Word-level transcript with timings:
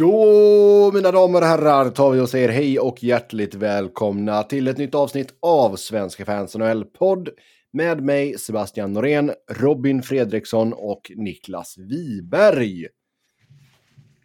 Då, 0.00 0.92
mina 0.94 1.12
damer 1.12 1.40
och 1.40 1.46
herrar, 1.46 1.90
tar 1.90 2.10
vi 2.10 2.20
och 2.20 2.28
säger 2.28 2.48
hej 2.48 2.78
och 2.78 3.02
hjärtligt 3.02 3.54
välkomna 3.54 4.42
till 4.42 4.68
ett 4.68 4.78
nytt 4.78 4.94
avsnitt 4.94 5.34
av 5.40 5.76
Svenska 5.76 6.24
fans 6.24 6.56
NHL-podd 6.56 7.28
med 7.70 8.02
mig, 8.02 8.38
Sebastian 8.38 8.92
Norén, 8.92 9.32
Robin 9.50 10.02
Fredriksson 10.02 10.72
och 10.72 11.12
Niklas 11.16 11.78
Wiberg. 11.78 12.86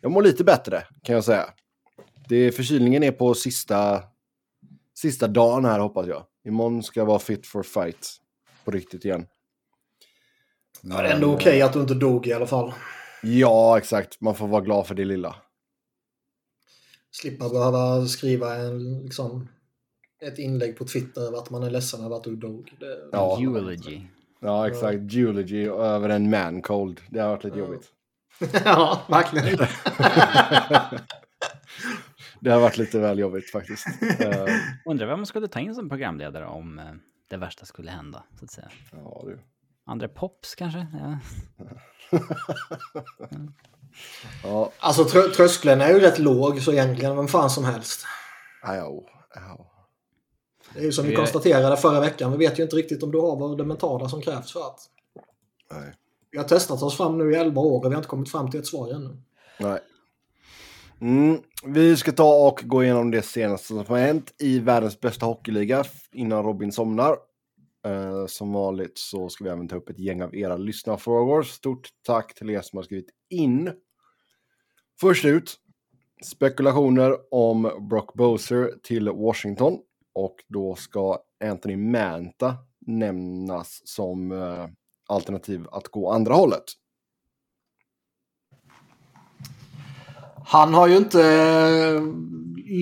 Jag 0.01 0.11
mår 0.11 0.21
lite 0.21 0.43
bättre, 0.43 0.83
kan 1.03 1.15
jag 1.15 1.23
säga. 1.23 1.45
Det, 2.29 2.51
förkylningen 2.51 3.03
är 3.03 3.11
på 3.11 3.33
sista, 3.33 4.03
sista 4.97 5.27
dagen 5.27 5.65
här, 5.65 5.79
hoppas 5.79 6.07
jag. 6.07 6.23
Imorgon 6.47 6.83
ska 6.83 6.99
jag 6.99 7.05
vara 7.05 7.19
fit 7.19 7.47
for 7.47 7.63
fight 7.63 8.07
på 8.65 8.71
riktigt 8.71 9.05
igen. 9.05 9.27
Är 10.91 11.03
ändå 11.03 11.27
okej 11.27 11.35
okay 11.35 11.61
att 11.61 11.73
du 11.73 11.79
inte 11.79 11.93
dog 11.93 12.27
i 12.27 12.33
alla 12.33 12.47
fall. 12.47 12.73
Ja, 13.23 13.77
exakt. 13.77 14.21
Man 14.21 14.35
får 14.35 14.47
vara 14.47 14.61
glad 14.61 14.87
för 14.87 14.95
det 14.95 15.05
lilla. 15.05 15.35
Slippa 17.21 17.49
behöva 17.49 18.05
skriva 18.05 18.55
en, 18.55 19.03
liksom, 19.03 19.49
ett 20.21 20.39
inlägg 20.39 20.77
på 20.77 20.85
Twitter 20.85 21.21
över 21.21 21.37
att 21.37 21.49
man 21.49 21.63
är 21.63 21.69
ledsen 21.69 22.05
över 22.05 22.15
att 22.15 22.23
du 22.23 22.35
dog. 22.35 22.73
Det, 22.79 23.09
ja. 23.11 23.41
Eulogy. 23.41 24.01
Ja, 24.39 24.67
exakt. 24.67 25.13
Eulogy 25.13 25.67
över 25.67 26.09
en 26.09 26.29
man 26.29 26.61
cold. 26.61 27.01
Det 27.09 27.19
har 27.19 27.29
varit 27.29 27.43
lite 27.43 27.59
ja. 27.59 27.65
jobbigt. 27.65 27.91
ja, 28.65 29.01
verkligen. 29.09 29.57
det 32.39 32.49
har 32.49 32.59
varit 32.61 32.77
lite 32.77 32.99
väl 32.99 33.19
jobbigt 33.19 33.51
faktiskt. 33.51 33.87
Undrar 34.85 35.07
vem 35.07 35.19
man 35.19 35.25
skulle 35.25 35.47
ta 35.47 35.59
in 35.59 35.75
som 35.75 35.89
programledare 35.89 36.45
om 36.45 36.79
eh, 36.79 36.85
det 37.27 37.37
värsta 37.37 37.65
skulle 37.65 37.91
hända, 37.91 38.23
så 38.39 38.45
att 38.45 38.51
säga. 38.51 38.69
Ja, 38.91 39.23
du. 39.25 39.39
Andra 39.85 40.07
Pops 40.07 40.55
kanske? 40.55 40.87
Ja. 40.93 41.19
Ja. 44.43 44.71
Alltså 44.79 45.05
trö 45.05 45.21
tröskeln 45.21 45.81
är 45.81 45.89
ju 45.89 45.99
rätt 45.99 46.19
låg 46.19 46.61
så 46.61 46.71
egentligen 46.71 47.15
vem 47.15 47.27
fan 47.27 47.49
som 47.49 47.65
helst. 47.65 48.05
Ja, 48.63 48.73
ja. 49.35 49.71
Det 50.73 50.79
är 50.79 50.83
ju 50.83 50.91
som 50.91 51.05
vi 51.05 51.15
konstaterade 51.15 51.77
förra 51.77 51.99
veckan. 51.99 52.31
Vi 52.31 52.37
vet 52.37 52.59
ju 52.59 52.63
inte 52.63 52.75
riktigt 52.75 53.03
om 53.03 53.11
du 53.11 53.19
har 53.19 53.35
vad 53.35 53.57
det 53.57 53.65
mentala 53.65 54.09
som 54.09 54.21
krävs 54.21 54.53
för 54.53 54.59
att. 54.59 54.79
Nej. 55.71 55.93
Vi 56.31 56.37
har 56.37 56.45
testat 56.45 56.83
oss 56.83 56.97
fram 56.97 57.17
nu 57.17 57.33
i 57.33 57.35
11 57.35 57.61
år 57.61 57.77
och 57.77 57.91
vi 57.91 57.95
har 57.95 57.97
inte 57.97 58.09
kommit 58.09 58.31
fram 58.31 58.51
till 58.51 58.59
ett 58.59 58.67
svar 58.67 58.93
ännu. 58.93 59.17
Nej. 59.59 59.79
Mm, 61.01 61.37
vi 61.65 61.97
ska 61.97 62.11
ta 62.11 62.47
och 62.47 62.61
gå 62.63 62.83
igenom 62.83 63.11
det 63.11 63.21
senaste 63.21 63.67
som 63.67 63.85
har 63.87 63.97
hänt 63.97 64.33
i 64.39 64.59
världens 64.59 64.99
bästa 64.99 65.25
hockeyliga 65.25 65.83
innan 66.13 66.43
Robin 66.43 66.71
somnar. 66.71 67.17
Uh, 67.87 68.25
som 68.27 68.53
vanligt 68.53 68.97
så 68.97 69.29
ska 69.29 69.43
vi 69.43 69.49
även 69.49 69.67
ta 69.67 69.75
upp 69.75 69.89
ett 69.89 69.99
gäng 69.99 70.21
av 70.21 70.35
era 70.35 70.57
lyssnarfrågor. 70.57 71.43
Stort 71.43 71.89
tack 72.05 72.33
till 72.33 72.49
er 72.49 72.61
som 72.61 72.77
har 72.77 72.83
skrivit 72.83 73.09
in. 73.29 73.71
Först 74.99 75.25
ut, 75.25 75.59
spekulationer 76.23 77.33
om 77.33 77.87
Brock 77.89 78.13
Boser 78.13 78.71
till 78.83 79.09
Washington. 79.09 79.79
Och 80.13 80.35
då 80.47 80.75
ska 80.75 81.19
Anthony 81.43 81.75
Manta 81.77 82.57
nämnas 82.79 83.81
som 83.85 84.31
eh, 84.31 84.67
alternativ 85.07 85.67
att 85.71 85.87
gå 85.87 86.11
andra 86.11 86.33
hållet. 86.33 86.63
Han 90.45 90.73
har 90.73 90.87
ju 90.87 90.97
inte 90.97 91.23
eh, 91.23 92.01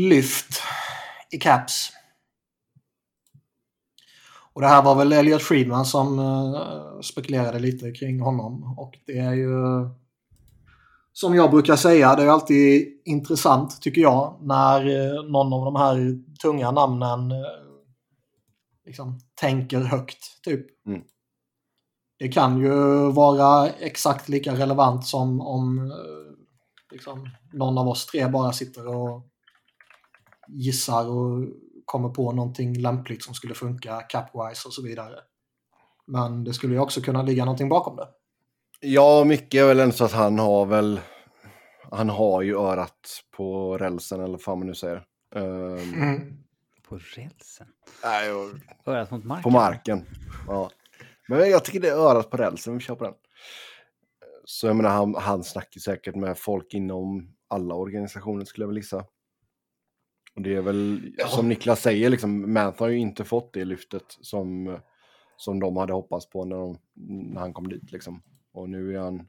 lyft 0.09 0.61
i 1.31 1.37
caps. 1.37 1.91
Och 4.53 4.61
det 4.61 4.67
här 4.67 4.83
var 4.83 4.95
väl 4.95 5.13
Elliot 5.13 5.43
Friedman 5.43 5.85
som 5.85 6.19
eh, 6.19 7.01
spekulerade 7.01 7.59
lite 7.59 7.91
kring 7.91 8.19
honom. 8.19 8.75
Och 8.77 8.99
det 9.05 9.17
är 9.17 9.33
ju 9.33 9.53
som 11.13 11.35
jag 11.35 11.51
brukar 11.51 11.75
säga, 11.75 12.15
det 12.15 12.23
är 12.23 12.27
alltid 12.27 12.87
intressant 13.05 13.81
tycker 13.81 14.01
jag 14.01 14.39
när 14.41 14.87
uh, 14.87 15.23
någon 15.31 15.53
av 15.53 15.65
de 15.65 15.75
här 15.75 16.19
tunga 16.41 16.71
namnen 16.71 17.31
uh, 17.31 17.47
liksom 18.85 19.19
tänker 19.35 19.79
högt. 19.79 20.43
typ. 20.43 20.85
Mm. 20.87 21.01
Det 22.19 22.27
kan 22.27 22.59
ju 22.59 23.11
vara 23.11 23.69
exakt 23.69 24.29
lika 24.29 24.55
relevant 24.55 25.05
som 25.05 25.41
om 25.41 25.93
liksom, 26.91 27.29
någon 27.53 27.77
av 27.77 27.87
oss 27.87 28.05
tre 28.05 28.27
bara 28.27 28.53
sitter 28.53 28.87
och 28.87 29.27
gissar 30.47 31.09
och 31.09 31.47
kommer 31.85 32.09
på 32.09 32.31
någonting 32.31 32.73
lämpligt 32.79 33.23
som 33.23 33.33
skulle 33.33 33.53
funka 33.53 34.01
capwise 34.01 34.67
och 34.67 34.73
så 34.73 34.81
vidare. 34.81 35.15
Men 36.07 36.43
det 36.43 36.53
skulle 36.53 36.73
ju 36.73 36.79
också 36.79 37.01
kunna 37.01 37.23
ligga 37.23 37.45
någonting 37.45 37.69
bakom 37.69 37.95
det. 37.95 38.07
Ja, 38.85 39.23
mycket 39.23 39.61
är 39.61 39.67
väl 39.67 39.79
ändå 39.79 39.95
så 39.95 40.05
att 40.05 40.11
han 40.11 40.39
har 40.39 40.65
väl... 40.65 40.99
Han 41.91 42.09
har 42.09 42.41
ju 42.41 42.57
örat 42.57 43.23
på 43.31 43.77
rälsen 43.77 44.19
eller 44.19 44.31
vad 44.31 44.41
fan 44.41 44.59
man 44.59 44.67
nu 44.67 44.75
säger. 44.75 45.03
Um... 45.35 45.93
Mm. 45.93 46.43
På 46.89 46.95
rälsen? 46.95 47.67
Nej, 48.03 48.31
och... 48.31 48.49
Örat 48.85 49.11
mot 49.11 49.23
marken? 49.23 49.43
På 49.43 49.49
marken, 49.49 50.05
ja. 50.47 50.69
Men 51.27 51.49
jag 51.49 51.63
tycker 51.63 51.79
det 51.79 51.89
är 51.89 51.95
örat 51.95 52.29
på 52.29 52.37
rälsen, 52.37 52.73
vi 52.73 52.79
kör 52.79 52.95
på 52.95 53.03
den. 53.03 53.13
Så 54.45 54.67
jag 54.67 54.75
menar, 54.75 54.89
han, 54.89 55.15
han 55.15 55.43
snackar 55.43 55.79
säkert 55.79 56.15
med 56.15 56.37
folk 56.37 56.73
inom 56.73 57.35
alla 57.47 57.75
organisationer 57.75 58.45
skulle 58.45 58.63
jag 58.63 58.67
väl 58.67 58.77
gissa. 58.77 59.05
Och 60.35 60.41
det 60.41 60.55
är 60.55 60.61
väl 60.61 61.13
ja. 61.17 61.27
som 61.27 61.49
Niklas 61.49 61.81
säger, 61.81 62.09
liksom, 62.09 62.53
Manth 62.53 62.79
har 62.79 62.87
ju 62.87 62.97
inte 62.97 63.23
fått 63.23 63.53
det 63.53 63.65
lyftet 63.65 64.05
som, 64.07 64.77
som 65.37 65.59
de 65.59 65.77
hade 65.77 65.93
hoppats 65.93 66.29
på 66.29 66.45
när, 66.45 66.55
de, 66.55 66.77
när 67.33 67.41
han 67.41 67.53
kom 67.53 67.67
dit. 67.67 67.91
Liksom. 67.91 68.21
Och 68.53 68.69
nu 68.69 68.95
är 68.95 68.99
han, 68.99 69.27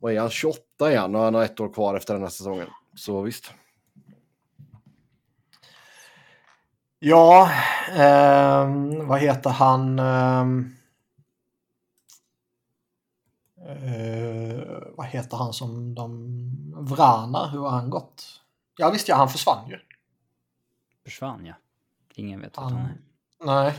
vad 0.00 0.12
är 0.12 0.20
han, 0.20 0.30
28 0.30 0.90
igen 0.90 1.14
och 1.14 1.22
han 1.22 1.34
har 1.34 1.42
ett 1.42 1.60
år 1.60 1.72
kvar 1.72 1.94
efter 1.94 2.14
den 2.14 2.22
här 2.22 2.30
säsongen. 2.30 2.68
Så 2.94 3.22
visst. 3.22 3.52
Ja, 6.98 7.50
eh, 7.90 8.68
vad 9.06 9.20
heter 9.20 9.50
han? 9.50 9.98
Eh, 9.98 10.40
eh, 13.66 14.82
vad 14.96 15.06
heter 15.06 15.36
han 15.36 15.52
som 15.52 15.94
de... 15.94 16.36
Vrana, 16.76 17.46
hur 17.46 17.60
har 17.60 17.70
han 17.70 17.90
gått? 17.90 18.40
Ja 18.76 18.90
visst 18.90 19.08
ja, 19.08 19.16
han 19.16 19.28
försvann 19.28 19.68
ju. 19.70 19.78
Försvann 21.04 21.46
ja. 21.46 21.54
Ingen 22.14 22.40
vet 22.40 22.56
han, 22.56 22.72
han 22.72 22.82
är. 22.82 23.00
Nej. 23.44 23.74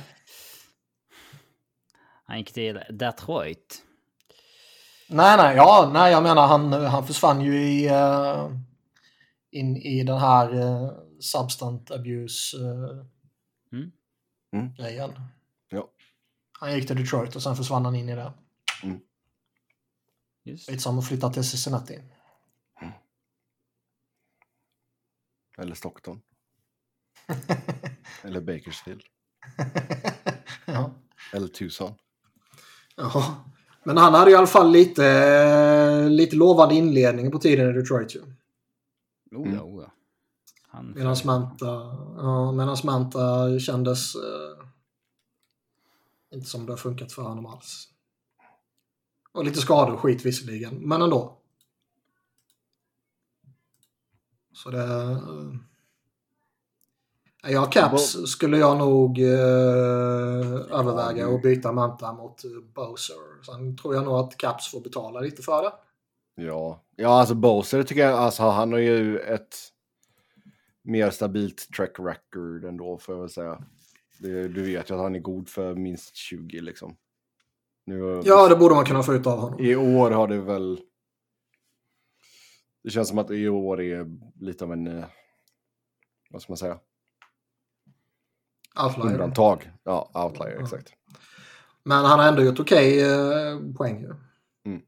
Han 2.32 2.40
gick 2.40 2.54
till 2.54 2.80
Detroit. 2.90 3.84
Nej, 5.10 5.38
nej, 5.38 5.56
ja, 5.56 5.90
nej, 5.94 6.12
jag 6.12 6.24
menar 6.24 6.48
han, 6.48 6.74
han 6.74 7.08
försvann 7.08 7.42
ju 7.42 7.64
i, 7.64 7.90
uh, 7.90 8.58
in 9.52 9.78
i 9.78 10.04
den 10.04 10.18
här 10.18 10.54
uh, 10.56 10.92
substance 11.20 11.96
abuse 11.96 12.58
uh, 12.58 13.06
mm. 13.72 13.92
Mm. 14.54 14.74
grejen. 14.74 15.12
Ja. 15.70 15.92
Han 16.52 16.76
gick 16.76 16.88
till 16.88 16.96
Detroit 16.96 17.36
och 17.36 17.44
sen 17.44 17.56
försvann 17.56 17.86
han 17.86 17.96
in 17.96 18.10
i 18.10 18.16
det. 18.16 18.34
Mm. 18.84 19.00
Just. 20.44 20.70
Lite 20.70 20.84
som 20.84 21.00
att 21.00 21.08
flytta 21.08 21.30
till 21.30 21.44
Cincinnati. 21.44 22.00
Eller 25.58 25.76
Stockton. 25.76 26.22
Eller 28.24 28.42
Bakersfield. 28.42 29.04
ja. 30.66 30.94
Eller 31.34 31.48
Tucson. 31.48 31.96
Ja. 32.96 33.46
Men 33.84 33.98
han 33.98 34.14
hade 34.14 34.32
i 34.32 34.36
alla 34.36 34.48
fall 34.48 34.72
lite, 34.72 36.10
lite 36.10 36.36
lovande 36.36 36.76
inledning 36.76 37.32
på 37.32 37.40
tiden 37.40 37.70
i 37.70 37.74
Detroit 37.74 38.16
ju. 38.16 38.22
Oh 39.36 39.54
ja, 39.54 39.62
oh 39.62 39.84
ja. 39.84 39.92
Han 40.68 40.94
medan 40.96 41.16
Manta, 41.26 41.66
ja, 42.18 42.52
medans 42.52 42.84
Manta 42.84 43.60
kändes 43.60 44.16
eh, 44.16 44.66
inte 46.32 46.50
som 46.50 46.66
det 46.66 46.72
har 46.72 46.78
funkat 46.78 47.12
för 47.12 47.22
honom 47.22 47.46
alls. 47.46 47.88
Och 49.32 49.46
lite 49.46 49.60
skador 49.60 49.94
och 49.94 50.00
skit 50.00 50.26
visserligen, 50.26 50.76
men 50.76 51.02
ändå. 51.02 51.38
Så 54.54 54.70
det... 54.70 54.84
Uh, 54.84 55.56
ja, 57.48 57.66
Caps 57.66 58.32
skulle 58.32 58.58
jag 58.58 58.78
nog 58.78 59.20
uh, 59.20 59.28
överväga 60.72 61.28
att 61.28 61.42
byta 61.42 61.72
Manta 61.72 62.14
mot 62.14 62.42
Bowser. 62.76 63.44
Sen 63.46 63.78
tror 63.78 63.96
jag 63.96 64.06
nog 64.06 64.14
att 64.14 64.38
Caps 64.38 64.72
får 64.72 64.82
betala 64.82 65.20
lite 65.20 65.42
för 65.42 65.64
det. 65.64 65.74
Ja, 66.36 66.84
ja 66.96 67.10
alltså 67.10 67.36
Bowser 67.36 67.84
tycker 67.84 68.02
jag, 68.02 68.14
alltså 68.14 68.44
han 68.44 68.72
har 68.72 68.80
ju 68.80 69.20
ett 69.20 69.56
mer 70.84 71.10
stabilt 71.10 71.74
track 71.76 72.00
record 72.00 72.66
ändå 72.66 72.98
får 72.98 73.16
jag 73.16 73.22
väl 73.22 73.30
säga. 73.30 73.64
Det, 74.20 74.48
du 74.48 74.64
vet 74.64 74.90
ju 74.90 74.94
att 74.94 75.02
han 75.02 75.16
är 75.16 75.20
god 75.20 75.50
för 75.50 75.76
minst 75.76 76.16
20 76.16 76.62
liksom. 76.62 76.96
Nu, 77.86 78.22
ja, 78.26 78.48
det 78.50 78.56
borde 78.56 78.76
man 78.76 78.86
kunna 78.86 79.04
få 79.04 79.14
ut 79.14 79.28
av 79.28 79.40
honom. 79.40 79.60
I 79.60 79.76
år 79.76 80.12
har 80.12 80.28
det 80.28 80.42
väl 80.42 80.80
det 82.84 82.90
känns 82.90 83.10
som 83.10 83.18
att 83.18 83.32
i 83.32 83.50
år 83.50 83.82
är 83.82 84.06
lite 84.40 84.64
av 84.64 84.74
en, 84.74 84.88
eh, 84.88 85.06
vad 86.30 86.42
ska 86.42 86.52
man 86.52 86.58
säga? 86.58 86.80
Outlier. 88.86 89.14
Undantag. 89.14 89.72
Ja, 89.84 90.12
outlier, 90.14 90.56
ja. 90.56 90.64
exakt. 90.64 90.94
Men 91.84 92.06
han 92.06 92.20
har 92.20 92.28
ändå 92.28 92.42
gjort 92.42 92.60
okej 92.60 92.98
okay, 92.98 93.12
eh, 93.12 93.60
poäng 93.78 94.00
ju. 94.00 94.14
Mm. 94.66 94.82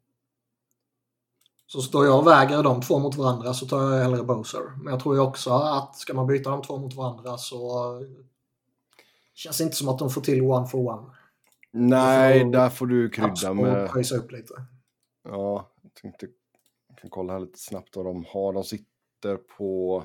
Så 1.68 1.82
står 1.82 2.06
jag 2.06 2.20
och 2.20 2.28
väger 2.28 2.64
de 2.64 2.82
två 2.82 3.00
mot 3.00 3.16
varandra 3.16 3.54
så 3.54 3.66
tar 3.66 3.82
jag 3.82 4.04
hellre 4.04 4.24
Bowser. 4.24 4.78
Men 4.78 4.94
jag 4.94 5.04
tror 5.04 5.16
ju 5.16 5.22
också 5.22 5.50
att 5.50 5.96
ska 5.96 6.14
man 6.14 6.28
byta 6.28 6.50
de 6.50 6.62
två 6.62 6.78
mot 6.78 6.94
varandra 6.94 7.38
så 7.38 8.00
känns 9.34 9.58
det 9.58 9.64
inte 9.64 9.76
som 9.76 9.90
att 9.90 10.00
de 10.00 10.10
får 10.10 10.22
till 10.22 10.42
one 10.42 10.68
for 10.68 10.88
one. 10.94 11.12
Nej, 11.72 12.42
får- 12.42 12.52
där 12.52 12.70
får 12.70 12.88
du 12.88 13.10
krydda 13.10 13.54
med... 13.54 13.90
pröjsa 13.90 14.16
upp 14.16 14.32
lite. 14.32 14.54
Ja, 15.24 15.72
jag 15.82 15.94
tänkte... 15.94 16.28
Jag 16.88 16.98
kan 16.98 17.10
kolla 17.10 17.34
här 17.34 17.40
lite 17.40 17.60
snabbt 17.60 17.96
vad 17.96 18.06
de 18.06 18.26
har. 18.30 18.54
De 18.54 18.64
sitter 18.64 19.38
på... 19.58 20.04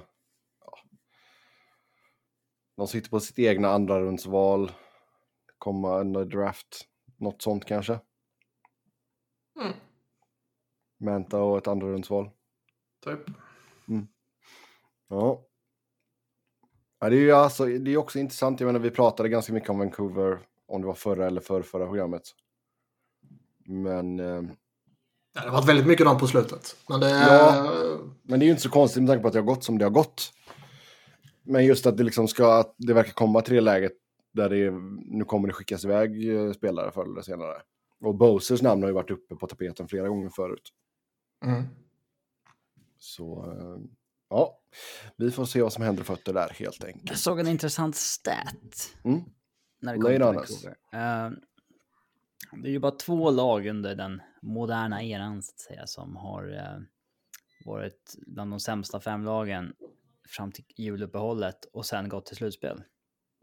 De 2.79 2.87
sitter 2.87 3.11
på 3.11 3.21
sitt 3.21 3.39
egna 3.39 3.69
andra 3.69 4.01
rundsval. 4.01 4.73
Komma 5.59 5.99
under 5.99 6.25
draft. 6.25 6.87
Något 7.17 7.43
sånt 7.43 7.65
kanske. 7.65 8.01
Mm. 9.61 9.73
Manta 11.01 11.39
och 11.39 11.59
ett 11.59 11.69
andra 11.69 11.87
rundsval. 11.87 12.31
Typ. 13.05 13.21
Ja. 15.09 15.45
ja 17.01 17.09
det 17.09 17.17
är 17.17 17.21
ju 17.21 17.33
alltså, 17.33 17.65
det 17.65 17.93
är 17.93 17.97
också 17.97 18.19
intressant. 18.19 18.61
Jag 18.61 18.67
menar, 18.67 18.81
vi 18.81 18.91
pratade 18.91 19.29
ganska 19.29 19.53
mycket 19.53 19.71
om 19.71 19.79
Vancouver, 19.79 20.39
om 20.67 20.81
det 20.81 20.87
var 20.87 20.95
förra 20.95 21.27
eller 21.27 21.41
förra, 21.41 21.63
förra 21.63 21.87
programmet. 21.87 22.23
Men, 23.67 24.21
eh, 24.21 24.43
Ja, 25.35 25.41
det 25.43 25.49
har 25.49 25.57
varit 25.57 25.69
väldigt 25.69 25.87
mycket 25.87 26.07
de 26.07 26.19
på 26.19 26.27
slutet. 26.27 26.77
Men 26.89 27.01
det... 27.01 27.11
Ja. 27.11 27.73
men 28.23 28.41
det 28.41 28.45
är 28.45 28.47
ju 28.47 28.51
inte 28.51 28.63
så 28.63 28.71
konstigt 28.71 29.03
med 29.03 29.09
tanke 29.09 29.23
på 29.23 29.29
att 29.29 29.33
det 29.35 29.41
har 29.41 29.47
gått 29.47 29.65
som 29.65 29.79
det 29.79 29.85
har 29.85 29.91
gått. 29.91 30.33
Men 31.49 31.65
just 31.65 31.87
att 31.87 31.97
det 31.97 32.05
liksom 32.05 32.29
ska, 32.29 32.61
att 32.61 32.75
det 32.79 32.95
verkar 32.95 33.13
komma 33.13 33.41
till 33.41 33.55
det 33.55 33.61
läget 33.61 33.93
där 34.33 34.49
det 34.49 34.71
nu 35.17 35.25
kommer 35.25 35.49
det 35.49 35.55
skickas 35.55 35.85
iväg 35.85 36.37
eh, 36.37 36.53
spelare 36.53 36.93
förr 36.93 37.05
eller 37.05 37.23
senare. 37.23 37.63
Och 38.01 38.15
Bosers 38.15 38.63
namn 38.63 38.83
har 38.83 38.89
ju 38.89 38.95
varit 38.95 39.11
uppe 39.11 39.37
på 39.37 39.47
tapeten 39.47 39.89
flera 39.89 40.09
gånger 40.09 40.29
förut. 40.29 40.73
Mm. 41.45 41.63
Så, 42.99 43.53
eh, 43.53 43.91
ja, 44.31 44.61
vi 45.17 45.31
får 45.31 45.45
se 45.45 45.63
vad 45.63 45.73
som 45.73 45.85
händer 45.85 46.05
fötter 46.05 46.33
där 46.33 46.49
helt 46.49 46.85
enkelt. 46.85 47.09
Jag 47.11 47.19
såg 47.19 47.41
en 47.41 47.49
intressant 47.49 47.97
stat. 47.97 48.97
Mm. 49.05 49.21
När 49.81 49.93
det 49.93 50.01
kommer 50.01 50.15
till. 50.15 50.23
Vancouver. 50.23 50.77
Eh, 50.93 51.31
det 52.63 52.69
är 52.69 52.73
ju 52.73 52.79
bara 52.79 52.93
två 52.93 53.31
lag 53.31 53.67
under 53.67 53.95
den 53.95 54.23
moderna 54.43 55.03
eran 55.03 55.43
så 55.43 55.53
att 55.53 55.61
säga 55.61 55.87
som 55.87 56.17
har 56.17 56.57
eh, 56.57 56.81
varit 57.65 58.17
bland 58.27 58.53
de 58.53 58.61
sämsta 58.61 59.01
fem 59.01 59.25
lagen 59.25 59.75
fram 60.29 60.53
till 60.53 60.65
juluppehållet 60.77 61.65
och 61.65 61.87
sen 61.87 62.09
gått 62.09 62.27
till 62.27 62.37
slutspel. 62.37 62.83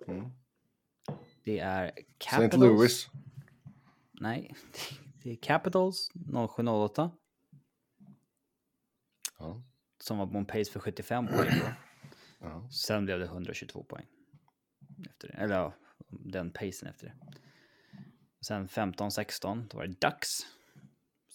Mm. 0.07 0.29
Det 1.43 1.59
är 1.59 1.85
St. 1.87 2.05
Capitals. 2.17 2.61
Louis. 2.63 3.07
Nej, 4.11 4.55
det 5.23 5.31
är 5.31 5.35
Capitals 5.35 6.09
0708 6.55 7.11
Ja. 9.37 9.63
som 9.99 10.17
var 10.17 10.27
på 10.27 10.37
en 10.37 10.45
pace 10.45 10.71
för 10.71 10.79
75 10.79 11.27
poäng. 11.27 11.51
Ja. 12.39 12.69
Sen 12.71 13.05
blev 13.05 13.19
det 13.19 13.25
122 13.25 13.83
poäng. 13.83 14.05
Efter 15.09 15.27
det. 15.27 15.33
Eller 15.33 15.55
ja, 15.55 15.73
den 16.07 16.51
pacen 16.51 16.89
efter 16.89 17.05
det. 17.07 17.15
Sen 18.47 18.67
15-16, 18.67 19.67
då 19.69 19.77
var 19.77 19.87
det 19.87 19.93
Ducks. 20.09 20.39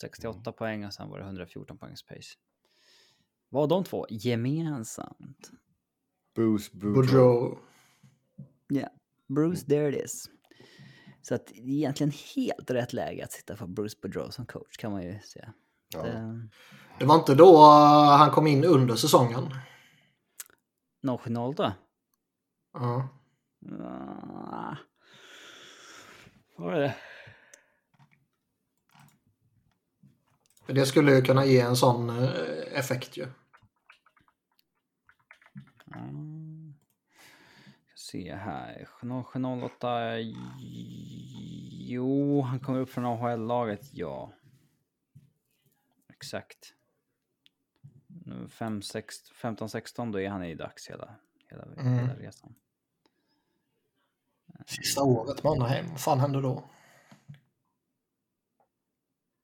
68 0.01 0.53
poäng 0.53 0.85
och 0.85 0.95
sen 0.95 1.09
var 1.09 1.19
det 1.19 1.25
114 1.25 1.79
poängs 1.79 2.03
pace. 2.03 2.37
Vad 3.51 3.63
har 3.63 3.69
de 3.69 3.85
två 3.85 4.07
gemensamt? 4.11 5.51
Boudreaux. 6.37 6.73
Boudreaux. 6.73 7.59
Ja, 8.69 8.89
Bruce, 9.29 9.67
there 9.67 9.89
it 9.89 10.05
is. 10.05 10.31
Så 11.23 11.35
att 11.35 11.47
det 11.47 11.55
är 11.55 11.69
egentligen 11.69 12.13
helt 12.37 12.71
rätt 12.71 12.93
läge 12.93 13.25
att 13.25 13.33
sitta 13.33 13.57
för 13.57 13.67
Bruce 13.67 13.99
Boudreau 14.03 14.31
som 14.31 14.47
coach 14.47 14.77
kan 14.77 14.93
man 14.93 15.03
ju 15.03 15.21
säga. 15.21 15.53
Ja. 15.95 16.03
Det, 16.03 16.49
Det 16.99 17.05
var 17.05 17.15
inte 17.15 17.35
då 17.35 17.55
uh, 17.55 18.17
han 18.17 18.31
kom 18.31 18.47
in 18.47 18.65
under 18.65 18.97
säsongen. 18.97 19.55
0-0 21.03 21.73
Ja. 22.73 23.09
Ah. 23.81 24.77
Vad 26.57 26.75
är 26.75 26.81
det? 26.81 26.97
Det 30.67 30.87
skulle 30.87 31.15
ju 31.15 31.23
kunna 31.23 31.45
ge 31.45 31.61
en 31.61 31.77
sån 31.77 32.11
eh, 32.11 32.31
effekt 32.73 33.17
ju. 33.17 33.27
Mm. 35.95 36.75
Ska 37.87 37.97
se 37.97 38.35
här. 38.35 38.89
0708. 39.33 40.19
Jo, 41.71 42.41
han 42.43 42.61
kommer 42.61 42.81
upp 42.81 42.91
från 42.91 43.05
AHL-laget, 43.07 43.95
ja. 43.95 44.33
Exakt. 46.09 46.75
Nu 48.07 48.47
15-16 48.47 50.13
då 50.13 50.21
är 50.21 50.29
han 50.29 50.45
i 50.45 50.55
dags 50.55 50.91
hela, 50.91 51.15
hela, 51.49 51.63
Mm. 51.65 51.99
hela 51.99 52.15
resan. 52.15 52.55
Sista 54.67 55.03
året 55.03 55.43
med 55.43 55.53
Anaheim. 55.53 55.89
Vad 55.91 56.01
fan 56.01 56.21
hände 56.21 56.41
då? 56.41 56.71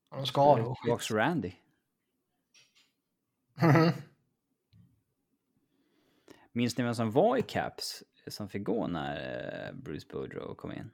Han 0.09 0.21
är 0.21 0.25
skadad 0.25 0.67
och 0.67 0.79
skit. 1.01 1.11
Randy. 1.11 1.53
Minns 6.57 6.79
ni 6.79 6.85
vem 6.85 6.95
som 6.95 7.11
var 7.11 7.37
i 7.37 7.43
Caps 7.43 8.03
som 8.29 8.49
fick 8.49 8.65
gå 8.65 8.87
när 8.87 9.17
eh, 9.69 9.73
Bruce 9.75 10.07
Boudreau 10.13 10.55
kom 10.55 10.73
in? 10.73 10.91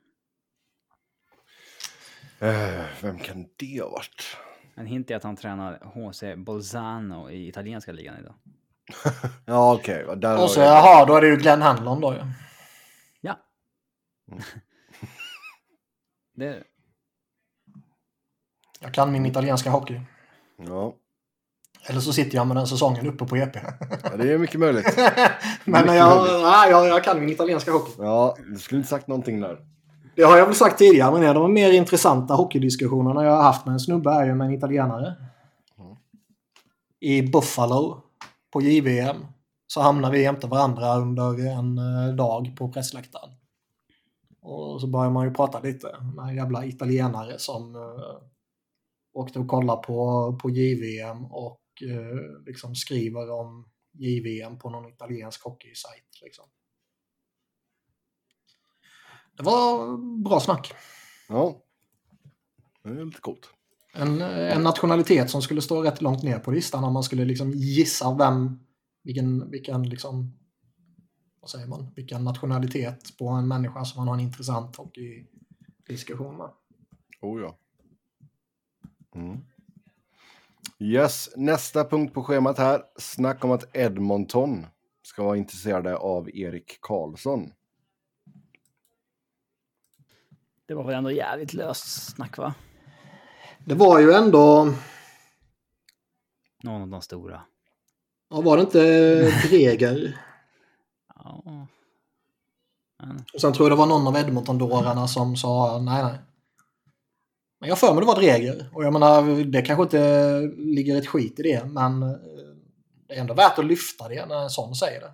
Eh, 2.38 2.85
vem 3.03 3.19
kan 3.19 3.49
det 3.56 3.82
ha 3.82 3.91
varit? 3.91 4.37
En 4.75 4.87
hint 4.87 5.11
är 5.11 5.17
att 5.17 5.23
han 5.23 5.37
tränar 5.37 5.79
HC 5.85 6.37
Bolzano 6.37 7.31
i 7.31 7.49
italienska 7.49 7.93
ligan 7.93 8.20
idag. 8.20 8.35
Ja, 9.47 9.75
okej. 9.75 10.06
Okay. 10.06 10.32
Och 10.32 10.38
har 10.38 10.49
så 10.49 10.61
jag- 10.61 10.67
jaha, 10.67 11.06
då 11.06 11.17
är 11.17 11.20
det 11.20 11.29
ju 11.29 11.37
Glenn 11.37 11.62
Hanlon 11.62 12.00
då 12.00 12.14
ju. 12.14 12.20
Ja. 13.20 13.38
det, 16.35 16.64
Jag 18.81 18.94
kan 18.94 19.12
min 19.12 19.26
italienska 19.26 19.70
hockey. 19.70 20.00
Ja. 20.56 20.97
Eller 21.87 22.00
så 22.00 22.12
sitter 22.12 22.37
jag 22.37 22.46
med 22.46 22.56
den 22.56 22.67
säsongen 22.67 23.06
uppe 23.06 23.25
på 23.25 23.37
EP. 23.37 23.56
ja, 24.02 24.17
det 24.17 24.32
är 24.32 24.38
mycket 24.38 24.61
möjligt. 24.61 24.96
Men 25.64 25.82
Mycket 25.82 25.96
jag, 25.96 26.17
möjligt. 26.17 26.43
nej, 26.43 26.70
jag, 26.70 26.87
jag 26.87 27.05
kan 27.05 27.20
min 27.20 27.29
italienska 27.29 27.73
hockey. 27.73 27.93
Ja, 27.99 28.37
du 28.52 28.58
skulle 28.58 28.79
inte 28.79 28.88
sagt 28.90 29.08
någonting 29.08 29.40
där. 29.40 29.58
Det 30.17 30.23
har 30.23 30.37
jag 30.38 30.46
väl 30.46 30.55
sagt 30.55 30.79
tidigare, 30.79 31.12
men 31.12 31.23
en 31.23 31.29
av 31.29 31.34
de 31.43 31.52
mer 31.52 31.73
intressanta 31.73 32.34
hockeydiskussionerna 32.34 33.25
jag 33.25 33.31
har 33.31 33.43
haft 33.43 33.67
med 33.67 33.73
en 33.73 33.81
snubbe 33.81 34.11
är 34.11 34.26
ju 34.26 34.34
med 34.34 34.46
en 34.46 34.55
italienare. 34.55 35.14
I 37.00 37.23
Buffalo 37.23 38.00
på 38.52 38.61
JVM 38.61 39.26
så 39.66 39.80
hamnar 39.80 40.11
vi 40.11 40.23
jämte 40.23 40.47
varandra 40.47 40.97
under 40.97 41.47
en 41.59 41.78
eh, 41.78 42.14
dag 42.14 42.56
på 42.59 42.68
pressläktaren. 42.68 43.30
Och 44.42 44.80
så 44.80 44.87
börjar 44.87 45.11
man 45.11 45.25
ju 45.25 45.35
prata 45.35 45.61
lite 45.61 45.87
med 46.16 46.28
en 46.28 46.37
jävla 46.37 46.64
italienare 46.64 47.38
som 47.38 47.75
eh, 47.76 48.23
åkte 49.14 49.38
och 49.38 49.49
kollade 49.49 49.83
på, 49.83 50.33
på 50.42 50.50
JVM 50.50 51.25
och 51.25 51.59
eh, 51.83 52.45
liksom 52.47 52.75
skriver 52.75 53.31
om 53.31 53.69
JVM 53.93 54.59
på 54.59 54.71
någon 54.71 54.88
italiensk 54.88 55.43
hockeysajt. 55.45 56.21
Liksom. 56.23 56.45
Det 59.37 59.43
var 59.43 59.97
bra 60.25 60.41
snack. 60.41 60.75
Ja. 61.29 61.62
Det 62.83 62.88
är 62.88 63.05
lite 63.05 63.21
coolt. 63.21 63.50
En, 63.95 64.21
en 64.21 64.62
nationalitet 64.62 65.31
som 65.31 65.43
skulle 65.43 65.62
stå 65.62 65.83
rätt 65.83 66.02
långt 66.02 66.23
ner 66.23 66.38
på 66.38 66.50
listan 66.50 66.85
om 66.85 66.93
man 66.93 67.02
skulle 67.02 67.25
liksom 67.25 67.50
gissa 67.50 68.17
vem, 68.17 68.59
vilken, 69.02 69.50
vilken 69.50 69.88
liksom, 69.88 70.38
vad 71.41 71.50
säger 71.50 71.67
man, 71.67 71.93
vilken 71.97 72.25
nationalitet 72.25 73.17
på 73.19 73.29
en 73.29 73.49
människa 73.49 73.85
som 73.85 74.00
man 74.00 74.09
har 74.09 74.14
en 74.14 74.21
intressant 74.21 74.76
hockeydiskussion 74.76 76.37
med. 76.37 76.50
Oh 77.21 77.41
ja. 77.41 77.59
Mm. 79.14 79.41
Yes, 80.82 81.30
nästa 81.36 81.84
punkt 81.84 82.14
på 82.14 82.22
schemat 82.22 82.58
här. 82.58 82.82
Snack 82.96 83.44
om 83.44 83.50
att 83.50 83.76
Edmonton 83.76 84.66
ska 85.02 85.22
vara 85.24 85.36
intresserade 85.36 85.96
av 85.96 86.30
Erik 86.36 86.78
Karlsson. 86.80 87.52
det 90.66 90.74
var 90.74 90.84
väl 90.84 90.94
ändå 90.94 91.10
jävligt 91.10 91.54
löst 91.54 92.14
snack 92.14 92.38
va? 92.38 92.54
Det 93.64 93.74
var 93.74 94.00
ju 94.00 94.12
ändå, 94.12 94.74
Någon 96.62 96.82
av 96.82 96.88
de 96.88 97.02
stora. 97.02 97.42
ja, 98.30 98.40
var 98.40 98.56
det 98.56 98.62
inte 98.62 98.78
Dreger? 99.48 100.18
Ja. 101.14 101.66
Men, 102.98 103.24
Och 103.34 103.40
sen 103.40 103.52
tror 103.52 103.68
jag 103.68 103.78
det 103.78 103.80
var 103.80 103.86
någon 103.86 104.06
av 104.06 104.16
Edmonton-dårarna 104.16 105.08
som 105.08 105.36
sa 105.36 105.78
nej, 105.78 106.02
nej. 106.02 106.18
Men 107.62 107.69
jag 107.69 107.78
för 107.78 107.95
mig 107.95 108.00
det 108.00 108.07
var 108.07 108.16
Dreger. 108.16 108.71
Och 108.73 108.85
jag 108.85 108.92
menar, 108.92 109.45
det 109.45 109.62
kanske 109.62 109.83
inte 109.83 110.40
ligger 110.57 110.97
ett 110.97 111.07
skit 111.07 111.40
i 111.40 111.42
det, 111.42 111.64
men 111.66 112.02
eh, 112.02 112.11
det 113.09 113.14
är 113.14 113.21
ändå 113.21 113.35
värt 113.35 113.59
att 113.59 113.64
lyfta 113.64 114.09
det 114.09 114.26
när 114.26 114.42
en 114.42 114.50
sån 114.50 114.75
säger 114.75 115.00
det. 115.00 115.12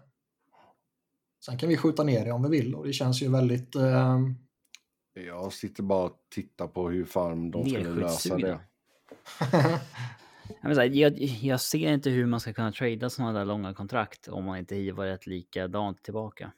Sen 1.45 1.59
kan 1.59 1.69
vi 1.69 1.77
skjuta 1.77 2.05
ner 2.05 2.25
det 2.25 2.33
om 2.33 2.43
vi 2.43 2.49
vill 2.49 2.75
och 2.75 2.87
det 2.87 2.93
känns 2.93 3.23
ju 3.23 3.31
väldigt... 3.31 3.75
Eh, 3.75 4.19
Jag 5.15 5.53
sitter 5.53 5.83
bara 5.83 6.05
och 6.05 6.17
tittar 6.35 6.67
på 6.67 6.89
hur 6.89 7.05
fan 7.05 7.51
de 7.51 7.69
skulle 7.69 7.91
lösa 7.91 8.39
det. 8.39 8.61
Jag, 10.93 11.19
jag, 11.23 11.61
ser 11.61 11.93
inte 11.93 12.11
hur 12.11 12.27
man 12.27 12.41
ska 12.41 12.53
kunna 12.53 12.73
trada 12.73 13.11
sådana 13.11 13.39
där 13.39 13.45
långa 13.45 13.75
kontrakt 13.75 14.29
om 14.29 14.45
man 14.45 14.59
inte 14.59 14.75
hivar 14.75 15.07
ett 15.07 15.27
likadant 15.27 16.03
tillbaka. 16.03 16.53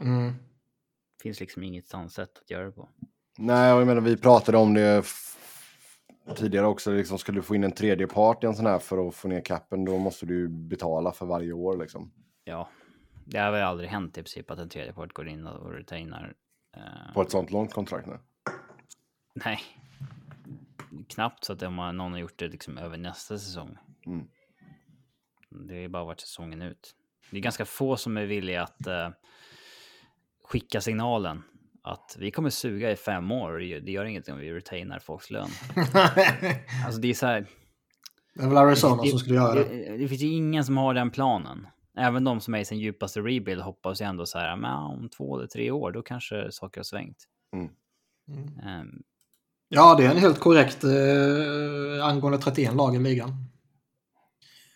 Mm. 0.00 0.32
Det 1.16 1.22
finns 1.22 1.40
liksom 1.40 1.62
inget 1.62 1.94
annat 1.94 2.12
sätt 2.12 2.38
att 2.42 2.50
göra 2.50 2.64
det 2.64 2.72
på. 2.72 2.88
Nej, 3.38 3.68
jag 3.68 3.86
menar 3.86 4.00
vi 4.00 4.16
pratade 4.16 4.58
om 4.58 4.74
det 4.74 5.04
tidigare 6.36 6.66
också. 6.66 6.90
Liksom, 6.92 7.18
ska 7.18 7.32
du 7.32 7.42
få 7.42 7.54
in 7.54 7.64
en 7.64 7.72
tredje 7.72 8.06
part 8.06 8.44
i 8.44 8.46
en 8.46 8.54
sån 8.54 8.66
här 8.66 8.78
för 8.78 9.08
att 9.08 9.14
få 9.14 9.28
ner 9.28 9.40
capen, 9.40 9.84
då 9.84 9.98
måste 9.98 10.26
du 10.26 10.48
betala 10.48 11.12
för 11.12 11.26
varje 11.26 11.52
år 11.52 11.76
liksom. 11.76 12.12
Ja, 12.44 12.68
det 13.24 13.38
har 13.38 13.52
väl 13.52 13.62
aldrig 13.62 13.90
hänt 13.90 14.18
i 14.18 14.22
princip 14.22 14.50
att 14.50 14.58
en 14.58 14.68
tredje 14.68 14.92
part 14.92 15.12
går 15.12 15.28
in 15.28 15.46
och 15.46 15.72
retainar. 15.72 16.34
eh, 16.76 17.14
På 17.14 17.22
ett 17.22 17.30
sånt 17.30 17.50
långt 17.50 17.72
kontrakt 17.72 18.06
nu. 18.06 18.18
Nej. 19.34 19.58
Knappt 21.08 21.44
så 21.44 21.52
att 21.52 21.62
om 21.62 21.76
någon 21.76 22.12
har 22.12 22.18
gjort 22.18 22.38
det 22.38 22.48
liksom 22.48 22.78
över 22.78 22.96
nästa 22.96 23.38
säsong. 23.38 23.76
Mm. 24.06 24.28
Det 25.68 25.74
ju 25.74 25.88
bara 25.88 26.04
varit 26.04 26.20
säsongen 26.20 26.62
ut. 26.62 26.94
Det 27.30 27.36
är 27.36 27.40
ganska 27.40 27.64
få 27.64 27.96
som 27.96 28.16
är 28.16 28.26
villiga 28.26 28.62
att 28.62 28.86
eh, 28.86 29.08
skicka 30.44 30.80
signalen 30.80 31.42
att 31.84 32.16
vi 32.18 32.30
kommer 32.30 32.50
suga 32.50 32.90
i 32.90 32.96
fem 32.96 33.32
år 33.32 33.52
och 33.52 33.58
det 33.60 33.90
gör- 33.92 34.04
ingenting 34.04 34.34
om 34.34 34.40
vi 34.40 34.52
retainar 34.52 34.98
folks 34.98 35.30
lön. 35.30 35.48
Alltså 36.86 37.00
det 37.00 37.08
är 37.10 37.14
så 37.14 37.26
här. 37.26 37.46
det 38.34 38.42
är 38.42 38.48
väl 38.48 38.56
Arizona 38.56 39.02
det, 39.02 39.08
som 39.08 39.18
skulle 39.18 39.34
göra 39.34 39.54
det. 39.54 39.64
det, 39.64 39.96
det 39.96 40.08
finns 40.08 40.22
ju 40.22 40.28
ingen 40.28 40.64
som 40.64 40.76
har 40.76 40.94
den 40.94 41.10
planen. 41.10 41.66
Även 41.98 42.24
de 42.24 42.40
som 42.40 42.54
är 42.54 42.58
i 42.58 42.64
sin 42.64 42.78
djupaste 42.78 43.20
rebuild 43.20 43.62
hoppas 43.62 44.00
ju 44.00 44.04
ändå 44.04 44.26
så 44.26 44.38
här, 44.38 44.56
men 44.56 44.72
om 44.74 45.08
två 45.08 45.36
eller 45.38 45.46
tre 45.46 45.70
år, 45.70 45.92
då 45.92 46.02
kanske 46.02 46.52
saker 46.52 46.78
har 46.80 46.84
svängt. 46.84 47.18
Mm. 47.52 47.68
Ehm, 48.66 49.02
Ja, 49.68 49.94
det 49.94 50.04
är 50.06 50.10
en 50.10 50.16
helt 50.16 50.40
korrekt 50.40 50.84
eh, 50.84 52.06
angående 52.06 52.38
31 52.38 52.74
lag 52.74 52.96
i 52.96 52.98
ligan. 52.98 53.30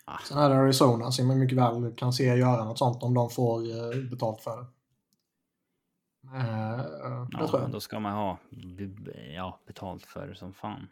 Ah. 0.05 0.17
Sen 0.27 0.37
är 0.37 0.49
det 0.49 0.55
Arizona 0.55 1.11
som 1.11 1.27
man 1.27 1.39
mycket 1.39 1.57
väl 1.57 1.93
kan 1.97 2.13
se 2.13 2.23
göra 2.23 2.63
något 2.63 2.77
sånt 2.77 3.03
om 3.03 3.13
de 3.13 3.29
får 3.29 3.59
eh, 3.61 4.09
betalt 4.11 4.41
för 4.41 4.57
det. 4.57 4.65
Eh, 6.33 6.79
eh, 6.79 7.27
ja, 7.31 7.47
tror 7.47 7.51
men 7.51 7.61
jag. 7.61 7.71
då 7.71 7.79
ska 7.79 7.99
man 7.99 8.13
ha 8.13 8.37
ja, 9.35 9.59
betalt 9.67 10.05
för 10.05 10.27
det 10.27 10.35
som 10.35 10.53
fan. 10.53 10.87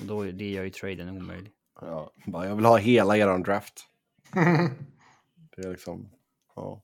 Och 0.00 0.06
då, 0.06 0.22
det 0.22 0.50
gör 0.50 0.64
ju 0.64 0.70
traden 0.70 1.08
omöjlig. 1.08 1.52
Ja, 1.80 2.12
bara, 2.26 2.46
jag 2.46 2.56
vill 2.56 2.64
ha 2.64 2.76
hela 2.76 3.16
eran 3.16 3.42
draft. 3.42 3.86
Det 5.56 5.62
är 5.62 5.70
liksom, 5.70 6.08
ja. 6.56 6.82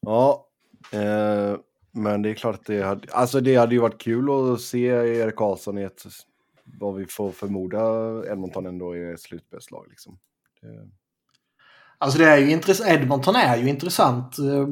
Ja, 0.00 0.48
eh, 0.92 1.56
men 1.92 2.22
det 2.22 2.30
är 2.30 2.34
klart 2.34 2.54
att 2.54 2.66
det 2.66 2.82
hade, 2.82 3.12
alltså 3.12 3.40
det 3.40 3.56
hade 3.56 3.74
ju 3.74 3.80
varit 3.80 4.00
kul 4.00 4.30
att 4.30 4.60
se 4.60 4.86
Erik 4.86 5.36
Karlsson 5.36 5.78
i 5.78 5.82
ett, 5.82 6.02
vad 6.64 6.94
vi 6.94 7.06
får 7.06 7.30
förmoda 7.30 7.80
Edmonton 8.32 8.66
ändå 8.66 8.96
är 8.96 9.16
slutspelslag 9.16 9.86
liksom. 9.88 10.18
Det, 10.60 10.90
Alltså 12.00 12.18
det 12.18 12.24
är 12.24 12.38
ju 12.38 12.50
intressant. 12.50 12.90
Edmonton 12.90 13.36
är 13.36 13.56
ju 13.56 13.68
intressant 13.68 14.38
eh, 14.38 14.66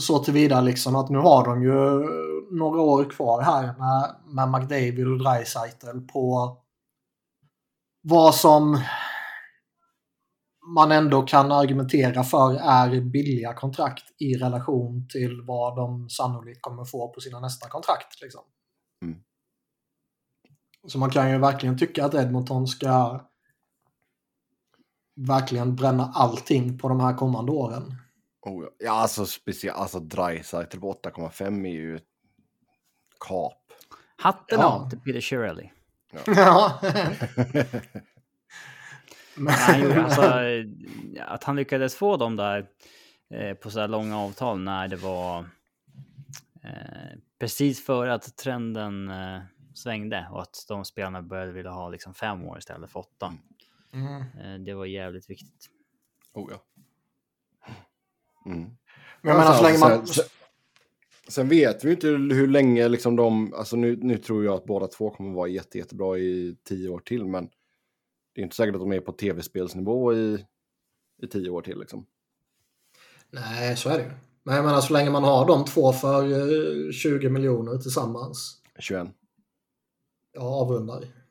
så 0.00 0.18
tillvida 0.18 0.60
liksom 0.60 0.96
att 0.96 1.10
nu 1.10 1.18
har 1.18 1.44
de 1.44 1.62
ju 1.62 2.08
några 2.56 2.80
år 2.80 3.10
kvar 3.10 3.42
här 3.42 3.62
med, 3.62 4.16
med 4.26 4.60
McDavid 4.60 5.08
och 5.08 5.18
Dreisaitl 5.18 5.98
på 6.12 6.56
vad 8.02 8.34
som 8.34 8.80
man 10.74 10.92
ändå 10.92 11.22
kan 11.22 11.52
argumentera 11.52 12.22
för 12.24 12.54
är 12.54 13.00
billiga 13.00 13.54
kontrakt 13.54 14.04
i 14.18 14.34
relation 14.34 15.08
till 15.08 15.42
vad 15.46 15.76
de 15.76 16.08
sannolikt 16.08 16.62
kommer 16.62 16.84
få 16.84 17.08
på 17.08 17.20
sina 17.20 17.40
nästa 17.40 17.68
kontrakt. 17.68 18.22
Liksom. 18.22 18.42
Mm. 19.04 19.18
Så 20.88 20.98
man 20.98 21.10
kan 21.10 21.30
ju 21.30 21.38
verkligen 21.38 21.78
tycka 21.78 22.04
att 22.04 22.14
Edmonton 22.14 22.66
ska 22.66 23.20
verkligen 25.14 25.76
bränna 25.76 26.12
allting 26.14 26.78
på 26.78 26.88
de 26.88 27.00
här 27.00 27.14
kommande 27.16 27.52
åren. 27.52 27.94
oh 28.42 28.64
ja. 28.78 28.92
alltså 28.92 29.26
speciellt, 29.26 29.78
alltså 29.78 30.00
Dreisaitl 30.00 30.78
på 30.78 30.92
8,5 30.92 31.66
är 31.66 31.72
ju 31.72 31.98
kap. 33.20 33.58
Hatten 34.16 34.58
Ja. 34.60 34.66
av 34.66 34.90
till 34.90 35.00
Peter 35.00 35.20
Shirley. 35.20 35.70
Ja. 36.26 36.80
Ja, 39.36 39.50
han 39.52 39.82
gjorde, 39.82 40.04
alltså, 40.04 40.22
att 41.20 41.44
han 41.44 41.56
lyckades 41.56 41.94
få 41.94 42.16
dem 42.16 42.36
där 42.36 42.66
eh, 43.34 43.54
på 43.54 43.70
så 43.70 43.80
här 43.80 43.88
långa 43.88 44.18
avtal 44.18 44.58
när 44.60 44.88
det 44.88 44.96
var 44.96 45.38
eh, 46.64 47.18
precis 47.40 47.84
före 47.84 48.14
att 48.14 48.36
trenden 48.36 49.08
eh, 49.10 49.40
svängde 49.74 50.28
och 50.30 50.42
att 50.42 50.64
de 50.68 50.84
spelarna 50.84 51.22
började 51.22 51.52
vilja 51.52 51.70
ha 51.70 51.88
liksom 51.88 52.14
fem 52.14 52.44
år 52.44 52.58
istället 52.58 52.90
för 52.90 53.00
åtta. 53.00 53.26
Mm. 53.26 53.38
Eh, 53.94 54.60
det 54.64 54.74
var 54.74 54.86
jävligt 54.86 55.30
viktigt. 55.30 55.70
Oh 56.32 56.50
ja. 56.50 56.64
Mm. 58.46 58.60
Men 59.22 59.34
jag 59.34 59.36
menar 59.36 59.54
så 59.54 59.62
länge 59.62 59.78
man... 59.78 60.06
Sen, 60.06 60.24
sen, 61.28 61.48
vet 61.48 61.84
vi 61.84 61.88
ju 61.88 61.94
inte 61.94 62.06
hur 62.08 62.48
länge 62.48 62.88
liksom 62.88 63.16
de, 63.16 63.54
alltså 63.54 63.76
nu, 63.76 63.96
nu 63.96 64.18
tror 64.18 64.44
jag 64.44 64.54
att 64.54 64.64
båda 64.64 64.86
två 64.86 65.10
kommer 65.10 65.34
vara 65.34 65.48
jätte, 65.48 65.78
jättebra 65.78 66.18
i 66.18 66.56
tio 66.64 66.88
år 66.88 66.98
till, 66.98 67.26
men 67.26 67.48
det 68.34 68.40
är 68.40 68.42
inte 68.42 68.56
säkert 68.56 68.74
att 68.74 68.80
de 68.80 68.92
är 68.92 69.00
på 69.00 69.12
tv-spelsnivå 69.12 70.14
i, 70.14 70.46
i 71.22 71.26
tio 71.26 71.50
år 71.50 71.62
till 71.62 71.78
liksom. 71.78 72.06
Nej, 73.30 73.76
så 73.76 73.88
är 73.88 73.98
det 73.98 74.04
ju. 74.04 74.10
Men 74.42 74.56
jag 74.56 74.64
menar 74.64 74.80
så 74.80 74.92
länge 74.92 75.10
man 75.10 75.24
har 75.24 75.46
de 75.46 75.64
två 75.64 75.92
för 75.92 76.24
eh, 76.24 76.92
20 76.92 77.28
miljoner 77.28 77.78
tillsammans. 77.78 78.62
21. 78.78 79.08
Jag 80.32 80.44
avrundar. 80.44 81.21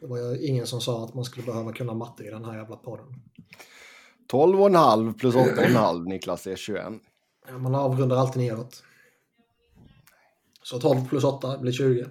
Det 0.00 0.06
var 0.06 0.18
ju 0.18 0.46
ingen 0.46 0.66
som 0.66 0.80
sa 0.80 1.04
att 1.04 1.14
man 1.14 1.24
skulle 1.24 1.46
behöva 1.46 1.72
kunna 1.72 1.94
matte 1.94 2.24
i 2.24 2.30
den 2.30 2.44
här 2.44 2.58
jävla 2.58 2.76
podden. 2.76 3.06
12,5 4.32 5.18
plus 5.18 5.34
8,5 5.34 6.04
Niklas 6.04 6.46
är 6.46 6.56
21. 6.56 6.84
Ja, 7.48 7.58
Man 7.58 7.74
avrundar 7.74 8.16
alltid 8.16 8.42
neråt. 8.42 8.82
Så 10.62 10.80
12 10.80 11.08
plus 11.08 11.24
8 11.24 11.58
blir 11.58 11.72
20. 11.72 12.06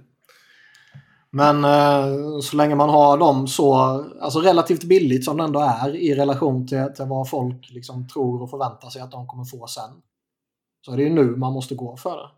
Men 1.29 1.65
eh, 1.65 2.39
så 2.39 2.57
länge 2.57 2.75
man 2.75 2.89
har 2.89 3.17
dem 3.17 3.47
så, 3.47 3.73
alltså 4.21 4.39
relativt 4.39 4.83
billigt 4.83 5.25
som 5.25 5.37
det 5.37 5.43
ändå 5.43 5.59
är 5.59 5.95
i 5.95 6.15
relation 6.15 6.67
till, 6.67 6.85
till 6.95 7.05
vad 7.05 7.29
folk 7.29 7.69
liksom 7.69 8.07
tror 8.07 8.41
och 8.41 8.49
förväntar 8.49 8.89
sig 8.89 9.01
att 9.01 9.11
de 9.11 9.27
kommer 9.27 9.45
få 9.45 9.67
sen. 9.67 10.01
Så 10.85 10.91
är 10.91 10.97
det 10.97 11.03
ju 11.03 11.09
nu 11.09 11.35
man 11.35 11.53
måste 11.53 11.75
gå 11.75 11.97
för 11.97 12.17
det. 12.17 12.29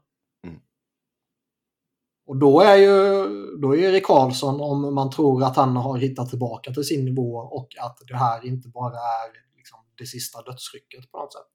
Och 2.30 2.38
då 2.38 2.62
är 2.62 2.76
ju 2.76 3.28
då 3.62 3.76
är 3.76 3.80
Erik 3.80 4.06
Karlsson, 4.06 4.62
om 4.62 4.96
man 4.96 5.10
tror 5.10 5.44
att 5.44 5.56
han 5.56 5.76
har 5.76 5.98
hittat 5.98 6.30
tillbaka 6.30 6.74
till 6.74 6.84
sin 6.84 7.06
nivå 7.06 7.36
och 7.36 7.68
att 7.80 7.98
det 8.08 8.18
här 8.18 8.46
inte 8.46 8.70
bara 8.70 8.94
är 8.94 9.58
liksom, 9.58 9.80
det 9.98 10.06
sista 10.06 10.42
dödsrycket 10.42 11.12
på 11.12 11.18
något 11.18 11.34
sätt. 11.34 11.48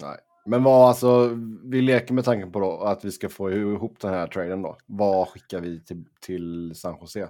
Nej. 0.00 0.18
Men 0.46 0.62
vad, 0.62 0.88
alltså, 0.88 1.38
vi 1.64 1.82
leker 1.82 2.14
med 2.14 2.24
tanken 2.24 2.52
på 2.52 2.60
då 2.60 2.80
att 2.80 3.04
vi 3.04 3.10
ska 3.10 3.28
få 3.28 3.50
ihop 3.50 4.00
den 4.00 4.14
här 4.14 4.26
traden 4.26 4.62
då. 4.62 4.76
Vad 4.86 5.28
skickar 5.28 5.60
vi 5.60 5.84
till, 5.84 6.04
till 6.20 6.72
San 6.74 6.96
Jose? 7.00 7.28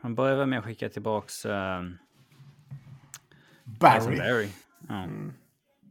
Man 0.00 0.14
börjar 0.14 0.36
väl 0.36 0.46
med 0.46 0.58
att 0.58 0.64
skicka 0.64 0.88
tillbaks 0.88 1.46
uh, 1.46 1.52
Barry. 3.64 4.16
Barry. 4.16 4.48
Ja. 4.88 4.94
Mm. 5.04 5.32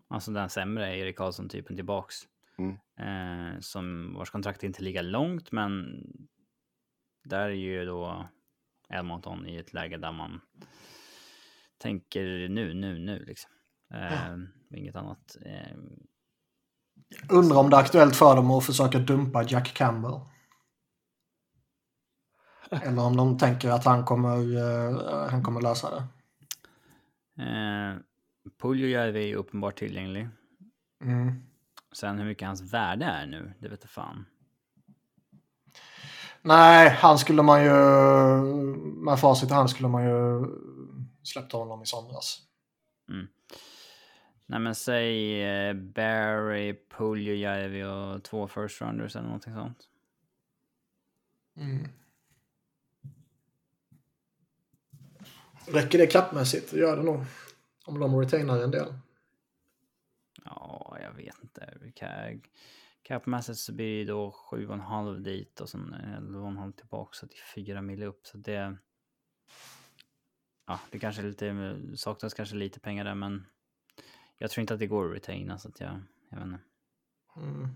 Alltså 0.07 0.31
den 0.31 0.49
sämre 0.49 0.97
Erik 0.97 1.17
Karlsson-typen 1.17 1.75
tillbaks. 1.75 2.15
Mm. 2.57 2.77
Eh, 2.99 3.59
som 3.59 4.13
vars 4.13 4.29
kontrakt 4.29 4.63
inte 4.63 4.83
lika 4.83 5.01
långt, 5.01 5.51
men 5.51 6.03
där 7.23 7.49
är 7.49 7.49
ju 7.49 7.85
då 7.85 8.29
Edmonton 8.89 9.47
i 9.47 9.55
ett 9.55 9.73
läge 9.73 9.97
där 9.97 10.11
man 10.11 10.41
tänker 11.77 12.49
nu, 12.49 12.73
nu, 12.73 12.99
nu 12.99 13.25
liksom. 13.25 13.51
Eh, 13.93 14.35
Inget 14.77 14.95
annat. 14.95 15.37
Eh, 15.45 15.77
Undrar 17.29 17.57
om 17.57 17.69
det 17.69 17.75
är 17.75 17.81
aktuellt 17.81 18.15
för 18.15 18.35
dem 18.35 18.51
att 18.51 18.65
försöka 18.65 18.99
dumpa 18.99 19.43
Jack 19.43 19.73
Campbell. 19.73 20.19
Eller 22.71 23.01
om 23.01 23.17
de 23.17 23.37
tänker 23.37 23.69
att 23.69 23.85
han 23.85 24.03
kommer, 24.05 24.37
eh, 24.57 25.29
han 25.29 25.43
kommer 25.43 25.61
lösa 25.61 25.89
det. 25.95 26.03
eh, 27.43 27.97
Puljujärvi 28.61 29.31
är 29.31 29.35
uppenbart 29.35 29.77
tillgänglig. 29.77 30.29
Mm. 31.03 31.43
Sen 31.95 32.17
hur 32.17 32.25
mycket 32.25 32.47
hans 32.47 32.73
värde 32.73 33.05
är 33.05 33.25
nu, 33.25 33.53
det 33.59 33.67
vet 33.67 33.79
jag 33.81 33.89
fan. 33.89 34.25
Nej, 36.41 36.89
han 36.89 37.17
skulle 37.17 37.41
man 37.41 37.63
ju... 37.63 37.71
Med 39.05 39.19
facit 39.19 39.49
i 39.49 39.53
hand 39.53 39.69
skulle 39.69 39.89
man 39.89 40.03
ju 40.03 40.45
släppt 41.23 41.51
honom 41.51 41.81
i 41.81 41.85
somras. 41.85 42.41
Nej 44.45 44.59
men 44.59 44.75
säg 44.75 45.43
eh, 45.43 45.73
Barry, 45.73 46.79
Puljujärvi 46.97 47.83
och 47.83 48.23
två 48.23 48.47
first 48.47 48.81
rounders 48.81 49.15
eller 49.15 49.25
någonting 49.25 49.53
sånt. 49.53 49.87
Mm. 51.57 51.87
Räcker 55.67 55.97
det 55.97 56.07
kappmässigt? 56.07 56.71
Det 56.71 56.79
gör 56.79 56.97
det 56.97 57.03
nog. 57.03 57.25
Om 57.85 57.99
de 57.99 58.19
retainar 58.19 58.63
en 58.63 58.71
del. 58.71 58.93
Ja, 60.45 60.97
jag 61.01 61.13
vet 61.13 61.43
inte. 61.43 61.77
Vi 61.81 61.91
kan, 61.91 62.41
Capmässigt 63.03 63.59
så 63.59 63.73
blir 63.73 63.99
det 63.99 64.11
då 64.11 64.35
7,5 64.51 65.19
dit 65.19 65.61
och 65.61 65.69
sen 65.69 65.95
11,5 65.95 66.73
tillbaka 66.73 67.09
så 67.13 67.27
till 67.27 67.39
4 67.55 67.81
mil 67.81 68.03
upp. 68.03 68.27
Så 68.27 68.37
det... 68.37 68.77
Ja, 70.67 70.79
det 70.91 70.99
kanske 70.99 71.21
är 71.21 71.25
lite, 71.25 71.97
saknas 71.97 72.33
kanske 72.33 72.55
lite 72.55 72.79
pengar 72.79 73.05
där 73.05 73.15
men 73.15 73.45
jag 74.37 74.51
tror 74.51 74.61
inte 74.61 74.73
att 74.73 74.79
det 74.79 74.87
går 74.87 75.09
att 75.09 75.15
retaina 75.15 75.57
så 75.57 75.67
att 75.67 75.79
jag, 75.79 76.01
jag 76.29 76.37
vet 76.37 76.45
inte. 76.45 76.59
Mm. 77.37 77.69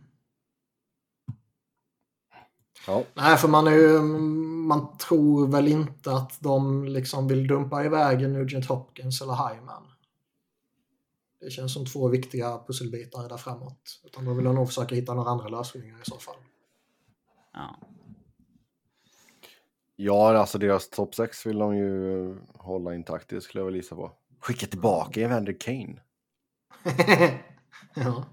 Ja. 2.87 3.03
Nej, 3.13 3.37
för 3.37 3.47
man, 3.47 3.67
är 3.67 3.71
ju, 3.71 4.01
man 4.67 4.97
tror 4.97 5.47
väl 5.47 5.67
inte 5.67 6.11
att 6.11 6.37
de 6.39 6.85
liksom 6.85 7.27
vill 7.27 7.47
dumpa 7.47 7.85
iväg 7.85 8.29
Nugent 8.29 8.65
Hopkins 8.65 9.21
eller 9.21 9.49
Hyman. 9.49 9.88
Det 11.39 11.49
känns 11.49 11.73
som 11.73 11.85
två 11.85 12.07
viktiga 12.07 12.63
pusselbitar 12.67 13.29
där 13.29 13.37
framåt. 13.37 14.01
Utan 14.03 14.25
då 14.25 14.33
vill 14.33 14.45
de 14.45 14.55
nog 14.55 14.67
försöka 14.67 14.95
hitta 14.95 15.13
några 15.13 15.29
andra 15.29 15.47
lösningar 15.47 16.01
i 16.01 16.09
så 16.09 16.17
fall. 16.17 16.35
Ja. 17.53 17.75
Ja, 19.95 20.37
alltså 20.37 20.57
deras 20.57 20.89
topp 20.89 21.15
6 21.15 21.45
vill 21.45 21.57
de 21.57 21.77
ju 21.77 22.35
hålla 22.53 22.95
intakt, 22.95 23.29
det 23.29 23.41
skulle 23.41 23.59
jag 23.59 23.65
väl 23.65 23.75
gissa 23.75 23.95
på. 23.95 24.11
Skicka 24.39 24.67
tillbaka 24.67 25.21
Evander 25.21 25.59
Kane. 25.59 26.01
ja. 27.95 28.25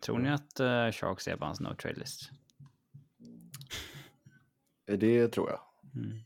Tror 0.00 0.18
ni 0.18 0.30
att 0.30 0.60
uh, 0.60 0.92
Sharks 0.92 1.28
är 1.28 1.36
på 1.36 1.44
hans 1.44 1.60
no 1.60 1.74
trade 1.74 2.00
list? 2.00 2.30
Det 4.86 5.28
tror 5.28 5.50
jag. 5.50 5.60
Mm. 5.94 6.18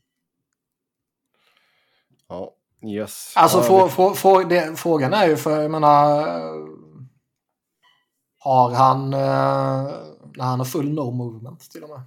Ja, 2.27 2.55
yes. 2.83 3.33
Alltså 3.35 3.57
ja, 3.57 3.85
vi- 3.85 3.91
få, 3.91 4.13
få, 4.13 4.43
det, 4.43 4.79
frågan 4.79 5.13
är 5.13 5.27
ju 5.27 5.37
för 5.37 5.61
jag 5.61 5.71
menar 5.71 6.21
har 8.43 8.71
han 8.71 9.13
eh, 9.13 9.91
när 10.35 10.45
han 10.45 10.59
har 10.59 10.65
full 10.65 10.93
no 10.93 11.11
movement 11.11 11.71
till 11.71 11.83
och 11.83 11.89
med. 11.89 12.01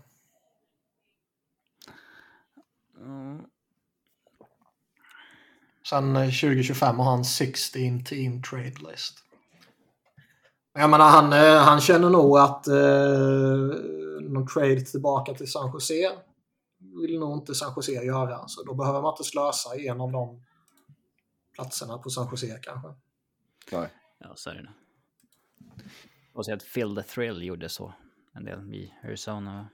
Mm. 3.01 3.43
Sen 5.91 6.17
eh, 6.17 6.23
2025 6.23 6.99
har 6.99 7.11
han 7.11 7.25
16 7.25 8.05
team 8.05 8.43
trade 8.43 8.91
list. 8.91 9.15
Jag 10.79 10.91
menar 10.91 11.09
han, 11.09 11.33
eh, 11.33 11.63
han 11.63 11.81
känner 11.81 12.11
nog 12.11 12.39
att 12.39 12.67
eh, 12.67 12.75
någon 14.21 14.47
trade 14.47 14.81
tillbaka 14.81 15.35
till 15.35 15.53
San 15.53 15.71
Jose 15.73 16.13
vill 17.01 17.19
nog 17.19 17.39
inte 17.39 17.55
San 17.55 17.73
Jose 17.77 17.93
göra. 17.93 18.49
Så 18.49 18.63
då 18.63 18.75
behöver 18.75 19.03
man 19.03 19.13
inte 19.13 19.25
slösa 19.25 19.77
i 19.77 19.89
en 19.89 20.01
av 20.01 20.13
de 20.13 20.43
platserna 21.55 21.99
på 21.99 22.11
San 22.11 22.29
Jose 22.31 22.59
kanske. 22.63 22.89
Nej. 23.73 23.89
Ja, 24.19 24.33
så 24.37 24.51
är 24.51 24.55
det 24.55 24.63
nog. 24.63 24.73
Och 26.33 26.45
så 26.45 26.53
att 26.55 26.73
Phil 26.75 26.97
the 26.97 27.03
Thrill 27.03 27.43
gjorde 27.43 27.69
så 27.69 27.95
en 28.33 28.45
del 28.45 28.75
i 28.75 28.95
Arizona. 29.05 29.69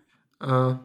Eh, 0.44 0.76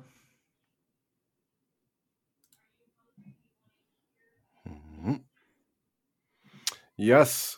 Yes. 6.98 7.56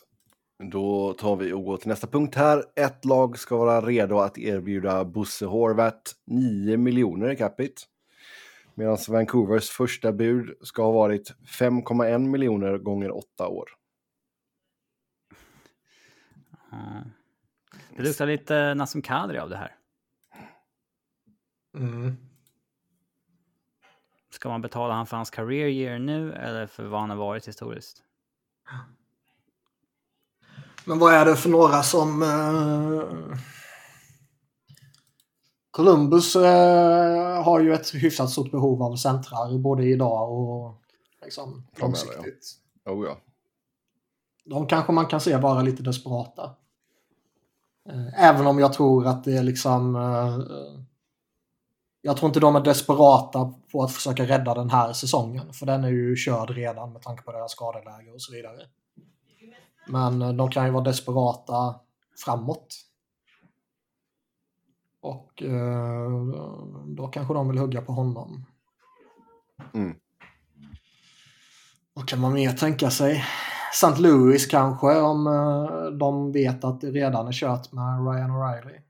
Då 0.72 1.12
tar 1.12 1.36
vi 1.36 1.52
och 1.52 1.64
går 1.64 1.76
till 1.76 1.88
nästa 1.88 2.06
punkt 2.06 2.34
här. 2.34 2.64
Ett 2.76 3.04
lag 3.04 3.38
ska 3.38 3.56
vara 3.56 3.80
redo 3.80 4.18
att 4.18 4.38
erbjuda 4.38 5.04
Bosse 5.04 5.46
Horvath 5.46 6.12
9 6.26 6.76
miljoner 6.76 7.30
i 7.30 7.36
capita. 7.36 7.82
Medan 8.78 8.98
Vancouvers 9.08 9.70
första 9.70 10.12
bud 10.12 10.58
ska 10.62 10.82
ha 10.82 10.92
varit 10.92 11.34
5,1 11.60 12.18
miljoner 12.18 12.78
gånger 12.78 13.16
åtta 13.16 13.48
år. 13.48 13.70
Ja. 16.70 17.02
Det 17.96 18.02
luktar 18.02 18.26
lite 18.26 18.74
Nassim 18.74 19.02
Kadri 19.02 19.38
av 19.38 19.50
det 19.50 19.56
här. 19.56 19.76
mm. 21.76 22.16
Ska 24.30 24.48
man 24.48 24.62
betala 24.62 24.94
han 24.94 25.06
för 25.06 25.16
hans 25.16 25.30
career 25.30 25.68
year 25.68 25.98
nu 25.98 26.32
eller 26.32 26.66
för 26.66 26.84
vad 26.84 27.00
han 27.00 27.10
har 27.10 27.16
varit 27.16 27.48
historiskt? 27.48 28.02
Men 30.84 30.98
vad 30.98 31.14
är 31.14 31.24
det 31.24 31.36
för 31.36 31.48
några 31.48 31.82
som... 31.82 32.22
Eh... 32.22 33.38
Columbus 35.78 36.36
eh, 36.36 37.42
har 37.42 37.60
ju 37.60 37.74
ett 37.74 37.94
hyfsat 37.94 38.30
stort 38.30 38.50
behov 38.50 38.82
av 38.82 38.96
centrar 38.96 39.58
både 39.58 39.84
idag 39.84 40.32
och 40.32 40.74
liksom, 41.24 41.66
långsiktigt. 41.80 42.52
Oh 42.86 43.06
ja. 43.06 43.16
De 44.44 44.66
kanske 44.66 44.92
man 44.92 45.06
kan 45.06 45.20
se 45.20 45.36
vara 45.36 45.62
lite 45.62 45.82
desperata. 45.82 46.50
Eh, 47.88 48.24
Även 48.24 48.46
om 48.46 48.58
jag 48.58 48.72
tror 48.72 49.06
att 49.06 49.24
det 49.24 49.36
är 49.36 49.42
liksom... 49.42 49.96
eh, 49.96 50.38
Jag 52.00 52.16
tror 52.16 52.28
inte 52.28 52.40
de 52.40 52.56
är 52.56 52.60
desperata 52.60 53.54
på 53.72 53.82
att 53.82 53.92
försöka 53.92 54.26
rädda 54.26 54.54
den 54.54 54.70
här 54.70 54.92
säsongen. 54.92 55.52
För 55.52 55.66
den 55.66 55.84
är 55.84 55.88
ju 55.88 56.16
körd 56.16 56.50
redan 56.50 56.92
med 56.92 57.02
tanke 57.02 57.22
på 57.22 57.32
deras 57.32 57.52
skadeläge 57.52 58.10
och 58.14 58.22
så 58.22 58.32
vidare. 58.32 58.66
Men 59.86 60.22
eh, 60.22 60.32
de 60.32 60.50
kan 60.50 60.64
ju 60.66 60.70
vara 60.70 60.84
desperata 60.84 61.80
framåt. 62.24 62.84
Och 65.08 65.42
eh, 65.42 66.10
då 66.86 67.08
kanske 67.08 67.34
de 67.34 67.48
vill 67.48 67.58
hugga 67.58 67.82
på 67.82 67.92
honom. 67.92 68.44
Mm. 69.74 69.96
Vad 71.92 72.08
kan 72.08 72.20
man 72.20 72.32
mer 72.32 72.52
tänka 72.52 72.90
sig? 72.90 73.24
St. 73.72 74.02
Louis 74.02 74.46
kanske 74.46 75.00
om 75.00 75.26
eh, 75.26 75.98
de 75.98 76.32
vet 76.32 76.64
att 76.64 76.80
det 76.80 76.90
redan 76.90 77.26
är 77.26 77.32
kört 77.32 77.72
med 77.72 78.06
Ryan 78.06 78.30
O'Reilly. 78.30 78.80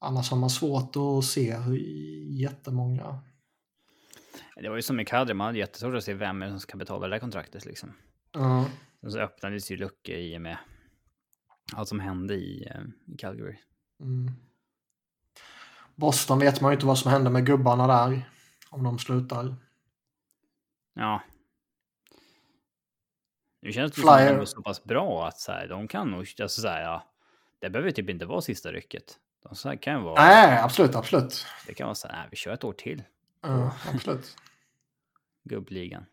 Annars 0.00 0.30
har 0.30 0.38
man 0.38 0.50
svårt 0.50 0.96
att 0.96 1.24
se 1.24 1.56
hur 1.56 1.76
jättemånga. 2.40 3.18
Det 4.56 4.68
var 4.68 4.76
ju 4.76 4.82
som 4.82 4.96
med 4.96 5.08
Kadri, 5.08 5.34
man 5.34 5.46
hade 5.46 5.58
jättesvårt 5.58 5.94
att 5.94 6.04
se 6.04 6.14
vem 6.14 6.48
som 6.50 6.60
ska 6.60 6.76
betala 6.76 7.06
det 7.06 7.14
där 7.14 7.18
kontraktet 7.20 7.64
liksom. 7.64 7.92
Ja. 8.32 8.64
Och 9.02 9.12
så 9.12 9.18
öppnades 9.18 9.70
ju 9.70 9.76
luckor 9.76 10.14
i 10.14 10.36
och 10.36 10.40
med 10.40 10.58
allt 11.72 11.88
som 11.88 12.00
hände 12.00 12.34
i, 12.34 12.68
eh, 12.70 12.82
i 13.14 13.16
Calgary. 13.16 13.56
Mm. 14.00 14.32
Boston 15.94 16.38
vet 16.38 16.60
man 16.60 16.70
ju 16.70 16.74
inte 16.74 16.86
vad 16.86 16.98
som 16.98 17.10
händer 17.10 17.30
med 17.30 17.46
gubbarna 17.46 17.86
där. 17.86 18.30
Om 18.70 18.84
de 18.84 18.98
slutar. 18.98 19.56
Ja. 20.94 21.22
Nu 23.60 23.72
känns 23.72 23.92
det 23.92 24.00
Flyer. 24.00 24.32
som 24.34 24.42
att 24.42 24.48
så 24.48 24.62
pass 24.62 24.84
bra 24.84 25.28
att 25.28 25.38
så 25.38 25.52
här, 25.52 25.68
de 25.68 25.88
kan 25.88 26.10
nog, 26.10 26.20
alltså 26.42 26.60
så 26.60 26.68
här, 26.68 26.82
ja, 26.82 27.12
det 27.58 27.70
behöver 27.70 27.90
typ 27.90 28.08
inte 28.10 28.26
vara 28.26 28.40
sista 28.40 28.72
rycket. 28.72 29.18
De 29.42 29.54
så 29.54 29.76
kan 29.76 29.94
ju 29.94 30.00
vara, 30.00 30.22
Nej, 30.22 30.58
absolut, 30.58 30.94
absolut. 30.94 31.46
det 31.66 31.74
kan 31.74 31.84
vara 31.86 31.94
så 31.94 32.08
här, 32.08 32.16
nej, 32.16 32.28
vi 32.30 32.36
kör 32.36 32.52
ett 32.52 32.64
år 32.64 32.72
till, 32.72 33.02
Ja, 33.42 33.74
absolut. 33.94 34.36
gubbligan. 35.44 36.06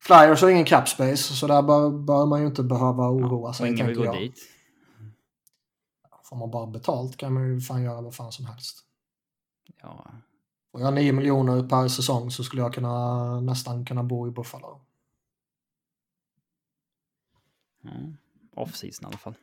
Flyers 0.00 0.42
har 0.42 0.48
ingen 0.50 0.64
cap 0.64 0.88
space 0.88 1.16
så 1.16 1.46
där 1.46 1.62
bör, 1.62 1.90
bör 1.90 2.26
man 2.26 2.40
ju 2.40 2.46
inte 2.46 2.62
behöva 2.62 3.08
oroa 3.10 3.48
Och 3.48 3.56
sig. 3.56 3.68
ingen 3.70 3.86
vill 3.86 3.96
gå 3.96 4.04
jag. 4.04 4.14
dit. 4.14 4.38
Får 6.24 6.36
man 6.36 6.50
bara 6.50 6.66
betalt 6.66 7.16
kan 7.16 7.32
man 7.32 7.46
ju 7.48 7.60
fan 7.60 7.82
göra 7.82 8.00
vad 8.00 8.14
fan 8.14 8.32
som 8.32 8.46
helst. 8.46 8.84
Ja, 9.82 10.06
Får 10.72 10.80
jag 10.80 10.94
9 10.94 11.12
miljoner 11.12 11.68
per 11.68 11.88
säsong 11.88 12.30
så 12.30 12.44
skulle 12.44 12.62
jag 12.62 12.74
kunna 12.74 13.40
nästan 13.40 13.84
kunna 13.84 14.02
bo 14.02 14.28
i 14.28 14.30
Buffalo. 14.30 14.80
ja. 17.82 17.90
off-season 18.54 19.02
i 19.04 19.06
alla 19.06 19.18
fall. 19.18 19.34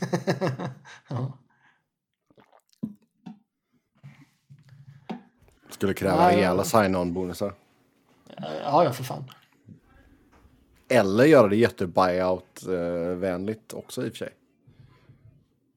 ja. 1.08 1.32
Skulle 5.70 5.94
kräva 5.94 6.28
rejäla 6.30 6.64
sign-on-bonusar. 6.64 7.54
ja, 8.36 8.84
ja 8.84 8.92
för 8.92 9.04
fan. 9.04 9.24
Eller 10.88 11.24
göra 11.24 11.48
det 11.48 11.56
jätte-buyout-vänligt 11.56 13.72
också 13.72 14.06
i 14.06 14.08
och 14.08 14.12
för 14.12 14.18
sig. 14.18 14.32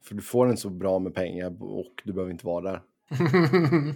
För 0.04 0.16
du 0.16 0.22
får 0.22 0.50
inte 0.50 0.62
så 0.62 0.70
bra 0.70 1.00
med 1.00 1.16
pengar 1.16 1.64
och 1.64 2.02
du 2.04 2.14
behöver 2.14 2.32
inte 2.32 2.46
vara 2.46 2.72
där. 2.72 2.82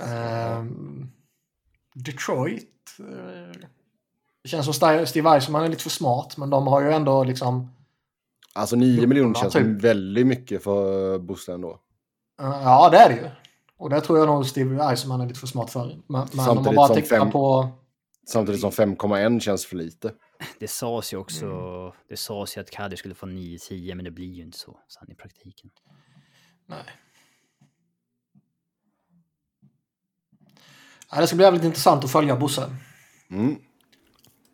Ehm, 0.00 1.10
Detroit. 1.94 2.96
eh, 2.98 3.52
det 4.42 4.48
känns 4.48 4.64
som 4.76 5.06
Steve 5.06 5.30
Eisenman 5.30 5.64
är 5.64 5.68
lite 5.68 5.82
för 5.82 5.90
smart 5.90 6.36
men 6.36 6.50
de 6.50 6.66
har 6.66 6.80
ju 6.82 6.92
ändå 6.92 7.24
liksom 7.24 7.70
Alltså 8.54 8.76
9 8.76 9.06
miljoner 9.06 9.34
känns 9.34 9.52
typ. 9.52 9.62
som 9.62 9.78
väldigt 9.78 10.26
mycket 10.26 10.62
för 10.64 11.18
Bosse 11.18 11.52
ändå. 11.52 11.70
eh, 12.40 12.60
Ja, 12.64 12.88
det 12.90 12.96
är 12.98 13.08
det 13.08 13.14
ju. 13.16 13.28
Och 13.76 13.90
det 13.90 14.00
tror 14.00 14.18
jag 14.18 14.26
nog 14.28 14.46
Steve 14.46 14.84
Eisenman 14.84 15.20
är 15.20 15.26
lite 15.26 15.40
för 15.40 15.46
smart 15.46 15.70
för. 15.70 15.96
Men, 16.06 16.28
men 16.32 16.48
om 16.48 16.64
man 16.64 16.74
bara 16.74 16.94
tittar 16.94 17.18
fem- 17.18 17.30
på... 17.30 17.68
Samtidigt 18.28 18.60
som 18.60 18.70
5,1 18.70 19.40
känns 19.40 19.66
för 19.66 19.76
lite. 19.76 20.12
Det 20.58 20.68
sades 20.68 21.12
ju 21.12 21.16
också, 21.16 21.46
Mm. 21.46 21.92
det 22.08 22.16
sades 22.16 22.56
ju 22.56 22.60
att 22.60 22.70
Kadri 22.70 22.96
skulle 22.96 23.14
få 23.14 23.26
9-10, 23.26 23.94
men 23.94 24.04
det 24.04 24.10
blir 24.10 24.32
ju 24.32 24.42
inte 24.42 24.58
så 24.58 24.76
sen 24.88 25.10
i 25.10 25.14
praktiken. 25.14 25.70
Nej. 26.66 26.84
Ja, 31.10 31.20
det 31.20 31.26
ska 31.26 31.36
bli 31.36 31.44
jävligt 31.44 31.64
intressant 31.64 32.04
att 32.04 32.10
följa 32.12 32.36
Bosse. 32.36 32.76
Mm. 33.30 33.56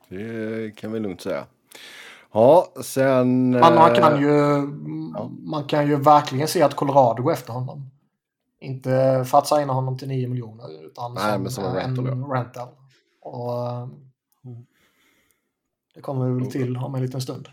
det 0.08 0.76
kan 0.76 0.92
vi 0.92 1.00
lugnt 1.00 1.20
säga. 1.20 1.46
Ja, 2.32 2.72
sen... 2.84 3.50
Men 3.50 3.74
man 3.74 3.94
kan, 3.94 4.14
eh, 4.14 4.20
ju, 4.20 4.62
man 5.42 5.64
kan 5.64 5.86
ju 5.86 5.96
verkligen 5.96 6.48
se 6.48 6.62
att 6.62 6.74
Colorado 6.74 7.22
går 7.22 7.32
efter 7.32 7.52
honom. 7.52 7.90
Inte 8.60 9.24
för 9.28 9.38
att 9.38 9.48
signa 9.48 9.72
honom 9.72 9.98
till 9.98 10.08
9 10.08 10.28
miljoner 10.28 10.86
utan 10.86 11.14
Nej, 11.14 11.32
som, 11.32 11.42
men 11.42 11.50
som 11.52 11.64
en 11.64 11.70
en 11.70 11.76
rental, 11.76 12.30
rental. 12.30 12.68
Och, 13.22 13.66
eh, 13.68 13.88
det 15.94 16.00
kommer 16.00 16.26
vi 16.26 16.40
väl 16.40 16.50
till 16.50 16.76
om 16.76 16.94
en 16.94 17.02
liten 17.02 17.20
stund. 17.20 17.48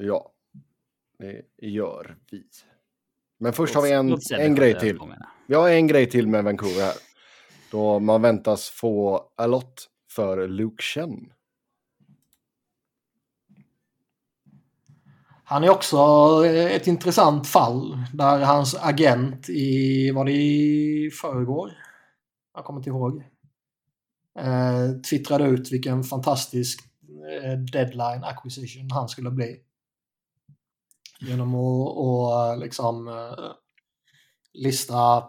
Ja, 0.00 0.32
det 1.18 1.42
gör 1.58 2.16
vi. 2.30 2.44
Men 3.38 3.52
först 3.52 3.74
har 3.74 3.82
vi 3.82 3.92
en, 3.92 4.18
en 4.40 4.54
grej 4.54 4.78
till. 4.78 5.00
Vi 5.46 5.54
har 5.54 5.70
en 5.70 5.86
grej 5.86 6.10
till 6.10 6.28
med 6.28 6.44
Vancouver 6.44 6.82
här. 6.82 6.94
Då 7.70 7.98
man 7.98 8.22
väntas 8.22 8.68
få 8.68 9.28
a 9.36 9.46
lot 9.46 9.88
för 10.10 10.48
Luke 10.48 10.82
Chen. 10.82 11.32
Han 15.44 15.64
är 15.64 15.70
också 15.70 15.96
ett 16.46 16.86
intressant 16.86 17.48
fall 17.48 17.98
där 18.12 18.38
hans 18.38 18.74
agent 18.74 19.48
i, 19.48 20.10
var 20.10 20.24
det 20.24 20.32
i 20.32 21.10
förrgår? 21.20 21.72
Jag 22.54 22.64
kommer 22.64 22.80
inte 22.80 22.90
ihåg. 22.90 23.24
Eh, 24.38 24.90
twittrade 25.10 25.44
ut 25.44 25.72
vilken 25.72 26.04
fantastisk 26.04 26.80
eh, 27.42 27.58
deadline 27.58 28.24
acquisition 28.24 28.90
han 28.90 29.08
skulle 29.08 29.30
bli. 29.30 29.60
Genom 31.20 31.54
att 31.54 31.96
och, 31.96 32.46
eh, 32.46 32.58
liksom 32.58 33.08
eh, 33.08 33.52
lista, 34.52 35.24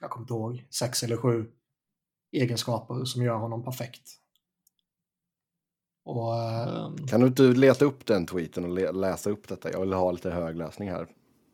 jag 0.00 0.10
kommer 0.10 0.24
inte 0.24 0.34
ihåg, 0.34 0.66
sex 0.70 1.02
eller 1.02 1.16
sju 1.16 1.46
egenskaper 2.32 3.04
som 3.04 3.22
gör 3.22 3.36
honom 3.36 3.64
perfekt. 3.64 4.02
Och, 6.04 6.36
eh, 6.36 6.94
Kan 7.08 7.20
du 7.20 7.26
inte 7.26 7.42
leta 7.42 7.84
upp 7.84 8.06
den 8.06 8.26
tweeten 8.26 8.64
och 8.64 8.94
läsa 8.94 9.30
upp 9.30 9.48
detta? 9.48 9.72
Jag 9.72 9.80
vill 9.80 9.92
ha 9.92 10.12
lite 10.12 10.30
högläsning 10.30 10.90
här. 10.90 11.06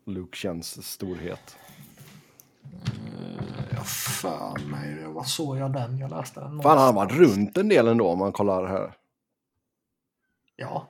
Luke 0.07 0.37
känns 0.37 0.87
storhet. 0.87 1.57
Jag 3.71 3.87
för 3.87 4.67
mig, 4.67 4.95
det 4.95 5.09
var 5.09 5.25
så 5.25 5.57
jag 5.57 5.73
den, 5.73 5.99
jag 5.99 6.11
läste 6.11 6.41
den. 6.41 6.63
Fan, 6.63 6.79
han 6.79 6.87
har 6.87 6.93
varit 6.93 7.13
runt 7.13 7.57
en 7.57 7.69
del 7.69 7.89
ändå 7.89 8.09
om 8.09 8.19
man 8.19 8.33
kollar 8.33 8.67
här. 8.67 8.95
Ja. 10.57 10.89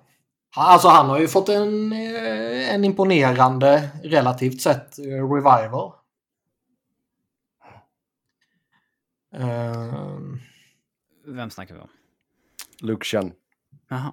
Alltså 0.57 0.89
han 0.89 1.09
har 1.09 1.19
ju 1.19 1.29
fått 1.29 1.49
en, 1.49 1.93
eh, 1.93 2.75
en 2.75 2.85
imponerande, 2.85 3.91
relativt 4.03 4.61
sett, 4.61 4.99
eh, 4.99 5.05
revival. 5.05 5.93
Ehm, 9.35 10.41
Vem 11.27 11.51
snackar 11.51 11.75
vi 11.75 11.81
om? 11.81 11.89
Luke 12.81 13.05
Chen. 13.05 13.33
Jaha. 13.89 14.13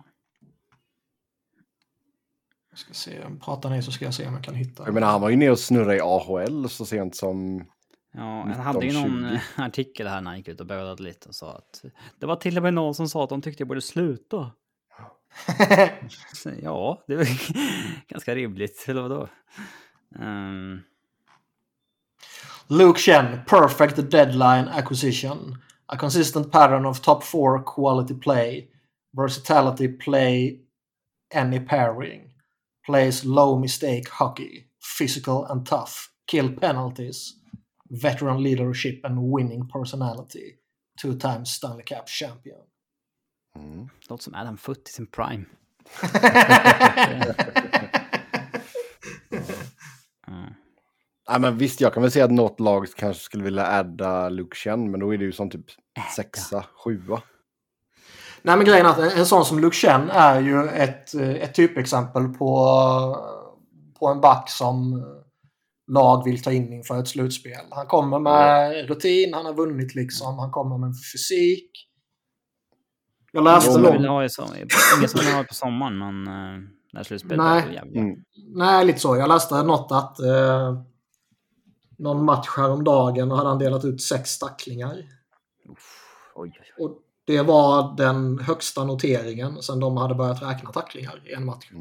Jag 2.74 2.80
ska 2.80 2.94
se, 2.94 3.22
pratar 3.42 3.70
ni 3.70 3.84
så 3.84 3.92
ska 3.92 4.06
jag 4.06 4.14
se 4.14 4.28
om 4.28 4.34
jag 4.34 4.44
kan 4.44 4.56
hitta. 4.56 4.84
Jag 4.86 4.94
menar, 4.94 5.08
han 5.08 5.22
var 5.22 5.30
ju 5.30 5.36
nere 5.36 5.52
och 5.52 5.60
snurrade 5.60 5.96
i 5.96 6.02
AHL 6.02 6.70
så 6.70 6.86
sent 6.86 7.16
som... 7.16 7.66
Ja, 8.14 8.22
han 8.22 8.50
hade 8.60 8.86
ju 8.86 8.94
någon 8.94 9.26
1920. 9.26 9.40
artikel 9.62 10.08
här 10.08 10.22
när 10.22 10.32
han 10.32 10.38
gick 10.38 10.48
ut 10.48 10.60
och 10.60 10.66
bövade 10.66 11.04
lite 11.04 11.30
och 11.30 11.36
sa 11.36 11.52
att 11.52 11.86
det 12.20 12.26
var 12.26 12.36
till 12.36 12.58
och 12.58 12.64
med 12.64 12.74
någon 12.74 12.96
som 12.96 13.10
sa 13.10 13.24
att 13.24 13.30
de 13.30 13.42
tyckte 13.42 13.62
jag 13.62 13.68
borde 13.68 13.82
sluta. 13.82 14.52
Ja, 16.62 17.04
det 17.08 17.16
var 17.16 17.28
ganska 18.08 18.36
rimligt. 18.36 18.86
Eller 18.88 19.02
vadå? 19.02 19.28
Um, 20.20 20.82
Luke 22.68 23.00
Chen, 23.00 23.40
perfect 23.48 24.12
deadline 24.12 24.68
acquisition. 24.68 25.58
A 25.86 25.98
consistent 25.98 26.52
pattern 26.52 26.86
of 26.86 27.02
top 27.02 27.24
four 27.24 27.64
quality 27.76 28.14
play. 28.14 28.70
Versatility 29.18 29.88
play 29.98 30.62
any 31.36 31.60
pairing. 31.60 32.33
Plays 32.86 33.24
low 33.24 33.60
mistake 33.60 34.10
hockey. 34.10 34.65
Physical 35.00 35.46
and 35.46 35.65
tough. 35.65 35.93
Kill 36.32 36.56
penalties. 36.56 37.34
Veteran 38.02 38.43
leadership 38.43 39.06
and 39.06 39.34
winning 39.36 39.67
personality. 39.67 40.58
Two 41.02 41.13
times 41.13 41.50
Stanley 41.50 41.84
Cup 41.84 42.08
champion. 42.08 42.60
Mm. 43.56 43.89
låter 44.10 44.24
som 44.24 44.36
Adam 44.36 44.58
Foot 44.58 44.89
i 44.89 44.91
sin 44.91 45.08
prime. 45.08 45.46
Mm. 50.28 50.54
Nej, 51.30 51.39
men 51.39 51.58
visst, 51.58 51.82
jag 51.82 51.93
kan 51.93 52.04
väl 52.04 52.12
säga 52.12 52.26
att 52.26 52.32
något 52.32 52.60
lag 52.60 52.88
kanske 52.96 53.24
skulle 53.24 53.43
vilja 53.43 53.67
adda 53.67 54.30
Luke 54.30 54.56
Chen, 54.56 54.91
men 54.91 55.00
då 55.00 55.13
är 55.13 55.17
det 55.17 55.24
ju 55.26 55.32
som 55.32 55.50
typ 55.50 55.65
sexa, 56.15 56.65
sjua. 56.84 57.22
Nej 58.44 58.58
men 58.58 58.66
grejen 58.66 58.86
är 58.86 58.90
att 58.90 58.98
en, 58.98 59.20
en 59.20 59.26
sån 59.26 59.46
som 59.46 59.60
Luke 59.60 59.76
Chen 59.76 60.10
är 60.10 60.42
ju 60.42 60.68
ett, 60.68 61.16
eh, 61.16 61.30
ett 61.30 61.56
typexempel 61.56 62.28
på, 62.28 62.48
på 64.00 64.08
en 64.08 64.22
back 64.22 64.50
som 64.50 65.04
lag 65.88 66.24
vill 66.24 66.44
ta 66.44 66.52
in 66.52 66.74
inför 66.74 67.00
ett 67.00 67.08
slutspel. 67.08 67.66
Han 67.70 67.88
kommer 67.88 68.20
med 68.20 68.88
rutin, 68.88 69.34
han 69.34 69.46
har 69.46 69.54
vunnit 69.54 69.96
liksom, 69.96 70.40
han 70.40 70.52
kommer 70.52 70.78
med 70.78 70.94
fysik. 71.14 71.72
Jag 73.32 73.44
läste 73.44 73.80
någon, 73.80 73.92
vill 73.92 74.06
ha 74.06 74.30
som, 74.30 74.46
ingen 74.98 75.10
som 75.10 75.20
vill 75.20 75.34
ha 75.34 75.44
på 75.44 75.54
sommaren, 75.54 75.98
men 75.98 76.28
uh, 76.28 76.70
när 76.94 77.04
slutspelet 77.04 77.38
Nej. 77.38 77.82
Mm. 77.96 78.16
nej 78.56 78.86
lite 78.86 79.00
så, 79.00 79.18
jag 79.18 79.30
läste 79.30 79.64
något 79.64 79.92
att 79.92 80.20
eh, 80.20 80.78
någon 81.98 82.26
match 82.26 82.48
häromdagen 82.58 83.32
och 83.32 83.38
hade 83.38 83.50
han 83.50 83.60
delat 83.60 83.86
ut 83.86 84.02
sex 84.02 84.40
tacklingar. 84.40 84.98
Uff, 85.70 86.06
oj, 86.36 86.60
oj, 86.60 86.74
oj. 86.78 86.86
Och 86.86 87.03
det 87.26 87.42
var 87.42 87.98
den 87.98 88.40
högsta 88.40 88.84
noteringen 88.84 89.62
sedan 89.62 89.80
de 89.80 89.98
hade 89.98 90.16
börjat 90.16 90.42
räkna 90.42 90.72
tacklingar 90.72 91.22
i 91.26 91.34
en 91.34 91.46
match. 91.46 91.72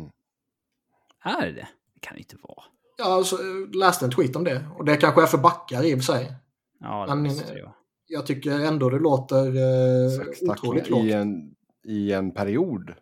Är 1.24 1.46
det 1.46 1.52
det? 1.52 1.68
Kan 2.00 2.14
det 2.14 2.20
inte 2.20 2.36
vara. 2.42 2.64
Jag 2.98 3.06
alltså, 3.06 3.36
läste 3.74 4.04
en 4.04 4.10
tweet 4.10 4.36
om 4.36 4.44
det. 4.44 4.66
Och 4.76 4.84
det 4.84 4.96
kanske 4.96 5.22
är 5.22 5.26
för 5.26 5.38
backar 5.38 5.84
i 5.84 5.94
och 5.94 5.98
för 5.98 6.12
sig. 6.12 6.34
Ja, 6.80 7.06
det 7.06 7.14
Men- 7.14 7.36
vara. 7.36 7.72
Jag 8.06 8.26
tycker 8.26 8.60
ändå 8.60 8.90
det 8.90 8.98
låter 8.98 9.46
eh, 9.46 10.50
otroligt 10.50 10.90
lågt. 10.90 11.04
i 11.04 11.12
en, 11.12 11.54
i 11.84 12.12
en 12.12 12.30
period. 12.30 12.94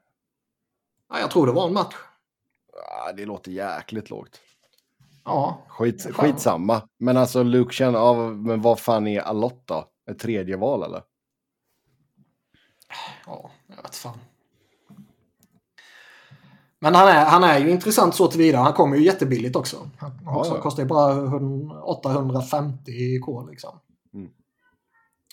Ja, 1.09 1.21
jag 1.21 1.31
tror 1.31 1.47
det 1.47 1.53
var 1.53 1.67
en 1.67 1.73
match. 1.73 1.95
Ja, 2.73 3.13
det 3.13 3.25
låter 3.25 3.51
jäkligt 3.53 4.11
lågt. 4.11 4.41
Ja, 5.25 5.67
Skit, 5.69 6.15
skitsamma. 6.15 6.83
Men 6.99 7.17
alltså 7.17 7.43
Luke 7.43 7.73
Chen, 7.73 7.95
ja, 7.95 8.29
men 8.31 8.63
vad 8.63 8.81
fan 8.81 9.07
är 9.07 9.21
Alott 9.21 9.63
då? 9.65 9.85
Ett 10.11 10.19
tredje 10.19 10.57
val 10.57 10.83
eller? 10.83 11.03
Ja 13.27 13.51
jag 13.67 13.83
vet 13.83 13.95
fan. 13.95 14.19
Men 16.79 16.95
han 16.95 17.09
är, 17.09 17.25
han 17.25 17.45
är 17.45 17.59
ju 17.59 17.71
intressant 17.71 18.15
så 18.15 18.27
tillvida. 18.27 18.59
Han 18.59 18.73
kommer 18.73 18.97
ju 18.97 19.05
jättebilligt 19.05 19.57
också. 19.57 19.91
Han 19.99 20.21
Ja, 20.25 20.39
också, 20.39 20.55
ja. 20.55 20.61
kostar 20.61 20.83
ju 20.83 20.89
bara 20.89 21.13
100 21.13 21.83
850 21.83 22.91
i 22.91 23.19
K 23.19 23.47
liksom. 23.51 23.81
Mm. 24.15 24.31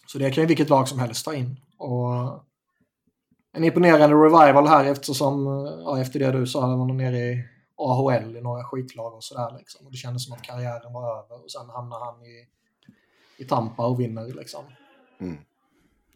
Så 0.08 0.18
det 0.18 0.32
kan 0.32 0.42
ju 0.44 0.48
vilket 0.48 0.70
lag 0.70 0.88
som 0.88 1.00
helst 1.00 1.26
ta 1.26 1.34
in. 1.34 1.60
Och 1.78 2.44
en 3.54 3.64
imponerande 3.64 4.16
revival 4.16 4.68
här 4.68 4.86
eftersom, 4.86 5.46
ja, 5.86 6.02
efter 6.02 6.20
det 6.20 6.32
du 6.32 6.48
sa, 6.48 6.62
han 6.62 6.80
var 6.80 6.86
nere 6.86 7.18
i 7.18 7.44
AHL 7.78 8.36
i 8.38 8.42
några 8.42 8.64
skitlag 8.64 9.14
och 9.14 9.24
sådär 9.24 9.56
liksom. 9.58 9.86
Och 9.86 9.92
det 9.92 9.98
kändes 9.98 10.26
som 10.26 10.34
att 10.34 10.42
karriären 10.42 10.94
var 10.94 11.18
över 11.18 11.44
och 11.44 11.52
sen 11.52 11.70
hamnar 11.70 12.00
han 12.00 12.26
i, 12.26 12.48
i 13.38 13.46
Tampa 13.46 13.86
och 13.86 14.00
vinner 14.00 14.26
liksom. 14.26 14.64
Mm. 15.20 15.38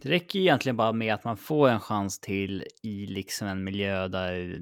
Det 0.01 0.09
räcker 0.09 0.39
ju 0.39 0.45
egentligen 0.45 0.77
bara 0.77 0.93
med 0.93 1.13
att 1.13 1.23
man 1.23 1.37
får 1.37 1.69
en 1.69 1.79
chans 1.79 2.19
till 2.19 2.65
i 2.83 3.05
liksom 3.05 3.47
en 3.47 3.63
miljö 3.63 4.07
där 4.07 4.61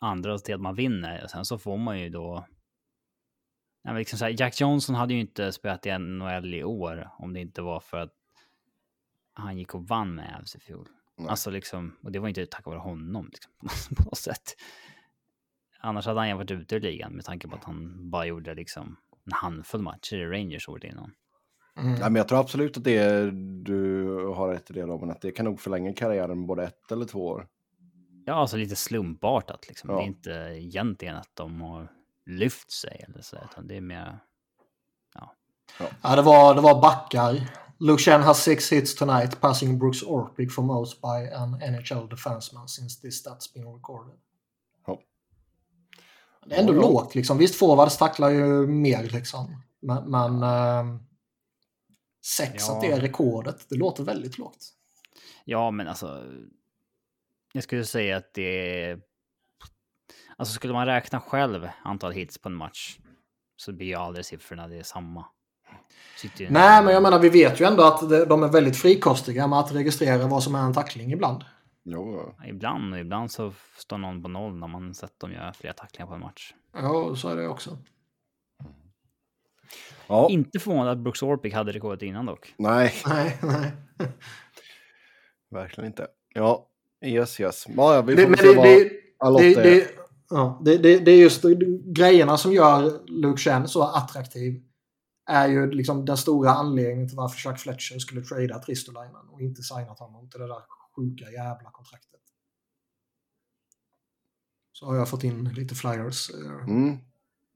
andra 0.00 0.38
till 0.38 0.54
att 0.54 0.60
man 0.60 0.74
vinner. 0.74 1.24
Och 1.24 1.30
sen 1.30 1.44
så 1.44 1.58
får 1.58 1.76
man 1.76 2.00
ju 2.00 2.08
då... 2.08 2.46
Ja, 3.82 3.90
men 3.90 3.98
liksom 3.98 4.18
så 4.18 4.24
här, 4.24 4.40
Jack 4.40 4.60
Johnson 4.60 4.94
hade 4.94 5.14
ju 5.14 5.20
inte 5.20 5.52
spelat 5.52 5.86
i 5.86 5.98
NHL 5.98 6.54
i 6.54 6.64
år 6.64 7.10
om 7.18 7.32
det 7.32 7.40
inte 7.40 7.62
var 7.62 7.80
för 7.80 7.98
att 7.98 8.14
han 9.32 9.58
gick 9.58 9.74
och 9.74 9.88
vann 9.88 10.14
med 10.14 10.36
Avs 10.40 10.56
i 10.56 10.60
fjol. 10.60 10.88
Nej. 11.16 11.28
Alltså 11.28 11.50
liksom, 11.50 11.96
och 12.02 12.12
det 12.12 12.18
var 12.18 12.28
inte 12.28 12.46
tack 12.46 12.66
vare 12.66 12.78
honom 12.78 13.30
liksom, 13.32 13.52
på 13.96 14.02
något 14.02 14.18
sätt. 14.18 14.56
Annars 15.80 16.06
hade 16.06 16.20
han 16.20 16.28
ju 16.28 16.34
varit 16.34 16.50
ute 16.50 16.76
ur 16.76 16.80
ligan 16.80 17.12
med 17.12 17.24
tanke 17.24 17.48
på 17.48 17.56
att 17.56 17.64
han 17.64 18.10
bara 18.10 18.26
gjorde 18.26 18.54
liksom 18.54 18.96
en 19.24 19.32
handfull 19.32 19.82
matcher 19.82 20.16
i 20.16 20.26
Rangers 20.26 20.68
året 20.68 20.84
innan. 20.84 21.12
Mm. 21.78 22.00
Ja, 22.00 22.08
men 22.08 22.16
jag 22.16 22.28
tror 22.28 22.40
absolut 22.40 22.76
att 22.76 22.84
det 22.84 22.96
är, 22.96 23.30
du 23.64 24.06
har 24.26 24.48
rätt 24.48 24.70
i 24.70 24.72
det 24.72 24.82
Robin, 24.82 25.10
att 25.10 25.20
det 25.20 25.30
kan 25.30 25.44
nog 25.44 25.60
förlänga 25.60 25.92
karriären 25.92 26.46
både 26.46 26.64
ett 26.64 26.92
eller 26.92 27.06
två 27.06 27.26
år. 27.26 27.46
Ja, 28.24 28.34
alltså 28.34 28.56
lite 28.56 28.76
slumpartat 28.76 29.68
liksom. 29.68 29.90
Ja. 29.90 29.96
Det 29.96 30.02
är 30.02 30.06
inte 30.06 30.30
egentligen 30.66 31.16
att 31.16 31.30
de 31.34 31.60
har 31.60 31.92
lyft 32.26 32.70
sig 32.70 33.04
eller 33.08 33.22
så, 33.22 33.36
utan 33.50 33.66
det 33.66 33.76
är 33.76 33.80
mer... 33.80 34.18
Ja, 36.02 36.16
det 36.16 36.22
var, 36.22 36.54
det 36.54 36.60
var 36.60 36.82
backar. 36.82 37.40
Luke 37.78 38.02
Chen 38.02 38.22
has 38.22 38.42
six 38.42 38.72
hits 38.72 38.94
tonight, 38.94 39.40
passing 39.40 39.78
Brooks 39.78 40.02
Orpik 40.02 40.52
for 40.52 40.62
most 40.62 41.00
by 41.00 41.34
an 41.34 41.50
NHL 41.50 42.08
defenseman 42.08 42.68
since 42.68 43.00
this 43.00 43.18
stats 43.18 43.54
been 43.54 43.74
recorded. 43.74 44.14
Ja. 44.86 44.98
Det 46.46 46.54
är 46.54 46.60
ändå 46.60 46.72
Ja, 46.72 46.76
ja. 46.76 46.82
lågt 46.82 47.14
liksom. 47.14 47.38
Visst, 47.38 47.54
forwards 47.54 47.96
tacklar 47.96 48.28
ju 48.28 48.66
mer 48.66 49.02
liksom. 49.02 49.62
Men, 49.80 50.10
men 50.10 50.42
ehm, 50.42 51.00
sex 52.36 52.64
Ja. 52.68 52.74
att 52.74 52.80
det 52.80 52.86
är 52.86 53.00
rekordet, 53.00 53.68
det 53.68 53.76
låter 53.76 54.04
väldigt 54.04 54.38
lågt. 54.38 54.74
Ja, 55.44 55.70
men 55.70 55.88
alltså... 55.88 56.24
Jag 57.52 57.62
skulle 57.62 57.84
säga 57.84 58.16
att 58.16 58.34
det 58.34 58.82
är... 58.82 59.00
Alltså 60.36 60.54
skulle 60.54 60.72
man 60.72 60.86
räkna 60.86 61.20
själv 61.20 61.68
antal 61.84 62.12
hits 62.12 62.38
på 62.38 62.48
en 62.48 62.54
match 62.54 62.98
så 63.56 63.72
blir 63.72 63.86
ju 63.86 63.94
aldrig 63.94 64.24
siffrorna 64.26 64.68
det 64.68 64.76
är 64.76 64.82
samma. 64.82 65.24
Sitter 66.16 66.50
Nej, 66.50 66.84
men 66.84 66.94
jag 66.94 67.02
menar 67.02 67.18
vi 67.18 67.28
vet 67.28 67.60
ju 67.60 67.64
ändå 67.64 67.82
att 67.82 68.28
de 68.28 68.42
är 68.42 68.48
väldigt 68.48 68.76
frikostiga 68.76 69.46
med 69.46 69.58
att 69.58 69.74
registrera 69.74 70.26
vad 70.26 70.42
som 70.42 70.54
är 70.54 70.62
en 70.62 70.74
tackling 70.74 71.12
ibland. 71.12 71.44
Jo, 71.84 72.34
Ibland 72.46 72.94
och 72.94 73.00
ibland 73.00 73.30
så 73.30 73.52
står 73.76 73.98
någon 73.98 74.22
på 74.22 74.28
noll 74.28 74.58
när 74.58 74.66
man 74.66 74.94
sett 74.94 75.20
dem 75.20 75.32
göra 75.32 75.52
flera 75.52 75.72
tacklingar 75.72 76.06
på 76.06 76.14
en 76.14 76.20
match. 76.20 76.54
Ja, 76.72 77.16
så 77.16 77.28
är 77.28 77.36
det 77.36 77.48
också. 77.48 77.78
Ja. 80.08 80.28
Inte 80.30 80.58
förvånad 80.58 80.88
att 80.88 80.98
Brooks 80.98 81.22
Orpik 81.22 81.54
hade 81.54 81.72
rekordet 81.72 82.02
innan 82.02 82.26
dock. 82.26 82.54
Nej, 82.58 82.94
Nej, 83.06 83.38
nej. 83.42 83.72
verkligen 85.50 85.90
inte. 85.90 86.06
Ja, 86.34 86.68
yes, 87.04 87.40
yes. 87.40 87.64
Ja, 87.68 87.94
ja, 87.94 88.02
vi 88.02 88.16
får 88.16 88.22
Det, 88.22 88.28
men 88.28 88.38
se 88.38 88.46
det, 88.48 88.54
vad 88.56 88.64
det, 88.66 88.90
Alotta 89.18 89.42
det, 89.62 89.82
är. 89.82 89.88
ja, 90.30 90.60
det, 90.64 90.76
det, 90.78 90.98
det 90.98 91.10
är 91.10 91.16
just 91.18 91.44
grejerna 91.84 92.36
som 92.38 92.52
gör 92.52 93.06
Luke 93.08 93.40
Chen 93.40 93.68
så 93.68 93.82
attraktiv. 93.82 94.62
Är 95.30 95.48
ju 95.48 95.70
liksom 95.70 96.04
den 96.04 96.16
stora 96.16 96.50
anledningen 96.50 97.08
till 97.08 97.16
varför 97.16 97.38
Chuck 97.38 97.58
Fletcher 97.58 97.98
skulle 97.98 98.20
trada 98.22 98.58
Tristolainen 98.58 99.28
och 99.30 99.40
inte 99.40 99.62
signat 99.62 99.98
honom 99.98 100.30
till 100.30 100.40
det 100.40 100.46
där 100.46 100.62
sjuka 100.96 101.24
jävla 101.30 101.70
kontraktet. 101.70 102.20
Så 104.72 104.86
har 104.86 104.96
jag 104.96 105.08
fått 105.08 105.24
in 105.24 105.44
lite 105.44 105.74
flyers. 105.74 106.30
eh, 106.30 106.64
Mm. 106.68 106.96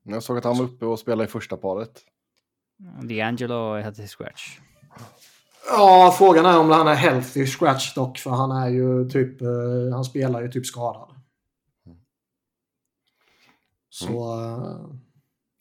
Jag 0.02 0.22
såg 0.22 0.38
att 0.38 0.44
han 0.44 0.58
var 0.58 0.64
uppe 0.64 0.86
och 0.86 0.98
spelade 0.98 1.24
i 1.24 1.30
första 1.30 1.56
paret. 1.56 2.00
D'Angelo 3.02 3.82
hade 3.82 4.06
scratch. 4.06 4.58
Ja, 5.68 6.14
frågan 6.18 6.46
är 6.46 6.58
om 6.58 6.70
han 6.70 6.88
är 6.88 6.94
healthy 6.94 7.46
scratch 7.46 7.94
dock, 7.94 8.18
för 8.18 8.30
han 8.30 8.50
är 8.50 8.68
ju 8.68 9.08
typ, 9.08 9.42
eh, 9.42 9.48
han 9.92 10.04
spelar 10.04 10.42
ju 10.42 10.48
typ 10.48 10.66
skadad. 10.66 11.08
Så 13.88 14.40
eh, 14.40 14.78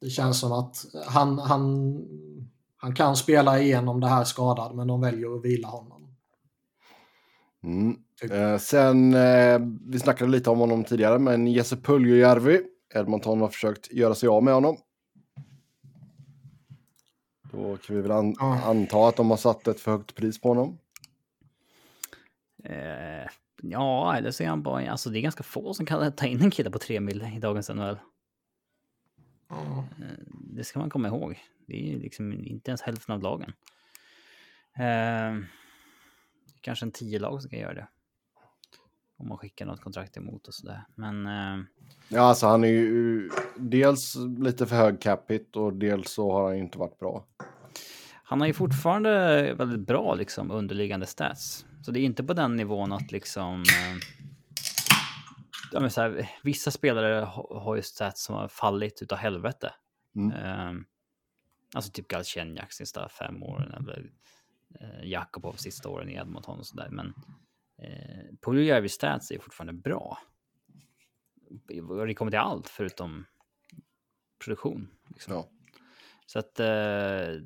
det 0.02 0.10
känns 0.10 0.40
som 0.40 0.52
att 0.52 0.86
han, 1.08 1.40
han, 1.40 1.98
han 2.78 2.96
kan 2.96 3.16
spela 3.16 3.60
igenom 3.60 4.00
det 4.00 4.08
här 4.08 4.24
skadad, 4.24 4.76
men 4.76 4.88
de 4.88 5.02
väljer 5.02 5.36
att 5.36 5.46
vila 5.46 5.68
honom. 5.68 6.16
Mm. 7.64 7.98
Typ. 8.22 8.32
Eh, 8.32 8.58
sen, 8.58 9.14
eh, 9.14 9.60
vi 9.88 10.00
snackade 10.00 10.32
lite 10.32 10.50
om 10.50 10.60
honom 10.60 10.84
tidigare, 10.84 11.20
men 11.20 11.48
Jesse 11.48 11.78
Puljujärvi, 11.78 12.62
Edmonton 12.96 13.42
har 13.42 13.48
försökt 13.48 13.92
göra 13.92 14.16
sig 14.16 14.30
av 14.30 14.44
med 14.44 14.54
honom. 14.54 14.78
Då 17.52 17.78
kan 17.78 17.96
vi 17.96 18.02
väl 18.02 18.12
an- 18.12 18.36
Ja. 18.40 18.62
anta 18.64 19.08
att 19.08 19.16
de 19.16 19.30
har 19.30 19.38
satt 19.38 19.68
ett 19.68 19.80
för 19.80 19.92
högt 19.92 20.16
pris 20.16 20.42
på 20.42 20.48
honom. 20.50 20.78
Eh, 22.64 23.28
ja, 23.62 24.16
eller 24.18 24.32
så 24.32 24.44
är 24.44 24.48
han 24.48 24.64
bara... 24.64 24.92
Alltså 24.92 25.10
det 25.10 25.20
är 25.20 25.22
ganska 25.22 25.44
få 25.44 25.74
som 25.74 25.86
kan 25.86 26.12
ta 26.12 26.26
in 26.26 26.42
en 26.42 26.52
kille 26.52 26.72
på 26.72 26.80
tre 26.80 27.00
mil 27.00 27.22
i 27.36 27.40
dagens 27.40 27.70
NHL. 27.70 28.00
Ja. 29.50 29.86
Det 30.32 30.64
ska 30.64 30.80
man 30.80 30.90
komma 30.90 31.08
ihåg. 31.08 31.40
Det 31.68 31.74
är 31.74 31.88
ju 31.94 32.00
liksom 32.00 32.34
inte 32.34 32.72
ens 32.72 32.82
hälften 32.82 33.16
av 33.16 33.22
lagen. 33.22 33.54
Eh, 34.78 35.44
kanske 36.62 36.86
en 36.86 36.92
tio 36.92 37.20
lag 37.20 37.42
som 37.42 37.50
kan 37.52 37.60
göra 37.60 37.74
det. 37.74 37.88
Om 39.18 39.28
man 39.28 39.38
skickar 39.38 39.66
något 39.66 39.82
kontrakt 39.82 40.18
emot 40.18 40.48
och 40.48 40.54
sådär. 40.54 40.84
Men 40.96 41.26
eh, 41.26 41.64
Ja, 42.10 42.22
alltså 42.22 42.48
han 42.48 42.64
är 42.64 42.68
ju 42.68 43.30
dels 43.58 44.16
lite 44.38 44.66
för 44.68 44.76
hög 44.76 45.02
capita 45.02 45.60
och 45.60 45.74
dels 45.74 46.12
så 46.12 46.32
har 46.32 46.44
han 46.44 46.56
ju 46.56 46.64
inte 46.64 46.78
varit 46.78 47.00
bra. 47.00 47.26
han 48.24 48.40
har 48.40 48.48
ju 48.48 48.54
fortfarande 48.54 49.54
väldigt 49.54 49.88
bra 49.88 50.16
liksom 50.16 50.52
underliggande 50.52 51.06
stats. 51.06 51.66
Så 51.86 51.92
det 51.92 52.00
är 52.00 52.04
inte 52.04 52.24
på 52.24 52.34
den 52.34 52.56
nivån 52.56 52.92
att 52.92 53.12
liksom... 53.12 53.64
Eh, 55.74 55.88
så 55.90 56.02
här, 56.02 56.30
vissa 56.44 56.72
spelare 56.72 57.24
ha- 57.26 57.60
har 57.64 57.76
ju 57.76 57.82
stats 57.82 58.24
som 58.24 58.36
har 58.36 58.48
fallit 58.48 59.02
utav 59.02 59.18
helvete. 59.18 59.74
Mm. 60.16 60.32
Eh, 60.32 60.82
alltså 61.76 61.92
typ 61.92 62.08
Galchenyak 62.08 62.72
sista 62.74 63.10
fem 63.10 63.44
åren 63.44 63.74
eller 63.74 64.10
eh, 64.82 65.10
Jakobov 65.10 65.54
sista 65.54 65.90
åren 65.90 66.10
i 66.10 66.14
Edmonton 66.16 66.60
och 66.60 66.66
sådär. 66.68 66.90
Men 66.92 67.08
eh, 67.84 68.36
Puljujärvis 68.46 68.94
stats 68.94 69.32
är 69.32 69.40
fortfarande 69.40 69.74
bra. 69.74 70.18
Och 71.90 72.08
det 72.08 72.14
kommer 72.14 72.32
till 72.32 72.40
allt 72.40 72.70
förutom 72.70 73.26
produktion. 74.44 74.88
Liksom. 75.10 75.34
Ja. 75.34 75.50
Så 76.26 76.40
att 76.40 76.60
eh, 76.60 77.46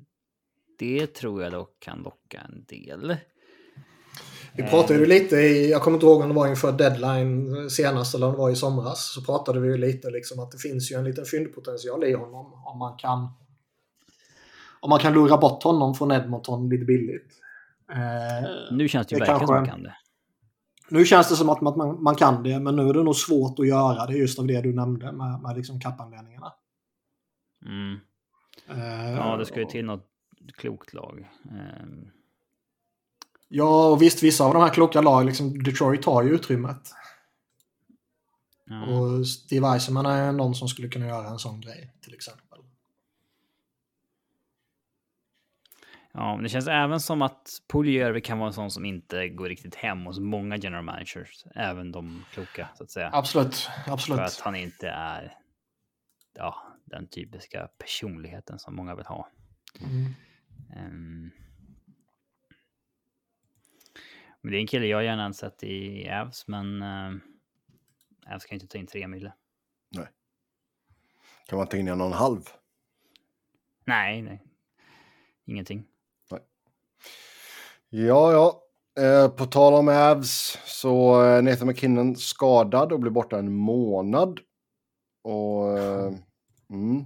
det 0.80 1.08
tror 1.08 1.44
jag 1.44 1.52
dock 1.52 1.80
kan 1.80 2.00
locka 2.00 2.42
en 2.42 2.66
del. 2.66 3.18
Vi 4.54 4.64
pratade 4.64 5.00
ju 5.00 5.06
lite 5.06 5.36
i, 5.36 5.72
jag 5.72 5.82
kommer 5.82 5.98
inte 5.98 6.06
ihåg 6.06 6.22
om 6.22 6.30
det 6.30 6.36
var 6.36 6.48
inför 6.48 6.72
deadline 6.72 7.70
senast 7.70 8.16
eller 8.16 8.28
om 8.28 8.34
det 8.34 8.38
var 8.38 8.50
i 8.50 8.56
somras, 8.56 9.14
så 9.14 9.22
pratade 9.22 9.60
vi 9.60 9.68
ju 9.68 9.78
lite 9.78 10.10
liksom 10.10 10.40
att 10.40 10.52
det 10.52 10.58
finns 10.58 10.92
ju 10.92 10.96
en 10.96 11.04
liten 11.04 11.26
fyndpotential 11.26 12.04
i 12.04 12.14
honom 12.14 12.54
om 12.66 12.80
man 12.80 12.98
kan 12.98 13.30
om 14.80 14.90
man 14.90 15.00
kan 15.00 15.14
lura 15.14 15.38
bort 15.38 15.64
honom 15.64 15.96
från 15.96 16.12
Edmonton 16.12 16.70
lite 16.70 16.86
billigt. 16.86 17.34
Eh, 17.92 18.50
Nu 18.72 18.88
känns 18.88 19.08
det 19.08 19.16
ju 19.16 19.20
Det 19.20 19.26
verkligen 19.26 19.48
som 19.48 19.56
man 19.56 19.66
kan 19.66 19.84
det. 19.84 19.96
Nu 20.90 21.06
känns 21.06 21.30
det 21.30 21.36
som 21.36 21.50
att 21.50 21.62
man, 21.62 22.04
man 22.04 22.16
kan 22.16 22.44
det, 22.44 22.60
men 22.60 22.76
nu 22.76 22.90
är 22.90 22.94
det 22.94 23.04
nog 23.04 23.16
svårt 23.16 23.60
att 23.60 23.68
göra 23.68 24.06
det 24.06 24.18
just 24.18 24.40
av 24.40 24.48
det 24.48 24.62
du 24.62 24.74
nämnde 24.74 25.12
med, 25.12 25.42
med 25.42 25.58
liksom 25.58 25.80
kappanledningarna. 25.80 26.54
Mm. 27.66 28.00
Eh, 28.70 29.12
Ja, 29.18 29.38
det 29.38 29.46
ska 29.46 29.60
ju 29.60 29.66
till 29.66 29.86
något 29.86 30.08
klokt 30.58 30.94
lag. 30.94 31.30
Eh, 31.46 31.86
Ja, 33.48 33.88
och 33.88 34.02
visst, 34.02 34.24
vissa 34.24 34.44
av 34.44 34.54
de 34.54 34.64
här 34.64 34.74
kloka 34.74 35.02
lag, 35.02 35.26
liksom 35.26 35.64
Detroit 35.64 36.06
har 36.06 36.24
ju 36.24 36.30
utrymmet. 36.30 36.92
ja. 38.66 38.86
Och 38.86 39.28
Steve 39.28 39.68
Eisenman 39.68 40.06
är 40.06 40.32
någon 40.32 40.56
som 40.56 40.68
skulle 40.68 40.88
kunna 40.88 41.08
göra 41.08 41.28
en 41.28 41.40
sån 41.40 41.62
grej, 41.62 41.94
till 42.02 42.14
exempel. 42.14 42.45
Ja, 46.18 46.36
men 46.36 46.44
det 46.44 46.50
känns 46.50 46.68
även 46.68 47.00
som 47.00 47.22
att 47.22 47.50
Puljujärvi 47.72 48.22
kan 48.22 48.38
vara 48.38 48.48
en 48.48 48.54
sån 48.54 48.72
som 48.72 48.86
inte 48.86 49.30
går 49.30 49.50
riktigt 49.50 49.76
hem 49.76 50.06
hos 50.06 50.20
många 50.20 50.58
general 50.58 50.84
managers, 50.84 51.46
även 51.56 51.92
de 51.92 52.26
kloka 52.32 52.70
så 52.76 52.84
att 52.84 52.92
säga. 52.92 53.10
Absolut, 53.14 53.70
absolut. 53.88 54.20
För 54.20 54.26
att 54.26 54.40
han 54.40 54.56
inte 54.56 54.90
är 54.90 55.38
ja, 56.34 56.56
den 56.86 57.08
typiska 57.08 57.70
personligheten 57.78 58.60
som 58.60 58.76
många 58.76 58.96
vill 58.96 59.06
ha. 59.06 59.30
Mm. 59.82 60.14
Ehm. 60.76 61.32
Men 64.42 64.52
det 64.52 64.58
är 64.58 64.62
en 64.62 64.68
kille 64.68 64.86
jag 64.86 65.04
gärna 65.04 65.22
hade 65.22 65.34
sett 65.34 65.64
i 65.64 66.10
Avs, 66.10 66.48
men 66.48 66.82
uh, 66.82 67.16
Avs 68.28 68.46
kan 68.46 68.56
inte 68.56 68.68
ta 68.68 68.78
in 68.78 68.88
tre 68.88 69.08
mille. 69.08 69.34
Kan 71.48 71.58
man 71.58 71.68
ta 71.68 71.78
in 71.78 71.88
en 71.88 72.02
och 72.02 72.08
en 72.08 72.14
halv? 72.14 72.42
Nej, 73.86 74.22
nej. 74.22 74.44
Ingenting. 75.46 75.88
Ja, 77.98 78.32
ja. 78.32 78.62
Eh, 79.04 79.30
på 79.30 79.46
tal 79.46 79.74
om 79.74 79.88
Avs 79.88 80.58
så 80.66 81.22
är 81.22 81.42
Nathan 81.42 81.68
McKinnon 81.68 82.16
skadad 82.16 82.92
och 82.92 83.00
blir 83.00 83.12
borta 83.12 83.40
en 83.40 83.54
månad. 83.54 84.40
Och... 85.24 85.80
Eh, 85.80 86.14
mm. 86.70 87.04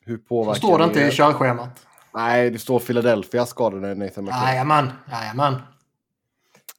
Hur 0.00 0.18
påverkar 0.18 0.58
står 0.58 0.78
det 0.78 0.84
inte 0.84 1.00
det? 1.00 1.08
i 1.08 1.10
körschemat. 1.10 1.86
Nej, 2.14 2.50
det 2.50 2.58
står 2.58 2.80
Philadelphia 2.80 3.46
skadade 3.46 3.94
Nathan 3.94 4.24
McKinnon. 4.24 4.48
Jajamän, 4.48 4.92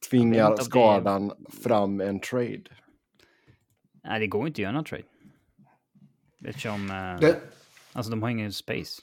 Tvingar 0.10 0.49
om 0.49 0.55
det- 0.55 0.63
skadan 0.63 1.32
fram 1.63 2.01
en 2.01 2.19
trade. 2.19 2.63
Nej, 4.03 4.19
det 4.19 4.27
går 4.27 4.47
inte 4.47 4.60
att 4.60 4.63
göra 4.63 4.71
någon 4.71 4.84
trade. 4.84 5.03
Eftersom, 6.45 6.88
Det, 7.21 7.39
alltså 7.93 8.12
de 8.12 8.23
har 8.23 8.29
ingen 8.29 8.53
space. 8.53 9.01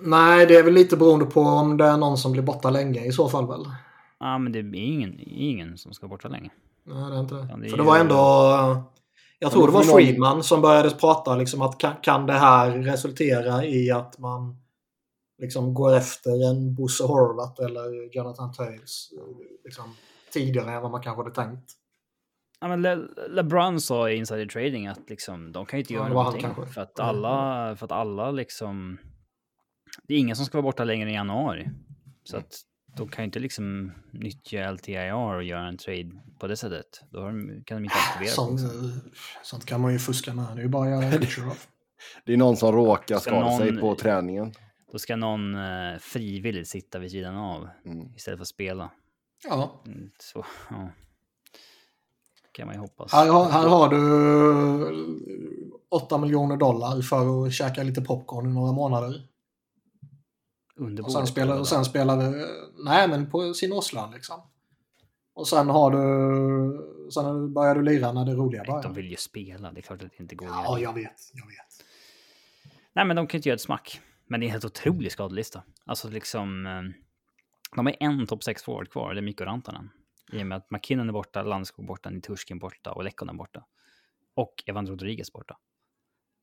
Nej, 0.00 0.46
det 0.46 0.56
är 0.56 0.62
väl 0.62 0.74
lite 0.74 0.96
beroende 0.96 1.24
på 1.26 1.40
om 1.40 1.76
det 1.76 1.84
är 1.84 1.96
någon 1.96 2.18
som 2.18 2.32
blir 2.32 2.42
borta 2.42 2.70
länge 2.70 3.04
i 3.04 3.12
så 3.12 3.28
fall 3.28 3.46
väl. 3.48 3.64
Ja, 4.20 4.38
men 4.38 4.52
det 4.52 4.58
är 4.58 4.74
ingen, 4.74 5.14
ingen 5.20 5.78
som 5.78 5.92
ska 5.92 6.08
borta 6.08 6.28
länge. 6.28 6.50
Nej, 6.84 7.10
det 7.10 7.16
är 7.16 7.20
inte 7.20 7.34
det. 7.34 7.46
Ja, 7.50 7.56
det 7.56 7.68
För 7.68 7.76
det 7.76 7.82
ju- 7.82 7.86
var 7.88 7.98
ändå... 7.98 8.16
Jag 9.38 9.52
tror 9.52 9.66
det 9.66 9.72
var 9.72 9.82
Friedman 9.82 10.42
som 10.42 10.60
började 10.60 10.90
prata 10.90 11.36
liksom 11.36 11.62
att 11.62 11.78
kan, 11.78 11.92
kan 12.02 12.26
det 12.26 12.32
här 12.32 12.70
resultera 12.70 13.64
i 13.64 13.90
att 13.90 14.18
man 14.18 14.56
liksom 15.38 15.74
går 15.74 15.94
efter 15.96 16.50
en 16.50 16.74
Bosse 16.74 17.04
Horvath 17.04 17.62
eller 17.64 18.16
Jonathan 18.16 18.52
eh, 18.60 18.66
liksom, 19.64 19.84
tidigare 20.32 20.72
än 20.72 20.82
vad 20.82 20.90
man 20.90 21.02
kanske 21.02 21.22
hade 21.22 21.34
tänkt. 21.34 21.72
Ja, 22.60 22.68
men 22.68 22.82
Le 22.82 22.96
LeBron 23.28 23.80
sa 23.80 24.10
i 24.10 24.16
insider 24.16 24.46
trading 24.46 24.86
att 24.86 25.10
liksom, 25.10 25.52
de 25.52 25.66
kan 25.66 25.78
ju 25.78 25.82
inte 25.82 25.94
Ja, 25.94 25.98
göra 25.98 26.22
han 26.22 26.24
någonting. 26.24 26.66
För 26.74 26.80
att 26.80 27.00
alla, 27.00 27.76
för 27.76 27.84
att 27.84 27.92
alla 27.92 28.30
liksom... 28.30 28.98
Det 30.02 30.14
är 30.14 30.18
ingen 30.18 30.36
som 30.36 30.46
ska 30.46 30.58
vara 30.58 30.62
borta 30.62 30.84
längre 30.84 31.08
än 31.08 31.14
januari. 31.14 31.70
Så 32.24 32.36
att 32.36 32.60
de 32.96 33.08
kan 33.08 33.22
ju 33.22 33.24
inte 33.24 33.38
liksom 33.40 33.92
nyttja 34.10 34.70
LTIR 34.70 35.12
och 35.14 35.42
göra 35.44 35.68
en 35.68 35.76
trade 35.76 36.10
på 36.38 36.46
det 36.46 36.56
sättet. 36.56 37.02
Då 37.10 37.20
kan 37.64 37.64
de 37.66 37.84
inte 37.84 37.94
aktivera 38.10 38.34
Sånt, 38.34 38.60
folk. 38.60 38.72
eh, 38.74 38.90
sånt 39.42 39.64
kan 39.66 39.80
man 39.80 39.92
ju 39.92 39.98
fuska 39.98 40.34
med. 40.34 40.44
Det 40.54 40.60
är 40.60 40.62
ju 40.62 40.68
bara 40.68 40.96
att 40.98 41.04
göra. 41.04 41.52
Det 42.24 42.32
är 42.32 42.36
någon 42.36 42.56
som 42.56 42.72
råkar 42.72 43.18
Ska 43.18 43.30
skada 43.30 43.58
sig 43.58 43.70
någon- 43.72 43.80
på 43.80 43.94
träningen. 43.94 44.52
Då 44.92 44.98
ska 44.98 45.16
någon 45.16 45.54
eh, 45.54 45.98
frivilligt 46.00 46.68
sitta 46.68 46.98
vid 46.98 47.10
sidan 47.10 47.36
av 47.36 47.68
Mm. 47.84 48.14
istället 48.16 48.38
för 48.38 48.42
att 48.42 48.48
spela. 48.48 48.90
Ja, 49.48 49.82
Mm, 49.86 50.10
Så, 50.18 50.44
ja. 50.70 50.88
kan 52.52 52.66
man 52.66 52.74
ju 52.74 52.80
hoppas. 52.80 53.12
Här, 53.12 53.28
har- 53.28 53.50
här 53.50 53.68
har 53.68 53.88
du 53.88 53.98
8 55.88 56.18
miljoner 56.18 56.56
dollar 56.56 57.02
för 57.02 57.46
att 57.46 57.52
käka 57.52 57.82
lite 57.82 58.00
popcorn 58.02 58.50
i 58.50 58.54
några 58.54 58.72
månader. 58.72 59.22
Under 60.78 61.04
Och 61.04 61.12
sen 61.12 61.26
spelar, 61.26 61.58
och 61.60 61.68
sen 61.68 61.84
spelar 61.84 62.16
du, 62.16 62.46
nej 62.84 63.08
men 63.08 63.30
på 63.30 63.54
sin 63.54 63.72
årslön 63.72 64.10
liksom. 64.10 64.40
Och 65.34 65.48
sen 65.48 65.68
har 65.68 65.90
du, 65.90 67.10
sen 67.10 67.52
börjar 67.54 67.74
du 67.74 67.82
lira 67.82 68.12
när 68.12 68.24
det 68.24 68.34
roliga 68.34 68.62
Nej, 68.62 68.70
De 68.70 68.82
börjar. 68.82 68.94
vill 68.94 69.10
ju 69.10 69.16
spela, 69.16 69.72
det 69.72 69.80
är 69.80 69.82
klart 69.82 70.02
att 70.02 70.10
det 70.16 70.22
inte 70.22 70.34
går. 70.34 70.48
Ja, 70.48 70.78
jag 70.78 70.92
vet, 70.92 71.30
jag 71.34 71.46
vet. 71.46 71.84
Nej, 72.92 73.04
men 73.04 73.16
de 73.16 73.26
kan 73.26 73.38
inte 73.38 73.48
göra 73.48 73.54
ett 73.54 73.60
smack. 73.60 74.00
Men 74.26 74.40
det 74.40 74.44
är 74.44 74.48
en 74.48 74.52
helt 74.52 74.64
otrolig 74.64 75.12
skadelista. 75.12 75.62
Alltså 75.84 76.08
liksom... 76.08 76.66
eh, 76.66 76.82
De 77.76 77.86
har 77.86 77.94
en 78.00 78.26
topp 78.26 78.42
6 78.44 78.62
forward 78.62 78.90
kvar, 78.90 79.14
det 79.14 79.20
är 79.20 79.22
Mikko 79.22 79.44
Rantanen. 79.44 79.90
I 80.32 80.42
och 80.42 80.46
med 80.46 80.58
att 80.58 80.70
McKinnon 80.70 81.08
är 81.08 81.12
borta, 81.12 81.42
Landskog 81.42 81.86
borta, 81.86 82.10
Niturskin 82.10 82.58
borta 82.58 82.92
och 82.92 83.04
Lekkonen 83.04 83.36
borta. 83.36 83.64
Och 84.34 84.62
Evan 84.66 84.86
Rodriguez 84.86 85.32
borta. 85.32 85.56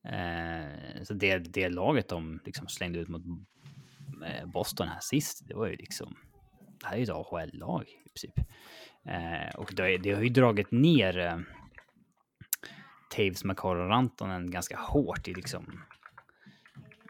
Eh, 0.08 1.02
så 1.04 1.14
det, 1.14 1.38
det 1.38 1.68
laget 1.68 2.08
de 2.08 2.40
liksom 2.44 2.68
slängde 2.68 2.98
ut 2.98 3.08
mot 3.08 3.22
Boston 4.46 4.88
här 4.88 5.00
sist, 5.00 5.48
det 5.48 5.54
var 5.54 5.66
ju 5.66 5.76
liksom... 5.76 6.16
Det 6.80 6.86
här 6.86 6.94
är 6.94 6.98
ju 6.98 7.04
ett 7.04 7.10
AHL-lag 7.10 7.82
i 7.82 8.08
princip. 8.08 8.38
Eh, 9.04 9.54
och 9.54 9.72
det, 9.74 9.96
det 9.96 10.12
har 10.12 10.22
ju 10.22 10.28
dragit 10.28 10.70
ner 10.70 11.18
eh, 11.18 11.38
Taves, 13.16 13.44
Makar 13.44 13.76
och 13.76 13.88
Rantanen 13.88 14.50
ganska 14.50 14.78
hårt 14.78 15.28
i 15.28 15.34
liksom 15.34 15.80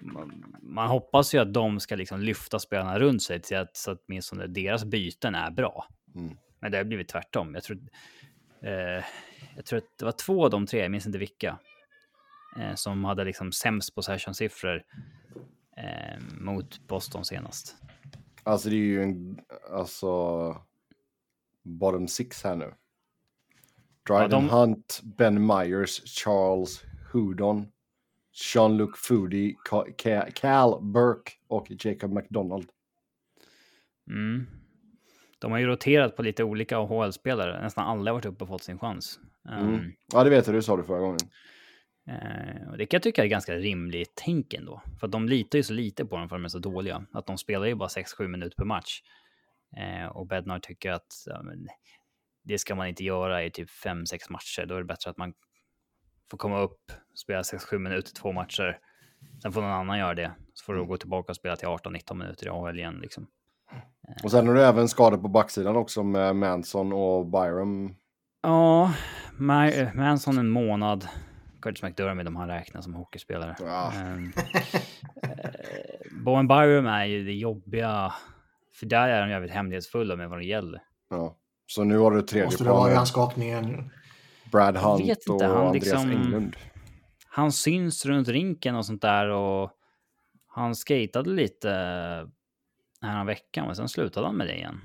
man, 0.01 0.57
man 0.62 0.88
hoppas 0.88 1.35
ju 1.35 1.38
att 1.38 1.55
de 1.55 1.81
ska 1.81 1.97
liksom 1.97 2.21
lyfta 2.21 2.59
spelarna 2.59 2.99
runt 2.99 3.23
sig 3.23 3.40
så 3.42 3.57
att, 3.57 3.77
så 3.77 3.90
att 3.90 4.03
åtminstone 4.09 4.47
deras 4.47 4.85
byten 4.85 5.35
är 5.35 5.51
bra. 5.51 5.87
Mm. 6.14 6.37
Men 6.61 6.73
det 6.73 6.79
har 6.79 6.85
blivit 6.85 7.09
tvärtom. 7.09 7.55
Jag 7.55 7.62
tror, 7.62 7.79
eh, 8.62 9.05
jag 9.57 9.64
tror 9.64 9.79
att 9.79 9.99
det 9.99 10.05
var 10.05 10.12
två 10.12 10.45
av 10.45 10.51
de 10.51 10.66
tre, 10.66 10.81
jag 10.81 10.90
minns 10.90 11.07
inte 11.07 11.19
vilka, 11.19 11.59
eh, 12.61 12.75
som 12.75 13.05
hade 13.05 13.25
liksom 13.25 13.53
sämst 13.53 13.95
possession-siffror 13.95 14.83
eh, 15.77 16.19
mot 16.41 16.87
Boston 16.89 17.25
senast. 17.25 17.77
Alltså 18.43 18.69
det 18.69 18.75
är 18.77 18.79
ju 18.79 19.03
en, 19.03 19.41
alltså, 19.73 20.57
bottom 21.62 22.09
six 22.09 22.45
här 22.45 22.57
nu. 22.57 22.75
Dryden 24.09 24.31
de- 24.31 24.49
Hunt, 24.49 25.01
Ben 25.05 25.47
Myers, 25.47 26.03
Charles 26.05 26.85
Houdon, 27.12 27.67
Jean-Luc 28.55 28.91
Foodie, 28.97 29.57
Ca- 29.99 30.31
Cal 30.35 30.83
Burke 30.83 31.33
och 31.49 31.67
Jacob 31.85 32.12
McDonald. 32.12 32.69
Mm. 34.11 34.47
De 35.39 35.53
har 35.53 35.59
ju 35.59 35.67
roterat 35.67 36.17
på 36.17 36.23
lite 36.23 36.45
olika 36.45 36.79
AHL-spelare. 36.79 37.62
Nästan 37.62 37.87
alla 37.87 38.11
har 38.11 38.15
varit 38.15 38.25
uppe 38.27 38.45
och 38.45 38.49
fått 38.49 38.62
sin 38.62 38.79
chans. 38.79 39.19
Mm. 39.49 39.75
Um, 39.75 39.93
Ja, 40.12 40.25
det 40.25 40.31
vet 40.31 40.47
jag, 40.47 40.57
du 40.57 40.62
sa 40.62 40.77
det 40.77 40.85
förra 40.85 40.99
gången. 41.01 41.19
Eh, 42.09 42.69
och 42.71 42.79
det 42.79 42.87
kan 42.87 42.97
jag 42.97 43.03
tycka 43.03 43.25
är 43.25 43.29
ganska 43.29 43.55
rimligt 43.55 44.12
tänk 44.14 44.55
ändå. 44.55 44.83
För 45.01 45.07
att 45.07 45.12
de 45.12 45.29
litar 45.29 45.59
ju 45.59 45.62
så 45.62 45.73
lite 45.73 46.05
på 46.05 46.16
dem 46.16 46.29
för 46.29 46.37
att 46.37 46.40
de 46.40 46.45
är 46.45 46.49
så 46.49 46.59
dåliga. 46.59 47.07
Att 47.12 47.27
de 47.27 47.38
spelar 47.38 47.66
ju 47.66 47.75
bara 47.75 47.88
6-7 47.88 48.29
minuter 48.29 48.57
per 48.57 48.64
match. 48.64 49.01
Eh, 49.77 50.07
och 50.07 50.27
Bednar 50.27 50.59
tycker 50.59 50.92
att 50.92 51.25
ja, 51.27 51.42
men, 51.42 51.66
det 52.45 52.59
ska 52.59 52.75
man 52.75 52.87
inte 52.87 53.05
göra 53.05 53.45
i 53.45 53.51
typ 53.51 53.71
5-6 53.71 54.05
matcher. 54.31 54.66
Då 54.66 54.75
är 54.75 54.79
det 54.79 54.85
bättre 54.85 55.11
att 55.11 55.16
man 55.16 55.35
får 56.31 56.38
komma 56.38 56.61
upp, 56.61 56.92
spela 57.14 57.42
6-7 57.42 57.79
minuter, 57.79 58.12
två 58.14 58.33
matcher. 58.33 58.79
Sen 59.42 59.53
får 59.53 59.62
någon 59.62 59.71
annan 59.71 59.99
göra 59.99 60.14
det. 60.14 60.33
Så 60.55 60.64
får 60.64 60.75
du 60.75 60.85
gå 60.85 60.97
tillbaka 60.97 61.33
och 61.33 61.37
spela 61.37 61.57
till 61.57 61.69
18-19 61.69 62.14
minuter 62.14 62.47
i 62.47 62.51
AHL 62.51 62.79
igen. 62.79 62.99
Liksom. 63.03 63.27
Och 64.25 64.31
sen 64.31 64.47
har 64.47 64.55
du 64.55 64.62
även 64.62 64.88
skador 64.88 65.19
på 65.19 65.29
backsidan 65.29 65.77
också 65.77 66.03
med 66.03 66.37
Manson 66.37 66.92
och 66.92 67.27
Byram. 67.27 67.95
Ja, 68.42 68.95
Ma- 69.38 69.95
Manson 69.97 70.38
en 70.38 70.49
månad. 70.49 71.09
Curtis 71.61 71.83
McDermott 71.83 72.27
om 72.27 72.37
han 72.37 72.49
räknas 72.49 72.85
som 72.85 72.95
hockeyspelare. 72.95 73.57
Ja. 73.61 73.92
Um, 73.97 74.33
eh, 75.23 75.51
Bowen 76.25 76.49
Byram 76.49 76.87
är 76.87 77.05
ju 77.05 77.25
det 77.25 77.35
jobbiga. 77.35 78.12
För 78.75 78.87
där 78.87 79.09
är 79.09 79.21
de 79.21 79.31
jävligt 79.31 79.51
hemlighetsfulla 79.51 80.16
med 80.16 80.29
vad 80.29 80.38
det 80.38 80.45
gäller. 80.45 80.83
Ja. 81.11 81.37
Så 81.66 81.85
nu 81.85 81.99
har 81.99 82.11
du 82.11 82.23
tredje 82.23 82.45
Måste 82.45 82.64
det 82.64 82.71
vara 82.71 82.88
i 82.88 82.90
par 82.90 82.97
hans 82.97 83.09
skakning 83.09 83.49
igen 83.49 83.69
ju. 83.69 83.77
Brad 84.51 84.77
Hunt 84.77 85.01
vet 85.01 85.19
inte, 85.29 85.33
och 85.33 85.42
han 85.42 85.66
Andreas 85.66 85.85
liksom- 85.85 86.11
Englund. 86.11 86.57
Han 87.29 87.53
syns 87.53 88.07
runt 88.07 88.29
rinken 88.29 88.77
och 88.77 88.87
sånt 88.87 89.03
där 89.03 89.29
och 89.29 89.71
han 90.47 90.75
skatade 90.75 91.31
lite 91.31 91.71
här 93.01 93.21
en 93.21 93.27
veckan 93.27 93.69
och 93.69 93.77
sen 93.77 93.88
slutade 93.88 94.27
han 94.27 94.37
med 94.37 94.47
det 94.47 94.55
igen. 94.55 94.81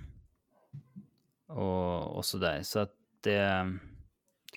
Och, 1.47 2.15
och 2.15 2.25
sådär. 2.25 2.61
Så 2.63 2.79
att 2.79 2.91
det... 3.21 3.65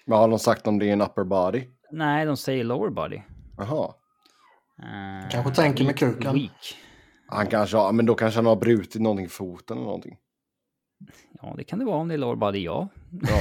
Men 0.06 0.18
har 0.18 0.28
de 0.28 0.38
sagt 0.38 0.66
om 0.66 0.78
det 0.78 0.88
är 0.88 0.92
en 0.92 1.02
upper 1.02 1.24
body? 1.24 1.68
Nej, 1.94 2.26
de 2.26 2.36
säger 2.36 2.64
lower 2.64 2.90
body. 2.90 3.20
Jaha. 3.56 3.94
Uh, 4.82 5.30
Kanske 5.30 5.54
tänker 5.54 5.84
med 5.84 5.98
kuken. 5.98 6.34
Weak. 6.34 6.76
Han 7.28 7.46
kanske 7.46 7.76
har, 7.76 7.92
men 7.92 8.06
då 8.06 8.14
kanske 8.14 8.38
han 8.38 8.46
har 8.46 8.56
brutit 8.56 9.02
någonting 9.02 9.26
i 9.26 9.28
foten 9.28 9.76
eller 9.76 9.86
någonting. 9.86 10.16
Ja, 11.42 11.54
det 11.56 11.64
kan 11.64 11.78
det 11.78 11.84
vara 11.84 11.96
om 11.96 12.08
det 12.08 12.14
är 12.14 12.18
lower 12.18 12.36
body, 12.36 12.64
ja. 12.64 12.88
Ja. 13.10 13.36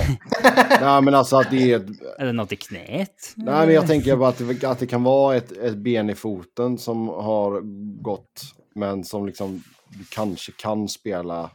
Nej 0.81 1.01
men 1.01 1.15
alltså 1.15 1.35
att 1.35 1.51
det 1.51 1.71
är 1.71 1.79
ett, 1.79 2.19
Eller 2.19 2.33
något 2.33 2.51
i 2.51 2.55
knät. 2.55 3.33
Nej 3.35 3.65
men 3.65 3.75
jag 3.75 3.87
tänker 3.87 4.15
bara 4.15 4.29
att 4.29 4.37
det, 4.37 4.63
att 4.63 4.79
det 4.79 4.87
kan 4.87 5.03
vara 5.03 5.35
ett, 5.35 5.51
ett 5.51 5.77
ben 5.77 6.09
i 6.09 6.15
foten 6.15 6.77
som 6.77 7.07
har 7.07 7.61
gått 8.01 8.41
men 8.75 9.03
som 9.03 9.25
liksom 9.25 9.63
du 9.89 10.03
kanske 10.11 10.51
kan 10.51 10.87
spela 10.87 11.49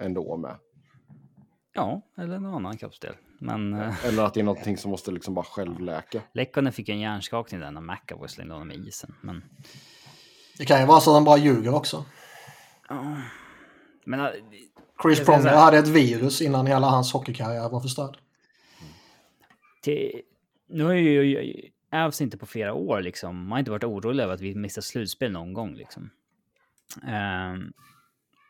ändå 0.00 0.36
med. 0.36 0.56
Ja, 1.74 2.02
eller 2.18 2.38
någon 2.38 2.54
annan 2.54 2.76
kroppsdel. 2.76 3.14
Men 3.38 3.74
eh, 3.74 4.04
Eller 4.04 4.24
att 4.24 4.34
det 4.34 4.40
är 4.40 4.44
någonting 4.44 4.76
som 4.76 4.90
måste 4.90 5.10
liksom 5.10 5.34
bara 5.34 5.44
självläka. 5.44 6.22
Lekkonen 6.32 6.72
fick 6.72 6.88
en 6.88 7.00
hjärnskakning 7.00 7.60
där 7.60 7.70
när 7.70 7.80
McAvoy 7.80 8.28
slängde 8.28 8.54
honom 8.54 8.70
i 8.70 8.74
isen. 8.74 9.14
Men, 9.20 9.44
Det 10.58 10.64
kan 10.64 10.80
ju 10.80 10.86
vara 10.86 11.00
så 11.00 11.10
att 11.10 11.16
de 11.16 11.24
bara 11.24 11.38
ljuger 11.38 11.74
också. 11.74 12.04
ja. 12.88 13.16
men 14.04 14.20
eh, 14.20 14.26
Chris 15.02 15.24
Pronger 15.24 15.56
hade 15.56 15.78
ett 15.78 15.88
virus 15.88 16.42
innan 16.42 16.66
hela 16.66 16.86
hans 16.86 17.12
hockeykarriär 17.12 17.68
var 17.68 17.80
förstörd. 17.80 18.18
till, 19.82 20.22
nu 20.68 20.84
har 20.84 20.92
ju 20.92 21.70
Avs 21.92 22.20
inte 22.20 22.38
på 22.38 22.46
flera 22.46 22.74
år 22.74 23.00
liksom. 23.00 23.36
Man 23.42 23.52
har 23.52 23.58
inte 23.58 23.70
varit 23.70 23.84
orolig 23.84 24.24
över 24.24 24.34
att 24.34 24.40
vi 24.40 24.54
missar 24.54 24.82
slutspel 24.82 25.32
någon 25.32 25.52
gång 25.52 25.74
liksom. 25.74 26.10
Ehm, 27.06 27.72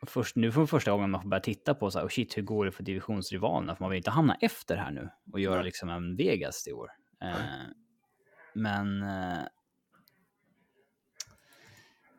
först, 0.02 0.36
nu 0.36 0.52
för 0.52 0.66
första 0.66 0.90
gången 0.90 1.10
man 1.10 1.22
får 1.22 1.28
börja 1.28 1.40
titta 1.40 1.74
på 1.74 1.90
så 1.90 1.98
här, 1.98 2.06
oh 2.06 2.10
shit, 2.10 2.36
hur 2.36 2.42
går 2.42 2.64
det 2.64 2.72
för 2.72 2.82
divisionsrivalerna? 2.82 3.76
För 3.76 3.84
man 3.84 3.90
vill 3.90 3.96
inte 3.96 4.10
hamna 4.10 4.34
efter 4.40 4.76
här 4.76 4.90
nu 4.90 5.10
och 5.32 5.40
göra 5.40 5.62
liksom 5.62 5.88
en 5.88 6.16
Vegas 6.16 6.66
i 6.68 6.72
år. 6.72 6.90
Ehm, 7.20 7.72
men 8.54 9.02
eh, 9.02 9.44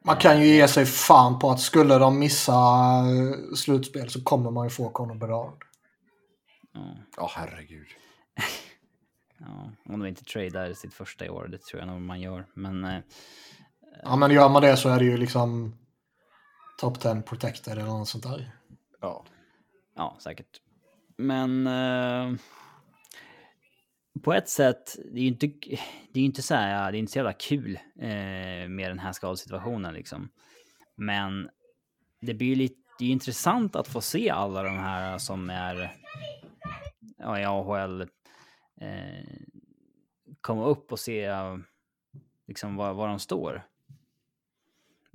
Man 0.06 0.18
kan 0.18 0.42
ju 0.42 0.48
ge 0.48 0.68
sig 0.68 0.86
fan 0.86 1.40
på 1.40 1.52
att 1.52 1.60
skulle 1.60 1.98
de 1.98 2.20
missa 2.20 2.54
eh, 2.54 3.56
slutspel 3.56 4.10
så 4.10 4.24
kommer 4.24 4.52
man 4.52 4.66
ju 4.66 4.70
få 4.70 4.90
Conor 4.90 5.16
Bedard. 5.16 5.64
ja, 6.74 6.98
Ja 7.18 7.32
herregud. 7.36 7.88
ja, 9.40 9.72
om 9.86 10.00
de 10.00 10.08
inte 10.08 10.24
tradar 10.24 10.74
sitt 10.74 10.94
första 10.94 11.26
i 11.26 11.30
år, 11.30 11.48
det 11.48 11.62
tror 11.62 11.80
jag 11.80 11.88
nog 11.88 12.02
man 12.02 12.22
gör. 12.22 12.46
Men 12.54 12.84
eh, 12.84 13.00
Ja 14.04 14.16
men 14.16 14.32
gör 14.32 14.50
man 14.50 14.62
det 14.62 14.78
så 14.78 14.90
är 14.90 15.00
det 15.00 15.06
ju 15.06 15.18
liksom 15.18 15.76
top 16.80 17.00
10 17.00 17.22
protected 17.22 17.74
eller 17.74 17.86
något 17.86 18.08
sånt 18.08 18.24
där. 18.24 18.52
Ja. 19.02 19.26
Ja, 19.96 20.18
säkert. 20.20 20.62
Men 21.18 21.68
eh, 21.68 22.40
på 24.24 24.34
ett 24.34 24.50
sätt, 24.50 24.96
det 25.12 25.20
är 25.20 25.22
ju 25.22 25.28
inte, 25.28 25.48
det 26.14 26.20
är 26.20 26.24
inte 26.24 26.42
så 26.42 26.56
här, 26.56 26.92
det 26.92 26.98
är 26.98 27.00
inte 27.00 27.12
så 27.12 27.20
jävla 27.20 27.34
kul 27.34 27.80
eh, 28.00 28.70
med 28.70 28.92
den 28.92 29.00
här 29.00 29.12
skadesituationen 29.12 29.94
liksom. 29.94 30.30
Men 30.96 31.50
det 32.22 32.34
blir 32.34 32.48
ju 32.48 32.56
lite, 32.56 32.76
det 33.00 33.06
är 33.06 33.10
intressant 33.10 33.76
att 33.76 33.88
få 33.88 34.02
se 34.02 34.30
alla 34.30 34.64
de 34.64 34.78
här 34.78 35.18
som 35.18 35.50
är 35.50 35.98
ja, 37.18 37.40
i 37.40 37.46
AHL 37.46 38.02
eh, 38.82 39.26
komma 40.42 40.66
upp 40.66 40.92
och 40.92 41.00
se 41.00 41.32
liksom 42.48 42.76
var, 42.76 42.94
var 42.94 43.08
de 43.08 43.20
står. 43.20 43.69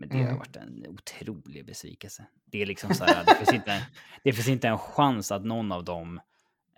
Men 0.09 0.19
det 0.19 0.25
har 0.25 0.31
Mm. 0.31 0.39
varit 0.39 0.57
en 0.57 0.87
otrolig 0.87 1.67
besvikelse. 1.67 2.27
Det 2.45 2.63
är 2.63 2.67
liksom 2.67 2.95
så 2.95 3.05
här, 3.05 3.25
det 3.25 3.35
finns 3.35 3.53
inte, 3.53 3.87
det 4.25 4.33
finns 4.33 4.49
inte 4.49 4.69
en 4.69 4.79
chans 4.79 5.33
att 5.33 5.45
någon 5.45 5.73
av 5.73 5.85
dem 5.85 6.21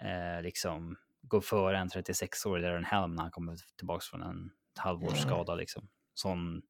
eh, 0.01 0.43
liksom 0.43 0.97
går 1.23 1.41
före 1.41 1.79
en 1.79 1.89
36-årig 1.89 2.65
Darren 2.65 2.85
Helm 2.85 3.15
när 3.15 3.23
han 3.23 3.31
kommer 3.33 3.57
tillbaka 3.77 4.01
från 4.11 4.23
en 4.23 4.51
halvårsskada 4.77 5.55
liksom. 5.55 5.89
Sån, 6.15 6.63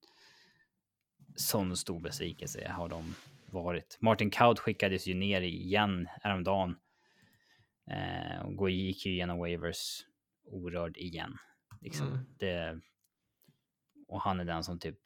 sån 1.36 1.76
stor 1.76 2.00
besvikelse 2.00 2.68
har 2.68 2.88
de 2.88 3.14
varit. 3.46 3.96
Martin 4.00 4.30
Kaut 4.30 4.58
skickades 4.58 5.06
ju 5.06 5.14
ner 5.14 5.40
igen 5.40 6.08
häromdagen. 6.22 6.76
Eh, 7.90 8.40
och 8.46 8.56
går- 8.56 8.70
gick 8.70 9.06
ju 9.06 9.12
igenom 9.12 9.38
waivers 9.38 10.04
orörd 10.44 10.96
igen. 10.96 11.38
Liksom. 11.80 12.06
Mm. 12.08 12.26
Det, 12.38 12.80
och 14.08 14.20
han 14.22 14.40
är 14.40 14.44
den 14.44 14.64
som 14.64 14.78
typ 14.78 14.98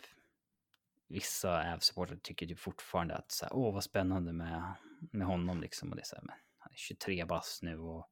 vissa 1.11 1.75
AV-supportrar 1.75 2.17
tycker 2.23 2.47
typ 2.47 2.59
fortfarande 2.59 3.15
att 3.15 3.31
så 3.31 3.45
här, 3.45 3.55
åh 3.55 3.75
vad 3.75 3.85
spännande 3.85 4.33
med, 4.33 4.75
med 5.01 5.27
honom 5.27 5.61
liksom. 5.61 5.91
Och 5.91 5.97
det 5.97 6.03
är 6.03 6.07
så 6.07 6.17
här, 6.17 6.23
men 6.23 6.35
han 6.59 6.73
är 6.73 6.77
23 6.77 7.25
bast 7.25 7.63
nu 7.63 7.79
och 7.79 8.11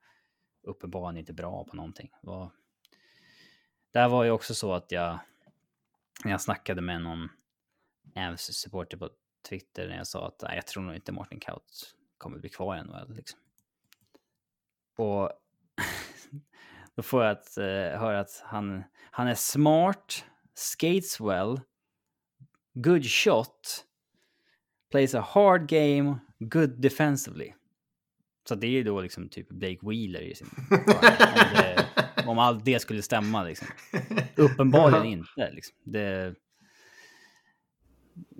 uppenbarligen 0.62 1.20
inte 1.20 1.32
bra 1.32 1.64
på 1.64 1.76
någonting. 1.76 2.10
Var... 2.22 2.50
Där 3.90 4.08
var 4.08 4.24
ju 4.24 4.30
också 4.30 4.54
så 4.54 4.72
att 4.72 4.92
jag, 4.92 5.18
när 6.24 6.30
jag 6.30 6.40
snackade 6.40 6.80
med 6.80 7.02
någon 7.02 7.28
AV-supporter 8.14 8.96
på 8.96 9.10
Twitter 9.48 9.88
när 9.88 9.96
jag 9.96 10.06
sa 10.06 10.26
att 10.26 10.54
jag 10.54 10.66
tror 10.66 10.82
nog 10.82 10.94
inte 10.94 11.12
Martin 11.12 11.40
Kaut 11.40 11.94
kommer 12.18 12.38
bli 12.38 12.48
kvar 12.48 12.76
i 12.76 12.82
NHL. 12.82 13.14
Liksom. 13.14 13.40
Och 14.96 15.32
då 16.94 17.02
får 17.02 17.24
jag 17.24 17.32
att, 17.32 17.56
eh, 17.56 18.00
höra 18.00 18.20
att 18.20 18.42
han, 18.44 18.84
han 19.10 19.28
är 19.28 19.34
smart, 19.34 20.24
skates 20.54 21.20
well, 21.20 21.60
good 22.82 23.04
shot, 23.04 23.84
plays 24.90 25.14
a 25.14 25.20
hard 25.20 25.68
game, 25.68 26.18
good 26.38 26.80
defensively. 26.80 27.52
Så 28.48 28.54
det 28.54 28.66
är 28.66 28.70
ju 28.70 28.84
då 28.84 29.00
liksom 29.00 29.28
typ 29.28 29.48
Blake 29.48 29.78
Wheeler 29.82 30.20
i 30.20 30.34
sin... 30.34 30.48
om, 30.70 31.54
det, 31.54 31.86
om 32.26 32.38
allt 32.38 32.64
det 32.64 32.82
skulle 32.82 33.02
stämma 33.02 33.42
liksom. 33.42 33.68
Uppenbarligen 34.36 35.04
inte 35.04 35.50
liksom. 35.52 35.76
Det... 35.84 36.34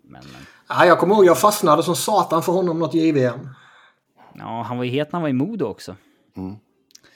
Men, 0.04 0.22
men. 0.32 0.42
Ja, 0.68 0.86
jag 0.86 0.98
kommer 0.98 1.14
ihåg 1.14 1.24
jag 1.24 1.38
fastnade 1.38 1.82
som 1.82 1.96
satan 1.96 2.42
för 2.42 2.52
honom 2.52 2.78
något 2.78 2.94
JVM. 2.94 3.48
Ja, 4.34 4.62
han 4.62 4.76
var 4.76 4.84
ju 4.84 4.90
het 4.90 5.08
när 5.08 5.12
han 5.12 5.22
var 5.22 5.28
i 5.28 5.32
Modo 5.32 5.64
också. 5.64 5.96
Mm. 6.36 6.56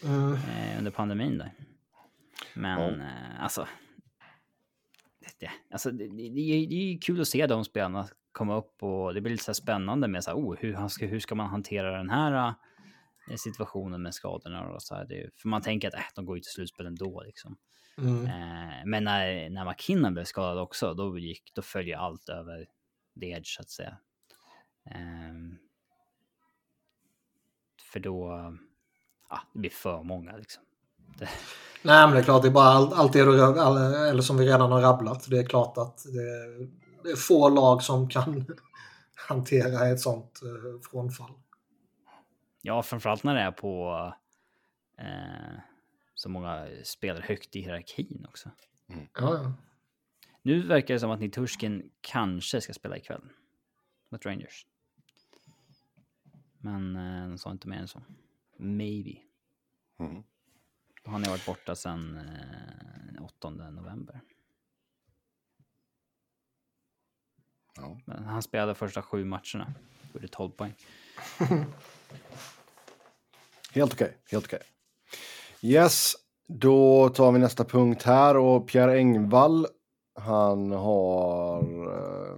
Mm. 0.05 0.33
Eh, 0.33 0.79
under 0.79 0.91
pandemin 0.91 1.39
där. 1.39 1.53
Men 2.55 3.01
eh, 3.01 3.43
alltså... 3.43 3.67
Det, 5.43 5.51
alltså 5.71 5.91
det, 5.91 6.09
det, 6.09 6.29
det, 6.29 6.41
är- 6.41 6.67
det 6.69 6.75
är 6.75 6.93
ju 6.93 6.99
kul 6.99 7.21
att 7.21 7.29
se 7.29 7.47
de 7.47 7.65
spelarna 7.65 8.09
komma 8.33 8.57
upp 8.57 8.83
och 8.83 9.15
det 9.15 9.21
blir 9.21 9.33
lite 9.33 9.45
så 9.45 9.55
spännande 9.55 10.09
med 10.09 10.25
så 10.25 10.31
här, 10.31 10.37
oh, 10.39 10.57
hur, 10.59 10.89
ska, 10.89 11.07
hur 11.07 11.21
ska 11.21 11.35
man 11.35 11.49
hantera 11.49 11.97
den 11.97 12.11
här 12.11 12.55
eh, 13.31 13.37
situationen 13.37 14.03
med 14.03 14.15
skadorna 14.15 14.69
och 14.69 14.83
så 14.83 14.95
här. 14.95 15.05
Det, 15.05 15.31
för 15.37 15.49
man 15.49 15.63
tänker 15.63 15.89
att 15.89 15.95
äh, 15.95 16.01
de 16.15 16.25
går 16.27 16.37
ju 16.37 16.41
till 16.41 16.51
slutspel 16.53 16.87
ändå 16.87 17.23
liksom. 17.27 17.57
Mm. 17.99 18.25
Eh, 18.27 18.85
men 18.87 19.05
när, 19.05 19.51
när 19.51 19.65
McKinnon 19.65 20.15
blev 20.15 20.25
skadad 20.25 20.59
också, 20.59 20.95
då, 20.95 21.19
gick, 21.19 21.55
då 21.55 21.63
följer 21.63 21.97
allt 21.97 22.29
över 22.29 22.67
the 23.21 23.27
edge 23.31 23.47
så 23.57 23.63
att 23.63 23.71
säga. 23.71 23.99
Ehm, 24.91 25.59
för 27.93 28.01
då, 28.01 28.31
ja, 29.29 29.41
det 29.53 29.59
blir 29.59 29.71
för 29.71 30.03
många 30.03 30.37
liksom. 30.37 30.63
Det, 31.19 31.29
Nej, 31.85 32.07
men 32.07 32.15
det 32.15 32.21
är 32.21 32.25
klart, 32.25 32.43
det 32.43 32.49
är 32.49 32.53
bara 32.53 32.65
allt, 32.69 32.93
allt 32.93 33.13
det 33.13 33.25
du, 33.25 33.43
all, 33.43 33.95
eller 33.95 34.23
som 34.23 34.37
vi 34.37 34.47
redan 34.47 34.73
har 34.73 34.81
rabblat. 34.81 35.27
Det 35.31 35.39
är 35.39 35.45
klart 35.45 35.79
att 35.79 36.05
det, 36.05 36.67
det 37.03 37.11
är 37.11 37.17
få 37.17 37.49
lag 37.49 37.83
som 37.83 38.09
kan 38.09 38.45
hantera 39.29 39.89
ett 39.89 40.01
sånt 40.01 40.41
eh, 40.43 40.81
frånfall. 40.91 41.33
ja, 42.61 42.83
framförallt 42.83 43.25
när 43.25 43.35
det 43.35 43.41
är 43.41 43.51
på 43.51 44.13
eh, 44.99 45.59
så 46.15 46.29
många 46.29 46.69
spelare 46.85 47.25
högt 47.27 47.57
i 47.57 47.61
hierarkin 47.61 48.27
också. 48.29 48.51
Ja, 48.87 48.97
ja. 49.15 49.53
Nu 50.43 50.67
verkar 50.67 50.95
det 50.95 51.01
som 51.01 51.11
att 51.11 51.21
Niturskin 51.21 51.91
kanske 52.01 52.61
ska 52.61 52.73
spela 52.73 52.97
ikväll 52.97 53.23
mot 54.09 54.27
Rangers. 54.27 54.67
Men 56.59 56.97
eh, 56.97 57.29
de 57.29 57.39
sa 57.39 57.51
inte 57.51 57.69
mer 57.69 57.77
än 57.77 57.89
så. 57.89 58.03
Maybe. 58.57 59.19
Mm. 59.99 60.23
Han 61.05 61.25
har 61.25 61.31
varit 61.31 61.47
borta 61.47 61.75
sedan 61.75 62.17
eh, 63.19 63.25
8 63.25 63.51
november. 63.51 64.21
Ja. 67.77 68.01
Men 68.05 68.25
han 68.25 68.43
spelade 68.43 68.75
första 68.75 69.03
sju 69.03 69.25
matcherna. 69.25 69.75
Gjorde 70.13 70.29
12 70.29 70.51
poäng. 70.51 70.75
Helt 73.75 73.93
okej, 73.93 74.17
helt 74.31 74.45
okej. 74.45 74.61
Yes, 75.61 76.13
då 76.49 77.09
tar 77.09 77.33
vi 77.33 77.39
nästa 77.39 77.65
punkt 77.65 78.03
här 78.03 78.37
och 78.37 78.69
Pierre 78.69 78.97
Engvall, 78.97 79.67
han 80.15 80.73
har, 80.73 81.63
eh, 81.63 82.37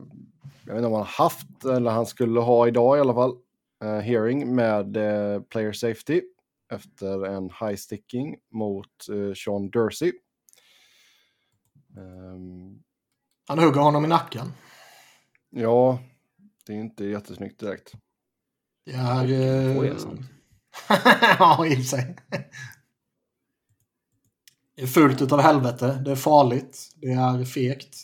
jag 0.67 0.75
vet 0.75 0.77
inte 0.77 0.87
om 0.87 0.93
han 0.93 1.07
haft, 1.07 1.65
eller 1.65 1.91
han 1.91 2.07
skulle 2.07 2.41
ha 2.41 2.69
idag 2.69 2.97
i 2.97 3.01
alla 3.01 3.15
fall, 3.15 3.37
eh, 3.85 3.99
hearing 3.99 4.55
med 4.55 4.97
eh, 4.97 5.41
Player 5.43 5.73
Safety 5.73 6.23
efter 6.73 7.25
en 7.27 7.51
high 7.61 7.77
sticking 7.77 8.37
mot 8.51 9.09
eh, 9.11 9.35
Sean 9.35 9.71
Dursey. 9.71 10.13
Ehm, 11.97 12.83
Han 13.49 13.59
hugger 13.59 13.81
honom 13.81 14.05
i 14.05 14.09
nacken. 14.09 14.53
ja, 15.51 15.99
det 16.67 16.73
är 16.73 16.77
inte 16.77 17.05
jättesnyggt 17.05 17.61
direkt. 17.61 17.93
Det 18.85 18.93
är... 18.93 19.75
Får 19.75 19.87
Eh... 19.87 20.25
ja, 21.39 21.67
i 21.67 21.85
sig. 21.85 22.17
Det 24.77 24.83
är 24.83 24.87
fullt 24.87 25.23
utav 25.23 25.41
helvete. 25.41 26.03
Det 26.05 26.11
är 26.11 26.17
farligt. 26.17 26.91
Det 26.97 27.07
är 27.13 27.45
fegt. 27.45 27.97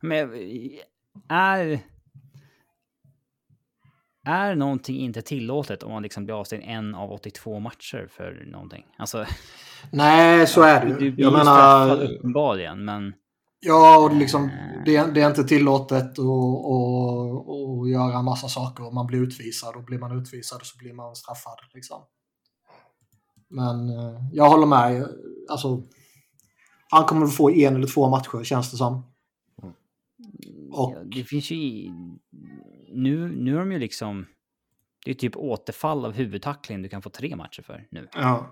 Men 0.00 0.32
eh, 0.32 0.80
är... 1.28 1.80
Är 4.26 4.54
någonting 4.54 4.96
inte 5.00 5.22
tillåtet 5.22 5.82
om 5.82 5.92
man 5.92 6.02
liksom 6.02 6.24
blir 6.24 6.40
avstängd 6.40 6.62
en 6.66 6.94
av 6.94 7.12
82 7.12 7.58
matcher 7.60 8.08
för 8.10 8.44
någonting? 8.52 8.84
Alltså, 8.98 9.24
Nej, 9.92 10.46
så 10.46 10.62
är 10.62 10.86
det 10.86 10.94
du 10.98 11.04
ju. 11.04 11.12
blir 11.12 11.24
Jag 11.24 11.32
menar... 11.32 12.02
uppenbarligen, 12.02 12.84
men... 12.84 13.12
Ja, 13.64 13.98
och 13.98 14.16
liksom, 14.16 14.50
det, 14.84 14.96
är- 14.96 15.12
det 15.12 15.20
är 15.22 15.28
inte 15.28 15.44
tillåtet 15.44 16.04
att, 16.18 16.18
göra 17.90 18.18
en 18.18 18.24
massa 18.24 18.48
saker. 18.48 18.90
Man 18.94 19.06
blir 19.06 19.18
utvisad 19.22 19.76
och 19.76 19.84
blir 19.84 19.98
man 19.98 20.18
utvisad 20.20 20.60
så 20.66 20.78
blir 20.78 20.92
man 20.92 21.16
straffad. 21.16 21.58
Liksom. 21.74 22.02
Men 23.48 23.88
eh, 23.88 24.20
jag 24.32 24.50
håller 24.50 24.66
med. 24.66 25.08
Alltså, 25.50 25.82
han 26.90 27.04
kommer 27.04 27.26
att 27.26 27.36
få 27.36 27.50
en 27.50 27.76
eller 27.76 27.86
två 27.86 28.08
matcher 28.08 28.44
känns 28.44 28.70
det 28.70 28.76
som. 28.76 28.94
Och- 30.72 30.92
Ja, 30.96 31.02
det 31.04 31.24
finns 31.24 31.50
ju... 31.50 31.90
Nu, 32.92 33.28
nu 33.28 33.54
är 33.54 33.58
de 33.58 33.72
ju 33.72 33.78
liksom... 33.78 34.26
Det 35.04 35.10
är 35.10 35.14
typ 35.14 35.36
återfall 35.36 36.04
av 36.04 36.12
huvudtackling 36.12 36.82
du 36.82 36.88
kan 36.88 37.02
få 37.02 37.10
tre 37.10 37.36
matcher 37.36 37.62
för 37.62 37.86
nu. 37.90 38.08
Ja. 38.14 38.46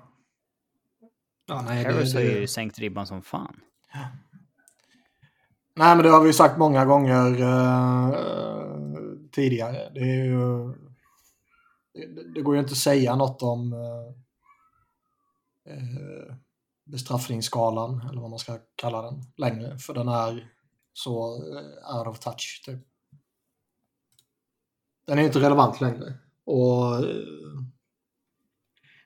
ja 1.46 1.62
nej, 1.62 1.84
det, 1.84 1.92
Harris 1.92 2.14
har 2.14 2.20
ju 2.20 2.40
det, 2.40 2.48
sänkt 2.48 2.78
ribban 2.78 3.06
som 3.06 3.22
fan. 3.22 3.60
nej, 5.76 5.96
men 5.96 6.04
det 6.04 6.10
har 6.10 6.20
vi 6.20 6.26
ju 6.26 6.32
sagt 6.32 6.58
många 6.58 6.84
gånger 6.84 7.40
eh, 7.40 8.14
tidigare. 9.32 9.90
Det, 9.94 10.00
är 10.00 10.24
ju, 10.24 10.68
det, 11.92 12.32
det 12.34 12.42
går 12.42 12.54
ju 12.54 12.60
inte 12.60 12.72
att 12.72 12.78
säga 12.78 13.16
något 13.16 13.42
om 13.42 13.72
eh, 13.72 14.12
eh, 15.74 16.34
bestraffningsskalan, 16.84 18.08
eller 18.10 18.20
vad 18.20 18.30
man 18.30 18.38
ska 18.38 18.58
kalla 18.76 19.02
den, 19.02 19.22
längre. 19.36 19.78
För 19.78 19.94
den 19.94 20.08
är 20.08 20.48
så 20.92 21.36
eh, 21.36 21.98
out 21.98 22.06
of 22.06 22.18
touch, 22.18 22.62
typ. 22.66 22.89
Den 25.10 25.18
är 25.18 25.22
inte 25.22 25.40
relevant 25.40 25.80
längre. 25.80 26.14
Och 26.44 26.96
eh, 26.96 27.02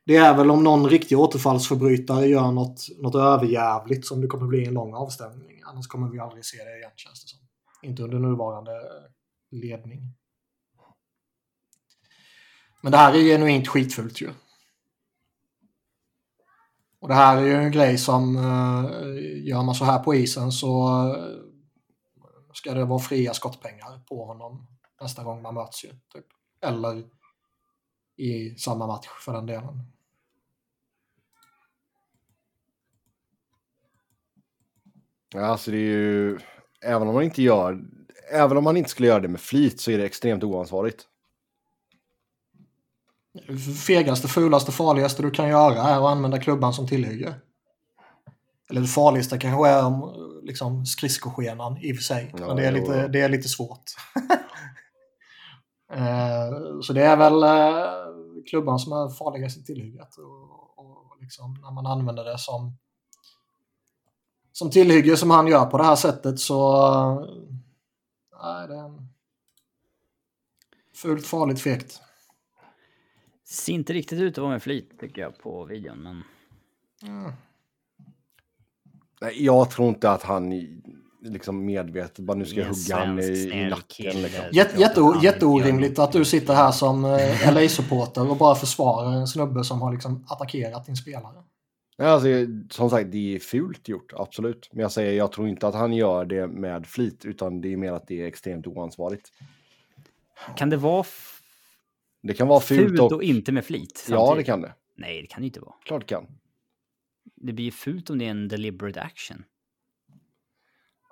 det 0.05 0.17
är 0.17 0.37
väl 0.37 0.51
om 0.51 0.65
någon 0.65 0.89
riktig 0.89 1.19
återfallsförbrytare 1.19 2.27
gör 2.27 2.53
något, 2.53 2.89
något 2.99 3.15
överjävligt 3.15 4.07
som 4.07 4.21
det 4.21 4.27
kommer 4.27 4.47
bli 4.47 4.67
en 4.67 4.75
lång 4.75 4.95
avstämning. 4.95 5.63
Annars 5.65 5.87
kommer 5.87 6.09
vi 6.09 6.19
aldrig 6.19 6.45
se 6.45 6.57
det 6.57 6.77
igen 6.77 6.91
känns 6.97 7.25
det 7.25 7.29
som. 7.29 7.39
Inte 7.83 8.03
under 8.03 8.19
nuvarande 8.19 8.73
eh, 8.73 9.11
ledning. 9.51 10.01
Men 12.81 12.93
det 12.93 12.99
här 12.99 13.15
är 13.15 13.19
genuint 13.19 13.69
skitfullt 13.69 14.21
ju. 14.21 14.31
Och 17.01 17.09
det 17.09 17.15
här 17.15 17.37
är 17.37 17.47
ju 17.47 17.55
en 17.55 17.73
grej 17.73 17.99
som 17.99 18.37
eh, 18.37 19.47
gör 19.49 19.63
man 19.63 19.75
så 19.75 19.85
här 19.85 19.99
på 19.99 20.15
isen 20.15 20.53
så 20.53 21.01
ska 22.55 22.75
det 22.75 22.85
vara 22.85 22.99
fria 22.99 23.35
skottpengar 23.35 24.01
på 24.09 24.25
honom 24.25 24.74
nästa 25.05 25.25
gång 25.25 25.43
man 25.43 25.55
möts 25.55 25.85
ju. 25.85 25.89
Typ. 25.89 26.27
Eller 26.61 27.05
i 28.17 28.55
samma 28.59 28.87
match 28.87 29.09
för 29.25 29.33
den 29.33 29.47
delen. 29.47 29.81
Ja, 35.35 35.47
alltså 35.47 35.71
det 35.71 35.77
är 35.77 35.81
ju, 35.81 36.39
även 36.83 37.09
om 37.09 37.15
man 37.15 37.23
inte 37.23 37.43
gör, 37.43 37.85
även 38.33 38.57
om 38.57 38.65
man 38.65 38.77
inte 38.77 38.91
skulle 38.91 39.09
göra 39.09 39.21
det 39.21 39.29
med 39.29 39.41
flit 39.41 39.81
så 39.81 39.91
är 39.91 39.99
det 39.99 40.05
extremt 40.05 40.45
oansvarigt. 40.45 41.07
fegaste, 43.87 44.29
fulaste, 44.29 44.73
farligaste 44.73 45.23
du 45.23 45.31
kan 45.31 45.49
göra 45.49 45.83
är 45.83 45.97
att 45.97 46.11
använda 46.11 46.41
klubban 46.41 46.75
som 46.75 46.89
tillhygge. 46.89 47.35
Eller 48.71 48.81
det 48.81 48.87
farligaste 48.87 49.39
kanske 49.39 49.69
är 49.69 49.85
om, 49.85 50.15
liksom, 50.43 50.87
skridskoskenan 50.87 51.79
i 51.79 51.93
och 51.93 51.97
för 51.97 52.03
sig. 52.03 52.35
Ja, 52.39 52.47
men 52.47 52.57
det 52.57 52.67
är, 52.67 52.73
lite, 52.73 53.09
det 53.09 53.21
är 53.21 53.29
lite 53.29 53.49
svårt. 53.49 53.85
Eh, 55.95 56.81
så 56.81 56.93
det 56.93 57.03
är 57.03 57.17
väl 57.17 57.43
eh, 57.43 58.45
klubban 58.51 58.79
som 58.79 58.93
är 58.93 59.09
farligast 59.09 59.59
i 59.59 59.65
tillhygget. 59.65 60.17
Och, 60.17 60.79
och 60.79 61.17
liksom, 61.21 61.55
när 61.63 61.71
man 61.71 61.87
använder 61.87 62.25
det 62.25 62.39
som, 62.39 62.77
som 64.53 64.71
tillhygge 64.71 65.17
som 65.17 65.31
han 65.31 65.47
gör 65.47 65.67
på 65.67 65.79
det 65.79 65.85
här 65.85 65.97
sättet 65.97 66.41
så... 66.41 66.77
eh, 66.87 67.25
Nej, 68.43 68.69
det 68.69 68.75
är 68.75 68.85
en 68.85 69.09
fult, 70.95 71.27
farligt, 71.27 71.61
fegt. 71.61 72.01
Ser 73.45 73.73
inte 73.73 73.93
riktigt 73.93 74.21
ut 74.21 74.39
att 74.39 74.43
vara 74.43 74.53
med 74.53 74.63
flit 74.63 75.01
tycker 75.01 75.23
jag 75.23 75.39
på 75.39 75.65
videon, 75.65 76.03
men 76.03 76.23
Nej, 79.21 79.45
jag 79.45 79.71
tror 79.71 79.89
inte 79.89 80.11
att 80.11 80.23
han 80.23 80.53
liksom 81.25 81.64
medvetet 81.64 82.18
bara 82.18 82.37
nu 82.39 82.45
ska 82.45 82.61
jag 82.61 82.66
hugga 82.66 82.97
han 82.97 83.20
i, 83.20 83.68
nacken. 83.70 84.22
Liksom. 84.22 84.45
Jätte, 84.53 84.81
Ja, 84.81 85.20
jätteorimligt 85.22 85.99
att 85.99 86.12
du 86.12 86.25
sitter 86.25 86.55
här 86.55 86.72
som 86.72 87.05
eh, 87.05 87.53
LA-supporter 87.55 88.31
och 88.31 88.37
bara 88.37 88.55
försvarar 88.55 89.12
en 89.12 89.27
snubbe 89.27 89.64
som 89.64 89.83
har 89.83 89.93
liksom 89.93 90.27
attackerat 90.29 90.87
din 90.87 90.97
spelare. 90.97 91.43
Ja, 91.97 92.05
Alltså, 92.05 92.29
som 92.70 92.91
sagt, 92.91 93.12
det 93.12 93.35
är 93.35 93.39
fult 93.39 93.89
gjort, 93.89 94.12
absolut. 94.16 94.68
Men 94.72 94.83
jag 94.83 94.93
säger, 94.93 95.12
jag 95.12 95.33
tror 95.33 95.49
inte 95.49 95.68
att 95.68 95.75
han 95.75 95.93
gör 95.93 96.25
det 96.25 96.47
med 96.47 96.87
flit, 96.87 97.25
utan 97.25 97.61
det 97.61 97.72
är 97.72 97.77
mer 97.77 97.93
att 97.93 98.07
det 98.07 98.22
är 98.22 98.27
extremt 98.27 98.66
oansvarigt. 98.66 99.33
kan 100.57 100.70
det 100.70 100.77
vara 100.77 101.05
Det 102.22 102.35
kan 102.35 102.49
vara 102.49 102.61
fult, 102.61 102.89
fult 102.89 103.01
och... 103.01 103.12
och 103.12 103.22
inte 103.22 103.53
med 103.53 103.64
flit? 103.64 104.07
Ja, 104.11 104.16
samtidigt? 104.16 104.47
det 104.47 104.53
kan 104.53 104.61
det. 104.61 104.75
Nej, 104.97 105.20
det 105.22 105.27
kan 105.27 105.43
det 105.43 105.47
inte 105.47 105.61
vara. 105.61 105.75
Klart 105.85 106.01
det 106.01 106.14
kan. 106.14 106.27
Det 107.37 107.53
blir 107.53 107.70
fult 107.70 108.11
om 108.11 108.18
det 108.18 108.25
är 108.25 108.31
en 108.31 108.49
deliberate 108.49 109.01
action. 109.01 109.45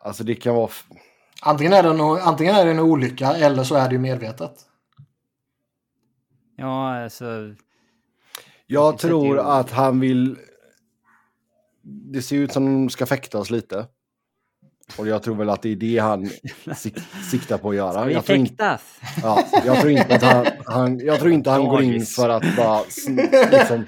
Alltså 0.04 0.24
det 0.24 0.34
kan 0.34 0.54
vara... 0.54 0.70
Antingen 1.42 1.72
är, 1.72 1.82
det 1.82 1.88
en, 1.88 2.00
antingen 2.00 2.54
är 2.54 2.64
det 2.64 2.70
en 2.70 2.78
olycka 2.78 3.32
eller 3.36 3.64
så 3.64 3.74
är 3.74 3.88
det 3.88 3.92
ju 3.94 3.98
medvetet. 3.98 4.52
Ja, 6.56 7.02
alltså... 7.04 7.54
Jag 8.66 8.98
tror 8.98 9.36
ju- 9.36 9.42
att 9.42 9.70
han 9.70 10.00
vill... 10.00 10.38
Det 11.84 12.22
ser 12.22 12.36
ut 12.36 12.52
som 12.52 12.64
de 12.64 12.90
ska 12.90 13.06
fäktas 13.06 13.50
lite. 13.50 13.86
Och 14.98 15.06
jag 15.08 15.22
tror 15.22 15.34
väl 15.34 15.50
att 15.50 15.62
det 15.62 15.68
är 15.72 15.76
det 15.76 15.98
han 15.98 16.30
sik- 16.76 16.98
siktar 17.30 17.58
på 17.58 17.70
att 17.70 17.76
göra. 17.76 18.04
Vi 18.04 18.12
Jag 18.12 18.24
tror, 18.24 18.38
inte, 18.38 18.50
fäktas! 18.50 18.98
ja, 19.22 19.44
jag 19.66 19.80
tror 19.80 19.90
inte 19.92 20.14
att 20.14 20.22
han, 20.22 20.46
han, 20.66 20.98
jag 20.98 21.18
tror 21.20 21.32
inte 21.32 21.50
han 21.50 21.64
går 21.64 21.82
in 21.82 22.06
för 22.06 22.28
att 22.28 22.56
bara 22.56 22.80
liksom, 23.50 23.86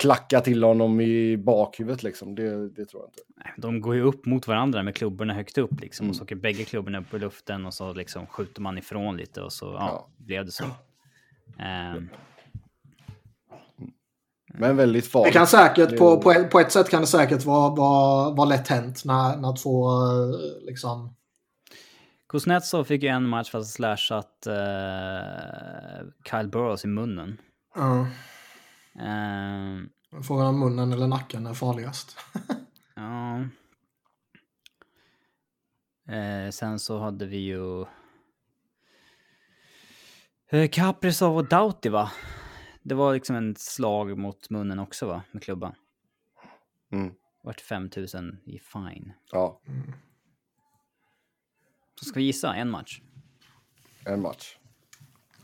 klacka 0.00 0.40
till 0.40 0.62
honom 0.64 1.00
i 1.00 1.36
bakhuvudet. 1.36 2.02
Liksom. 2.02 2.34
Det, 2.34 2.68
det 2.68 2.84
tror 2.86 3.02
jag 3.02 3.08
inte. 3.08 3.22
Nej, 3.36 3.52
De 3.56 3.80
går 3.80 3.94
ju 3.94 4.02
upp 4.02 4.26
mot 4.26 4.46
varandra 4.48 4.82
med 4.82 4.94
klubborna 4.96 5.34
högt 5.34 5.58
upp 5.58 5.80
liksom. 5.80 6.04
Mm. 6.04 6.10
Och 6.10 6.16
så 6.16 6.22
åker 6.24 6.36
bägge 6.36 6.64
klubborna 6.64 6.98
upp 6.98 7.14
i 7.14 7.18
luften 7.18 7.66
och 7.66 7.74
så 7.74 7.92
liksom 7.92 8.26
skjuter 8.26 8.60
man 8.62 8.78
ifrån 8.78 9.16
lite 9.16 9.42
och 9.42 9.52
så 9.52 9.64
ja, 9.66 9.88
Ja. 9.88 10.08
blev 10.24 10.44
det 10.44 10.52
så. 10.52 10.64
Ehm, 11.58 12.08
Men 14.54 14.76
väldigt 14.76 15.04
Det 15.04 15.10
farligt. 15.10 15.32
kan 15.32 15.46
säkert, 15.46 15.90
Det- 15.90 15.96
på, 15.96 16.20
på, 16.22 16.30
ett, 16.32 16.50
på 16.50 16.60
ett 16.60 16.72
sätt 16.72 16.90
kan 16.90 17.00
det 17.00 17.06
säkert 17.06 17.44
vara, 17.44 17.74
vara, 17.74 18.30
vara 18.30 18.48
lätt 18.48 18.68
hänt 18.68 19.04
när, 19.04 19.36
när 19.36 19.56
två 19.56 19.88
eh, 19.90 20.66
liksom... 20.66 21.14
Kuznetsov 22.28 22.84
fick 22.84 23.02
ju 23.02 23.08
en 23.08 23.28
match 23.28 23.50
fast 23.50 23.72
slashat 23.74 24.46
uh, 24.46 26.08
Kyle 26.30 26.48
Burrows 26.48 26.84
i 26.84 26.88
munnen. 26.88 27.36
Uh, 29.00 30.22
frågan 30.22 30.46
om 30.46 30.60
munnen 30.60 30.92
eller 30.92 31.06
nacken 31.06 31.46
är 31.46 31.54
farligast. 31.54 32.16
Ja. 32.94 33.40
Eh, 36.14 36.50
sen 36.50 36.78
så 36.78 36.98
hade 36.98 37.26
vi 37.26 37.36
ju... 37.36 37.86
Eh, 40.50 40.68
Kaprizov 40.72 41.36
och 41.36 41.48
Doughty 41.48 41.88
va? 41.88 42.12
Det 42.82 42.94
var 42.94 43.14
liksom 43.14 43.36
en 43.36 43.56
slag 43.56 44.18
mot 44.18 44.50
munnen 44.50 44.78
också 44.78 45.06
va? 45.06 45.22
Med 45.32 45.42
klubban. 45.42 45.74
Mm. 46.92 47.14
Vart 47.42 47.60
5000 47.60 48.38
i 48.46 48.58
fine. 48.58 49.12
Ja, 49.32 49.60
Så 51.94 52.04
ska 52.04 52.18
vi 52.20 52.24
gissa 52.24 52.54
en 52.54 52.70
match. 52.70 53.00
en 54.06 54.22
match. 54.22 54.56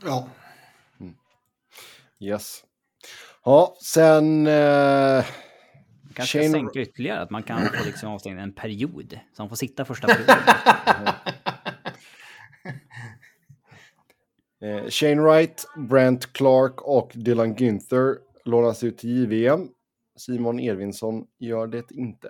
Ja. 0.03 0.29
Yes. 2.19 2.63
Ja, 3.47 3.75
sen... 3.81 4.47
Eh, 4.47 5.25
Kanske 6.13 6.39
Shane- 6.41 6.51
sänka 6.51 6.79
ytterligare, 6.79 7.21
att 7.21 7.29
man 7.29 7.43
kan 7.43 7.61
få 7.65 7.85
liksom 7.85 8.09
avstängd 8.09 8.39
en 8.39 8.53
period. 8.53 9.19
Så 9.33 9.41
han 9.41 9.49
får 9.49 9.55
sitta 9.55 9.85
första 9.85 10.07
perioden. 10.13 10.37
Eh, 14.61 14.89
Shane 14.89 15.21
Wright, 15.21 15.65
Brent 15.89 16.33
Clark 16.33 16.81
och 16.81 17.11
Dylan 17.13 17.55
Günther 17.55 18.15
lånas 18.45 18.83
ut 18.83 18.97
till 18.97 19.09
JVM. 19.31 19.67
Simon 20.17 20.59
Edvinsson 20.59 21.25
gör 21.39 21.67
det 21.67 21.91
inte. 21.91 22.29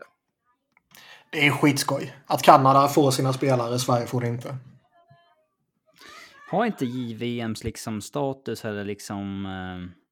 Det 1.32 1.48
är 1.48 1.52
skitskoj. 1.52 2.16
Att 2.28 2.42
Kanada 2.42 2.88
får 2.88 3.12
sina 3.12 3.34
spelare, 3.34 3.80
Sverige 3.80 4.08
får 4.08 4.22
det 4.22 4.28
inte. 4.28 4.58
Har 6.50 6.66
inte 6.66 6.86
JVMs 6.86 7.64
liksom 7.64 8.02
status 8.02 8.66
eller 8.66 8.86
liksom 8.86 9.46
eh, 9.46 10.07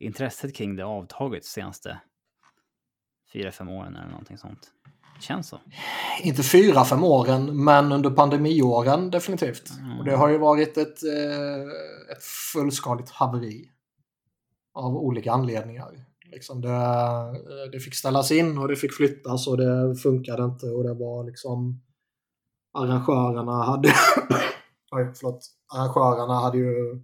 intresset 0.00 0.54
kring 0.54 0.76
det 0.76 0.84
avtagit 0.84 1.44
senaste 1.44 2.00
fyra, 3.32 3.52
fem 3.52 3.68
åren 3.68 3.96
eller 3.96 4.10
någonting 4.10 4.38
sånt? 4.38 4.70
Känns 5.20 5.48
så. 5.48 5.60
Inte 6.22 6.42
fyra, 6.42 6.84
fem 6.84 7.04
åren, 7.04 7.64
men 7.64 7.92
under 7.92 8.10
pandemiåren 8.10 9.10
definitivt. 9.10 9.70
Mm. 9.70 9.98
Och 9.98 10.04
det 10.04 10.16
har 10.16 10.28
ju 10.28 10.38
varit 10.38 10.76
ett, 10.76 11.02
eh, 11.04 11.62
ett 12.12 12.22
fullskaligt 12.52 13.10
haveri. 13.10 13.70
Av 14.74 14.96
olika 14.96 15.32
anledningar. 15.32 16.06
Liksom 16.32 16.60
det, 16.60 16.68
eh, 16.68 17.70
det 17.72 17.80
fick 17.80 17.94
ställas 17.94 18.30
in 18.32 18.58
och 18.58 18.68
det 18.68 18.76
fick 18.76 18.92
flyttas 18.92 19.46
och 19.46 19.56
det 19.56 19.96
funkade 19.96 20.44
inte 20.44 20.66
och 20.66 20.84
det 20.84 20.94
var 20.94 21.24
liksom 21.24 21.82
arrangörerna 22.78 23.62
hade 23.62 23.88
Oj, 24.92 25.12
förlåt. 25.14 25.46
Arrangörerna 25.74 26.34
hade 26.34 26.58
ju 26.58 27.02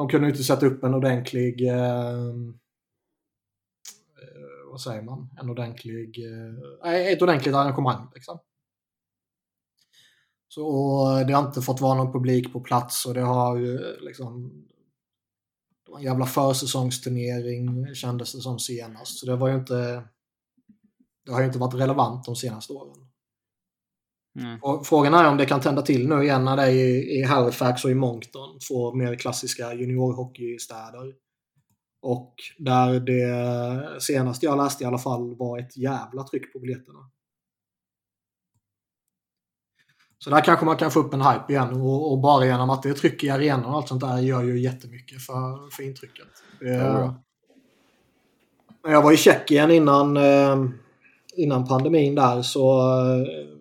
de 0.00 0.08
kunde 0.08 0.26
ju 0.26 0.32
inte 0.32 0.44
sätta 0.44 0.66
upp 0.66 0.84
en 0.84 0.94
ordentlig 0.94 1.68
ehm, 1.68 2.48
eh, 4.22 4.70
vad 4.70 4.80
säger 4.80 5.02
man? 5.02 5.30
En 5.40 5.50
ordentlig 5.50 6.24
eh, 6.24 6.54
nej, 6.82 7.12
ett 7.12 7.22
ordentligt 7.22 7.54
arrangemang 7.54 8.08
liksom. 8.14 8.38
Så 10.48 10.66
och 10.66 11.26
det 11.26 11.32
har 11.32 11.46
inte 11.46 11.62
fått 11.62 11.80
vara 11.80 11.94
någon 11.94 12.12
publik 12.12 12.52
på 12.52 12.60
plats 12.60 13.06
och 13.06 13.14
det 13.14 13.20
har 13.20 13.56
ju 13.56 13.74
eh, 13.74 14.00
liksom 14.00 14.50
det 15.84 15.90
var 15.90 15.98
en 15.98 16.04
jävla 16.04 16.26
försäsongsturnering 16.26 17.94
kändes 17.94 18.32
det 18.32 18.40
som 18.40 18.58
senast. 18.58 19.18
Så 19.18 19.26
det 19.26 19.36
var 19.36 19.48
ju 19.48 19.54
inte 19.54 20.04
det 21.24 21.32
har 21.32 21.40
ju 21.40 21.46
inte 21.46 21.58
varit 21.58 21.80
relevant 21.80 22.24
de 22.24 22.36
senaste 22.36 22.72
åren. 22.72 23.09
Mm. 24.38 24.84
Frågan 24.84 25.14
är 25.14 25.28
om 25.28 25.36
det 25.36 25.46
kan 25.46 25.60
tända 25.60 25.82
till 25.82 26.08
nu 26.08 26.22
igen 26.22 26.44
när 26.44 26.56
det 26.56 26.62
är 26.62 26.70
i, 26.70 27.18
i 27.18 27.22
Halifax 27.22 27.84
och 27.84 27.90
i 27.90 27.94
Moncton, 27.94 28.58
två 28.68 28.94
mer 28.94 29.14
klassiska 29.14 29.74
juniorhockeystäder. 29.74 31.14
Och 32.02 32.34
där 32.58 33.00
det 33.00 34.00
senaste 34.00 34.46
jag 34.46 34.56
läste 34.56 34.84
i 34.84 34.86
alla 34.86 34.98
fall 34.98 35.36
var 35.36 35.58
ett 35.58 35.76
jävla 35.76 36.22
tryck 36.22 36.52
på 36.52 36.58
biljetterna. 36.58 37.10
Så 40.18 40.30
där 40.30 40.40
kanske 40.40 40.66
man 40.66 40.76
kan 40.76 40.90
få 40.90 41.00
upp 41.00 41.14
en 41.14 41.22
hype 41.22 41.52
igen 41.52 41.80
och, 41.80 42.12
och 42.12 42.18
bara 42.18 42.46
genom 42.46 42.70
att 42.70 42.82
det 42.82 42.88
är 42.88 42.94
tryck 42.94 43.24
i 43.24 43.30
arenan 43.30 43.64
och 43.64 43.74
allt 43.74 43.88
sånt 43.88 44.00
där 44.00 44.18
gör 44.18 44.42
ju 44.42 44.60
jättemycket 44.60 45.22
för, 45.22 45.70
för 45.70 45.82
intrycket. 45.82 46.26
När 48.84 48.92
jag 48.92 49.02
var 49.02 49.12
i 49.12 49.16
Tjeckien 49.16 49.70
innan, 49.70 50.16
eh, 50.16 50.64
innan 51.36 51.66
pandemin 51.66 52.14
där 52.14 52.42
så 52.42 52.80
eh, 52.80 53.59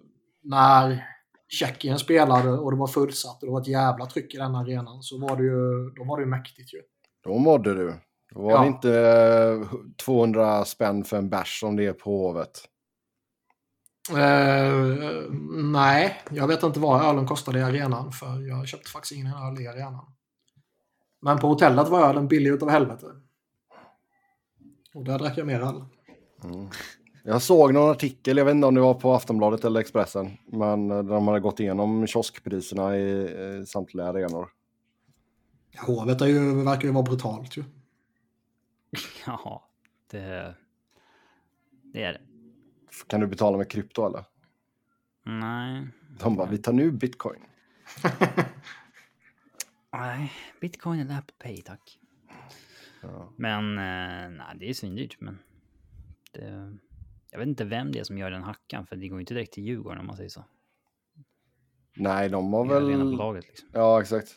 när 0.50 1.06
Tjeckien 1.48 2.00
spelade 2.00 2.50
och 2.52 2.72
det 2.72 2.78
var 2.78 2.88
fullsatt 2.88 3.42
och 3.44 3.48
det 3.48 3.52
var 3.54 3.62
ett 3.62 3.68
jävla 3.68 4.06
tryck 4.06 4.34
i 4.34 4.38
den 4.38 4.56
arenan 4.56 5.04
så 5.04 5.18
var 5.20 5.36
det 5.38 5.44
ju, 5.44 5.90
då 5.96 6.04
var 6.04 6.18
det 6.18 6.24
ju 6.24 6.30
mäktigt 6.30 6.74
ju. 6.74 6.82
Då 7.24 7.38
mådde 7.38 7.74
du. 7.74 7.94
Då 8.34 8.42
var 8.42 8.52
Ja. 8.52 8.62
det 8.62 8.68
inte 8.68 9.00
eh, 9.00 9.80
200 10.06 10.66
spänn 10.66 11.04
för 11.04 11.18
en 11.18 11.30
bärs 11.30 11.60
som 11.60 11.76
det 11.76 11.86
är 11.86 11.94
på 11.94 12.10
Hovet. 12.28 12.52
Eh, 14.12 14.74
nej, 15.52 16.22
jag 16.32 16.48
vet 16.48 16.64
inte 16.64 16.80
vad 16.80 17.06
ölen 17.06 17.28
kostade 17.28 17.60
i 17.60 17.64
arenan 17.64 18.12
för 18.12 18.48
jag 18.48 18.68
köpte 18.68 18.90
faktiskt 18.90 19.12
ingen 19.12 19.34
öl 19.34 19.62
i 19.62 19.68
arenan. 19.68 20.06
Men 21.22 21.38
på 21.40 21.48
hotellet 21.48 21.90
var 21.90 22.10
ölen 22.10 22.28
billig 22.28 22.52
utav 22.52 22.70
helvete. 22.70 23.06
Och 24.94 25.04
där 25.06 25.20
drack 25.20 25.38
jag 25.38 25.48
mer 25.48 25.62
öl. 25.62 25.84
Jag 27.24 27.42
såg 27.42 27.74
någon 27.74 27.92
artikel, 27.92 28.38
jag 28.38 28.46
vet 28.46 28.56
inte 28.56 28.68
om 28.68 28.76
det 28.76 28.82
var 28.82 28.94
på 28.94 29.14
Aftonbladet 29.14 29.66
eller 29.66 29.80
Expressen, 29.80 30.38
men 30.46 30.92
eh, 30.92 30.98
där 30.98 31.14
de 31.14 31.28
hade 31.28 31.40
gått 31.40 31.60
igenom 31.60 32.08
kioskpriserna 32.08 32.98
i 32.98 33.22
eh, 33.58 33.64
samtliga 33.64 34.08
arenor. 34.08 34.50
Hovet 35.78 36.22
är 36.22 36.26
ju, 36.26 36.64
verkar 36.64 36.84
ju 36.88 36.94
vara 36.94 37.04
brutalt 37.04 37.58
ju. 37.58 37.64
Ja, 39.26 39.70
det, 40.12 40.56
det 41.84 42.04
är 42.04 42.14
det. 42.14 42.22
Kan 43.08 43.20
du 43.20 43.28
betala 43.28 43.58
med 43.58 43.70
krypto 43.70 44.06
eller? 44.06 44.24
Nej. 45.26 45.88
De 46.20 46.36
bara, 46.36 46.50
vi 46.50 46.58
tar 46.58 46.74
nu 46.74 46.92
bitcoin. 46.92 47.40
Nej, 49.94 50.34
bitcoin 50.62 51.00
eller 51.00 51.18
Apple 51.18 51.36
Pay 51.40 51.62
tack. 51.62 52.00
Ja. 53.02 53.34
Men 53.36 53.78
eh, 53.78 54.30
nej, 54.38 54.58
det 54.60 54.70
är 54.70 54.74
svindyrt. 54.74 55.18
Men 55.20 55.40
det, 56.32 56.78
jag 57.32 57.40
vet 57.40 57.48
inte 57.48 57.66
vem 57.66 57.92
det 57.92 58.00
är 58.00 58.04
som 58.04 58.18
gör 58.18 58.32
den 58.32 58.44
hackan, 58.44 58.88
för 58.88 58.96
det 58.96 59.08
går 59.08 59.18
ju 59.18 59.22
inte 59.22 59.34
direkt 59.34 59.54
till 59.54 59.64
Djurgården 59.64 60.00
om 60.00 60.08
man 60.08 60.18
säger 60.18 60.30
så. 60.30 60.46
Nej, 61.96 62.30
de 62.30 62.54
har 62.54 62.66
väl... 62.66 62.88
rena 62.88 63.04
bolaget 63.04 63.48
liksom. 63.48 63.70
Ja, 63.74 64.02
exakt. 64.02 64.36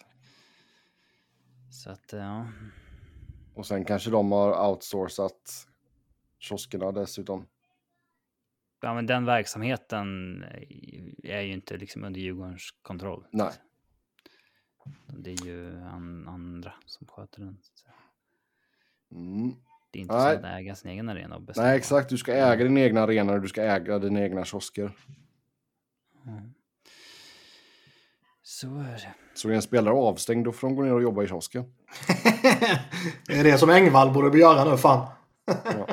Så 1.71 1.91
att, 1.91 2.13
ja. 2.13 2.47
Och 3.55 3.67
sen 3.67 3.85
kanske 3.85 4.11
de 4.11 4.33
har 4.33 4.71
outsourcat 4.71 5.67
kioskerna 6.39 6.93
dessutom. 6.93 7.47
ja, 8.81 8.95
men 8.95 9.07
den 9.07 9.25
verksamheten 9.25 10.43
är 11.23 11.41
ju 11.41 11.53
inte 11.53 11.77
liksom 11.77 12.05
under 12.05 12.21
Djurgårdens 12.21 12.71
kontroll. 12.83 13.27
Nej. 13.31 13.53
Det 15.07 15.31
är 15.31 15.47
ju 15.47 15.81
an, 15.81 16.29
andra 16.29 16.75
som 16.87 17.07
sköter 17.07 17.41
den. 17.41 17.59
Mm. 19.11 19.55
Det 19.93 19.99
är 19.99 20.01
inte 20.01 20.15
Nej. 20.15 20.37
som 20.37 20.45
att 20.45 20.59
äga 20.61 20.75
sin 20.75 20.91
egen 20.91 21.09
arena 21.09 21.37
och 21.37 21.43
bestämma. 21.43 21.67
Nej, 21.67 21.77
exakt. 21.77 22.09
Du 22.09 22.19
ska 22.19 22.33
äga 22.33 22.65
din 22.65 22.79
egna 22.79 23.03
arena 23.03 23.33
och 23.33 23.41
du 23.41 23.49
ska 23.49 23.63
äga 23.63 23.99
dina 23.99 24.21
egna 24.21 24.45
kiosker. 24.45 24.93
Mm. 26.27 26.55
Så 28.43 28.67
är 28.67 28.93
det. 28.93 29.15
Så 29.35 29.49
är 29.49 29.53
en 29.53 29.63
spelare 29.63 29.95
avstängd, 29.95 30.45
då 30.45 30.53
får 30.53 30.69
de 30.69 30.77
gå 30.77 30.83
ner 30.83 30.93
och 30.93 31.03
jobba 31.03 31.23
i 31.23 31.27
kiosken. 31.27 31.65
det 33.27 33.39
är 33.39 33.45
det 33.45 33.59
som 33.59 33.71
Engvall 33.71 34.13
borde 34.13 34.39
göra 34.39 34.71
nu 34.71 34.77
fan. 34.77 35.07
Ja. 35.47 35.89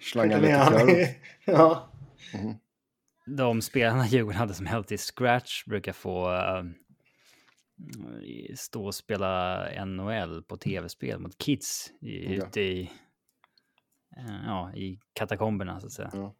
Slanga 0.00 0.38
lite 0.38 0.66
korv. 0.70 1.06
Ja. 1.44 1.88
De 3.26 3.62
spelarna 3.62 4.06
Djurgården 4.08 4.38
hade 4.38 4.54
som 4.54 4.66
helt 4.66 4.92
i 4.92 4.98
scratch 4.98 5.64
brukar 5.64 5.92
få 5.92 6.34
eh, 6.34 6.62
stå 8.56 8.86
och 8.86 8.94
spela 8.94 9.64
NHL 9.84 10.42
på 10.42 10.56
tv-spel 10.56 11.18
mot 11.18 11.38
kids 11.38 11.92
i, 12.00 12.36
Ja. 12.36 12.46
ute 12.46 12.60
i, 12.60 12.90
eh, 14.16 14.34
ja, 14.46 14.72
i 14.74 14.98
katakomberna 15.12 15.80
så 15.80 15.86
att 15.86 15.92
säga. 15.92 16.10
Ja. 16.12 16.34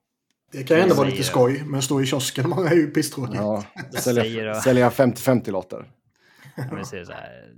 Det 0.53 0.65
kan 0.65 0.79
ändå 0.79 0.95
vara 0.95 1.09
lite 1.09 1.23
skoj, 1.25 1.63
men 1.65 1.83
stå 1.83 2.03
i 2.03 2.07
kiosken 2.07 2.49
många 2.51 2.71
är 2.71 2.75
ju 2.75 2.87
pisstråkiga. 2.87 3.41
Ja, 3.41 3.65
sälja, 4.01 4.55
sälja 4.55 4.89
50-50-lotter. 4.91 5.91
Om 6.71 6.77
vi 6.77 6.85
säger 6.85 7.05
så 7.05 7.13
här. 7.13 7.55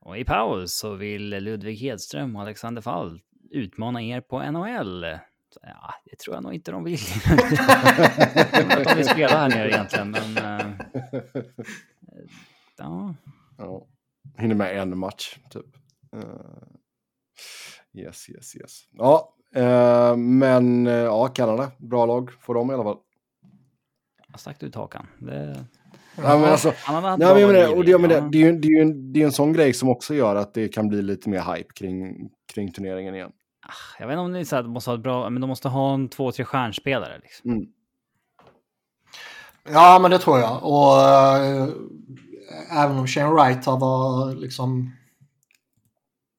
Och 0.00 0.18
i 0.18 0.24
paus 0.24 0.74
så 0.74 0.94
vill 0.94 1.28
Ludvig 1.28 1.76
Hedström 1.76 2.36
och 2.36 2.42
Alexander 2.42 2.82
Fall 2.82 3.20
utmana 3.50 4.02
er 4.02 4.20
på 4.20 4.42
NHL. 4.52 5.04
Ja, 5.62 5.94
det 6.04 6.18
tror 6.18 6.36
jag 6.36 6.42
nog 6.42 6.54
inte 6.54 6.70
de 6.70 6.84
vill. 6.84 6.98
De 8.84 8.94
vill 8.96 9.08
spela 9.08 9.38
här 9.38 9.48
nere 9.48 9.68
egentligen, 9.70 10.10
men... 10.10 10.34
ja, 12.80 13.14
Ja. 13.58 13.86
Hinner 14.38 14.54
med 14.54 14.78
en 14.78 14.98
match, 14.98 15.38
typ. 15.50 15.66
Eh, 16.16 18.00
yes, 18.00 18.30
yes, 18.30 18.56
yes. 18.56 18.88
Ja, 18.90 19.34
eh, 19.54 20.16
men 20.16 20.86
eh, 20.86 20.92
ja, 20.92 21.28
Kanada, 21.28 21.70
bra 21.78 22.06
lag 22.06 22.32
får 22.40 22.54
de 22.54 22.70
i 22.70 22.74
alla 22.74 22.84
fall. 22.84 22.98
jag 24.28 24.40
stack 24.40 24.62
ut 24.62 24.74
hakan. 24.74 25.06
Det, 25.18 25.64
Ja, 26.16 26.38
men 26.38 26.50
alltså, 26.50 26.72
nej, 26.88 27.02
men, 27.02 27.20
jag 27.20 27.52
menar, 27.52 27.76
och 27.76 27.84
det, 27.84 27.90
ja. 27.90 27.98
det, 27.98 28.38
är 28.38 28.52
ju, 28.52 28.58
det, 28.58 28.68
är 28.68 28.70
ju 28.70 28.82
en, 28.82 29.12
det 29.12 29.20
är 29.20 29.24
en 29.24 29.32
sån 29.32 29.52
grej 29.52 29.72
som 29.72 29.88
också 29.88 30.14
gör 30.14 30.36
att 30.36 30.54
det 30.54 30.68
kan 30.68 30.88
bli 30.88 31.02
lite 31.02 31.28
mer 31.28 31.54
hype 31.54 31.72
kring, 31.74 32.30
kring 32.54 32.72
turneringen 32.72 33.14
igen. 33.14 33.32
Jag 33.98 34.06
vet 34.06 34.14
inte 34.14 34.20
om 34.20 34.32
det 34.32 34.40
är 34.40 34.44
så 34.44 34.56
att 34.56 34.64
de 34.64 34.72
måste 34.72 34.90
ha 34.90 34.94
ett 34.94 35.02
bra, 35.02 35.30
men 35.30 35.40
de 35.40 35.46
måste 35.46 35.68
ha 35.68 35.94
en 35.94 36.08
två, 36.08 36.32
tre 36.32 36.44
stjärnspelare. 36.44 37.18
Liksom. 37.22 37.50
Mm. 37.50 37.66
Ja, 39.72 39.98
men 40.02 40.10
det 40.10 40.18
tror 40.18 40.38
jag. 40.38 40.56
Och 40.62 40.96
även 42.70 42.98
om 42.98 43.06
Shane 43.06 43.30
Wright 43.30 43.66
har 43.66 43.78
varit 43.78 44.38
liksom 44.38 44.92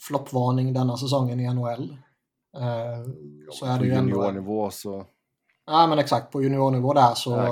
floppvarning 0.02 0.74
denna 0.74 0.98
säsongen 0.98 1.40
i 1.40 1.54
NHL. 1.54 1.98
Eh, 2.58 3.12
så 3.52 3.66
är 3.66 3.78
På 3.78 3.84
det 3.84 3.90
ju 3.90 3.94
ändå... 3.94 4.16
juniornivå 4.16 4.72
så... 4.72 5.06
Ja, 5.66 5.88
men 5.88 6.00
exakt. 6.00 6.32
På 6.32 6.44
juniornivå 6.44 6.94
där 6.94 7.14
så... 7.14 7.36
Nej. 7.36 7.50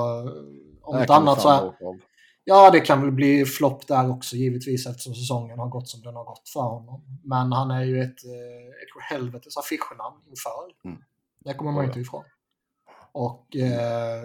om 0.82 1.00
inte 1.00 1.14
annat 1.14 1.40
så... 1.40 1.48
Är, 1.48 1.72
ja, 2.44 2.70
det 2.70 2.80
kan 2.80 3.00
väl 3.00 3.12
bli 3.12 3.44
flopp 3.44 3.86
där 3.86 4.10
också 4.10 4.36
givetvis 4.36 4.86
eftersom 4.86 5.14
säsongen 5.14 5.58
har 5.58 5.68
gått 5.68 5.88
som 5.88 6.02
den 6.02 6.16
har 6.16 6.24
gått 6.24 6.48
för 6.48 6.60
honom. 6.60 7.20
Men 7.24 7.52
han 7.52 7.70
är 7.70 7.84
ju 7.84 8.00
ett, 8.00 8.24
eh, 8.24 8.66
ett 8.66 9.10
helvetes 9.10 9.56
affischnamn 9.56 10.16
inför. 10.28 10.88
Mm. 10.88 11.02
Det 11.44 11.54
kommer 11.54 11.72
man 11.72 11.84
Ja, 11.84 11.88
inte 11.88 12.00
ifrån. 12.00 12.24
Och 13.12 13.56
eh, 13.56 14.22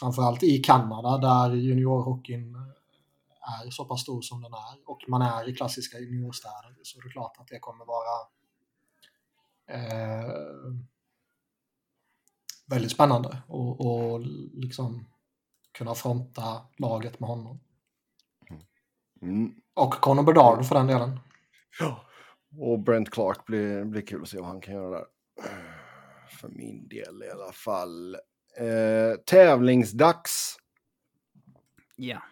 framförallt 0.00 0.42
i 0.42 0.58
Kanada 0.58 1.18
där 1.18 1.54
juniorhockeyn 1.54 2.56
är 3.66 3.70
så 3.70 3.84
pass 3.84 4.02
stor 4.02 4.22
som 4.22 4.42
den 4.42 4.52
är 4.52 4.88
och 4.90 5.04
man 5.08 5.22
är 5.22 5.48
i 5.48 5.54
klassiska 5.54 5.98
juniorstäder 5.98 6.76
så 6.82 6.98
är 6.98 7.02
det 7.02 7.10
klart 7.10 7.36
att 7.38 7.48
det 7.48 7.58
kommer 7.58 7.84
vara 7.84 8.28
eh, 9.70 10.32
väldigt 12.66 12.92
spännande 12.92 13.42
och, 13.46 13.80
och 13.80 14.20
liksom 14.52 15.06
kunna 15.72 15.94
fronta 15.94 16.66
laget 16.78 17.20
med 17.20 17.28
honom. 17.28 17.60
Mm. 19.22 19.54
Och 19.74 19.94
Conor 19.94 20.22
Bedard 20.22 20.66
för 20.66 20.74
den 20.74 20.86
delen. 20.86 21.20
Och 22.58 22.78
Brent 22.78 23.10
Clark 23.10 23.46
blir, 23.46 23.84
blir 23.84 24.02
kul 24.02 24.22
att 24.22 24.28
se 24.28 24.38
vad 24.38 24.48
han 24.48 24.60
kan 24.60 24.74
göra 24.74 24.90
där. 24.90 25.06
För 26.40 26.48
min 26.48 26.88
del 26.88 27.22
i 27.22 27.30
alla 27.30 27.52
fall. 27.52 28.14
Eh, 28.58 29.20
tävlingsdags. 29.26 30.56
Ja. 31.96 32.22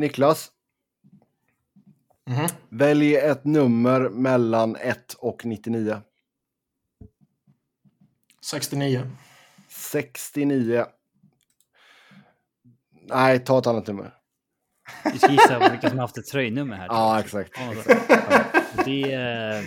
Niklas, 0.00 0.50
Mhm. 2.26 2.46
välj 2.68 3.16
ett 3.16 3.44
nummer 3.44 4.00
mellan 4.08 4.76
1 4.76 5.14
och 5.18 5.44
99. 5.44 6.00
69. 8.44 9.02
69. 9.68 10.84
Nej, 13.08 13.38
ta 13.38 13.58
ett 13.58 13.66
annat 13.66 13.86
nummer. 13.86 14.14
Vi 15.12 15.18
ska 15.18 15.30
gissa 15.32 15.70
vilka 15.70 15.88
som 15.88 15.98
har 15.98 16.04
haft 16.04 16.18
ett 16.18 16.26
tröjnummer 16.26 16.76
här. 16.76 16.86
Ja, 16.86 17.20
exakt. 17.20 17.52
Det... 18.84 19.12
eh, 19.12 19.64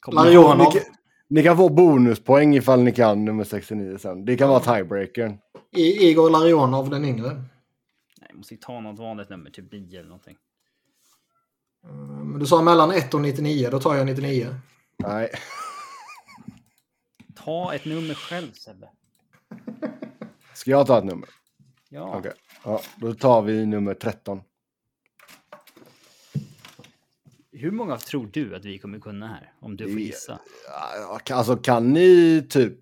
kommer-. 0.00 0.56
Ni, 0.58 0.64
kan- 0.64 0.94
ni 1.28 1.42
kan 1.42 1.56
få 1.56 1.68
bonuspoäng 1.68 2.54
ifall 2.56 2.82
ni 2.82 2.92
kan 2.92 3.24
nummer 3.24 3.44
69 3.44 3.98
sen. 3.98 4.24
Det 4.24 4.36
kan 4.36 4.48
vara 4.48 4.60
tiebreakern. 4.60 5.38
I, 5.76 6.08
Igor 6.10 6.30
Larionov 6.30 6.90
den 6.90 7.04
yngre. 7.04 7.42
Jag 8.32 8.36
måste 8.38 8.54
ju 8.54 8.60
ta 8.60 8.80
något 8.80 8.98
vanligt 8.98 9.28
nummer, 9.28 9.50
typ 9.50 9.72
9 9.72 9.98
eller 9.98 10.08
någonting. 10.08 10.36
Eh, 11.84 11.92
Men 11.94 12.38
du 12.38 12.46
sa 12.46 12.62
mellan 12.62 12.90
1 12.90 13.14
och 13.14 13.20
99, 13.20 13.68
då 13.70 13.80
tar 13.80 13.94
jag 13.94 14.06
99. 14.06 14.54
Nej. 14.96 15.30
Ta 17.34 17.74
ett 17.74 17.84
nummer 17.84 18.14
själv 18.14 18.52
Sebbe. 18.52 18.90
Ska 20.54 20.70
jag 20.70 20.86
ta 20.86 20.98
ett 20.98 21.04
nummer? 21.04 21.28
Ja. 21.88 22.16
Okej. 22.18 22.32
Ja, 22.64 22.80
då 22.96 23.14
tar 23.14 23.42
vi 23.42 23.66
nummer 23.66 23.94
13. 23.94 24.40
Hur 27.52 27.70
många 27.70 27.96
tror 27.96 28.26
du 28.32 28.56
att 28.56 28.64
vi 28.64 28.78
kommer 28.78 28.98
kunna 29.00 29.28
här? 29.28 29.52
Om 29.60 29.76
du 29.76 29.92
får 29.92 30.00
gissa. 30.00 30.40
Alltså 31.30 31.56
kan 31.56 31.92
ni 31.92 32.46
typ... 32.50 32.78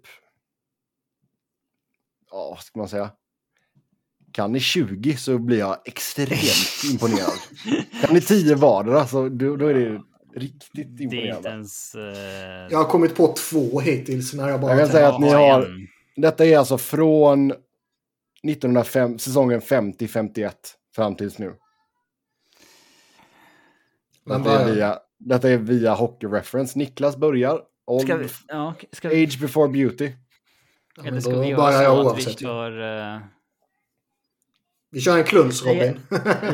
Ja, 2.31 2.51
vad 2.51 2.61
ska 2.61 2.79
man 2.79 2.89
säga? 2.89 3.11
Kan 4.33 4.53
ni 4.53 4.61
20 4.61 5.17
så 5.17 5.39
blir 5.39 5.59
jag 5.59 5.77
extremt 5.85 6.85
imponerad. 6.93 7.39
Kan 8.03 8.15
ni 8.15 8.21
10 8.21 8.55
vardera 8.55 9.07
så 9.07 9.29
då, 9.29 9.57
då 9.57 9.67
är 9.67 9.75
det 9.75 10.01
riktigt 10.37 11.01
imponerande. 11.01 11.49
ens... 11.49 11.95
eh, 11.95 12.67
Jag 12.71 12.79
har 12.79 12.85
kommit 12.85 13.17
på 13.17 13.35
två 13.51 13.81
hittills 13.81 14.35
när 14.35 14.49
jag 14.49 14.61
bara... 14.61 14.71
Jag 14.73 14.81
kan 14.81 14.89
säga 14.89 15.09
att 15.09 15.21
ni 15.21 15.29
ha 15.33 15.53
har- 15.53 15.63
en. 15.63 15.87
Detta 16.17 16.45
är 16.47 16.59
alltså 16.59 16.79
från 16.79 17.51
1905, 18.43 19.19
säsongen 19.19 19.61
50-51 19.61 20.51
fram 20.97 21.15
tills 21.17 21.39
nu. 21.39 21.53
Men 24.25 24.43
Detta 24.43 24.61
är 24.61 24.75
via, 24.75 24.99
detta 25.19 25.51
är 25.51 25.57
via 25.57 25.95
Hockey 25.95 26.27
Reference. 26.27 26.79
Niklas 26.79 27.17
börjar. 27.17 27.61
Old 27.87 28.03
Ska 28.03 28.17
vi, 28.17 28.29
ja, 28.49 28.75
ska 28.93 29.09
vi, 29.09 29.25
Age 29.25 29.41
before 29.41 29.69
beauty. 29.69 30.11
Ja, 30.97 31.05
eller 31.07 31.21
ska 31.21 31.39
vi 31.41 31.47
göra 31.49 31.83
jag 31.83 32.03
så 32.05 32.11
att 32.11 32.19
vi 32.19 32.23
kör... 32.23 32.81
eh, 33.15 33.21
Vi 34.91 35.01
kör 35.01 35.19
en 35.19 35.25
kluns 35.25 35.67
Robin. 35.67 36.01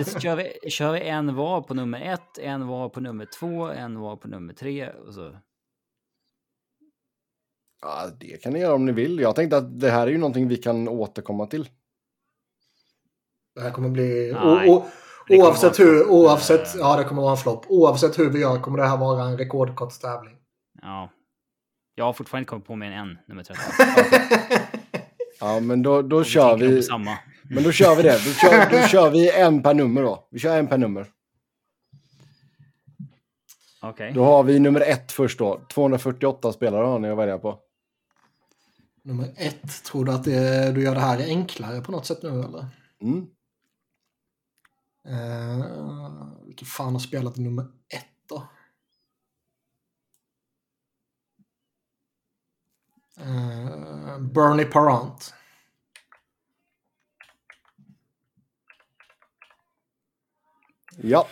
Så 0.04 0.20
kör 0.20 0.36
vi, 0.36 0.70
kör 0.70 0.92
vi 0.92 1.00
en 1.00 1.34
var 1.34 1.60
på 1.60 1.74
nummer 1.74 2.00
ett, 2.00 2.38
en 2.38 2.66
var 2.66 2.88
på 2.88 3.00
nummer 3.00 3.26
två, 3.38 3.64
en 3.64 3.98
var 3.98 4.16
på 4.16 4.28
nummer 4.28 4.54
tre 4.54 4.90
och 4.90 5.14
så. 5.14 5.36
Ja, 7.82 8.10
det 8.20 8.42
kan 8.42 8.52
ni 8.52 8.60
göra 8.60 8.74
om 8.74 8.84
ni 8.86 8.92
vill. 8.92 9.20
Jag 9.20 9.36
tänkte 9.36 9.56
att 9.56 9.80
det 9.80 9.90
här 9.90 10.06
är 10.06 10.10
ju 10.10 10.18
någonting 10.18 10.48
vi 10.48 10.56
kan 10.56 10.88
återkomma 10.88 11.46
till. 11.46 11.68
Det 13.54 13.60
här 13.60 13.70
kommer 13.70 13.88
bli... 13.88 14.32
Nej, 14.32 14.70
o, 14.70 14.74
o, 14.74 14.84
det 15.28 15.36
kommer 15.36 15.48
oavsett 15.48 15.78
hur... 15.78 16.06
Oavsett, 16.08 16.74
ja, 16.74 16.96
det 16.96 17.04
kommer 17.04 17.22
vara 17.22 17.32
en 17.32 17.36
flopp. 17.36 17.64
Oavsett 17.68 18.18
hur 18.18 18.30
vi 18.30 18.40
gör 18.40 18.60
kommer 18.60 18.78
det 18.78 18.86
här 18.86 18.96
vara 18.96 19.24
en 19.24 19.38
rekordkort 19.38 20.00
tävling. 20.00 20.36
Ja. 20.82 21.10
Jag 21.94 22.04
har 22.04 22.12
fortfarande 22.12 22.40
inte 22.40 22.50
kommit 22.50 22.66
på 22.66 22.72
än 22.72 22.82
en, 22.82 23.18
nummer 23.26 23.42
13. 23.42 23.64
Ja, 25.40 25.60
men 25.60 25.82
då, 25.82 26.02
då 26.02 26.24
kör 26.24 26.56
vi. 26.56 26.76
på 26.76 26.82
samma. 26.82 27.18
Men 27.50 27.62
då 27.62 27.72
kör 27.72 27.96
vi 27.96 28.02
det. 28.02 28.12
Då 28.12 28.32
kör, 28.32 28.70
då 28.70 28.88
kör 28.88 29.10
vi 29.10 29.30
en 29.30 29.62
per 29.62 29.74
nummer 29.74 30.02
då. 30.02 30.28
Vi 30.30 30.38
kör 30.38 30.58
en 30.58 30.66
per 30.66 30.78
nummer. 30.78 31.06
Okej. 33.82 34.12
Då 34.12 34.24
har 34.24 34.42
vi 34.42 34.58
nummer 34.58 34.80
ett 34.80 35.12
först 35.12 35.38
då. 35.38 35.60
248 35.72 36.52
spelare 36.52 36.86
har 36.86 36.98
ni 36.98 37.10
att 37.10 37.18
välja 37.18 37.38
på. 37.38 37.58
Nummer 39.02 39.34
ett. 39.36 39.84
Tror 39.84 40.04
du 40.04 40.12
att 40.12 40.24
det, 40.24 40.72
du 40.72 40.82
gör 40.82 40.94
det 40.94 41.00
här 41.00 41.18
enklare 41.18 41.80
på 41.80 41.92
något 41.92 42.06
sätt 42.06 42.22
nu 42.22 42.28
eller? 42.28 42.66
Mm. 43.02 43.26
Uh, 45.08 45.64
Vilka 46.46 46.64
fan 46.64 46.92
har 46.92 47.00
spelat 47.00 47.36
nummer 47.36 47.62
ett 47.88 48.28
då? 48.28 48.48
Uh, 53.20 54.18
Bernie 54.20 54.64
Parent. 54.64 55.34
Ja. 60.96 61.28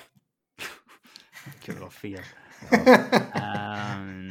Att 1.69 1.79
ha 1.79 1.91
fel. 1.91 2.23
Ehm, 3.35 4.31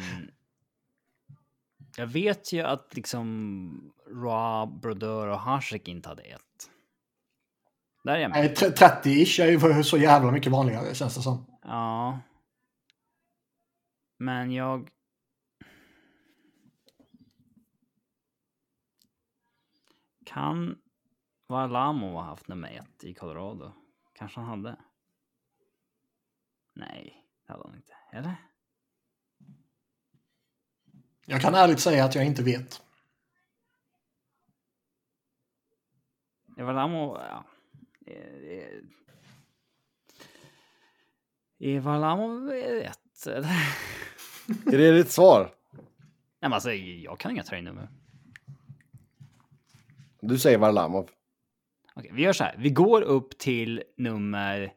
jag 1.98 2.08
vet 2.08 2.54
ju 2.54 2.62
att 2.62 2.96
liksom 2.96 3.94
Roa, 4.08 4.66
Brodeur 4.66 5.28
och 5.28 5.40
Hasek 5.40 5.88
inte 5.88 6.10
hade 6.10 6.24
ett. 6.24 6.70
Där 8.04 8.16
är 8.16 8.20
jag 8.20 8.32
med. 8.32 8.40
Nej, 8.40 8.72
30-ish 8.72 9.44
är 9.44 9.76
ju 9.78 9.84
så 9.84 9.98
jävla 9.98 10.32
mycket 10.32 10.52
vanligare 10.52 10.96
känns 10.96 11.16
det 11.16 11.22
som. 11.22 11.46
Ja. 11.62 12.20
Men 14.18 14.52
jag... 14.52 14.90
Kan 20.26 20.78
Valamo 21.48 22.14
ha 22.14 22.24
haft 22.24 22.48
nummer 22.48 22.70
ett 22.70 23.04
i 23.04 23.14
Colorado? 23.14 23.72
Kanske 24.14 24.40
han 24.40 24.50
hade? 24.50 24.78
Nej, 26.74 27.26
det 27.48 27.54
hade 27.54 27.64
han 27.68 27.76
inte. 27.76 27.94
Eller? 28.12 28.36
Jag 31.26 31.42
kan 31.42 31.56
ärligt 31.56 31.80
säga 31.80 32.06
att 32.06 32.16
jag 32.16 32.26
inte 32.26 32.44
vet. 32.44 32.82
Ja, 36.58 36.66
Valamo... 36.66 37.18
Ja. 37.18 37.46
Eh, 38.06 38.18
eh. 38.18 38.80
Är 41.60 41.82
rätt? 42.82 43.28
eller? 43.28 43.50
Är 44.66 44.78
det 44.78 44.92
ditt 44.92 45.12
svar? 45.12 45.56
Nej, 45.74 45.82
men 46.40 46.54
alltså, 46.54 46.72
jag 46.74 47.20
kan 47.20 47.32
inga 47.32 47.44
tröjnummer. 47.44 47.90
Du 50.22 50.40
säger 50.40 50.58
Varlamov. 50.58 51.10
Okej, 51.96 52.12
vi 52.14 52.22
gör 52.22 52.34
så 52.34 52.44
här. 52.44 52.56
Vi 52.58 52.70
går 52.70 53.02
upp 53.02 53.38
till 53.38 53.84
nummer... 53.98 54.74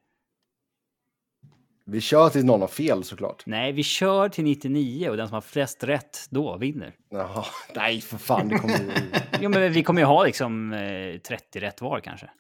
Vi 1.87 2.01
kör 2.01 2.29
tills 2.29 2.45
någon 2.45 2.61
har 2.61 2.69
fel 2.69 3.05
såklart. 3.05 3.43
Nej, 3.47 3.73
vi 3.73 3.83
kör 3.83 4.29
till 4.29 4.45
99 4.45 5.11
och 5.11 5.17
den 5.17 5.29
som 5.29 5.35
har 5.35 5.41
flest 5.41 5.85
rätt 5.85 6.19
då 6.31 6.57
vinner. 6.57 6.95
Jaha, 7.11 7.45
nej 7.75 8.01
för 8.01 8.17
fan. 8.19 8.49
Det 8.49 8.59
kommer... 8.59 8.77
Jo, 9.41 9.51
men 9.51 9.73
vi 9.73 9.83
kommer 9.83 10.01
ju 10.01 10.07
ha 10.07 10.25
liksom 10.25 10.73
eh, 10.73 11.19
30 11.21 11.61
rätt 11.61 11.81
var 11.81 12.01
kanske. 12.01 12.31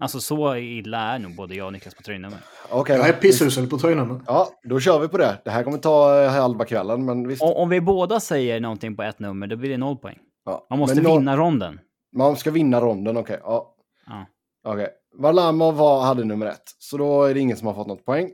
Alltså 0.00 0.20
så 0.20 0.56
illa 0.56 0.98
är 0.98 1.18
nog 1.18 1.36
både 1.36 1.54
jag 1.54 1.66
och 1.66 1.72
Niklas 1.72 1.94
på 1.94 2.02
tröjnummer. 2.02 2.38
Okej, 2.70 2.96
Jag 2.96 3.08
är 3.08 3.12
då. 3.12 3.18
pissusel 3.18 3.66
på 3.66 3.78
tröjnummer. 3.78 4.20
Ja, 4.26 4.48
då 4.62 4.80
kör 4.80 4.98
vi 4.98 5.08
på 5.08 5.18
det. 5.18 5.40
Det 5.44 5.50
här 5.50 5.62
kommer 5.62 5.78
ta 5.78 6.22
eh, 6.22 6.30
halva 6.30 6.64
kvällen, 6.64 7.04
men 7.04 7.28
visst. 7.28 7.42
Om, 7.42 7.52
om 7.52 7.68
vi 7.68 7.80
båda 7.80 8.20
säger 8.20 8.60
någonting 8.60 8.96
på 8.96 9.02
ett 9.02 9.18
nummer, 9.18 9.46
då 9.46 9.56
blir 9.56 9.70
det 9.70 9.76
noll 9.76 9.96
poäng. 9.96 10.18
Ja. 10.44 10.66
Man 10.70 10.78
måste 10.78 11.02
någon- 11.02 11.18
vinna 11.18 11.36
ronden. 11.36 11.80
Man 12.16 12.36
ska 12.36 12.50
vinna 12.50 12.80
ronden, 12.80 13.16
okej. 13.16 13.38
Ja. 13.42 13.74
Ja. 14.06 14.26
Okej. 14.72 14.88
Varlamov 15.18 15.76
var, 15.76 16.02
hade 16.02 16.24
nummer 16.24 16.46
ett, 16.46 16.62
så 16.78 16.96
då 16.96 17.24
är 17.24 17.34
det 17.34 17.40
ingen 17.40 17.56
som 17.56 17.66
har 17.66 17.74
fått 17.74 17.86
något 17.86 18.04
poäng. 18.04 18.30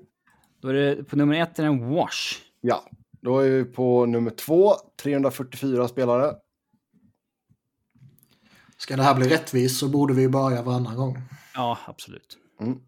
Då 0.63 0.69
är 0.69 0.75
det 0.75 1.05
på 1.05 1.17
nummer 1.17 1.43
ett 1.43 1.59
är 1.59 1.63
det 1.63 1.69
en 1.69 1.91
wash. 1.91 2.41
Ja, 2.61 2.91
då 3.21 3.39
är 3.39 3.51
vi 3.51 3.65
på 3.65 4.07
nummer 4.07 4.31
två, 4.31 4.73
344 5.03 5.89
spelare. 5.89 6.37
Ska 8.77 8.97
det 8.97 9.03
här 9.03 9.15
bli 9.15 9.29
rättvist 9.29 9.79
så 9.81 9.89
borde 9.89 10.15
vi 10.15 10.29
börja 10.29 10.63
varannan 10.63 10.97
gång. 10.97 11.19
Ja, 11.55 11.79
absolut. 11.87 12.39
Mm. 12.61 12.81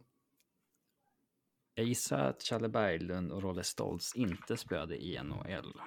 Jag 1.74 1.86
gissar 1.86 2.18
att 2.18 2.42
Challe 2.42 2.68
Berglund 2.68 3.32
och 3.32 3.42
Rolle 3.42 3.62
Stoltz 3.62 4.14
inte 4.14 4.56
spelade 4.56 5.04
i 5.04 5.22
NHL. 5.22 5.80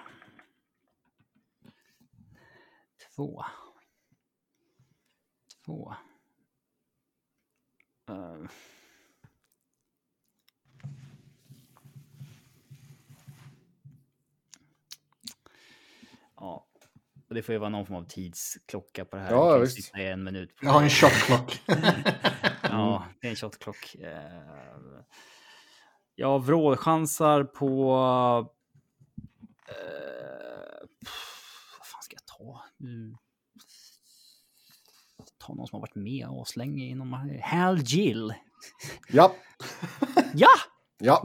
Två. 3.16 3.44
Två. 5.64 5.94
Eh. 8.08 8.50
Ja, 16.40 16.66
och 17.28 17.34
det 17.34 17.42
får 17.42 17.52
ju 17.52 17.58
vara 17.58 17.70
någon 17.70 17.86
form 17.86 17.96
av 17.96 18.04
tidsklocka 18.08 19.04
på 19.04 19.16
det 19.16 19.22
här. 19.22 19.30
Ja, 19.32 19.58
visst. 19.58 19.84
sitta 19.84 19.98
en 19.98 20.24
minut. 20.24 20.56
på 20.56 20.66
det. 20.66 20.70
en 20.84 20.90
shot 20.90 21.12
clock. 21.12 21.60
Ja, 22.62 23.04
det 23.20 23.26
är 23.26 23.30
en 23.30 23.36
shotklock. 23.36 23.94
Eh, 23.94 25.02
Jag 26.14 26.44
vrålchansar 26.44 27.44
på... 27.44 27.92
eh, 29.68 30.86
vad 31.78 31.86
fan 31.86 32.02
ska 32.02 32.14
jag 32.16 32.26
ta? 32.38 32.62
Mm. 32.80 33.16
Ta 35.38 35.54
någon 35.54 35.66
som 35.66 35.76
har 35.76 35.80
varit 35.80 35.94
med 35.94 36.26
oss 36.28 36.56
länge 36.56 36.84
inom... 36.84 37.38
Hal 37.42 37.78
Gill. 37.78 38.34
Ja, 39.08 39.34
Ja! 40.34 40.48
ja. 40.98 41.24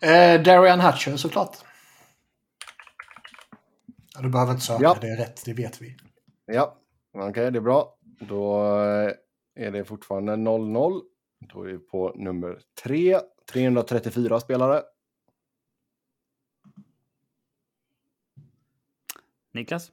eh, 0.00 0.42
Darian 0.42 0.80
Hatcher 0.80 1.16
såklart. 1.16 1.56
Ja, 4.14 4.20
du 4.22 4.28
behöver 4.28 4.52
inte 4.52 4.64
söka, 4.64 4.82
Ja. 4.82 4.96
det 5.00 5.08
är 5.08 5.16
rätt, 5.16 5.44
det 5.44 5.52
vet 5.52 5.82
vi. 5.82 5.96
Ja, 6.46 6.76
okej, 7.12 7.50
det 7.50 7.58
är 7.58 7.60
bra. 7.60 7.98
Då 8.20 8.62
eh, 8.80 9.12
är 9.66 9.70
det 9.70 9.84
fortfarande 9.84 10.32
0-0. 10.36 11.00
Då 11.52 11.62
är 11.62 11.66
vi 11.66 11.78
på 11.78 12.12
nummer 12.16 12.60
tre, 12.82 13.20
334 13.52 14.40
spelare. 14.40 14.82
Niklas? 19.52 19.92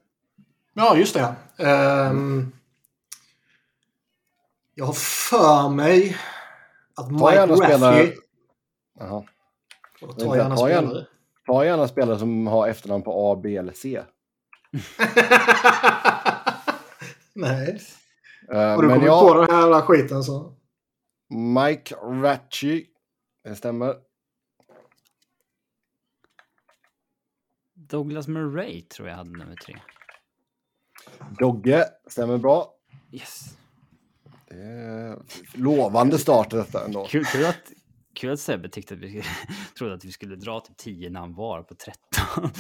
Ja, 0.74 0.97
just 0.97 1.13
det. 1.13 1.36
Ehm, 1.57 2.51
jag 4.74 4.86
har 4.86 4.93
för 4.93 5.70
mig 5.70 6.17
att 6.95 7.05
Ta 7.07 7.11
Mike 7.13 7.34
gärna 7.36 7.55
spelare. 7.55 8.01
Raffy... 8.03 8.15
Jaha. 8.99 9.24
Ta 10.20 10.38
gärna 10.38 10.55
Ta 10.55 10.70
gärna. 10.70 10.88
spelare. 10.88 11.07
Ta 11.50 11.66
gärna 11.66 11.88
spelare 11.88 12.20
som 12.20 12.47
har 12.47 12.68
efternamn 12.68 13.04
på 13.04 13.32
A, 13.32 13.39
B 13.43 13.58
eller 13.58 13.74
C. 13.74 14.02
Nej. 17.34 17.82
Eh, 18.52 18.58
Har 18.58 18.82
du 18.82 18.88
men 18.88 18.95
kommit 18.95 19.08
ja, 19.08 19.28
på 19.28 19.34
den 19.34 19.52
här 19.52 19.62
jävla 19.62 19.82
skiten 19.82 20.24
så... 20.24 20.56
Mike 21.30 21.95
Ratchy. 21.95 22.86
Det 23.43 23.56
stämmer. 23.56 23.95
Douglas 27.76 28.28
Murray 28.28 28.82
tror 28.82 29.10
jag 29.10 29.16
hade 29.16 29.30
nummer 29.30 29.56
tre. 29.56 29.80
Dogge. 31.39 31.86
Stämmer 32.08 32.38
bra. 32.38 32.74
Yes. 33.12 33.58
Det 34.47 34.56
är 34.56 35.18
lovande 35.54 36.20
start 36.20 36.50
detta 36.50 36.86
ändå. 36.86 37.06
Kul, 37.06 37.26
kul, 37.26 37.45
att, 37.45 37.72
kul 38.20 38.32
att 38.32 38.39
Sebbe 38.39 38.70
tyckte 38.70 38.93
att 38.93 38.99
vi 38.99 39.24
trodde 39.78 39.93
att 39.93 40.05
vi 40.05 40.11
skulle 40.11 40.36
dra 40.36 40.59
typ 40.59 40.78
10 40.78 41.09
namn 41.09 41.36
var 41.36 41.63
på 41.63 41.76
13. 41.76 42.51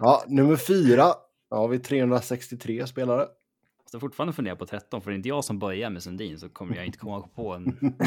Ja, 0.00 0.24
nummer 0.26 0.56
fyra. 0.56 1.14
Då 1.50 1.56
har 1.56 1.68
vi 1.68 1.78
363 1.78 2.86
spelare. 2.86 3.26
Så 3.90 4.00
fortfarande 4.00 4.32
funderar 4.32 4.56
på 4.56 4.66
13, 4.66 5.02
för 5.02 5.10
det 5.10 5.14
är 5.14 5.16
inte 5.16 5.28
jag 5.28 5.44
som 5.44 5.58
börjar 5.58 5.90
med 5.90 6.02
Sundin 6.02 6.38
så 6.38 6.48
kommer 6.48 6.76
jag 6.76 6.86
inte 6.86 6.98
komma 6.98 7.28
på 7.28 7.54
en... 7.54 7.96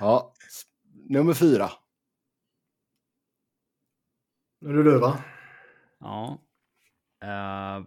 Ja, 0.00 0.32
nummer 1.08 1.34
fyra. 1.34 1.70
Nu 4.60 4.70
är 4.70 4.74
det 4.74 4.82
du 4.82 4.98
va? 4.98 5.18
ja. 6.00 6.38
Uh, 7.24 7.86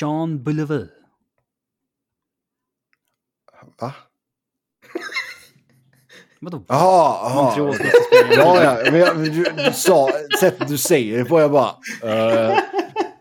Sean 0.00 0.42
Boulevard. 0.42 0.88
Va? 3.80 3.94
Vadå? 6.40 6.64
Jaha, 6.68 7.54
jaha. 7.56 7.74
Ja, 8.30 8.62
ja, 8.62 8.90
men 8.90 9.00
jag, 9.00 9.16
du, 9.16 9.44
du 9.44 9.72
sa, 9.72 10.10
sättet 10.40 10.68
du 10.68 10.78
säger 10.78 11.18
det 11.18 11.24
på, 11.24 11.40
jag 11.40 11.52
bara... 11.52 11.74
Uh, 12.04 12.58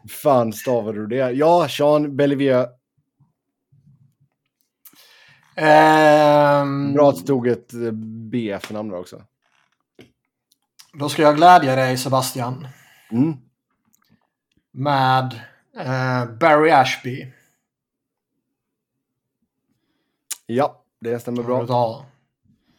fan 0.10 0.54
stavade 0.54 1.00
du 1.00 1.08
det? 1.08 1.32
Ja, 1.32 1.68
Sean 1.70 2.16
Bellivier. 2.16 2.68
Ehm, 5.56 6.94
Bra 6.94 7.10
att 7.10 7.16
det 7.16 7.22
stod 7.22 7.48
ett 7.48 7.74
eh, 7.74 7.92
B 8.32 8.60
för 8.62 8.74
namn 8.74 8.90
där 8.90 9.00
också. 9.00 9.24
Då 10.94 11.10
ska 11.10 11.22
jag 11.22 11.36
glädja 11.36 11.76
dig 11.76 11.98
Sebastian. 11.98 12.68
Mm. 13.12 13.34
Med 14.72 15.40
eh, 15.80 16.26
Barry 16.40 16.72
Ashby. 16.72 17.34
Ja, 20.46 20.84
det 21.02 21.20
stämmer 21.20 21.44
bra. 21.44 21.64
Bra. 21.64 22.06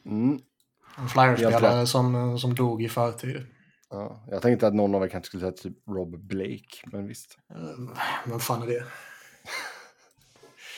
Mm. 0.07 0.31
En 0.33 0.41
Helt 0.97 1.13
Flyers-spelare 1.13 1.81
rätt. 1.83 1.89
som, 1.89 2.39
som 2.39 2.55
dog 2.55 2.83
i 2.83 2.89
förtid. 2.89 3.47
Ja, 3.91 4.25
jag 4.31 4.43
tänkte 4.43 4.67
att 4.67 4.75
någon 4.75 4.95
av 4.95 5.05
er 5.05 5.09
kanske 5.09 5.27
skulle 5.27 5.41
säga 5.41 5.53
typ 5.53 5.77
Rob 5.89 6.19
Blake, 6.19 6.77
men 6.93 7.07
visst. 7.07 7.39
Eh, 7.51 7.57
Vem 8.27 8.41
fan 8.41 8.63
är 8.63 8.67
det? 8.67 8.85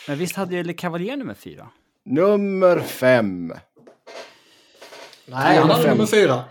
Men 0.08 0.18
visst 0.18 0.36
hade 0.36 0.62
Le 0.62 0.72
Cavalier 0.72 1.16
nummer 1.16 1.34
fyra? 1.34 1.68
Nummer 2.04 2.80
fem. 2.80 3.46
Nej, 5.26 5.58
han 5.58 5.70
hade 5.70 5.82
350. 5.82 5.88
nummer 5.90 6.06
fyra. 6.06 6.44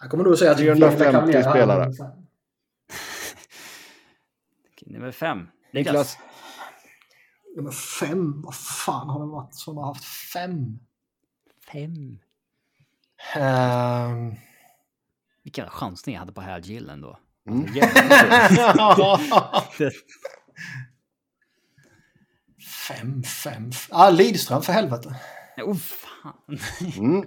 Här 0.00 0.08
kommer 0.08 0.24
du 0.24 0.32
att 0.32 0.38
säga 0.38 0.50
att 0.50 0.58
350 0.58 1.04
Cavalier 1.12 1.42
hade 1.42 1.50
spelare. 1.50 1.92
Nummer 4.86 5.12
fem. 5.12 5.48
Niklas. 5.72 6.18
Nummer 7.56 7.70
fem? 7.70 8.42
Vad 8.42 8.54
fan 8.54 9.08
har 9.08 9.20
det 9.20 9.26
varit 9.26 9.54
som 9.54 9.76
har 9.76 9.86
haft 9.86 10.04
fem? 10.04 10.78
Fem. 11.72 12.18
Ehm, 13.34 14.34
Vilken 15.42 15.68
chansning 15.70 16.14
jag 16.14 16.20
hade 16.20 16.32
på 16.32 16.40
Hal 16.40 16.60
Gill 16.60 16.88
ändå. 16.88 17.18
Mm. 17.48 17.66
Alltså, 18.78 19.90
fem, 22.88 23.22
fem. 23.22 23.70
Ah, 23.90 24.10
Lidström 24.10 24.62
för 24.62 24.72
helvete. 24.72 25.16
oh, 25.56 25.76
fan. 25.76 26.58
Mm. 26.98 27.26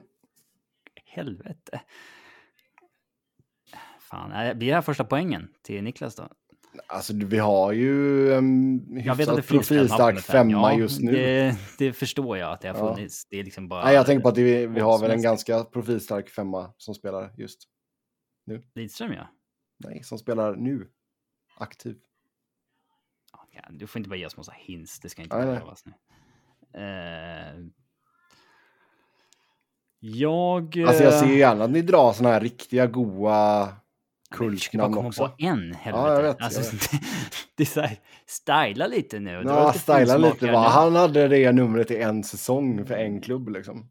Helvete. 1.05 1.81
Fan, 3.99 4.57
blir 4.57 4.67
det 4.69 4.75
här 4.75 4.81
första 4.81 5.03
poängen 5.03 5.49
till 5.61 5.83
Niklas 5.83 6.15
då? 6.15 6.29
Alltså, 6.87 7.13
vi 7.15 7.37
har 7.37 7.71
ju 7.71 8.33
en 8.33 8.81
Jag 9.03 9.15
vet 9.15 9.27
att 9.29 9.35
det 9.35 9.41
hyfsat 9.41 9.55
profilstark 9.55 10.19
femma 10.19 10.51
Ja, 10.73 10.79
just 10.79 11.01
nu. 11.01 11.11
Det, 11.11 11.55
det 11.77 11.93
förstår 11.93 12.37
jag 12.37 12.51
att 12.51 12.61
det 12.61 12.67
har 12.67 12.75
Ja. 12.75 12.95
funnits. 12.95 13.25
Det 13.29 13.39
är 13.39 13.43
liksom 13.43 13.67
bara... 13.67 13.83
Nej, 13.85 13.93
jag 13.95 14.05
tänker 14.05 14.21
på 14.21 14.29
att 14.29 14.37
vi, 14.37 14.67
vi 14.67 14.79
har 14.79 14.99
väl 14.99 15.11
en 15.11 15.21
ganska 15.21 15.63
profilstark 15.63 16.29
femma 16.29 16.73
som 16.77 16.95
spelar 16.95 17.33
just. 17.37 17.59
Lidström 18.75 19.13
ja. 19.13 19.27
Nej, 19.77 20.03
som 20.03 20.17
spelar 20.17 20.55
nu. 20.55 20.87
Aktiv. 21.57 21.95
ja. 23.51 23.61
Du 23.69 23.87
får 23.87 23.99
inte 23.99 24.09
bara 24.09 24.15
ge 24.15 24.25
oss 24.25 24.37
massa 24.37 24.53
hints. 24.57 24.99
Det 24.99 25.09
ska 25.09 25.21
inte 25.21 25.37
Nej, 25.37 25.45
behövas 25.45 25.83
nu. 25.85 25.93
Eh, 26.81 27.65
jag... 29.99 30.63
Alltså 30.87 31.03
jag 31.03 31.13
eh, 31.13 31.19
ser 31.19 31.37
gärna 31.37 31.63
att 31.63 31.71
ni 31.71 31.81
drar 31.81 32.13
såna 32.13 32.29
här 32.29 32.41
riktiga 32.41 32.87
goa 32.87 33.73
vi 34.39 34.57
försöker 34.57 34.77
bara 34.77 34.87
kultnamn 34.87 34.93
komma 34.93 35.07
också. 35.07 35.27
på 35.27 35.33
en, 35.37 35.73
helvete. 35.73 36.07
Ja, 36.07 36.13
jag 36.13 36.21
vet, 36.21 36.41
Alltså, 36.41 36.61
jag 36.61 36.71
vet. 36.71 36.91
det 37.55 37.63
är 37.63 37.67
så 37.67 37.81
här, 37.81 37.97
styla 38.25 38.87
lite 38.87 39.19
nu. 39.19 39.43
Ja, 39.45 39.67
lite 39.67 39.79
styla 39.79 40.17
lite 40.17 40.45
nu. 40.45 40.53
Han 40.53 40.95
hade 40.95 41.27
det 41.27 41.51
numret 41.51 41.91
i 41.91 41.97
en 42.01 42.23
säsong 42.23 42.85
för 42.85 42.95
en 42.95 43.21
klubb 43.21 43.49
liksom. 43.49 43.89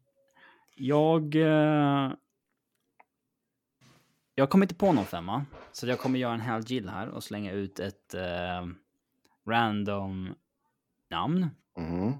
Jag... 0.75 1.35
Eh, 1.35 2.11
jag 4.35 4.49
kommer 4.49 4.65
inte 4.65 4.75
på 4.75 4.93
någon 4.93 5.05
femma. 5.05 5.45
Så 5.71 5.87
jag 5.87 5.99
kommer 5.99 6.19
göra 6.19 6.33
en 6.33 6.41
Hal 6.41 6.61
Gill 6.61 6.89
här 6.89 7.09
och 7.09 7.23
slänga 7.23 7.51
ut 7.51 7.79
ett 7.79 8.13
eh, 8.13 8.67
random 9.47 10.29
namn. 11.09 11.47
Mhm. 11.77 12.13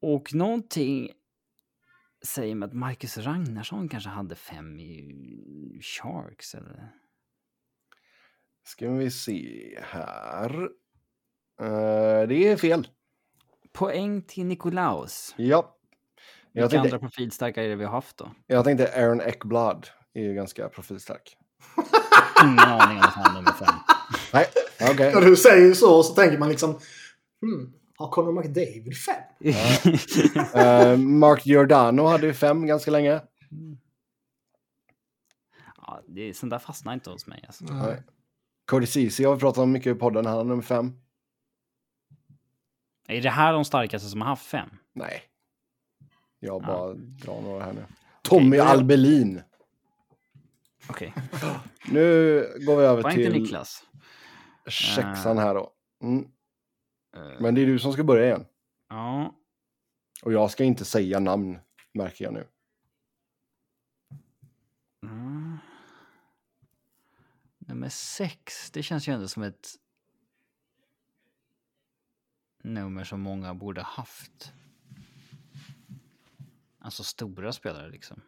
Och 0.00 0.34
någonting 0.34 1.10
säger 2.26 2.54
mig 2.54 2.66
att 2.66 2.72
Marcus 2.72 3.18
Ragnarsson 3.18 3.88
kanske 3.88 4.10
hade 4.10 4.34
fem 4.34 4.80
i 4.80 5.80
Sharks 5.82 6.54
eller? 6.54 6.92
Ska 8.64 8.90
vi 8.90 9.10
se 9.10 9.78
här. 9.82 10.62
Eh, 11.60 12.28
det 12.28 12.48
är 12.48 12.56
fel. 12.56 12.88
Poäng 13.72 14.22
till 14.22 14.46
Nikolaus. 14.46 15.34
Ja. 15.36 15.76
Jag 16.52 16.62
Vilka 16.62 16.78
andra 16.78 16.90
tänkte, 16.90 16.98
profilstarka 17.08 17.64
är 17.64 17.68
det 17.68 17.76
vi 17.76 17.84
har 17.84 17.92
haft 17.92 18.16
då? 18.16 18.30
jag 18.46 18.64
tänkte 18.64 18.92
Aaron 18.96 19.20
Ekblad 19.20 19.88
är 20.14 20.22
ju 20.22 20.34
ganska 20.34 20.68
profilstark. 20.68 21.36
Ingen 22.44 22.58
aning 22.58 22.96
om 22.96 23.02
att 23.02 23.14
han 23.14 23.36
är 23.36 23.40
nummer 23.40 23.52
fem. 23.52 23.74
Nej, 24.32 24.46
okej. 24.92 25.14
När 25.14 25.20
du 25.20 25.36
säger 25.36 25.74
så 25.74 26.02
så 26.02 26.14
tänker 26.14 26.38
man 26.38 26.48
liksom... 26.48 26.78
Hmm, 27.40 27.72
har 28.02 28.10
Conor 28.10 28.32
McDavid 28.32 28.96
fem? 28.96 29.22
Eh, 30.54 30.96
Mark 30.96 31.46
Giordano 31.46 32.02
hade 32.06 32.26
ju 32.26 32.32
fem 32.34 32.66
ganska 32.66 32.90
länge. 32.90 33.20
ja, 35.76 36.02
det, 36.08 36.20
är- 36.28 36.32
sånt 36.32 36.50
där 36.50 36.58
fastnar 36.58 36.94
inte 36.94 37.10
hos 37.10 37.26
mig. 37.26 37.44
Alltså. 37.46 37.64
Nej. 37.64 38.02
Cody 38.66 38.86
Ceesay 38.86 39.26
har 39.26 39.34
vi 39.34 39.40
pratat 39.40 39.58
om 39.58 39.72
mycket 39.72 39.96
i 39.96 39.98
podden. 39.98 40.26
Han 40.26 40.36
har 40.36 40.44
nummer 40.44 40.62
fem. 40.62 40.92
Är 43.08 43.20
det 43.22 43.30
här 43.30 43.52
de 43.52 43.64
starkaste 43.64 44.08
som 44.08 44.20
har 44.20 44.28
haft 44.28 44.46
fem? 44.46 44.68
Nej. 44.92 45.22
Jag 46.40 46.62
Ja. 46.62 46.66
bara 46.66 46.94
drar 46.94 47.40
några 47.42 47.64
här 47.64 47.72
nu. 47.72 47.84
Tommy 48.22 48.56
då- 48.56 48.62
Albelin. 48.64 49.42
Okej, 50.88 51.14
Nu 51.88 52.00
går 52.66 52.76
vi 52.76 52.84
över 52.84 53.10
till 53.10 53.24
till 53.32 53.42
Niklas. 53.42 53.82
sexan 54.94 55.38
här 55.38 55.54
då. 55.54 55.72
Mm. 56.02 56.28
Eh, 57.12 57.40
Men 57.40 57.54
det 57.54 57.60
är 57.62 57.66
du 57.66 57.78
som 57.78 57.92
ska 57.92 58.04
börja 58.04 58.26
igen. 58.26 58.44
Ja, 58.88 59.34
Och 60.22 60.32
jag 60.32 60.50
ska 60.50 60.64
inte 60.64 60.84
säga 60.84 61.20
namn, 61.20 61.58
märker 61.92 62.24
jag 62.24 62.34
nu. 62.34 62.46
Mm. 65.02 65.58
Nummer 67.58 67.88
sex, 67.88 68.70
det 68.70 68.82
känns 68.82 69.08
ju 69.08 69.12
ändå 69.12 69.28
som 69.28 69.42
ett 69.42 69.68
nummer 72.62 73.04
som 73.04 73.20
många 73.20 73.54
borde 73.54 73.82
haft. 73.82 74.52
Alltså 76.78 77.04
stora 77.04 77.52
spelare 77.52 77.90
liksom. 77.90 78.20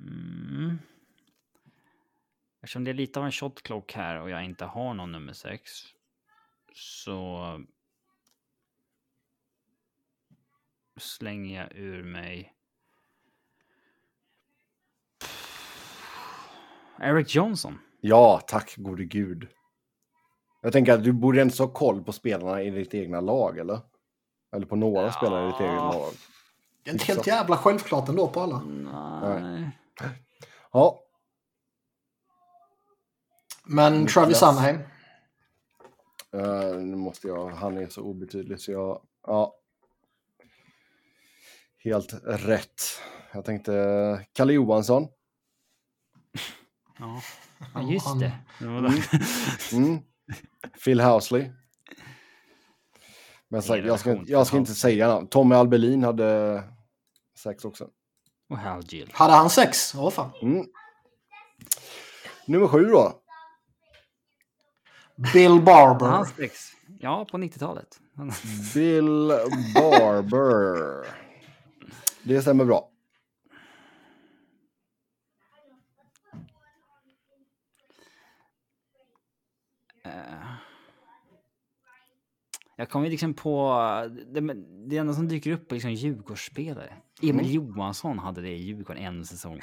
Mm. 0.00 0.78
Eftersom 2.66 2.84
det 2.84 2.90
är 2.90 2.94
lite 2.94 3.18
av 3.20 3.24
en 3.26 3.32
shot 3.32 3.62
clock 3.62 3.92
här 3.92 4.20
och 4.20 4.30
jag 4.30 4.44
inte 4.44 4.64
har 4.64 4.94
någon 4.94 5.12
nummer 5.12 5.32
sex 5.32 5.70
så 6.74 7.60
slänger 10.96 11.60
jag 11.60 11.72
ur 11.76 12.02
mig... 12.02 12.54
Eric 17.00 17.34
Johnson. 17.34 17.78
Ja, 18.00 18.40
tack 18.46 18.76
gode 18.76 19.04
gud. 19.04 19.48
Jag 20.62 20.72
tänker 20.72 20.92
att 20.92 21.04
du 21.04 21.12
borde 21.12 21.42
inte 21.42 21.62
ha 21.62 21.70
koll 21.70 22.04
på 22.04 22.12
spelarna 22.12 22.62
i 22.62 22.70
ditt 22.70 22.94
egna 22.94 23.20
lag, 23.20 23.58
eller? 23.58 23.80
Eller 24.52 24.66
på 24.66 24.76
några 24.76 25.02
Ja. 25.02 25.12
spelare 25.12 25.48
i 25.48 25.50
ditt 25.52 25.60
eget 25.60 25.74
lag. 25.74 26.12
Det 26.82 26.90
är 26.90 26.92
inte 26.92 27.04
helt 27.04 27.26
jävla 27.26 27.56
självklart 27.56 28.08
ändå 28.08 28.28
på 28.28 28.40
alla. 28.40 28.60
Nej. 28.60 29.70
Ja, 30.72 31.05
Men 33.66 33.92
Niklas. 33.92 34.14
Travis 34.14 34.38
Sunheim. 34.38 34.76
eh, 36.32 36.76
nu 36.76 36.96
måste 36.96 37.28
jag, 37.28 37.50
han 37.50 37.78
är 37.78 37.88
så 37.88 38.02
obetydlig 38.02 38.60
så 38.60 38.72
jag, 38.72 39.02
ja. 39.26 39.54
Helt 41.84 42.14
rätt. 42.24 42.82
Jag 43.32 43.44
tänkte 43.44 44.26
Kalle 44.32 44.52
Johansson. 44.52 45.08
Ja. 46.98 47.20
ja, 47.74 47.82
just 47.82 48.18
det. 48.20 48.32
Det. 48.58 49.02
Mm. 49.76 49.98
Phil 50.84 51.00
Housley. 51.00 51.50
Men 53.48 53.62
sagt, 53.62 53.84
jag, 53.84 54.00
ska, 54.00 54.22
jag 54.26 54.46
ska 54.46 54.56
inte 54.56 54.74
säga 54.74 55.08
namn. 55.08 55.26
Tommy 55.28 55.54
Albelin 55.54 56.04
hade 56.04 56.62
sex 57.38 57.64
också. 57.64 57.88
Och 58.50 58.58
Hal 58.58 58.82
Gill. 58.84 59.10
Hade 59.12 59.32
han 59.32 59.50
sex? 59.50 59.94
Åh 59.94 60.10
fan. 60.10 60.30
Mm. 60.42 60.66
Nummer 62.46 62.68
sju 62.68 62.84
då. 62.84 63.22
Bill 65.16 65.60
Barber. 65.60 66.06
Hans 66.06 66.34
sex. 66.36 66.72
Ja, 67.00 67.26
på 67.30 67.38
90-talet. 67.38 68.00
Bill 68.74 69.32
Barber. 69.74 71.06
Det 72.22 72.42
stämmer 72.42 72.64
bra. 72.64 72.90
Eh. 80.04 80.12
Jag 82.76 82.90
kommer 82.90 83.10
liksom 83.10 83.34
på... 83.34 83.80
Det, 84.26 84.40
det 84.88 84.96
enda 84.96 85.14
som 85.14 85.28
dyker 85.28 85.50
upp 85.50 85.72
är 85.72 85.74
liksom 85.74 85.92
Djurgårdsspelare. 85.92 86.92
Emil 87.22 87.54
Johansson 87.54 88.18
hade 88.18 88.40
det 88.40 88.50
i 88.50 88.62
Djurgården 88.62 89.02
en 89.02 89.24
säsong. 89.24 89.60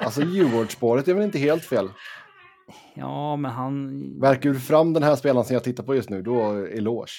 Alltså 0.00 0.22
Djurgårdsspåret 0.22 1.08
är 1.08 1.14
väl 1.14 1.24
inte 1.24 1.38
helt 1.38 1.64
fel. 1.64 1.90
Ja, 2.94 3.36
men 3.36 3.50
han... 3.50 4.20
Verkar 4.20 4.50
du 4.50 4.60
fram 4.60 4.92
den 4.92 5.02
här 5.02 5.16
spelaren 5.16 5.44
som 5.44 5.54
jag 5.54 5.64
tittar 5.64 5.84
på 5.84 5.94
just 5.94 6.10
nu, 6.10 6.22
då 6.22 6.52
eloge. 6.66 7.10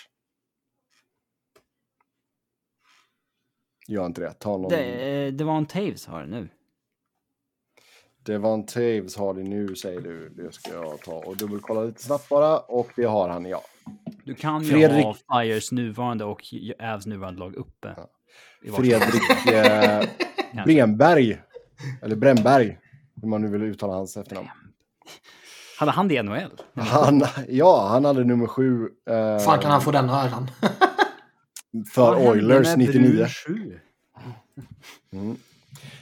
Gör 3.88 4.06
inte 4.06 4.22
det. 4.22 4.34
Ta 4.34 4.58
någon. 4.58 4.70
Det, 4.70 5.32
det 5.32 5.43
var 5.43 5.58
en 5.58 5.66
Taves 5.66 6.06
har 6.06 6.22
det 6.22 6.28
nu. 6.28 6.50
Devon 8.26 8.66
Taves 8.66 9.16
har 9.18 9.34
det 9.34 9.43
nu 9.43 9.76
säger 9.76 10.02
du. 10.02 10.30
Det 10.30 10.52
ska 10.52 10.74
jag 10.74 11.00
ta 11.02 11.12
och 11.14 11.38
dubbelkolla 11.38 11.82
lite 11.84 12.04
snabbt 12.04 12.30
bara. 12.30 12.60
Och 12.60 12.88
det 12.95 13.06
har 13.06 13.30
han 13.30 13.45
ja. 13.45 13.62
Du 14.24 14.36
kan 14.36 14.64
ju 14.64 14.72
Fredrik- 14.72 15.04
ha 15.04 15.16
Flyers 15.41 15.72
nuvarande 15.72 16.26
och 16.26 16.41
Avs 16.80 17.06
nuvarande 17.06 17.39
lag 17.39 17.56
uppe. 17.56 17.95
Ja. 17.97 18.10
Fredrik 18.76 19.47
eh. 19.54 20.64
Bremberg. 20.66 21.41
Eller 22.02 22.16
Bremberg. 22.16 22.80
Hur 23.22 23.28
man 23.28 23.41
nu 23.41 23.47
vill 23.47 23.64
uttala 23.64 23.93
hans 23.93 24.18
efternamn. 24.18 24.47
Hade 25.80 25.92
han 25.92 26.08
det 26.08 26.16
i 26.16 26.24
NHL? 26.24 26.62
Han, 26.76 27.24
ja, 27.48 27.88
han 27.88 28.06
hade 28.06 28.24
nummer 28.24 28.48
sju. 28.48 28.90
Eh, 29.10 29.40
fan 29.46 29.60
kan 29.60 29.72
han 29.72 29.82
få 29.82 29.92
den 29.92 30.10
äran? 30.10 30.52
för 31.94 32.02
Vad 32.16 32.28
Oilers 32.28 32.68
med 32.68 32.78
99. 32.80 33.12
Brun 33.16 33.28
sju? 33.28 33.80
Mm. 35.12 35.38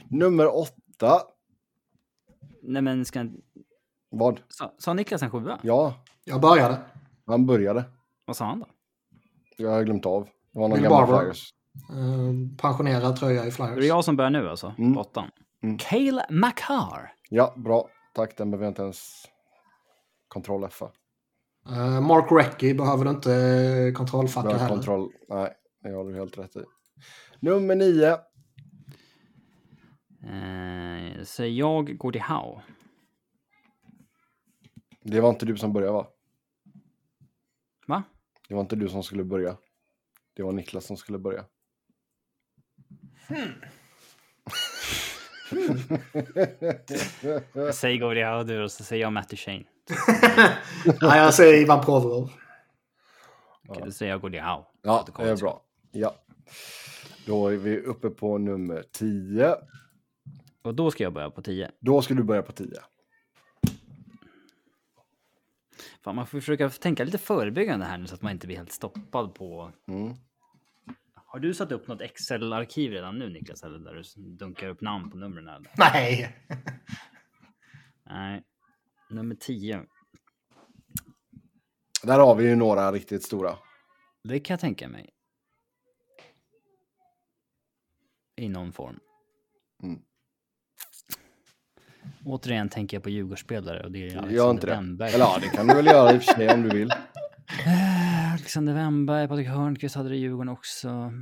Nummer 0.08 0.56
åtta. 0.56 1.20
Nej 2.62 2.82
men 2.82 3.04
ska... 3.04 3.26
Vad? 4.10 4.40
Sa, 4.48 4.74
sa 4.78 4.94
Niklas 4.94 5.22
en 5.22 5.30
sjua? 5.30 5.58
Ja, 5.62 5.94
Jag 6.24 6.40
började. 6.40 6.78
han 7.26 7.46
började. 7.46 7.84
Vad 8.24 8.36
sa 8.36 8.44
han 8.44 8.60
då? 8.60 8.66
Jag 9.56 9.70
har 9.70 9.82
glömt 9.82 10.06
av. 10.06 10.28
Det 10.52 10.58
var 10.60 10.68
någon 10.68 10.74
Bill 10.78 10.82
gammal 10.82 11.06
Barber. 11.06 11.20
Flyers. 11.22 11.50
Eh, 11.90 12.56
pensionerad 12.62 13.16
tröja 13.16 13.40
i 13.40 13.44
Det 13.44 13.48
är 13.48 13.50
Flyers. 13.74 13.84
jag 13.84 14.04
som 14.04 14.16
börjar 14.16 14.30
nu 14.30 14.48
alltså, 14.48 14.74
Mm. 14.78 14.94
på 14.94 15.00
åttan. 15.00 15.30
Mm. 15.62 15.78
Cale 15.78 16.26
Makar. 16.30 17.12
Ja, 17.30 17.54
bra. 17.56 17.88
Tack, 18.14 18.36
den 18.36 18.50
behöver 18.50 18.64
jag 18.66 18.70
inte 18.70 18.82
ens 18.82 19.24
kontroll 20.28 20.64
F. 20.64 20.82
Eh, 21.68 22.00
Mark 22.00 22.32
Recchi 22.32 22.74
behöver 22.74 23.04
du 23.04 23.10
inte 23.10 23.34
eh, 23.34 23.92
kontrollfacka 23.92 24.56
heller. 24.56 24.68
kontroll. 24.68 25.12
Nej, 25.28 25.54
det 25.82 25.90
har 25.90 26.04
du 26.04 26.14
helt 26.14 26.38
rätt 26.38 26.56
i. 26.56 26.64
Nummer 27.40 27.74
nio. 27.74 28.12
Eh, 30.24 31.22
så 31.24 31.44
jag 31.44 31.98
går 31.98 32.12
till 32.12 32.22
Howe. 32.22 32.62
Det 35.02 35.20
var 35.20 35.30
inte 35.30 35.46
du 35.46 35.56
som 35.56 35.72
började 35.72 35.92
va? 35.92 36.06
Va? 37.86 38.02
Det 38.48 38.54
var 38.54 38.60
inte 38.60 38.76
du 38.76 38.88
som 38.88 39.02
skulle 39.02 39.24
börja. 39.24 39.56
Det 40.34 40.42
var 40.42 40.52
Niklas 40.52 40.84
som 40.84 40.96
skulle 40.96 41.18
börja. 41.18 41.44
Säg 47.72 47.98
Gordie 47.98 48.24
Howe 48.24 48.44
du 48.44 48.62
och 48.62 48.72
så 48.72 48.84
säger 48.84 49.02
jag 49.02 49.12
Matty 49.12 49.36
Shane. 49.36 49.64
Nej, 51.02 51.18
jag 51.18 51.34
säger 51.34 51.62
Ivan 51.62 51.84
Provorov. 51.84 52.30
Okej, 53.68 53.82
då 53.84 53.92
säger 53.92 54.12
jag 54.12 54.18
Howe. 54.18 54.64
Ja, 54.82 55.06
det 55.16 55.22
är 55.22 55.36
bra. 55.36 55.62
Ja. 55.92 56.14
Då 57.26 57.48
är 57.48 57.56
vi 57.56 57.78
uppe 57.80 58.10
på 58.10 58.38
nummer 58.38 58.84
10. 58.92 59.56
Och 60.62 60.74
då 60.74 60.90
ska 60.90 61.02
jag 61.04 61.12
börja 61.12 61.30
på 61.30 61.42
10. 61.42 61.70
Då 61.80 62.02
ska 62.02 62.14
du 62.14 62.22
börja 62.22 62.42
på 62.42 62.52
10. 62.52 62.68
Fan, 66.04 66.16
man 66.16 66.26
får 66.26 66.40
försöka 66.40 66.70
tänka 66.70 67.04
lite 67.04 67.18
förebyggande 67.18 67.86
här 67.86 67.98
nu 67.98 68.06
så 68.06 68.14
att 68.14 68.22
man 68.22 68.32
inte 68.32 68.46
blir 68.46 68.56
helt 68.56 68.72
stoppad 68.72 69.34
på... 69.34 69.72
Mm. 69.88 70.14
Har 71.14 71.38
du 71.38 71.54
satt 71.54 71.72
upp 71.72 71.88
något 71.88 72.00
Excel-arkiv 72.00 72.92
redan 72.92 73.18
nu 73.18 73.30
Niklas? 73.30 73.62
Eller 73.62 73.78
där 73.78 74.02
du 74.16 74.22
dunkar 74.36 74.68
upp 74.68 74.80
namn 74.80 75.10
på 75.10 75.16
numren? 75.16 75.48
Eller? 75.48 75.70
Nej. 75.76 76.36
Nej. 78.06 78.42
Nummer 79.10 79.34
10. 79.34 79.84
Där 82.02 82.18
har 82.18 82.34
vi 82.34 82.48
ju 82.48 82.56
några 82.56 82.92
riktigt 82.92 83.22
stora. 83.22 83.58
Det 84.24 84.40
kan 84.40 84.54
jag 84.54 84.60
tänka 84.60 84.88
mig. 84.88 85.10
I 88.36 88.48
någon 88.48 88.72
form. 88.72 89.00
Mm. 89.82 90.02
Återigen 92.24 92.68
tänker 92.68 92.96
jag 92.96 93.04
på 93.04 93.10
Djurgårdsspelare 93.10 93.84
och 93.84 93.92
det 93.92 93.98
är 93.98 94.04
Alexander 94.04 94.34
Gör 94.34 94.50
inte 94.50 94.66
det. 94.66 95.08
Eller 95.08 95.18
ja, 95.18 95.38
det 95.40 95.48
kan 95.48 95.66
du 95.66 95.74
väl 95.74 95.86
göra 95.86 96.14
i 96.14 96.18
och 96.18 96.22
för 96.22 96.34
sig 96.34 96.54
om 96.54 96.62
du 96.62 96.68
vill. 96.68 96.90
Alexander 98.32 98.74
Wennberg, 98.74 99.28
Patrik 99.28 99.48
Hörnqvist 99.48 99.94
hade 99.94 100.08
det 100.08 100.16
i 100.16 100.18
Djurgården 100.18 100.48
också. 100.48 101.12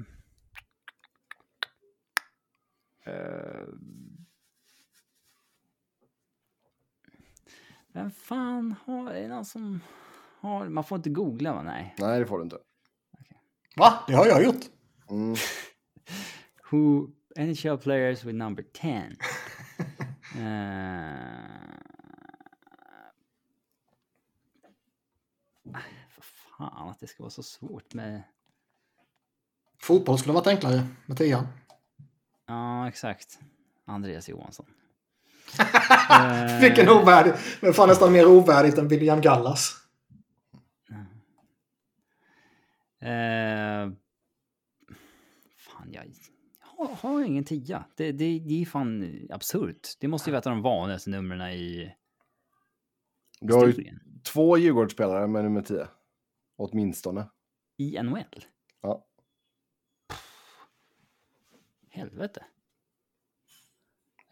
Eh, 3.06 3.66
Vem 7.96 8.10
fan 8.10 8.74
har... 8.84 9.10
Är 9.10 9.22
det 9.22 9.28
någon 9.28 9.44
som 9.44 9.80
har... 10.40 10.68
Man 10.68 10.84
får 10.84 10.96
inte 10.96 11.10
googla 11.10 11.52
va? 11.52 11.62
Nej. 11.62 11.94
Nej, 11.98 12.20
det 12.20 12.26
får 12.26 12.38
du 12.38 12.44
inte. 12.44 12.58
Va? 13.76 14.04
Det 14.06 14.12
har 14.12 14.26
jag 14.26 14.44
gjort. 14.44 14.64
Mm. 15.10 15.36
Who 16.70 17.08
NHL 17.36 17.78
players 17.78 18.24
with 18.24 18.36
number 18.36 18.62
10? 18.72 19.16
Eh, 20.36 20.42
För 26.10 26.22
fan 26.22 26.88
att 26.88 27.00
det 27.00 27.06
ska 27.06 27.22
vara 27.22 27.30
så 27.30 27.42
svårt 27.42 27.94
med... 27.94 28.22
Fotboll 29.82 30.18
skulle 30.18 30.32
varit 30.34 30.46
enklare 30.46 30.86
med 31.06 31.16
tian. 31.16 31.46
Ja, 32.46 32.88
exakt. 32.88 33.38
Andreas 33.84 34.28
Johansson. 34.28 34.66
Vilken 36.60 36.88
ovärdig. 36.88 37.32
Men 37.60 37.72
fan 37.72 37.88
nästan 37.88 38.12
mer 38.12 38.26
ovärdigt 38.26 38.78
än 38.78 38.88
William 38.88 39.20
Gallas. 39.20 39.86
Eh, 43.00 43.90
fan, 45.56 45.92
jag 45.92 46.04
har, 46.60 46.94
har 46.94 47.24
ingen 47.24 47.44
tia. 47.44 47.84
Det, 47.96 48.12
det, 48.12 48.38
det 48.38 48.62
är 48.62 48.66
fan 48.66 49.20
absurt. 49.30 49.88
Det 50.00 50.08
måste 50.08 50.30
ju 50.30 50.32
vara 50.32 50.38
ett 50.38 50.46
av 50.46 50.52
de 50.52 50.62
vanligaste 50.62 51.10
numren 51.10 51.50
i 51.50 51.94
Du 53.40 53.54
har 53.54 53.66
ju 53.66 53.98
två 54.24 54.58
Djurgårdsspelare 54.58 55.26
med 55.26 55.44
nummer 55.44 55.62
10. 55.62 55.88
Åtminstone. 56.56 57.28
I 57.76 58.02
NHL. 58.02 58.44
Ja. 58.82 59.06
Helvete. 61.90 62.44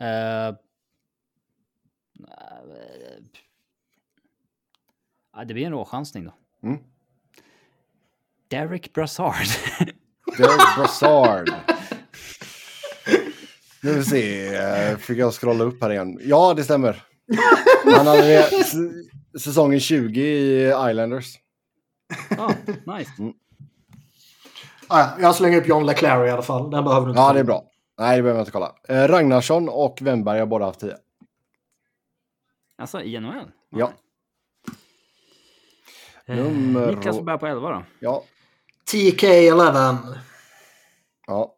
Uh, 0.01 0.57
ja, 5.33 5.45
det 5.45 5.55
blir 5.55 5.67
en 5.67 5.73
råchansning 5.73 6.25
då. 6.25 6.35
Mm. 6.69 6.79
Derek 8.49 8.93
Brassard. 8.93 9.35
Derek 10.39 10.77
Brassard. 10.77 11.51
Nu 13.83 13.91
får 13.93 13.99
vi 13.99 14.05
se. 14.05 14.55
eh, 14.57 14.97
Fick 14.97 15.19
jag 15.19 15.35
scrolla 15.35 15.65
upp 15.65 15.83
här 15.83 15.91
igen. 15.91 16.19
Ja, 16.23 16.55
det 16.55 16.65
stämmer. 16.65 17.03
Han 17.97 18.07
hade 18.07 18.39
s- 18.39 18.73
säsongen 19.43 19.81
20 19.81 20.21
i 20.21 20.67
Islanders. 20.69 21.39
Ja, 22.37 22.51
nice. 22.67 23.11
Ah, 24.89 25.01
ja, 25.01 25.11
jag 25.21 25.35
slänger 25.35 25.59
upp 25.61 25.69
John 25.69 25.87
LeClaire 25.87 26.27
i 26.29 26.31
alla 26.31 26.43
fall. 26.43 26.71
Den 26.71 26.85
behöver 26.85 27.07
du 27.07 27.11
inte. 27.11 27.21
Ja, 27.21 27.33
det 27.33 27.41
är 27.41 27.45
bra. 27.45 27.65
Nej, 27.99 28.17
det 28.17 28.23
behöver 28.23 28.39
jag 28.39 28.43
inte 28.43 28.53
kolla. 28.53 28.73
Eh, 28.89 29.09
Ragnarsson 29.09 29.69
och 29.69 29.99
Wennberg 30.03 30.39
har 30.39 30.47
båda 30.47 30.65
haft 30.65 30.81
10. 30.81 30.97
Alltså 32.77 33.03
i 33.03 33.21
NHL? 33.21 33.51
Ja. 33.71 33.93
Eh, 36.27 36.37
Nummer- 36.37 36.87
Niklas 36.97 37.17
får 37.17 37.23
börja 37.25 37.39
på 37.39 37.47
11 37.47 37.71
då. 37.71 37.85
Ja. 38.01 38.25
TK11. 38.93 40.19
Ja. 41.27 41.57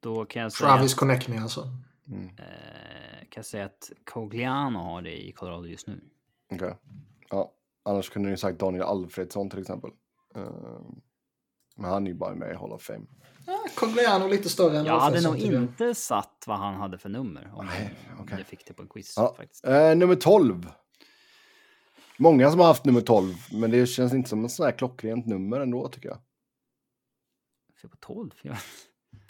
Då 0.00 0.24
kan 0.24 0.42
jag 0.42 0.52
säga, 0.52 0.68
Travis 0.68 0.94
Connectney 0.94 1.38
alltså. 1.38 1.60
eh, 2.38 3.18
kan 3.20 3.28
jag 3.34 3.46
säga 3.46 3.64
att 3.64 3.92
Cogliano 4.04 4.78
har 4.78 5.02
det 5.02 5.26
i 5.28 5.32
Colorado 5.32 5.66
just 5.66 5.86
nu. 5.86 6.00
Okej. 6.52 6.74
Ja. 7.30 7.52
Annars 7.82 8.10
kunde 8.10 8.28
ni 8.30 8.36
sagt 8.36 8.58
Daniel 8.58 8.82
Alfredsson 8.82 9.50
till 9.50 9.58
exempel. 9.60 9.90
Eh, 10.34 10.50
Men 11.76 11.90
han 11.90 12.06
är 12.06 12.10
ju 12.10 12.14
bara 12.16 12.34
med 12.34 12.50
i 12.52 12.54
Hall 12.54 12.72
of 12.72 12.82
Fame. 12.82 13.06
Ja, 13.46 13.64
Cogliano 13.74 14.28
lite 14.28 14.48
större 14.48 14.78
än 14.78 14.84
Jag 14.84 15.00
hade 15.00 15.20
nog 15.20 15.38
jag. 15.38 15.62
inte 15.62 15.94
satt 15.94 16.44
vad 16.46 16.58
han 16.58 16.74
hade 16.74 16.98
för 16.98 17.08
nummer 17.08 17.50
om 17.54 17.66
Nej, 17.66 17.94
jag, 18.10 18.20
okej. 18.20 18.38
jag 18.38 18.46
fick 18.46 18.66
det 18.66 18.72
på 18.72 18.82
en 18.82 18.88
quiz 18.88 19.14
Ja. 19.16 19.34
faktiskt. 19.36 19.64
Eh, 19.66 19.94
nummer 19.96 20.14
12. 20.14 20.70
Många 22.18 22.50
som 22.50 22.60
har 22.60 22.66
haft 22.66 22.84
nummer 22.84 23.00
12, 23.00 23.34
men 23.52 23.70
det 23.70 23.86
känns 23.86 24.12
inte 24.14 24.28
som 24.28 24.42
en 24.44 24.50
sån 24.50 24.66
här 24.66 24.72
klockrent 24.72 25.26
nummer 25.26 25.60
ändå 25.60 25.88
tycker 25.88 26.08
jag. 26.08 26.18
För 27.80 27.88
på 27.88 27.96
12? 27.96 28.30
Jag... 28.42 28.56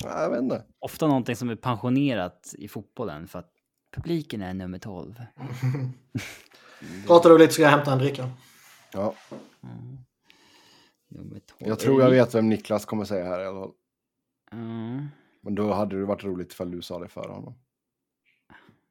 Nej, 0.05 0.12
Jag 0.14 0.31
vet 0.31 0.43
inte. 0.43 0.64
Ofta 0.79 1.07
någonting 1.07 1.37
som 1.37 1.51
är 1.51 1.57
pensionerat 1.57 2.55
i 2.59 2.69
fotbollen 2.69 3.29
för 3.29 3.39
att 3.39 3.51
publiken 3.95 4.43
är 4.43 4.55
nummer 4.55 4.79
12. 4.79 5.23
Pratar 7.07 7.31
du 7.31 7.39
lite 7.39 7.51
så 7.53 7.55
ska 7.55 7.62
jag 7.62 7.71
hämta 7.71 7.93
en 7.93 7.99
dricka. 7.99 8.31
Ja. 8.93 9.14
Mm. 9.62 9.99
Nummer 11.09 11.41
12. 11.59 11.69
Jag 11.69 11.79
tror 11.79 12.03
jag 12.03 12.11
vet 12.11 12.35
vem 12.35 12.49
Niklas 12.49 12.85
kommer 12.85 13.05
säga 13.05 13.25
här 13.25 13.41
i 13.41 13.47
alla 13.47 13.61
fall. 13.61 13.73
Mm. 14.57 15.07
Men 15.41 15.55
då 15.55 15.73
hade 15.73 15.99
det 15.99 16.05
varit 16.05 16.25
roligt 16.25 16.53
ifall 16.53 16.71
du 16.71 16.83
sa 16.83 16.99
det 16.99 17.09
för 17.09 17.29
honom. 17.29 17.55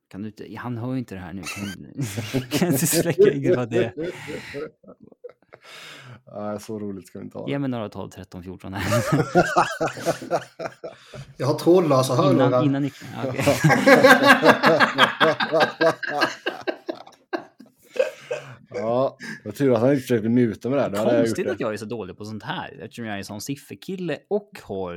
Kan 0.08 0.22
du 0.22 0.28
inte, 0.28 0.56
han 0.58 0.78
hör 0.78 0.94
ju 0.94 1.00
inte 1.00 1.16
det 1.16 1.22
här 1.22 1.34
nu. 1.34 1.42
Kan, 1.42 2.42
kan 2.50 2.72
du 2.72 2.78
släcka 2.78 3.32
in 3.32 3.56
vad 3.56 3.70
det 3.70 3.86
är? 3.86 3.94
Nej, 6.34 6.60
så 6.60 6.80
roligt 6.80 7.08
ska 7.08 7.20
vi 7.20 7.26
inte 7.26 7.38
ha. 7.38 7.50
Ge 7.50 7.60
mig 7.60 7.70
några 7.70 7.90
12, 7.90 8.10
13, 8.10 8.44
14 8.44 8.74
här. 8.74 9.04
Jag 11.38 11.48
har 11.48 11.60
trådlösa 11.60 12.14
innan, 12.14 12.40
hörlurar. 12.40 12.64
innan 12.66 12.82
ni... 12.82 12.92
ja, 13.16 13.24
okej. 13.30 13.44
ja. 18.70 19.18
Jag 19.44 19.56
tror 19.56 19.74
att 19.74 19.80
han 19.80 19.90
inte 19.90 20.02
försökte 20.02 20.30
muta 20.30 20.70
med 20.70 20.92
det 20.92 20.98
här. 20.98 21.06
Jag 21.06 21.18
Konstigt 21.18 21.46
det. 21.46 21.52
att 21.52 21.60
jag 21.60 21.74
är 21.74 21.78
så 21.78 21.86
dålig 21.86 22.18
på 22.18 22.26
sånt 22.26 22.44
här 22.44 22.80
eftersom 22.82 23.06
jag 23.06 23.14
är 23.14 23.18
en 23.18 23.26
sån 23.26 23.42
sifferkille 23.42 24.18
och 24.28 24.50
har 24.64 24.96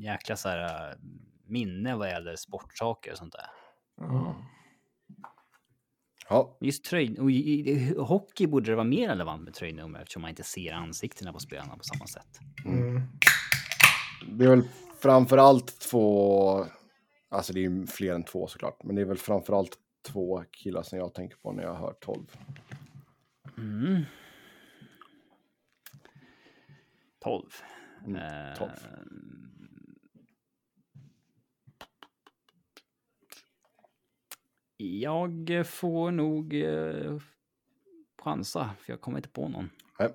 jäkla 0.00 0.36
så 0.36 0.48
här 0.48 0.90
äh, 0.90 0.96
minne 1.46 1.96
vad 1.96 2.08
gäller 2.08 2.36
sportsaker 2.36 3.12
och 3.12 3.18
sånt 3.18 3.32
där. 3.32 3.46
Ja. 3.96 4.46
Ja, 6.28 6.58
Just 6.60 6.84
tröj... 6.84 7.18
Och 7.20 7.30
i, 7.30 7.70
i, 7.70 7.94
hockey 7.98 8.46
borde 8.46 8.70
det 8.70 8.76
vara 8.76 8.84
mer 8.84 9.08
relevant 9.08 9.42
med 9.42 9.54
tröjnummer 9.54 10.00
eftersom 10.00 10.22
man 10.22 10.28
inte 10.28 10.42
ser 10.42 10.72
ansiktena 10.72 11.32
på 11.32 11.38
spelarna 11.38 11.76
på 11.76 11.84
samma 11.84 12.06
sätt. 12.06 12.38
Mm. 12.64 13.02
det 14.38 14.44
är 14.44 14.48
väl 14.48 14.62
framför 15.02 15.38
allt 15.38 15.80
två, 15.80 16.66
alltså 17.28 17.52
det 17.52 17.60
är 17.60 17.62
ju 17.62 17.86
fler 17.86 18.14
än 18.14 18.24
två 18.24 18.46
såklart, 18.46 18.82
men 18.82 18.96
det 18.96 19.02
är 19.02 19.06
väl 19.06 19.18
framför 19.18 19.58
allt 19.58 19.76
två 20.08 20.44
killar 20.50 20.82
som 20.82 20.98
jag 20.98 21.14
tänker 21.14 21.36
på 21.36 21.52
när 21.52 21.62
jag 21.62 21.74
hör 21.74 21.92
12. 22.00 22.26
Mm. 23.58 24.02
12. 27.20 27.44
Mm, 28.06 28.16
Eh, 28.16 28.58
12. 28.58 28.70
Jag 34.80 35.66
får 35.66 36.10
nog 36.10 36.54
eh, 36.54 37.18
chansa, 38.18 38.70
för 38.80 38.92
jag 38.92 39.00
kommer 39.00 39.18
inte 39.18 39.28
på 39.28 39.48
någon. 39.48 39.70
Nej. 39.98 40.08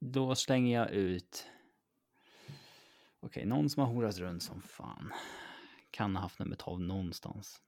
Då 0.00 0.34
slänger 0.34 0.78
jag 0.78 0.90
ut... 0.90 1.46
Okej, 3.20 3.46
någon 3.46 3.70
som 3.70 3.82
har 3.82 3.94
horat 3.94 4.18
runt 4.18 4.42
som 4.42 4.62
fan. 4.62 5.12
Kan 5.90 6.16
ha 6.16 6.22
haft 6.22 6.38
nummer 6.38 6.56
12 6.56 6.80
någonstans. 6.80 7.60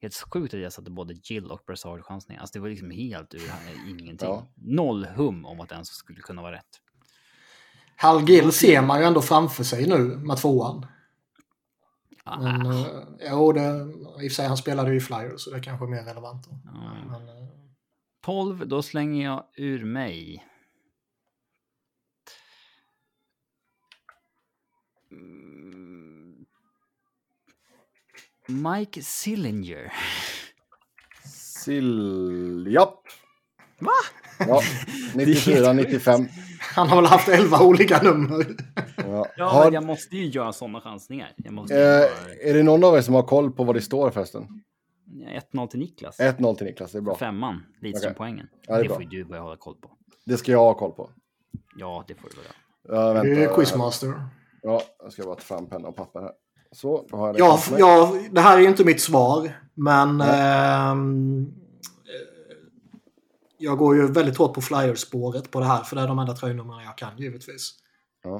Helt 0.00 0.14
sjukt 0.14 0.54
att 0.54 0.60
jag 0.60 0.72
satte 0.72 0.90
både 0.90 1.14
Jill 1.14 1.50
och 1.50 1.62
Brassard 1.66 2.04
chansningar. 2.04 2.40
Alltså 2.40 2.52
det 2.52 2.60
var 2.60 2.68
liksom 2.68 2.90
helt 2.90 3.34
ur 3.34 3.50
ingenting. 3.88 4.28
Ja. 4.28 4.46
Noll 4.54 5.04
hum 5.04 5.44
om 5.46 5.60
att 5.60 5.68
det 5.68 5.74
ens 5.74 5.88
skulle 5.88 6.20
kunna 6.20 6.42
vara 6.42 6.56
rätt. 6.56 6.80
Hal 7.96 8.28
Gill 8.28 8.52
ser 8.52 8.82
man 8.82 9.00
ju 9.00 9.06
ändå 9.06 9.22
framför 9.22 9.64
sig 9.64 9.88
nu 9.88 9.98
med 9.98 10.36
tvåan. 10.36 10.86
Ah, 12.24 12.40
Men, 12.42 12.66
uh, 12.66 12.86
jo, 13.30 13.52
det, 13.52 13.92
i 14.24 14.28
och 14.28 14.32
för 14.32 14.34
sig 14.34 14.46
han 14.46 14.56
spelade 14.56 14.90
ju 14.90 14.96
i 14.96 15.00
Flyers 15.00 15.40
så 15.40 15.50
det 15.50 15.60
kanske 15.60 15.86
är 15.86 15.88
mer 15.88 16.02
relevant. 16.02 16.46
Då. 16.46 16.60
ja. 16.64 16.94
Men, 17.10 17.28
eh, 17.28 17.48
12, 18.24 18.68
då 18.68 18.82
slänger 18.82 19.24
jag 19.24 19.44
ur 19.56 19.84
mig. 19.84 20.46
Mm. 25.10 26.46
Mike 28.46 29.02
Sillinger. 29.02 29.92
Sill... 31.24 32.66
Japp. 32.70 33.02
Va? 33.78 33.92
Ja, 34.38 34.62
94, 35.14 35.72
95. 35.72 36.28
Han 36.74 36.88
har 36.88 36.96
väl 36.96 37.06
haft 37.06 37.28
11 37.28 37.62
olika 37.62 38.02
nummer. 38.02 38.46
Ja. 38.96 39.26
Ja, 39.36 39.48
Har, 39.48 39.64
men 39.64 39.74
jag 39.74 39.84
måste 39.84 40.16
ju 40.16 40.26
göra 40.26 40.52
sådana 40.52 40.80
chansningar. 40.80 41.32
Jag 41.36 41.52
måste 41.52 41.74
ju 41.74 41.80
eh, 41.80 41.86
göra 41.86 42.08
är 42.42 42.54
det 42.54 42.62
någon 42.62 42.84
av 42.84 42.96
er 42.96 43.00
som 43.00 43.14
har 43.14 43.22
koll 43.22 43.50
på 43.52 43.64
vad 43.64 43.74
det 43.76 43.80
står 43.80 44.10
förresten? 44.10 44.62
1-0 45.52 45.66
till 45.66 45.80
Niklas. 45.80 46.20
1-0 46.20 46.54
till 46.54 46.66
Niklas, 46.66 46.92
det 46.92 46.98
är 46.98 47.02
bra. 47.02 47.16
Femman, 47.16 47.62
Lidström 47.80 48.10
Okej. 48.10 48.16
poängen. 48.18 48.46
Ja, 48.66 48.76
det 48.76 48.82
det 48.82 48.88
får 48.88 49.02
ju 49.02 49.08
du 49.08 49.24
börja 49.24 49.42
hålla 49.42 49.56
koll 49.56 49.74
på. 49.74 49.90
Det 50.26 50.36
ska 50.36 50.52
jag 50.52 50.58
ha 50.58 50.74
koll 50.74 50.92
på. 50.92 51.10
Ja, 51.76 52.04
det 52.08 52.14
får 52.14 52.28
du 52.28 52.34
börja. 52.36 53.14
Jag 53.14 53.26
Det 53.26 53.44
är. 53.44 53.54
Quizmaster. 53.54 54.12
Ja, 54.62 54.82
jag 55.02 55.12
ska 55.12 55.22
bara 55.22 55.34
ta 55.34 55.40
fram 55.40 55.66
penna 55.66 55.88
och 55.88 55.96
papper 55.96 56.20
här. 56.20 56.32
Så, 56.72 57.06
då 57.10 57.16
har 57.16 57.26
jag 57.26 57.36
det 57.36 57.38
Ja, 57.38 57.58
ja, 57.78 58.14
det 58.30 58.40
här 58.40 58.56
är 58.56 58.60
ju 58.60 58.68
inte 58.68 58.84
mitt 58.84 59.00
svar. 59.00 59.52
Men 59.74 60.20
ehm, 60.20 61.46
eh, 61.46 61.69
jag 63.60 63.78
går 63.78 63.96
ju 63.96 64.06
väldigt 64.12 64.36
hårt 64.36 64.54
på 64.54 64.60
flyerspåret 64.60 65.50
på 65.50 65.60
det 65.60 65.66
här. 65.66 65.82
För 65.84 65.96
det 65.96 66.02
är 66.02 66.06
de 66.08 66.18
enda 66.18 66.32
tröjnumren 66.34 66.84
jag 66.84 66.98
kan 66.98 67.18
givetvis. 67.18 67.74
Ja. 68.24 68.30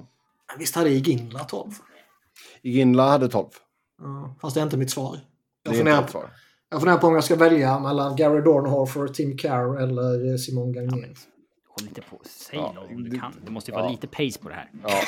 Men 0.52 0.58
Visst 0.58 0.74
hade 0.74 0.90
Iginla 0.90 1.38
12? 1.38 1.70
Ginla 2.62 3.08
hade 3.10 3.28
12. 3.28 3.46
Ja, 4.02 4.36
fast 4.40 4.54
det 4.54 4.60
är 4.60 4.62
inte 4.64 4.76
mitt 4.76 4.90
svar. 4.90 5.12
Det 5.12 5.20
Jag 5.62 5.74
är 5.74 5.78
inte 5.78 5.84
funderar, 5.84 6.04
ett 6.04 6.10
svar. 6.10 6.30
jag 6.70 6.80
funderar 6.80 6.98
på 6.98 7.06
om 7.06 7.14
jag 7.14 7.24
ska 7.24 7.36
välja 7.36 7.78
mellan 7.80 8.16
Gary 8.16 8.40
Dornhofer, 8.40 9.08
Tim 9.08 9.36
Carr 9.38 9.80
eller 9.82 10.36
Simon 10.36 10.72
Gagné. 10.72 11.06
Håll 11.68 11.88
inte 11.88 12.00
på. 12.10 12.20
Säg 12.24 12.58
Ja, 12.58 12.72
något 12.72 12.90
om 12.90 13.02
du 13.04 13.10
det- 13.10 13.18
kan. 13.18 13.32
Det 13.44 13.50
måste 13.50 13.70
ju 13.70 13.74
vara 13.74 13.84
ja. 13.84 13.90
lite 13.90 14.06
pace 14.06 14.38
på 14.42 14.48
det 14.48 14.54
här. 14.54 14.70
Ja, 14.82 15.00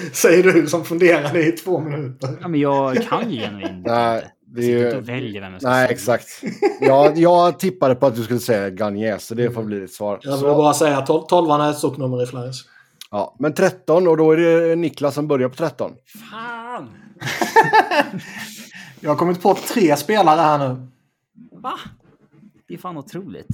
Säger 0.12 0.42
du 0.52 0.66
som 0.66 0.84
funderade 0.84 1.46
i 1.48 1.52
två 1.52 1.80
minuter. 1.80 2.38
Ja, 2.40 2.48
men 2.48 2.60
jag 2.60 3.02
kan 3.08 3.30
ju 3.30 3.40
genuint 3.40 3.70
inte. 3.70 4.30
Det 4.54 4.66
Jag 4.66 4.80
är 4.80 4.90
ju- 4.92 4.96
och 4.98 5.08
väljer 5.08 5.40
vem 5.40 5.52
jag 5.52 5.62
ska 5.62 5.70
nej 5.70 5.86
säga. 5.86 5.94
exakt. 5.94 6.28
Ja, 6.80 7.12
jag 7.14 7.58
tippade 7.58 7.94
på 7.94 8.06
att 8.06 8.14
du 8.16 8.22
skulle 8.24 8.40
säga 8.40 8.70
Gagne, 8.70 9.18
så 9.18 9.34
det 9.34 9.50
får 9.50 9.62
bli 9.62 9.78
ditt 9.80 9.92
svar. 9.94 10.18
Jag 10.22 10.30
vill 10.32 10.40
Så, 10.40 10.54
bara 10.54 10.74
säga 10.74 10.98
att 10.98 11.06
12 11.06 11.22
12 11.26 11.50
är 11.50 11.70
ett 11.70 11.78
stort 11.78 11.96
nummer 11.96 12.22
i 12.22 12.26
Flyers. 12.26 12.64
ja, 13.10 13.36
men 13.38 13.52
13, 13.54 14.08
och 14.08 14.16
då 14.16 14.32
är 14.32 14.36
det 14.36 14.76
Niklas 14.76 15.14
som 15.14 15.28
börjar 15.28 15.48
på 15.48 15.54
13. 15.56 15.92
Fan! 16.30 16.88
Jag 19.00 19.10
har 19.10 19.16
kommit 19.16 19.42
på 19.42 19.54
tre 19.54 19.96
spelare 19.96 20.40
här 20.40 20.58
nu. 20.68 20.86
Va? 21.52 21.72
Det 22.68 22.74
är 22.74 22.78
fan 22.78 22.96
otroligt. 22.96 23.48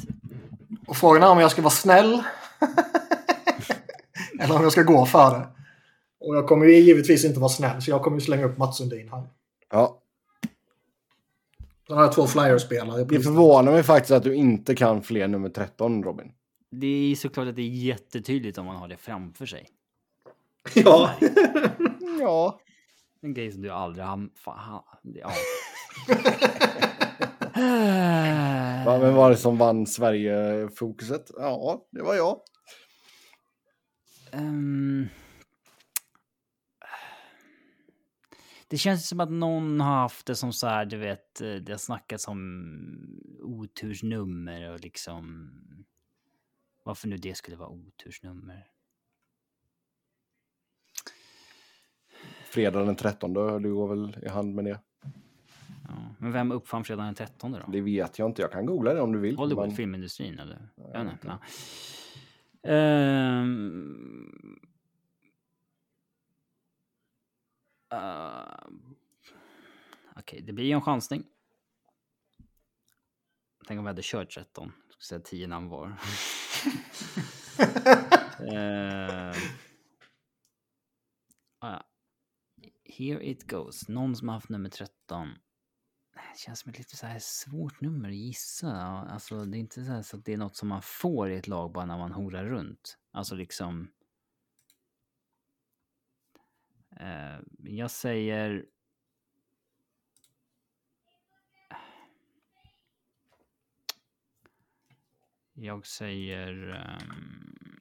Och 0.86 0.96
frågan 0.96 1.22
är 1.22 1.30
om 1.30 1.38
jag 1.40 1.50
ska 1.50 1.62
vara 1.62 1.70
snäll. 1.70 2.22
Eller 4.40 4.56
om 4.56 4.62
jag 4.62 4.72
ska 4.72 4.82
gå 4.82 5.06
för 5.06 5.30
det. 5.30 5.46
Och 6.20 6.36
jag 6.36 6.46
kommer 6.48 6.66
ju 6.66 6.76
givetvis 6.76 7.24
inte 7.24 7.40
vara 7.40 7.48
snäll, 7.48 7.82
så 7.82 7.90
jag 7.90 8.02
kommer 8.02 8.16
ju 8.16 8.20
slänga 8.24 8.44
upp 8.44 8.58
Mats 8.58 8.78
Sundin 8.78 9.08
här. 9.12 9.22
Ja, 9.72 9.98
Har 11.88 12.02
jag 12.02 12.12
två 12.12 12.26
Flyers-spelare. 12.26 13.04
på 13.04 13.14
det 13.14 13.20
förvånar 13.20 13.72
mig 13.72 13.82
faktiskt 13.82 14.10
att 14.12 14.22
du 14.22 14.34
inte 14.34 14.74
kan 14.74 15.02
fler 15.02 15.28
nummer 15.28 15.48
13, 15.48 16.04
Robin. 16.04 16.32
Det 16.70 17.12
är 17.12 17.14
såklart 17.16 17.48
att 17.48 17.56
det 17.56 17.62
är 17.62 17.68
jättetydligt 17.68 18.58
om 18.58 18.66
man 18.66 18.76
har 18.76 18.88
det 18.88 18.96
framför 18.96 19.46
sig. 19.46 19.68
Ja. 20.74 21.10
Ja. 22.20 22.60
En 23.22 23.34
grej 23.34 23.52
som 23.52 23.62
du 23.62 23.70
aldrig 23.70 24.04
har... 24.04 24.28
Fan, 24.36 24.82
ja. 25.02 25.30
Va, 28.86 28.98
Vem 28.98 29.14
var 29.14 29.30
det 29.30 29.36
som 29.36 29.58
vann 29.58 29.86
Sverige-fokuset? 29.86 31.30
Ja, 31.36 31.86
det 31.92 32.02
var 32.02 32.14
jag. 32.14 32.40
Ehm. 34.32 35.08
Det 38.68 38.78
känns 38.78 39.08
som 39.08 39.20
att 39.20 39.30
någon 39.30 39.80
har 39.80 39.94
haft 39.96 40.26
det 40.26 40.34
som 40.34 40.52
så 40.52 40.66
här, 40.66 40.84
du 40.84 40.96
vet, 40.96 41.40
eh, 41.40 41.54
det 41.54 41.72
har 41.72 41.78
snackats 41.78 42.28
om 42.28 43.20
otursnummer 43.42 44.70
och 44.72 44.80
liksom... 44.80 45.50
Varför 46.84 47.08
nu 47.08 47.16
det 47.16 47.34
skulle 47.34 47.56
vara 47.56 47.68
otursnummer? 47.68 48.66
Fredag 52.44 52.84
den 52.84 52.96
13, 52.96 53.32
det 53.34 53.68
går 53.68 53.88
väl 53.88 54.16
i 54.22 54.28
hand 54.28 54.54
med 54.54 54.64
det. 54.64 54.80
Ja. 55.88 56.14
Men 56.18 56.32
vem 56.32 56.52
uppfann 56.52 56.84
fredag 56.84 57.02
den 57.02 57.14
13 57.14 57.52
då? 57.52 57.58
Det 57.68 57.80
vet 57.80 58.18
jag 58.18 58.30
inte, 58.30 58.42
jag 58.42 58.52
kan 58.52 58.66
googla 58.66 58.94
det 58.94 59.00
om 59.00 59.12
du 59.12 59.18
vill. 59.18 59.36
Hollywood, 59.36 59.66
men- 59.66 59.76
filmindustrin 59.76 60.38
eller? 60.38 60.68
Jag 60.76 61.04
vet 61.04 61.12
inte. 61.12 61.38
Ja. 62.62 62.70
Ehm. 62.70 64.58
Uh, 67.94 68.66
Okej, 70.16 70.42
det 70.42 70.52
blir 70.52 70.74
en 70.74 70.82
chansning. 70.82 71.24
Tänk 73.66 73.78
om 73.78 73.84
vi 73.84 73.88
hade 73.88 74.02
kört 74.04 74.30
13. 74.30 74.72
Jag 74.86 74.92
skulle 74.92 75.20
säga 75.20 75.20
10 75.20 75.46
namn 75.46 75.68
var. 75.68 75.96
Ah, 81.58 81.70
ja. 81.70 81.84
Here 82.84 83.26
it 83.26 83.50
goes. 83.50 83.88
Någon 83.88 84.16
som 84.16 84.28
har 84.28 84.34
haft 84.34 84.48
nummer 84.48 84.68
13. 84.68 85.28
Det 86.14 86.38
känns 86.38 86.60
som 86.60 86.70
ett 86.70 86.78
lite 86.78 86.96
så 86.96 87.06
här 87.06 87.18
svårt 87.18 87.80
nummer 87.80 88.08
att 88.08 88.14
gissa. 88.14 88.72
Alltså 89.10 89.44
det 89.44 89.58
är 89.58 89.60
inte 89.60 89.84
så, 89.84 90.02
så 90.02 90.16
att 90.16 90.24
det 90.24 90.32
är 90.32 90.36
något 90.36 90.56
som 90.56 90.68
man 90.68 90.82
får 90.82 91.30
i 91.30 91.36
ett 91.36 91.48
lag 91.48 91.72
bara 91.72 91.84
när 91.84 91.98
man 91.98 92.12
horar 92.12 92.44
runt. 92.44 92.98
Alltså 93.10 93.34
liksom. 93.34 93.90
Eh, 96.74 96.84
jag 97.58 97.90
säger. 97.90 98.66
Jag 105.52 105.86
säger. 105.86 106.74
ehm, 106.74 107.80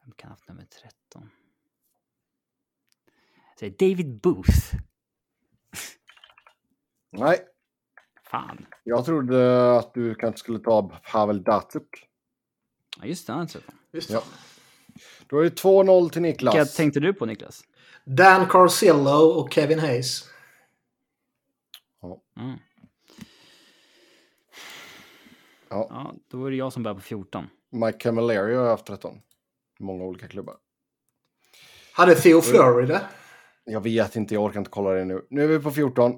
vem 0.00 0.12
kan 0.16 0.28
ha 0.28 0.32
haft 0.32 0.48
nummer 0.48 0.64
13? 0.64 1.30
Jag 3.50 3.58
säger 3.58 3.72
David 3.88 4.20
Booth. 4.20 4.74
Nej, 7.10 7.46
Fan. 8.22 8.66
jag 8.84 9.04
trodde 9.04 9.76
att 9.78 9.94
du 9.94 10.14
kanske 10.14 10.38
skulle 10.38 10.58
ta 10.58 11.00
Pavel 11.12 11.42
Datsuk. 11.42 12.08
Ja, 13.00 13.06
just 13.06 13.26
det, 13.26 13.32
han 13.32 13.46
träffat. 13.46 13.74
Visst. 13.90 14.10
Ja. 14.10 14.22
Då 15.28 15.38
är 15.38 15.44
det 15.44 15.62
2-0 15.62 16.10
till 16.10 16.22
Niklas. 16.22 16.54
Vilka 16.54 16.64
tänkte 16.64 17.00
du 17.00 17.12
på 17.12 17.26
Niklas? 17.26 17.64
Dan 18.04 18.46
Carcillo 18.46 19.40
och 19.40 19.52
Kevin 19.52 19.78
Hayes. 19.78 20.24
Mm. 22.38 22.58
Ja, 25.70 25.86
Ja, 25.90 26.14
då 26.30 26.46
är 26.46 26.50
det 26.50 26.56
jag 26.56 26.72
som 26.72 26.82
börjar 26.82 26.94
på 26.94 27.00
14. 27.00 27.46
Mike 27.70 27.98
Camilleri 27.98 28.54
har 28.54 28.66
haft 28.66 28.86
13. 28.86 29.20
Många 29.78 30.04
olika 30.04 30.28
klubbar. 30.28 30.56
Hade 31.92 32.14
Theo 32.14 32.40
Fleury 32.40 32.86
det? 32.86 33.00
Jag 33.64 33.80
vet 33.80 34.16
inte, 34.16 34.34
jag 34.34 34.44
orkar 34.44 34.58
inte 34.58 34.70
kolla 34.70 34.90
det 34.90 35.04
nu. 35.04 35.26
Nu 35.30 35.44
är 35.44 35.48
vi 35.48 35.58
på 35.58 35.70
14. 35.70 36.12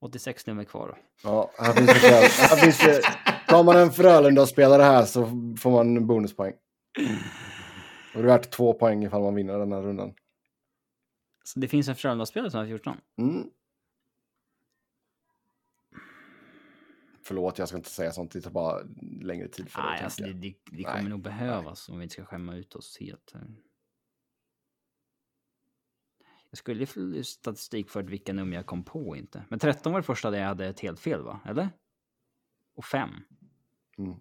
86 0.00 0.46
nummer 0.46 0.64
kvar 0.64 0.88
då. 0.88 0.96
Ja, 1.22 1.50
här 1.58 1.72
finns 1.72 2.02
det, 2.02 2.08
här 2.08 2.56
finns 2.56 2.78
det 2.78 3.02
Tar 3.48 3.62
man 3.62 3.76
en 3.76 3.92
Frölunda-spelare 3.92 4.82
här 4.82 5.04
så 5.04 5.26
får 5.60 5.70
man 5.70 6.06
bonuspoäng. 6.06 6.52
Och 8.14 8.22
det 8.22 8.28
är 8.28 8.38
värt 8.38 8.50
två 8.50 8.74
poäng 8.74 9.04
ifall 9.04 9.22
man 9.22 9.34
vinner 9.34 9.58
den 9.58 9.72
här 9.72 9.82
rundan. 9.82 10.14
Så 11.44 11.60
det 11.60 11.68
finns 11.68 11.88
en 11.88 11.96
Frölunda-spelare 11.96 12.50
som 12.50 12.60
har 12.60 12.66
14. 12.66 12.96
Mm. 13.16 13.50
Förlåt, 17.24 17.58
jag 17.58 17.68
ska 17.68 17.76
inte 17.76 17.90
säga 17.90 18.12
sånt. 18.12 18.32
Det 18.32 18.40
tar 18.40 18.50
bara 18.50 18.82
längre 19.20 19.48
tid 19.48 19.68
för 19.70 19.82
Nej, 19.82 19.98
det. 19.98 20.04
alltså, 20.04 20.22
det, 20.22 20.32
det, 20.32 20.54
det 20.64 20.82
kommer 20.82 21.00
Nej, 21.02 21.10
nog 21.10 21.22
behövas 21.22 21.88
om 21.88 21.98
vi 21.98 22.02
inte 22.02 22.12
ska 22.12 22.24
skämma 22.24 22.56
ut 22.56 22.74
oss 22.74 22.96
helt. 23.00 23.34
Jag 26.50 26.58
skulle 26.58 26.86
få 26.86 27.22
statistik 27.24 27.90
för 27.90 28.02
vilka 28.02 28.32
nummer 28.32 28.56
jag 28.56 28.66
kom 28.66 28.84
på 28.84 29.16
inte. 29.16 29.44
Men 29.48 29.58
13 29.58 29.92
var 29.92 30.00
det 30.00 30.06
första 30.06 30.30
där 30.30 30.38
jag 30.38 30.46
hade 30.46 30.66
ett 30.66 30.80
helt 30.80 31.00
fel 31.00 31.22
va? 31.22 31.40
Eller? 31.44 31.68
Och 32.74 32.84
5. 32.84 33.10
Mm. 33.98 34.14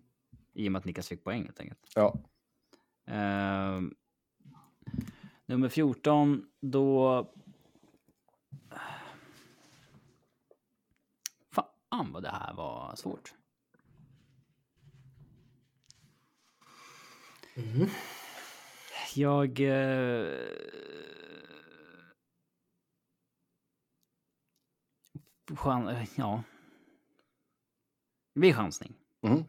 I 0.53 0.67
och 0.67 0.71
med 0.71 0.79
att 0.79 0.85
Niklas 0.85 1.07
fick 1.07 1.23
poäng 1.23 1.43
helt 1.43 1.59
enkelt. 1.59 1.79
Ja. 1.95 2.19
Ehm, 3.05 3.93
nummer 5.45 5.69
14, 5.69 6.45
då... 6.59 7.27
Fan 11.51 12.11
vad 12.11 12.23
det 12.23 12.29
här 12.29 12.53
var 12.53 12.95
svårt. 12.95 13.33
Jag... 19.15 19.59
Eh... 19.59 20.37
Chan... 25.57 26.05
Ja. 26.15 26.43
Det 28.33 28.39
blir 28.39 28.53
chansning. 28.53 28.93
Mm. 29.21 29.43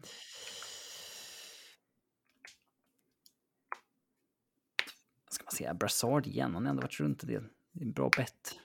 Man 5.53 5.57
säga 5.57 5.73
Brassard 5.73 6.27
igen? 6.27 6.53
Han 6.53 6.63
har 6.65 6.69
ändå 6.69 6.81
varit 6.81 6.99
runt 6.99 7.23
en 7.23 7.29
del. 7.29 7.43
Det 7.71 7.79
är 7.81 7.85
en 7.85 7.91
bra 7.93 8.09
bett. 8.17 8.59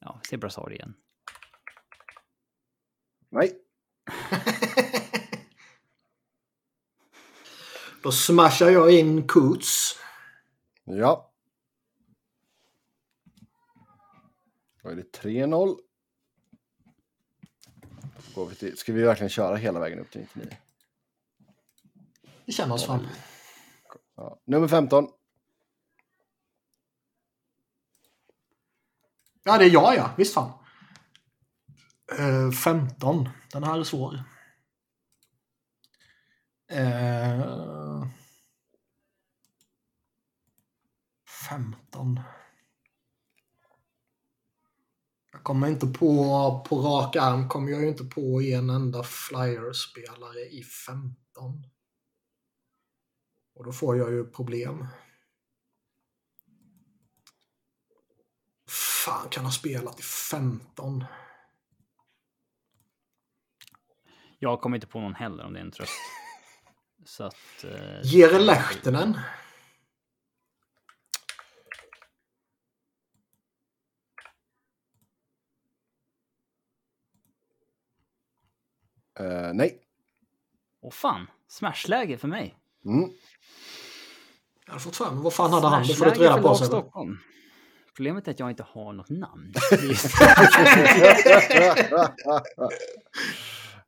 Ja, 0.00 0.20
vi 0.22 0.28
ser 0.28 0.36
Brassard 0.36 0.72
igen. 0.72 0.94
Nej. 3.28 3.58
Då 8.02 8.12
smashar 8.12 8.70
jag 8.70 8.92
in 8.94 9.26
Coots. 9.28 9.98
Ja. 10.84 11.32
Då 14.82 14.88
är 14.88 14.96
det 14.96 15.18
3-0. 15.22 15.76
Går 18.34 18.46
vi 18.46 18.54
till- 18.54 18.76
Ska 18.76 18.92
vi 18.92 19.02
verkligen 19.02 19.30
köra 19.30 19.56
hela 19.56 19.80
vägen 19.80 19.98
upp 19.98 20.10
till 20.10 20.20
99? 20.20 20.56
Vi 22.44 22.52
känner 22.52 22.74
oss 22.74 22.86
fram. 22.86 23.06
Ja. 24.16 24.40
Nummer 24.44 24.68
15. 24.68 25.08
Ja, 29.48 29.58
det 29.58 29.64
är 29.64 29.70
jag 29.70 29.96
ja. 29.96 30.10
Visst 30.16 30.34
fan. 30.34 30.52
Eh, 32.18 32.44
uh, 32.44 32.50
15. 32.50 33.28
Den 33.52 33.64
här 33.64 33.78
är 33.78 33.84
svår. 33.84 34.22
Eh, 36.70 37.40
uh, 37.40 38.06
15. 41.48 42.20
Jag 45.32 45.42
kommer 45.42 45.68
inte 45.68 45.86
på, 45.86 46.64
på 46.68 46.78
rak 46.78 47.16
arm 47.16 47.48
kommer 47.48 47.72
jag 47.72 47.82
ju 47.82 47.88
inte 47.88 48.04
på 48.04 48.42
en 48.42 48.70
enda 48.70 49.02
flyerspelare 49.02 50.40
i 50.40 50.62
15. 50.86 51.16
Och 53.54 53.64
då 53.64 53.72
får 53.72 53.96
jag 53.96 54.12
ju 54.12 54.24
problem. 54.24 54.86
Fan 59.06 59.28
kan 59.28 59.44
ha 59.44 59.52
spelat 59.52 60.00
i 60.00 60.02
15. 60.02 61.04
Jag 64.38 64.60
kommer 64.60 64.76
inte 64.76 64.86
på 64.86 65.00
någon 65.00 65.14
heller 65.14 65.44
om 65.44 65.52
det 65.52 65.58
är 65.58 65.64
en 65.64 65.70
tröst. 65.70 65.92
Så 67.04 67.24
att... 67.24 67.64
Eh, 67.64 68.00
Jere 68.02 68.38
Lehtinen. 68.38 69.18
Eh, 79.18 79.52
nej. 79.54 79.80
Åh 80.80 80.90
fan, 80.90 81.26
smashläge 81.48 82.18
för 82.18 82.28
mig. 82.28 82.58
Mm. 82.84 83.10
Jag 84.64 84.72
hade 84.72 84.84
fått 84.84 84.96
för 84.96 85.10
mig. 85.10 85.22
Vad 85.22 85.34
fan 85.34 85.52
hade 85.52 85.68
han? 85.68 85.86
Det 85.86 85.94
får 85.94 86.04
du 86.04 86.10
reda 86.10 86.42
på 86.42 86.54
sen. 86.54 86.66
Stockholm. 86.66 87.18
Problemet 87.96 88.28
är 88.28 88.32
att 88.32 88.40
jag 88.40 88.50
inte 88.50 88.62
har 88.62 88.92
något 88.92 89.10
namn. 89.10 89.52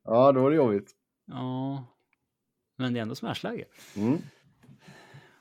ja, 0.05 0.33
då 0.33 0.43
var 0.43 0.51
det 0.51 0.57
jobbigt. 0.57 0.91
ja, 1.27 1.85
men 2.79 2.93
det 2.93 3.01
är 3.01 3.03
ändå 3.03 3.15
smashläge. 3.15 3.65
Mm. 3.97 4.19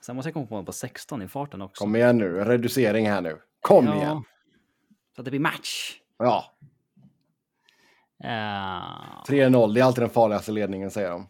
Sen 0.01 0.15
måste 0.15 0.27
jag 0.29 0.33
komma 0.33 0.47
på 0.47 0.55
en 0.55 0.65
på 0.65 0.71
16 0.71 1.21
i 1.21 1.27
farten 1.27 1.61
också. 1.61 1.83
Kom 1.83 1.95
igen 1.95 2.17
nu, 2.17 2.43
reducering 2.43 3.09
här 3.09 3.21
nu. 3.21 3.41
Kom 3.61 3.85
Ja, 3.85 3.95
igen. 3.95 4.23
Så 5.15 5.21
att 5.21 5.25
det 5.25 5.31
blir 5.31 5.39
match. 5.39 5.99
Ja, 6.17 6.57
Eh, 8.23 9.23
3-0, 9.27 9.73
det 9.73 9.79
är 9.79 9.83
alltid 9.83 10.03
den 10.03 10.09
farligaste 10.09 10.51
ledningen 10.51 10.91
säger 10.91 11.09
de. 11.09 11.27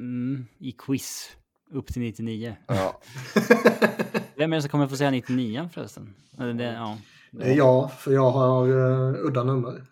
mm, 0.00 0.46
I 0.58 0.72
quiz. 0.72 1.36
Upp 1.70 1.86
till 1.92 2.02
99. 2.02 2.56
Ja. 2.66 3.00
Vem 4.42 4.52
är 4.52 4.56
det 4.56 4.62
som 4.62 4.70
kommer 4.70 4.88
få 4.88 4.96
säga 4.96 5.10
99 5.10 5.68
förresten? 5.72 6.14
Eller 6.38 6.54
det, 6.54 6.64
ja. 6.64 6.98
Det 7.30 7.44
är 7.44 7.56
jag, 7.56 7.92
för 7.92 8.12
jag 8.12 8.30
har 8.30 8.68
uh, 8.68 9.26
udda 9.26 9.44
nummer. 9.44 9.84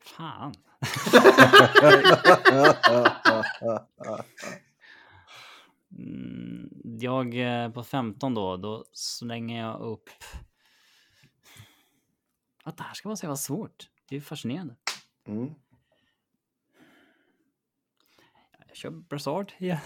Fan. 0.00 0.54
Mm, 5.98 6.68
jag 7.00 7.64
eh, 7.64 7.70
på 7.70 7.84
15 7.84 8.34
då, 8.34 8.56
då 8.56 8.84
slänger 8.92 9.60
jag 9.66 9.80
upp... 9.80 10.10
Att 12.64 12.76
det 12.76 12.82
här 12.82 12.94
ska 12.94 13.08
man 13.08 13.16
säga 13.16 13.28
var 13.28 13.36
svårt. 13.36 13.88
Det 14.08 14.16
är 14.16 14.20
fascinerande. 14.20 14.74
Mm. 15.26 15.54
Jag 18.68 18.76
kör 18.76 18.90
Brassard 18.90 19.52
igen. 19.58 19.78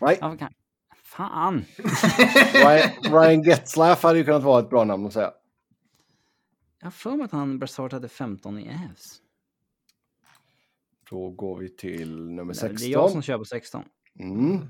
Nej, 0.00 0.18
Ja, 0.20 0.36
kan... 0.36 0.52
Fan! 1.02 1.64
Ryan, 2.54 2.90
Ryan 3.02 3.42
Getzlaff 3.42 4.02
hade 4.02 4.18
ju 4.18 4.24
kunnat 4.24 4.42
vara 4.42 4.60
ett 4.60 4.70
bra 4.70 4.84
namn 4.84 5.06
att 5.06 5.12
säga. 5.12 5.32
Jag 6.78 6.86
har 6.86 6.90
för 6.90 7.16
mig 7.16 7.24
att 7.24 7.32
han 7.32 7.58
Brassard 7.58 7.92
hade 7.92 8.08
15 8.08 8.58
i 8.58 8.68
Avs. 8.90 9.20
Då 11.10 11.30
går 11.30 11.58
vi 11.58 11.76
till 11.76 12.28
nummer 12.30 12.54
Det 12.54 12.58
är 12.60 12.68
16. 12.68 12.90
jag 12.90 13.10
som 13.10 13.22
kör 13.22 13.38
på 13.38 13.44
16. 13.44 13.84
Mm. 14.20 14.66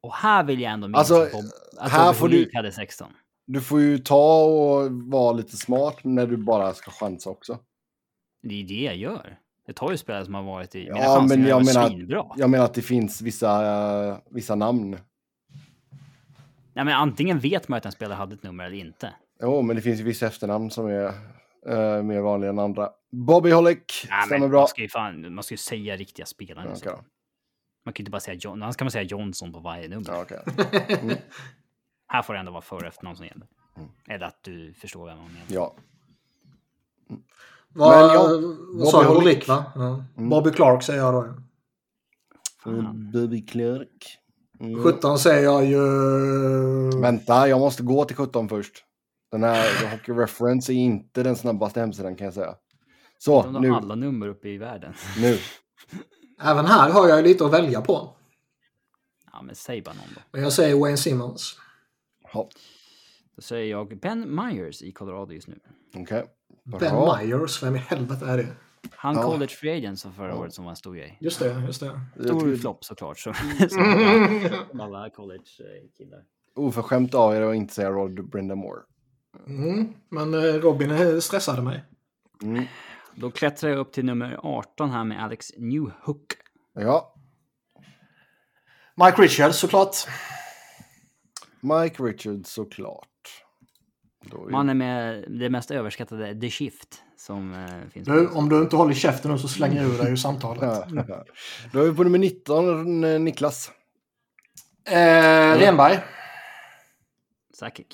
Och 0.00 0.14
här 0.14 0.44
vill 0.44 0.60
jag 0.60 0.72
ändå 0.72 0.88
minnas 0.88 1.10
Alltså, 1.10 1.38
att, 1.78 1.90
här 1.92 2.12
får 2.12 2.28
du- 2.28 2.50
hade 2.54 2.72
16. 2.72 3.12
Du 3.46 3.60
får 3.60 3.80
ju 3.80 3.98
ta 3.98 4.44
och 4.44 4.92
vara 4.92 5.32
lite 5.32 5.56
smart 5.56 5.96
när 6.04 6.26
du 6.26 6.36
bara 6.36 6.74
ska 6.74 6.90
chansa 6.90 7.30
också. 7.30 7.58
Det 8.42 8.54
är 8.62 8.64
det 8.68 8.82
jag 8.82 8.96
gör. 8.96 9.38
Jag 9.66 9.76
tar 9.76 9.90
ju 9.90 9.96
spelare 9.96 10.24
som 10.24 10.34
har 10.34 10.42
varit 10.42 10.74
i... 10.74 10.86
Ja, 10.86 10.94
Mina 10.94 11.06
chanser 11.06 11.36
men 11.36 11.46
jag 11.48 11.64
menar- 11.64 11.88
svinbra. 11.88 12.24
Jag 12.36 12.50
menar 12.50 12.64
att 12.64 12.74
det 12.74 12.82
finns 12.82 13.20
vissa, 13.22 14.20
vissa 14.30 14.54
namn. 14.54 14.98
Nej, 16.74 16.84
men 16.84 16.88
antingen 16.94 17.38
vet 17.38 17.68
man 17.68 17.76
att 17.76 17.86
en 17.86 17.92
spelare 17.92 18.16
hade 18.16 18.34
ett 18.34 18.42
nummer 18.42 18.64
eller 18.64 18.76
inte. 18.76 19.14
Jo, 19.42 19.62
men 19.62 19.76
det 19.76 19.82
finns 19.82 20.00
ju 20.00 20.04
vissa 20.04 20.26
efternamn 20.26 20.70
som 20.70 20.86
är 20.86 21.04
eh, 21.66 22.02
mer 22.02 22.20
vanliga 22.20 22.50
än 22.50 22.58
andra. 22.58 22.90
Bobby 23.12 23.50
Holick, 23.50 24.06
Nej, 24.10 24.26
stämmer 24.26 24.40
men 24.40 24.50
bra. 24.50 24.60
Man 24.60 24.68
ska, 24.68 24.82
ju 24.82 24.88
fan, 24.88 25.34
man 25.34 25.44
ska 25.44 25.52
ju 25.52 25.58
säga 25.58 25.96
riktiga 25.96 26.26
spelare. 26.26 26.64
Ja, 26.68 26.74
okej 26.76 26.92
då. 26.92 27.04
Man 27.84 27.92
kan 27.94 28.00
ju 28.00 28.02
inte 28.02 28.10
bara 28.10 28.20
säga 28.20 28.34
John. 28.34 28.62
Annars 28.62 28.76
kan 28.76 28.84
man 28.84 28.90
säga 28.92 29.02
Johnson 29.04 29.52
på 29.52 29.58
varje 29.60 29.88
nummer. 29.88 30.04
Ja, 30.08 30.22
okej. 30.22 30.38
Här 32.06 32.22
får 32.22 32.34
det 32.34 32.40
ändå 32.40 32.52
vara 32.52 32.62
för 32.62 32.76
och 32.76 32.84
efternamn 32.84 33.16
som 33.16 33.26
gäller. 33.26 33.46
Mm. 33.76 33.88
Eller 34.08 34.26
att 34.26 34.38
du 34.42 34.72
förstår 34.74 35.06
vad 35.06 35.16
man 35.16 35.24
menar. 35.32 35.46
ja. 35.48 35.74
Vad, 37.74 38.14
jag- 38.14 38.30
sa 38.88 39.02
du? 39.02 39.08
Bobby 39.08 39.14
Holik 39.20 39.48
va? 39.48 39.64
Ja. 39.74 40.04
Bobby 40.16 40.50
Clark 40.50 40.82
säger 40.82 41.00
jag 41.00 41.14
då. 41.14 41.34
Bobby 43.12 43.46
Clark. 43.46 44.18
Mm. 44.60 44.82
17 44.82 45.18
säger 45.18 45.42
jag 45.44 45.64
ju... 45.66 45.80
Vänta, 47.00 47.48
jag 47.48 47.60
måste 47.60 47.82
gå 47.82 48.04
till 48.04 48.16
17 48.16 48.48
först. 48.48 48.84
Den 49.30 49.42
här 49.44 49.90
Hockey 49.90 50.12
Reference 50.12 50.72
är 50.72 50.74
inte 50.74 51.22
den 51.22 51.36
snabbaste 51.36 51.80
hemsidan 51.80 52.16
kan 52.16 52.24
jag 52.24 52.34
säga. 52.34 52.54
Så, 53.18 53.42
De 53.42 53.54
har 53.54 53.62
nu. 53.62 53.70
alla 53.70 53.94
nummer 53.94 54.28
uppe 54.28 54.48
i 54.48 54.58
världen. 54.58 54.94
nu. 55.20 55.38
Även 56.42 56.66
här 56.66 56.90
har 56.90 57.08
jag 57.08 57.24
lite 57.24 57.44
att 57.46 57.52
välja 57.52 57.80
på. 57.80 58.16
Ja, 59.32 59.42
men 59.42 59.54
säg 59.54 59.82
bara 59.82 59.94
någon 59.94 60.14
då. 60.14 60.20
Men 60.32 60.42
jag 60.42 60.52
säger 60.52 60.76
Wayne 60.80 60.96
Simmons. 60.96 61.56
Ja, 62.32 62.48
Då 63.36 63.42
säger 63.42 63.70
jag 63.70 64.00
Ben 64.00 64.34
Myers 64.34 64.82
i 64.82 64.92
Colorado 64.92 65.32
just 65.32 65.48
nu. 65.48 65.58
Okej. 65.96 66.04
Ben 66.18 66.26
Bra. 66.64 67.16
Myers, 67.18 67.62
vem 67.62 67.76
i 67.76 67.78
helvete 67.78 68.26
är 68.26 68.36
det? 68.36 68.46
Han 68.96 69.14
Ja. 69.14 69.22
college 69.22 69.48
free 69.52 69.76
agent 69.76 69.98
som 69.98 70.12
förra 70.12 70.28
Ja. 70.28 70.34
året 70.36 70.54
som 70.54 70.64
var 70.64 70.70
en 70.70 70.76
stor 70.76 70.94
grej. 70.94 71.18
Just 71.20 71.38
det, 71.38 71.60
just 71.66 71.80
det. 71.80 72.00
Stor 72.24 72.56
flopp 72.56 72.84
såklart. 72.84 73.18
Så, 73.18 73.32
som 73.68 73.82
alla, 73.82 74.84
alla 74.98 75.10
college-killar. 75.10 76.24
Oförskämt 76.54 77.14
av 77.14 77.34
er 77.34 77.42
att 77.42 77.54
inte 77.54 77.74
säga 77.74 77.90
Rod 77.90 78.30
Brenda 78.30 78.54
Moore. 78.54 78.80
Mm, 79.46 79.94
men 80.08 80.34
eh, 80.34 80.40
Robin 80.40 80.90
eh, 80.90 81.18
stressade 81.18 81.62
mig. 81.62 81.84
Mm. 82.42 82.64
Då 83.14 83.30
klättrar 83.30 83.70
jag 83.70 83.78
upp 83.78 83.92
till 83.92 84.04
nummer 84.04 84.38
18 84.42 84.90
här 84.90 85.04
med 85.04 85.24
Alex 85.24 85.52
Newhook. 85.56 86.26
Ja, 86.74 87.14
Mike 88.96 89.22
Richards 89.22 89.58
såklart. 89.58 89.96
Mike 91.60 92.02
Richards 92.02 92.50
såklart. 92.50 93.08
Då 94.22 94.46
är... 94.46 94.50
Mannen 94.50 94.78
med 94.78 95.24
det 95.28 95.50
mest 95.50 95.70
överskattade 95.70 96.40
The 96.40 96.50
Shift 96.50 97.02
som 97.16 97.54
eh, 97.54 97.88
finns. 97.90 98.08
Du, 98.08 98.28
om 98.28 98.48
du 98.48 98.58
inte 98.58 98.76
håller 98.76 98.94
käften 98.94 99.30
nu 99.30 99.38
så 99.38 99.48
slänger 99.48 99.82
jag 99.82 99.90
ur 99.90 99.98
dig 99.98 100.12
ur 100.12 100.16
samtalet. 100.16 100.88
Då 101.72 101.80
är 101.80 101.90
vi 101.90 101.96
på 101.96 102.04
nummer 102.04 102.18
19, 102.18 103.04
eh, 103.04 103.20
Niklas. 103.20 103.70
Eh, 104.90 105.58
Renberg. 105.58 105.98
Sakic. 107.54 107.86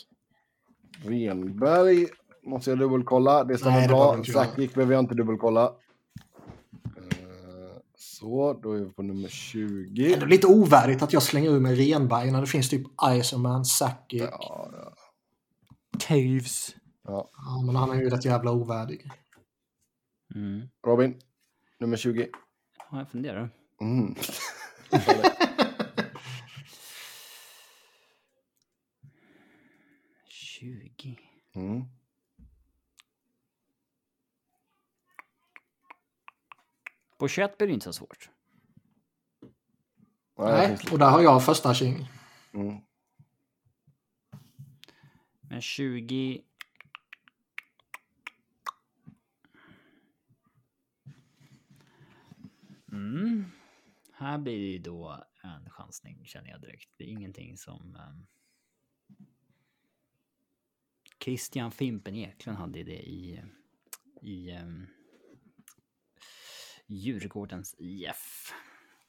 Renberg 1.05 2.07
måste 2.45 2.71
jag 2.71 2.79
dubbelkolla. 2.79 3.45
Det 3.45 3.59
stämmer 3.59 3.77
Nej, 3.77 3.83
det 3.83 3.89
bra. 3.89 4.25
Sakic 4.25 4.75
behöver 4.75 4.95
jag 4.95 5.03
inte 5.03 5.15
dubbelkolla. 5.15 5.65
Eh, 5.65 5.73
Så, 7.97 8.61
då 8.63 8.73
är 8.73 8.79
vi 8.79 8.91
på 8.91 9.03
nummer 9.03 9.29
20. 9.29 10.15
Ändå 10.15 10.27
lite 10.27 10.47
ovärdigt 10.47 11.03
att 11.03 11.13
jag 11.13 11.23
slänger 11.23 11.51
ur 11.51 11.61
mig 11.61 11.75
Renberg 11.75 12.31
när 12.31 12.41
det 12.41 12.47
finns 12.47 12.69
typ 12.69 12.87
Iserman, 13.17 13.65
Sakic. 13.65 14.23
Ja, 14.23 14.71
ja. 14.73 14.93
Caves. 15.99 16.77
ja. 17.03 17.31
men 17.67 17.77
han 17.77 17.91
är 17.91 17.95
ju 17.95 18.11
rätt 18.11 18.25
jävla 18.25 18.53
ovärdig. 18.53 19.11
Mm. 20.35 20.69
Robin, 20.87 21.21
nummer 21.79 21.97
20. 21.97 22.29
Ja, 22.91 22.99
jag 22.99 23.11
funderar. 23.11 23.51
Mm. 23.81 24.15
20. 30.29 31.19
Mm. 31.55 31.85
På 37.19 37.29
21 37.29 37.59
blir 37.59 37.69
det 37.69 37.75
inte 37.75 37.85
så 37.85 37.93
svårt. 37.93 38.31
Nej, 40.39 40.79
och 40.93 40.99
där 40.99 41.11
har 41.11 41.21
jag 41.21 41.45
första 41.45 41.75
king. 41.75 42.09
Mm. 42.53 42.77
Men 45.49 45.61
20... 45.61 46.43
Mm. 52.93 53.45
Här 54.13 54.39
blir 54.39 54.59
det 54.59 54.67
ju 54.67 54.79
då 54.79 55.25
en 55.43 55.71
chansning 55.71 56.27
känner 56.27 56.51
jag 56.51 56.61
direkt. 56.61 56.91
Det 56.97 57.05
är 57.05 57.09
ingenting 57.09 57.57
som... 57.57 57.97
ehm, 57.97 58.27
Christian 61.25 61.71
Fimpen 61.71 62.17
Eklund 62.17 62.59
hade 62.59 62.83
det 62.83 63.09
i, 63.09 63.43
i 64.23 64.53
um, 64.53 64.87
Djurgårdens 66.87 67.75
IF. 67.79 68.53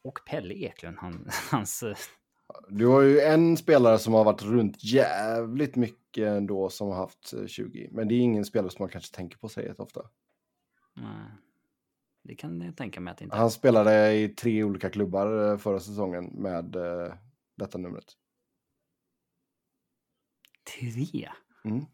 Och 0.02 0.20
Pelle 0.26 0.54
Eklund, 0.54 0.98
han, 0.98 1.30
hans... 1.52 1.84
Eh, 1.84 1.98
du 2.70 2.86
har 2.86 3.02
ju 3.02 3.20
en 3.20 3.58
spelare 3.58 4.00
som 4.00 4.14
har 4.14 4.24
varit 4.24 4.44
runt 4.44 4.84
jävligt 4.84 5.76
mycket 5.76 5.99
ändå 6.18 6.70
som 6.70 6.88
har 6.88 6.96
haft 6.96 7.34
eh, 7.34 7.46
20. 7.46 7.90
Men 7.92 8.08
det 8.08 8.16
är 8.16 8.20
ingen 8.20 8.46
spelare 8.46 8.72
som 8.72 8.84
man 8.84 8.90
kanske 8.90 9.16
tänker 9.16 9.38
på 9.38 9.50
sig 9.50 9.74
ofta. 9.78 10.02
nej, 10.94 11.32
det 12.24 12.36
kan 12.36 12.62
jag 12.62 12.78
tänka 12.78 13.02
mig 13.02 13.12
att 13.12 13.22
inte. 13.22 13.36
Han 13.36 13.52
spelade 13.52 14.14
i 14.14 14.30
tre 14.30 14.64
olika 14.64 14.90
klubbar 14.90 15.52
eh, 15.52 15.58
förra 15.58 15.80
säsongen 15.80 16.26
med 16.26 16.76
eh, 16.76 17.14
detta 17.56 17.78
numret. 17.78 18.14
Tre? 20.80 21.30
Mm. 21.66 21.86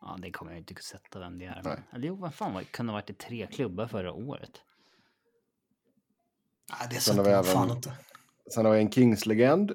Ja, 0.00 0.18
det 0.22 0.30
kommer 0.30 0.52
jag 0.52 0.58
inte 0.58 0.74
kunna 0.74 0.82
sätta 0.82 1.18
vem 1.18 1.38
det 1.38 1.44
är. 1.44 1.62
Nej. 1.64 1.82
Eller 1.92 2.08
jo, 2.08 2.14
vad 2.14 2.34
fan, 2.34 2.54
det 2.54 2.64
kunde 2.64 2.92
ha 2.92 2.96
varit 2.96 3.10
i 3.10 3.14
tre 3.14 3.46
klubbar 3.46 3.86
förra 3.86 4.12
året. 4.12 4.62
Nej, 6.70 6.88
det 6.90 7.00
sätter 7.00 7.30
jag 7.30 7.46
fan 7.46 7.70
inte. 7.70 7.98
Sen 8.54 8.64
har 8.64 8.72
vi 8.72 8.80
en 8.80 8.90
Kings-legend. 8.90 9.72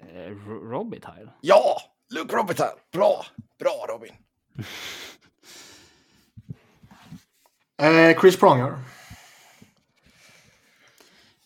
Eh, 0.00 0.30
Ro- 0.46 0.70
Robitaille? 0.70 1.30
Ja! 1.40 1.76
Luke 2.14 2.36
Robitaille! 2.36 2.80
Bra! 2.92 3.24
Bra 3.58 3.86
Robin! 3.88 4.12
Eh, 7.82 8.20
Chris 8.20 8.36
Pronger. 8.40 8.78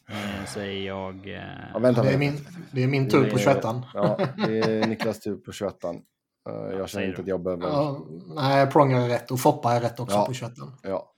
Eh, 0.08 0.44
säger 0.46 0.86
jag... 0.86 1.28
Eh, 1.28 1.42
Ja, 1.72 1.78
vänta, 1.78 2.02
Det 2.02 2.12
är 2.12 2.18
min, 2.18 2.46
det 2.72 2.82
är 2.82 2.86
min 2.86 3.10
tur 3.10 3.30
på 3.30 3.38
21 3.38 3.58
Ja, 3.94 4.18
det 4.36 4.58
är 4.58 4.86
Niklas 4.86 5.20
tur 5.20 5.36
på 5.36 5.52
21 5.52 5.74
uh, 5.84 5.90
Jag 6.78 6.88
känner 6.88 7.06
inte 7.06 7.20
att 7.20 7.26
jag 7.28 7.42
behöver... 7.42 7.66
ja, 7.68 8.06
Nej, 8.26 8.70
Pronger 8.70 9.00
är 9.00 9.08
rätt 9.08 9.30
och 9.30 9.40
Foppa 9.40 9.72
är 9.72 9.80
rätt 9.80 10.00
också 10.00 10.16
Ja. 10.16 10.26
på 10.26 10.32
21 10.34 10.52
Ja, 10.82 11.12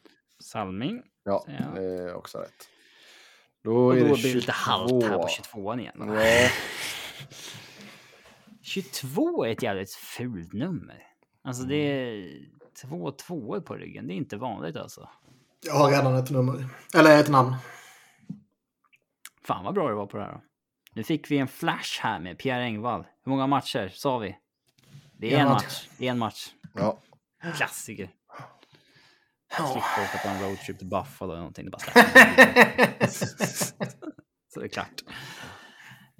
Salming. 0.44 1.02
ja 1.24 1.44
det 1.74 1.82
är 1.84 2.14
också 2.14 2.38
rätt. 2.38 2.68
Då 3.64 3.76
Och 3.86 3.96
är 3.96 4.00
då 4.00 4.06
det 4.06 4.12
blir 4.22 4.28
det 4.32 4.34
lite 4.40 4.52
halvt 4.52 5.04
här 5.04 5.18
på 5.18 5.28
22. 5.28 5.48
22 5.52 5.78
igen. 5.78 5.94
då. 5.98 6.04
Ja, 7.20 7.26
22 8.62 9.44
är 9.44 9.52
ett 9.52 9.62
jävligt 9.62 9.92
fult 9.94 10.52
nummer. 10.52 11.02
Alltså 11.44 11.62
det 11.62 11.76
är 11.76 12.38
två 12.82 13.10
tvåor 13.10 13.60
på 13.60 13.74
ryggen. 13.74 14.06
Det 14.06 14.12
är 14.12 14.16
inte 14.16 14.36
vanligt 14.36 14.76
alltså. 14.76 15.08
Jag 15.66 15.74
har 15.74 15.90
redan 15.90 16.14
ett 16.16 16.30
nummer. 16.30 16.68
Eller 16.94 17.20
ett 17.20 17.28
namn. 17.28 17.54
Fan 19.44 19.64
vad 19.64 19.74
bra 19.74 19.88
det 19.88 19.94
var 19.94 20.06
på 20.06 20.16
det 20.16 20.24
här 20.24 20.32
då. 20.32 20.40
Nu 20.92 21.02
fick 21.04 21.30
vi 21.30 21.38
en 21.38 21.48
flash 21.48 22.00
här 22.02 22.20
med 22.20 22.38
Pierre 22.38 22.62
Engvall. 22.64 23.06
Hur 23.24 23.30
många 23.30 23.46
matcher 23.46 23.88
sa 23.94 24.18
vi? 24.18 24.36
Det 25.18 25.34
är 25.34 25.38
En 25.38 25.40
en 25.46 25.48
match. 25.52 25.62
match. 25.64 25.88
Det 25.98 26.06
är 26.06 26.10
en 26.10 26.18
match. 26.18 26.48
ja. 26.74 26.98
Klassiker. 27.56 28.10
Ja. 29.58 29.66
Slippa 29.72 30.02
åka 30.04 30.18
på 30.22 30.28
en 30.28 30.42
roadtrip 30.42 30.78
till 30.78 30.86
Buffalo 30.88 31.30
eller 31.30 31.40
någonting. 31.40 31.64
Det 31.64 31.70
bara. 31.70 31.80
Så 34.54 34.60
det 34.60 34.66
är 34.66 34.68
klart. 34.68 35.02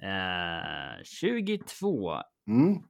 Eh, 0.01 1.03
22. 1.03 2.21
Mm. 2.47 2.83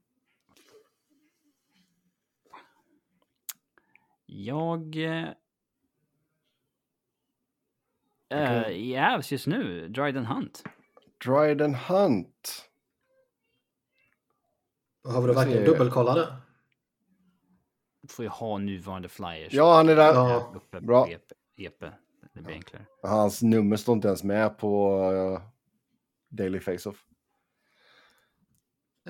Jag... 4.25 4.95
Eh, 4.95 5.29
Okej. 8.29 8.91
I 8.91 8.97
Avs 8.97 9.31
just 9.31 9.47
nu, 9.47 9.87
Dryden 9.87 10.25
Hunt. 10.25 10.63
Dryden 11.25 11.75
Hunt. 11.75 12.69
Behöver 15.03 15.27
du 15.27 15.33
verkligen 15.33 15.65
dubbelkolla 15.65 16.15
det? 16.15 16.27
Får 18.09 18.25
ju 18.25 18.29
ha 18.29 18.57
nuvarande 18.57 19.09
flyers. 19.09 19.53
Ja, 19.53 19.75
han 19.75 19.89
är 19.89 19.95
där. 19.95 20.13
Ja. 20.13 20.53
Uppe 20.55 20.81
bra. 20.81 21.05
på 21.05 21.11
EP. 21.11 21.31
EP. 21.57 21.79
Det 22.33 22.41
blir 22.41 22.53
enklare. 22.53 22.85
Hans 23.03 23.41
nummer 23.41 23.75
står 23.75 23.95
inte 23.95 24.07
ens 24.07 24.23
med 24.23 24.57
på 24.57 25.01
uh, 25.11 25.41
Daily 26.37 26.59
Face-Off. 26.59 27.03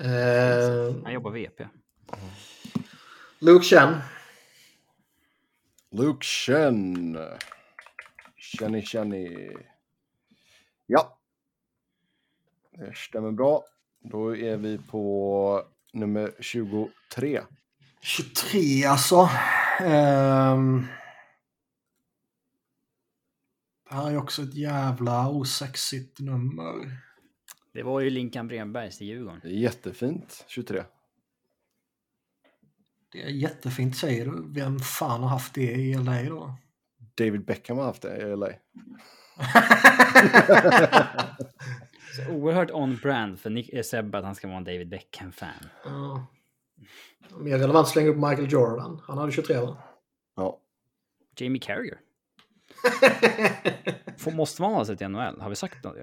Eh, 0.00 0.94
Han 1.04 1.12
jobbar 1.12 1.30
VP. 1.30 1.68
Luke 3.38 3.64
Chen. 3.64 3.94
Luke 5.90 6.24
Chen. 6.24 7.18
Chenny 8.36 8.82
Chenny. 8.82 9.56
Ja. 10.86 11.18
Det 12.72 12.96
stämmer 12.96 13.32
bra. 13.32 13.64
Då 14.00 14.36
är 14.36 14.56
vi 14.56 14.78
på 14.78 15.62
nummer 15.92 16.32
23. 16.40 17.42
23 18.00 18.84
alltså. 18.84 19.30
Ehm. 19.80 20.86
det 23.88 23.94
här 23.94 24.10
är 24.10 24.16
också 24.16 24.42
ett 24.42 24.54
jävla 24.54 25.28
osexigt 25.28 26.20
nummer. 26.20 26.98
Det 27.72 27.82
var 27.82 28.00
ju 28.00 28.10
Linkan 28.10 28.48
Brembergs 28.48 29.02
i 29.02 29.04
Djurgården. 29.04 29.40
Det 29.42 29.48
är 29.48 29.52
jättefint. 29.52 30.44
23. 30.48 30.82
Det 33.12 33.22
är 33.22 33.28
jättefint 33.28 33.96
säger 33.96 34.26
du. 34.26 34.44
Vem 34.48 34.78
fan 34.78 35.22
har 35.22 35.28
haft 35.28 35.54
det 35.54 35.72
i 35.72 35.94
LA 35.94 36.22
då? 36.22 36.54
David 37.14 37.44
Beckham 37.44 37.78
har 37.78 37.84
haft 37.84 38.02
det 38.02 38.16
i 38.16 38.36
LA. 38.36 38.48
Så 42.16 42.32
oerhört 42.32 42.70
on-brand 42.70 43.40
för 43.40 43.50
Nick, 43.50 43.72
eh, 43.72 43.82
Sebbe 43.82 44.18
att 44.18 44.24
han 44.24 44.34
ska 44.34 44.46
vara 44.46 44.58
en 44.58 44.64
David 44.64 44.88
Beckham-fan. 44.88 45.68
Ja. 45.84 46.26
Mer 47.38 47.58
relevant 47.58 47.88
slänga 47.88 48.08
upp 48.08 48.16
Michael 48.16 48.52
Jordan. 48.52 49.00
Han 49.04 49.18
hade 49.18 49.32
23 49.32 49.56
va? 49.60 49.76
Ja. 50.36 50.60
Jamie 51.36 51.60
Carragher. 51.60 51.98
Får, 54.18 54.30
måste 54.30 54.62
man 54.62 54.74
ha 54.74 54.84
sett 54.84 55.00
i 55.00 55.08
NHL? 55.08 55.40
Har 55.40 55.48
vi 55.48 55.56
sagt 55.56 55.84
något? 55.84 55.96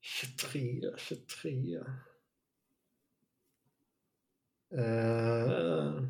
23, 0.00 0.82
23. 0.96 1.78
Uh, 4.72 6.04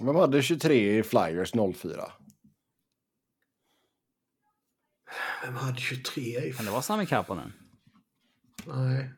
Vem 0.00 0.16
hade 0.16 0.42
23 0.42 0.98
i 0.98 1.02
Flyers 1.02 1.52
04? 1.76 2.12
vem 5.46 5.56
hade 5.56 5.80
23 5.80 6.22
i... 6.22 6.52
Kan 6.52 6.64
det 6.64 6.70
vara 6.70 6.82
Sami 6.82 7.06
Kapanen? 7.06 7.52
Nej. 8.64 9.10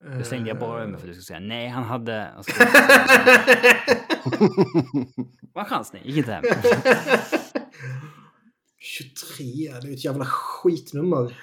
Det 0.00 0.24
slängde 0.24 0.48
jag 0.48 0.58
bara 0.58 0.86
med 0.86 1.00
för 1.00 1.08
att 1.08 1.14
du 1.14 1.22
skulle 1.22 1.38
säga 1.38 1.40
nej, 1.40 1.68
han 1.68 1.84
hade... 1.84 2.34
Ska... 2.42 2.64
Vad 5.52 5.66
chansning, 5.66 6.02
gick 6.04 6.16
inte 6.16 6.32
hem. 6.32 6.44
23, 8.78 9.44
det 9.82 9.88
är 9.88 9.92
ett 9.92 10.04
jävla 10.04 10.24
skitnummer. 10.24 11.40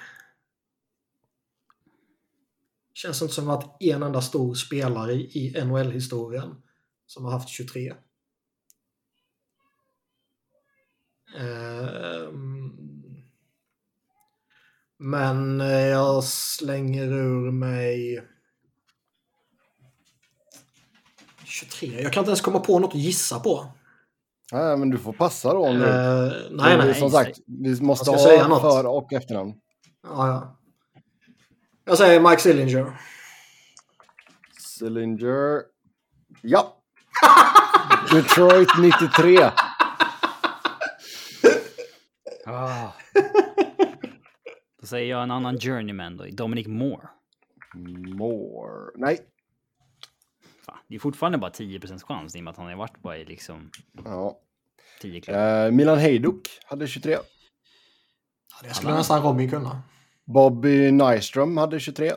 Känns 2.94 3.22
inte 3.22 3.34
som 3.34 3.48
att 3.50 3.82
en 3.82 4.02
enda 4.02 4.20
stor 4.20 4.54
spelare 4.54 5.12
i 5.12 5.64
NHL-historien 5.64 6.62
som 7.06 7.24
har 7.24 7.32
haft 7.32 7.48
23. 7.48 7.94
Ehm, 11.38 12.86
Men 14.98 15.60
eh, 15.60 15.86
jag 15.86 16.24
slänger 16.24 17.12
ur 17.12 17.50
mig 17.50 18.22
23. 21.56 22.02
Jag 22.02 22.12
kan 22.12 22.20
inte 22.20 22.30
ens 22.30 22.40
komma 22.40 22.60
på 22.60 22.78
något 22.78 22.94
att 22.94 23.00
gissa 23.00 23.40
på. 23.40 23.66
Nej, 24.52 24.76
men 24.76 24.90
du 24.90 24.98
får 24.98 25.12
passa 25.12 25.52
då 25.54 25.72
nu. 25.72 25.84
Eh, 25.84 26.32
nej, 26.50 26.78
nej. 26.78 26.94
Som 26.94 27.10
sagt, 27.10 27.38
vi 27.46 27.80
måste 27.80 28.04
ska 28.04 28.18
säga 28.18 28.42
ha 28.42 28.48
något. 28.48 28.62
för 28.62 28.86
och 28.86 29.12
efternamn. 29.12 29.54
Ja, 30.02 30.28
ja. 30.28 30.58
Jag 31.84 31.98
säger 31.98 32.20
Mike 32.20 32.42
Sillinger. 32.42 33.00
Cylinder. 34.80 35.62
Ja! 36.42 36.76
Detroit 38.12 38.68
93. 38.78 39.50
Ah. 42.48 42.92
Då 44.80 44.86
säger 44.86 45.10
jag 45.10 45.22
en 45.22 45.30
annan 45.30 45.60
journeyman 45.60 46.16
då, 46.16 46.24
Dominic 46.32 46.66
Moore. 46.66 47.08
More. 48.16 48.90
Nej. 48.96 49.18
Fan, 50.66 50.78
det 50.88 50.94
är 50.94 50.98
fortfarande 50.98 51.38
bara 51.38 51.50
10% 51.50 52.02
chans 52.02 52.36
i 52.36 52.38
och 52.38 52.44
med 52.44 52.50
att 52.50 52.56
han 52.56 52.66
har 52.66 52.76
varit 52.76 53.02
bara 53.02 53.18
i 53.18 53.24
liksom 53.24 53.70
Ja. 54.04 54.40
10 55.00 55.20
klubbar. 55.20 55.66
Eh, 55.66 55.70
Milan 55.72 55.98
Hejduk 55.98 56.48
hade 56.64 56.86
23. 56.86 57.12
Ja, 57.12 57.18
det 58.62 58.74
skulle 58.74 58.94
nästan 58.94 59.22
Robin 59.22 59.50
kunna. 59.50 59.82
Bobby 60.24 60.90
Nyström 60.90 61.56
hade 61.56 61.80
23. 61.80 62.12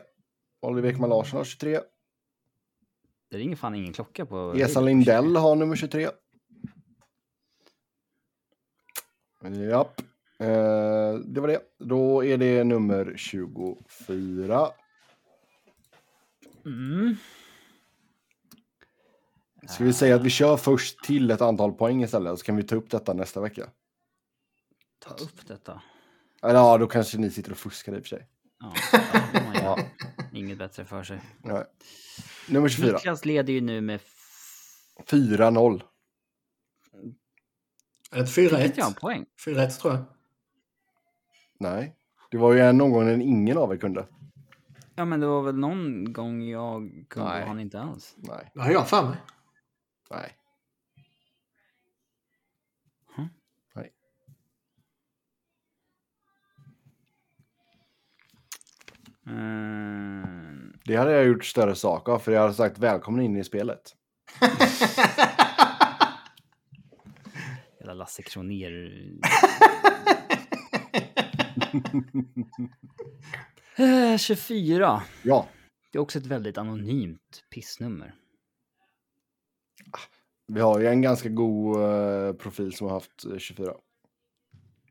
Oliver 0.62 0.90
Ekman 0.90 1.10
Larsson 1.10 1.38
har 1.38 1.44
23. 1.44 1.80
Det 3.32 3.38
ringer 3.38 3.56
fan 3.56 3.76
ingen 3.76 3.94
klocka 3.94 4.26
på... 4.26 4.54
Esa 4.58 4.82
Lindell 4.82 5.36
har 5.36 5.56
nummer 5.56 5.76
23. 5.76 6.10
Japp. 9.70 10.02
Eh, 10.40 11.14
det 11.26 11.42
var 11.42 11.48
det. 11.48 11.62
Då 11.78 12.26
är 12.26 12.38
det 12.38 12.64
nummer 12.64 13.14
24. 13.18 14.70
Mm. 16.66 17.16
Ska 19.68 19.84
vi 19.84 19.94
säga 19.94 20.16
att 20.16 20.24
vi 20.24 20.30
kör 20.30 20.58
först 20.58 21.04
till 21.04 21.32
ett 21.32 21.42
antal 21.42 21.74
poäng 21.74 22.04
istället 22.04 22.40
så 22.40 22.46
kan 22.46 22.56
vi 22.56 22.64
ta 22.64 22.76
upp 22.76 22.90
detta 22.90 23.14
nästa 23.14 23.42
vecka? 23.42 23.70
Ta 25.00 25.14
upp 25.14 25.48
detta. 25.48 25.82
Eller 26.44 26.54
ja, 26.60 26.78
då 26.78 26.88
kanske 26.88 27.18
ni 27.18 27.30
sitter 27.32 27.52
och 27.52 27.58
fuskar 27.58 27.94
i 27.96 28.00
och 28.00 28.02
för 28.02 28.08
sig. 28.10 28.28
Ja, 28.60 28.74
ja, 29.54 29.62
gör 29.62 29.80
inget 30.34 30.58
bättre 30.58 30.86
för 30.86 31.04
sig. 31.04 31.22
Nej. 31.44 31.64
Nummer 32.50 32.70
24. 32.70 32.94
Niklas 32.94 33.26
leder 33.26 33.54
ju 33.54 33.62
nu 33.62 33.82
med... 33.82 33.96
f- 33.96 35.06
4-0. 35.08 35.82
Ett 38.16 38.32
Fick 38.32 38.52
inte 38.52 38.74
jag 38.80 38.88
en 38.88 38.94
4-1. 38.94 39.00
poäng? 39.00 39.26
4-1 39.46 39.70
tror 39.70 39.94
jag. 39.94 40.04
Nej. 41.60 41.96
Det 42.32 42.38
var 42.38 42.54
ju 42.54 42.60
en 42.60 42.78
någon 42.78 42.92
gång 42.92 43.06
när 43.06 43.22
ingen 43.22 43.58
av 43.58 43.74
er 43.74 43.78
kunde. 43.78 44.08
Ja, 44.96 45.06
men 45.06 45.20
det 45.20 45.28
var 45.28 45.42
väl 45.42 45.56
någon 45.58 46.14
gång 46.14 46.44
jag 46.44 47.06
kunde 47.10 47.30
Nej. 47.30 47.42
och 47.42 47.48
han 47.48 47.60
inte 47.60 47.82
alls. 47.82 48.16
Nej. 48.18 48.52
Det 48.54 48.60
har 48.62 48.72
jag 48.72 48.90
för 48.90 49.08
mig. 49.08 49.18
Nej. 50.10 50.36
Hm. 53.16 53.28
Nej. 53.76 53.94
Mm. 59.28 60.80
Det 60.86 60.96
hade 60.96 61.12
jag 61.12 61.28
gjort 61.28 61.46
större 61.46 61.76
sak 61.76 62.10
av 62.10 62.20
för 62.20 62.32
jag 62.32 62.42
hade 62.42 62.54
sagt 62.54 62.78
välkommen 62.78 63.22
in 63.22 63.38
i 63.38 63.44
spelet. 63.44 63.96
Jävla 67.80 67.94
Lasse 67.94 68.24
Kronér. 68.24 68.92
Eh, 73.76 74.18
24. 74.18 75.04
Ja. 75.24 75.48
Det 75.92 75.98
är 75.98 76.02
också 76.02 76.20
ett 76.20 76.26
väldigt 76.26 76.58
anonymt 76.58 77.44
pissnummer. 77.50 78.16
Vi 80.52 80.62
har 80.62 80.80
ju 80.80 80.88
en 80.88 81.02
ganska 81.02 81.30
god 81.30 81.82
eh, 81.82 82.34
profil 82.34 82.74
som 82.74 82.88
har 82.88 82.94
haft 82.94 83.26
eh, 83.26 83.38
24. 83.38 83.74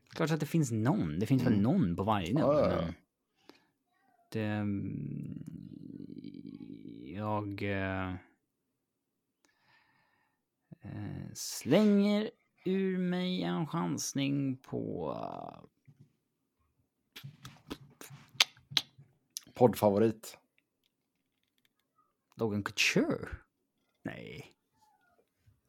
Klart 0.09 0.31
att 0.31 0.39
det 0.39 0.45
finns 0.45 0.71
någon. 0.71 1.19
Det 1.19 1.25
finns 1.25 1.43
väl 1.43 1.61
någon 1.61 1.95
på 1.95 2.03
varje 2.03 2.33
nummer. 2.33 2.53
Ja, 2.53 2.59
ja, 2.59 2.71
ja. 2.71 2.81
men 2.81 2.93
Det... 4.31 4.41
mm, 4.45 5.43
Jag... 7.05 7.61
eh, 7.63 8.13
eh, 10.81 11.33
slänger 11.33 12.29
ur 12.65 12.97
mig 12.97 13.43
en 13.43 13.67
chansning 13.67 14.57
på... 14.57 15.15
Poddfavorit. 19.53 20.37
Logan 22.35 22.63
Couture? 22.63 23.27
Nej. 24.03 24.53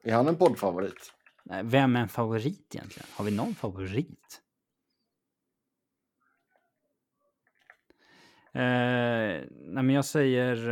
Är 0.03 0.15
han 0.15 0.29
en 0.29 0.37
poddfavorit? 0.37 1.13
Nej. 1.45 1.63
Vem 1.65 1.97
är 1.97 2.01
en 2.01 2.09
favorit 2.09 2.75
egentligen? 2.75 3.09
Har 3.13 3.25
vi 3.25 3.31
någon 3.31 3.55
favorit? 3.55 4.43
Eh, 8.53 8.63
nej 9.51 9.83
men 9.83 9.91
jag 9.91 10.05
säger... 10.05 10.71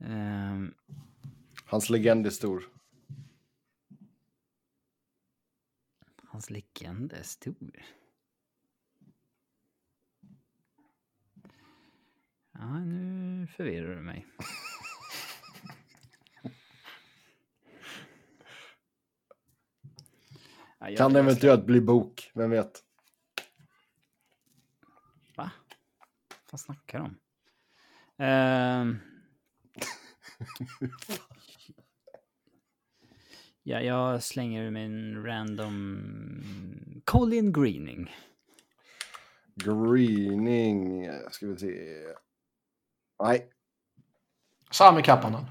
Eh, 0.00 0.60
Hans 1.64 1.90
legend 1.90 2.26
är 2.26 2.30
stor. 2.30 2.64
hans 6.30 6.50
legend 6.50 7.12
är 7.12 7.22
stor. 7.22 7.84
Ja, 12.60 12.78
nu 12.78 13.46
förvirrar 13.56 13.94
du 13.94 14.00
mig. 14.00 14.26
Ja, 20.78 20.96
Kan 20.96 21.12
jag- 21.12 21.16
eventuellt 21.24 21.64
bli 21.66 21.80
bok, 21.80 22.30
vem 22.34 22.50
vet? 22.50 22.84
Va? 25.36 25.50
Vad 26.50 26.60
snackar 26.60 26.98
de 26.98 27.04
om? 27.04 27.16
Ehm. 28.18 28.98
ja, 33.62 33.80
jag 33.80 34.22
slänger 34.22 34.62
en 34.76 35.24
random 35.24 37.02
Colin 37.04 37.52
Greening. 37.52 38.14
Greening, 39.54 41.08
ska 41.30 41.46
vi 41.46 41.56
se. 41.58 41.96
Nej, 43.22 43.48
Sami 44.70 45.02
Kappanen. 45.02 45.46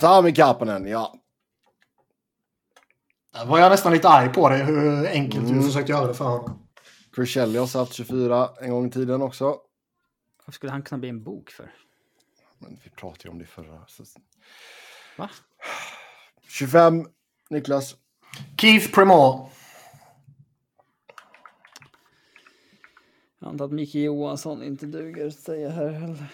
Sami 0.00 0.32
Kapanen, 0.34 0.86
ja. 0.86 1.14
Där 3.32 3.46
var 3.46 3.58
jag 3.58 3.70
nästan 3.70 3.92
lite 3.92 4.08
arg 4.08 4.32
på 4.32 4.48
dig 4.48 4.64
hur 4.64 5.06
enkelt 5.08 5.44
Mm. 5.44 5.56
du 5.60 5.66
försökte 5.66 5.92
göra 5.92 6.06
det 6.06 6.14
för 6.14 6.24
honom. 6.24 6.68
Chris 7.14 7.28
Chelios 7.28 7.74
har 7.74 7.80
haft 7.80 7.92
24 7.92 8.48
en 8.60 8.70
gång 8.70 8.86
i 8.86 8.90
tiden 8.90 9.22
också. 9.22 9.44
Varför 10.38 10.52
skulle 10.52 10.72
han 10.72 10.82
kunna 10.82 10.98
bli 10.98 11.08
en 11.08 11.22
bok 11.22 11.50
för? 11.50 11.74
Men 12.58 12.78
vi 12.84 12.90
pratade 12.90 13.20
ju 13.24 13.30
om 13.30 13.38
det 13.38 13.46
förra. 13.46 13.86
Så... 13.86 14.04
Va? 15.16 15.30
25, 16.48 17.06
Niklas. 17.50 17.96
Keith 18.60 18.94
Premore. 18.94 19.50
Jag 23.38 23.48
antar 23.48 23.64
att 23.64 23.72
Micke 23.72 23.94
Johansson 23.94 24.62
inte 24.62 24.86
duger 24.86 25.26
att 25.26 25.34
säga 25.34 25.70
här 25.70 25.88
heller. 25.90 26.26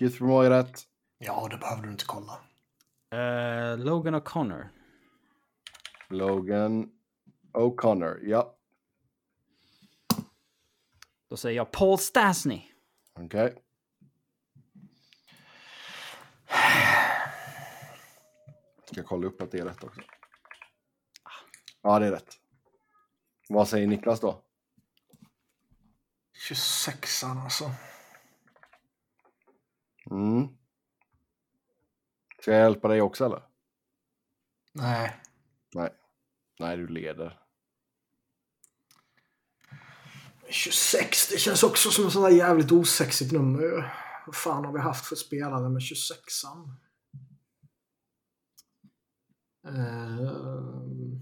Är 0.00 0.50
rätt. 0.50 0.82
Ja, 1.18 1.48
det 1.50 1.56
behöver 1.56 1.82
du 1.82 1.90
inte 1.90 2.04
kolla. 2.04 2.40
Eh, 3.10 3.78
Logan 3.78 4.14
O'Connor. 4.14 4.68
Logan 6.08 6.90
O'Connor, 7.52 8.18
ja. 8.22 8.56
Då 11.28 11.36
säger 11.36 11.56
jag 11.56 11.70
Paul 11.70 11.98
Stastny. 11.98 12.62
Okej. 13.12 13.62
Ska 18.92 19.02
kolla 19.02 19.26
upp 19.26 19.42
att 19.42 19.50
det 19.50 19.58
är 19.58 19.64
rätt 19.64 19.84
också. 19.84 20.00
Ja, 21.82 21.98
det 21.98 22.06
är 22.06 22.10
rätt. 22.10 22.36
Vad 23.48 23.68
säger 23.68 23.86
Niklas 23.86 24.20
då? 24.20 24.42
26an 26.48 27.44
alltså. 27.44 27.70
Mm. 30.10 30.48
Ska 32.40 32.50
jag 32.50 32.60
hjälpa 32.60 32.88
dig 32.88 33.02
också 33.02 33.24
eller? 33.24 33.42
Nej. 34.72 35.20
Nej. 35.74 35.90
Nej, 36.58 36.76
du 36.76 36.86
leder. 36.86 37.40
26, 40.48 41.28
det 41.28 41.38
känns 41.38 41.62
också 41.62 41.90
som 41.90 42.06
ett 42.06 42.12
sånt 42.12 42.26
där 42.26 42.36
jävligt 42.36 42.72
osexigt 42.72 43.32
nummer. 43.32 43.94
Vad 44.26 44.36
fan 44.36 44.64
har 44.64 44.72
vi 44.72 44.78
haft 44.78 45.06
för 45.06 45.16
spelare 45.16 45.68
med 45.68 45.80
26an? 45.80 46.74
Uh, 49.66 51.20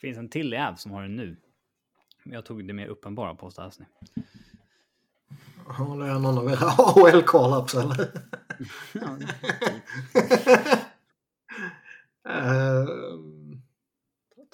finns 0.00 0.18
en 0.18 0.28
till 0.28 0.52
jäv 0.52 0.74
som 0.74 0.90
har 0.92 1.02
den 1.02 1.16
nu. 1.16 1.36
Men 2.24 2.34
jag 2.34 2.44
tog 2.44 2.66
det 2.66 2.72
mer 2.72 2.86
uppenbara 2.86 3.34
på 3.34 3.50
Stastny. 3.50 3.86
Har 5.66 5.98
det 5.98 6.18
någon 6.18 6.38
av 6.38 6.48
era 6.48 6.68
AHL 6.78 7.22
call-ups 7.22 7.80
eller? 7.80 8.12
Ehm, 12.28 13.62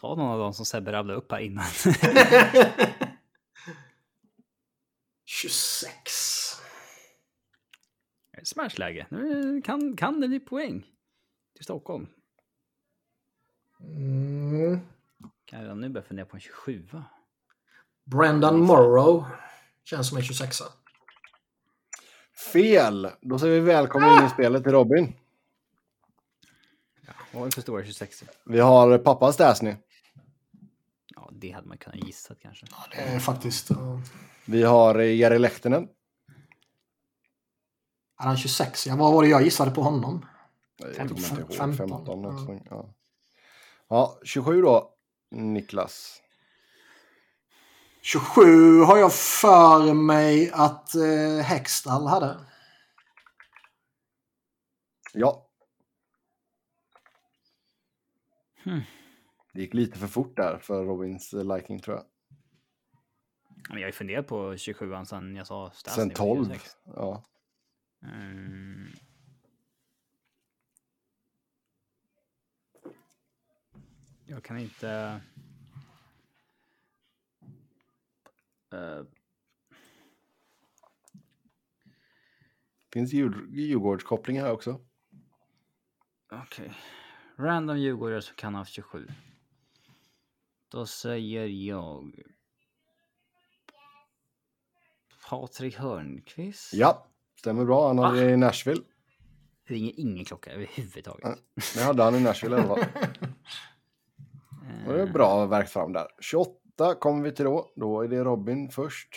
Ta 0.00 0.14
någon 0.14 0.30
av 0.30 0.38
dem 0.38 0.54
som 0.54 0.64
Sebbe 0.66 0.92
rabblade 0.92 1.18
upp 1.18 1.32
här 1.32 1.38
innan. 1.38 1.64
26. 5.24 5.88
Smashläge. 8.42 9.06
Nu 9.10 9.62
kan, 9.62 9.96
kan 9.96 10.20
det 10.20 10.28
bli 10.28 10.40
poäng. 10.40 10.86
Till 11.54 11.64
Stockholm. 11.64 12.06
Mm. 13.80 14.80
Kan 15.44 15.64
jag 15.64 15.76
nu 15.78 15.88
börja 15.88 16.06
fundera 16.06 16.26
på 16.26 16.36
en 16.36 16.40
27 16.40 16.88
Brendan 18.04 18.60
Morrow. 18.60 19.26
Känns 19.84 20.08
som 20.08 20.18
en 20.18 20.24
26 20.24 20.62
Fel! 22.38 23.10
Då 23.20 23.38
säger 23.38 23.54
vi 23.54 23.60
välkommen 23.60 24.18
in 24.18 24.26
i 24.26 24.30
spelet 24.30 24.62
till 24.62 24.72
Robin. 24.72 25.14
Vad 27.32 27.40
var 27.40 27.46
det 27.46 27.54
för 27.54 27.62
stora 27.62 27.84
26 27.84 28.24
Vi 28.44 28.60
har 28.60 28.98
pappa 28.98 29.32
Stasny. 29.32 29.76
Ja, 31.14 31.30
det 31.32 31.50
hade 31.50 31.68
man 31.68 31.78
kunnat 31.78 32.06
gissa 32.06 32.34
kanske. 32.34 32.66
Ja, 32.70 32.76
det 32.90 32.96
är 32.96 33.18
faktiskt... 33.18 33.70
Uh, 33.70 34.00
Vi 34.44 34.62
har 34.62 34.94
Jari 34.94 35.38
Lehtinen. 35.38 35.88
är 38.18 38.24
han 38.24 38.36
26? 38.36 38.86
Ja, 38.86 38.96
vad 38.96 39.12
var 39.12 39.22
det 39.22 39.28
jag 39.28 39.42
gissade 39.42 39.70
på 39.70 39.82
honom? 39.82 40.26
Jag 40.76 40.96
kommer 40.96 41.10
inte 41.10 41.40
ihåg. 41.40 41.54
15, 41.54 41.76
15 41.76 42.04
ja. 42.06 42.14
någonting. 42.14 42.66
Ja. 42.70 42.94
ja, 43.88 44.18
27 44.24 44.62
då. 44.62 44.94
Niklas. 45.30 46.22
27 48.00 48.80
har 48.80 48.98
jag 48.98 49.12
för 49.12 49.94
mig 49.94 50.50
att 50.52 50.92
uh, 50.96 51.40
Hextall 51.40 52.06
hade. 52.06 52.36
Ja. 55.12 55.48
Hmm. 58.64 58.82
Det 59.52 59.60
gick 59.60 59.74
lite 59.74 59.98
för 59.98 60.06
fort 60.06 60.36
där 60.36 60.58
för 60.58 60.84
Robins 60.84 61.34
eh, 61.34 61.56
liking 61.56 61.80
tror 61.80 61.96
jag. 61.96 62.04
Men 63.68 63.78
jag 63.78 63.84
har 63.84 63.88
ju 63.88 63.92
funderat 63.92 64.26
på 64.26 64.56
27 64.56 64.92
sen 65.04 65.36
jag 65.36 65.46
sa 65.46 65.70
Stastny. 65.70 66.02
Sen 66.02 66.08
var 66.08 66.14
12. 66.14 66.44
26. 66.44 66.76
Ja. 66.84 67.24
Mm. 68.02 68.92
Jag 74.26 74.44
kan 74.44 74.58
inte... 74.58 75.20
Eh, 78.72 79.02
Finns 82.92 83.12
Djur- 83.12 83.48
Djurgårdskoppling 83.50 84.40
här 84.40 84.52
också. 84.52 84.80
Okej. 86.32 86.74
Random 87.36 87.78
djurgårdare 87.78 88.22
som 88.22 88.36
kan 88.36 88.54
ha 88.54 88.60
haft 88.60 88.72
27. 88.72 89.08
Då 90.68 90.86
säger 90.86 91.46
jag... 91.46 92.22
Patrik 95.28 95.76
Hörnqvist. 95.76 96.74
Ja, 96.74 97.06
stämmer 97.38 97.64
bra. 97.64 97.86
Han 97.86 97.98
hade 97.98 98.20
det 98.24 98.30
i 98.30 98.36
Nashville. 98.36 98.82
Det 99.66 99.74
ringer 99.74 99.92
ingen 99.96 100.24
klocka 100.24 100.50
överhuvudtaget. 100.52 101.24
Ja. 101.24 101.36
Det 101.74 101.82
hade 101.82 102.02
han 102.02 102.14
i 102.14 102.20
Nashville 102.20 102.56
i 102.56 102.60
alla 102.60 102.68
fall. 102.76 102.84
Det 104.86 105.02
är 105.02 105.06
bra 105.06 105.46
verk 105.46 105.68
fram 105.68 105.92
där. 105.92 106.08
28 106.20 106.50
kommer 106.86 107.22
vi 107.22 107.32
till 107.32 107.44
då. 107.44 107.70
Då 107.76 108.00
är 108.02 108.08
det 108.08 108.24
Robin 108.24 108.70
först. 108.70 109.16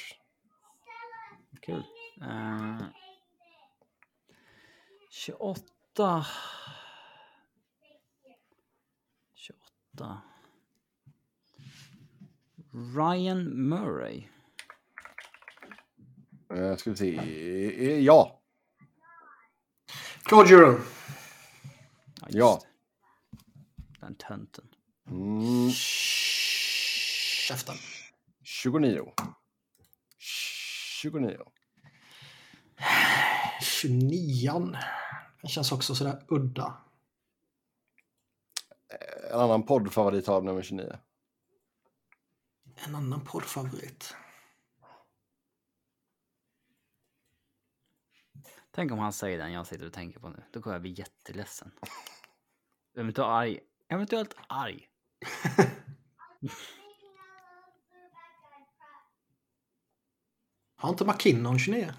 Kul. 1.62 1.84
Eh, 2.22 2.82
28. 5.10 6.26
28. 9.36 10.22
Ryan 12.98 13.70
Murray. 13.70 14.28
Eh, 16.54 16.76
ska 16.76 16.90
vi 16.90 16.96
se. 16.98 17.18
Eh, 17.18 18.00
Ja, 18.00 18.42
Claude 20.24 20.50
Giroux. 20.50 20.84
Ja. 22.22 22.28
Ja. 22.30 22.62
Den 24.00 24.16
tönten. 24.16 24.68
mm, 25.08 25.70
Käften. 27.52 27.76
29. 28.44 29.14
29. 30.18 31.38
29an. 33.62 34.78
Den 35.42 35.50
känns 35.50 35.72
också 35.72 35.96
sådär 35.96 36.26
udda. 36.28 36.78
En 39.32 39.40
annan 39.40 39.64
poddfavorit 39.64 40.28
har 40.28 40.42
nummer 40.42 40.62
29. 40.62 40.98
En 42.76 42.96
annan 42.96 43.26
poddfavorit. 43.26 44.16
Tänk 48.72 48.92
om 48.92 49.00
han 49.00 49.14
säger 49.14 49.38
den 49.38 49.52
jag 49.52 49.68
sitter 49.68 49.86
och 49.86 49.94
tänker 49.94 50.20
på 50.20 50.30
nu. 50.30 50.44
Då 50.52 50.62
kommer 50.62 50.74
jag 50.74 50.82
bli 50.82 50.92
jätteledsen. 50.92 51.72
Eventuellt 52.96 53.30
arg. 53.30 53.60
Eventuellt 53.88 54.36
arg. 54.48 54.88
Har 60.82 60.90
inte 60.90 61.06
McKinnon 61.06 61.60
29? 61.60 61.94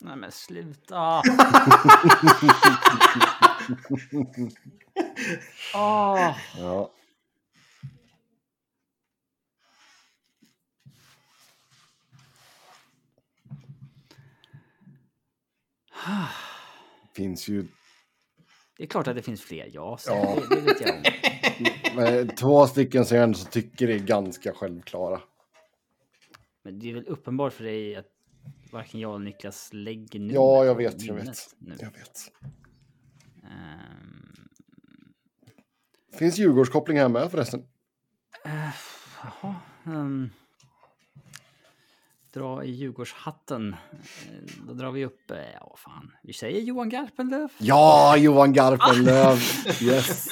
Nej 0.00 0.16
men 0.16 0.32
sluta. 0.32 1.22
Åh. 5.74 6.36
Ja. 6.58 6.90
Finns 17.14 17.48
ju 17.48 17.66
Det 18.76 18.82
är 18.82 18.86
klart 18.86 19.06
att 19.08 19.16
det 19.16 19.22
finns 19.22 19.42
fler, 19.42 19.70
ja. 19.72 19.98
Ja. 20.06 20.36
Det, 20.50 20.56
det 20.56 20.60
vet 20.60 20.80
jag 20.80 20.94
om. 22.24 22.28
två 22.40 22.66
stycken 22.66 23.04
som 23.06 23.16
jag 23.16 23.24
ändå 23.24 23.38
så 23.38 23.44
tycker 23.50 23.86
det 23.86 23.94
är 23.94 23.98
ganska 23.98 24.52
självklara. 24.52 25.20
Men 26.68 26.78
det 26.78 26.90
är 26.90 26.94
väl 26.94 27.04
uppenbart 27.06 27.52
för 27.52 27.64
dig 27.64 27.96
att 27.96 28.06
varken 28.72 29.00
jag 29.00 29.14
eller 29.14 29.24
Niklas 29.24 29.68
lägger 29.72 30.18
numret 30.20 30.34
Ja, 30.34 30.64
jag 30.64 30.74
vet, 30.74 31.02
jag 31.02 31.14
vet. 31.14 31.54
Nu. 31.58 31.76
Jag 31.80 31.90
vet. 31.90 32.32
Ehm, 33.44 34.48
Finns 36.18 36.38
Djurgårdskoppling 36.38 36.98
här 36.98 37.08
med 37.08 37.30
förresten? 37.30 37.60
eh, 38.44 38.70
jaha, 39.22 39.54
ehm, 39.86 40.30
dra 42.32 42.64
i 42.64 42.70
Djurgårdshatten. 42.70 43.72
Eh, 43.72 44.52
Då 44.66 44.72
drar 44.74 44.90
vi 44.92 45.04
upp, 45.04 45.30
eh, 45.30 45.38
ja 45.60 45.74
fan, 45.78 46.10
vi 46.22 46.32
säger 46.32 46.60
Johan 46.60 46.88
Garpenlöv. 46.88 47.48
Ja, 47.58 48.16
Johan 48.16 48.52
Garpenlöv. 48.52 49.38
Yes. 49.82 50.28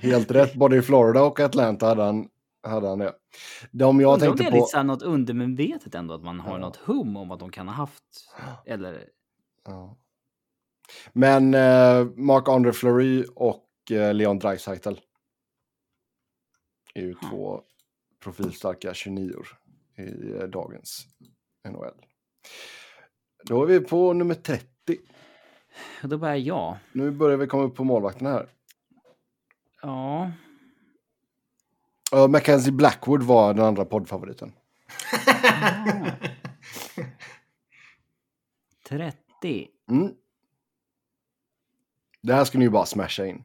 Helt 0.00 0.30
rätt. 0.30 0.54
Både 0.54 0.76
i 0.76 0.82
Florida 0.82 1.22
och 1.22 1.40
Atlanta 1.40 1.86
hade 1.86 2.02
han, 2.02 2.28
hade 2.68 2.88
han 2.88 2.98
det. 2.98 3.14
De 3.70 4.00
jag 4.00 4.12
Undrar 4.14 4.26
tänkte 4.26 4.42
det 4.44 4.48
är 4.48 4.50
på... 4.50 4.56
lite 4.56 4.66
så 4.68 4.76
här 4.76 4.84
något 4.84 5.02
undermedvetet 5.02 5.94
ändå, 5.94 6.14
att 6.14 6.22
man 6.22 6.40
har 6.40 6.52
Ja. 6.52 6.58
något 6.58 6.76
hum 6.76 7.16
om 7.16 7.30
att 7.30 7.40
de 7.40 7.50
kan 7.50 7.68
ha 7.68 7.74
haft, 7.74 8.04
eller 8.66 9.08
Ja. 9.64 9.96
Men 11.12 11.54
eh, 11.54 12.06
Marc-André 12.16 12.72
Fleury 12.72 13.24
och 13.34 13.68
eh, 13.90 14.14
Leon 14.14 14.38
Draisaitl 14.38 14.94
är 16.94 17.02
ju 17.02 17.14
Ja. 17.22 17.28
två 17.30 17.62
profilstarka 18.20 18.94
29 18.94 19.32
i 19.96 20.32
eh, 20.32 20.42
dagens 20.42 21.06
NHL. 21.68 21.94
Då 23.44 23.62
är 23.62 23.66
vi 23.66 23.80
på 23.80 24.12
nummer 24.12 24.34
30. 24.34 24.66
och 26.02 26.08
då 26.08 26.18
börjar 26.18 26.36
jag. 26.36 26.76
Nu 26.92 27.10
börjar 27.10 27.36
vi 27.36 27.46
komma 27.46 27.62
upp 27.62 27.74
på 27.74 27.84
målvakten 27.84 28.26
här. 28.26 28.48
Ja, 29.82 30.32
Uh, 32.16 32.28
Mackenzie 32.28 32.72
Blackwood 32.72 33.22
var 33.22 33.54
den 33.54 33.64
andra 33.64 33.84
poddfavoriten. 33.84 34.52
30. 38.88 39.68
Mm. 39.90 40.12
Det 42.22 42.34
här 42.34 42.44
ska 42.44 42.58
ni 42.58 42.64
ju 42.64 42.70
bara 42.70 42.86
smasha 42.86 43.26
in. 43.26 43.42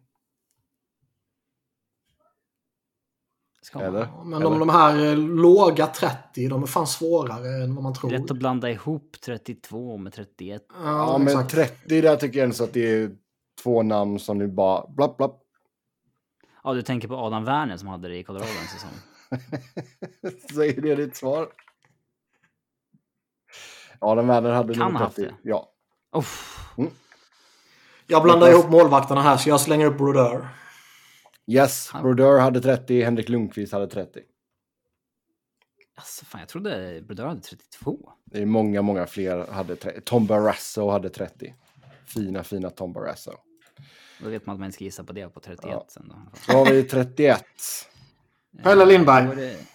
Eller? 3.75 4.07
Men 4.25 4.41
de, 4.41 4.59
de 4.59 4.69
här 4.69 5.05
eh, 5.05 5.17
låga 5.17 5.87
30, 5.87 6.47
de 6.47 6.63
är 6.63 6.67
fan 6.67 6.87
svårare 6.87 7.63
än 7.63 7.75
vad 7.75 7.83
man 7.83 7.93
tror. 7.93 8.11
Lätt 8.11 8.31
att 8.31 8.37
blanda 8.37 8.71
ihop 8.71 9.17
32 9.25 9.97
med 9.97 10.13
31. 10.13 10.65
Ja, 10.73 10.75
Ja, 10.83 11.17
men 11.17 11.27
exakt. 11.27 11.51
30 11.51 12.01
där 12.01 12.15
tycker 12.15 12.39
jag 12.39 12.43
ändå 12.43 12.55
så 12.55 12.63
att 12.63 12.73
det 12.73 12.91
är 12.91 13.11
två 13.63 13.83
namn 13.83 14.19
som 14.19 14.37
ni 14.37 14.47
bara 14.47 14.87
blapp 14.87 15.17
blapp. 15.17 15.40
Ja, 16.63 16.73
du 16.73 16.81
tänker 16.81 17.07
på 17.07 17.15
Adam 17.15 17.45
Werner 17.45 17.77
som 17.77 17.87
hade 17.87 18.07
det 18.07 18.17
i 18.17 18.23
Colorado 18.23 18.49
en 18.61 18.67
säsong. 18.67 18.91
Säger 20.55 20.81
det 20.81 20.95
ditt 20.95 21.15
svar? 21.15 21.49
Ja, 23.99 24.15
den 24.15 24.27
världen 24.27 24.51
hade 24.55 24.73
Kan 24.73 24.91
nog 24.91 24.99
ha 24.99 25.05
haft 25.05 25.15
30. 25.15 25.31
det. 25.43 25.49
Ja. 25.49 25.71
Uff, 26.15 26.65
Jag 28.07 28.23
blandar 28.23 28.51
ihop 28.51 28.69
målvakterna 28.69 29.21
här 29.21 29.37
så 29.37 29.49
jag 29.49 29.61
slänger 29.61 29.85
upp 29.85 29.97
Brodeur. 29.97 30.47
Yes. 31.47 31.91
Brodeur 32.01 32.39
hade 32.39 32.61
30, 32.61 33.03
Henrik 33.03 33.29
Lundqvist 33.29 33.73
hade 33.73 33.87
30. 33.87 34.21
alltså 35.95 36.25
fan 36.25 36.39
jag 36.41 36.49
trodde 36.49 37.01
Brodeur 37.01 37.25
hade 37.25 37.41
32. 37.41 38.11
Det 38.25 38.41
är 38.41 38.45
många, 38.45 38.81
många 38.81 39.05
fler 39.07 39.47
hade 39.51 39.75
30. 39.75 40.01
Tom 40.01 40.25
Barrasso 40.27 40.89
hade 40.89 41.09
30. 41.09 41.55
Fina, 42.05 42.43
fina 42.43 42.69
Tom 42.69 42.93
Barrasso. 42.93 43.31
Då 44.23 44.29
vet 44.29 44.45
man 44.45 44.53
att 44.53 44.59
man 44.59 44.65
inte 44.65 44.75
ska 44.75 44.83
gissa 44.83 45.03
på 45.03 45.13
det 45.13 45.29
på 45.29 45.39
31 45.39 45.65
Ja. 45.71 45.85
sen 45.89 46.07
då. 46.09 46.37
Så 46.39 46.51
har 46.51 46.65
vi 46.73 46.83
31. 46.83 47.45
Pelle 48.63 48.85
Lindberg. 48.85 49.27
Då 49.27 49.33
det- 49.35 49.67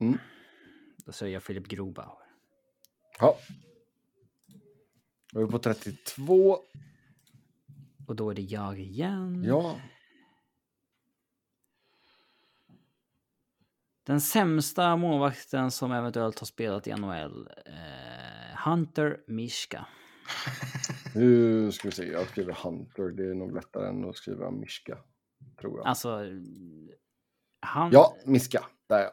Mm. 0.00 0.18
Då 1.04 1.12
säger 1.12 1.32
jag 1.34 1.42
Filip 1.42 1.66
Grobauer. 1.68 2.18
Ja. 3.18 3.36
Då 5.32 5.40
är 5.40 5.44
vi 5.44 5.50
på 5.50 5.58
32. 5.58 6.58
Och 8.08 8.16
då 8.16 8.30
är 8.30 8.34
det 8.34 8.42
jag 8.42 8.80
igen. 8.80 9.44
Ja. 9.46 9.80
Den 14.06 14.20
sämsta 14.20 14.96
målvakten 14.96 15.70
som 15.70 15.92
eventuellt 15.92 16.38
har 16.38 16.46
spelat 16.46 16.86
i 16.86 16.90
NHL. 16.92 17.48
Eh, 17.66 18.58
Hunter 18.64 19.20
Mishka. 19.26 19.86
Nu 21.14 21.72
ska 21.72 21.88
vi 21.88 21.92
se. 21.92 22.04
Jag 22.04 22.28
skriver 22.28 22.52
Hunter. 22.52 23.02
Det 23.02 23.30
är 23.30 23.34
nog 23.34 23.54
lättare 23.54 23.88
än 23.88 24.08
att 24.08 24.16
skriva 24.16 24.50
Miska. 24.50 24.98
Tror 25.60 25.78
jag. 25.78 25.86
Alltså... 25.86 26.20
Han, 27.60 27.90
Ja, 27.92 28.16
Miska. 28.24 28.64
Där 28.88 28.98
ja. 28.98 29.10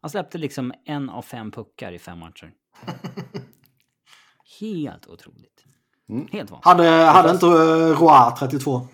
han 0.00 0.10
släppte 0.10 0.38
liksom 0.38 0.72
en 0.84 1.10
av 1.10 1.22
fem 1.22 1.50
puckar 1.50 1.92
i 1.92 1.98
fem 1.98 2.18
matcher. 2.18 2.54
Helt 4.60 5.06
otroligt. 5.06 5.64
Mm. 6.08 6.28
Helt 6.32 6.50
vansinnigt. 6.50 6.64
Hade, 6.64 6.88
hade 6.88 7.30
inte 7.30 7.46
uh, 7.46 8.00
Roy 8.00 8.36
32? 8.38 8.88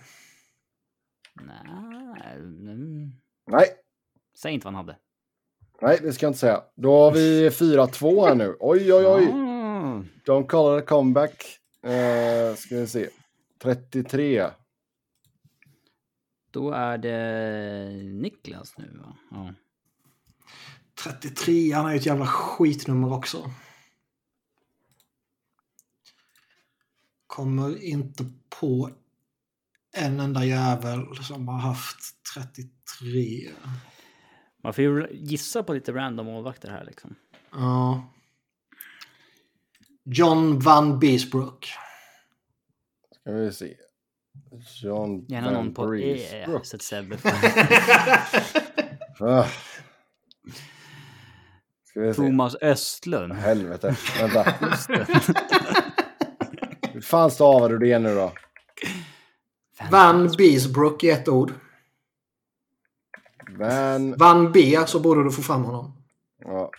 Nej, 1.43 2.37
mm, 2.37 3.11
Nej, 3.51 3.67
säg 4.39 4.53
inte 4.53 4.65
vad 4.65 4.75
han 4.75 4.87
hade. 4.87 4.99
nej, 5.83 5.99
det 6.03 6.13
ska 6.13 6.27
jag 6.27 6.31
inte 6.31 6.39
säga. 6.39 6.63
Då 6.77 7.05
har 7.05 7.13
vi 7.13 7.49
4-2 7.49 8.27
här 8.29 8.35
nu. 8.35 8.57
Oj, 8.61 8.93
oj, 8.93 9.07
oj. 9.07 9.50
Mm. 9.81 10.09
Don't 10.27 10.47
call 10.47 10.79
it 10.79 10.85
a 10.85 10.87
comeback. 10.87 11.59
Eh, 11.83 12.55
ska 12.55 12.77
vi 12.77 12.87
se. 12.87 13.09
33. 13.63 14.51
Då 16.51 16.73
är 16.73 16.99
det 16.99 18.03
Niklas 18.03 18.79
nu 18.79 18.99
va? 18.99 19.17
Ja. 19.31 19.55
33, 21.05 21.73
han 21.73 21.87
är 21.87 21.91
ju 21.91 21.97
ett 21.97 22.07
jävla 22.07 22.27
skitnummer 22.27 23.13
också. 23.13 23.51
Kommer 27.27 27.83
inte 27.83 28.25
på 28.61 28.91
en 29.97 30.21
enda 30.21 30.45
jävel 30.45 31.17
som 31.17 31.49
har 31.49 31.59
haft 31.59 31.99
33. 32.35 33.51
Man 34.63 34.75
får 34.75 34.85
ju 34.85 35.09
gissa 35.13 35.63
på 35.63 35.73
lite 35.73 35.93
random 35.93 36.27
målvakter 36.27 36.71
här 36.71 36.85
liksom. 36.85 37.15
Ja. 37.51 38.13
John 40.13 40.59
Van 40.59 40.99
Beesbrook. 40.99 41.69
Ska 43.21 43.33
vi 43.33 43.53
se. 43.53 43.77
John 44.83 45.25
Gärna 45.29 45.47
Van 45.47 45.55
någon 45.55 45.75
på. 45.75 45.97
E, 45.97 46.47
så 46.63 46.77
att 46.77 46.83
Sebbe 46.83 47.19
Ah. 49.21 49.47
Ska 51.85 52.01
vi 52.01 52.15
se. 52.15 52.23
Thomas 52.23 52.57
Östlund. 52.61 53.33
Helvete. 53.33 53.97
Vänta. 54.21 54.43
Hur 56.93 57.01
fan 57.01 57.31
stavar 57.31 57.69
du 57.69 57.79
det 57.79 57.99
nu 57.99 58.15
då? 58.15 58.33
Van 59.91 60.33
Beesbrook 60.39 61.05
i 61.05 61.11
ett 61.11 61.29
ord. 61.29 61.53
Van... 63.59 64.17
Van 64.17 64.53
B 64.53 64.79
så 64.87 65.01
borde 65.01 65.25
du 65.25 65.31
få 65.33 65.43
fram 65.43 65.65
honom. 65.65 65.93
Ja. 66.45 66.71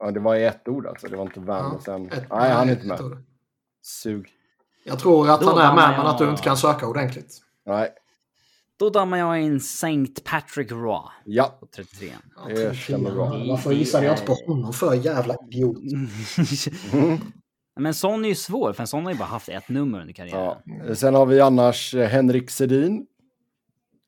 Ja, 0.00 0.10
det 0.10 0.20
var 0.20 0.36
i 0.36 0.44
ett 0.44 0.68
ord 0.68 0.86
alltså. 0.86 1.08
Det 1.08 1.16
var 1.16 1.22
inte 1.24 1.40
Van 1.40 1.56
Ja, 1.58 1.72
och 1.76 1.82
sen... 1.82 2.06
ett- 2.12 2.24
Nej, 2.30 2.50
han 2.50 2.68
är 2.68 2.72
inte 2.72 2.86
med. 2.86 3.00
ord. 3.00 3.16
Sug. 3.82 4.28
Jag 4.84 4.98
tror 4.98 5.30
att 5.30 5.40
Då 5.40 5.46
han 5.46 5.58
är 5.58 5.74
med 5.74 5.88
men 5.88 5.94
jag- 6.04 6.06
att 6.06 6.18
du 6.18 6.30
inte 6.30 6.42
kan 6.42 6.56
söka 6.56 6.86
ordentligt. 6.86 7.38
Nej. 7.66 7.88
Då 8.78 8.90
dammar 8.90 9.16
jag 9.18 9.40
in 9.42 9.60
Saint 9.60 10.24
Patrick 10.24 10.70
Raw 10.72 11.08
Ja. 11.24 11.56
på 11.60 11.66
33. 11.66 12.12
Ja, 12.36 12.42
Det 12.48 12.54
34. 12.54 12.74
stämmer 12.74 13.10
bra. 13.10 13.44
Varför 13.48 13.72
gissade 13.72 14.06
jag 14.06 14.14
inte 14.14 14.26
på 14.26 14.34
honom 14.46 14.72
för 14.72 14.94
jävla 14.94 15.36
idiot? 15.50 15.76
Mm. 16.92 17.18
Men 17.80 17.94
sån 17.94 18.24
är 18.24 18.28
ju 18.28 18.34
svår, 18.34 18.72
för 18.72 18.82
en 18.82 18.86
sån 18.86 19.04
har 19.04 19.12
ju 19.12 19.18
bara 19.18 19.24
haft 19.28 19.48
ett 19.48 19.68
nummer 19.68 20.00
under 20.00 20.14
karriären. 20.14 20.56
ja. 20.86 20.94
Sen 20.94 21.14
har 21.14 21.26
vi 21.26 21.40
annars 21.40 21.94
eh, 21.94 22.08
Henrik 22.08 22.50
Sedin. 22.50 23.06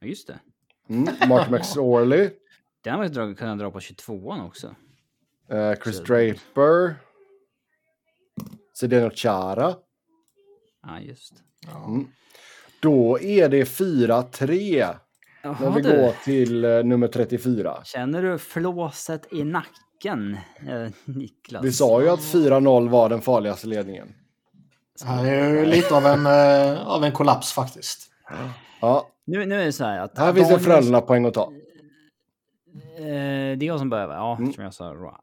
Ja, 0.00 0.06
just 0.06 0.26
det. 0.26 0.38
Mm. 0.88 1.08
Mark 1.28 1.50
McSorley. 1.50 2.30
Den 2.84 2.92
har 2.98 3.24
man 3.26 3.34
kunnat 3.34 3.58
dra 3.58 3.70
på 3.70 3.78
22an 3.78 4.46
också. 4.46 4.74
Eh, 5.52 5.74
Chris 5.84 5.96
Så- 5.96 6.02
Draper. 6.04 6.94
Zdeno 8.78 9.10
Chara. 9.14 9.74
Ja, 10.86 11.00
just. 11.00 11.32
Mm. 11.86 12.06
Då 12.80 13.20
är 13.20 13.48
det 13.48 13.64
4-3 13.64 14.86
när 15.42 15.70
vi 15.70 15.80
du. 15.82 15.90
går 15.96 16.12
till 16.24 16.64
eh, 16.64 16.84
nummer 16.84 17.08
34. 17.08 17.80
Känner 17.84 18.22
du 18.22 18.38
flåset 18.38 19.32
i 19.32 19.44
nacken, 19.44 20.36
eh, 20.68 20.88
Niklas? 21.04 21.64
Vi 21.64 21.72
sa 21.72 22.02
ju 22.02 22.08
att 22.08 22.20
4-0 22.20 22.88
var 22.88 23.08
den 23.08 23.20
farligaste 23.20 23.66
ledningen. 23.66 24.14
Det 25.00 25.06
här 25.06 25.26
är 25.26 25.48
ju 25.50 25.66
lite 25.66 25.94
av 25.96 26.06
en, 26.06 26.26
eh, 26.26 26.86
av 26.88 27.04
en 27.04 27.12
kollaps 27.12 27.52
faktiskt. 27.52 28.10
Ja, 28.80 29.08
Nu, 29.24 29.46
nu 29.46 29.60
är 29.60 29.64
det 29.64 29.72
så 29.72 29.84
här 29.84 29.98
att... 30.00 30.18
här 30.18 30.32
finns 30.32 30.48
det 30.48 30.58
Frölunda-poäng 30.58 31.24
att 31.26 31.34
ta. 31.34 31.52
Det 32.98 33.08
är 33.08 33.62
jag 33.64 33.78
som 33.78 33.90
börjar, 33.90 34.06
va? 34.06 34.14
Ja, 34.14 34.36
Mm. 34.36 34.52
som 34.52 34.64
jag 34.64 34.74
sa. 34.74 35.18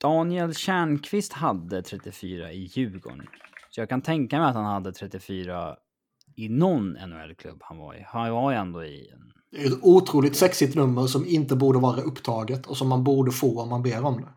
Daniel 0.00 0.54
Tjärnqvist 0.54 1.32
hade 1.32 1.82
34 1.82 2.52
i 2.52 2.70
Djurgården. 2.72 3.26
Så 3.70 3.80
jag 3.80 3.88
kan 3.88 4.02
tänka 4.02 4.38
mig 4.38 4.48
att 4.48 4.54
han 4.54 4.64
hade 4.64 4.92
34 4.92 5.76
i 6.36 6.48
någon 6.48 6.90
NHL-klubb 6.92 7.58
han 7.60 7.78
var 7.78 7.94
i. 7.94 8.04
Han 8.06 8.32
var 8.32 8.50
ju 8.50 8.56
ändå 8.56 8.84
i 8.84 9.10
en... 9.10 9.32
Det 9.50 9.62
är 9.62 9.66
ett 9.66 9.78
otroligt 9.82 10.36
sexigt 10.36 10.74
nummer 10.74 11.06
som 11.06 11.26
inte 11.26 11.56
borde 11.56 11.78
vara 11.78 12.00
upptaget 12.00 12.66
och 12.66 12.76
som 12.76 12.88
man 12.88 13.04
borde 13.04 13.30
få 13.30 13.62
om 13.62 13.68
man 13.68 13.82
ber 13.82 14.04
om 14.04 14.20
det. 14.20 14.28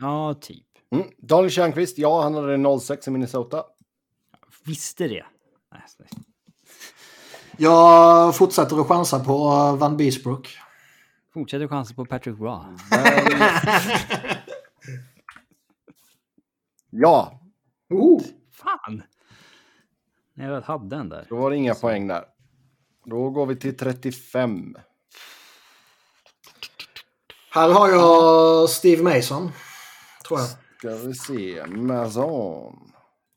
Ja, 0.00 0.34
typ. 0.40 0.66
Mm. 0.90 1.06
Daniel 1.18 1.50
Tjärnqvist, 1.50 1.98
ja, 1.98 2.22
han 2.22 2.34
hade 2.34 2.80
06 2.80 3.08
i 3.08 3.10
Minnesota. 3.10 3.64
Visste 4.64 5.08
det. 5.08 5.24
Nej, 5.72 5.82
nej. 5.98 6.08
Jag 7.56 8.36
fortsätter 8.36 8.80
att 8.80 8.86
chansa 8.86 9.20
på 9.24 9.36
Van 9.76 9.96
Beesbrook. 9.96 10.56
Fortsätter 11.34 11.68
chansa 11.68 11.94
på 11.94 12.04
Patrick 12.04 12.40
Raw. 12.40 12.76
Ja, 16.90 17.40
Oh, 17.90 18.22
Fan! 18.52 19.02
När 20.34 20.52
jag 20.52 20.60
hade 20.62 20.96
den 20.96 21.08
där. 21.08 21.26
då 21.28 21.36
var 21.36 21.50
det 21.50 21.56
inga 21.56 21.74
poäng 21.74 22.08
där. 22.08 22.24
Då 23.04 23.30
går 23.30 23.46
vi 23.46 23.56
till 23.56 23.76
35. 23.76 24.76
här 27.50 27.72
har 27.72 27.88
jag 27.88 28.70
Steve 28.70 29.02
Mason. 29.02 29.50
Tror 30.28 30.40
jag. 30.40 30.48
Ska 30.78 31.08
vi 31.08 31.14
se. 31.14 31.66
Mazon. 31.66 32.92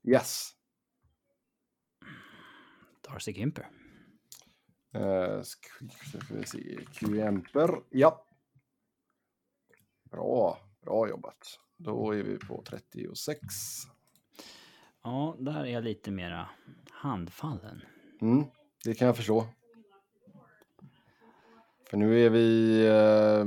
Yes. 0.07 0.51
Darcy 3.07 3.31
Gimper. 3.31 3.67
Uh, 4.95 5.41
ska, 5.41 5.69
ska 6.05 6.33
vi 6.35 6.45
se. 6.45 6.85
Q-Emper. 6.93 7.81
Ja. 7.89 8.25
Bra. 10.11 10.57
Bra 10.81 11.09
jobbat. 11.09 11.59
Då 11.83 12.11
är 12.11 12.23
vi 12.23 12.37
på 12.37 12.63
36. 12.67 13.37
Ja, 15.03 15.35
där 15.39 15.61
är 15.61 15.65
jag 15.65 15.83
lite 15.83 16.11
mera 16.11 16.49
handfallen. 16.91 17.81
Mm, 18.21 18.43
det 18.83 18.93
kan 18.93 19.07
jag 19.07 19.15
förstå. 19.17 19.47
För 21.89 21.97
nu 21.97 22.25
är 22.25 22.29
vi... 22.29 22.79
eh, 22.85 23.45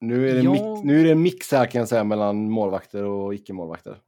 nu, 0.00 0.30
är 0.30 0.34
det 0.34 0.40
Ja. 0.42 0.52
mix, 0.52 0.84
nu 0.84 1.00
är 1.00 1.04
det 1.04 1.10
en 1.12 1.22
mix 1.22 1.52
här 1.52 1.66
kan 1.66 1.78
jag 1.78 1.88
säga 1.88 2.04
mellan 2.04 2.50
målvakter 2.50 3.04
och 3.04 3.34
icke-målvakter. 3.34 4.00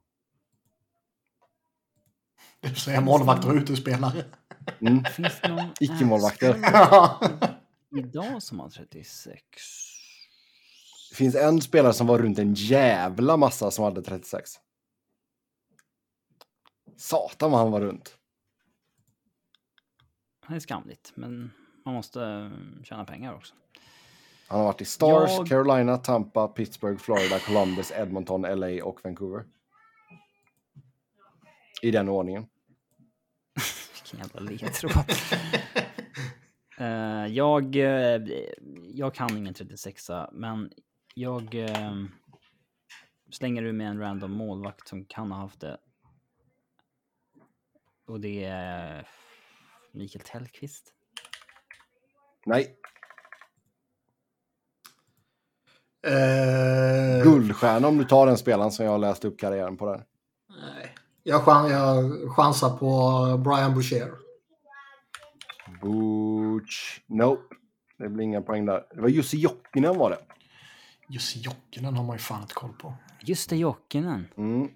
Du 2.60 2.74
säger 2.74 3.00
målvakter 3.00 3.48
och 3.48 3.54
utespelare. 3.56 4.24
Mm. 4.80 5.04
Finns 5.04 5.40
det 5.42 5.48
någon 5.48 5.70
Icke-målvakter. 5.80 6.56
idag 7.98 8.42
som 8.42 8.60
har 8.60 8.68
36? 8.68 9.42
Det 11.14 11.18
finns 11.18 11.34
en 11.34 11.60
spelare 11.60 11.92
som 11.92 12.06
var 12.06 12.18
runt 12.18 12.38
en 12.38 12.54
jävla 12.54 13.36
massa 13.36 13.70
som 13.70 13.84
hade 13.84 14.02
36. 14.02 14.50
Satan 16.96 17.50
vad 17.50 17.60
han 17.60 17.70
var 17.70 17.80
runt. 17.80 18.16
Det 20.48 20.54
är 20.54 20.60
skamligt, 20.60 21.12
men 21.14 21.50
man 21.84 21.94
måste 21.94 22.22
eh, 22.24 22.82
tjäna 22.84 23.04
pengar 23.04 23.34
också. 23.34 23.54
Han 24.48 24.58
har 24.58 24.66
varit 24.66 24.80
i 24.80 24.84
Stars, 24.84 25.30
Jag- 25.30 25.48
Carolina, 25.48 25.96
Tampa, 25.98 26.48
Pittsburgh, 26.48 26.98
Florida, 26.98 27.38
Columbus, 27.38 27.92
Edmonton, 27.92 28.42
LA 28.42 28.84
och 28.84 29.00
Vancouver. 29.04 29.44
I 31.82 31.90
den 31.90 32.08
ordningen. 32.08 32.46
Vilken 33.94 34.18
jävla 34.18 34.40
ledtråd. 34.40 34.92
Eh, 36.78 37.26
jag, 37.26 37.76
eh, 37.76 38.22
jag 38.94 39.14
kan 39.14 39.36
ingen 39.36 39.54
36 39.54 40.10
men 40.32 40.70
jag 41.14 41.54
eh, 41.54 41.92
slänger 43.30 43.62
ur 43.62 43.72
med 43.72 43.88
en 43.88 44.00
random 44.00 44.30
målvakt 44.32 44.88
som 44.88 45.04
kan 45.04 45.32
ha 45.32 45.38
haft 45.40 45.60
det. 45.60 45.78
Och 48.06 48.20
det 48.20 48.44
är 48.44 49.08
Mikael 49.92 50.24
Tellqvist. 50.24 50.92
Nej, 52.46 52.76
Eh, 56.06 57.22
guldstjärna 57.22 57.88
om 57.88 57.98
du 57.98 58.04
tar 58.04 58.26
den 58.26 58.36
spelaren 58.38 58.70
som 58.72 58.84
jag 58.84 58.92
har 58.92 58.98
läst 58.98 59.24
upp 59.24 59.38
karriären 59.38 59.76
på 59.76 59.86
där. 59.86 60.04
nej. 60.48 60.94
Jag, 61.22 61.42
chan- 61.44 61.70
jag 61.70 62.12
chansar 62.36 62.76
på 62.76 63.38
Brian 63.38 63.74
Boucher. 63.74 64.12
Butch. 65.82 67.00
Nope. 67.06 67.54
Det 67.98 68.08
blir 68.08 68.24
inga 68.24 68.42
poäng 68.42 68.66
där. 68.66 68.86
Det 68.94 69.00
var 69.00 69.08
Jussi 69.08 69.36
Jokinen 69.36 69.98
var 69.98 70.10
det. 70.10 70.18
Jussi 71.14 71.40
Jokinen 71.40 71.96
har 71.96 72.04
man 72.04 72.16
ju 72.16 72.20
fan 72.20 72.42
inte 72.42 72.54
koll 72.54 72.72
på. 72.72 72.94
Just 73.20 73.50
det, 73.50 73.56
Jokinen. 73.56 74.26
Mm. 74.36 74.68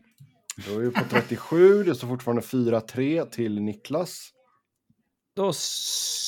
Då 0.67 0.75
är 0.75 0.79
vi 0.79 0.91
på 0.91 1.05
37. 1.11 1.85
Det 1.85 1.95
står 1.95 2.09
fortfarande 2.09 2.43
4-3 2.43 3.31
till 3.31 3.63
Niklas. 3.63 4.31
Då 5.35 5.47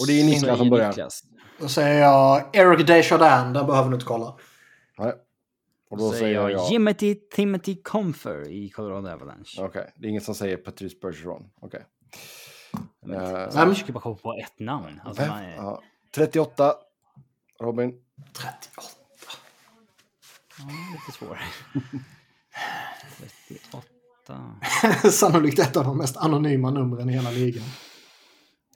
Och 0.01 0.07
det 0.07 0.20
är 0.20 0.24
Niklas 0.24 0.59
som 0.59 0.70
börjar. 0.70 0.95
Då 1.61 1.69
säger 1.69 2.01
jag 2.01 2.57
Eric 2.57 2.87
Desjardins. 2.87 3.55
Den 3.55 3.66
behöver 3.66 3.89
du 3.89 3.95
inte 3.95 4.07
kolla. 4.07 4.37
Nej. 4.99 5.12
Och 5.91 5.99
Då 5.99 6.11
då 6.11 6.12
säger 6.12 6.35
jag, 6.35 6.51
jag... 6.53 6.70
Jimothy 6.73 7.15
Timothy 7.15 7.82
Comfer 7.82 8.49
i 8.49 8.70
Colorado 8.70 9.09
Avalanche. 9.09 9.62
Okej, 9.62 9.93
det 9.97 10.07
är 10.07 10.09
ingen 10.11 10.23
som 10.23 10.35
säger 10.35 10.57
Patrice 10.57 11.01
Bergeron. 11.01 11.51
Okej. 11.61 11.85
Eh, 13.07 13.12
jag 13.12 13.69
försöker 13.69 13.93
bara 13.93 14.01
komma 14.01 14.16
på 14.16 14.35
ett 14.35 14.59
namn. 14.59 15.01
Alltså, 15.05 15.23
Vem? 15.23 15.31
man 15.31 15.43
är, 15.45 15.57
Ja. 15.57 15.82
38. 16.15 16.74
Robin. 17.61 18.03
38. 18.32 18.99
Ja, 20.69 20.74
lite 20.93 21.19
svårare. 21.19 21.41
38. 23.49 23.82
Sannolikt 25.11 25.59
ett 25.59 25.77
av 25.77 25.85
de 25.85 25.99
mest 25.99 26.16
anonyma 26.16 26.70
numren 26.70 27.11
i 27.11 27.12
hela 27.12 27.31
ligan. 27.31 27.65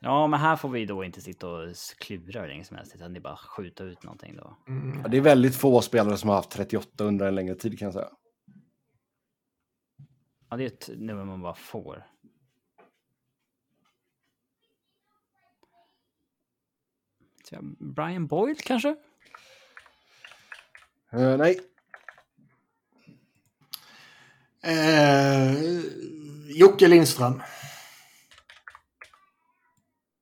Ja, 0.00 0.26
men 0.26 0.40
här 0.40 0.56
får 0.56 0.68
vi 0.68 0.86
då 0.86 1.04
inte 1.04 1.20
sitta 1.20 1.48
och 1.48 1.68
klura 1.98 2.40
hur 2.40 2.48
länge 2.48 2.64
som 2.64 2.76
helst, 2.76 2.94
utan 2.94 3.12
det 3.12 3.18
är 3.18 3.22
bara 3.22 3.36
skjuta 3.36 3.84
ut 3.84 4.02
någonting 4.02 4.36
då. 4.36 4.56
Mm. 4.68 5.00
Ja, 5.02 5.08
det 5.08 5.16
är 5.16 5.20
väldigt 5.20 5.56
få 5.56 5.80
spelare 5.80 6.16
som 6.16 6.28
har 6.28 6.36
haft 6.36 6.50
38 6.50 7.04
under 7.04 7.26
en 7.26 7.34
längre 7.34 7.54
tid 7.54 7.78
kan 7.78 7.86
jag 7.86 7.92
säga. 7.94 8.08
Ja, 10.50 10.56
det 10.56 10.64
är 10.64 10.66
ett 10.66 10.90
nummer 10.96 11.24
man 11.24 11.42
bara 11.42 11.54
får. 11.54 12.04
Brian 17.78 18.26
Boyle 18.26 18.56
kanske? 18.62 18.96
Eh, 21.12 21.36
nej, 21.36 21.60
Eh, 24.64 25.54
Jocke 26.48 26.88
Lindström. 26.88 27.42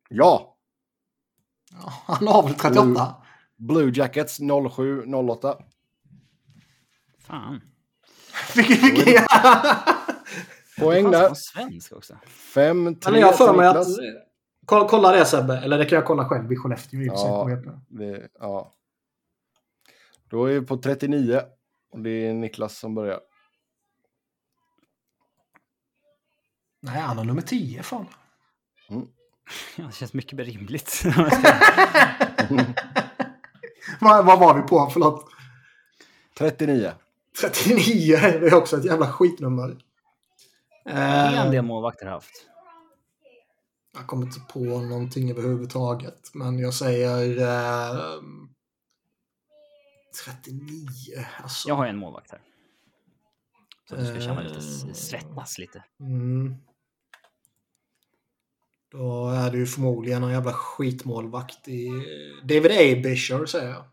ja. 0.08 0.48
Ja, 1.82 1.92
han 2.06 2.26
har 2.28 2.42
väl 2.42 2.54
38? 2.54 3.14
Blue 3.56 3.92
Jackets 3.94 4.40
07-08. 4.40 5.62
Fan. 7.18 7.60
Vilken, 8.56 9.24
Poäng 10.78 11.04
Han 11.04 11.12
där. 11.12 11.34
svensk 11.34 11.92
också. 11.92 12.18
Men 12.54 12.96
5-3 12.96 13.00
till 13.00 13.20
jag 13.20 13.26
har 13.26 13.32
för 13.32 13.54
mig 13.54 13.66
att... 13.66 13.86
Kolla, 14.66 14.88
kolla 14.88 15.12
det 15.12 15.24
Sebbe, 15.24 15.58
eller 15.58 15.78
det 15.78 15.84
kan 15.84 15.96
jag 15.96 16.06
kolla 16.06 16.28
själv 16.28 16.52
i 16.52 16.56
Skellefteå. 16.56 17.00
Ja. 17.02 17.48
Det, 17.88 18.28
ja. 18.40 18.72
Då 20.30 20.44
är 20.44 20.60
vi 20.60 20.66
på 20.66 20.76
39. 20.76 21.40
Och 21.92 22.00
det 22.00 22.10
är 22.10 22.34
Niklas 22.34 22.78
som 22.78 22.94
börjar. 22.94 23.20
Nej, 26.82 27.00
han 27.00 27.18
har 27.18 27.24
nummer 27.24 27.42
10 27.42 27.82
fan. 27.82 28.06
Ja, 29.76 29.84
det 29.86 29.92
känns 29.94 30.12
mycket 30.12 30.32
mer 30.32 30.44
rimligt. 30.44 31.02
vad, 34.00 34.26
vad 34.26 34.38
var 34.40 34.54
vi 34.54 34.62
på? 34.62 34.90
Förlåt. 34.92 35.26
39. 36.38 36.92
39, 37.40 38.16
det 38.22 38.46
är 38.46 38.54
också 38.54 38.76
ett 38.76 38.84
jävla 38.84 39.12
skitnummer. 39.12 39.76
Det 40.84 40.90
är 40.90 41.32
en 41.32 41.46
Eh, 41.46 41.50
del 41.50 41.62
målvakter 41.64 42.06
haft. 42.06 42.46
jag 43.94 44.06
kommer 44.06 44.26
inte 44.26 44.40
på 44.40 44.58
någonting 44.58 45.30
överhuvudtaget. 45.30 46.30
Men 46.34 46.58
jag 46.58 46.74
säger... 46.74 47.38
Eh, 47.40 48.00
39. 50.24 50.88
Alltså. 51.42 51.68
Jag 51.68 51.74
har 51.74 51.86
en 51.86 51.98
målvakt 51.98 52.30
här. 52.30 52.40
Så 53.88 53.96
du 53.96 54.06
ska 54.06 54.20
känna 54.20 54.40
lite, 54.40 54.58
Eh. 54.88 54.92
svettas 54.94 55.58
lite. 55.58 55.84
Mm. 56.00 56.54
Då 58.92 59.28
är 59.28 59.50
det 59.50 59.58
ju 59.58 59.66
förmodligen 59.66 60.20
någon 60.20 60.32
jävla 60.32 60.52
skitmålvakt 60.52 61.68
i... 61.68 61.88
David 62.42 62.70
Abisher 62.72 63.46
säger 63.46 63.70
jag. 63.70 63.84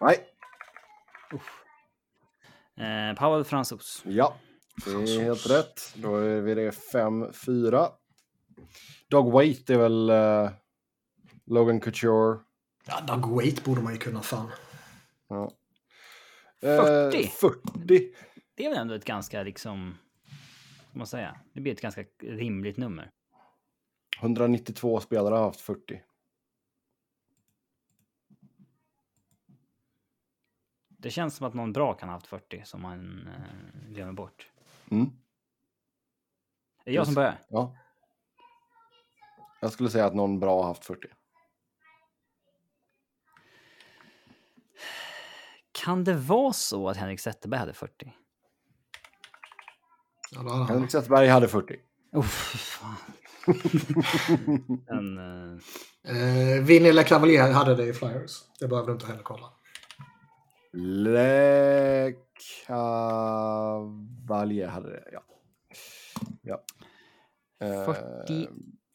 Nej. 0.00 0.18
Eh, 2.76 3.16
Pavel 3.16 3.44
Fransos. 3.44 4.02
Ja, 4.04 4.36
det 4.84 4.90
är 4.90 5.22
helt 5.22 5.50
rätt. 5.50 5.94
Då 5.94 6.16
är 6.16 6.40
vi 6.40 6.54
det 6.54 6.70
5-4. 6.70 7.88
Dog 9.08 9.32
Waite 9.32 9.74
är 9.74 9.78
väl 9.78 10.10
eh, 10.10 10.50
Logan 11.46 11.80
Couture. 11.80 12.38
Ja, 12.86 13.00
Doug 13.00 13.26
Waite 13.26 13.62
borde 13.62 13.80
man 13.80 13.92
ju 13.92 13.98
kunna 13.98 14.22
fan. 14.22 14.50
Ja. 15.28 15.50
40. 16.60 17.22
Eh, 17.22 17.28
40. 17.30 18.12
Det 18.54 18.66
är 18.66 18.70
väl 18.70 18.78
ändå 18.78 18.94
ett 18.94 19.04
ganska 19.04 19.42
liksom... 19.42 19.98
Ska 20.96 20.98
man 20.98 21.06
säga? 21.06 21.40
Det 21.52 21.60
blir 21.60 21.72
ett 21.72 21.80
ganska 21.80 22.04
rimligt 22.18 22.76
nummer. 22.76 23.10
192 24.20 25.00
spelare 25.00 25.34
har 25.34 25.42
haft 25.42 25.60
40. 25.60 26.02
Det 30.88 31.10
känns 31.10 31.36
som 31.36 31.46
att 31.46 31.54
någon 31.54 31.72
bra 31.72 31.94
kan 31.94 32.08
ha 32.08 32.16
haft 32.16 32.26
40 32.26 32.62
som 32.64 32.82
man 32.82 33.28
eh, 33.28 33.90
glömmer 33.90 34.12
bort. 34.12 34.50
Mm. 34.90 35.04
Är 35.04 35.10
det 36.84 36.92
jag 36.92 37.06
som 37.06 37.14
börjar? 37.14 37.38
Ja. 37.48 37.76
Jag 39.60 39.72
skulle 39.72 39.90
säga 39.90 40.06
att 40.06 40.14
någon 40.14 40.40
bra 40.40 40.62
har 40.62 40.68
haft 40.68 40.84
40. 40.84 41.08
Kan 45.72 46.04
det 46.04 46.14
vara 46.14 46.52
så 46.52 46.88
att 46.88 46.96
Henrik 46.96 47.20
Zetterberg 47.20 47.60
hade 47.60 47.72
40? 47.72 48.12
Ja, 50.30 50.42
det 50.42 50.50
hade 50.50 50.64
han. 50.64 50.68
Henrik 50.68 50.90
Zetterberg 50.90 51.28
hade 51.28 51.48
40. 51.48 51.76
Oh, 52.12 52.22
fan. 52.22 52.94
En, 54.88 55.18
eh, 55.18 55.58
Eh, 56.08 56.62
Vinny 56.62 56.88
eller 56.88 57.02
Cavalier 57.02 57.52
hade 57.52 57.74
det 57.74 57.86
i 57.86 57.92
Flyers. 57.92 58.42
Det 58.60 58.68
behöver 58.68 58.86
du 58.86 58.92
inte 58.92 59.06
heller 59.06 59.22
kolla. 59.22 59.52
Le 60.72 62.12
Cavalier 62.66 64.68
hade 64.68 64.90
det, 64.90 65.04
ja. 65.12 65.22
ja. 66.42 66.62
Eh, 67.60 67.84
40. 67.84 68.48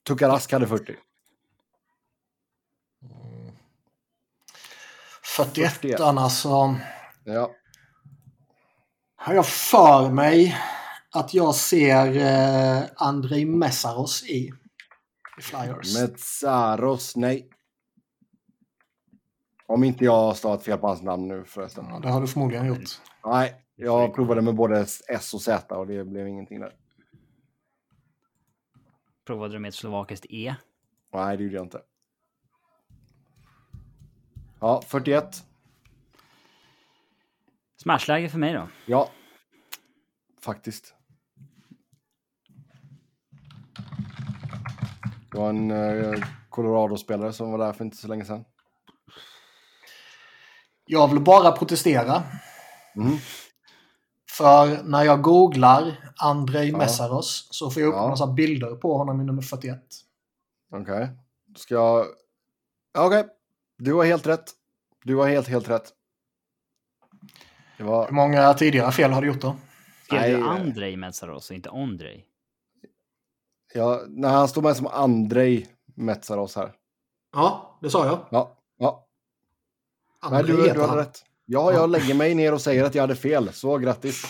Tukarask 0.04 0.52
hade 0.52 0.68
40. 0.68 0.96
41 5.24 5.72
41. 5.74 6.00
alltså. 6.00 6.76
Ja. 7.24 7.52
Har 9.16 9.34
jag 9.34 9.48
för 9.48 10.10
mig 10.10 10.58
att 11.14 11.34
jag 11.34 11.56
ser 11.56 12.16
eh, 12.16 12.84
Andrei 12.96 13.46
Messaros 13.46 14.24
i, 14.24 14.52
i 15.38 15.42
Flyers. 15.42 16.00
Metsaros, 16.02 17.16
nej. 17.16 17.50
Om 19.66 19.84
inte 19.84 20.06
jag 20.06 20.12
har 20.12 20.34
stavat 20.34 20.64
fel 20.64 20.78
på 20.78 20.88
hans 20.88 21.02
namn 21.02 21.28
nu 21.28 21.46
förresten. 21.46 21.86
Ja, 21.90 22.00
det 22.00 22.10
har 22.10 22.22
du 22.22 22.28
förmodligen 22.28 22.68
gjort. 22.68 23.02
Nej, 23.26 23.56
jag 23.76 24.16
provade 24.16 24.42
med 24.42 24.56
både 24.56 24.86
S 25.08 25.34
och 25.34 25.42
Z 25.42 25.76
och 25.76 25.88
det 25.88 26.04
blev 26.04 26.28
ingenting 26.28 26.60
där. 26.60 26.76
provade 29.26 29.54
du 29.54 29.60
med 29.60 29.70
ett 29.70 29.76
slovakiskt 29.76 30.26
E? 30.30 30.56
Nej, 31.14 31.38
det 31.38 31.44
gjorde 31.44 31.56
jag 31.56 31.66
inte. 31.66 31.82
Ja, 34.60 34.82
41. 34.88 35.46
Smashläge 37.78 38.30
för 38.30 38.38
mig 38.38 38.54
då. 38.54 38.68
Ja. 38.86 39.10
Faktiskt. 40.42 40.96
Det 45.32 45.38
var 45.38 45.50
en 45.50 45.72
eh, 45.72 46.24
Colorado-spelare 46.50 47.34
som 47.34 47.52
var 47.52 47.58
där 47.58 47.74
för 47.74 47.86
inte 47.86 47.98
så 47.98 48.08
länge 48.08 48.26
sedan. 48.26 48.46
Jag 50.86 51.08
vill 51.08 51.20
bara 51.20 51.52
protestera. 51.52 52.24
Mhm. 52.96 53.18
För 54.32 54.84
när 54.84 55.04
jag 55.04 55.22
googlar 55.22 56.12
Andrei 56.18 56.70
Ja. 56.70 56.78
Messaros 56.78 57.48
så 57.52 57.72
får 57.72 57.82
jag 57.82 57.90
upp 57.90 57.96
Ja. 57.96 58.04
en 58.04 58.10
massa 58.10 58.28
bilder 58.28 58.76
på 58.76 58.98
honom 58.98 59.22
i 59.22 59.24
nummer 59.24 59.42
41. 59.42 59.82
Okej. 60.76 61.10
Då 61.48 61.60
ska 61.60 61.74
jag... 61.76 62.06
Ja, 62.94 63.06
Okej. 63.06 63.26
Du 63.78 63.94
har 63.94 64.06
helt 64.06 64.28
rätt. 64.28 64.52
Du 65.04 65.16
har 65.16 65.28
helt, 65.28 65.48
helt 65.48 65.70
rätt. 65.70 65.94
Det 67.78 67.84
var... 67.84 68.06
Hur 68.08 68.14
många 68.14 68.54
tidigare 68.54 68.92
fel 68.92 69.12
har 69.12 69.22
du 69.22 69.28
gjort 69.28 69.42
då? 69.42 69.56
Skrev 70.06 70.40
du. 70.40 70.44
Andrei 70.48 70.98
Metsaros 70.98 71.50
och 71.50 71.56
inte 71.56 71.70
Ondrej? 71.70 72.26
Ja, 73.74 74.02
när 74.08 74.30
han 74.30 74.48
står 74.48 74.62
med 74.62 74.76
som 74.78 74.88
Andrei 74.88 75.68
Metsaros 75.96 76.56
här. 76.56 76.72
Ja, 77.34 77.78
det 77.82 77.90
sa 77.90 78.06
jag. 78.06 78.20
Ja, 78.30 78.58
ja. 78.78 79.06
Nej, 80.32 80.44
du, 80.44 80.58
du 80.74 80.82
hade 80.82 81.02
rätt. 81.02 81.20
Ja, 81.46 81.74
jag 81.74 81.90
lägger 81.90 82.14
mig 82.14 82.36
ner 82.36 82.54
och 82.54 82.62
säger 82.62 82.84
att 82.84 82.96
jag 82.96 83.04
hade 83.04 83.16
fel. 83.16 83.50
Så 83.54 83.78
grattis. 83.78 84.24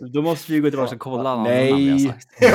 Då 0.12 0.22
måste 0.22 0.52
vi 0.52 0.60
gå 0.60 0.70
tillbaka 0.70 0.94
och 0.94 1.00
kolla 1.00 1.30
alla 1.30 1.42
Nej. 1.42 2.14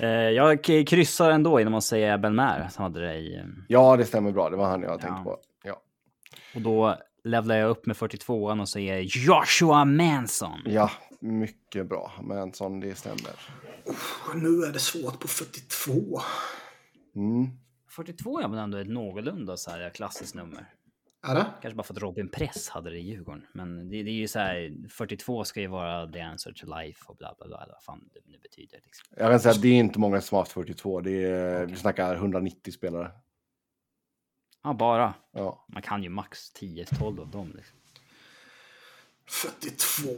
Eh, 0.00 0.08
jag 0.10 0.64
kryssar 0.64 1.30
ändå 1.30 1.58
genom 1.58 1.74
att 1.74 1.84
säga 1.84 2.18
Belmer 2.18 2.68
som 2.70 2.82
hade 2.82 3.00
det 3.00 3.14
i... 3.14 3.36
eh, 3.36 3.42
Ja, 3.68 3.96
det 3.96 4.04
stämmer 4.04 4.32
bra. 4.32 4.50
Det 4.50 4.56
var 4.56 4.64
han 4.66 4.82
jag 4.82 5.00
tänkte 5.00 5.20
Ja. 5.24 5.24
på. 5.24 5.38
Ja. 5.64 5.76
Och 6.54 6.60
då 6.60 6.96
levlar 7.24 7.56
jag 7.56 7.70
upp 7.70 7.86
med 7.86 7.96
42an 7.96 8.60
och 8.60 8.68
säger 8.68 8.98
Joshua 9.00 9.84
Manson. 9.84 10.60
ja, 10.64 10.90
mycket 11.20 11.88
bra. 11.88 12.12
Men 12.22 12.52
sån 12.52 12.80
det 12.80 12.94
stämmer. 12.94 13.32
nu 14.34 14.62
är 14.64 14.72
det 14.72 14.78
svårt 14.78 15.20
på 15.20 15.28
42. 15.28 16.20
Mm. 17.16 17.50
42 17.90 18.40
är 18.40 18.48
väl 18.48 18.58
ändå 18.58 18.78
ett 18.78 18.88
någorlunda 18.88 19.56
så 19.56 19.70
här 19.70 19.90
klassiskt 19.90 20.34
nummer. 20.34 20.66
Är 21.26 21.34
det? 21.34 21.46
Kanske 21.62 21.76
bara 21.76 21.82
för 21.82 21.94
att 21.94 22.02
Robin 22.02 22.28
Press 22.28 22.68
hade 22.68 22.90
det 22.90 22.96
i 22.96 23.00
Djurgården. 23.00 23.46
Men 23.52 23.88
det, 23.88 24.02
det 24.02 24.10
är 24.10 24.14
ju 24.14 24.28
så 24.28 24.38
här, 24.38 24.88
42 24.88 25.44
ska 25.44 25.60
ju 25.60 25.66
vara 25.66 26.12
the 26.12 26.20
answer 26.20 26.52
to 26.52 26.66
life 26.80 27.04
och 27.06 27.16
bla 27.16 27.34
bla 27.38 27.46
bla. 27.46 27.66
Vad 27.68 27.82
fan 27.82 28.08
det 28.14 28.20
nu 28.26 28.38
betyder. 28.42 28.80
Liksom. 28.84 29.06
Jag 29.16 29.30
kan 29.30 29.40
säga 29.40 29.52
att 29.52 29.62
det 29.62 29.68
är 29.68 29.74
inte 29.74 29.98
många 29.98 30.20
som 30.20 30.36
har 30.36 30.42
haft 30.42 30.52
42. 30.52 31.00
Det 31.00 31.24
är, 31.24 31.66
Vi 31.66 31.76
snackar 31.76 32.14
190 32.14 32.72
spelare. 32.72 33.10
Ja, 34.62 34.72
bara. 34.74 35.14
Ja. 35.32 35.64
Man 35.68 35.82
kan 35.82 36.02
ju 36.02 36.08
max 36.08 36.52
10-12 36.54 37.20
av 37.20 37.28
dem. 37.30 37.52
Liksom. 37.56 37.78
42. 39.26 40.08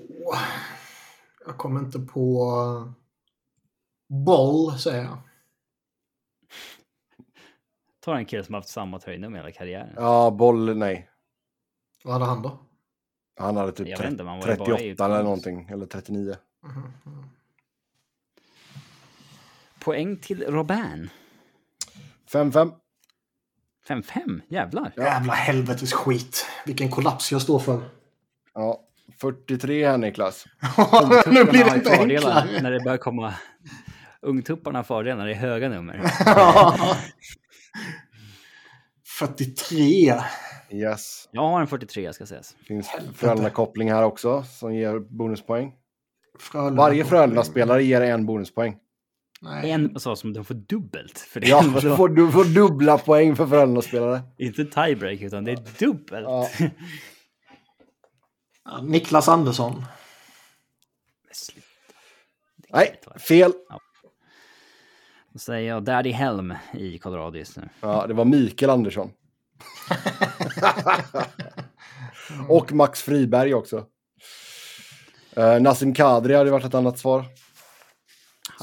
Jag 1.46 1.58
kommer 1.58 1.80
inte 1.80 1.98
på... 1.98 2.92
Boll, 4.08 4.78
säger 4.78 5.04
jag. 5.04 5.18
Ta 8.00 8.16
en 8.18 8.26
kille 8.26 8.44
som 8.44 8.54
har 8.54 8.60
haft 8.60 8.68
samma 8.68 8.98
tröjnummer 8.98 9.38
hela 9.38 9.52
karriären. 9.52 9.92
ja, 9.96 10.30
boll, 10.30 10.76
nej. 10.76 11.10
Vad 12.04 12.12
hade 12.12 12.24
han 12.24 12.42
då? 12.42 12.58
Han 13.36 13.56
hade 13.56 13.72
typ 13.72 14.04
inte, 14.04 14.24
man 14.24 14.38
var 14.40 14.48
ju 14.48 14.56
bara 14.56 14.76
38 14.76 15.04
eller 15.04 15.22
någonting. 15.22 15.68
Eller 15.68 15.86
39. 15.86 16.36
Mhm. 16.62 16.92
Poäng 19.80 20.16
till 20.16 20.42
Robin. 20.46 21.10
5-5. 22.30 22.72
5-5, 23.88 24.40
jävlar. 24.48 24.92
Jävla 24.96 25.32
helvetes 25.32 25.92
skit. 25.92 26.46
Vilken 26.66 26.90
kollaps 26.90 27.32
jag 27.32 27.42
står 27.42 27.58
för. 27.58 27.80
Ja. 28.54 28.80
43 29.20 29.86
här 29.86 29.98
Niklas. 29.98 30.44
nu 31.26 31.44
blir 31.44 31.64
det 31.64 31.74
inte 31.74 31.90
enklare. 31.92 32.62
När 32.62 32.70
det 32.70 32.80
börjar 32.80 32.98
komma... 32.98 33.34
Ungtupparna 34.22 34.78
har 34.78 34.84
fördelar 34.84 35.16
när 35.16 35.26
det 35.26 35.32
är 35.32 35.36
höga 35.36 35.68
nummer. 35.68 36.02
43. 39.18 40.14
Yes. 40.70 41.28
Jag 41.30 41.42
har 41.42 41.60
en 41.60 41.66
43 41.66 42.12
ska 42.12 42.26
sägas. 42.26 42.56
Finns 42.68 42.90
Frölunda-koppling 43.14 43.92
här 43.92 44.02
också 44.04 44.42
som 44.42 44.74
ger 44.74 44.98
bonuspoäng. 44.98 45.72
Frölunda. 46.40 46.82
Varje 46.82 47.04
Frölunda-spelare 47.04 47.82
ger 47.82 48.00
en 48.00 48.26
bonuspoäng. 48.26 48.76
Nej. 49.44 49.70
En 49.70 50.00
så 50.00 50.16
som 50.16 50.32
de 50.32 50.44
får 50.44 50.54
dubbelt. 50.54 51.18
För 51.18 51.40
det 51.40 51.48
Ja, 51.48 51.62
du 51.82 51.96
får, 51.96 52.08
du 52.08 52.32
får 52.32 52.44
dubbla 52.44 52.98
poäng 52.98 53.36
för 53.36 53.46
Frölunda-spelare. 53.46 54.22
Inte 54.38 54.64
tiebreak 54.64 55.20
utan 55.20 55.44
det 55.44 55.52
är 55.52 55.78
dubbelt. 55.78 56.26
Ja. 56.28 56.48
Ja, 58.64 58.82
Niklas 58.82 59.28
Andersson. 59.28 59.84
Nej, 62.68 63.00
fel. 63.28 63.52
Då 65.32 65.38
säger 65.38 65.68
jag 65.68 65.84
Daddy 65.84 66.10
Helm 66.10 66.54
i 66.72 66.98
Colorado 66.98 67.38
just 67.38 67.56
nu. 67.56 67.68
Ja, 67.80 68.06
det 68.06 68.14
var 68.14 68.24
Mikael 68.24 68.70
Andersson. 68.70 69.10
Och 72.48 72.72
Max 72.72 73.02
Friberg 73.02 73.54
också. 73.54 73.86
Uh, 75.38 75.60
Nassim 75.60 75.94
Kadri 75.94 76.34
hade 76.34 76.50
varit 76.50 76.64
ett 76.64 76.74
annat 76.74 76.98
svar 76.98 77.24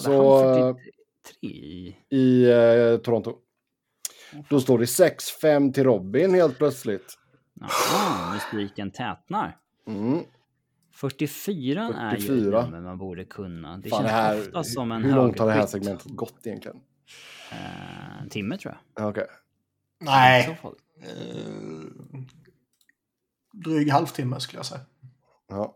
Hade 0.03 0.15
Så, 0.17 0.63
han 0.63 0.75
43 0.75 1.49
i... 1.49 1.95
i 2.09 2.51
eh, 2.51 2.97
Toronto. 2.97 3.37
Då 4.49 4.59
står 4.59 4.79
det 4.79 4.85
6-5 4.85 5.73
till 5.73 5.83
Robin 5.83 6.33
helt 6.33 6.57
plötsligt. 6.57 7.17
Jaha, 7.53 8.33
mystiken 8.33 8.91
tätnar. 8.91 9.57
Mm. 9.87 10.23
44, 10.91 11.93
är 11.97 12.15
ju 12.15 12.21
44. 12.21 12.59
ett 12.59 12.65
nummer 12.65 12.81
man 12.81 12.97
borde 12.97 13.25
kunna. 13.25 13.77
Det 13.77 13.89
Fan, 13.89 13.99
känns 13.99 14.11
det 14.11 14.15
här, 14.15 14.39
ofta 14.39 14.63
som 14.63 14.91
en 14.91 15.03
hur 15.03 15.15
långt 15.15 15.39
har 15.39 15.47
det 15.47 15.53
här 15.53 15.65
segmentet 15.65 16.11
gått 16.11 16.47
egentligen? 16.47 16.81
Eh, 17.51 18.21
en 18.21 18.29
timme 18.29 18.57
tror 18.57 18.77
jag. 18.95 19.03
Ja, 19.03 19.09
Okej. 19.09 19.27
Så 19.99 20.05
Nej. 20.05 20.59
Eh, 21.01 22.19
dryg 23.53 23.89
halvtimme 23.91 24.39
skulle 24.39 24.59
jag 24.59 24.65
säga. 24.65 24.81
Ja. 25.47 25.75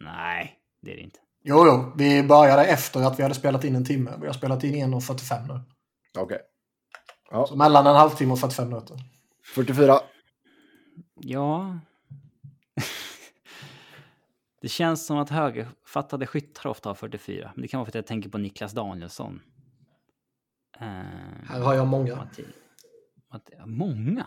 Nej, 0.00 0.58
det 0.80 0.92
är 0.92 0.96
det 0.96 1.02
inte. 1.02 1.18
Jo, 1.46 1.66
jo. 1.66 1.92
Vi 1.96 2.22
började 2.22 2.64
efter 2.66 3.00
att 3.02 3.18
vi 3.18 3.22
hade 3.22 3.34
spelat 3.34 3.64
in 3.64 3.76
en 3.76 3.84
timme. 3.84 4.12
Vi 4.20 4.26
har 4.26 4.34
spelat 4.34 4.64
in 4.64 4.94
1.45 4.94 5.46
nu. 5.48 5.60
Okej. 6.18 6.38
Så 7.48 7.56
mellan 7.56 7.86
en 7.86 7.94
halvtimme 7.96 8.32
och 8.32 8.40
45 8.40 8.68
minuter. 8.68 8.96
44. 9.54 9.98
Ja. 11.20 11.78
det 14.62 14.68
känns 14.68 15.06
som 15.06 15.18
att 15.18 15.30
högerfattade 15.30 16.26
skyttar 16.26 16.66
ofta 16.70 16.88
har 16.88 16.94
44. 16.94 17.52
Men 17.54 17.62
det 17.62 17.68
kan 17.68 17.78
vara 17.78 17.84
för 17.84 17.90
att 17.90 17.94
jag 17.94 18.06
tänker 18.06 18.28
på 18.30 18.38
Niklas 18.38 18.72
Danielsson. 18.72 19.42
Eh, 20.80 20.86
Här 21.48 21.60
har 21.60 21.74
jag 21.74 21.86
många. 21.86 22.14
Matti- 22.14 22.52
Matti- 23.32 23.66
många? 23.66 24.26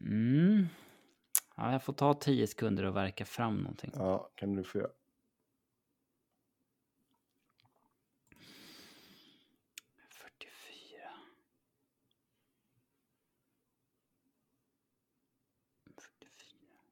mm. 0.00 0.68
Ja, 1.60 1.72
jag 1.72 1.82
får 1.82 1.92
ta 1.92 2.14
tio 2.14 2.46
sekunder 2.46 2.84
och 2.84 2.96
verka 2.96 3.24
fram 3.24 3.56
någonting. 3.56 3.90
Ja, 3.94 4.30
kan 4.34 4.54
du 4.54 4.64
få 4.64 4.78
göra. 4.78 4.90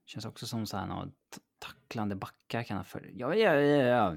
Känns 0.04 0.24
också 0.24 0.46
som 0.46 0.66
så 0.66 0.76
här 0.76 0.86
någon 0.86 1.12
tacklande 1.58 2.14
backar 2.16 2.62
kan 2.62 2.76
ha 2.76 2.84
för... 2.84 3.10
Ja, 3.14 3.34
ja, 3.34 3.54
ja, 3.54 3.84
ja. 3.84 4.14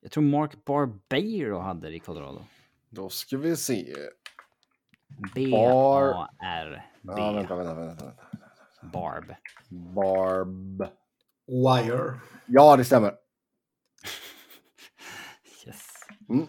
Jag 0.00 0.10
tror 0.10 0.22
Mark 0.22 0.64
Barbeiro 0.64 1.58
hade 1.58 1.88
det 1.88 1.96
i 1.96 1.98
Colorado. 1.98 2.44
Då 2.88 3.08
ska 3.08 3.38
vi 3.38 3.56
se. 3.56 3.94
B-A-R-B. 5.34 7.12
Ja, 7.16 7.32
vänta, 7.32 7.56
vänta, 7.56 7.74
vänta. 7.74 8.04
vänta. 8.04 8.35
Barb. 8.92 9.34
Barb. 9.94 10.88
Wire. 11.46 12.20
Ja, 12.46 12.76
det 12.76 12.84
stämmer. 12.84 13.14
Yes. 15.66 15.86
Mm. 16.28 16.46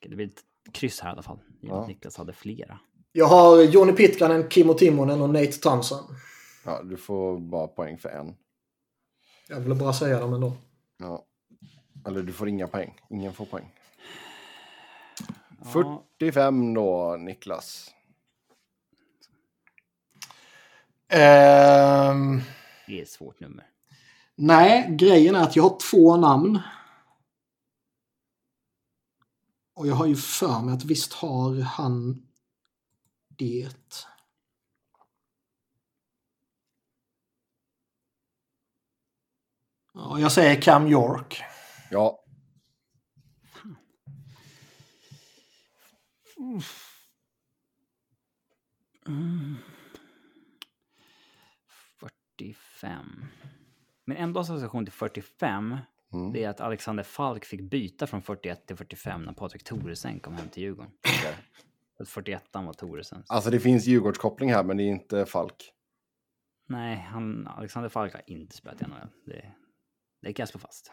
Det 0.00 0.08
blir 0.08 0.26
ett 0.26 0.42
kryss 0.72 1.00
här 1.00 1.08
i 1.08 1.12
alla 1.12 1.22
fall. 1.22 1.38
Ja. 1.60 1.86
Niklas 1.86 2.16
hade 2.16 2.32
flera. 2.32 2.78
Jag 3.12 3.26
har 3.26 3.62
Johnny 3.62 3.92
Pitkanen, 3.92 4.50
Kimmo 4.50 4.74
Timonen 4.74 5.20
och 5.20 5.30
Nate 5.30 5.52
Thompson. 5.52 6.04
Ja, 6.64 6.82
du 6.82 6.96
får 6.96 7.38
bara 7.38 7.66
poäng 7.66 7.98
för 7.98 8.08
en. 8.08 8.34
Jag 9.48 9.60
ville 9.60 9.74
bara 9.74 9.92
säga 9.92 10.20
dem 10.20 10.34
ändå. 10.34 10.52
Ja. 10.98 11.26
Eller 12.06 12.22
du 12.22 12.32
får 12.32 12.48
inga 12.48 12.66
poäng. 12.68 12.98
Ingen 13.10 13.32
får 13.32 13.46
poäng. 13.46 13.72
Ja, 15.74 16.04
45 16.18 16.74
då, 16.74 17.16
Niklas. 17.16 17.90
Ehm, 21.14 22.40
det 22.86 22.98
är 22.98 23.02
ett 23.02 23.10
svårt 23.10 23.40
nummer. 23.40 23.66
nej, 24.34 24.96
grejen 24.96 25.34
är 25.34 25.42
att 25.42 25.56
jag 25.56 25.62
har 25.62 25.78
två 25.90 26.16
namn. 26.16 26.60
Och 29.74 29.86
jag 29.86 29.94
har 29.94 30.06
ju 30.06 30.16
för 30.16 30.60
mig 30.60 30.74
att 30.74 30.84
visst 30.84 31.12
har 31.12 31.60
han 31.60 32.26
det. 33.28 34.06
Ja, 39.94 40.18
jag 40.18 40.32
säger 40.32 40.62
Cam 40.62 40.86
York. 40.86 41.42
Ja, 41.90 42.18
Mm. 49.06 49.56
45. 52.82 53.24
Men 54.04 54.16
ändå 54.16 54.40
association 54.40 54.84
till 54.84 54.92
45. 54.92 55.76
Mm. 56.12 56.32
Det 56.32 56.44
är 56.44 56.48
att 56.48 56.60
Alexander 56.60 57.02
Falk 57.02 57.44
fick 57.44 57.60
byta 57.60 58.06
från 58.06 58.22
41 58.22 58.66
till 58.66 58.76
45 58.76 59.22
när 59.22 59.32
Patrik 59.32 59.64
Thoresen 59.64 60.20
kom 60.20 60.34
hem 60.34 60.48
till 60.48 60.62
Djurgården. 60.62 60.92
Så 61.96 62.02
att 62.02 62.08
41 62.08 62.44
var 62.52 62.72
Thoresen. 62.72 63.24
alltså 63.28 63.50
det 63.50 63.60
finns 63.60 63.86
Djurgårdskoppling 63.86 64.52
här, 64.52 64.64
men 64.64 64.76
det 64.76 64.82
är 64.82 64.88
inte 64.88 65.26
Falk. 65.26 65.72
Nej, 66.66 66.96
han, 66.96 67.46
Alexander 67.46 67.88
Falk 67.88 68.12
har 68.12 68.22
inte 68.26 68.56
spelat 68.56 68.82
i 68.82 68.84
NHL. 68.84 69.08
Det, 69.26 69.52
det 70.22 70.32
kan 70.32 70.42
jag 70.42 70.48
slå 70.48 70.60
fast. 70.60 70.92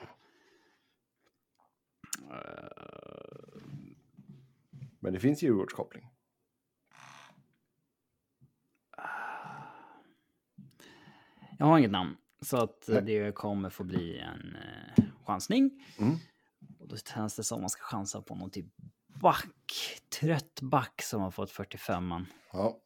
Men 4.99 5.13
det 5.13 5.19
finns 5.19 5.43
Djurgårdskoppling. 5.43 6.05
Jag 11.61 11.65
har 11.65 11.77
inget 11.77 11.91
namn. 11.91 12.17
Så 12.41 12.57
att 12.57 12.85
Nej. 12.87 13.01
det 13.01 13.35
kommer 13.35 13.69
få 13.69 13.83
bli 13.83 14.19
en 14.19 14.55
eh, 14.55 15.03
chansning. 15.25 15.85
Mm. 15.99 16.15
Och 16.79 16.87
då 16.87 16.97
känns 16.97 17.35
det 17.35 17.43
som 17.43 17.61
man 17.61 17.69
ska 17.69 17.81
chansa 17.83 18.21
på 18.21 18.35
någon 18.35 18.49
typ 18.49 18.65
back. 19.07 19.45
Trött 20.19 20.61
back 20.61 21.01
som 21.01 21.21
har 21.21 21.31
fått 21.31 21.51
45an. 21.51 22.25
Ja. 22.53 22.79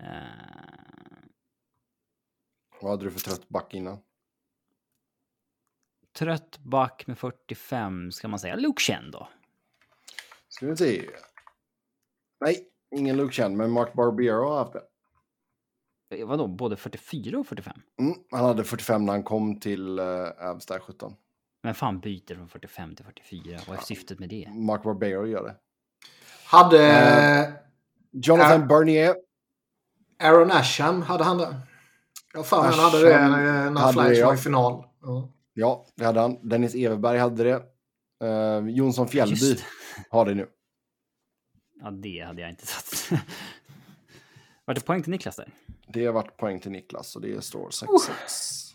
Eh, 0.00 0.06
Vad 2.80 2.90
hade 2.90 3.04
du 3.04 3.10
för 3.10 3.20
trött 3.20 3.48
back 3.48 3.74
innan? 3.74 3.98
trött 6.12 6.58
back 6.58 7.06
med 7.06 7.18
45, 7.18 8.12
ska 8.12 8.28
man 8.28 8.38
säga 8.38 8.56
Luke 8.56 8.82
Chen 8.82 9.10
då? 9.10 9.28
Ska 10.48 10.66
vi 10.66 10.76
se. 10.76 11.10
Nej, 12.40 12.68
ingen 12.96 13.16
Luke 13.16 13.32
Chen, 13.32 13.56
men 13.56 13.70
Mark 13.70 13.92
Barbero 13.92 14.48
har 14.48 14.58
haft 14.58 14.72
det. 14.72 14.82
Eh, 16.12 16.26
Vadå, 16.26 16.46
både 16.46 16.76
44 16.76 17.38
och 17.38 17.46
45? 17.46 17.72
Mm, 18.00 18.14
han 18.30 18.44
hade 18.44 18.64
45 18.64 19.04
när 19.04 19.12
han 19.12 19.22
kom 19.22 19.60
till 19.60 20.00
Avs 20.00 20.66
där 20.66 20.78
17. 20.80 21.14
Men 21.62 21.74
fan 21.74 22.00
byter 22.00 22.34
från 22.34 22.48
45 22.48 22.94
till 22.96 23.04
44? 23.04 23.60
Vad 23.68 23.76
är 23.78 23.82
syftet 23.82 24.18
med 24.18 24.28
det? 24.28 24.48
Mark 24.54 24.82
Barbero 24.82 25.26
gör 25.26 25.44
det. 25.44 25.54
Hade 26.46 26.86
Eh. 26.86 27.48
Jonathan 28.12 28.60
Äh. 28.60 28.66
Bernier. 28.66 29.14
Aaron 30.22 30.50
Asham, 30.50 31.02
hade 31.02 31.24
han 31.24 31.38
det? 31.38 31.56
Jag 32.32 32.38
har 32.40 32.44
för 32.44 32.62
mig 32.62 32.70
han 32.70 32.78
hade 32.78 33.04
det 33.04 33.16
Asham 33.16 33.30
när, 33.30 33.70
när 33.70 34.12
ja. 34.12 34.26
var 34.26 34.34
i 34.34 34.36
final. 34.36 34.84
Ja. 35.02 35.28
Ja, 35.54 35.86
det 35.96 36.04
hade 36.04 36.20
han. 36.20 36.48
Dennis 36.48 36.74
Everberg 36.74 37.18
hade 37.18 37.44
det. 37.44 37.62
Uh, 38.24 38.68
Jonsson 38.70 39.08
Fjällby 39.08 39.36
Just. 39.36 39.64
har 40.10 40.24
det 40.26 40.34
nu. 40.34 40.48
Ja, 41.82 41.90
det 41.90 42.20
hade 42.20 42.40
jag 42.42 42.50
inte 42.50 42.66
satt. 42.66 43.20
Var 44.64 44.74
det 44.74 44.80
poäng 44.80 45.02
till 45.02 45.10
Niklas 45.10 45.36
där? 45.36 45.48
Det 45.92 46.06
har 46.06 46.12
varit 46.12 46.36
poäng 46.36 46.60
till 46.60 46.70
Niklas 46.70 47.16
och 47.16 47.22
det 47.22 47.44
står 47.44 47.68
6-6. 47.68 48.74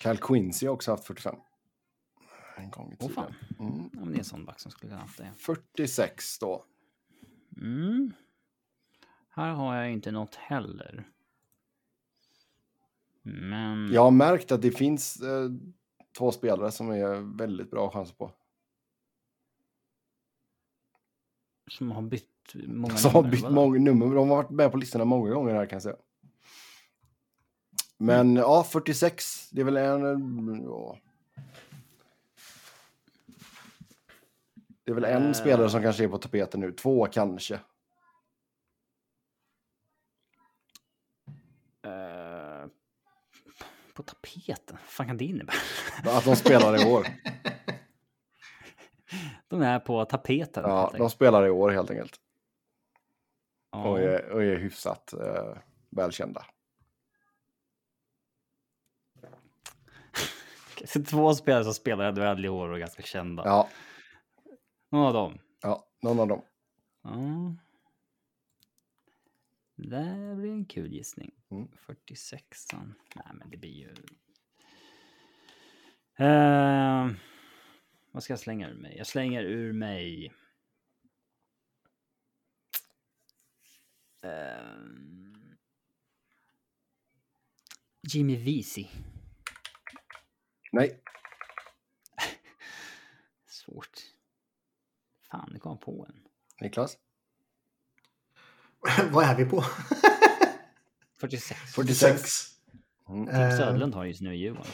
Cal 0.00 0.18
Quincy 0.18 0.66
har 0.66 0.74
också 0.74 0.90
haft 0.90 1.04
45. 1.04 1.36
En 2.56 2.70
gång 2.70 2.92
i 2.92 2.96
Åh 3.00 3.08
tiden. 3.08 3.14
fan. 3.14 3.34
Mm. 3.58 3.90
Men 3.92 4.08
det 4.08 4.14
är 4.14 4.18
en 4.18 4.24
sån 4.24 4.44
back 4.44 4.60
som 4.60 4.70
skulle 4.70 4.90
kunna 4.90 5.00
haft 5.02 5.18
det. 5.18 5.32
46 5.36 6.38
då. 6.38 6.64
Mm. 7.56 8.12
Här 9.30 9.52
har 9.52 9.76
jag 9.76 9.92
inte 9.92 10.10
något 10.10 10.34
heller. 10.34 11.08
Men... 13.22 13.92
Jag 13.92 14.02
har 14.02 14.10
märkt 14.10 14.52
att 14.52 14.62
det 14.62 14.70
finns 14.70 15.20
eh, 15.20 15.50
två 16.18 16.32
spelare 16.32 16.70
som 16.70 16.90
är 16.90 17.36
väldigt 17.36 17.70
bra 17.70 17.90
chanser 17.90 18.14
på. 18.14 18.32
Som 21.68 21.90
har 21.90 22.02
bytt 22.02 22.39
många 22.54 22.96
Som 22.96 23.10
har 23.10 23.22
nummer, 23.22 23.36
bytt 23.36 23.50
många 23.50 23.78
nummer. 23.78 24.06
De 24.14 24.28
har 24.28 24.36
varit 24.36 24.50
med 24.50 24.70
på 24.70 24.76
listorna 24.76 25.04
många 25.04 25.30
gånger 25.30 25.54
här 25.54 25.66
kan 25.66 25.76
jag 25.76 25.82
säga. 25.82 25.96
Men 27.98 28.36
ja, 28.36 28.64
46. 28.64 29.50
Det 29.50 29.60
är 29.60 29.64
väl 29.64 29.76
en... 29.76 30.62
Ja. 30.64 30.98
Det 34.84 34.90
är 34.90 34.94
väl 34.94 35.04
en 35.04 35.26
Eh. 35.26 35.32
spelare 35.32 35.70
som 35.70 35.82
kanske 35.82 36.04
är 36.04 36.08
på 36.08 36.18
tapeten 36.18 36.60
nu. 36.60 36.72
Två 36.72 37.06
kanske. 37.06 37.54
Eh, 41.84 42.66
på 43.94 44.02
tapeten? 44.02 44.76
Vad 44.76 44.80
fan 44.80 45.06
kan 45.06 45.16
det 45.16 45.24
innebära? 45.24 45.56
Att 46.04 46.24
de 46.24 46.36
spelar 46.36 46.82
i 46.86 46.92
år. 46.92 47.06
De 49.48 49.62
är 49.62 49.78
på 49.78 50.04
tapeten. 50.04 50.64
Ja, 50.66 50.92
de 50.98 51.10
spelar 51.10 51.46
i 51.46 51.50
år 51.50 51.70
helt 51.70 51.90
enkelt. 51.90 52.20
Ja. 53.70 53.88
Och 53.88 54.00
är, 54.00 54.30
och 54.30 54.42
är 54.42 54.56
hyfsat 54.56 55.12
eh, 55.12 55.56
välkända. 55.90 56.46
Så 60.84 61.04
två 61.04 61.34
spelare 61.34 61.64
som 61.64 61.74
spelar 61.74 62.08
i 62.08 62.12
NHL 62.12 62.44
i 62.44 62.48
år 62.48 62.68
och 62.68 62.74
är 62.76 62.80
ganska 62.80 63.02
kända. 63.02 63.42
Ja, 63.44 63.68
Någon 64.90 65.06
av 65.06 65.12
dem. 65.14 65.38
ja, 65.62 65.86
någon 66.02 66.20
av 66.20 66.28
dem. 66.28 66.42
Ja. 67.02 67.56
Det 69.76 70.34
blir 70.36 70.50
en 70.50 70.64
kul 70.64 70.92
gissning. 70.92 71.30
Mm. 71.50 71.68
46an. 71.86 72.94
Nej, 73.14 73.26
men 73.34 73.50
det 73.50 73.56
blir 73.56 73.70
ju... 73.70 73.94
Eh, 76.26 77.08
vad 78.12 78.22
ska 78.22 78.32
jag 78.32 78.40
slänga 78.40 78.68
ur 78.68 78.74
mig? 78.74 78.96
Jag 78.96 79.06
slänger 79.06 79.42
ur 79.42 79.72
mig... 79.72 80.32
Eh, 84.22 84.76
Jimmy 88.12 88.36
Visi. 88.36 88.90
Nej, 90.72 91.00
Svårt. 93.46 93.98
Fan, 95.30 95.50
det 95.52 95.58
kom 95.58 95.78
på 95.78 96.06
en. 96.08 96.22
Niklas? 96.60 96.96
Vad 99.10 99.24
är 99.24 99.36
vi 99.36 99.44
på? 99.44 99.64
46. 101.20 101.60
46. 101.74 102.30
Mm. 103.08 103.26
Tim 103.26 103.34
Eh, 103.34 103.56
Söderlund 103.56 103.94
har 103.94 104.04
just 104.04 104.20
nu 104.20 104.36
Djurgården. 104.36 104.72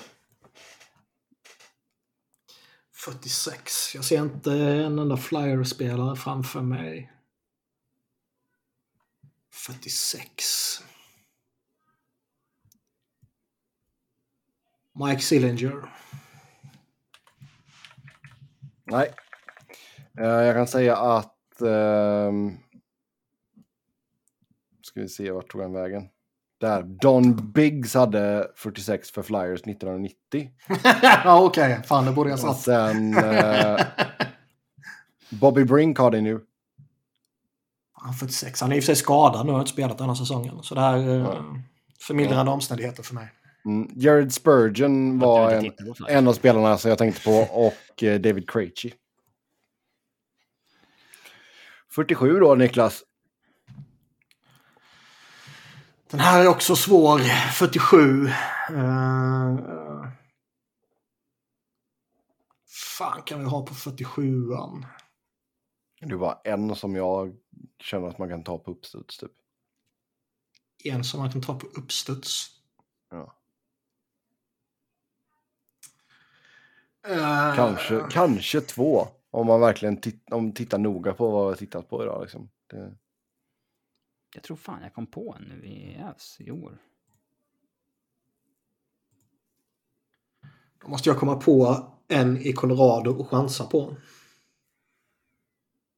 46. 2.92 3.94
Jag 3.94 4.04
ser 4.04 4.22
inte 4.22 4.52
en 4.52 4.98
enda 4.98 5.16
flyer-spelare 5.16 6.16
framför 6.16 6.60
mig. 6.62 7.12
46. 9.66 10.82
Mike 14.94 15.20
Sillinger. 15.22 15.90
Nej. 18.84 19.10
Eh, 20.18 20.26
jag 20.26 20.54
kan 20.54 20.66
säga 20.66 20.96
att... 20.96 21.60
ehm, 21.60 22.56
ska 24.82 25.00
vi 25.00 25.08
se, 25.08 25.30
vart 25.30 25.50
tog 25.50 25.62
han 25.62 25.72
vägen? 25.72 26.08
Där. 26.60 26.82
Don 26.82 27.52
Biggs 27.52 27.94
hade 27.94 28.50
46 28.56 29.10
för 29.10 29.22
Flyers 29.22 29.60
1990. 29.60 30.50
ja, 31.02 31.40
okej. 31.44 31.72
Okay. 31.72 31.82
Fan, 31.82 32.04
det 32.06 32.12
borde 32.12 32.30
jag 32.30 32.48
Och 32.48 32.56
sagt. 32.56 32.60
sen 32.60 33.18
eh, 33.18 33.86
Bobby 35.30 35.64
Brink 35.64 35.98
har 35.98 36.10
det 36.10 36.20
nu. 36.20 36.40
Han 37.96 38.10
är 38.10 38.14
46. 38.14 38.60
Han 38.60 38.72
är 38.72 38.76
i 38.76 38.78
och 38.78 38.84
för 38.84 38.86
sig 38.86 38.96
skadad 38.96 39.46
nu. 39.46 39.52
Har 39.52 39.60
inte 39.60 39.72
spelat 39.72 39.98
den 39.98 40.08
här 40.08 40.14
säsongen. 40.14 40.62
Så 40.62 40.74
det 40.74 40.80
här 40.80 40.96
är 40.96 41.18
Ja. 41.18 41.32
eh, 41.32 41.42
förmildrande 42.00 42.52
omständigheter 42.52 43.02
för 43.02 43.14
mig. 43.14 43.28
Mm. 43.64 43.90
Jared 43.94 44.32
Spurgeon 44.32 45.18
var 45.18 45.50
en, 45.50 45.72
en 46.08 46.28
av 46.28 46.32
spelarna 46.32 46.78
som 46.78 46.88
jag 46.88 46.98
tänkte 46.98 47.22
på 47.24 47.32
och 47.38 48.02
eh, 48.02 48.20
David 48.20 48.50
Krejci. 48.50 48.94
47 51.94 52.40
då 52.40 52.54
Niklas. 52.54 53.02
Den 56.10 56.20
här 56.20 56.40
är 56.40 56.48
också 56.48 56.76
svår. 56.76 57.18
47. 57.52 57.98
Uh, 57.98 58.30
fan 62.96 63.22
kan 63.24 63.38
vi 63.40 63.44
ha 63.44 63.66
på 63.66 63.74
47an? 63.74 64.84
Det 66.00 66.16
var 66.16 66.40
en 66.44 66.76
som 66.76 66.94
jag 66.96 67.36
känner 67.78 68.08
att 68.08 68.18
man 68.18 68.28
kan 68.28 68.44
ta 68.44 68.58
på 68.58 68.70
uppstuds 68.70 69.18
typ. 69.18 69.32
En 70.84 71.04
som 71.04 71.20
man 71.20 71.32
kan 71.32 71.42
ta 71.42 71.58
på 71.58 71.66
uppstuds. 71.66 72.46
Ja. 73.10 73.36
Eh, 77.08 77.54
Kanske, 77.56 78.06
kanske 78.10 78.60
två. 78.60 79.08
Om 79.30 79.46
man 79.46 79.60
verkligen 79.60 80.00
titt, 80.00 80.32
om 80.32 80.52
tittar 80.52 80.78
noga 80.78 81.12
på 81.14 81.30
vad 81.30 81.50
jag 81.50 81.58
tittat 81.58 81.88
på 81.88 82.02
idag. 82.02 82.22
Liksom. 82.22 82.50
Det, 82.66 82.96
Jag 84.34 84.42
tror 84.42 84.56
fan 84.56 84.82
jag 84.82 84.94
kom 84.94 85.06
på 85.06 85.36
en 85.38 85.44
nu 85.44 85.66
i 85.66 86.02
Avs 86.02 86.36
i 86.40 86.50
år. 86.50 86.78
Då 90.82 90.88
måste 90.88 91.08
jag 91.08 91.18
komma 91.18 91.36
på 91.36 91.86
en 92.08 92.36
i 92.36 92.52
Colorado 92.52 93.10
och 93.10 93.28
chansa 93.28 93.66
på. 93.66 93.96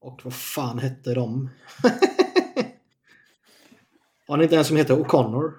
Och 0.00 0.20
vad 0.24 0.34
fan 0.34 0.78
hette 0.78 1.14
de? 1.14 1.50
Har 4.28 4.36
ni 4.36 4.42
inte 4.44 4.56
en 4.56 4.64
som 4.64 4.76
heter 4.76 4.94
O'Connor? 4.96 5.52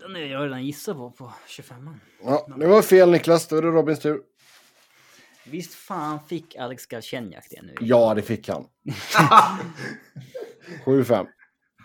Den 0.00 0.16
är 0.16 0.20
jag 0.20 0.44
redan 0.44 0.64
gissat 0.66 0.96
på 0.96 1.10
på 1.10 1.32
25 1.46 1.90
ja, 2.24 2.46
det 2.56 2.66
var 2.66 2.82
fel 2.82 3.10
Niklas, 3.10 3.48
då 3.48 3.56
är 3.56 3.62
det 3.62 3.68
Robins 3.68 4.00
tur. 4.00 4.20
Visst 5.46 5.74
fan 5.74 6.18
fick 6.26 6.56
Alex 6.56 6.86
Galchenyuk 6.86 7.44
det 7.50 7.62
nu? 7.62 7.74
Ja, 7.80 8.14
det 8.14 8.22
fick 8.22 8.48
han. 8.48 8.66
7-5. 10.84 11.26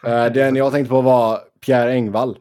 Eh, 0.06 0.26
den 0.34 0.56
jag 0.56 0.72
tänkte 0.72 0.90
på 0.90 1.02
var 1.02 1.40
Pierre 1.66 1.92
Engvall. 1.94 2.38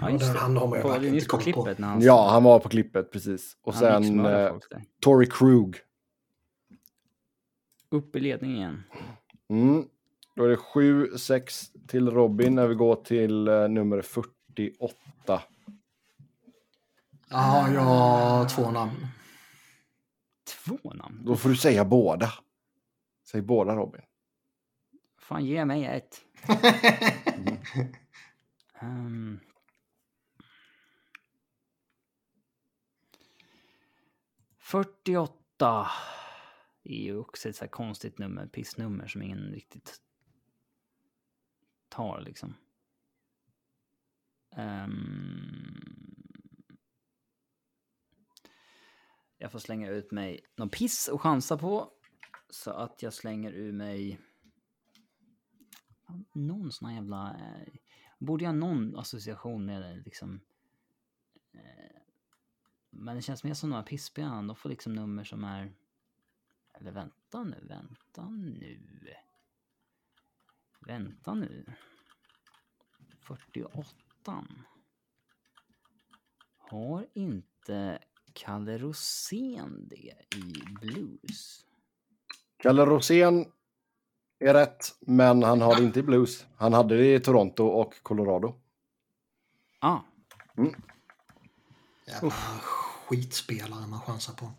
Ja, 0.00 0.10
just 0.10 0.32
det. 0.32 0.38
han 0.38 0.56
har 0.56 0.66
man 0.66 0.78
ju 0.78 0.82
På, 0.82 0.88
på 0.88 0.94
på. 1.36 1.42
klippet 1.42 1.78
när 1.78 1.88
han... 1.88 2.00
Ja, 2.02 2.28
han 2.30 2.44
var 2.44 2.58
på 2.58 2.68
klippet 2.68 3.12
precis. 3.12 3.56
Och 3.62 3.74
han 3.74 4.04
sen 4.04 4.26
eh. 4.26 4.54
Tory 5.00 5.26
Krug. 5.26 5.76
Upp 7.90 8.16
i 8.16 8.20
ledningen 8.20 8.56
igen. 8.56 8.82
Mm. 9.48 9.88
Då 10.34 10.44
är 10.44 10.48
det 10.48 10.56
7-6 10.56 11.86
till 11.88 12.10
Robin 12.10 12.54
när 12.54 12.66
vi 12.66 12.74
går 12.74 12.96
till 12.96 13.48
eh, 13.48 13.68
nummer 13.68 14.02
48. 14.02 15.42
Ja, 17.28 17.72
jag 17.72 17.80
har 17.80 18.48
två 18.48 18.70
namn. 18.70 19.06
Två 20.64 20.92
namn? 20.94 21.24
Då 21.24 21.36
får 21.36 21.48
du 21.48 21.56
säga 21.56 21.84
båda. 21.84 22.32
Säg 23.30 23.42
båda 23.42 23.76
Robin. 23.76 24.02
Fan, 25.18 25.44
ge 25.44 25.64
mig 25.64 25.84
ett. 25.84 26.20
Ehm. 28.80 29.40
Fyrtioåtta 34.58 35.86
är 36.88 37.02
ju 37.02 37.18
också 37.18 37.48
ett 37.48 37.56
så 37.56 37.64
här 37.64 37.70
konstigt 37.70 38.18
nummer, 38.18 38.46
pissnummer 38.46 39.06
som 39.06 39.22
ingen 39.22 39.52
riktigt 39.52 40.00
tar 41.88 42.20
liksom. 42.20 42.54
Um... 44.56 45.88
Jag 49.40 49.52
får 49.52 49.58
slänga 49.58 49.90
ut 49.90 50.10
mig 50.10 50.40
någon 50.56 50.68
piss 50.68 51.08
och 51.08 51.22
chansa 51.22 51.58
på. 51.58 51.92
Så 52.50 52.70
att 52.70 53.02
jag 53.02 53.12
slänger 53.12 53.52
ur 53.52 53.72
mig 53.72 54.20
någon 56.32 56.72
sån 56.72 56.88
här 56.88 56.94
jävla... 56.94 57.34
Eh, 57.34 57.72
borde 58.18 58.44
jag 58.44 58.50
ha 58.50 58.56
någon 58.56 58.96
association 58.96 59.66
med 59.66 59.82
det 59.82 60.02
liksom. 60.04 60.40
Eh, 61.52 62.00
men 62.90 63.16
det 63.16 63.22
känns 63.22 63.44
mer 63.44 63.54
som 63.54 63.70
de 63.70 63.76
här 63.76 63.82
pissspelen, 63.82 64.46
de 64.46 64.56
får 64.56 64.68
liksom 64.68 64.92
nummer 64.92 65.24
som 65.24 65.44
är... 65.44 65.72
Eller 66.80 66.90
vänta 66.90 67.42
nu, 67.42 67.56
vänta 67.68 68.28
nu. 68.30 68.80
Vänta 70.80 71.34
nu. 71.34 71.64
48. 73.20 74.44
Har 76.56 77.06
inte 77.14 77.98
Kalle 78.32 78.78
Rosén 78.78 79.88
det 79.88 80.36
i 80.36 80.52
blues? 80.80 81.66
Kalle 82.56 82.84
Rosén 82.86 83.52
är 84.38 84.54
rätt, 84.54 84.96
men 85.00 85.42
han 85.42 85.60
har 85.60 85.76
det 85.76 85.82
inte 85.82 86.00
i 86.00 86.02
Blues. 86.02 86.46
Han 86.56 86.72
hade 86.72 86.96
det 86.96 87.14
i 87.14 87.20
Toronto 87.20 87.64
och 87.64 88.02
Colorado. 88.02 88.60
Ah, 89.78 90.00
Jävla 92.06 92.30
skitspelare 92.30 93.86
man 93.86 94.00
chansar 94.00 94.34
på. 94.34 94.52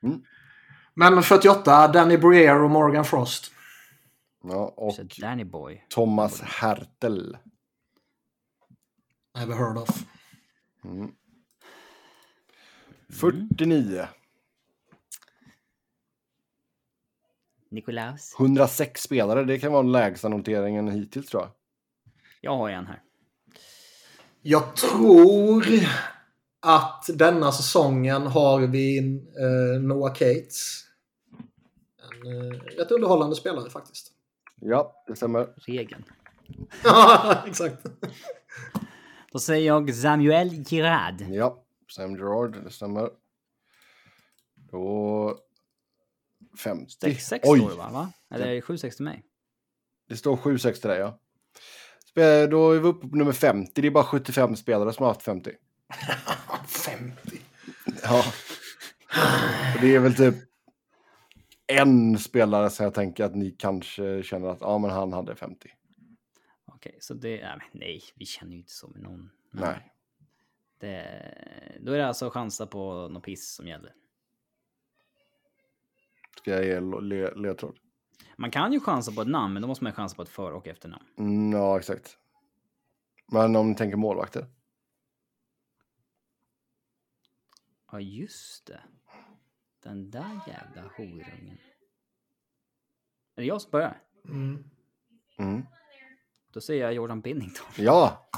Mm. 0.00 0.24
Men 0.98 1.22
48, 1.22 1.88
Danny 1.88 2.16
Briere 2.16 2.58
och 2.58 2.70
Morgan 2.70 3.04
Frost. 3.04 3.52
Ja, 4.42 4.74
och 4.76 4.94
Danny 5.20 5.44
Boy. 5.44 5.86
Thomas 5.88 6.40
Hertel. 6.40 7.36
Never 9.38 9.54
heard 9.54 9.78
of. 9.78 10.04
Mm. 10.84 11.10
49. 13.08 14.08
Nikolaus. 17.70 18.34
106 18.38 19.02
spelare, 19.02 19.44
det 19.44 19.58
kan 19.58 19.72
vara 19.72 19.82
lägsta 19.82 20.28
noteringen 20.28 20.88
hittills 20.88 21.26
tror 21.26 21.42
jag. 21.42 21.50
Jag 22.40 22.56
har 22.56 22.70
en 22.70 22.86
här. 22.86 23.02
Jag 24.42 24.76
tror 24.76 25.64
att 26.60 27.06
denna 27.14 27.52
säsongen 27.52 28.26
har 28.26 28.60
vi 28.60 28.98
eh, 28.98 29.82
Noah 29.82 30.12
Cates. 30.12 30.85
En 32.24 32.52
eh, 32.52 32.60
rätt 32.60 32.90
underhållande 32.90 33.36
spelare 33.36 33.70
faktiskt. 33.70 34.12
Ja, 34.60 35.04
det 35.06 35.16
stämmer. 35.16 35.48
Regeln. 35.56 36.04
Ja, 36.84 37.42
exakt. 37.46 37.86
Då 39.32 39.38
säger 39.38 39.66
jag 39.66 39.94
Samuel 39.94 40.48
Girard. 40.48 41.20
Ja, 41.20 41.64
Sam 41.90 42.16
Gerard, 42.16 42.64
det 42.64 42.70
stämmer. 42.70 43.10
Då... 44.54 45.38
50. 46.58 47.06
6-6 47.06 47.40
Oj, 47.44 47.58
står 47.58 47.70
det 47.70 47.76
va? 47.76 47.88
va? 47.92 48.12
Eller 48.30 48.46
är 48.46 48.54
det 48.54 48.60
7-6 48.60 48.90
till 48.90 49.04
mig? 49.04 49.24
det 50.08 50.16
står 50.16 50.36
7-6 50.36 50.72
till 50.72 50.90
dig 50.90 50.98
ja. 50.98 51.18
Då 52.50 52.72
är 52.72 52.80
vi 52.80 52.88
uppe 52.88 53.08
på 53.08 53.16
nummer 53.16 53.32
50. 53.32 53.80
Det 53.80 53.86
är 53.86 53.90
bara 53.90 54.04
75 54.04 54.56
spelare 54.56 54.92
som 54.92 55.02
har 55.02 55.10
haft 55.10 55.22
50. 55.22 55.50
50. 56.68 57.14
Ja. 58.02 58.24
Och 59.74 59.80
det 59.80 59.94
är 59.94 59.98
väl 59.98 60.14
typ 60.14 60.34
en 61.66 62.18
spelare 62.18 62.70
som 62.70 62.84
jag 62.84 62.94
tänker 62.94 63.24
att 63.24 63.34
ni 63.34 63.50
kanske 63.50 64.22
känner 64.22 64.48
att 64.48 64.60
ja, 64.60 64.78
men 64.78 64.90
han 64.90 65.12
hade 65.12 65.34
50. 65.36 65.68
Okej, 66.64 66.98
så 67.00 67.14
det... 67.14 67.42
Nej, 67.42 67.56
men 67.58 67.80
nej, 67.80 68.02
vi 68.14 68.26
känner 68.26 68.52
ju 68.52 68.58
inte 68.58 68.72
så 68.72 68.88
med 68.88 69.02
någon. 69.02 69.30
Nej. 69.50 69.92
Det, 70.78 71.78
då 71.80 71.92
är 71.92 71.98
det 71.98 72.06
alltså 72.06 72.30
chansa 72.30 72.66
på 72.66 73.08
någon 73.08 73.22
piss 73.22 73.54
som 73.54 73.66
gäller. 73.68 73.94
Ska 76.38 76.50
jag 76.50 76.64
ge 76.64 76.80
le- 77.00 77.34
ledtråd? 77.34 77.78
Man 78.36 78.50
kan 78.50 78.72
ju 78.72 78.80
chansa 78.80 79.12
på 79.12 79.22
ett 79.22 79.28
namn, 79.28 79.52
men 79.52 79.62
då 79.62 79.68
måste 79.68 79.84
man 79.84 79.92
chansa 79.92 80.16
på 80.16 80.22
ett 80.22 80.28
för 80.28 80.52
och 80.52 80.66
efternamn. 80.68 81.04
Mm, 81.18 81.52
ja, 81.52 81.78
exakt. 81.78 82.18
Men 83.32 83.56
om 83.56 83.68
ni 83.70 83.74
tänker 83.74 83.96
målvakter? 83.96 84.46
Ja, 87.92 88.00
just 88.00 88.66
det. 88.66 88.80
Den 89.86 90.10
där 90.10 90.40
jävla 90.46 90.90
horungen. 90.96 91.58
Är 93.36 93.40
det 93.40 93.44
jag 93.44 93.62
som 93.62 93.70
börjar? 93.70 94.02
Mm. 94.28 94.64
Mm. 95.38 95.62
Då 96.52 96.60
säger 96.60 96.82
jag 96.82 96.94
Jordan 96.94 97.20
Binnington. 97.20 97.66
Ja, 97.78 98.28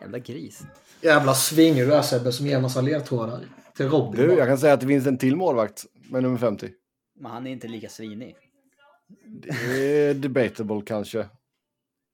Jävla 0.00 0.18
gris. 0.18 0.62
Jävla 1.02 1.34
svinger 1.34 1.86
du 1.86 1.94
är 1.94 2.02
Sebbe 2.02 2.32
som 2.32 2.46
ger 2.46 2.60
massa 2.60 2.80
ledtrådar 2.80 3.44
till 3.76 3.88
Robin. 3.88 4.20
du, 4.20 4.34
jag 4.34 4.48
kan 4.48 4.58
säga 4.58 4.72
att 4.74 4.80
det 4.80 4.86
finns 4.86 5.06
en 5.06 5.18
till 5.18 5.36
målvakt 5.36 5.86
med 6.10 6.22
nummer 6.22 6.38
50. 6.38 6.70
Men 7.14 7.32
han 7.32 7.46
är 7.46 7.50
inte 7.50 7.68
lika 7.68 7.88
svinig. 7.88 8.36
Det 9.24 10.08
är 10.08 10.14
debatable 10.14 10.82
kanske. 10.86 11.28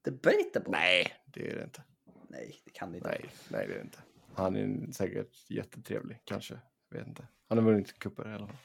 Debatable? 0.05 0.71
Nej, 0.71 1.13
det 1.27 1.51
är 1.51 1.57
det 1.57 1.65
inte. 1.65 1.83
Nej, 2.29 2.61
det 2.65 2.71
kan 2.71 2.93
det 2.93 2.99
inte. 2.99 3.09
Nej, 3.09 3.31
nej 3.49 3.67
det 3.67 3.73
är 3.73 3.79
det 3.79 3.85
inte. 3.85 3.99
Han 4.35 4.57
är 4.57 4.93
säkert 4.93 5.51
jättetrevlig, 5.51 6.21
kanske. 6.25 6.61
Jag 6.91 6.99
vet 6.99 7.07
inte. 7.09 7.27
Han 7.49 7.59
har 7.59 7.65
vunnit 7.65 7.99
cuper 7.99 8.31
i 8.31 8.35
alla 8.35 8.47
fall. 8.47 8.57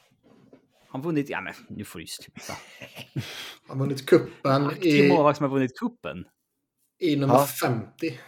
Han 0.87 1.01
har 1.01 1.05
vunnit, 1.05 1.29
ja 1.29 1.41
men 1.41 1.53
nu 1.69 1.83
får 1.85 1.99
du 1.99 2.03
ju 2.03 2.07
sluta. 2.07 2.53
Han 3.67 3.79
har 3.79 3.85
vunnit 3.85 4.05
kuppen 4.05 4.65
Aktiv 4.67 5.05
i, 5.05 5.09
målvakt 5.09 5.37
som 5.37 5.43
har 5.43 5.51
vunnit 5.57 5.77
kuppen. 5.79 6.25
i 6.99 7.15
nummer 7.15 7.33
Ja. 7.33 7.47
50. 7.47 8.19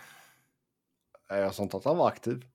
Nej, 1.30 1.40
Jag 1.40 1.56
sa 1.56 1.64
inte 1.64 1.78
att 1.78 1.86
han 1.86 1.98
var 1.98 2.08
aktiv. 2.08 2.46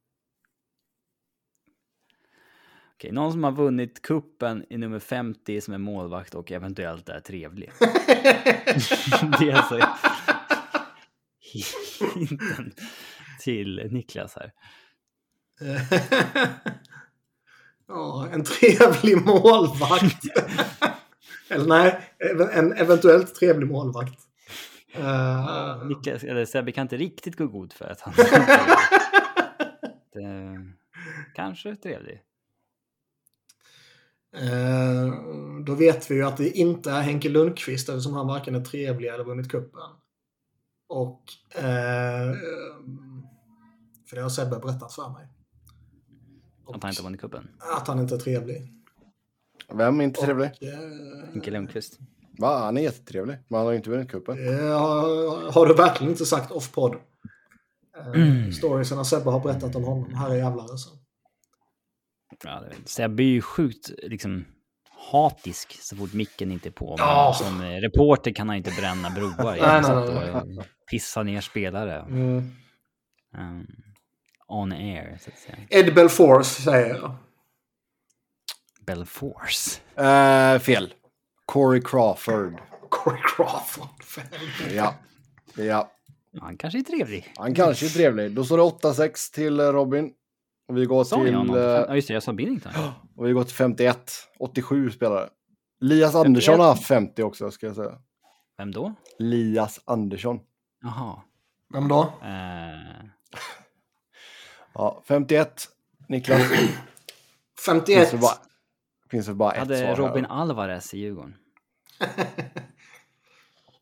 Okej, 2.94 3.12
någon 3.12 3.32
som 3.32 3.44
har 3.44 3.52
vunnit 3.52 4.02
kuppen 4.02 4.66
i 4.70 4.78
nummer 4.78 4.98
50 4.98 5.60
som 5.60 5.74
är 5.74 5.78
målvakt 5.78 6.34
och 6.34 6.52
eventuellt 6.52 7.08
är 7.08 7.20
trevlig. 7.20 7.70
det 9.40 9.50
är 9.50 9.54
alltså 9.54 9.80
hinten 12.14 12.72
till 13.40 13.88
Niklas 13.90 14.36
här. 14.36 14.52
Ja, 17.88 18.28
en 18.32 18.44
trevlig 18.44 19.26
målvakt. 19.26 20.24
Eller 21.48 21.66
nej, 21.66 22.00
en 22.52 22.72
eventuellt 22.72 23.34
trevlig 23.34 23.70
målvakt. 23.70 24.18
Eh, 24.92 25.86
Niklas, 25.86 26.24
eller 26.24 26.44
Sebbe 26.44 26.72
kan 26.72 26.82
inte 26.82 26.96
riktigt 26.96 27.36
gå 27.36 27.46
god 27.46 27.72
för 27.72 27.84
att 27.84 28.00
han 28.00 28.14
det, 30.12 30.58
Kanske 31.34 31.76
trevlig. 31.76 32.22
eh, 34.36 35.12
då 35.64 35.74
vet 35.74 36.10
vi 36.10 36.14
ju 36.14 36.22
att 36.22 36.36
det 36.36 36.50
inte 36.50 36.90
är 36.90 37.00
Henke 37.00 37.28
Lundqvist 37.28 37.88
eftersom 37.88 38.12
han 38.14 38.26
varken 38.26 38.54
är 38.54 38.64
trevlig 38.64 39.08
eller 39.08 39.24
vunnit 39.24 39.50
kuppen. 39.50 39.80
Och... 40.88 41.22
Eh, 41.54 42.34
för 44.08 44.16
det 44.16 44.22
har 44.22 44.28
Sebbe 44.28 44.58
berättat 44.58 44.92
för 44.94 45.08
mig. 45.08 45.26
Och 46.68 46.74
Att 46.74 46.82
han 46.82 46.90
inte 46.90 47.02
vunnit 47.02 47.20
kuppen. 47.20 47.48
att 47.58 47.88
han 47.88 47.98
inte 48.00 48.14
är 48.14 48.18
trevlig. 48.18 48.72
Vem 49.72 50.00
är 50.00 50.04
inte 50.04 50.20
trevlig? 50.20 50.50
Och, 50.60 50.62
eh, 50.66 51.28
Henke 51.32 51.50
Lundqvist. 51.50 51.98
Va? 52.38 52.58
Han 52.58 52.76
är 52.76 52.82
jättetrevlig, 52.82 53.36
men 53.48 53.56
han 53.58 53.66
har 53.66 53.72
ju 53.72 53.76
inte 53.76 53.90
vunnit 53.90 54.10
cupen. 54.10 54.36
Det 54.36 54.62
har, 54.62 55.52
har 55.52 55.66
du 55.66 55.74
verkligen 55.74 56.10
inte 56.12 56.26
sagt 56.26 56.50
off-podd. 56.50 56.96
Mm. 58.14 58.52
Storiesen 58.52 59.04
Sebbe 59.04 59.30
har 59.30 59.40
berättat 59.40 59.76
om 59.76 59.84
honom. 59.84 60.14
Här 60.14 60.30
är 60.30 60.34
jävlar 60.34 60.62
alltså. 60.62 60.90
Ja, 62.44 62.60
det 62.60 62.68
vet. 62.68 62.88
Sebbe 62.88 63.22
är 63.22 63.26
ju 63.26 63.40
sjukt 63.42 63.90
liksom 64.02 64.44
hatisk 65.12 65.78
så 65.82 65.96
fort 65.96 66.12
micken 66.12 66.52
inte 66.52 66.68
är 66.68 66.70
på. 66.70 66.94
Ja. 66.98 67.34
Som 67.38 67.60
eh, 67.60 67.66
reporter 67.80 68.30
kan 68.32 68.48
han 68.48 68.56
inte 68.56 68.70
bränna 68.70 69.10
broar. 69.10 69.56
Nej, 69.60 69.82
Nej, 69.82 70.32
nej, 70.32 70.42
nej, 70.56 70.66
pissa 70.90 71.22
ner 71.22 71.40
spelare. 71.40 72.00
Mm. 72.00 72.36
Um, 73.38 73.66
on 74.48 74.72
air, 74.72 75.18
så 75.20 75.30
att 75.30 75.38
säga. 75.38 75.56
Ed 75.70 75.94
Belfors 75.94 76.46
säger 76.46 76.94
jag. 76.94 77.14
Belfors. 78.86 79.80
Eh, 79.96 80.58
fel. 80.58 80.94
Corey 81.46 81.80
Crawford. 81.84 82.60
Corey 82.90 83.20
Crawford. 83.36 83.88
helvete. 84.32 84.74
Ja. 84.74 84.94
Ja. 85.56 85.90
Han 86.40 86.56
kanske 86.56 86.78
är 86.78 86.82
trevlig. 86.82 87.32
Han 87.36 87.54
kanske 87.54 87.86
är 87.86 87.90
trevlig. 87.90 88.34
Då 88.34 88.44
står 88.44 88.56
det 88.56 88.62
8-6 88.62 89.34
till 89.34 89.60
eh, 89.60 89.64
Robin. 89.66 90.12
Och 90.68 90.76
vi 90.76 90.84
går 90.84 91.04
Sa 91.04 91.16
till, 91.24 91.34
eh, 91.34 91.56
Ja, 91.56 91.94
just 91.94 92.08
det, 92.08 92.14
jag 92.14 92.22
sa 92.22 92.32
Binnington. 92.32 92.72
och 93.16 93.26
vi 93.28 93.32
går 93.32 93.44
till 93.44 93.54
51. 93.54 94.12
87 94.38 94.90
spelare. 94.90 95.28
Lias 95.80 96.14
Andersson 96.14 96.60
har 96.60 96.66
haft 96.66 96.86
50 96.86 97.22
också, 97.22 97.50
ska 97.50 97.66
jag 97.66 97.76
säga. 97.76 97.98
Vem 98.58 98.72
då? 98.72 98.94
Lias 99.18 99.80
Andersson. 99.84 100.40
Jaha. 100.82 101.22
Vem 101.72 101.88
då? 101.88 102.00
Eh, 102.22 103.04
Ja, 104.74 105.02
51. 105.08 105.68
Niklas. 106.08 106.42
51. 107.66 107.98
Finns 107.98 108.10
det 108.10 108.16
bara, 108.18 108.36
finns 109.10 109.26
det 109.26 109.34
bara 109.34 109.52
ett 109.52 109.58
hade 109.58 109.78
svar 109.78 109.96
Robin 109.96 110.24
här. 110.24 110.32
Alvarez 110.32 110.94
i 110.94 110.98
Djurgården. 110.98 111.34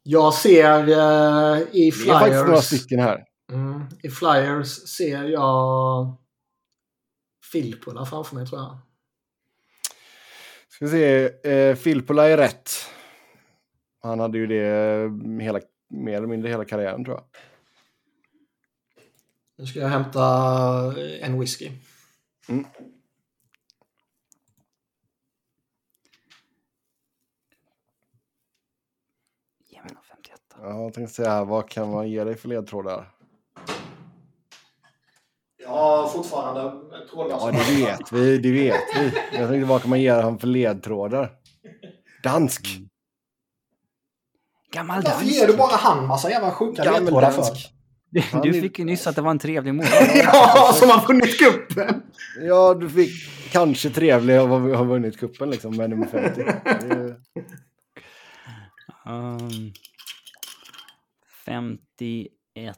Jag 0.02 0.34
ser 0.34 0.80
eh, 0.80 1.58
i 1.72 1.90
Det 1.90 2.10
är 2.10 2.12
faktiskt 2.12 2.34
några 2.34 2.46
Flyers. 2.46 2.64
stycken 2.64 3.00
här. 3.00 3.24
Mm, 3.52 3.86
I 4.02 4.08
Flyers 4.10 4.68
ser 4.88 5.24
jag 5.24 6.16
Filppula 7.52 8.06
framför 8.06 8.34
mig 8.36 8.46
tror 8.46 8.60
jag. 8.60 8.78
Ska 10.68 10.84
vi 10.84 10.90
se. 10.90 11.24
Eh, 11.50 11.74
Filppula 11.76 12.28
är 12.28 12.36
rätt. 12.36 12.70
Han 14.02 14.20
hade 14.20 14.38
ju 14.38 14.46
det 14.46 14.66
eh, 14.66 15.42
hela, 15.44 15.60
mer 15.90 16.16
eller 16.16 16.26
mindre 16.26 16.50
hela 16.50 16.64
karriären 16.64 17.04
tror 17.04 17.16
jag. 17.16 17.24
Nu 19.58 19.66
ska 19.66 19.78
jag 19.78 19.88
hämta 19.88 20.22
en 21.20 21.40
whisky. 21.40 21.70
Ge 29.68 29.82
mig 29.82 29.92
någon 29.94 30.02
51. 30.08 30.40
Ja, 30.60 30.82
jag 30.82 30.94
tänkte 30.94 31.14
säga, 31.14 31.44
vad 31.44 31.68
kan 31.68 31.90
man 31.90 32.08
ge 32.08 32.24
dig 32.24 32.36
för 32.36 32.48
ledtrådar? 32.48 33.12
Ja, 35.62 36.10
fortfarande 36.14 36.62
trådlös. 37.10 37.42
Ja, 37.42 37.50
det 37.50 37.84
vet 37.84 38.12
vi. 38.12 38.38
Det 38.38 38.52
vet 38.52 38.80
vi. 38.96 39.12
Jag 39.38 39.48
tänkte, 39.48 39.68
vad 39.68 39.80
kan 39.80 39.90
man 39.90 40.00
ge 40.00 40.12
honom 40.12 40.38
för 40.38 40.46
ledtrådar? 40.46 41.36
Dansk. 42.22 42.66
Gammal 44.72 45.02
Varför 45.02 45.10
dansk. 45.18 45.34
ger 45.34 45.46
du 45.46 45.56
bara 45.56 45.76
han 45.76 46.06
massa 46.06 46.30
jävla 46.30 46.50
sjuka 46.50 46.84
ledtrådar 46.84 47.30
för? 47.30 47.75
Du, 48.42 48.60
fick 48.60 48.78
ju 48.78 48.84
nyss 48.84 49.06
att 49.06 49.16
det 49.16 49.22
var 49.22 49.30
en 49.30 49.38
trevlig 49.38 49.74
mål. 49.74 49.86
ja, 50.14 50.72
som 50.74 50.90
har 50.90 51.06
vunnit 51.08 51.38
cupen! 51.38 52.02
Ja, 52.40 52.74
du 52.74 52.90
fick 52.90 53.12
kanske 53.52 53.90
trevlig 53.90 54.40
och 54.40 54.48
har 54.48 54.84
vunnit 54.84 55.18
kuppen 55.18 55.50
liksom 55.50 55.76
med 55.76 55.90
nummer 55.90 56.06
50. 56.06 56.42
Det 56.64 56.94
är- 56.94 57.16
Um, 59.08 59.72
51. 61.44 62.76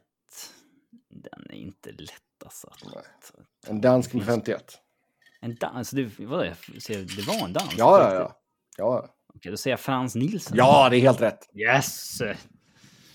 Den 1.10 1.50
är 1.50 1.54
inte 1.54 1.90
lätt 1.90 2.12
alltså. 2.44 2.66
att- 2.66 3.32
En 3.68 3.80
dansk 3.80 4.12
med 4.14 4.24
51. 4.26 4.78
En 5.40 5.54
dans? 5.54 5.76
Alltså, 5.76 5.96
det, 5.96 6.02
det 6.18 6.26
var 6.26 7.44
en 7.44 7.52
dans? 7.52 7.74
Ja, 7.76 8.00
ja, 8.02 8.14
ja. 8.14 8.40
ja. 8.76 9.14
Okej, 9.34 9.50
då 9.50 9.56
säger 9.56 9.72
jag 9.72 9.80
Frans 9.80 10.14
Nilsson. 10.14 10.56
Ja, 10.56 10.88
det 10.90 10.96
är 10.96 11.00
helt 11.00 11.20
rätt. 11.20 11.38
Yes! 11.54 12.18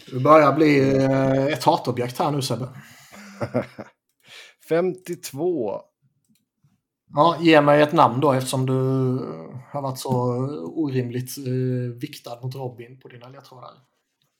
Du 0.05 0.23
börjar 0.23 0.53
bli 0.53 0.95
eh, 1.03 1.45
ett 1.45 1.63
hatobjekt 1.63 2.19
här 2.19 2.31
nu 2.31 2.41
Sebbe. 2.41 2.69
52. 4.69 5.81
Ja, 7.15 7.37
ge 7.39 7.61
mig 7.61 7.81
ett 7.81 7.93
namn 7.93 8.19
då 8.19 8.31
eftersom 8.31 8.65
du 8.65 8.73
har 9.71 9.81
varit 9.81 9.99
så 9.99 10.11
orimligt 10.65 11.37
eh, 11.37 11.43
viktad 12.01 12.41
mot 12.41 12.55
Robin 12.55 12.99
på 12.99 13.07
dina 13.07 13.29
ledtrådar. 13.29 13.71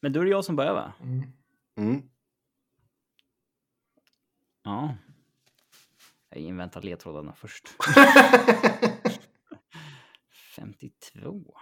Men 0.01 0.13
då 0.13 0.19
är 0.19 0.23
det 0.23 0.31
jag 0.31 0.45
som 0.45 0.55
börjar 0.55 0.73
va? 0.73 0.93
Mm. 1.01 1.23
Mm. 1.77 2.01
Ja. 4.63 4.95
Jag 6.29 6.39
inväntar 6.39 6.81
ledtrådarna 6.81 7.33
först. 7.35 7.67
52. 10.55 11.53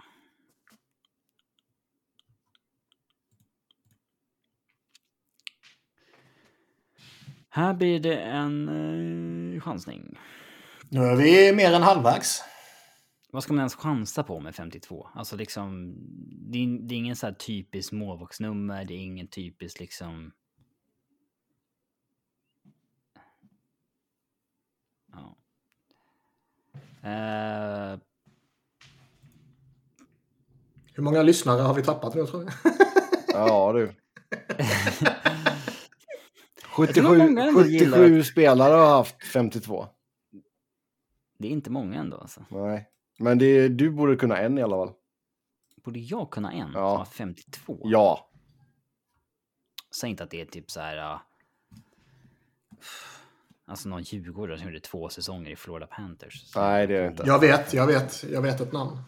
Här 7.54 7.74
blir 7.74 8.00
det 8.00 8.16
en 8.16 8.68
eh, 9.54 9.60
chansning. 9.60 10.18
Nu 10.88 11.00
är 11.00 11.16
vi 11.16 11.52
mer 11.52 11.72
än 11.72 11.82
halvvägs. 11.82 12.42
Vad 13.32 13.42
ska 13.42 13.52
man 13.52 13.60
ens 13.60 13.74
chansa 13.74 14.22
på 14.22 14.40
med 14.40 14.54
52? 14.54 15.08
Alltså 15.14 15.36
liksom, 15.36 15.94
det 16.52 16.58
är, 16.58 16.88
det 16.88 16.94
är 16.94 16.96
ingen 16.98 17.16
så 17.16 17.26
här 17.26 17.34
typisk 17.34 17.92
målvaktsnummer, 17.92 18.84
det 18.84 18.94
är 18.94 18.98
ingen 18.98 19.28
typisk 19.28 19.80
liksom... 19.80 20.32
Ja. 25.12 25.36
Eh, 27.02 27.98
Hur 30.94 31.02
många 31.02 31.22
lyssnare 31.22 31.62
har 31.62 31.74
vi 31.74 31.82
tappat 31.82 32.14
nu 32.14 32.26
tror 32.26 32.44
jag? 32.44 32.52
Ja, 33.28 33.72
du. 33.72 33.94
Jag 36.78 36.94
tror 36.94 37.04
77, 37.04 37.18
många 37.18 37.42
ändå 37.44 37.62
77 37.62 38.22
spelare 38.22 38.72
har 38.74 38.96
haft 38.96 39.24
52. 39.26 39.86
det 41.38 41.46
är 41.48 41.50
inte 41.52 41.70
många 41.70 41.98
ändå 42.00 42.16
alltså. 42.16 42.44
Nej. 42.50 42.88
Men 43.18 43.38
det, 43.38 43.68
du 43.68 43.90
borde 43.90 44.16
kunna 44.16 44.38
en 44.38 44.58
i 44.58 44.62
alla 44.62 44.76
fall. 44.76 44.94
Borde 45.84 45.98
jag 45.98 46.30
kunna 46.30 46.52
en 46.52 46.58
Ja. 46.58 46.64
som 46.72 46.98
har 46.98 47.04
52? 47.04 47.78
Ja. 47.84 48.30
Säg 49.94 50.10
inte 50.10 50.24
att 50.24 50.30
det 50.30 50.40
är 50.40 50.44
typ 50.46 50.70
så 50.70 50.80
här... 50.80 50.96
ja, 50.96 51.22
Alltså 53.64 53.88
någon 53.88 54.02
djurgårdare 54.02 54.58
som 54.58 54.66
gjorde 54.66 54.80
två 54.80 55.08
säsonger 55.08 55.50
i 55.50 55.56
Florida 55.56 55.86
Panthers. 55.86 56.42
Så- 56.46 56.60
Nej, 56.60 56.86
det 56.86 56.96
är 56.96 57.02
det 57.02 57.08
inte. 57.08 57.22
Jag 57.26 57.38
vet, 57.38 57.74
jag 57.74 57.86
vet, 57.86 58.24
jag 58.24 58.42
vet 58.42 58.60
ett 58.60 58.72
namn. 58.72 58.98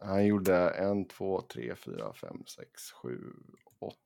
Han 0.00 0.26
gjorde 0.26 0.70
en, 0.70 1.04
två, 1.08 1.40
tre, 1.42 1.74
fyra, 1.76 2.12
fem, 2.12 2.42
sex, 2.46 2.90
sju, 2.92 3.18
åtta, 3.78 3.96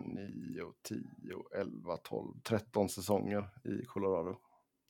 nio, 0.00 0.72
tio, 0.88 1.60
elva, 1.60 1.96
tolv, 1.96 2.32
tretton 2.42 2.88
säsonger 2.88 3.48
i 3.64 3.84
Colorado. 3.86 4.36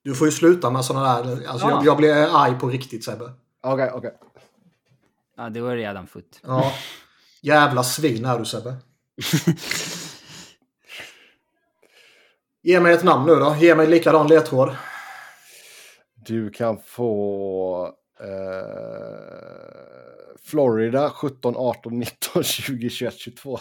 Du 0.04 0.14
får 0.14 0.26
ju 0.26 0.32
sluta 0.32 0.70
med 0.70 0.84
sådana 0.84 1.22
där. 1.22 1.46
Alltså, 1.46 1.66
Ja. 1.68 1.70
jag, 1.74 1.84
jag 1.86 1.96
blir 1.96 2.12
arg 2.36 2.58
på 2.58 2.68
riktigt 2.68 3.04
Sebbe. 3.04 3.32
Okej, 3.60 3.90
okej. 3.94 4.12
Ja, 5.36 5.48
det 5.50 5.60
var 5.60 5.76
redan 5.76 6.06
futt. 6.06 6.40
Ja. 6.42 6.72
Jävla 7.42 7.84
svin 7.84 8.24
är 8.24 8.38
du 8.38 8.44
Sebbe. 8.44 8.76
Ge 12.62 12.80
mig 12.80 12.92
ett 12.94 13.04
namn 13.04 13.26
nu 13.26 13.34
då. 13.34 13.56
Ge 13.60 13.74
mig 13.74 13.86
likadan 13.86 14.26
ledtråd. 14.28 14.76
Du 16.14 16.50
kan 16.50 16.78
få 16.86 17.94
eh, 18.20 18.26
Florida 20.42 21.10
17, 21.10 21.54
18, 21.56 21.98
19, 21.98 22.42
20, 22.42 22.90
21, 22.90 23.14
22. 23.18 23.58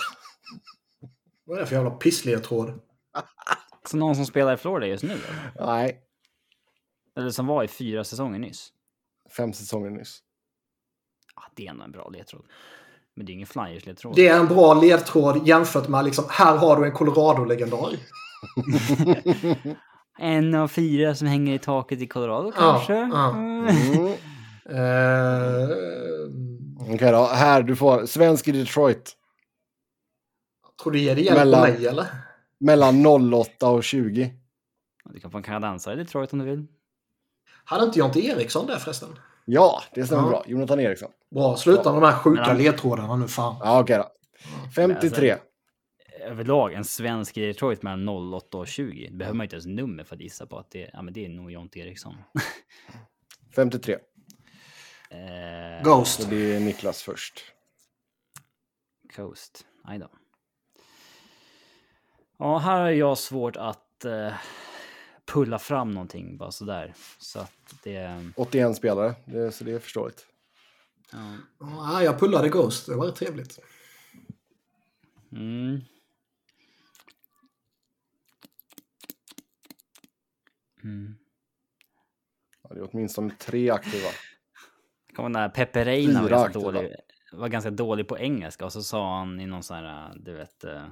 Vad 1.52 1.58
är 1.58 1.62
det 1.62 1.68
för 1.68 1.76
jävla 1.76 1.92
pissledtråd? 1.92 2.80
Så 3.90 3.98
någon 3.98 4.16
som 4.16 4.26
spelar 4.26 4.54
i 4.54 4.58
Florida 4.58 4.88
just 4.88 5.04
nu? 5.04 5.12
Eller, 5.14 5.68
Nej, 5.68 6.02
eller 7.18 7.30
som 7.30 7.48
var 7.48 7.64
i 7.64 7.68
fyra 7.68 8.04
säsonger 8.04 8.40
nyss? 8.40 8.70
fem 9.38 9.54
säsonger 9.54 9.90
nyss. 9.90 10.20
Ja, 11.36 11.42
det 11.56 11.66
är 11.68 11.70
ändå 11.72 11.84
en 11.84 11.92
bra 11.92 12.10
ledtråd. 12.10 12.46
Men 13.16 13.26
det 13.26 13.32
är 13.32 13.34
ingen 13.34 13.48
Flyers-ledtråd. 13.48 14.16
Det 14.16 14.28
är 14.28 14.40
en 14.40 14.48
bra 14.48 14.74
ledtråd 14.74 15.48
jämfört 15.48 15.88
med 15.88 16.06
liksom, 16.06 16.26
här 16.30 16.58
har 16.58 16.80
du 16.80 16.86
en 16.86 16.92
Colorado-legendar. 16.92 17.90
En 20.20 20.56
av 20.56 20.68
fyra 20.68 21.16
som 21.16 21.28
hänger 21.28 21.54
i 21.56 21.60
taket 21.60 22.02
i 22.02 22.08
Colorado 22.08 22.52
kanske? 22.52 22.94
ja. 22.94 23.30
Mm. 23.30 23.68
Mm. 23.68 24.14
Eh, 24.70 25.70
Okej 26.94 27.12
då, 27.12 27.26
här 27.26 27.64
du 27.64 27.76
får 27.76 28.06
svensk 28.06 28.48
i 28.48 28.52
Detroit. 28.52 29.18
Tror 30.84 30.92
du 30.92 31.00
ger 31.00 31.16
det 31.16 31.22
hjälp 31.22 31.38
Mellan- 31.38 31.62
mig 31.62 31.88
eller? 31.88 32.08
Mellan 32.60 33.06
08 33.34 33.70
och 33.70 33.84
20. 33.84 34.34
Du 35.06 35.20
kan 35.20 35.32
få 35.32 35.38
en 35.38 35.44
kanadensare 35.44 35.94
i 35.94 35.98
Detroit 35.98 36.34
om 36.34 36.40
du 36.40 36.46
vill. 36.46 36.68
Hade 37.66 37.86
inte 37.86 38.00
Jonte 38.00 38.20
Eriksson 38.26 38.68
där 38.68 38.78
förresten? 38.78 39.10
Ja, 39.46 39.82
det 39.94 40.06
stämmer 40.06 40.24
Ja. 40.24 40.30
bra. 40.30 40.44
Jonathan 40.48 40.80
Eriksson. 40.80 41.12
Bra, 41.32 41.58
sluta 41.58 41.94
med 41.94 42.02
de 42.02 42.06
här 42.08 42.16
sjuka 42.18 42.42
Men- 42.48 42.58
ledtrådarna 42.58 43.16
nu 43.16 43.28
fan. 43.28 43.56
Ja, 43.60 43.80
okej 43.82 43.98
då. 43.98 44.08
53. 44.76 45.38
Överlag 46.22 46.74
en 46.74 46.84
svensk 46.86 47.38
i 47.38 47.46
Detroit 47.46 47.84
mellan 47.84 48.06
08 48.10 48.58
och 48.58 48.68
20. 48.68 49.08
Det 49.08 49.14
behöver 49.18 49.38
man 49.38 49.44
inte 49.44 49.56
ens 49.56 49.66
nummer 49.66 50.04
för 50.04 50.16
att 50.16 50.22
gissa 50.22 50.46
på 50.46 50.58
att 50.58 50.72
det, 50.72 50.90
ja, 50.94 51.02
men 51.02 51.14
det 51.14 51.26
är 51.26 51.30
nog 51.30 51.52
Jonte 51.52 51.80
Eriksson. 51.80 52.16
53. 53.56 53.94
Eh, 55.10 55.84
Ghost. 55.84 56.22
Så 56.24 56.30
det 56.30 56.56
är 56.56 56.60
Niklas 56.60 57.02
först. 57.04 57.44
Coast. 59.16 59.66
Aj 59.84 60.00
då. 60.00 60.10
Ja, 62.42 62.58
här 62.58 62.82
har 62.82 62.90
jag 62.90 63.18
svårt 63.18 63.56
att 63.56 64.06
eh, 64.06 64.34
pulla 65.26 65.60
fram 65.60 65.92
någonting 65.92 66.38
bara 66.38 66.52
sådär. 66.52 66.94
Så 67.20 67.40
att 67.40 67.76
det... 67.84 68.32
81 68.36 68.76
spelare, 68.76 69.16
det, 69.26 69.52
så 69.52 69.64
det 69.64 69.72
är 69.72 69.80
förståeligt. 69.80 70.26
Ja. 71.12 71.38
Ja, 71.60 72.04
jag 72.04 72.20
pullade 72.20 72.50
Ghost. 72.50 72.86
Det 72.86 72.96
var 72.96 73.06
rätt 73.06 73.16
trevligt. 73.16 73.60
Mm. 75.32 75.82
Mm. 80.84 81.16
Ja, 82.64 82.70
det 82.74 82.80
är 82.80 82.90
åtminstone 82.92 83.36
tre 83.40 83.70
aktiva. 83.70 84.10
Kommer 85.16 85.30
när 85.30 85.50
Pepe 85.50 85.86
Reina 85.86 86.22
var 86.22 86.30
ganska, 86.30 86.60
dålig, 86.60 86.96
var 87.32 87.48
ganska 87.48 87.72
dålig 87.72 88.08
på 88.08 88.20
engelska 88.20 88.66
och 88.66 88.74
så 88.74 88.84
sa 88.84 89.18
han 89.18 89.40
i 89.40 89.46
någon 89.46 89.64
sån 89.64 89.78
här, 89.78 90.14
du 90.16 90.34
vet, 90.34 90.64
eh, 90.64 90.88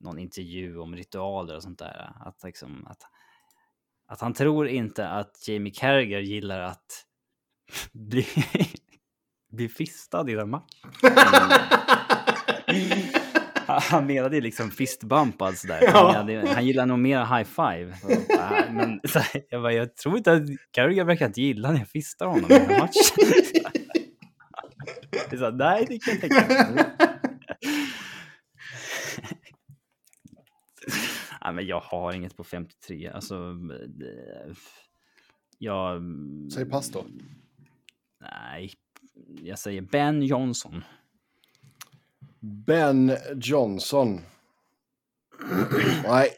någon 0.00 0.18
intervju 0.18 0.78
om 0.78 0.96
ritualer 0.96 1.56
och 1.56 1.62
sånt 1.62 1.78
där. 1.78 2.12
Att, 2.20 2.42
liksom, 2.44 2.86
att, 2.86 2.98
att 4.08 4.20
han 4.20 4.34
tror 4.34 4.68
inte 4.68 5.08
att 5.08 5.48
Jamie 5.48 5.72
Carragher 5.72 6.20
gillar 6.20 6.60
att 6.60 7.04
bli, 7.92 8.26
bli 9.52 9.68
fistad 9.68 10.30
i 10.30 10.34
en 10.34 10.50
match. 10.50 10.82
Han- 13.66 14.06
menade 14.06 14.40
liksom 14.40 14.70
fistbumpad 14.70 15.58
sådär. 15.58 15.80
Ja. 15.82 16.24
Han, 16.54 16.66
gillar 16.66 16.86
nog 16.86 16.98
mer 16.98 17.18
high 17.36 17.48
five. 17.48 17.96
Ja, 18.28 18.64
Men 18.70 19.00
så 19.04 19.18
här, 19.18 19.42
jag, 19.50 19.62
bara, 19.62 19.72
jag 19.72 19.96
tror 19.96 20.16
inte 20.16 20.32
att 20.32 20.42
Carragher 20.70 21.04
verkar 21.04 21.26
inte 21.26 21.40
gilla 21.40 21.70
när 21.70 21.78
jag 21.78 21.88
fistar 21.88 22.26
honom 22.26 22.50
i 22.50 22.54
en 22.54 22.78
match. 22.78 22.96
Det 25.30 25.36
är 25.36 25.38
så, 25.38 25.44
här, 25.44 25.52
nej, 25.52 25.86
det 25.88 25.98
kan 25.98 26.14
jag 26.14 26.20
tänka 26.20 26.70
mig. 26.72 26.84
Ja, 31.48 31.52
men 31.52 31.66
jag 31.66 31.80
har 31.80 32.12
inget 32.12 32.36
på 32.36 32.44
53. 32.44 33.08
Alltså, 33.08 33.52
det- 33.88 34.54
jag... 35.58 36.02
Säg 36.54 36.64
pass 36.64 36.90
då. 36.90 37.04
Nej, 38.20 38.72
jag 39.42 39.58
säger 39.58 39.80
Ben 39.82 40.22
Johnson. 40.22 40.84
Ben 42.40 43.16
Johnson. 43.36 44.20
Nej. 46.04 46.28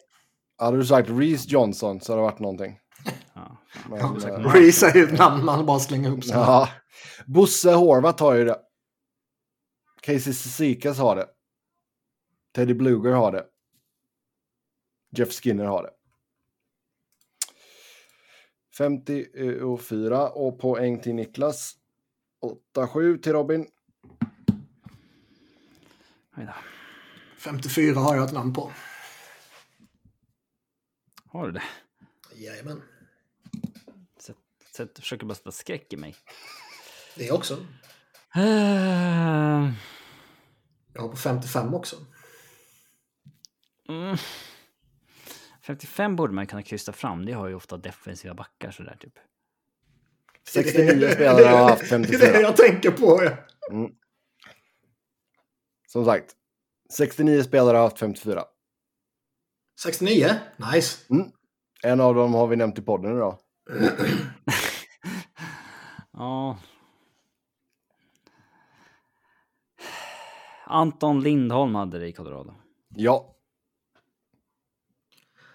Hade 0.59 0.77
du 0.77 0.85
sagt 0.87 1.11
Reese 1.11 1.47
Johnson 1.49 2.01
så 2.01 2.13
hade 2.13 2.21
det 2.23 2.27
varit 2.27 2.39
någonting. 2.41 2.79
Ja, 3.35 3.57
Men, 3.89 3.99
eh, 4.01 4.53
Reese 4.53 4.83
är 4.83 4.95
ju 4.97 5.05
ett 5.05 5.19
namn 5.19 5.45
man 5.45 5.67
bara 5.67 5.79
slänger 5.79 6.09
ihop 6.09 6.25
sig 6.25 6.33
ja. 6.33 6.69
Bosse 7.27 7.73
Horvath 7.73 8.23
har 8.23 8.35
ju 8.35 8.45
det. 8.45 8.59
Casey 10.03 10.33
Cizikas 10.33 10.99
har 10.99 11.17
det. 11.17 11.27
Teddy 12.55 12.75
Bluger 12.75 13.13
har 13.13 13.33
det. 13.33 13.45
Jeff 15.11 15.33
Skinner 15.33 15.65
har 15.65 15.83
det. 15.83 15.91
54 18.79 20.29
och 20.31 20.59
poäng 20.61 21.01
till 21.01 21.15
Niklas. 21.15 21.77
8-7 22.75 23.23
till 23.23 23.33
Robin. 23.33 23.67
Oj 26.37 26.45
då. 26.47 26.55
54 27.39 27.95
har 28.01 28.17
jag 28.17 28.25
ett 28.25 28.33
namn 28.33 28.53
på. 28.53 28.73
Har 31.27 31.47
du 31.47 31.53
det? 31.53 31.63
Jajamän. 32.35 32.83
Sätt, 34.19 34.37
sätt, 34.77 34.99
försöker 34.99 35.27
bara 35.27 35.35
sätta 35.35 35.53
skräck 35.53 35.93
i 35.93 35.97
mig. 35.97 36.17
Det 37.17 37.31
också. 37.33 37.55
Uh, 38.37 39.73
Jag 40.93 41.03
har 41.03 41.09
på 41.09 41.17
55 41.17 41.75
också. 41.75 41.97
mm. 43.89 44.17
55 45.71 46.17
borde 46.17 46.33
man 46.33 46.47
kunna 46.47 46.63
krysta 46.63 46.93
fram. 46.93 47.27
Det 47.27 47.33
har 47.33 47.49
ju 47.49 47.55
ofta 47.55 47.77
defensiva 47.77 48.35
backar 48.35 48.71
sådär 48.71 48.97
typ. 49.01 49.15
69 50.49 51.09
spelare 51.15 51.45
har 51.45 51.71
haft 51.71 51.91
Det 51.91 51.95
är 51.95 51.99
det 51.99 52.07
54. 52.07 52.41
jag 52.41 52.57
tänker 52.57 52.91
på. 52.91 53.23
Ja. 53.25 53.37
Som 55.87 56.05
sagt, 56.05 56.35
69 56.93 57.43
spelare 57.43 57.77
har 57.77 57.85
haft 57.85 57.99
54. 57.99 58.45
69. 59.83 60.27
Nice. 60.75 60.99
En 61.83 62.01
av 62.01 62.15
dem 62.15 62.35
har 62.35 62.47
vi 62.47 62.57
nämnt 62.57 62.79
i 62.79 62.83
podden 62.83 63.17
idag. 63.17 63.39
Ja. 66.13 66.59
Anton 70.67 71.21
Lindholm 71.21 71.75
hade 71.75 71.99
det 71.99 72.09
i 72.09 72.13
Colorado. 72.13 72.55
Ja, 72.89 73.37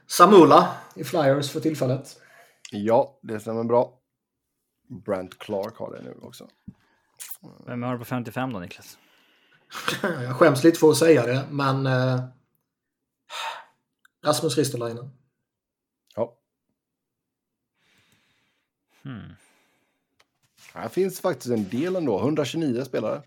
Samula 0.07 0.77
i 0.95 1.03
Flyers 1.03 1.51
för 1.51 1.59
tillfället. 1.59 2.19
ja, 2.71 3.19
det 3.21 3.39
stämmer 3.39 3.63
bra. 3.63 3.99
Brent 5.05 5.39
Clark 5.39 5.77
har 5.77 5.91
det 5.95 6.01
nu 6.01 6.15
också. 6.21 6.47
Vem 7.65 7.83
har 7.83 7.93
du 7.93 7.99
på 7.99 8.05
55 8.05 8.53
då 8.53 8.59
Niklas? 8.59 8.97
Jag 10.01 10.35
skäms 10.35 10.63
lite 10.63 10.79
för 10.79 10.89
att 10.89 10.97
säga 10.97 11.25
det, 11.25 11.47
men... 11.51 11.85
Eh, 11.85 12.23
Rasmus 14.25 14.57
Ristolainen. 14.57 15.09
Ja, 16.15 16.37
Hmm. 19.03 19.33
här 20.73 20.89
finns 20.89 21.19
faktiskt 21.21 21.49
en 21.53 21.69
del 21.69 21.95
ändå. 21.95 22.19
129 22.19 22.83
spelare. 22.85 23.21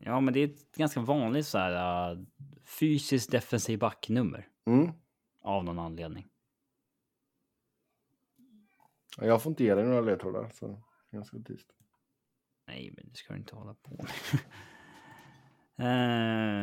Ja, 0.00 0.20
men 0.20 0.34
det 0.34 0.40
är 0.40 0.44
ett 0.44 0.76
ganska 0.76 1.00
vanligt 1.00 1.46
så 1.46 1.58
här 1.58 2.12
uh, 2.12 2.18
fysiskt 2.64 3.30
defensiv 3.30 3.78
backnummer 3.78 4.46
Mm. 4.66 4.92
Av 5.42 5.64
någon 5.64 5.78
anledning. 5.78 6.28
Jag 9.18 9.42
får 9.42 9.50
inte 9.50 9.64
ge 9.64 9.74
dig 9.74 9.84
några 9.84 10.00
ledtrådar. 10.00 10.50
Så 10.54 10.82
ganska 11.10 11.38
tyst. 11.38 11.72
Nej, 12.66 12.92
men 12.96 13.08
det 13.08 13.16
ska 13.16 13.32
du 13.32 13.38
inte 13.38 13.56
hålla 13.56 13.74
på 13.74 13.94
med. 14.02 14.10
Eh. 15.82 16.62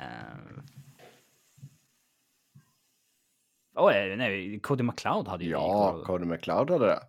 Eh. 0.00 0.38
Oh, 3.74 4.16
nej, 4.16 4.60
Cody 4.60 4.82
McLeod 4.82 5.28
hade 5.28 5.44
ju 5.44 5.50
det 5.50 5.56
Ja. 5.56 6.02
Cody 6.06 6.24
McLeod 6.24 6.70
hade 6.70 6.86
det. 6.86 7.00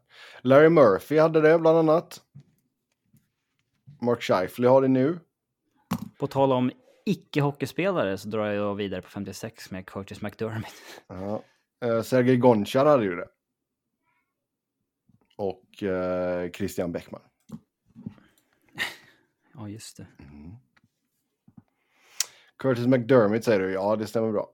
Larry 0.41 0.69
Murphy 0.69 1.19
hade 1.19 1.41
det 1.41 1.59
bland 1.59 1.77
annat. 1.77 2.21
Mark 4.01 4.21
Scheifele 4.21 4.67
har 4.67 4.81
det 4.81 4.87
nu. 4.87 5.19
På 6.19 6.27
tal 6.27 6.51
om 6.51 6.71
icke-hockeyspelare 7.05 8.17
så 8.17 8.27
drar 8.27 8.45
jag 8.45 8.75
vidare 8.75 9.01
på 9.01 9.09
56 9.09 9.71
med 9.71 9.85
Curtis 9.85 10.21
McDermott. 10.21 10.73
Ja. 11.07 11.43
Eh, 11.83 12.01
Sergej 12.01 12.37
Gonchar 12.37 12.85
hade 12.85 13.03
ju 13.03 13.15
det. 13.15 13.27
Och 15.37 15.83
eh, 15.83 16.51
Christian 16.51 16.91
Bäckman. 16.91 17.21
Ja, 19.55 19.69
just 19.69 19.97
det. 19.97 20.07
Curtis 22.57 22.87
McDermott 22.87 23.43
säger 23.43 23.59
du, 23.59 23.71
ja 23.71 23.95
det 23.95 24.07
stämmer 24.07 24.31
bra. 24.31 24.49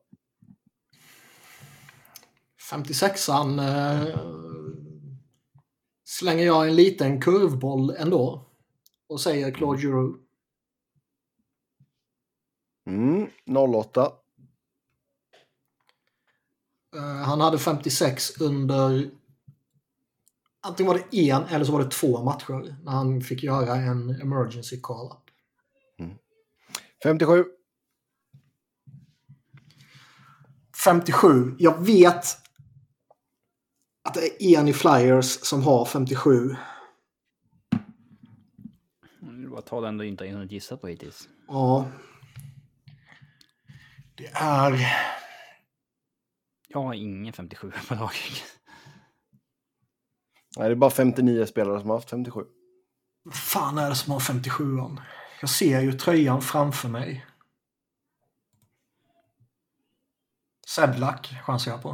56an 2.72 3.60
eh, 3.60 4.20
slänger 6.04 6.46
jag 6.46 6.68
en 6.68 6.76
liten 6.76 7.22
kurvboll 7.22 7.90
ändå 7.90 8.46
och 9.08 9.22
säger 9.22 9.52
Claude 9.52 9.82
Giroux. 9.82 10.29
Mm, 12.90 13.28
08. 13.46 14.12
Eh, 16.96 17.02
han 17.02 17.42
hade 17.42 17.60
56 17.60 18.42
under 18.42 19.10
antingen 20.62 20.94
var 20.94 21.00
det 21.10 21.18
en 21.30 21.44
eller 21.44 21.66
så 21.66 21.72
var 21.72 21.84
det 21.84 21.92
två 21.92 22.24
matcher 22.24 22.76
när 22.84 22.92
han 22.92 23.22
fick 23.22 23.44
göra 23.44 23.76
en 23.76 24.10
emergency 24.22 24.80
call-up. 24.82 25.30
57. 27.04 27.46
57. 30.84 31.56
Jag 31.60 31.86
vet 31.86 32.26
att 34.04 34.14
det 34.14 34.44
är 34.44 34.60
en 34.60 34.68
i 34.68 34.74
Flyers 34.74 35.26
som 35.26 35.64
har 35.64 35.86
57. 35.86 36.56
Det 39.20 39.48
var 39.48 39.62
tal 39.62 39.86
ändå 39.86 40.04
inte 40.04 40.28
hunnit 40.28 40.52
gissa 40.52 40.78
på 40.78 40.88
hittills. 40.88 41.30
Ja. 41.48 41.86
Det 44.20 44.32
är... 44.34 44.80
Jag 46.68 46.84
har 46.84 46.94
ingen 46.94 47.34
57 47.34 47.72
på 47.88 47.96
laget. 47.96 48.44
Nej, 50.58 50.70
det 50.70 50.74
är 50.74 50.76
bara 50.76 50.90
59 50.90 51.46
spelare 51.46 51.80
som 51.80 51.90
har 51.90 51.98
haft 51.98 52.10
57. 52.10 52.42
Vad 53.24 53.36
fan 53.36 53.78
är 53.78 53.90
det 53.90 53.96
som 53.96 54.14
har 54.14 54.20
57an? 54.20 55.02
Jag 55.42 55.50
ser 55.50 55.82
ju 55.82 55.94
tröjan 55.94 56.42
framför 56.42 56.90
mig. 56.90 57.26
Sedlak 60.68 61.34
chansar 61.46 61.72
jag 61.72 61.82
på. 61.82 61.90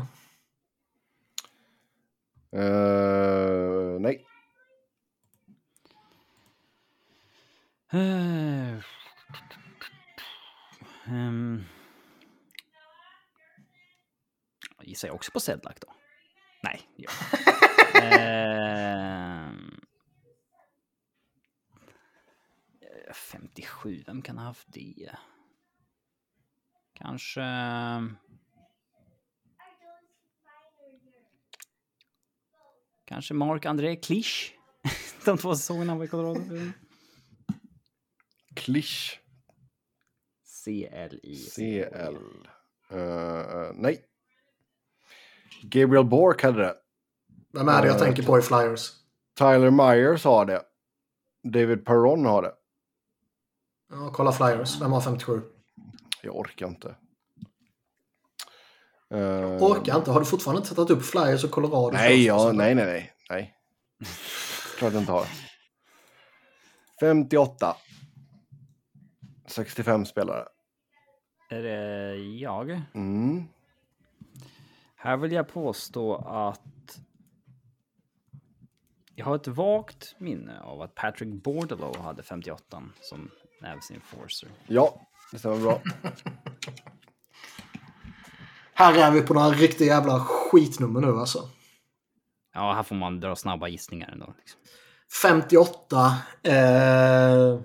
Eh, 2.57 3.99
nej. 3.99 4.25
Uh, 7.93 8.83
um, 11.07 11.65
gissar 14.85 15.07
jag 15.07 15.15
också 15.15 15.31
på 15.31 15.39
Sedlak 15.39 15.81
då? 15.81 15.93
Nej. 16.63 16.81
Ehm, 18.01 19.81
eh, 22.81 23.13
57, 23.13 24.03
vem 24.07 24.21
kan 24.21 24.37
ha 24.37 24.45
haft 24.45 24.67
det? 24.73 25.11
Kanske... 26.93 27.41
Kanske 33.05 33.33
Mark-André 33.33 33.95
Klisch? 33.95 34.53
De 35.25 35.37
två 35.37 35.55
säsongerna 35.55 35.91
han 35.91 35.97
var 35.97 36.05
i 36.05 36.07
Colorado. 36.07 36.71
Klisch. 38.55 39.21
C-L-I. 40.43 41.35
CL. 41.35 42.17
Eh, 42.89 43.71
nej. 43.73 44.05
Gabriel 45.61 46.05
Bork 46.05 46.43
hade 46.43 46.59
det. 46.59 46.75
Vem 47.53 47.67
är 47.67 47.81
det 47.81 47.87
jag 47.87 47.95
Eh, 47.95 48.01
tänker 48.01 48.23
på 48.23 48.39
i 48.39 48.41
Flyers? 48.41 48.91
Tyler 49.37 49.71
Myers 49.71 50.23
har 50.23 50.45
det. 50.45 50.61
David 51.43 51.85
Perron 51.85 52.25
har 52.25 52.41
det. 52.41 52.53
Ja, 53.91 54.09
kolla 54.13 54.31
Flyers. 54.31 54.81
Vem 54.81 54.91
har 54.91 55.01
57? 55.01 55.41
Jag 56.21 56.35
orkar 56.35 56.67
inte. 56.67 56.95
Eh, 59.13 59.63
Orkar 59.63 59.97
inte. 59.97 60.11
Har 60.11 60.19
du 60.19 60.25
fortfarande 60.25 60.61
inte 60.61 60.75
tagit 60.75 60.91
upp 60.91 61.05
Flyers 61.05 61.43
och 61.43 61.51
Colorado? 61.51 61.91
Nej, 61.91 62.25
ja, 62.25 62.51
nej, 62.51 62.75
nej, 62.75 62.85
nej. 62.85 63.13
nej. 63.29 63.53
Klart 64.77 64.93
jag 64.93 65.01
inte 65.01 65.11
har. 65.11 65.25
58. 66.99 67.75
65 69.47 70.05
spelare. 70.05 70.47
Är 71.49 71.61
det 71.63 72.15
jag? 72.15 72.81
Mm. 72.93 73.43
Här 75.05 75.17
vill 75.17 75.31
jag 75.31 75.47
påstå 75.47 76.15
att 76.15 76.99
jag 79.15 79.25
har 79.25 79.35
ett 79.35 79.47
vagt 79.47 80.15
minne 80.17 80.59
av 80.59 80.81
att 80.81 80.95
Patrick 80.95 81.43
Bordelow 81.43 81.97
hade 81.97 82.23
58 82.23 82.83
som 83.01 83.29
Navs 83.61 83.91
enforcer. 83.91 84.49
Ja, 84.67 85.01
det 85.31 85.39
stämmer 85.39 85.57
bra. 85.57 85.81
Här 88.73 88.97
är 88.97 89.11
vi 89.11 89.21
på 89.21 89.33
några 89.33 89.49
riktiga 89.49 89.87
jävla 89.87 90.19
skitnummer 90.19 91.01
nu 91.01 91.19
alltså. 91.19 91.49
Ja, 92.53 92.73
här 92.73 92.83
får 92.83 92.95
man 92.95 93.19
dra 93.19 93.35
snabba 93.35 93.67
gissningar 93.67 94.09
ändå. 94.09 94.33
Liksom. 94.37 94.59
58. 95.21 96.17
Eh... 96.43 97.59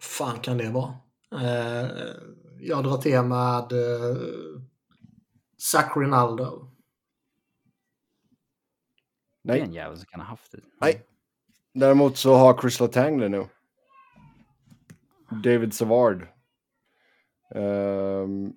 fan 0.00 0.38
kan 0.38 0.58
det 0.58 0.70
vara? 0.70 0.94
Eh... 1.32 1.90
Jag 2.62 2.84
drar 2.84 2.96
till 2.96 3.22
med 3.22 3.72
eh... 3.72 4.16
Zach 5.58 5.96
Rinaldo. 5.96 6.70
Det 9.42 9.52
är 9.52 9.56
Nej, 9.56 9.60
en 9.60 9.72
jävel 9.72 9.96
som 9.96 10.06
kan 10.06 10.20
ha 10.20 10.26
haft 10.26 10.52
det. 10.52 10.60
nej. 10.80 11.06
Däremot 11.74 12.16
så 12.16 12.34
har 12.34 12.60
Chris 12.60 12.80
Letang 12.80 13.18
det 13.18 13.28
nu. 13.28 13.46
David 15.44 15.74
Savard. 15.74 16.26
Um, 17.54 18.56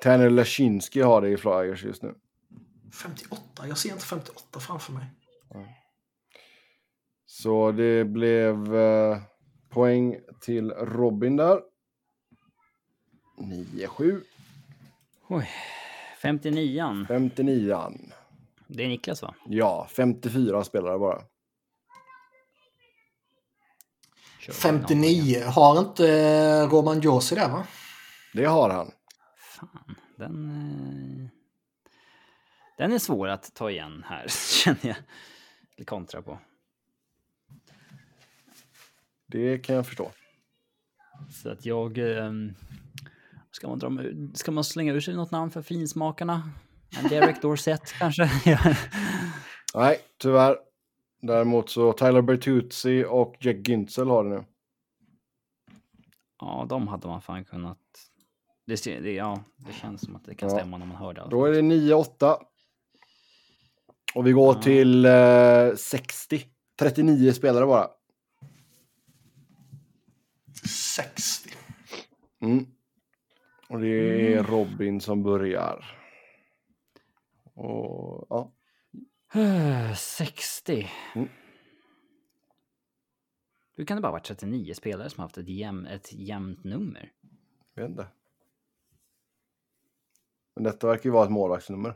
Tanner 0.00 0.30
Lashinsky 0.30 1.02
har 1.02 1.20
det 1.20 1.28
i 1.28 1.36
Flyers 1.36 1.84
just 1.84 2.02
nu. 2.02 2.14
58? 3.02 3.42
Jag 3.68 3.78
ser 3.78 3.92
inte 3.92 4.04
58 4.04 4.60
framför 4.60 4.92
mig. 4.92 5.06
Så 7.26 7.72
det 7.72 8.04
blev 8.04 8.76
eh, 8.76 9.18
poäng 9.70 10.16
till 10.40 10.70
Robin 10.70 11.36
där. 11.36 11.60
9-7. 13.36 14.22
Oj. 15.28 15.48
59 16.22 17.04
59 17.08 17.90
Det 18.66 18.84
är 18.84 18.88
Niklas 18.88 19.22
va? 19.22 19.34
Ja, 19.46 19.88
54 19.96 20.64
spelare 20.64 20.98
bara. 20.98 21.22
Kör 24.40 24.52
59. 24.52 25.44
Har 25.46 25.78
inte 25.78 26.08
eh, 26.12 26.68
Roman 26.70 27.00
Josi 27.00 27.34
det 27.34 27.48
va? 27.48 27.66
Det 28.32 28.44
har 28.44 28.70
han. 28.70 28.90
Fan, 29.38 29.96
den... 30.16 30.50
eh, 30.50 31.28
Den 32.78 32.92
är 32.92 32.98
svår 32.98 33.28
att 33.28 33.54
ta 33.54 33.70
igen 33.70 34.04
här, 34.08 34.26
känner 34.64 34.86
jag. 34.86 34.96
Eller 35.76 35.84
kontra 35.84 36.22
på. 36.22 36.38
Det 39.26 39.58
kan 39.58 39.76
jag 39.76 39.86
förstå. 39.86 40.10
Så 41.42 41.50
att 41.50 41.66
jag... 41.66 41.98
ehm, 41.98 42.54
Ska 43.56 43.68
man, 43.68 43.78
dra, 43.78 43.88
med- 43.90 44.30
ska 44.34 44.50
man 44.52 44.64
slänga 44.64 44.92
ur 44.92 45.00
sig 45.00 45.14
något 45.14 45.30
namn 45.30 45.50
för 45.50 45.62
finsmakarna? 45.62 46.50
En 47.02 47.08
Derek 47.08 47.42
Dorsett 47.42 47.92
kanske? 47.98 48.30
Nej, 49.74 49.98
tyvärr. 50.18 50.56
Däremot 51.22 51.70
så 51.70 51.92
Tyler 51.92 52.22
Bertuzzi 52.22 53.04
och 53.08 53.34
Jack 53.40 53.56
Güntzel 53.56 54.08
har 54.08 54.24
det 54.24 54.30
nu. 54.30 54.44
ja, 56.40 56.66
de 56.68 56.88
hade 56.88 57.08
man 57.08 57.22
fan 57.22 57.44
kunnat... 57.44 57.78
Det, 58.66 58.84
det, 58.84 59.12
ja, 59.12 59.44
det 59.56 59.72
känns 59.72 60.00
som 60.00 60.16
att 60.16 60.24
det 60.24 60.34
kan 60.34 60.48
Ja. 60.48 60.54
stämma 60.56 60.78
när 60.78 60.86
man 60.86 60.96
hör 60.96 61.12
det. 61.14 61.26
Då 61.30 61.44
är 61.44 61.52
det 61.52 61.60
9-8. 61.60 62.36
Och 64.14 64.26
vi 64.26 64.32
går 64.32 64.54
Ja. 64.56 64.62
till 64.62 65.04
eh, 65.04 65.74
60. 65.76 66.42
39 66.78 67.32
spelare 67.32 67.66
bara. 67.66 67.88
60. 70.96 71.50
Mm. 72.42 72.66
Och 73.74 73.80
det 73.80 74.34
är 74.34 74.42
Robin 74.42 75.00
som 75.00 75.22
börjar. 75.22 75.98
Och 77.54 78.26
ja. 78.30 78.52
60. 79.96 80.90
Mm. 81.14 81.28
Hur 83.72 83.84
kan 83.84 83.96
det 83.96 84.00
bara 84.00 84.12
vara 84.12 84.22
39 84.22 84.74
spelare 84.74 85.10
som 85.10 85.22
haft 85.22 85.38
ett, 85.38 85.48
jäm, 85.48 85.86
ett 85.86 86.12
jämnt 86.12 86.64
nummer? 86.64 87.12
Jag 87.74 87.82
vet 87.82 87.90
inte. 87.90 88.06
Men 90.54 90.64
detta 90.64 90.86
verkar 90.86 91.04
ju 91.04 91.10
vara 91.10 91.24
ett 91.24 91.30
målvaktsnummer. 91.30 91.94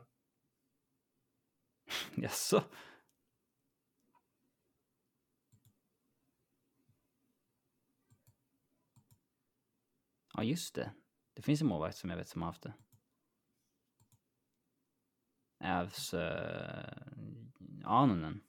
Jaså? 2.14 2.62
Ja, 10.34 10.42
just 10.42 10.74
det. 10.74 10.92
Det 11.38 11.42
finns 11.42 11.60
en 11.60 11.66
målvakt 11.66 11.96
som 11.96 12.10
jag 12.10 12.16
vet 12.16 12.28
som 12.28 12.42
har 12.42 12.48
haft 12.48 12.62
det. 12.62 12.72
Ävs... 15.64 16.14
Uh, 16.14 16.20
Anonen. 17.84 18.40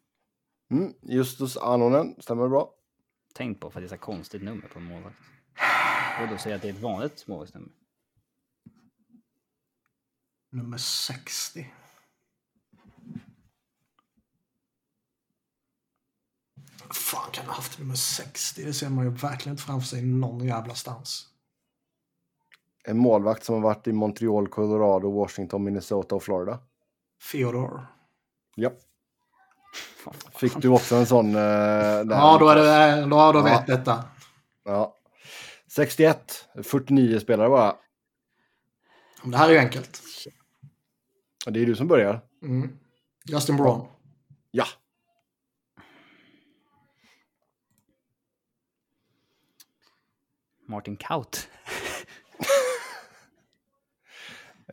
Mm, 0.72 0.94
Justus 1.02 1.58
Anonen, 1.58 2.22
stämmer 2.22 2.48
bra. 2.48 2.74
Tänk 3.34 3.60
på 3.60 3.72
för 3.72 3.80
att 3.80 3.90
det 3.90 3.96
är 3.96 3.98
så 3.98 4.04
konstigt 4.04 4.44
nummer 4.44 4.68
på 4.68 4.80
en 4.80 4.86
målvakt. 4.86 5.18
Och 6.22 6.28
då 6.28 6.38
säger 6.38 6.50
jag 6.50 6.56
att 6.56 6.62
det 6.62 6.70
är 6.70 6.74
ett 6.74 6.80
vanligt 6.80 7.28
målvaktsnummer. 7.28 7.72
Nummer 10.50 10.78
60. 10.78 11.74
Vad 16.84 16.96
fan 16.96 17.32
kan 17.32 17.46
ha 17.46 17.54
haft 17.54 17.80
nummer 17.80 17.96
60? 17.96 18.64
Det 18.64 18.74
ser 18.74 18.90
man 18.90 19.06
ju 19.06 19.12
verkligen 19.12 19.54
inte 19.54 19.64
framför 19.64 19.88
sig 19.88 20.02
någon 20.02 20.46
jävla 20.46 20.76
stans. 20.76 21.29
En 22.84 22.98
målvakt 22.98 23.44
som 23.44 23.56
har 23.56 23.62
varit 23.62 23.88
i 23.88 23.92
Montreal, 23.94 24.48
Colorado, 24.48 25.12
Washington, 25.12 25.64
Minnesota 25.64 26.16
och 26.16 26.24
Florida. 26.24 26.60
Theodore. 27.32 27.82
Ja. 28.56 28.72
Fick 30.32 30.56
du 30.58 30.68
också 30.70 30.96
en 30.96 31.06
sån? 31.06 31.34
Där? 31.34 32.06
Ja, 32.10 32.38
då 32.40 32.50
är 32.50 32.56
det... 32.56 33.02
Då, 33.02 33.32
då 33.32 33.40
Ja. 33.40 33.44
vet 33.44 33.68
detta. 33.68 34.04
Ja. 34.66 34.96
61, 35.68 36.48
49 36.64 37.20
spelare 37.20 37.50
bara. 37.50 37.76
Det 39.24 39.38
här 39.38 39.50
är 39.50 39.54
ju 39.54 39.60
enkelt. 39.60 40.02
Det 41.46 41.60
är 41.62 41.66
du 41.66 41.76
som 41.76 41.88
börjar. 41.88 42.22
Mm. 42.42 42.78
Justin 43.26 43.58
Braun. 43.58 43.88
Ja. 44.52 44.66
Martin 50.68 50.96
Kaut. 50.96 51.48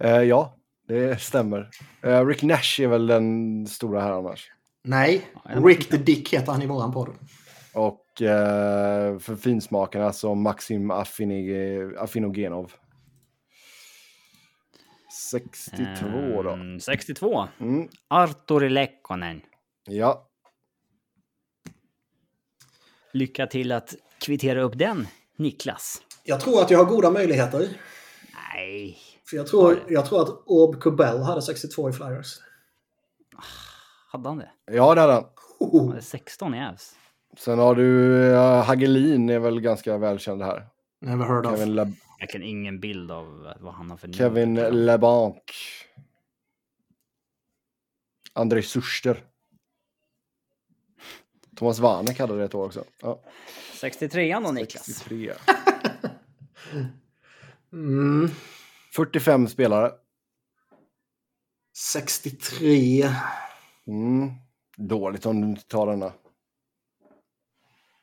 Eh, 0.01 0.23
ja, 0.23 0.57
det 0.89 1.21
stämmer. 1.21 1.71
Eh, 2.03 2.27
Rick 2.27 2.43
Nash 2.43 2.81
är 2.81 2.87
väl 2.87 3.07
den 3.07 3.67
stora 3.67 4.01
här 4.01 4.11
annars. 4.13 4.51
Nej, 4.85 5.29
Rick 5.45 5.89
the 5.91 5.97
Dick 5.97 6.33
heter 6.35 6.53
han 6.53 6.63
i 6.63 6.67
våran 6.67 6.93
podd. 6.93 7.09
Och 7.75 8.23
eh, 8.23 9.19
för 9.19 9.37
finsmakarna 9.37 10.13
som 10.13 10.43
Maxim 10.43 10.91
Affinig- 10.93 11.97
Affinogenov. 11.99 12.73
62 15.31 16.43
då. 16.43 16.51
Ehm, 16.51 16.81
62. 16.81 17.49
Mm. 17.61 17.89
Arturi 18.09 18.69
Lekkonen. 18.69 19.41
Ja, 19.89 20.29
Lycka 23.13 23.47
till 23.47 23.73
att 23.73 23.95
kvittera 24.21 24.63
upp 24.63 24.79
den, 24.79 25.07
Niklas. 25.37 26.03
Jag 26.25 26.41
tror 26.41 26.63
att 26.63 26.71
jag 26.71 26.79
har 26.79 26.85
goda 26.85 27.11
möjligheter. 27.11 27.69
Nej. 28.55 28.99
För 29.31 29.37
jag 29.37 29.47
tror, 29.47 29.79
jag 29.89 30.07
tror 30.07 30.23
att 30.23 30.43
Orb 30.47 30.81
Cobell 30.83 31.23
hade 31.23 31.43
62 31.43 31.91
i 31.91 31.93
Flyers. 31.93 32.39
Hade 34.13 34.29
han 34.29 34.39
det? 34.39 34.51
ja 34.67 34.95
det 34.95 35.01
hade 35.01 35.13
han. 35.13 35.25
Han 35.73 35.89
hade 35.89 36.03
16 36.03 36.55
i 36.55 36.59
Ävs. 36.59 36.97
Sen 37.39 37.59
har 37.59 37.75
du 37.75 37.85
uh, 38.33 38.63
Hagelin 38.63 39.31
är 39.31 39.39
väl 39.39 39.61
ganska 39.61 39.99
välkänd 39.99 40.43
här. 40.43 40.67
Never 41.01 41.25
heard 41.25 41.47
of. 41.47 41.53
Kevin, 41.59 41.75
Le- 41.75 41.93
Verkligen 42.21 42.47
ingen 42.47 42.81
bild 42.81 43.11
av 43.11 43.53
vad 43.61 43.75
han 43.75 43.91
har 43.91 43.97
för 43.97 44.13
Kevin. 44.13 44.55
LeBanc. 44.87 45.35
André 48.33 48.63
Suster. 48.63 49.25
Thomas 51.57 51.79
Vanek 51.79 52.19
hade 52.19 52.39
det 52.39 52.45
ett 52.45 52.55
år 52.55 52.65
också. 52.67 52.85
Ja, 53.03 53.23
63 53.81 54.39
då 54.39 54.53
Niklas. 54.53 54.85
63. 54.85 55.33
Mm. 57.73 58.31
45 58.97 59.49
spelare. 59.49 59.93
63. 61.77 63.05
Mm. 63.87 64.31
Dåligt 64.77 65.27
om 65.27 65.41
du 65.41 65.49
inte 65.49 65.67
tar 65.67 65.87
denna. 65.87 66.13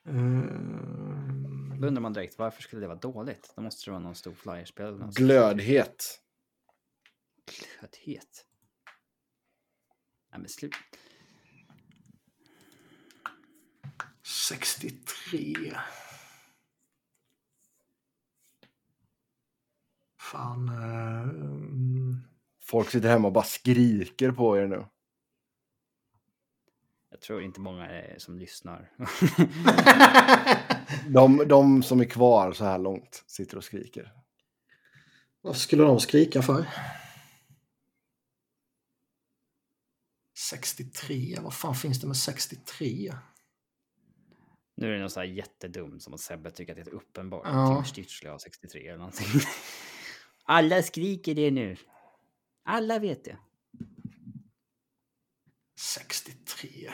Mm. 0.06 1.80
Då 1.82 1.88
undrar 1.88 2.02
man 2.02 2.14
direkt 2.14 2.38
varför 2.38 2.62
skulle 2.62 2.82
det 2.82 2.88
vara 2.88 2.98
dåligt? 2.98 3.54
Då 3.56 3.62
måste 3.62 3.86
det 3.86 3.92
vara 3.92 4.04
någon 4.04 4.16
stor 4.16 4.34
flyerspel. 4.34 5.04
Glödhet. 5.16 6.20
Glödhet. 7.46 8.46
Nej 10.32 10.40
men 10.40 10.50
slut. 10.50 10.74
63. 14.24 15.74
Fan. 20.34 20.70
eh, 20.70 21.22
mm. 21.22 22.24
Folk 22.62 22.90
sitter 22.90 23.10
hemma 23.10 23.28
och 23.28 23.34
bara 23.34 23.44
skriker 23.44 24.32
på 24.32 24.58
er 24.58 24.68
nu. 24.68 24.86
Jag 27.10 27.22
tror 27.22 27.42
inte 27.42 27.60
många 27.60 27.90
är 27.90 28.20
som 28.20 28.38
lyssnar. 28.38 28.92
De, 31.10 31.48
de 31.48 31.84
som 31.84 32.00
är 32.00 32.06
kvar 32.06 32.54
så 32.54 32.66
här 32.66 32.78
långt 32.78 33.24
sitter 33.28 33.58
och 33.58 33.64
skriker. 33.64 34.14
Varför 35.42 35.60
skulle 35.60 35.84
de 35.84 36.00
skrika 36.00 36.42
för? 36.42 36.66
63, 40.50 41.38
vad 41.42 41.54
fan 41.54 41.76
finns 41.76 42.02
det 42.02 42.08
med 42.08 42.18
63? 42.18 43.14
nu 44.76 44.90
är 44.90 44.94
det 44.94 45.02
något 45.02 45.12
så 45.12 45.20
här 45.20 45.28
jättedumt 45.28 46.04
som 46.04 46.14
att 46.14 46.20
Sebbe 46.20 46.52
tycker 46.52 46.74
att 46.74 46.86
det 46.86 46.92
är 46.92 46.96
uppenbart. 46.96 47.42
Ja. 47.46 47.84
Tim 47.86 48.04
Stützle 48.04 48.30
har 48.30 48.38
63 48.38 48.88
eller 48.88 48.98
någonting. 48.98 49.28
Alla 50.44 50.84
skriker 50.84 51.36
det 51.36 51.52
nu. 51.52 51.78
Alla 52.64 53.00
vet 53.00 53.26
det. 53.26 53.38
63. 55.80 56.94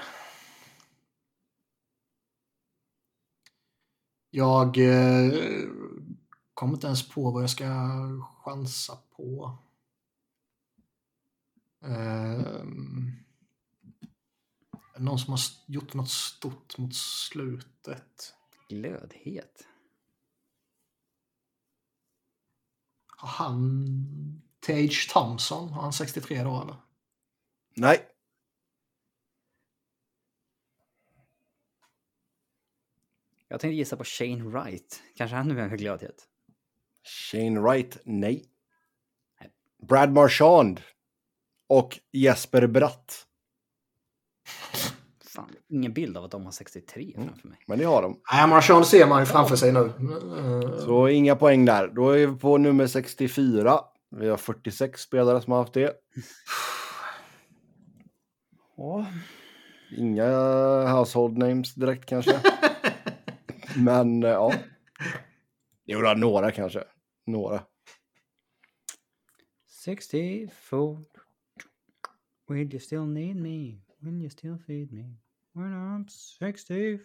Jag 4.29 4.77
eh, 4.77 5.31
kommer 6.53 6.73
inte 6.73 6.87
ens 6.87 7.09
på 7.09 7.31
vad 7.31 7.43
jag 7.43 7.49
ska 7.49 7.65
chansa 8.43 8.97
på. 9.15 9.57
Ehm, 11.81 13.11
någon 14.97 15.19
som 15.19 15.31
har 15.31 15.39
gjort 15.65 15.93
något 15.93 16.09
stort 16.09 16.77
mot 16.77 16.95
slutet. 16.95 18.33
Glödhet. 18.69 19.68
Har 23.19 23.45
han 23.45 24.41
Tage 24.59 25.09
Thompson? 25.13 25.69
Har 25.69 25.81
han 25.81 25.93
63 25.93 26.43
då 26.43 26.61
eller? 26.61 26.75
Nej, 27.73 28.09
Jag 33.51 33.59
tänkte 33.59 33.75
gissa 33.75 33.97
på 33.97 34.03
Shane 34.03 34.43
Wright. 34.43 35.03
Kanske 35.15 35.35
han 35.35 35.47
nu 35.47 35.61
är 35.61 35.67
med 35.67 35.79
glödhet. 35.79 36.27
Shane 37.03 37.59
Wright, 37.59 37.97
nej. 38.03 38.45
Brad 39.87 40.13
Marchand 40.13 40.81
och 41.67 41.99
Jesper 42.11 42.67
Bratt. 42.67 43.27
Fan, 45.39 45.55
ingen 45.67 45.93
bild 45.93 46.17
av 46.17 46.23
att 46.23 46.31
de 46.31 46.45
har 46.45 46.51
63 46.51 47.13
framför 47.15 47.47
mig. 47.47 47.57
Men 47.67 47.79
det 47.79 47.85
har 47.85 48.01
de. 48.01 48.19
Nej, 48.31 48.47
Marchand 48.47 48.87
ser 48.87 49.07
man 49.07 49.19
ju 49.19 49.25
framför 49.25 49.55
sig 49.55 49.73
nu. 49.73 49.91
Så 50.85 51.07
inga 51.07 51.35
poäng 51.35 51.65
där. 51.65 51.87
Då 51.87 52.09
är 52.09 52.27
vi 52.27 52.39
på 52.39 52.57
nummer 52.57 52.87
64. 52.87 53.79
Vi 54.09 54.29
har 54.29 54.37
46 54.37 55.01
spelare 55.01 55.41
som 55.41 55.51
har 55.53 55.59
haft 55.59 55.73
det. 55.73 55.93
Inga 59.97 60.27
household 60.97 61.37
names 61.37 61.75
direkt 61.75 62.05
kanske. 62.05 62.39
Men 63.77 64.23
eh, 64.23 64.29
ja. 64.29 64.53
Jo, 65.85 66.01
då, 66.01 66.13
några 66.13 66.51
kanske. 66.51 66.83
Några. 67.25 67.63
64. 69.83 70.49
Will 72.47 72.73
you 72.73 72.79
still 72.79 73.05
need 73.05 73.35
me? 73.35 73.81
Will 73.99 74.21
you 74.21 74.29
still 74.29 74.57
feed 74.67 74.91
me? 74.91 75.19
When 75.59 75.73
I'm 75.73 76.07
64. 76.07 76.99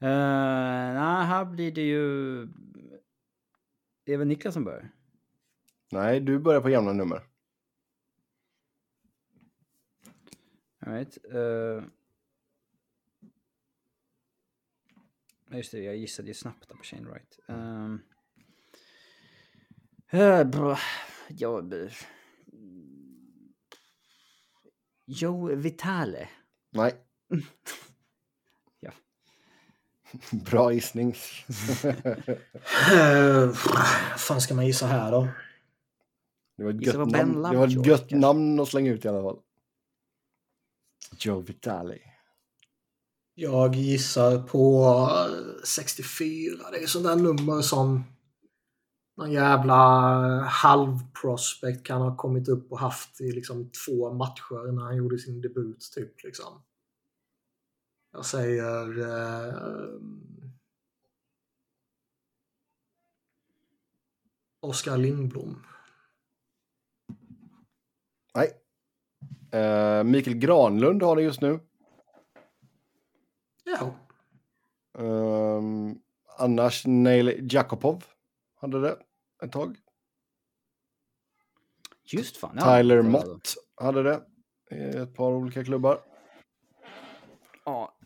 Uh, 0.00 0.08
nej, 0.94 1.26
här 1.26 1.44
blir 1.44 1.72
det 1.72 1.82
ju... 1.82 2.46
Det 4.04 4.12
är 4.12 4.16
väl 4.16 4.28
Niklas 4.28 4.54
som 4.54 4.64
börjar? 4.64 4.90
Nej, 5.92 6.20
du 6.20 6.38
börjar 6.38 6.60
på 6.60 6.70
jämna 6.70 6.92
nummer. 6.92 7.22
All 10.78 10.92
right. 10.92 11.18
Uh... 11.34 11.84
Just 15.50 15.72
det, 15.72 15.78
jag 15.78 15.96
gissade 15.96 16.28
ju 16.28 16.34
snabbt 16.34 16.68
på 16.68 16.76
Shane 16.82 17.08
Wright. 17.10 17.38
Um... 17.46 18.02
Eh, 20.10 20.44
bra. 20.44 20.78
Ja, 21.28 21.62
b- 21.62 21.90
Joe 25.08 25.54
Vitale. 25.54 26.28
Nej. 26.70 26.94
Ja. 28.80 28.90
Bra 30.30 30.72
gissning. 30.72 31.14
Uh, 32.92 33.52
fan 34.16 34.40
ska 34.40 34.54
man 34.54 34.66
gissa 34.66 34.86
här 34.86 35.12
då? 35.12 35.28
Det 36.56 36.64
var 36.64 36.70
ett 36.70 36.86
gött, 36.86 36.96
namn. 36.96 37.42
Det 37.42 37.56
var 37.56 37.66
ett 37.66 37.72
Lovejoy, 37.72 37.88
gött 37.88 38.10
namn 38.10 38.60
att 38.60 38.68
slänga 38.68 38.92
ut 38.92 39.04
i 39.04 39.08
alla 39.08 39.22
fall. 39.22 39.38
Joe 41.18 41.40
Vitale. 41.40 41.98
Jag 43.34 43.74
gissar 43.74 44.42
på 44.42 44.84
eh, 45.10 45.64
64. 45.64 46.70
Det 46.70 46.78
är 46.82 46.86
sånt 46.86 47.04
där 47.04 47.16
nummer 47.16 47.62
som 47.62 48.04
någon 49.18 49.32
jävla 49.32 49.74
halvprospect 50.42 51.86
kan 51.86 52.00
ha 52.00 52.16
kommit 52.16 52.48
upp 52.48 52.72
och 52.72 52.78
haft 52.78 53.20
i 53.20 53.32
liksom 53.32 53.70
två 53.70 54.12
matcher 54.12 54.72
när 54.72 54.82
han 54.82 54.96
gjorde 54.96 55.18
sin 55.18 55.40
debut. 55.40 55.90
typ 55.94 56.22
liksom. 56.24 56.62
Jag 58.12 58.24
säger... 58.24 58.98
Eh, 58.98 59.54
Oskar 64.60 64.96
Lindblom. 64.96 65.64
Nej. 68.34 68.52
Eh, 69.52 70.04
Mikael 70.04 70.36
Granlund 70.36 71.02
har 71.02 71.16
det 71.16 71.22
just 71.22 71.40
nu. 71.40 71.60
Ja. 73.64 73.94
Um, 74.98 76.02
annars 76.38 76.86
Neil 76.86 77.48
Jakobov 77.52 78.04
hade 78.60 78.80
det 78.80 79.07
ett 79.44 79.52
tag. 79.52 79.76
Just 82.04 82.36
fan. 82.36 82.56
ja. 82.56 82.76
Tyler. 82.76 83.02
Mott 83.02 83.54
hade 83.76 84.02
det 84.02 84.22
i 84.70 84.96
ett 84.96 85.14
par 85.14 85.30
olika 85.30 85.64
klubbar. 85.64 86.00
Ja, 87.64 87.98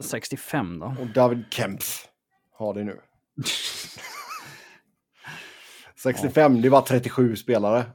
65 0.00 0.78
då. 0.78 0.96
Och 1.00 1.06
David 1.06 1.44
Kempf 1.50 2.08
har 2.50 2.74
det 2.74 2.84
nu. 2.84 3.00
65, 5.96 6.62
det 6.62 6.68
var 6.68 6.82
37 6.82 7.36
spelare. 7.36 7.90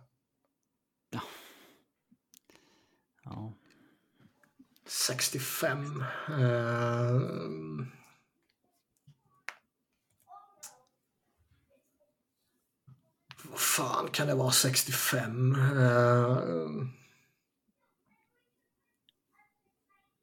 Ja. 3.24 3.54
65. 4.88 6.04
Eh, 6.30 7.22
fan 13.60 14.10
kan 14.12 14.28
det 14.28 14.36
vara 14.36 14.52
65? 14.52 15.56
Eh, 15.56 16.38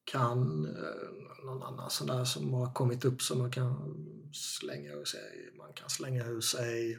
kan 0.05 0.65
eh, 0.67 1.45
någon 1.45 1.63
annan 1.63 1.91
sån 1.91 2.07
där 2.07 2.25
som 2.25 2.55
har 2.55 2.73
kommit 2.73 3.05
upp 3.05 3.23
som 3.23 3.39
man 3.39 3.51
kan 3.51 3.95
slänga 4.33 4.93
ur 4.93 5.05
sig. 5.05 5.53
Man 5.59 5.73
kan 5.73 5.91
slänga 5.91 6.25
ur 6.25 6.41
sig. 6.41 6.99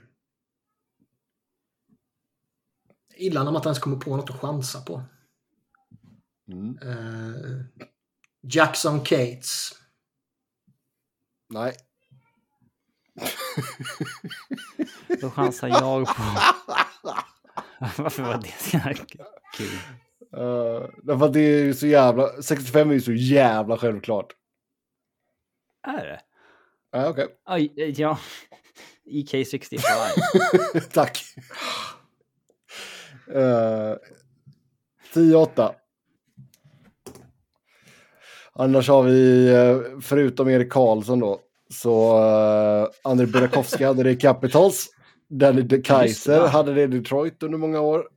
Illa 3.16 3.44
när 3.44 3.52
man 3.52 3.60
inte 3.60 3.70
ens 3.70 3.80
kommer 3.80 3.98
på 3.98 4.18
något 4.18 4.30
att 4.30 4.40
chansa 4.40 4.82
på. 4.82 5.04
Mm. 6.48 6.78
Eh, 6.78 7.66
Jackson 8.42 9.00
Cates. 9.00 9.72
Nej. 11.50 11.78
Då 15.22 15.30
chansar 15.30 15.68
jag 15.68 16.08
på... 16.08 16.14
Varför 18.04 18.24
var 18.24 18.38
det 18.38 18.54
så 18.60 18.78
jävla 18.78 18.94
kul? 18.94 19.68
Uh, 20.38 21.24
att 21.24 21.34
det 21.34 21.40
är 21.40 21.64
ju 21.64 21.74
så 21.74 21.88
jävla... 21.88 22.42
65 22.42 22.90
är 22.90 22.94
ju 22.94 23.02
så 23.02 23.14
jävla 23.14 23.78
självklart. 23.78 24.34
Är 25.88 26.06
det? 26.06 26.22
Okej. 27.10 27.28
Aj, 27.46 27.74
eh, 27.78 28.00
ja. 28.00 28.20
EK65. 29.06 29.80
Tack. 30.94 31.24
Uh, 33.30 33.96
10-8. 35.14 35.76
Annars 38.56 38.90
har 38.90 39.04
vi, 39.04 39.50
eh, 39.50 40.00
förutom 40.02 40.50
Erik 40.50 40.72
Karlsson 40.72 41.20
då, 41.20 41.42
så 41.74 42.18
uh, 42.18 42.90
Andrei 43.04 43.28
Burakovsky 43.28 43.84
hade 43.84 44.04
det 44.04 44.12
i 44.12 44.20
Capitals. 44.20 44.90
Danny 45.30 45.62
de 45.62 45.82
Kaiser 45.82 46.34
ja. 46.34 46.48
hade 46.48 46.74
det 46.74 46.82
i 46.82 46.88
Detroit 46.88 47.44
under 47.44 47.58
många 47.58 47.80
år. 47.80 48.08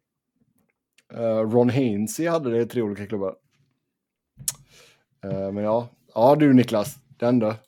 Uh, 1.14 1.50
Ron 1.50 1.70
Hainsey 1.70 2.28
hade 2.28 2.50
det 2.50 2.62
i 2.62 2.66
tre 2.66 2.82
olika 2.82 3.06
klubbar. 3.06 3.34
Uh, 5.24 5.52
men 5.52 5.64
ja, 5.64 5.88
ja 6.14 6.36
du 6.36 6.52
Niklas, 6.52 6.96
den 7.18 7.38
då. 7.38 7.54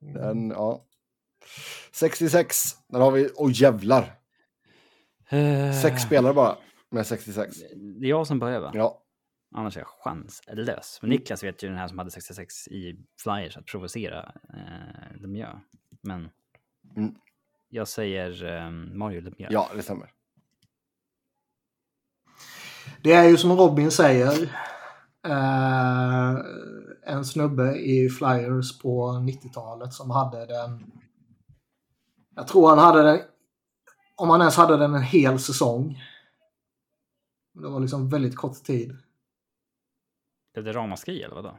Den, 0.00 0.50
ja. 0.50 0.84
66, 1.92 2.56
där 2.88 3.00
har 3.00 3.10
vi, 3.10 3.28
åh 3.36 3.50
jävlar, 3.52 4.20
Eh, 5.30 5.72
sex 5.72 6.02
spelare 6.02 6.34
bara 6.34 6.56
med 6.90 7.06
66. 7.06 7.56
Det 8.00 8.06
är 8.06 8.10
jag 8.10 8.26
som 8.26 8.38
börjar 8.38 8.60
va? 8.60 8.70
Ja, 8.74 8.99
Annars 9.54 9.76
är 9.76 9.80
jag 9.80 9.88
chanslös. 9.88 10.98
Men 11.02 11.10
Niklas 11.10 11.44
vet 11.44 11.62
ju 11.62 11.68
den 11.68 11.78
här 11.78 11.88
som 11.88 11.98
hade 11.98 12.10
66 12.10 12.68
i 12.68 13.04
Flyers 13.22 13.56
att 13.56 13.66
provocera 13.66 14.32
eh, 14.54 15.16
Lemieux. 15.20 15.58
Men 16.02 16.28
Mm. 16.96 17.14
jag 17.68 17.88
säger 17.88 18.44
eh, 18.44 18.70
Mario 18.70 19.20
Lemieux. 19.20 19.52
ja 19.52 19.68
det 19.74 19.82
stämmer. 19.82 20.10
Det 23.02 23.12
är 23.12 23.24
ju 23.28 23.36
som 23.36 23.52
Robin 23.52 23.90
säger. 23.90 24.42
Eh, 25.26 26.36
en 27.02 27.24
snubbe 27.24 27.74
i 27.78 28.08
Flyers 28.10 28.78
på 28.78 29.12
90-talet 29.12 29.92
som 29.92 30.10
hade 30.10 30.46
den. 30.46 30.92
Jag 32.34 32.48
tror 32.48 32.68
han 32.68 32.78
hade 32.78 33.02
den. 33.02 33.20
Om 34.16 34.30
han 34.30 34.40
ens 34.40 34.56
hade 34.56 34.76
den 34.76 34.94
en 34.94 35.02
hel 35.02 35.38
säsong. 35.38 36.02
Det 37.54 37.68
var 37.68 37.80
liksom 37.80 38.08
väldigt 38.08 38.36
kort 38.36 38.64
tid. 38.64 38.96
Blev 40.52 40.64
det 40.64 40.72
ramaskri 40.72 41.22
eller 41.22 41.34
vadå? 41.34 41.58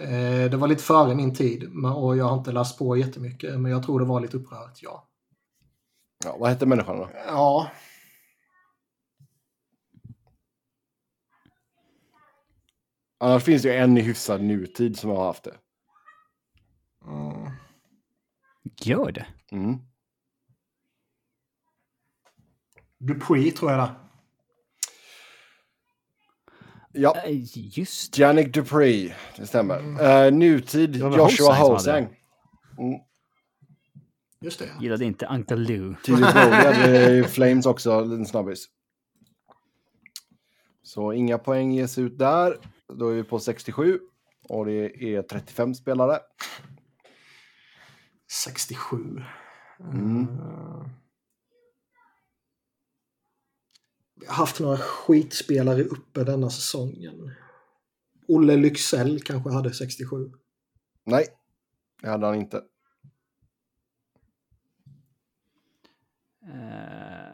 Eh, 0.00 0.50
det 0.50 0.56
var 0.56 0.68
lite 0.68 0.82
före 0.82 1.14
min 1.14 1.34
tid 1.34 1.70
men- 1.72 1.92
och 1.92 2.16
jag 2.16 2.24
har 2.24 2.38
inte 2.38 2.52
läst 2.52 2.78
på 2.78 2.96
jättemycket 2.96 3.60
men 3.60 3.70
jag 3.72 3.82
tror 3.82 4.00
det 4.00 4.06
var 4.06 4.20
lite 4.20 4.36
upprört, 4.36 4.78
ja. 4.82 5.08
Ja, 6.24 6.36
vad 6.38 6.50
hette 6.50 6.66
människan 6.66 6.96
då? 6.98 7.10
Ja. 7.26 7.70
Annars 13.18 13.42
finns 13.44 13.62
det 13.62 13.68
ju 13.68 13.74
en 13.74 13.98
i 13.98 14.00
hyfsad 14.00 14.42
nutid 14.42 14.98
som 14.98 15.10
har 15.10 15.24
haft 15.26 15.44
det. 15.44 15.54
Mm. 17.06 17.50
Gör 18.82 19.12
det? 19.12 19.26
Mm. 19.50 19.78
Dupree 22.98 23.50
tror 23.50 23.70
jag 23.70 23.80
det. 23.80 23.94
Ja, 26.92 27.16
Eh, 27.24 27.38
Just 27.78 28.18
Jannik 28.18 28.54
Dupree, 28.54 29.14
det 29.36 29.46
stämmer. 29.46 29.76
Eh, 30.26 30.32
nutid, 30.32 30.90
Det 30.92 30.98
Joshua 30.98 31.54
Hosang. 31.54 32.02
Mm. 32.78 33.00
Just 34.40 34.58
det. 34.58 34.68
gillade 34.80 35.04
inte 35.04 35.26
Uncle 35.26 35.56
Lou. 35.56 35.94
Tidigt 36.04 36.24
hade 36.24 37.10
i 37.18 37.22
Flames 37.24 37.66
också, 37.66 37.92
en 37.92 38.10
liten 38.10 38.26
snabbis. 38.26 38.66
Så 40.82 41.12
inga 41.12 41.38
poäng 41.38 41.72
ges 41.72 41.98
ut 41.98 42.18
där. 42.18 42.56
Då 42.94 43.08
är 43.08 43.14
vi 43.14 43.24
på 43.24 43.38
67. 43.38 44.00
Och 44.48 44.66
det 44.66 45.04
är 45.14 45.22
35 45.22 45.74
spelare. 45.74 46.18
67. 48.44 48.96
Mm. 49.80 50.22
Eh, 50.22 50.86
Vi 54.11 54.11
har 54.11 54.11
haft 54.28 54.60
några 54.60 54.76
skitspelare 54.76 55.82
uppe 55.82 56.24
denna 56.24 56.50
säsongen. 56.50 57.34
Olle 58.28 58.56
Lycksell 58.56 59.20
kanske 59.20 59.50
hade 59.50 59.74
67. 59.74 60.32
Nej, 61.04 61.26
det 62.02 62.08
hade 62.08 62.26
han 62.26 62.34
inte. 62.34 62.62
Eh, 66.46 67.32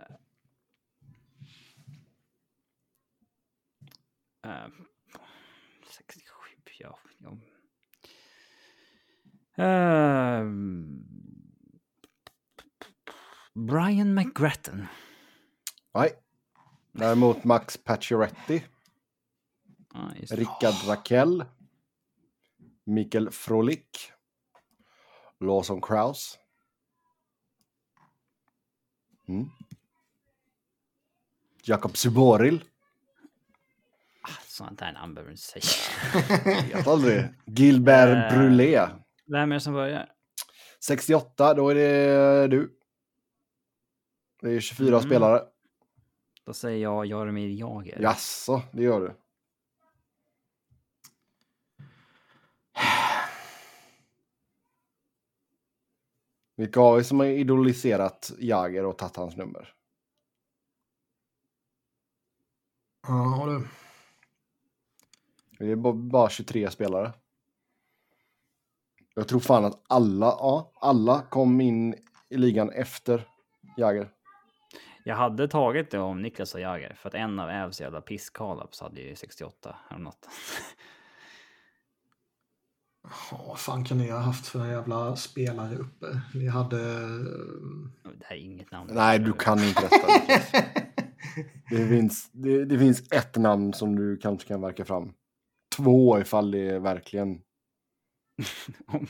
eh, 4.45 4.69
67, 5.91 6.33
ja. 6.79 6.99
ja. 7.19 7.39
Eh, 9.65 10.45
Brian 13.55 14.15
McGrattan. 14.15 14.87
Nej. 15.95 16.28
Däremot 16.99 17.45
Max 17.45 17.77
Pacioretty, 17.77 18.61
det. 20.21 20.35
Rickard 20.37 20.75
Rakell, 20.89 21.45
Mikael 22.85 23.31
Frolik, 23.31 24.13
Lawson 25.41 25.81
Kraus, 25.83 26.39
Mm. 29.29 29.47
Jakob 31.65 31.97
Suboril. 31.97 32.65
Ah, 34.23 34.29
Sånt 34.47 34.79
där 34.79 34.93
namn 34.93 35.15
behöver 35.15 35.29
du 35.31 35.33
inte 35.33 35.43
säga. 35.43 36.65
Vet 36.77 36.87
aldrig. 36.87 37.25
Gilbert 37.47 38.33
Eh. 38.33 38.39
Brulé. 38.39 38.89
Vem 39.27 39.51
är 39.53 39.55
det 39.57 39.61
som 39.61 39.73
börjar? 39.75 40.09
68, 40.85 41.55
då 41.55 41.69
är 41.69 41.75
det 41.75 42.49
du. 42.49 42.79
Det 44.41 44.51
är 44.51 44.61
24 44.61 44.89
Mm. 44.89 45.01
spelare. 45.03 45.43
Då 46.49 46.55
säger 46.55 46.83
jag 46.83 47.07
Jaromir 47.07 47.49
Jagr. 47.49 48.01
Jaså, 48.03 48.63
det 48.73 48.83
gör 48.83 49.01
du. 49.01 49.15
Vilka 56.57 56.81
har 56.81 56.97
vi 56.97 57.05
som 57.05 57.19
har 57.21 57.27
idoliserat 57.27 58.33
Jagger 58.39 58.85
och 58.85 58.99
tagit 58.99 59.17
hans 59.17 59.37
nummer? 59.37 59.75
Ja, 63.09 63.47
du. 63.47 63.69
Det 65.59 65.73
är 65.73 65.77
ba- 65.77 65.93
bara 65.93 66.31
23 66.31 66.71
spelare. 66.71 67.13
Jag 69.15 69.29
tror 69.29 69.41
fan 69.41 69.65
att 69.65 69.83
alla, 69.89 70.27
ja, 70.27 70.73
alla 70.75 71.23
kom 71.23 71.61
in 71.61 71.95
i 72.29 72.37
ligan 72.37 72.71
efter 72.71 73.29
Jagger. 73.77 74.11
Jag 75.09 75.17
hade 75.17 75.49
tagit 75.49 75.91
det 75.91 75.99
om 75.99 76.23
Niklas 76.23 76.55
och 76.55 76.61
Jagr 76.61 76.95
för 76.95 77.09
att 77.09 77.15
en 77.15 77.39
av 77.39 77.51
Ävs 77.51 77.81
jävla 77.81 78.01
pisskalaps 78.01 78.81
hade 78.81 79.01
ju 79.01 79.17
68 79.17 79.77
häromnatten. 79.89 80.31
Ja, 83.31 83.45
vad 83.49 83.59
fan 83.59 83.85
kan 83.85 83.99
ni 83.99 84.11
ha 84.11 84.19
haft 84.19 84.47
för 84.47 84.67
jävla 84.67 85.17
spelare 85.17 85.77
uppe? 85.77 86.07
Ni 86.35 86.49
hade... 86.49 86.77
Det 88.19 88.25
här 88.25 88.37
är 88.37 88.41
inget 88.41 88.73
namn. 88.73 88.91
Nej, 88.95 89.19
du 89.19 89.33
kan 89.33 89.59
inte 89.59 89.81
detta. 89.83 90.07
Det, 91.71 91.89
finns, 91.89 92.31
det, 92.33 92.65
det 92.65 92.79
finns 92.79 93.13
ett 93.13 93.37
namn 93.37 93.73
som 93.73 93.97
du 93.97 94.17
kanske 94.17 94.49
kan 94.49 94.61
verka 94.61 94.85
fram. 94.85 95.13
Två 95.77 96.21
ifall 96.21 96.51
det 96.51 96.71
är 96.71 96.79
verkligen... 96.79 97.41
Om 98.87 99.07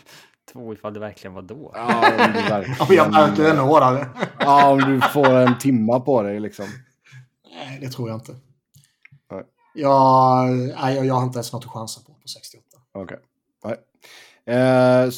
Två 0.52 0.72
ifall 0.72 0.94
det 0.94 1.00
verkligen 1.00 1.34
var 1.34 1.42
då. 1.42 1.72
Ja, 1.74 2.10
om 2.26 2.32
du 2.32 2.38
verkligen, 2.48 2.76
Ja, 2.78 2.94
jag 2.94 3.12
märker 3.12 3.44
ännu 3.44 3.60
hårdare. 3.60 4.08
Ja, 4.38 4.70
om 4.70 4.78
du 4.78 5.00
får 5.00 5.26
en 5.26 5.58
timma 5.58 6.00
på 6.00 6.22
dig 6.22 6.40
liksom. 6.40 6.66
Nej, 7.54 7.78
det 7.80 7.88
tror 7.88 8.08
jag 8.08 8.16
inte. 8.16 8.36
Nej. 9.30 9.44
Jag, 9.74 10.48
nej, 10.50 10.94
jag, 10.96 11.06
jag 11.06 11.14
har 11.14 11.22
inte 11.22 11.36
ens 11.36 11.52
något 11.52 11.64
att 11.64 11.70
chansa 11.70 12.00
på 12.06 12.14
på 12.14 12.28
68. 12.28 12.64
Okej. 12.92 13.18
Nej. 13.64 13.76
Eh, 14.56 15.10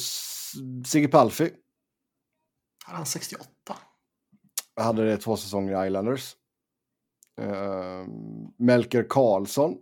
Sigge 0.85 1.07
Palfi 1.07 1.51
Hade 2.85 2.97
han 2.97 3.05
68? 3.05 3.47
hade 4.75 5.05
det 5.05 5.17
två 5.17 5.37
säsonger 5.37 5.83
i 5.83 5.87
Islanders. 5.87 6.35
Eh, 7.41 8.05
Melker 8.57 9.05
Karlsson. 9.09 9.77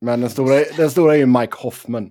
Men 0.00 0.20
den 0.20 0.30
stora, 0.30 0.64
den 0.76 0.90
stora 0.90 1.14
är 1.14 1.18
ju 1.18 1.26
Mike 1.26 1.56
Hoffman. 1.56 2.10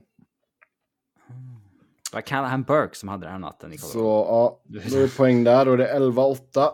Vad 2.13 2.25
kallar 2.25 2.47
han 2.49 2.63
Burke 2.63 2.95
som 2.97 3.09
hade 3.09 3.25
den 3.25 3.31
här 3.31 3.39
natten 3.39 3.73
i 3.73 3.77
Så 3.77 3.99
ja, 3.99 4.61
då 4.65 4.79
är 4.79 5.01
det 5.01 5.17
poäng 5.17 5.43
där. 5.43 5.65
Då 5.65 5.71
är 5.71 5.77
det 5.77 5.99
11-8. 5.99 6.71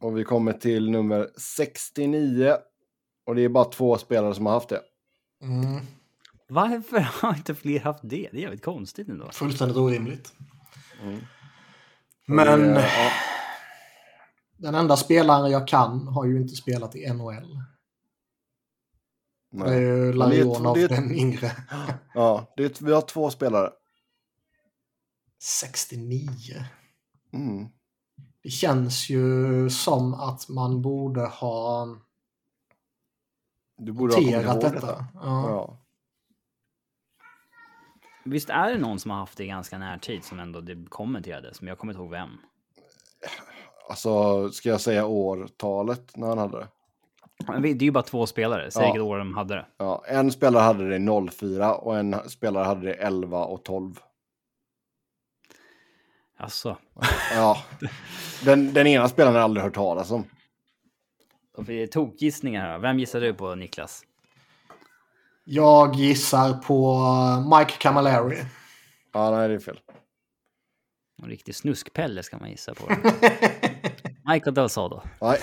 Och 0.00 0.18
vi 0.18 0.24
kommer 0.24 0.52
till 0.52 0.90
nummer 0.90 1.28
69. 1.36 2.56
Och 3.26 3.34
det 3.34 3.42
är 3.42 3.48
bara 3.48 3.64
två 3.64 3.98
spelare 3.98 4.34
som 4.34 4.46
har 4.46 4.52
haft 4.52 4.68
det. 4.68 4.82
Mm, 5.42 5.80
Varför 6.48 7.00
har 7.00 7.34
inte 7.36 7.54
fler 7.54 7.80
haft 7.80 8.00
det? 8.02 8.28
Det 8.32 8.38
är 8.38 8.42
jävligt 8.42 8.64
konstigt 8.64 9.08
ändå. 9.08 9.30
fullständigt 9.32 9.76
orimligt. 9.76 10.32
Mm. 11.02 11.20
Men 12.26 12.48
Och 12.48 12.58
det- 12.74 12.80
ja, 12.96 13.10
den 14.56 14.74
enda 14.74 14.96
spelaren 14.96 15.50
jag 15.50 15.68
kan 15.68 16.08
har 16.08 16.24
ju 16.24 16.36
inte 16.40 16.54
spelat 16.54 16.96
i 16.96 17.06
NHL. 17.12 17.58
Det 19.52 19.58
är 19.60 19.64
nej. 19.66 19.80
ju 19.80 20.02
det 20.02 20.08
är 20.08 20.12
Larionov, 20.12 20.74
det 20.74 20.80
är 20.80 20.84
ett- 20.84 20.90
den 20.90 21.12
yngre. 21.14 21.50
ja 22.14 22.52
det 22.56 22.64
är, 22.80 22.84
vi 22.84 22.92
har 22.92 23.00
två 23.02 23.30
spelare. 23.30 23.70
69. 25.42 26.30
Mm. 27.32 27.68
Det 28.42 28.50
känns 28.50 29.08
ju 29.10 29.70
som 29.70 30.14
att 30.14 30.48
man 30.48 30.82
borde 30.82 31.26
ha 31.26 31.86
Du 33.76 33.92
borde 33.92 34.14
ha 34.14 34.20
kommit 34.20 34.34
noterat 34.36 34.54
ihåg 34.62 34.72
detta. 34.72 34.86
detta. 34.86 35.04
Ja. 35.14 35.50
Ja. 35.50 35.76
Visst 38.24 38.50
är 38.50 38.70
det 38.72 38.78
någon 38.78 38.98
som 38.98 39.10
har 39.10 39.18
haft 39.18 39.38
det 39.38 39.44
i 39.44 39.46
ganska 39.46 39.78
närtid 39.78 40.24
som 40.24 40.40
ändå 40.40 40.60
det 40.60 40.86
kommenterades, 40.88 41.60
men 41.60 41.68
jag 41.68 41.78
kommer 41.78 41.92
inte 41.92 42.02
ihåg 42.02 42.10
vem. 42.10 42.28
Alltså, 43.88 44.48
ska 44.50 44.68
jag 44.68 44.80
säga 44.80 45.06
årtalet 45.06 46.16
när 46.16 46.26
han 46.28 46.38
hade 46.38 46.58
det? 46.58 46.68
Det 47.60 47.68
är 47.68 47.82
ju 47.82 47.90
bara 47.90 48.02
två 48.02 48.26
spelare, 48.26 48.70
säg 48.70 48.82
Ja. 48.82 48.86
vilket 48.92 49.02
år 49.02 49.18
de 49.18 49.34
hade 49.34 49.54
det. 49.54 49.66
Ja, 49.76 50.04
en 50.06 50.32
spelare 50.32 50.62
hade 50.62 50.98
det 50.98 51.30
04 51.30 51.74
och 51.74 51.98
en 51.98 52.28
spelare 52.30 52.64
hade 52.64 52.86
det 52.86 52.94
11 52.94 53.44
och 53.44 53.64
12. 53.64 54.00
Alltså, 56.40 56.76
Ja, 57.34 57.62
den, 58.44 58.72
den 58.72 58.86
ena 58.86 59.08
spelaren 59.08 59.34
har 59.34 59.40
jag 59.40 59.44
aldrig 59.44 59.64
hört 59.64 59.74
talas 59.74 60.10
om. 60.10 60.24
tokgissningar 61.92 62.66
här. 62.66 62.78
Vem 62.78 62.98
gissar 62.98 63.20
du 63.20 63.34
på 63.34 63.54
Niklas? 63.54 64.02
Jag 65.44 65.94
gissar 65.94 66.52
på 66.52 67.04
Mike 67.58 67.72
Camilleri. 67.78 68.44
Ja, 69.12 69.30
nej, 69.30 69.48
det 69.48 69.54
är 69.54 69.58
fel. 69.58 69.80
En 71.22 71.28
riktig 71.28 71.54
snuskpelle 71.54 72.22
ska 72.22 72.38
man 72.38 72.50
gissa 72.50 72.74
på. 72.74 72.88
Michael 74.32 74.54
Del 74.54 74.68
Sado. 74.68 75.02
Nej. 75.20 75.38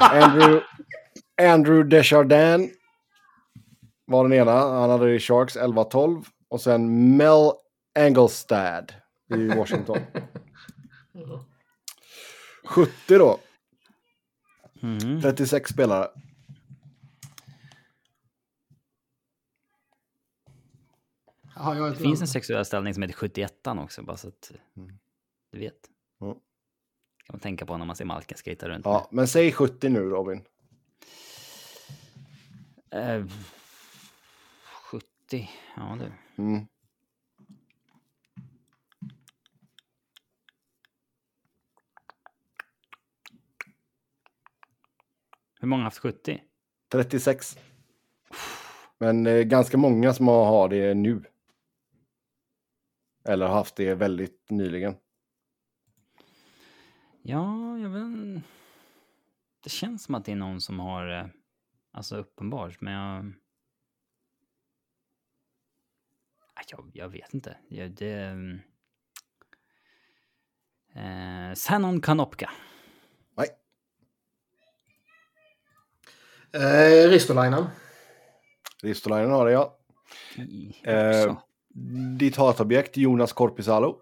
Andrew, 0.00 0.60
Andrew 1.42 1.96
Desjardins 1.96 2.70
var 4.06 4.22
den 4.28 4.32
ena. 4.32 4.52
Han 4.52 4.90
hade 4.90 5.14
i 5.14 5.18
Sharks 5.20 5.56
11-12. 5.56 6.24
Och 6.50 6.60
sen 6.60 7.16
Mel 7.16 7.52
Angelstad 7.98 8.84
i 9.28 9.48
Washington. 9.48 9.98
70 12.64 12.92
då. 13.08 13.40
Mhm. 14.80 15.20
36 15.22 15.70
spelare. 15.70 16.08
Det 21.90 21.96
finns 21.96 22.20
en 22.20 22.28
sexuell 22.28 22.64
ställning 22.64 22.94
som 22.94 23.02
heter 23.02 23.14
71 23.14 23.66
också, 23.66 24.02
bara 24.02 24.16
så 24.16 24.28
att 24.28 24.52
du 25.50 25.58
vet. 25.58 25.90
Ja. 26.18 26.32
kan 27.24 27.34
man 27.34 27.40
tänka 27.40 27.66
på 27.66 27.76
när 27.76 27.84
man 27.84 27.96
ser 27.96 28.04
Malken 28.04 28.38
skejta 28.44 28.68
runt. 28.68 28.84
Ja, 28.84 29.08
men 29.10 29.28
säg 29.28 29.52
70 29.52 29.88
nu 29.88 30.00
Robin. 30.00 30.44
Eh, 32.90 33.26
70, 34.90 35.50
ja 35.76 35.98
du. 36.00 36.42
Mm. 36.42 36.66
Hur 45.60 45.68
många 45.68 45.80
har 45.80 45.84
haft 45.84 45.98
70? 45.98 46.42
36. 46.92 47.58
Men 48.98 49.26
är 49.26 49.42
ganska 49.42 49.76
många 49.76 50.14
som 50.14 50.28
har 50.28 50.44
har 50.44 50.68
det 50.68 50.94
nu. 50.94 51.24
Eller 53.24 53.46
har 53.46 53.54
haft 53.54 53.76
det 53.76 53.94
väldigt 53.94 54.50
nyligen. 54.50 54.94
Ja, 57.22 57.78
jag 57.78 57.88
vet. 57.88 58.42
Det 59.60 59.70
känns 59.70 60.04
som 60.04 60.14
att 60.14 60.24
det 60.24 60.32
är 60.32 60.36
någon 60.36 60.60
som 60.60 60.80
har, 60.80 61.08
eh, 61.08 61.26
alltså 61.92 62.16
uppenbart, 62.16 62.80
men 62.80 62.92
jag... 62.92 63.24
Nej, 63.24 63.34
Jag, 66.70 66.90
jag 66.94 67.08
vet 67.08 67.34
inte. 67.34 67.56
Jag, 67.68 67.90
det... 67.90 68.24
mm. 68.24 68.60
Eh, 70.94 71.54
Sanon 71.54 72.00
Kanopka. 72.00 72.50
Eh, 76.52 77.08
Ristolainen. 77.08 77.66
Ristolainen 78.82 79.30
har 79.30 79.46
det 79.46 79.52
ja. 79.52 79.78
Eh, 80.84 81.36
ditt 82.18 82.36
hatobjekt 82.36 82.96
Jonas 82.96 83.32
Korpisalo. 83.32 84.00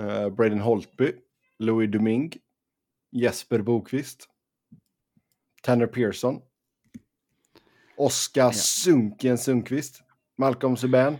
Eh, 0.00 0.28
Braden 0.28 0.60
Holtby. 0.60 1.12
Louis 1.58 1.90
Duming. 1.90 2.32
Jesper 3.12 3.62
Bokvist. 3.62 4.28
Tanner 5.62 5.86
Pearson. 5.86 6.40
Oskar 7.96 8.46
Ja. 8.46 8.52
Sunken 8.52 9.38
Sundqvist. 9.38 10.02
Malcolm 10.38 10.76
Subban. 10.76 11.18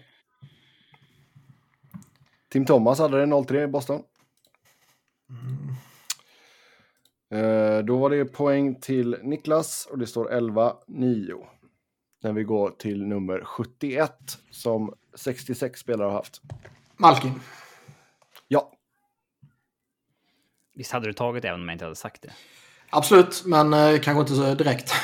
Tim 2.48 2.64
Thomas 2.66 2.98
hade 2.98 3.18
det 3.20 3.26
0-3 3.26 3.64
i 3.64 3.66
Boston. 3.66 4.02
Eh, 5.30 5.74
då 7.84 7.98
var 7.98 8.10
det 8.10 8.24
poäng 8.24 8.80
till 8.80 9.16
Niklas 9.22 9.88
och 9.90 9.98
det 9.98 10.06
står 10.06 10.30
11-9. 10.30 11.46
När 12.22 12.32
vi 12.32 12.44
går 12.44 12.70
till 12.70 13.06
nummer 13.06 13.44
71 13.44 14.12
som 14.50 14.94
66 15.14 15.80
spelare 15.80 16.06
har 16.06 16.12
haft. 16.12 16.40
Malkin. 16.96 17.40
Ja, 18.48 18.72
Visst 20.80 20.92
hade 20.92 21.06
du 21.06 21.12
tagit 21.12 21.44
även 21.44 21.60
om 21.60 21.68
jag 21.68 21.74
inte 21.74 21.84
hade 21.84 21.96
sagt 21.96 22.22
det? 22.22 22.32
Absolut, 22.90 23.42
men 23.46 23.72
eh, 23.72 24.00
kanske 24.00 24.20
inte 24.20 24.34
så 24.34 24.54
direkt. 24.54 24.92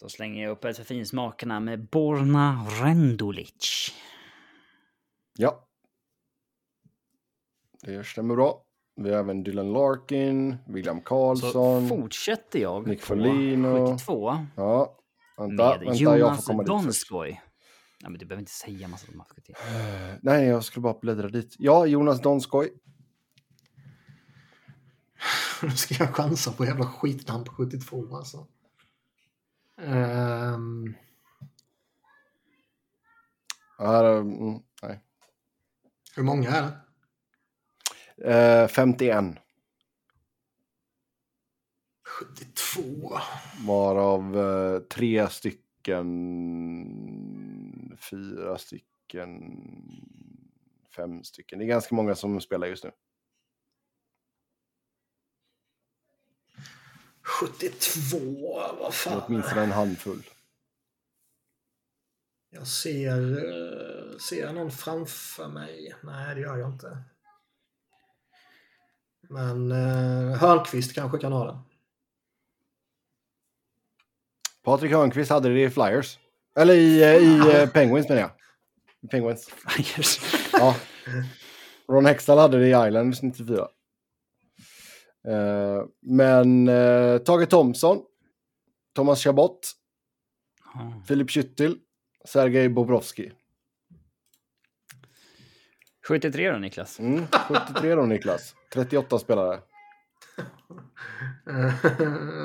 Då 0.00 0.08
slänger 0.08 0.42
jag 0.42 0.52
upp 0.52 0.64
ett 0.64 0.76
för 0.76 0.84
finsmakerna 0.84 1.60
med 1.60 1.88
Borna 1.88 2.66
Rendulic. 2.82 3.92
Ja. 5.36 5.68
Det 7.84 8.06
stämmer 8.06 8.34
bra. 8.34 8.62
Vi 8.96 9.10
har 9.10 9.18
även 9.18 9.42
Dylan 9.42 9.72
Larkin, 9.72 10.56
William 10.66 10.98
Så 10.98 11.04
Karlsson. 11.04 11.88
fortsätter 11.88 12.58
jag 12.58 12.86
Nick 12.86 13.00
på 13.00 13.06
Foligno. 13.06 13.86
72 13.86 14.46
Ja, 14.56 14.98
vänta, 15.36 15.70
med 15.70 15.78
vänta, 15.80 15.94
jag 15.94 16.18
Jonas 16.18 16.36
får 16.46 16.52
komma 16.52 16.62
dit. 16.62 16.68
Donskoj. 16.68 17.42
Nej, 18.02 18.10
men 18.10 18.18
du 18.18 18.26
behöver 18.26 18.40
inte 18.40 18.52
säga 18.52 18.88
massa 18.88 19.06
till. 19.44 19.54
Eh, 19.54 20.14
Nej, 20.22 20.44
jag 20.46 20.64
skulle 20.64 20.82
bara 20.82 20.98
bläddra 21.00 21.28
dit. 21.28 21.54
Ja, 21.58 21.86
Jonas 21.86 22.20
Donskoj. 22.20 22.70
nu 25.62 25.70
ska 25.70 25.94
jag 26.04 26.14
chansa 26.14 26.52
på 26.52 26.64
jävla 26.64 26.86
skitnamn 26.86 27.44
på 27.44 27.52
72 27.52 28.16
alltså. 28.16 28.46
Ehm, 29.80 30.94
Här, 33.78 34.04
mm, 34.04 34.58
nej. 34.82 35.00
hur 36.16 36.22
många 36.22 36.50
är 36.50 36.62
det? 36.62 36.83
Eh, 38.22 38.68
51, 38.68 39.38
72. 42.02 43.18
varav 43.66 44.38
eh, 44.38 44.78
tre 44.80 45.28
stycken, 45.28 46.06
fyra 48.10 48.58
stycken, 48.58 49.40
fem 50.96 51.24
stycken. 51.24 51.58
Det 51.58 51.64
är 51.64 51.66
ganska 51.66 51.94
många 51.94 52.14
som 52.14 52.40
spelar 52.40 52.66
just 52.66 52.84
nu. 52.84 52.90
72, 57.22 58.18
vad 58.78 58.94
fan. 58.94 59.22
åtminstone 59.26 59.62
en 59.62 59.72
handfull. 59.72 60.22
Jag 62.50 62.66
ser, 62.66 63.32
eh, 63.32 64.18
ser 64.18 64.40
jag 64.40 64.54
någon 64.54 64.70
framför 64.70 65.48
mig? 65.48 65.94
Nej, 66.02 66.34
det 66.34 66.40
gör 66.40 66.56
jag 66.56 66.72
inte. 66.72 67.04
Men 69.34 69.72
uh, 69.72 70.36
Hörnqvist 70.36 70.94
kanske 70.94 71.18
kan 71.18 71.32
ha 71.32 71.44
det. 71.44 71.58
Patrik 74.64 74.92
Hörnqvist 74.92 75.30
hade 75.30 75.48
det 75.48 75.64
i 75.64 75.70
Flyers. 75.70 76.18
Eller 76.56 76.74
i, 76.74 77.02
eh, 77.02 77.14
i 77.14 77.62
eh, 77.62 77.68
Penguins 77.72 78.08
menar 78.08 78.22
jag. 78.22 78.30
Penguins. 79.10 79.46
Flyers. 79.46 80.20
Ja. 80.52 80.74
Ron 81.88 82.06
Hextall 82.06 82.38
hade 82.38 82.58
det 82.58 82.66
i 82.66 82.86
Islanders 82.86 83.22
94. 83.22 83.68
Eh, 85.28 85.82
men 86.00 86.68
eh, 86.68 87.18
Tage 87.18 87.46
Thompson, 87.46 88.02
Thomas 88.94 89.22
Chabot. 89.22 89.72
Filip 91.08 91.30
Schüttil, 91.30 91.76
Sergej 92.24 92.68
Bobrovski. 92.68 93.32
73 96.08 96.50
då 96.50 96.58
Niklas. 96.58 96.98
Mm, 97.00 97.26
73 97.48 97.94
då 97.94 98.02
Niklas. 98.02 98.54
38 98.74 99.18
spelare. 99.18 99.60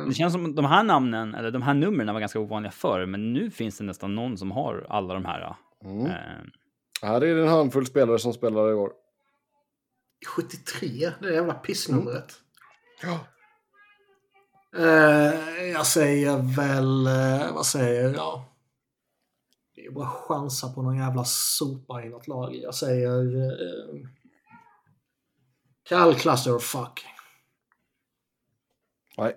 Det 0.08 0.14
känns 0.14 0.34
som 0.34 0.56
de 0.56 0.66
här 0.66 0.84
namnen, 0.84 1.36
eller 1.36 1.52
de 1.52 1.62
här 1.62 1.74
numren 1.74 2.14
var 2.14 2.20
ganska 2.20 2.40
ovanliga 2.40 2.72
förr, 2.72 3.06
men 3.06 3.34
nu 3.34 3.52
finns 3.52 3.78
det 3.78 3.84
nästan 3.84 4.16
någon 4.16 4.38
som 4.38 4.52
har 4.52 4.86
alla 4.90 5.14
de 5.14 5.26
här. 5.26 5.56
Mm. 5.86 6.06
Eh, 6.06 6.12
Här 7.02 7.22
är 7.24 7.36
det 7.36 7.42
en 7.42 7.48
handfull 7.48 7.86
spelare 7.86 8.20
som 8.20 8.34
spelade 8.34 8.72
i 8.72 8.74
år. 8.74 8.92
73, 10.28 11.12
det 11.22 11.34
jävla 11.34 11.54
pissnumret. 11.54 12.34
Ja. 13.04 13.20
Eh, 14.78 15.64
jag 15.74 15.86
säger 15.86 16.56
väl, 16.56 17.08
eh, 17.08 17.54
vad 17.54 17.66
säger 17.66 18.14
jag? 18.14 18.42
Det 19.80 19.86
är 19.86 19.92
bara 19.92 20.08
att 20.08 20.14
chansa 20.14 20.74
på 20.74 20.82
någon 20.82 20.98
jävla 20.98 21.24
sopa 21.24 22.04
i 22.04 22.10
något 22.10 22.28
lag. 22.28 22.56
Jag 22.56 22.76
säger... 22.76 23.38
Eh, 23.52 24.08
Kall 25.84 26.16
Clusterfuck. 26.16 27.06
Nej. 29.18 29.36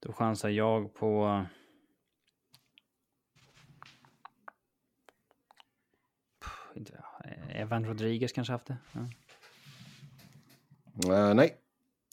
då 0.00 0.12
chansar 0.12 0.48
jag 0.48 0.94
på... 0.94 1.44
Eh, 7.24 7.60
Evan 7.60 7.84
Rodriguez 7.84 8.32
kanske 8.32 8.52
haft 8.52 8.66
det? 8.66 8.76
Ja. 8.92 9.00
Eh, 11.14 11.34
nej. 11.34 11.56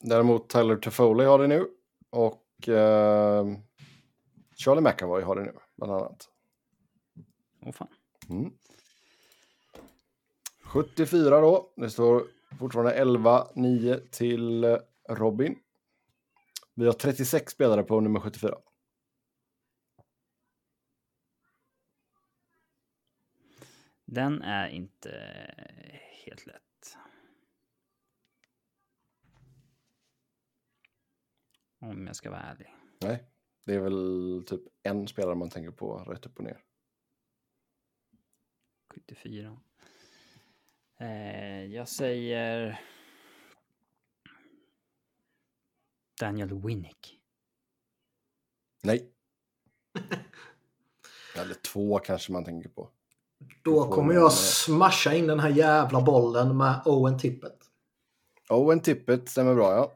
Däremot 0.02 0.50
Tyler 0.50 0.76
Toffoli 0.76 1.26
har 1.26 1.40
det 1.40 1.48
nu. 1.48 1.68
Och 2.10 2.70
eh, 2.70 3.46
Charlie 4.62 4.82
McAvoy 4.82 5.24
har 5.24 5.36
det 5.36 5.42
nu, 5.42 5.54
bland 5.76 5.94
annat. 5.94 6.30
Åh 7.62 7.72
fan. 7.72 7.88
Mm. 8.30 8.52
74 10.64 11.42
då. 11.42 11.74
Det 11.76 11.90
står 11.90 12.28
fortfarande 12.60 13.04
11-9 13.04 14.10
till 14.12 14.64
eh, 14.64 14.78
Robin. 15.10 15.60
Vi 16.74 16.86
har 16.86 16.94
36 16.94 17.52
spelare 17.52 17.84
på 17.84 18.00
nummer 18.00 18.20
74. 18.20 18.58
Den 24.06 24.42
är 24.42 24.68
inte 24.68 25.10
helt 26.26 26.46
lätt. 26.46 26.98
Om 31.80 32.08
jag 32.08 32.16
ska 32.16 32.30
vara 32.30 32.42
ärlig. 32.42 32.76
Nej, 33.02 33.31
det 33.66 33.74
är 33.74 33.80
väl 33.80 34.44
typ 34.48 34.62
en 34.84 35.08
spelare 35.08 35.36
man 35.36 35.50
tänker 35.50 35.72
på 35.72 35.98
rätt 35.98 36.26
upp 36.26 36.38
och 36.38 36.44
ner. 36.44 36.64
74. 38.94 39.58
Eh, 41.00 41.66
jag 41.66 41.88
säger... 41.88 42.82
Daniel 46.20 46.54
Winnick. 46.54 47.20
Nej. 48.84 49.12
Eller 51.36 51.54
två 51.54 52.00
kanske 52.00 52.32
man 52.32 52.46
tänker 52.46 52.70
på. 52.70 52.90
Då 53.64 53.92
kommer 53.92 54.14
jag 54.14 54.34
smasha 54.34 55.14
in 55.14 55.28
den 55.28 55.40
här 55.40 55.50
jävla 55.50 56.02
bollen 56.02 56.58
med 56.58 56.82
Owen 56.86 57.20
Tippet. 57.20 57.58
Owen 58.50 58.80
Tippett 58.80 59.30
stämmer 59.30 59.56
bra, 59.56 59.76
ja. 59.76 59.92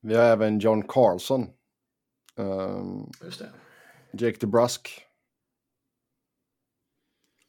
Vi 0.00 0.14
har 0.14 0.24
även 0.24 0.58
John 0.58 0.82
Carlson. 0.82 1.46
Um, 2.38 3.10
Just 3.24 3.38
det. 3.38 3.50
Jake 4.12 4.38
DeBrusk. 4.40 4.88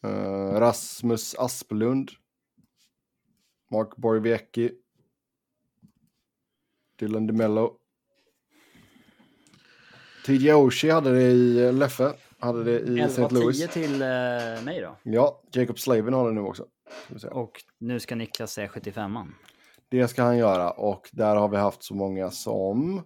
Uh, 0.03 0.59
Rasmus 0.59 1.35
Asplund. 1.35 2.11
Mark 3.71 3.95
Borgvecki. 3.95 4.71
Dylan 6.99 7.27
DeMello. 7.27 7.75
TJ 10.25 10.53
Oshie 10.53 10.93
hade 10.93 11.11
det 11.11 11.21
i 11.21 11.71
Leffe. 11.71 12.13
Hade 12.39 12.63
det 12.63 12.79
i 12.79 12.99
St. 12.99 13.21
11-10 13.21 13.33
Louis. 13.33 13.69
till 13.69 14.01
eh, 14.01 14.07
mig 14.63 14.81
då. 14.81 14.95
Ja, 15.03 15.41
Jacob 15.51 15.79
Slavin 15.79 16.13
har 16.13 16.27
det 16.27 16.33
nu 16.33 16.41
också. 16.41 16.65
Och 17.31 17.63
nu 17.77 17.99
ska 17.99 18.15
Niklas 18.15 18.53
säga 18.53 18.67
75an. 18.67 19.27
Det 19.89 20.07
ska 20.07 20.23
han 20.23 20.37
göra 20.37 20.71
och 20.71 21.09
där 21.11 21.35
har 21.35 21.49
vi 21.49 21.57
haft 21.57 21.83
så 21.83 21.95
många 21.95 22.31
som 22.31 23.01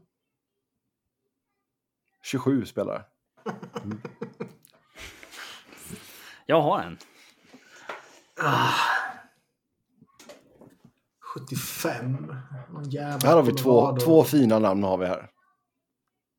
27 2.24 2.66
spelare. 2.66 3.04
Jag 6.46 6.62
har 6.62 6.80
en. 6.80 6.98
Ah. 8.42 8.74
75. 11.36 12.12
Någon 12.70 12.90
jävla 12.90 13.30
Här 13.30 13.36
har 13.36 13.44
vi 13.44 13.54
två, 13.54 13.98
två 13.98 14.24
fina 14.24 14.60
namn 14.60 14.84
har 14.84 14.98
vi 14.98 15.06
här. 15.06 15.30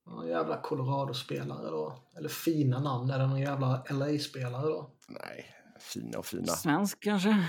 Någon 0.06 0.26
jävla 0.26 0.60
Colorado-spelare 0.60 1.70
då. 1.70 1.98
Eller 2.16 2.28
fina 2.28 2.80
namn. 2.80 3.10
Är 3.10 3.18
det 3.18 3.26
någon 3.26 3.40
jävla 3.40 3.84
LA-spelare 3.90 4.66
då? 4.66 4.90
Nej, 5.08 5.46
fina 5.80 6.18
och 6.18 6.26
fina. 6.26 6.46
Svensk 6.46 7.02
kanske? 7.02 7.48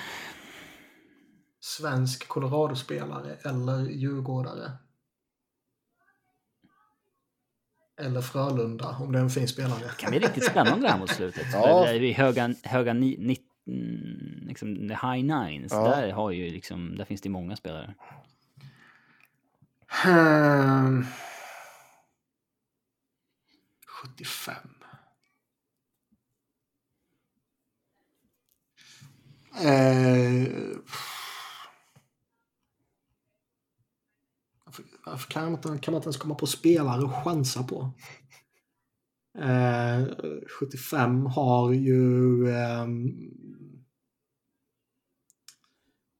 Svensk 1.59 2.27
Colorado-spelare 2.27 3.35
eller 3.43 3.79
djurgårdare. 3.89 4.71
Eller 8.01 8.21
Frölunda 8.21 8.97
om 8.99 9.11
det 9.11 9.19
är 9.19 9.23
en 9.23 9.29
fin 9.29 9.47
spelare. 9.47 9.79
Det 9.79 9.97
kan 9.97 10.09
bli 10.09 10.19
riktigt 10.19 10.45
spännande 10.45 10.89
här 10.89 10.99
mot 10.99 11.09
slutet. 11.09 11.47
Ja. 11.53 11.85
Det 11.85 11.97
är 11.97 12.13
höga, 12.13 12.55
höga 12.63 12.93
ni, 12.93 13.17
ni, 13.19 13.37
mm, 13.67 14.47
liksom, 14.47 14.75
the 14.75 14.93
high 14.93 15.23
nines. 15.23 15.71
Ja. 15.71 15.83
Där, 15.83 16.11
har 16.11 16.31
ju 16.31 16.49
liksom, 16.49 16.97
där 16.97 17.05
finns 17.05 17.21
det 17.21 17.29
många 17.29 17.55
spelare. 17.55 17.95
Hmm. 20.03 21.05
75. 23.87 24.55
Eh, 29.63 30.47
varför, 35.05 35.31
kan, 35.31 35.51
man 35.51 35.61
kan 35.61 35.91
man 35.91 35.95
inte 35.95 36.07
ens 36.07 36.17
komma 36.17 36.35
på 36.35 36.47
spelare 36.47 37.01
och 37.01 37.23
chansa 37.23 37.63
på? 37.63 37.91
Eh, 39.39 40.03
75 40.59 41.25
har 41.25 41.73
ju... 41.73 42.49
ehm, 42.51 43.31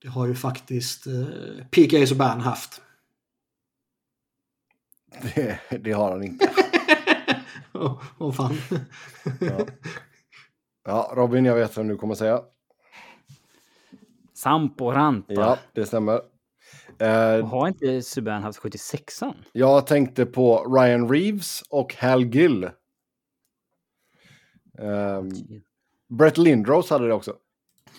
det 0.02 0.08
har 0.10 0.28
ju 0.28 0.36
faktiskt 0.36 1.08
eh, 1.08 1.68
PK 1.72 2.08
Subban 2.08 2.42
haft. 2.42 2.82
Det, 5.22 5.60
det 5.80 5.92
har 5.92 6.12
han 6.12 6.24
inte. 6.24 6.52
Åh 7.74 8.02
oh, 8.18 8.32
fan. 8.32 8.56
Ja. 9.42 9.66
ja, 10.86 11.14
Robin, 11.16 11.46
jag 11.46 11.56
vet 11.56 11.78
vad 11.78 11.88
du 11.88 11.98
kommer 11.98 12.16
säga. 12.16 12.42
Sampo 14.34 14.92
Ranta. 14.92 15.34
Ja, 15.34 15.58
det 15.74 15.86
stämmer. 15.86 16.22
Eh, 17.00 17.46
har 17.48 17.68
inte 17.68 18.02
Subban 18.02 18.44
haft 18.44 18.60
76an? 18.62 19.34
jag 19.52 19.88
tänkte 19.88 20.26
på 20.26 20.76
Ryan 20.76 21.10
Reeves 21.10 21.62
och 21.70 21.96
Hal 21.96 22.26
Gill. 22.26 22.70
Um, 24.78 25.32
Brett 26.10 26.38
Lindros 26.38 26.90
hade 26.90 27.08
det 27.08 27.14
också. 27.14 27.36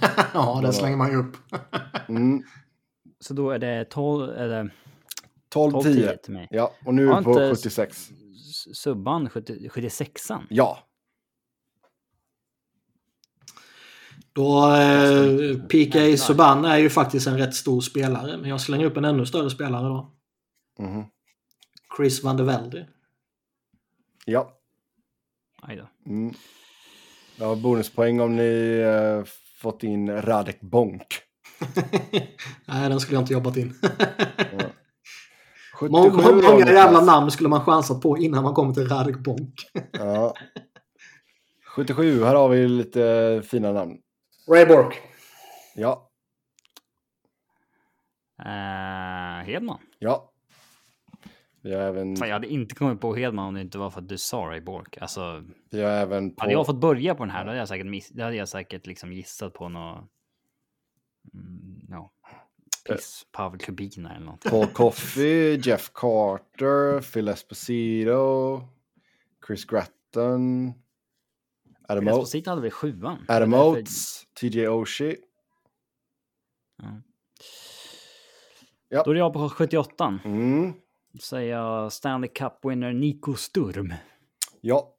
ja, 0.34 0.60
det 0.65 0.73
slänger 0.73 0.97
man 0.97 1.10
ju 1.10 1.16
upp. 1.16 1.36
Mm, 2.08 2.42
Så 3.20 3.34
då 3.34 3.50
är 3.50 3.58
det 3.58 3.84
12, 3.84 4.31
eller 4.36 4.70
12-10. 5.55 5.70
12-10 5.83 6.16
till 6.16 6.33
mig. 6.33 6.49
Ja, 6.50 6.73
och 6.84 6.94
nu 6.94 7.08
är 7.10 7.18
vi 7.18 7.25
på 7.25 7.31
inte- 7.31 7.55
76. 7.55 8.10
S- 8.50 8.76
Subban 8.76 9.31
70 9.31 9.68
76an? 9.68 10.42
Ja, 10.50 10.78
Då 14.36 14.74
eh, 14.74 15.58
PK 15.68 16.16
Subban 16.16 16.65
är 16.65 16.78
ju 16.78 16.90
faktiskt 16.90 17.26
en 17.26 17.39
rätt 17.39 17.55
stor 17.55 17.81
spelare. 17.81 18.36
Men 18.36 18.50
jag 18.50 18.60
slänger 18.60 18.84
upp 18.84 18.97
en 18.97 19.05
ännu 19.05 19.26
större 19.26 19.50
spelare 19.50 19.89
då. 19.89 20.12
mhm. 20.78 21.05
Chris 21.97 22.24
van 22.24 22.36
der 22.36 22.44
Velde. 22.44 22.86
ja. 25.74 25.89
Mm. 26.06 26.34
Jag 27.36 27.47
har 27.47 27.56
bonuspoäng 27.56 28.20
om 28.20 28.36
ni 28.36 28.78
eh, 28.86 29.24
fått 29.60 29.82
in 29.82 30.23
Radek 30.23 30.60
Bonk. 30.60 31.06
Nej, 32.66 32.89
den 32.89 33.00
skulle 33.00 33.16
jag 33.16 33.23
inte 33.23 33.32
jobbat 33.32 33.56
in. 33.56 33.74
77 35.74 35.90
Många, 35.90 36.50
många 36.50 36.73
jävla 36.73 37.00
namn 37.00 37.31
skulle 37.31 37.48
man 37.48 37.60
chansa 37.60 37.94
på 37.94 38.18
innan 38.18 38.44
man 38.44 38.55
kommer 38.55 38.74
till 38.74 38.89
Radek 38.89 39.18
Bonk. 39.18 39.55
Ja. 39.92 40.34
77, 41.76 42.24
här 42.24 42.34
har 42.34 42.48
vi 42.48 42.68
lite 42.68 43.42
fina 43.44 43.73
namn. 43.73 43.98
Ray 44.49 44.66
Bork. 44.66 45.02
Ja, 45.75 46.07
Uh, 48.39 49.44
Hedman. 49.44 49.78
ja. 49.99 50.33
Vi 51.62 51.75
har 51.75 51.81
även, 51.81 52.16
Fan, 52.16 52.28
jag 52.28 52.34
hade 52.34 52.49
inte 52.49 52.75
kommit 52.75 53.00
på 53.00 53.15
Hedman 53.15 53.47
om 53.47 53.55
det 53.55 53.60
inte 53.60 53.78
var 53.78 53.91
för 53.91 54.00
att 54.00 54.08
du 54.08 54.18
sa 54.18 54.39
Ray 54.39 54.60
Bork. 54.60 54.99
Alltså, 55.00 55.44
vi 55.70 55.83
har 55.83 55.91
även 55.91 56.34
på... 56.34 56.42
hade 56.42 56.52
jag 56.52 56.66
fått 56.66 56.81
börja 56.81 57.15
på 57.15 57.25
den 57.25 57.31
här 57.31 57.44
då 57.44 57.49
hade 57.49 57.58
jag 57.58 57.68
säkert, 57.68 57.86
miss, 57.86 58.08
då 58.08 58.23
hade 58.23 58.36
jag 58.36 58.49
säkert 58.49 58.86
liksom 58.86 59.12
gissat 59.12 59.55
på 59.55 59.68
något... 59.68 60.05
Mm, 61.34 61.86
no. 61.89 62.10
Piss, 62.89 63.26
Pavel 63.33 63.58
Kubina 63.60 64.16
eller 64.16 64.26
något. 64.26 64.44
Paul 64.44 64.66
Coffey, 64.66 65.57
Jeff 65.57 65.91
Carter, 65.94 67.00
Phil 67.00 67.28
Esposito, 67.28 68.60
Chris 69.47 69.65
Gratton, 69.65 70.75
Adam, 71.89 72.08
O- 72.08 72.10
Esposito 72.10 72.50
hade 72.50 72.62
väl 72.62 72.70
sjuan? 72.70 73.24
Adam 73.28 73.55
Oates, 73.55 74.23
TJ 74.40 74.68
Oshie. 74.68 75.16
Ja. 76.82 77.02
Ja. 78.89 79.02
Då 79.02 79.10
är 79.10 79.15
jag 79.15 79.32
på 79.32 79.48
78. 79.48 80.18
Mm. 80.24 80.73
Då 81.12 81.18
säger 81.18 81.56
jag 81.56 81.92
Stanley 81.92 82.31
Cup-winner 82.31 82.92
Nico 82.92 83.34
Sturm. 83.34 83.94
Ja, 84.60 84.92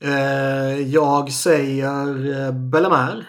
Eh, 0.00 0.80
jag 0.80 1.32
säger 1.32 2.30
eh, 2.46 2.52
Bellemare. 2.52 3.26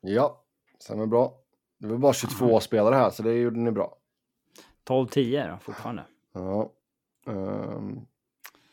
ja, 0.00 0.44
stämmer 0.78 1.06
bra. 1.06 1.34
Det 1.78 1.86
var 1.86 1.98
bara 1.98 2.12
22 2.12 2.60
spelare 2.60 2.94
här, 2.94 3.10
så 3.10 3.22
det 3.22 3.32
gjorde 3.32 3.58
ni 3.58 3.70
bra. 3.72 3.96
12-10 4.88 5.50
då, 5.50 5.58
fortfarande. 5.58 6.04
Ja. 6.32 6.72
Um, 7.26 8.06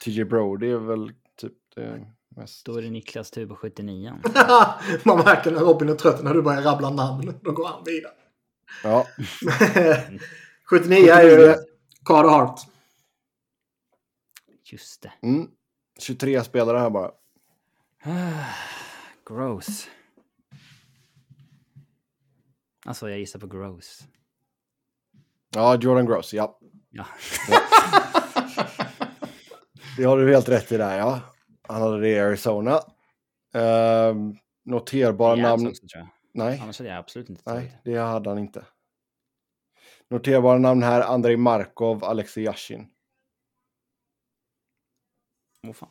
TJ 0.06 0.24
Brody 0.24 0.72
är 0.72 0.78
väl 0.78 1.12
det 1.76 2.08
mest... 2.36 2.66
Då 2.66 2.78
är 2.78 2.82
det 2.82 2.90
Niklas 2.90 3.32
tur 3.32 3.48
på 3.48 3.56
79. 3.56 4.14
man 5.04 5.18
märker 5.18 5.52
när 5.52 5.60
Robin 5.60 5.90
är 5.90 5.96
trött 5.96 6.24
när 6.24 6.34
du 6.34 6.42
börjar 6.42 6.62
rabbla 6.62 6.90
namn. 6.90 7.40
Då 7.42 7.52
går 7.52 7.68
han 7.68 7.84
vidare. 7.84 8.14
Ja, 8.84 9.08
79 10.70 11.12
är 11.12 11.24
ju 11.24 11.56
Carter 12.06 12.30
Hart. 12.30 12.60
Just 14.72 15.02
det. 15.02 15.12
mm. 15.22 15.48
23 16.00 16.44
spelare 16.44 16.78
här 16.78 16.90
bara. 16.90 17.12
Gross. 19.28 19.88
Alltså, 22.86 23.10
jag 23.10 23.20
gissar 23.20 23.40
på 23.40 23.48
gross. 23.48 24.04
Ja, 25.50 25.76
Jordan 25.76 26.06
Gross, 26.06 26.34
ja. 26.34 26.60
Ja. 26.90 27.06
Det 29.98 30.04
har 30.04 30.18
du 30.18 30.32
helt 30.32 30.50
rätt 30.50 30.72
i 30.72 30.78
där, 30.78 30.98
ja. 30.98 31.33
Han 31.68 31.82
hade 31.82 32.00
det 32.00 32.10
i 32.10 32.20
Arizona. 32.20 32.80
Um, 33.54 34.38
noterbara 34.66 35.36
namn... 35.36 35.68
också. 35.68 36.08
Nej, 36.34 36.60
Annars 36.64 36.80
hade 36.80 36.90
jag 36.90 37.00
absolut 37.00 37.30
inte 37.30 37.44
tagit 37.44 37.64
nej, 37.64 37.82
det 37.84 37.98
hade 37.98 38.30
han 38.30 38.40
inte. 38.40 38.66
Noterbara 40.10 40.58
namn 40.58 40.84
här, 40.84 41.02
Andrei 41.02 41.38
Markov, 41.38 42.04
Alexei 42.04 42.44
Yashin. 42.44 42.88
Åh, 45.68 45.74
fan. 45.74 45.90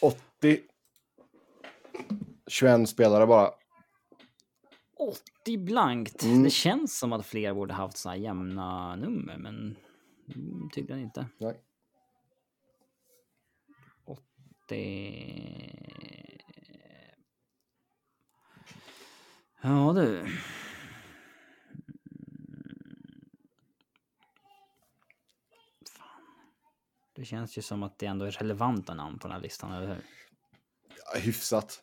80. 0.00 0.60
21 2.46 2.88
spelare 2.88 3.26
bara. 3.26 3.50
80 4.96 5.58
blankt. 5.58 6.22
Mm. 6.22 6.42
Det 6.42 6.50
känns 6.50 6.98
som 6.98 7.12
att 7.12 7.26
fler 7.26 7.54
borde 7.54 7.74
haft 7.74 7.96
så 7.96 8.08
här 8.08 8.16
jämna 8.16 8.96
nummer, 8.96 9.36
men 9.38 9.76
mm, 10.34 10.70
tydligen 10.74 11.02
inte. 11.02 11.26
Nej. 11.38 11.60
80... 14.70 15.70
Ja 19.62 19.92
du. 19.92 20.26
Fan. 25.90 26.06
Det 27.12 27.24
känns 27.24 27.58
ju 27.58 27.62
som 27.62 27.82
att 27.82 27.98
det 27.98 28.06
ändå 28.06 28.24
är 28.24 28.30
relevanta 28.30 28.94
namn 28.94 29.18
på 29.18 29.28
den 29.28 29.34
här 29.34 29.42
listan, 29.42 29.72
eller 29.72 29.86
hur? 29.86 30.04
Ja, 30.88 31.20
hyfsat. 31.20 31.82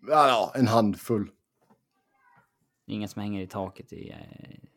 Ja, 0.00 0.28
ja, 0.28 0.52
en 0.54 0.66
handfull. 0.66 1.30
Ingen 2.86 3.08
som 3.08 3.22
hänger 3.22 3.42
i 3.42 3.46
taket 3.46 3.92
i 3.92 4.10
eh, 4.10 4.68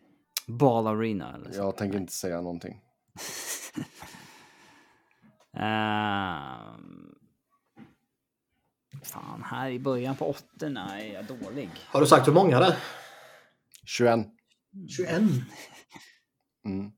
Ball 0.47 0.87
Arena 0.87 1.35
eller 1.35 1.51
så. 1.51 1.57
Jag 1.57 1.77
tänker 1.77 1.97
inte 1.97 2.13
säga 2.13 2.41
någonting. 2.41 2.81
Ehm, 5.53 7.15
fan, 9.03 9.43
här 9.43 9.69
i 9.69 9.79
början 9.79 10.15
på 10.15 10.29
åttorna 10.29 11.01
är 11.01 11.13
jag 11.13 11.25
dålig. 11.25 11.69
Har 11.87 12.01
du 12.01 12.07
sagt 12.07 12.27
hur 12.27 12.33
många 12.33 12.59
där? 12.59 12.75
21. 13.85 14.27
21. 14.97 15.21
Mm. 16.65 16.91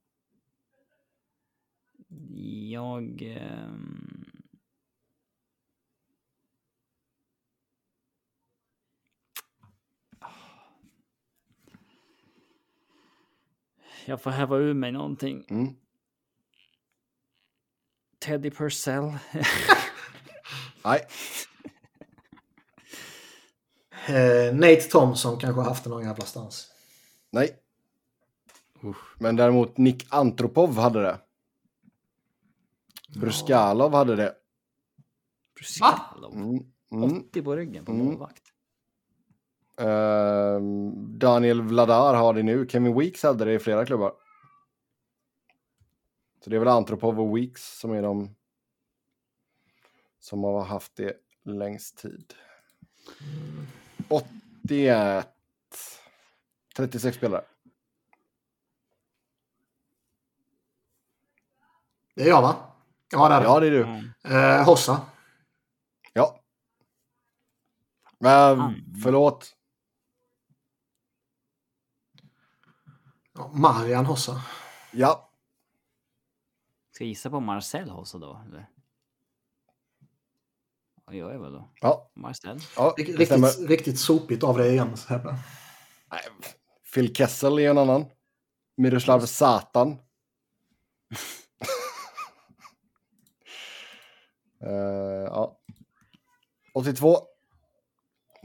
Jag... 2.72 3.22
ehm, 3.22 4.26
Jag 14.06 14.22
får 14.22 14.32
häva 14.32 14.58
ur 14.58 14.74
mig 14.74 14.92
någonting. 14.92 15.46
Mm. 15.50 15.76
Teddy 18.24 18.50
Purcell. 18.52 19.04
Nej, 20.86 21.06
Eh, 24.08 24.56
Nate 24.56 24.82
Thompson 24.82 25.40
kanske 25.40 25.62
har 25.62 25.68
haft 25.70 25.84
det 25.84 25.90
någon 25.90 26.04
jävla 26.06 26.26
stans. 26.26 26.68
nej. 27.32 27.60
Men 29.18 29.36
däremot 29.36 29.78
Nick 29.78 30.08
Antropov 30.10 30.78
hade 30.78 31.02
det. 31.02 31.20
Bruskalov 33.20 33.94
hade 33.94 34.16
det. 34.16 34.36
Bruskalov. 35.56 36.34
Mm. 36.34 36.60
Mm. 36.92 37.22
80 37.30 37.42
på 37.42 37.56
ryggen 37.56 37.86
på 37.86 37.92
Mm. 37.92 38.06
målvakt. 38.06 38.44
Ehm, 39.78 41.20
Daniel 41.20 41.62
Vladar 41.62 42.14
har 42.14 42.34
det 42.34 42.44
nu. 42.44 42.68
Kevin 42.70 43.00
Weeks 43.00 43.24
hade 43.24 43.46
det 43.46 43.54
i 43.54 43.60
flera 43.60 43.86
klubbar. 43.86 44.14
Så 46.44 46.50
det 46.50 46.56
är 46.56 46.60
väl 46.60 46.68
Antropov 46.68 47.20
och 47.20 47.38
Weeks 47.38 47.80
som 47.80 47.92
är 47.92 48.02
de 48.02 48.36
som 50.20 50.44
har 50.44 50.64
haft 50.64 50.96
det 50.96 51.18
längst 51.44 51.98
tid. 51.98 52.34
81. 54.08 55.28
36 56.76 57.18
spelare. 57.18 57.46
Det 62.16 62.24
är 62.24 62.28
jag 62.28 62.42
va? 62.42 62.56
Ja, 63.12 63.30
det 63.30 63.36
är 63.36 63.40
det. 63.40 63.46
Ja, 63.46 63.60
det 63.60 63.68
är 63.68 63.72
du. 63.72 63.84
Mm. 63.84 64.10
Eh, 64.24 64.66
Hossa. 64.66 65.02
Ja. 66.14 66.40
Men, 68.20 68.60
Han. 68.60 69.02
förlåt. 69.04 69.56
Ja, 73.34 73.52
Marian 73.54 74.06
Hossa. 74.06 74.42
Ja. 74.92 75.30
Ska 77.04 77.06
jag 77.06 77.10
gissa 77.10 77.30
på 77.30 77.40
Marcel 77.40 77.90
Hossa 77.90 78.18
då? 78.18 78.42
Eller? 78.48 78.70
Vad 81.06 81.16
gör 81.16 81.32
jag 81.32 81.40
väl 81.40 81.52
då? 81.52 81.72
Ja. 81.82 82.12
Marcel? 82.14 82.60
ja. 82.76 82.96
Riktigt, 82.98 83.70
riktigt 83.70 84.00
sopigt 84.00 84.44
av 84.44 84.58
dig 84.58 84.72
igen, 84.72 84.98
Sebbe. 84.98 85.36
Nej, 86.12 86.22
Phil 86.94 87.16
Kessel 87.16 87.60
är 87.60 87.70
en 87.70 87.78
annan. 87.78 88.06
Miroslav 88.78 89.20
Satan. 89.20 89.98
Eh, 94.62 95.26
ja. 95.26 95.60
82. 96.74 97.18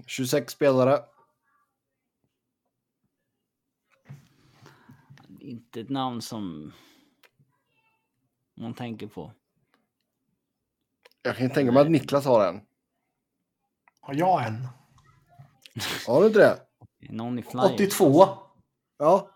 26 0.06 0.52
spelare. 0.52 1.00
Inte 5.40 5.80
ett 5.80 5.88
namn 5.88 6.22
som 6.22 6.72
man 8.60 8.74
tänker 8.74 9.06
på. 9.06 9.32
Jag 11.22 11.36
kan 11.36 11.50
tänka 11.50 11.72
mig 11.72 11.82
att 11.82 11.90
Niklas 11.90 12.24
har 12.24 12.48
en. 12.48 12.60
Har 14.00 14.14
jag 14.14 14.46
en? 14.46 14.68
Har 16.06 16.20
du 16.20 16.26
inte 16.26 16.38
det? 16.38 16.60
Någon 17.10 17.38
i 17.38 17.42
Flyers? 17.42 17.72
82. 17.74 18.28
Ja. 18.98 19.30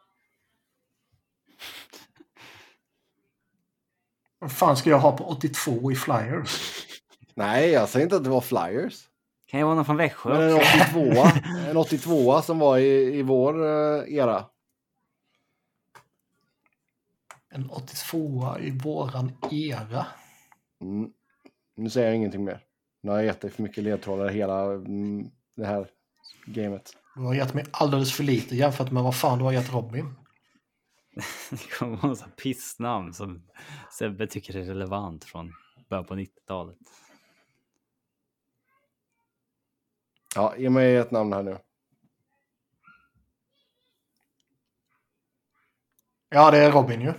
Vad 4.38 4.52
fan 4.52 4.76
ska 4.76 4.90
jag 4.90 4.98
ha 4.98 5.16
på 5.16 5.24
82 5.24 5.92
i 5.92 5.94
Flyers? 5.94 6.86
Nej, 7.34 7.70
jag 7.70 7.88
säger 7.88 8.06
inte 8.06 8.16
att 8.16 8.24
det 8.24 8.30
var 8.30 8.40
Flyers. 8.40 9.08
Kan 9.46 9.60
ju 9.60 9.66
vara 9.66 9.74
någon 9.74 9.84
från 9.84 9.96
Växjö 9.96 10.30
Men 10.30 10.50
en 10.50 10.56
också. 10.56 10.68
82 10.82 11.26
En 11.70 11.76
82 11.76 12.42
som 12.42 12.58
var 12.58 12.78
i, 12.78 13.18
i 13.18 13.22
vår 13.22 13.64
eh, 13.64 14.14
era. 14.14 14.44
En 17.54 17.70
82 17.70 18.58
i 18.60 18.70
våran 18.70 19.32
era. 19.50 20.06
Mm. 20.80 21.12
Nu 21.76 21.90
säger 21.90 22.06
jag 22.06 22.16
ingenting 22.16 22.44
mer. 22.44 22.60
Nu 23.00 23.10
har 23.10 23.18
jag 23.18 23.26
gett 23.26 23.40
dig 23.40 23.50
för 23.50 23.62
mycket 23.62 23.84
ledtrådar 23.84 24.28
hela 24.28 24.62
mm, 24.62 25.30
det 25.56 25.66
här 25.66 25.86
gamet. 26.46 26.96
Du 27.14 27.20
har 27.22 27.34
gett 27.34 27.54
mig 27.54 27.64
alldeles 27.70 28.12
för 28.12 28.24
lite 28.24 28.56
jämfört 28.56 28.90
med 28.90 29.02
vad 29.02 29.16
fan 29.16 29.38
du 29.38 29.44
har 29.44 29.52
gett 29.52 29.72
Robin. 29.72 30.14
Det 31.50 31.78
kommer 31.78 31.96
vara 31.96 32.14
här 32.14 32.30
pissnamn 32.36 33.14
som 33.14 33.42
Sebbe 33.90 34.26
tycker 34.26 34.56
är 34.56 34.64
relevant 34.64 35.24
från 35.24 35.52
början 35.88 36.04
på 36.04 36.14
90-talet. 36.14 36.78
Ja, 40.34 40.56
ge 40.56 40.70
mig 40.70 40.96
ett 40.96 41.10
namn 41.10 41.32
här 41.32 41.42
nu. 41.42 41.58
Ja, 46.28 46.50
det 46.50 46.58
är 46.58 46.72
Robin 46.72 47.00
ju. 47.00 47.12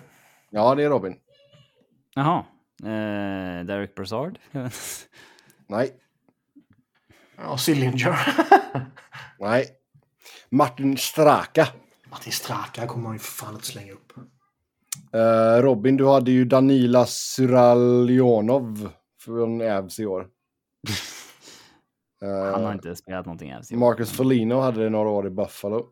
Ja, 0.56 0.76
det 0.76 0.84
är 0.84 0.90
Robin. 0.90 1.16
Jaha. 2.16 2.46
Eh, 2.84 3.66
Derek 3.66 3.96
Brassard? 3.96 4.40
Nej, 5.68 6.00
Ja, 7.38 7.58
Sillinger. 7.58 8.16
nej. 9.40 9.66
Martin 10.50 10.98
Straka. 10.98 11.68
Martin 12.12 12.32
Straka 12.32 12.88
kommer 12.88 13.04
man 13.04 13.14
ju 13.14 13.20
för 13.20 13.32
fan 13.46 13.54
inte 13.54 13.66
slänga 13.66 13.94
upp. 13.94 14.14
Eh, 15.14 15.62
Robin, 15.62 15.98
du 15.98 16.08
hade 16.08 16.32
ju 16.32 16.46
Danila 16.46 17.06
Suraljonov 17.06 18.90
från 19.20 19.62
Ävs 19.62 20.00
i 20.00 20.06
år. 20.06 20.28
Eh, 22.22 22.52
Han 22.54 22.64
har 22.66 22.74
inte 22.74 22.96
spelat 22.96 23.26
någonting 23.26 23.50
ens. 23.50 23.72
i 23.72 23.76
år. 23.76 23.80
Marcus 23.80 24.12
Foligno 24.12 24.60
hade 24.60 24.84
det 24.84 24.90
några 24.90 25.10
år 25.10 25.28
i 25.28 25.30
Buffalo. 25.30 25.88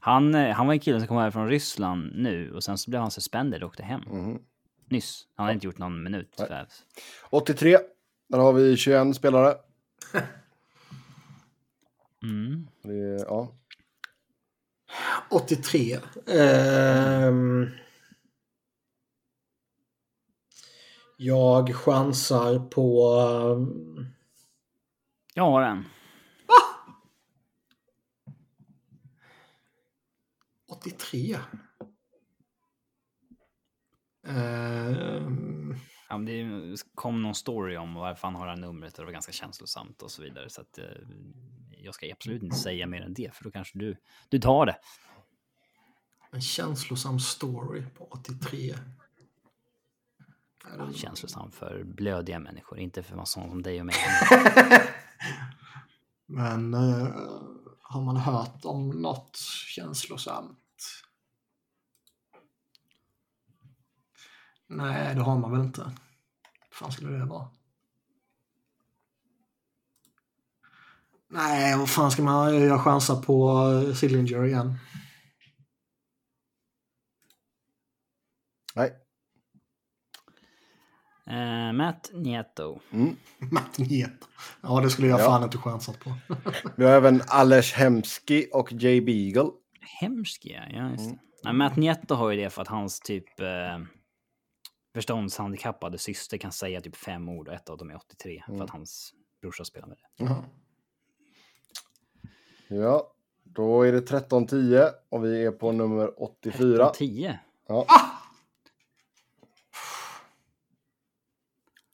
Han, 0.00 0.34
eh, 0.34 0.54
han 0.54 0.66
var 0.66 0.74
en 0.74 0.80
kille 0.80 0.98
som 0.98 1.08
kom 1.08 1.16
här 1.16 1.30
från 1.30 1.48
Ryssland 1.48 2.12
nu 2.14 2.52
och 2.52 2.64
sen 2.64 2.78
så 2.78 2.90
blev 2.90 3.00
han 3.02 3.10
suspended 3.10 3.62
och 3.62 3.68
åkte 3.68 3.82
hem. 3.82 4.00
Mhm. 4.06 4.38
Nyss. 4.90 5.26
Han 5.34 5.46
har 5.46 5.52
inte 5.52 5.66
gjort 5.66 5.78
någon 5.78 6.02
minut 6.02 6.34
för 6.36 6.60
Avs. 6.60 6.84
83. 7.30 7.78
Där 8.28 8.38
har 8.38 8.52
vi 8.52 8.76
21 8.76 9.16
spelare. 9.16 9.54
Mm. 12.22 12.68
Det 12.82 13.24
ja. 13.28 13.52
83. 15.30 15.98
Ehm... 16.26 17.70
Jag 21.16 21.74
chansar 21.74 22.58
på... 22.58 23.12
ehm, 23.20 24.06
Jag 25.34 25.44
har 25.44 25.62
en. 25.62 25.84
83. 30.96 31.38
Ehm... 34.26 35.76
Ja, 36.08 36.18
men 36.18 36.26
det 36.26 36.76
kom 36.94 37.22
någon 37.22 37.34
story 37.34 37.76
om 37.76 37.94
varför 37.94 38.28
han 38.28 38.34
har 38.34 38.46
det 38.46 38.52
här 38.52 38.58
numret 38.58 38.92
och 38.92 39.02
det 39.02 39.04
var 39.04 39.12
ganska 39.12 39.32
känslosamt 39.32 40.02
och 40.02 40.10
så 40.10 40.22
vidare. 40.22 40.50
Så 40.50 40.60
att, 40.60 40.78
eh, 40.78 40.84
jag 41.78 41.94
ska 41.94 42.12
absolut 42.12 42.42
inte 42.42 42.56
säga 42.56 42.86
mer 42.86 43.02
än 43.02 43.14
det, 43.14 43.34
för 43.34 43.44
då 43.44 43.50
kanske 43.50 43.78
du, 43.78 43.96
du 44.28 44.38
tar 44.40 44.66
det. 44.66 44.76
En 46.30 46.40
känslosam 46.40 47.20
story 47.20 47.82
på 47.98 48.04
83. 48.04 48.74
Ja, 50.78 50.92
Känslosam 50.92 51.50
för 51.50 51.84
blödiga 51.84 52.38
människor, 52.38 52.78
inte 52.78 53.02
för 53.02 53.10
sådana 53.10 53.26
som 53.26 53.62
dig 53.62 53.80
och 53.80 53.86
mig. 53.86 53.96
Men 56.26 56.74
eh, 56.74 57.08
har 57.82 58.02
man 58.02 58.16
hört 58.16 58.64
om 58.64 58.88
något 58.88 59.36
känslosamt? 59.66 60.58
Nej, 64.68 65.14
det 65.14 65.20
har 65.22 65.38
man 65.38 65.50
väl 65.50 65.60
inte. 65.60 65.80
Vad 65.80 65.92
fan 66.72 66.92
skulle 66.92 67.18
det 67.18 67.24
vara? 67.24 67.48
Nej, 71.30 71.78
vad 71.78 71.90
fan 71.90 72.10
ska 72.10 72.22
man... 72.22 72.60
Jag 72.62 72.80
chansar 72.84 73.22
på 73.22 73.50
eh, 73.88 73.94
Sillinger 73.94 74.44
igen. 74.44 74.74
Nej. 78.74 78.92
Eh, 81.26 81.72
Matt 81.72 82.10
Nieto. 82.14 82.80
Mm. 82.90 83.16
Matt 83.50 83.78
Nieto. 83.78 84.26
Ja, 84.62 84.80
det 84.80 84.90
skulle 84.90 85.08
jag 85.08 85.20
Ja. 85.20 85.24
fan 85.24 85.42
inte 85.42 85.58
chansat 85.58 86.00
på. 86.00 86.14
Vi 86.76 86.84
har 86.84 86.92
även 86.92 87.22
Ales 87.28 87.72
Hemski 87.72 88.46
och 88.52 88.72
Jay 88.72 89.00
Beagle. 89.00 89.50
Hemski, 90.00 90.52
ja. 90.70 90.90
just. 90.90 91.06
Mm. 91.06 91.18
Nej, 91.44 91.52
Matt 91.52 91.76
Nieto 91.76 92.14
har 92.14 92.30
ju 92.30 92.36
det 92.42 92.50
för 92.50 92.62
att 92.62 92.68
hans 92.68 93.00
typ 93.00 93.40
eh, 93.40 93.78
förståndshandikappade 94.98 95.98
syster 95.98 96.38
kan 96.38 96.52
säga 96.52 96.80
typ 96.80 96.96
fem 96.96 97.28
ord 97.28 97.48
och 97.48 97.54
ett 97.54 97.68
av 97.68 97.76
dem 97.78 97.90
är 97.90 97.96
83 97.96 98.42
för 98.46 98.52
Mm. 98.52 98.64
att 98.64 98.70
hans 98.70 99.14
brorsa 99.40 99.64
spelar 99.64 99.88
med 99.88 99.96
det. 99.96 100.24
Jaha. 100.24 100.44
Ja, 102.68 103.12
då 103.44 103.82
är 103.82 103.92
det 103.92 104.00
13-10 104.00 104.90
och 105.08 105.24
vi 105.24 105.44
är 105.44 105.50
på 105.50 105.72
nummer 105.72 106.22
84. 106.22 106.90
10. 106.90 107.38
Ja. 107.68 107.86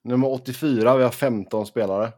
Nummer 0.02 0.28
84, 0.28 0.97
vi 0.97 1.02
har 1.02 1.10
15 1.10 1.66
spelare. 1.66 2.12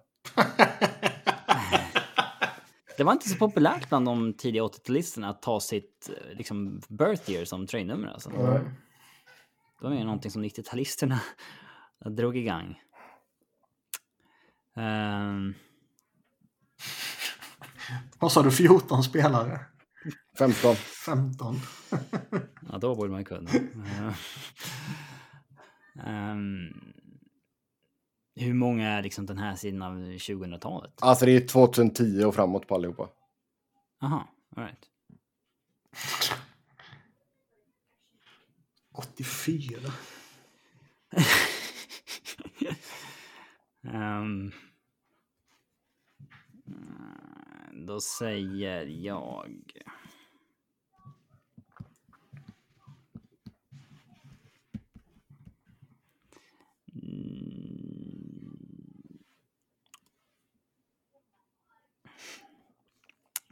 Det 2.97 3.05
var 3.05 3.13
inte 3.13 3.29
så 3.29 3.37
populärt 3.37 3.89
bland 3.89 4.07
de 4.07 4.35
tidiga 4.35 4.63
80-talisterna 4.63 5.31
att 5.31 5.43
ta 5.43 5.61
sitt 5.61 6.11
eh, 6.11 6.37
liksom, 6.37 6.81
birth 6.89 7.31
year 7.31 7.45
som 7.45 7.67
tröjnummer. 7.67 8.09
Alltså. 8.09 8.31
Nej. 8.31 8.61
Det 9.81 9.87
var 9.87 9.95
ju 9.95 10.05
någonting 10.05 10.31
som 10.31 10.45
90-talisterna 10.45 11.19
drog 12.17 12.37
igång. 12.37 12.81
Um, 14.75 15.55
Vad 18.19 18.33
sa 18.33 18.43
du? 18.43 18.51
14 18.51 19.03
spelare? 19.03 19.61
15. 20.39 20.75
15? 21.07 21.57
ja, 22.71 22.79
då 22.79 22.95
borde 22.95 23.11
man 23.11 23.25
kunna. 23.25 23.51
Ehm, 26.05 26.73
hur 28.35 28.55
många 28.55 28.89
är 28.89 29.03
liksom 29.03 29.27
den 29.27 29.39
här 29.39 29.57
sidan 29.57 29.83
av 29.83 29.93
2000-talet? 29.99 30.93
Alltså 31.03 31.27
det 31.27 31.33
är 31.33 31.49
2010 31.49 32.25
och 32.25 32.35
framåt 32.35 32.67
på 32.67 32.75
allihopa. 32.75 33.09
Aha, 34.03 34.29
alright. 34.57 34.91
84? 38.97 39.93
Ehm, 43.93 44.53
då 47.87 48.01
säger 48.01 48.87
jag... 48.87 49.71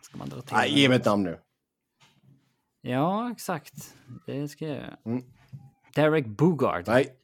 Ska 0.03 0.19
man 0.19 0.29
dra 0.29 0.43
till? 0.43 0.57
Nej, 0.57 0.81
ge 0.81 0.89
mig 0.89 0.97
ett 0.97 1.05
namn 1.05 1.23
nu. 1.23 1.41
Ja, 2.81 3.31
exakt. 3.33 3.95
Det 4.27 4.49
ska 4.49 4.67
jag 4.67 4.77
göra. 4.77 4.99
Mm. 5.05 5.34
Derek 5.95 6.27
Bugard. 6.27 6.85
Nej. 6.89 7.17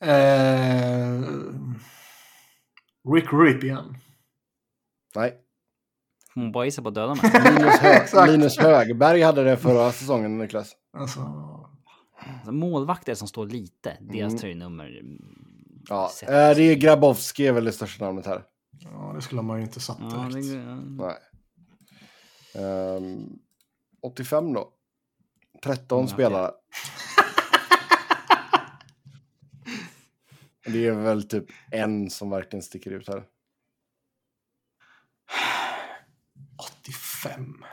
Eh, 0.00 1.22
Rick 3.14 3.32
Ripien. 3.32 3.96
Nej. 5.14 5.34
Får 6.34 6.40
man 6.40 6.52
bara 6.52 6.64
gissa 6.64 6.82
på 6.82 6.90
döda 6.90 7.14
med. 7.14 7.24
Linus, 7.58 7.78
Hö 7.80 7.88
Exakt. 8.02 8.30
Linus 8.32 8.58
Högberg 8.58 9.22
hade 9.22 9.44
det 9.44 9.56
förra 9.56 9.92
säsongen, 9.92 10.38
Niklas. 10.38 10.72
Alltså, 10.92 11.20
Alltså, 12.36 12.52
målvakter 12.52 13.14
som 13.14 13.28
står 13.28 13.46
lite, 13.46 13.96
deras 14.00 14.28
Mm. 14.32 14.38
tröjnummer. 14.38 15.02
Ja, 15.88 16.10
Sätt. 16.14 16.28
eh, 16.28 16.34
det 16.34 16.62
är 16.62 16.74
Grabowski 16.74 17.46
är 17.46 17.52
väl 17.52 17.64
det 17.64 17.72
största 17.72 18.04
namnet 18.04 18.26
här. 18.26 18.42
ja, 18.78 19.12
det 19.14 19.22
skulle 19.22 19.42
man 19.42 19.58
ju 19.58 19.64
inte 19.64 19.80
satt 19.80 19.98
Ja, 20.00 20.28
direkt. 20.30 20.48
det, 20.48 20.74
Nej. 21.04 21.16
Ehm, 22.54 23.38
85 24.02 24.52
då. 24.52 24.68
13 25.64 25.98
Många 25.98 26.08
spelare. 26.08 26.52
Det 30.66 30.86
är 30.86 30.92
väl 30.92 31.28
typ 31.28 31.46
en 31.70 32.10
som 32.10 32.30
verkligen 32.30 32.62
sticker 32.62 32.90
ut 32.90 33.08
här. 33.08 33.24
85. 36.82 37.64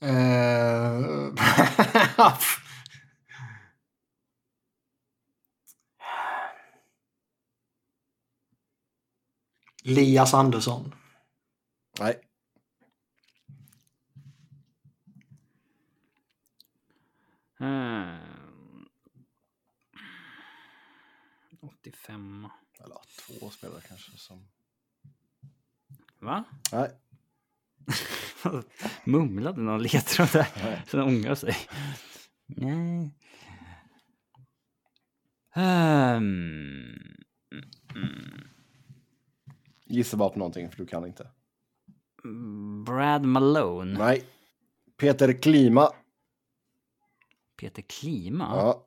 Eh, 0.00 1.00
Lias 9.84 10.34
Andersson. 10.34 10.94
Nej. 11.98 12.31
Ehm. 17.62 18.86
85. 21.62 22.48
Eller 22.84 22.96
två 23.26 23.50
spelare 23.50 23.80
kanske 23.88 24.18
som... 24.18 24.48
Va? 26.18 26.44
Nej. 26.72 26.90
Mumlade 29.04 29.60
någon 29.60 29.82
ledtråd 29.82 30.28
där? 30.32 30.48
Nej. 30.62 30.82
Så 30.88 30.96
den 30.96 31.06
ångrar 31.06 31.34
sig. 31.34 31.56
Nej. 32.46 33.16
Ehm. 35.54 36.32
Mm. 37.94 38.48
Gissa 39.84 40.16
bara 40.16 40.28
på 40.30 40.38
någonting 40.38 40.70
för 40.70 40.78
du 40.78 40.86
kan 40.86 41.06
inte. 41.06 41.30
Brad 42.86 43.24
Malone. 43.24 43.98
Nej. 43.98 44.24
Peter 44.96 45.32
Klima. 45.32 45.90
Peter 47.62 47.82
Klima. 47.82 48.44
Ja. 48.56 48.86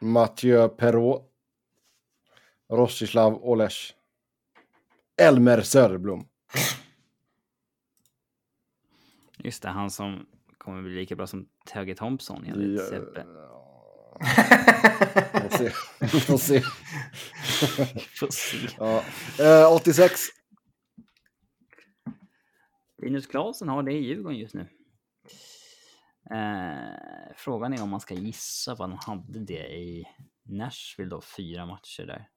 Mathieu 0.00 0.68
Perrault. 0.68 1.24
Rostislav 2.72 3.44
Olesh. 3.44 3.94
Elmer 5.20 5.60
Söderblom. 5.60 6.28
Just 9.38 9.62
det, 9.62 9.68
han 9.68 9.90
som 9.90 10.26
kommer 10.58 10.82
bli 10.82 10.94
lika 10.94 11.16
bra 11.16 11.26
som 11.26 11.48
Tage 11.66 11.94
Thompson 11.94 12.44
enligt 12.44 12.80
Ja. 12.80 12.86
Sebbe. 12.86 13.26
Får 15.48 15.58
se. 15.58 15.70
Får 16.20 16.38
se. 16.38 16.60
Får 18.20 18.30
se. 18.30 18.56
Ja. 18.78 19.04
Eh, 19.40 19.72
86. 19.72 20.20
Linus 23.02 23.26
Klasen 23.26 23.68
har 23.68 23.82
det 23.82 23.92
i 23.92 24.04
Djurgården 24.06 24.38
just 24.38 24.54
nu. 24.54 24.66
Eh, 26.30 27.34
frågan 27.36 27.72
är 27.72 27.82
om 27.82 27.90
man 27.90 28.00
ska 28.00 28.14
gissa 28.14 28.74
vad 28.74 28.90
han 28.90 28.98
hade 28.98 29.38
det 29.38 29.76
i 29.76 30.08
Nashville 30.42 31.10
då, 31.10 31.20
fyra 31.20 31.66
matcher 31.66 32.06
där. 32.06 32.28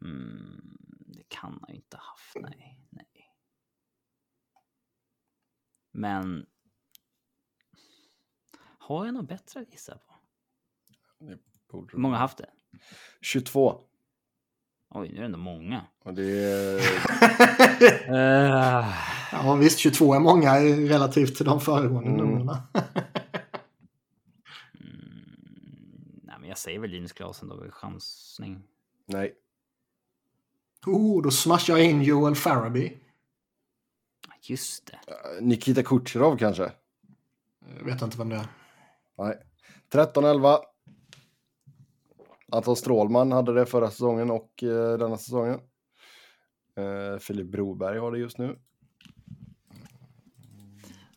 Mm, 0.00 0.76
det 1.06 1.28
kan 1.28 1.58
han 1.60 1.68
ju 1.68 1.74
inte 1.74 1.96
ha 1.96 2.04
haft, 2.04 2.34
nej. 2.34 2.78
nej. 2.90 3.06
Men... 5.92 6.46
Har 8.78 9.04
jag 9.04 9.14
något 9.14 9.28
bättre 9.28 9.60
att 9.60 9.72
gissa 9.72 9.98
på? 9.98 10.14
Hur 11.72 11.98
många 11.98 12.14
har 12.14 12.20
haft 12.20 12.38
det? 12.38 12.50
22. 13.20 13.80
Oj, 14.88 15.08
nu 15.08 15.16
är 15.16 15.20
det 15.20 15.24
ändå 15.24 15.38
många. 15.38 15.86
Och 15.98 16.14
det 16.14 16.44
är... 16.44 16.82
Eh, 18.12 19.11
Ja 19.32 19.54
visst, 19.54 19.78
22 19.78 20.14
är 20.14 20.20
många 20.20 20.60
relativt 20.60 21.36
till 21.36 21.46
de 21.46 21.60
föregående 21.60 22.10
Mm. 22.10 22.16
numren. 22.26 22.48
mm, 24.80 26.20
nej, 26.22 26.36
men 26.40 26.48
jag 26.48 26.58
säger 26.58 26.78
väl 26.78 26.90
Linus 26.90 27.12
Klasen 27.12 27.48
då, 27.48 27.70
chansning. 27.70 28.62
Nej. 29.06 29.34
Oh, 30.86 31.22
då 31.22 31.30
smashar 31.30 31.76
jag 31.76 31.86
in 31.86 32.02
Joel 32.02 32.34
Farabee. 32.34 32.98
Just 34.42 34.86
det. 34.86 34.98
Eh, 35.12 35.42
Nikita 35.44 35.82
Kucherov 35.82 36.36
kanske? 36.36 36.72
Jag 37.78 37.84
vet 37.84 38.02
inte 38.02 38.18
vem 38.18 38.28
det 38.28 38.36
är. 38.36 38.46
Nej. 39.18 39.38
13-11. 39.92 40.58
Anton 42.52 42.76
Strålman 42.76 43.32
hade 43.32 43.54
det 43.54 43.66
förra 43.66 43.90
säsongen 43.90 44.30
och 44.30 44.62
eh, 44.62 44.98
denna 44.98 45.16
säsongen. 45.18 45.60
Eh, 46.76 47.18
Filip 47.18 47.46
Broberg 47.46 47.98
har 47.98 48.12
det 48.12 48.18
just 48.18 48.38
nu. 48.38 48.58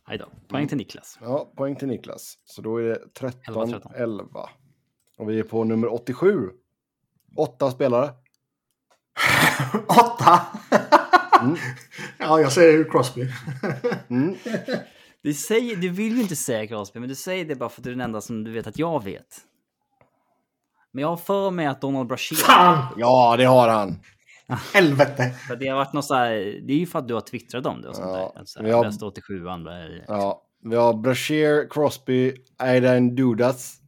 Aj 0.08 0.18
då. 0.18 0.26
Poäng 0.48 0.68
till 0.68 0.76
Niklas. 0.76 1.18
Ja, 1.20 1.52
poäng 1.56 1.76
till 1.76 1.88
Niklas. 1.88 2.38
Så 2.44 2.62
då 2.62 2.76
är 2.76 2.82
det 2.82 3.00
11-13. 3.20 3.80
13-11. 3.96 4.48
Och 5.18 5.30
vi 5.30 5.38
är 5.38 5.42
på 5.42 5.64
nummer 5.64 5.92
87. 5.92 6.50
Åtta 7.36 7.70
spelare. 7.70 8.10
Åtta! 9.86 10.46
Mm. 11.42 11.56
ja, 12.18 12.40
jag 12.40 12.52
säger 12.52 12.72
ju 12.72 12.84
Crosby. 12.84 13.28
Mm. 14.08 14.36
Du, 15.22 15.34
säger, 15.34 15.76
du 15.76 15.88
vill 15.88 16.16
ju 16.16 16.22
inte 16.22 16.36
säga 16.36 16.66
Crosby, 16.66 17.00
men 17.00 17.08
du 17.08 17.14
säger 17.14 17.44
det 17.44 17.54
bara 17.56 17.68
för 17.68 17.80
att 17.80 17.84
du 17.84 17.90
är 17.90 17.94
den 17.94 18.00
enda 18.00 18.20
som 18.20 18.44
du 18.44 18.52
vet 18.52 18.66
att 18.66 18.78
jag 18.78 19.04
vet. 19.04 19.40
Men 20.92 21.02
jag 21.02 21.08
har 21.08 21.16
för 21.16 21.50
mig 21.50 21.66
att 21.66 21.80
Donald 21.80 22.08
Brashear... 22.08 22.36
Fan! 22.36 22.94
Ja, 22.96 23.34
det 23.38 23.44
har 23.44 23.68
han. 23.68 23.98
Helvete! 24.74 25.30
För 25.48 25.56
det 25.56 25.68
har 25.68 25.76
varit 25.76 25.92
något 25.92 26.04
så 26.04 26.14
här, 26.14 26.30
det 26.66 26.72
är 26.72 26.78
ju 26.78 26.86
för 26.86 26.98
att 26.98 27.08
du 27.08 27.14
har 27.14 27.20
twittrat 27.20 27.66
om 27.66 27.82
det 27.82 27.88
och 27.88 27.96
sånt 27.96 28.08
Ja, 28.08 28.32
där. 28.34 28.38
Alltså, 28.38 28.62
jag- 28.62 29.02
87 29.02 29.48
andra. 29.48 29.88
Ja, 29.88 30.42
vi 30.62 30.76
har 30.76 30.94
Brashear, 30.94 31.70
Crosby, 31.70 32.34
Aidan 32.56 33.14
Dudas, 33.14 33.80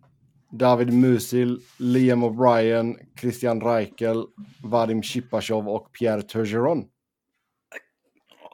David 0.53 0.93
Musil, 0.93 1.61
Liam 1.78 2.25
O'Brien, 2.25 2.97
Christian 3.20 3.61
Reichel, 3.61 4.25
Vadim 4.62 5.03
Chipachov 5.03 5.69
och 5.69 5.93
Pierre 5.93 6.23
Turgeron. 6.23 6.85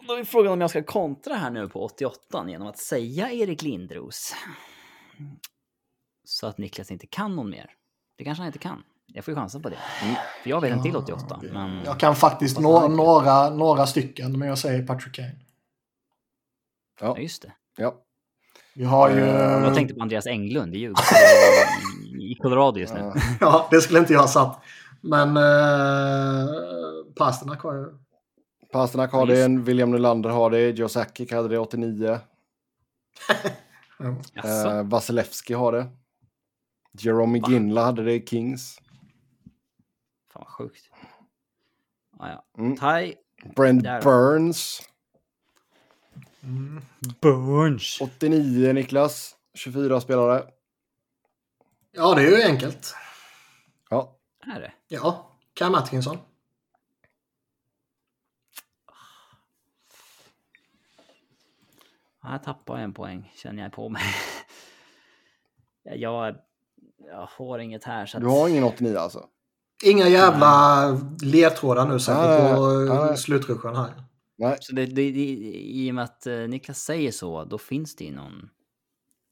Då 0.09 0.15
är 0.15 0.25
frågan 0.25 0.53
om 0.53 0.61
jag 0.61 0.71
ska 0.71 0.83
kontra 0.83 1.35
här 1.35 1.51
nu 1.51 1.69
på 1.69 1.85
88 1.85 2.49
genom 2.49 2.69
att 2.69 2.79
säga 2.79 3.33
Erik 3.33 3.63
Lindros. 3.63 4.35
Så 6.25 6.47
att 6.47 6.59
Niklas 6.59 6.91
inte 6.91 7.07
kan 7.07 7.37
någon 7.37 7.51
mer. 7.51 7.71
Det 8.17 8.25
kanske 8.25 8.41
han 8.43 8.47
inte 8.47 8.59
kan. 8.59 8.83
Jag 9.07 9.25
får 9.25 9.33
ju 9.33 9.37
chansen 9.37 9.63
på 9.63 9.69
det. 9.69 9.77
För 10.43 10.51
jag 10.51 10.61
vet 10.61 10.73
en 10.73 10.83
till 10.83 10.97
88. 10.97 11.41
Men... 11.53 11.81
Jag 11.85 12.01
kan 12.01 12.17
faktiskt 12.17 12.59
nå- 12.61 12.89
några, 12.89 13.51
några 13.51 13.87
stycken, 13.87 14.39
men 14.39 14.49
jag 14.49 14.59
säger 14.59 14.87
Patrick 14.87 15.15
Kane. 15.15 15.37
Ja, 17.01 17.07
Ja, 17.07 17.19
just 17.19 17.43
det. 17.43 17.53
ja. 17.77 17.95
Vi 18.75 18.85
har 18.85 19.11
ju... 19.11 19.21
Eh, 19.21 19.65
Jag 19.65 19.75
tänkte 19.75 19.95
på 19.95 20.03
Andreas 20.03 20.27
Englund 20.27 20.75
i 20.75 20.79
Djurgården. 20.79 22.21
I 22.21 22.35
Colorado 22.35 22.79
just 22.81 22.95
nu. 22.95 23.01
Ja. 23.01 23.15
Ja, 23.41 23.69
det 23.71 23.81
skulle 23.81 23.99
inte 23.99 24.13
jag 24.13 24.21
ha 24.21 24.29
satt. 24.29 24.61
Men 25.01 25.29
uh, 25.37 26.49
Pasternak 27.17 27.61
har 27.61 27.75
ju... 27.75 27.85
Pasternak 28.73 29.13
har 29.13 29.27
det, 29.27 29.49
William 29.49 29.91
Nylander 29.91 30.31
har 30.31 30.51
det, 30.51 30.71
Joe 30.71 30.89
Sakic 30.89 31.31
hade 31.33 31.49
det 31.49 31.59
89. 31.59 32.19
Ja. 33.99 34.79
Eh, 34.79 34.83
Vasilevski 34.83 35.55
har 35.55 35.73
det. 35.73 35.87
Jerome 36.99 37.39
Ginla 37.49 37.85
hade 37.85 38.03
det 38.05 38.13
i 38.13 38.27
Kings. 38.27 38.79
Sjukt. 40.59 40.91
Ah, 42.19 42.29
ja. 42.29 42.45
Mm. 42.59 42.77
Ty 42.77 43.15
Brent 43.57 43.83
Där. 43.83 44.03
Burns. 44.03 44.83
Mm. 46.43 46.83
Burns. 47.21 48.01
89 48.01 48.73
Niklas. 48.73 49.37
24 49.55 50.01
spelare. 50.01 50.45
ja, 51.93 52.15
det 52.15 52.23
är 52.23 52.31
ju 52.31 52.43
enkelt. 52.43 52.95
Ja. 53.91 54.19
Är 54.47 54.61
det? 54.61 54.73
Ja, 54.89 55.31
Cam 55.55 55.75
Atkinson. 55.75 56.19
Här 62.23 62.39
tappar 62.39 62.75
jag 62.75 62.85
en 62.85 62.95
poäng, 62.95 63.33
känner 63.37 63.63
jag 63.63 63.73
på 63.73 63.89
mig. 63.89 64.03
jag, 65.83 66.37
jag 66.99 67.29
har 67.31 67.59
inget 67.59 67.85
här 67.85 68.07
så 68.07 68.17
att... 68.17 68.23
Du 68.23 68.29
har 68.29 68.49
ingen 68.49 68.65
89 68.65 68.99
alltså? 68.99 69.29
Inga 69.83 70.09
jävla 70.09 70.87
ledtrådar 71.23 71.89
nu 71.89 72.01
säkert 72.01 72.57
på 72.57 72.87
eh, 72.93 73.15
slutruschen 73.15 73.77
här. 73.77 74.05
Nej. 74.37 74.57
Så 74.61 74.75
det, 74.75 74.87
det, 74.87 75.11
det, 75.11 75.21
I 75.55 75.91
och 75.91 75.95
med 75.95 76.05
att 76.05 76.27
eh, 76.27 76.39
Niklas 76.39 76.79
säger 76.79 77.13
så, 77.13 77.45
då 77.45 77.59
finns 77.59 77.97
det 77.97 78.05
ju 78.05 78.13
någon 78.13 78.51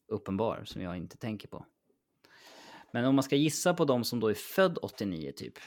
uppenbar 0.07 0.63
som 0.65 0.81
jag 0.81 0.97
inte 0.97 1.17
tänker 1.17 1.47
på. 1.47 1.65
Men 2.91 3.05
om 3.05 3.15
man 3.15 3.23
ska 3.23 3.35
gissa 3.35 3.73
på 3.73 3.85
de 3.85 4.03
som 4.03 4.19
då 4.19 4.27
är 4.27 4.33
född 4.33 4.77
89 4.81 5.31
typ. 5.31 5.59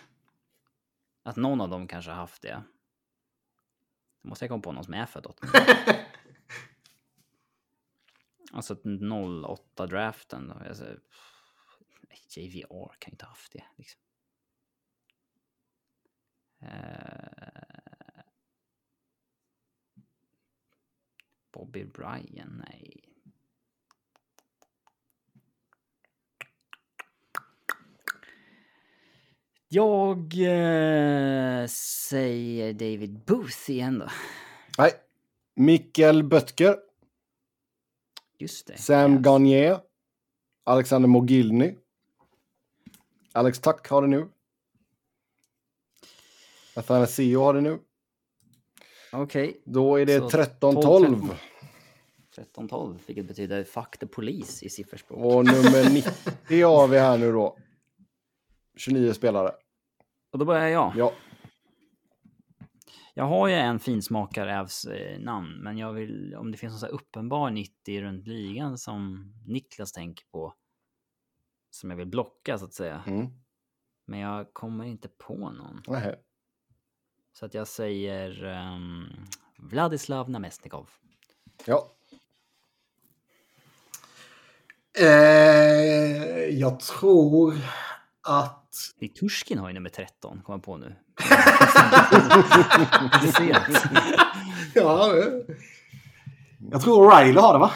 Att 1.22 1.36
någon 1.36 1.60
av 1.60 1.68
dem 1.68 1.88
kanske 1.88 2.10
har 2.10 2.18
haft 2.18 2.42
det. 2.42 2.62
Då 4.22 4.28
måste 4.28 4.44
jag 4.44 4.50
komma 4.50 4.62
på 4.62 4.72
någon 4.72 4.84
som 4.84 4.94
är 4.94 5.06
född 5.06 5.26
89. 5.26 5.50
alltså 8.52 8.72
att 8.72 8.82
08-draften 8.82 10.48
då. 10.48 10.68
Alltså, 10.68 10.84
JVR 12.36 12.94
kan 12.98 13.10
ju 13.10 13.12
inte 13.12 13.24
ha 13.24 13.30
haft 13.30 13.52
det. 13.52 13.64
Liksom. 13.76 14.00
Eh, 16.60 16.68
Bobby 21.52 21.85
Bryan, 21.85 22.65
nej. 22.68 23.02
Jag 29.68 30.18
eh, 30.33 31.67
säger 31.67 32.73
David 32.73 33.18
Booth 33.18 33.70
igen 33.70 33.99
då. 33.99 34.09
Nej. 34.78 34.93
Mikael 35.55 36.25
Böttger, 36.25 36.76
Just 38.39 38.67
det. 38.67 38.78
Sam 38.78 39.12
yes. 39.12 39.23
Gagné, 39.23 39.78
Alexander 40.65 41.09
Mogilny. 41.09 41.75
Alex 43.33 43.59
Tuck 43.59 43.89
har 43.89 44.02
det 44.02 44.09
nu. 44.09 44.28
Athanasio 46.76 47.40
har 47.40 47.55
det 47.55 47.60
nu. 47.60 47.78
Okej, 49.12 49.62
Då 49.64 49.96
är 49.96 50.06
det 50.06 50.18
Så 50.18 50.28
13-12. 50.28 51.34
13-12, 52.36 52.98
vilket 53.06 53.26
betyder 53.26 53.64
fuck 53.64 53.98
the 53.98 54.06
police 54.06 54.66
i 54.66 54.68
sifferspråk. 54.68 55.18
Och 55.24 55.44
nummer 55.44 55.94
90 55.94 56.66
har 56.66 56.88
vi 56.88 56.98
här 56.98 57.18
nu 57.18 57.32
då. 57.32 57.58
29 58.76 59.12
spelare. 59.12 59.52
Och 60.32 60.38
då 60.38 60.44
börjar 60.44 60.68
jag. 60.68 60.92
Ja. 60.96 61.12
Jag 63.14 63.24
har 63.24 63.48
ju 63.48 63.55
en 63.55 63.78
finsmakar 63.78 64.46
eh, 64.46 65.18
namn, 65.20 65.60
men 65.62 65.78
jag 65.78 65.92
vill, 65.92 66.34
om 66.34 66.52
det 66.52 66.58
finns 66.58 66.82
någon 66.82 66.90
uppenbar 66.90 67.50
90 67.50 68.00
runt 68.02 68.26
ligan 68.26 68.78
som 68.78 69.32
Niklas 69.46 69.92
tänker 69.92 70.24
på, 70.26 70.55
som 71.70 71.90
jag 71.90 71.96
vill 71.96 72.06
blocka 72.06 72.58
så 72.58 72.64
att 72.64 72.74
säga. 72.74 73.02
Mm. 73.06 73.26
Men 74.06 74.20
jag 74.20 74.52
kommer 74.52 74.84
inte 74.84 75.08
på 75.08 75.50
någon. 75.50 75.82
Nähä. 75.88 76.16
Så 77.39 77.47
att 77.47 77.55
jag 77.55 77.68
säger 77.68 78.44
ehm, 78.44 79.06
Vladislav 79.58 80.31
Namestnikov. 80.31 80.90
Ja. 81.65 81.92
Eh, 84.98 85.06
jag 86.48 86.81
tror 86.81 87.55
att... 88.23 88.73
Litushkin 89.00 89.58
har 89.58 89.68
ju 89.68 89.74
nummer 89.74 89.90
13, 89.90 90.42
kommer 90.42 90.56
jag 90.56 90.65
på 90.65 90.76
nu. 90.76 90.94
Ja, 94.74 95.12
jag 96.70 96.82
tror 96.82 97.10
O'Reilly 97.10 97.40
har 97.40 97.52
det 97.52 97.58
va? 97.58 97.70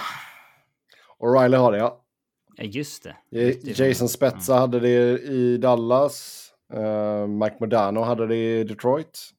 O'Reilly 1.19 1.57
har 1.57 1.73
det 1.73 1.79
ja. 1.79 2.01
Ja, 2.57 2.65
just 2.65 3.03
det. 3.03 3.17
Jason 3.63 4.09
Spezza 4.09 4.59
hade 4.59 4.81
det 4.81 5.21
i 5.21 5.57
Dallas. 5.57 6.47
Eh, 6.73 7.27
Mike 7.27 7.57
Modano 7.61 8.01
hade 8.01 8.27
det 8.27 8.37
i 8.37 8.65
Detroit. 8.65 9.35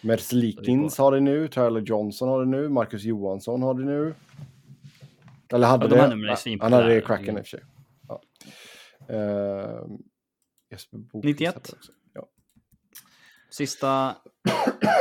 Merzlikins 0.00 0.98
har 0.98 1.12
det 1.12 1.20
nu. 1.20 1.48
Tyler 1.48 1.80
Johnson 1.80 2.28
har 2.28 2.40
det 2.40 2.46
nu. 2.50 2.68
Marcus 2.68 3.02
Johansson 3.02 3.62
har 3.62 3.74
det 3.74 3.84
nu. 3.84 4.14
Eller 5.52 5.66
hade 5.66 5.84
Ja, 5.84 5.88
de 6.08 6.20
det. 6.22 6.28
är 6.28 6.48
Ja, 6.48 6.58
Han 6.60 6.72
hade 6.72 6.86
det 6.88 6.96
i. 6.98 7.00
Kraken 7.00 7.38
i 7.38 7.40
och 7.40 7.46
för 7.46 7.58
sig. 7.58 7.60
Ja. 8.08 8.22
Eh, 9.14 9.86
Jesper 10.70 10.98
Boqvist 10.98 11.24
91. 11.40 11.54
hade 11.54 11.66
det 11.68 11.76
också. 11.76 11.92
Ja. 12.12 12.28
Sista 13.50 14.16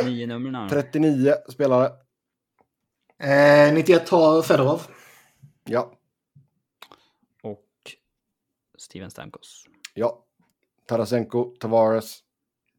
nio 0.05 0.27
numren. 0.27 0.69
39 0.69 1.33
spelare. 1.49 1.91
Eh, 3.23 3.73
91 3.73 4.09
har 4.09 4.41
Fedorov. 4.41 4.81
Ja. 5.63 5.93
Och 7.43 7.65
Steven 8.77 9.11
Stamkos. 9.11 9.65
Ja. 9.93 10.23
Tarasenko, 10.85 11.55
Tavares, 11.59 12.19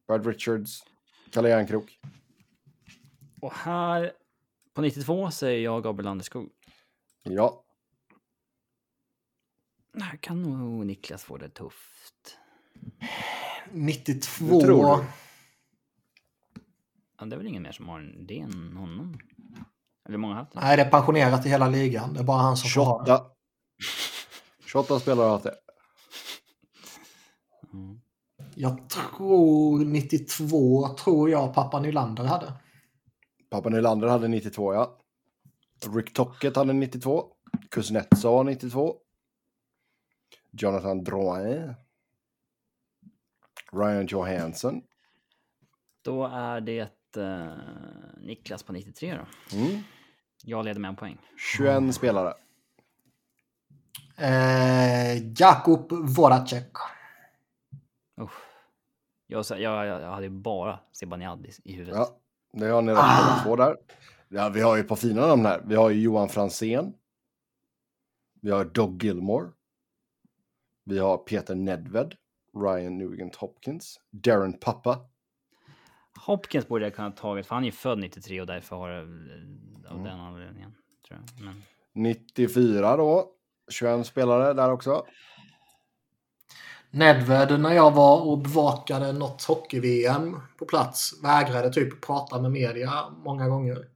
Brad 0.07 0.25
Richards, 0.27 0.83
Kalle 1.31 1.49
Järnkrok. 1.49 1.99
Och 3.41 3.53
här 3.53 4.11
på 4.73 4.81
92 4.81 5.31
säger 5.31 5.63
jag 5.63 5.83
Gabriel 5.83 6.05
Landeskog. 6.05 6.49
Ja. 7.23 7.63
Här 10.01 10.17
kan 10.17 10.41
nog 10.43 10.85
Niklas 10.85 11.23
få 11.23 11.37
det 11.37 11.49
tufft. 11.49 12.37
92. 13.71 14.45
Det 14.59 14.65
tror 14.65 14.97
du. 14.97 15.03
Ja, 17.19 17.25
det 17.25 17.35
är 17.35 17.37
väl 17.37 17.47
ingen 17.47 17.63
mer 17.63 17.71
som 17.71 17.89
har 17.89 18.01
det 18.27 18.39
än 18.39 18.77
honom? 18.77 19.19
Eller 20.07 20.17
många 20.17 20.35
haft 20.35 20.51
det? 20.51 20.59
Nej, 20.59 20.77
det 20.77 20.83
är 20.83 20.91
pensionerat 20.91 21.45
i 21.45 21.49
hela 21.49 21.69
ligan. 21.69 22.13
Det 22.13 22.19
är 22.19 22.23
bara 22.23 22.41
han 22.41 22.57
som 22.57 22.69
får 22.69 22.85
ha 22.85 23.03
det. 23.03 23.05
28. 23.07 23.29
28 24.65 24.99
spelare 24.99 25.25
har 25.25 25.31
haft 25.31 25.43
det. 25.43 25.55
Mm. 27.73 28.01
Jag 28.61 28.89
tror 28.89 29.85
92 29.85 30.87
tror 30.87 31.29
jag 31.29 31.53
pappa 31.53 31.79
Nylander 31.79 32.23
hade. 32.23 32.53
Pappa 33.49 33.69
Nylander 33.69 34.07
hade 34.07 34.27
92, 34.27 34.73
ja. 34.73 34.99
Rick 35.95 36.13
Tocket 36.13 36.55
hade 36.55 36.73
92. 36.73 37.25
Kuznetsov 37.71 38.37
har 38.37 38.43
92. 38.43 38.95
Jonathan 40.51 41.03
Drouin. 41.03 41.73
Ryan 43.71 44.05
Johansson. 44.05 44.81
Då 46.01 46.25
är 46.25 46.61
det 46.61 47.17
eh, 47.17 47.47
Niklas 48.17 48.63
på 48.63 48.73
93 48.73 49.17
då. 49.17 49.57
Mm. 49.57 49.81
Jag 50.43 50.65
leder 50.65 50.79
med 50.79 50.89
en 50.89 50.95
poäng. 50.95 51.17
21 51.55 51.95
spelare. 51.95 52.33
Eh, 54.17 55.33
Jakub 55.37 55.91
Voracek. 55.91 56.71
Usch. 58.21 58.48
Jag, 59.31 59.45
sa- 59.45 59.57
jag, 59.57 59.85
jag, 59.85 60.01
jag 60.01 60.09
hade 60.11 60.23
ju 60.23 60.29
bara 60.29 60.79
Zibanejad 60.91 61.47
i, 61.63 61.73
huvudet. 61.73 61.95
Ja, 61.95 62.19
det 62.53 62.65
har 62.65 62.81
ni 62.81 62.91
rätt 62.91 62.99
ah. 63.01 63.41
två 63.43 63.55
där. 63.55 63.77
Ja, 64.29 64.49
vi 64.49 64.61
har 64.61 64.75
ju 64.75 64.81
ett 64.81 64.87
par 64.87 64.95
fina 64.95 65.27
namn 65.27 65.45
här. 65.45 65.61
Vi 65.65 65.75
har 65.75 65.89
ju 65.89 66.01
Johan 66.01 66.29
Fransén. 66.29 66.93
Vi 68.41 68.51
har 68.51 68.65
Doug 68.65 69.03
Gilmore. 69.03 69.49
Vi 70.85 70.99
har 70.99 71.17
Peter 71.17 71.55
Nedved. 71.55 72.15
Ryan 72.57 72.97
Nugent 72.97 73.35
Hopkins. 73.35 73.99
Darren 74.09 74.53
Pappa. 74.53 74.99
Hopkins 76.25 76.67
borde 76.67 76.85
jag 76.85 76.95
kunna 76.95 77.11
tagit, 77.11 77.45
för 77.47 77.55
han 77.55 77.63
är 77.63 77.67
ju 77.67 77.71
född 77.71 77.99
93 77.99 78.41
och 78.41 78.47
därför 78.47 78.75
har 78.75 78.89
jag 78.89 79.03
Mm. 79.03 79.87
av 79.87 80.03
den 80.03 80.19
anledningen. 80.19 80.73
Tror 81.07 81.19
jag. 81.19 81.45
Men, 81.45 81.61
94 81.93 82.97
då. 82.97 83.31
21 83.71 84.07
spelare 84.07 84.53
där 84.53 84.71
också. 84.71 85.05
Nedved 86.91 87.59
när 87.59 87.73
jag 87.73 87.91
var 87.91 88.21
och 88.21 88.37
bevakade 88.37 89.11
något 89.11 89.43
hockey-VM 89.43 90.39
på 90.57 90.65
plats 90.65 91.23
vägrade 91.23 91.73
typ 91.73 92.01
prata 92.01 92.41
med 92.41 92.51
media 92.51 93.09
många 93.09 93.49
gånger. 93.49 93.89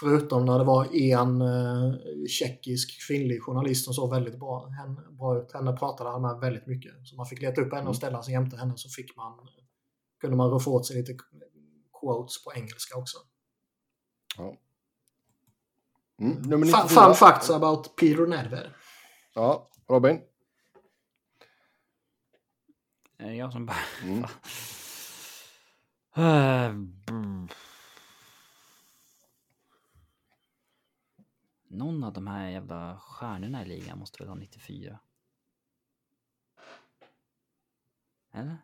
Förutom 0.00 0.44
när 0.44 0.58
det 0.58 0.64
var 0.64 0.96
en 0.96 1.40
eh, 1.40 1.94
tjeckisk 2.28 3.06
kvinnlig 3.06 3.42
journalist 3.42 3.84
som 3.84 3.94
såg 3.94 4.10
väldigt 4.10 4.38
bra, 4.38 4.68
henne, 4.68 5.00
bra 5.10 5.38
ut. 5.38 5.52
Henne 5.52 5.72
pratade 5.72 6.10
han 6.10 6.22
med 6.22 6.40
väldigt 6.40 6.66
mycket. 6.66 6.92
Så 7.04 7.16
man 7.16 7.26
fick 7.26 7.42
leta 7.42 7.60
upp 7.60 7.74
henne 7.74 7.88
och 7.88 7.96
ställa 7.96 8.22
sig 8.22 8.34
jämte 8.34 8.56
henne 8.56 8.72
så 8.76 8.88
fick 8.88 9.16
man, 9.16 9.32
kunde 10.20 10.36
man 10.36 10.50
roffa 10.50 10.70
åt 10.70 10.86
sig 10.86 10.96
lite 10.96 11.16
quotes 12.00 12.44
på 12.44 12.52
engelska 12.54 12.98
också. 12.98 13.18
Ja. 14.36 14.56
Mm, 16.20 16.42
Fun, 16.42 16.60
94. 16.60 16.88
fun 16.88 17.14
facts 17.14 17.50
about 17.50 17.96
Peter 17.96 18.26
Nedved. 18.26 18.70
Ja, 19.34 19.70
Robin. 19.88 20.20
Är 23.18 23.28
det 23.28 23.34
jag 23.34 23.52
som 23.52 23.66
bara... 23.66 23.76
Mm. 24.02 24.24
Eh. 26.16 26.74
Någon 31.68 32.04
av 32.04 32.12
de 32.12 32.26
här 32.26 32.48
jävla 32.50 32.98
stjärnorna 32.98 33.64
i 33.64 33.68
ligan 33.68 33.98
måste 33.98 34.22
väl 34.22 34.28
ha 34.28 34.34
94. 34.34 34.98
Eller? 38.32 38.56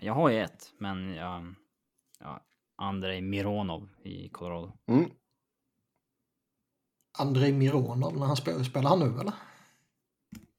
Jag 0.00 0.14
har 0.14 0.30
ju 0.30 0.40
ett, 0.40 0.74
men 0.78 1.14
jag... 1.14 1.54
Ja, 2.18 2.40
Andrei 2.76 3.20
Mironov 3.20 3.88
i 4.02 4.28
Colorado. 4.28 4.78
Mm. 4.86 5.10
Andrei 7.18 7.52
Mironov, 7.52 8.18
när 8.18 8.26
han 8.26 8.36
spelar, 8.36 8.64
spelar 8.64 8.90
han 8.90 8.98
nu 8.98 9.20
eller? 9.20 9.32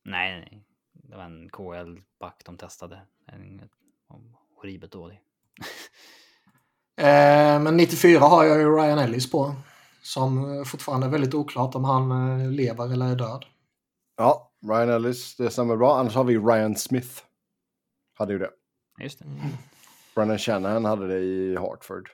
Nej, 0.04 0.40
nej. 0.40 0.64
Det 0.94 1.16
var 1.16 1.24
en 1.24 1.50
KL-back 1.50 2.42
de 2.46 2.58
testade. 2.58 3.02
En, 3.26 3.62
horribelt 4.56 4.92
dålig. 4.92 5.22
Eh, 6.98 7.60
men 7.60 7.78
94 7.78 8.20
har 8.20 8.44
jag 8.44 8.58
ju 8.58 8.76
Ryan 8.76 9.00
Ellis 9.00 9.32
på. 9.32 9.56
Som 10.02 10.58
eh, 10.58 10.64
fortfarande 10.64 11.08
är 11.08 11.12
väldigt 11.12 11.34
oklart 11.34 11.76
om 11.76 11.84
han 11.84 12.12
eh, 12.12 12.52
lever 12.52 12.94
eller 12.94 13.12
är 13.12 13.16
död. 13.16 13.46
Ja, 14.18 14.52
Ryan 14.68 14.90
Ellis, 14.90 15.36
det 15.36 15.50
stämmer 15.50 15.76
bra. 15.76 16.00
Annars 16.00 16.16
har 16.16 16.24
vi 16.24 16.38
Ryan 16.38 16.76
Smith. 16.76 17.22
Hade 18.14 18.34
ju 18.34 18.40
det. 18.40 18.50
Just 19.00 19.20
det. 19.20 19.26
Brandon 20.16 20.38
Shanahan 20.38 20.86
hade 20.86 21.08
det 21.08 21.20
i 21.20 21.56
Hartford. 21.56 22.10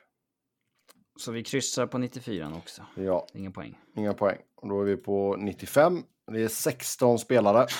Så 1.20 1.32
vi 1.32 1.42
kryssar 1.42 1.86
på 1.86 1.98
94 1.98 2.52
också. 2.56 2.86
Ja, 2.94 3.26
Ingen 3.34 3.52
poäng. 3.52 3.78
inga 3.96 4.14
poäng. 4.14 4.38
Och 4.54 4.68
då 4.68 4.80
är 4.80 4.84
vi 4.84 4.96
på 4.96 5.36
95. 5.36 6.02
Det 6.26 6.42
är 6.42 6.48
16 6.48 7.18
spelare. 7.18 7.66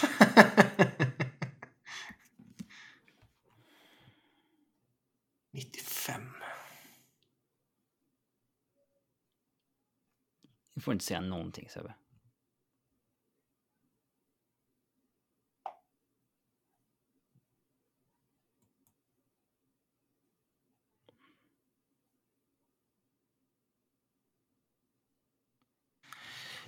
Du 10.74 10.80
får 10.80 10.92
inte 10.92 11.04
säga 11.04 11.20
någonting 11.20 11.68
Sebbe. 11.68 11.94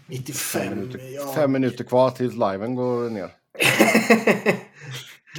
Fem 0.07 0.17
95, 0.17 0.71
minuter, 0.71 0.99
ja. 1.15 1.33
fem 1.35 1.53
minuter 1.53 1.85
kvar 1.85 2.11
tills 2.11 2.35
liven 2.35 2.75
går 2.75 3.11
ner. 3.11 3.31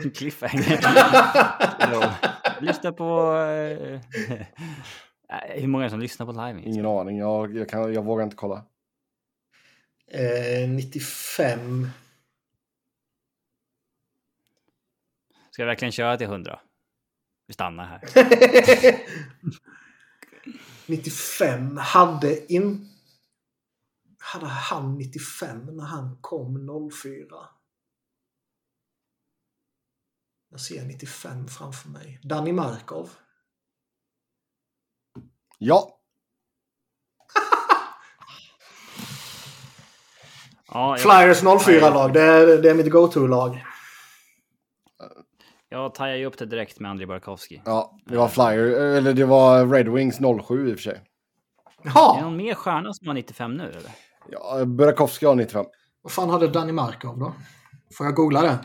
Cliffhanger. 0.15 0.79
Lyssna 2.61 2.91
på... 2.91 3.35
eh, 3.37 3.99
hur 5.61 5.67
många 5.67 5.89
som 5.89 5.99
lyssnar 5.99 6.25
på 6.25 6.31
live? 6.31 6.61
Ingen 6.61 6.85
aning, 6.85 7.17
jag, 7.17 7.55
jag, 7.55 7.69
kan, 7.69 7.93
jag 7.93 8.03
vågar 8.05 8.23
inte 8.23 8.35
kolla. 8.35 8.65
eh, 10.11 10.69
95. 10.69 11.87
Ska 15.51 15.61
jag 15.61 15.67
verkligen 15.67 15.91
köra 15.91 16.17
till 16.17 16.27
100? 16.27 16.59
Vi 17.47 17.53
stannar 17.53 17.85
här. 17.85 18.01
95 20.85 21.77
hade 21.77 22.53
in... 22.53 22.89
Hade 24.25 24.45
han 24.45 24.97
95 24.97 25.65
när 25.65 25.83
han 25.85 26.17
kom 26.21 26.89
04? 27.03 27.25
Jag 30.49 30.59
ser 30.59 30.85
95 30.85 31.47
framför 31.47 31.89
mig. 31.89 32.19
Danny 32.23 32.51
Markov. 32.51 33.09
Ja, 35.57 35.99
Ja, 40.73 40.97
jag, 40.97 40.99
Flyers 40.99 41.43
04-lag. 41.43 42.13
Det 42.13 42.21
är, 42.21 42.61
det 42.61 42.69
är 42.69 42.75
mitt 42.75 42.91
go-to-lag. 42.91 43.63
jag 45.69 45.95
tajar 45.95 46.15
ju 46.15 46.25
upp 46.25 46.37
det 46.37 46.45
direkt 46.45 46.79
med 46.79 46.91
Andrei 46.91 47.07
Barkowski. 47.07 47.61
ja, 47.65 47.97
det 48.05 48.17
var 48.17 48.27
Flyer, 48.27 48.57
eller 48.97 49.13
det 49.13 49.25
var 49.25 49.67
Red 49.67 49.87
Wings 49.89 50.17
07 50.47 50.69
i 50.69 50.73
och 50.73 50.77
för 50.77 50.83
sig. 50.83 50.93
Är 50.93 51.01
det 51.83 51.91
Ja, 51.95 52.19
någon 52.21 52.37
mer 52.37 52.53
stjärna 52.55 52.93
som 52.93 53.07
har 53.07 53.13
95 53.13 53.53
nu 53.57 53.69
eller? 53.69 53.91
Ja, 54.29 54.65
Burakovsky 54.65 55.25
har 55.25 55.35
95. 55.35 55.65
vad 56.01 56.11
fan 56.11 56.29
hade 56.29 56.47
Danny 56.47 56.71
Markov 56.71 57.19
då? 57.19 57.33
Får 57.97 58.05
jag 58.05 58.15
googla 58.15 58.41
det? 58.41 58.59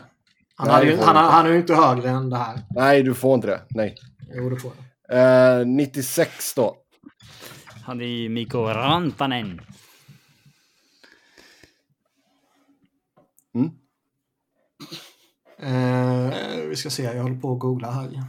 Han, 0.55 0.67
Nej, 0.67 0.85
ju, 0.85 0.97
han, 0.97 1.15
han 1.15 1.45
är 1.45 1.49
ju 1.49 1.57
inte 1.57 1.75
högre 1.75 2.09
än 2.09 2.29
det 2.29 2.37
här. 2.37 2.61
Nej, 2.69 3.03
du 3.03 3.13
får 3.13 3.35
inte 3.35 3.47
det. 3.47 3.61
Nej. 3.69 3.95
Jo, 4.33 4.49
det 4.49 4.55
får 4.55 4.71
jag. 5.07 5.59
Eh, 5.59 5.65
96 5.67 6.53
då. 6.53 6.77
Han 7.83 8.01
är 8.01 8.05
ju 8.05 8.29
Mikko 8.29 8.59
Rantanen. 8.59 9.61
Mm. 13.55 13.71
Eh, 15.59 16.33
vi 16.69 16.75
ska 16.75 16.89
se, 16.89 17.03
jag 17.03 17.23
håller 17.23 17.35
på 17.39 17.53
att 17.53 17.59
googla 17.59 17.91
här. 17.91 18.23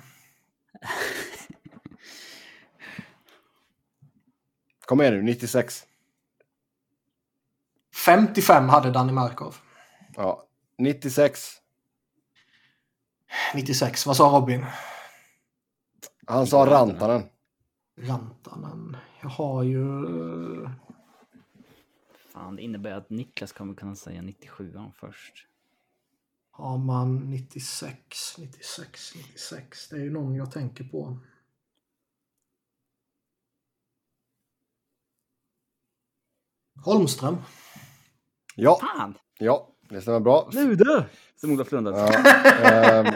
Kom 4.87 5.01
igen 5.01 5.15
nu, 5.15 5.23
96. 5.23 5.87
55 8.05 8.69
hade 8.69 8.91
Danny 8.91 9.13
Markov. 9.13 9.57
Ja, 10.17 10.47
96. 10.79 11.41
96, 13.55 14.07
vad 14.07 14.17
sa 14.17 14.25
Robin? 14.25 14.67
Han 16.27 16.47
sa 16.47 16.67
Rantanen. 16.67 17.23
Rantanen. 17.97 18.97
Jag 19.23 19.29
har 19.29 19.63
ju... 19.63 19.85
Fan, 22.33 22.57
det 22.57 22.63
innebär 22.63 22.93
att 22.93 23.11
Niklas 23.11 23.53
kommer 23.53 23.75
kunna 23.75 23.97
säga 23.97 24.23
97 24.23 24.75
först. 24.95 25.47
Har 26.51 26.79
man 26.79 27.31
96, 27.31 28.39
96, 28.39 29.15
96. 29.15 29.89
Det 29.89 29.97
är 29.97 30.01
ju 30.01 30.11
någon 30.11 30.35
jag 30.35 30.53
tänker 30.53 30.85
på. 30.85 31.19
Holmström. 36.85 37.37
Ja, 38.57 38.81
Fan! 38.81 39.15
ja, 39.39 39.69
det 39.89 40.01
stämmer 40.01 40.21
bra. 40.21 40.51
Nu 40.53 40.75
du! 40.75 41.03
Som 41.37 41.53
Olof 41.53 41.73
Lund 41.73 41.89
alltså. 41.89 42.19
Ja, 42.63 42.71
ehm, 42.71 43.15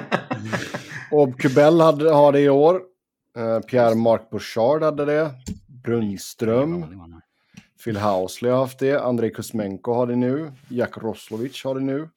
och 1.10 1.40
Kubell 1.40 1.80
hade, 1.80 2.10
har 2.10 2.32
det 2.32 2.40
i 2.40 2.48
år. 2.48 2.82
Eh, 3.36 3.60
Pierre-Marc 3.60 4.30
Bouchard 4.30 4.82
hade 4.82 5.04
det. 5.04 5.30
Brunström. 5.66 6.84
Phil 7.84 7.96
Housley 7.96 8.50
har 8.50 8.58
haft 8.58 8.78
det. 8.78 9.02
Andrei 9.02 9.30
Kuzmenko 9.30 9.92
har 9.92 10.06
det 10.06 10.16
nu. 10.16 10.52
Jack 10.68 10.96
Roslovic 10.96 11.64
har 11.64 11.74
det 11.74 11.80
nu. 11.80 12.08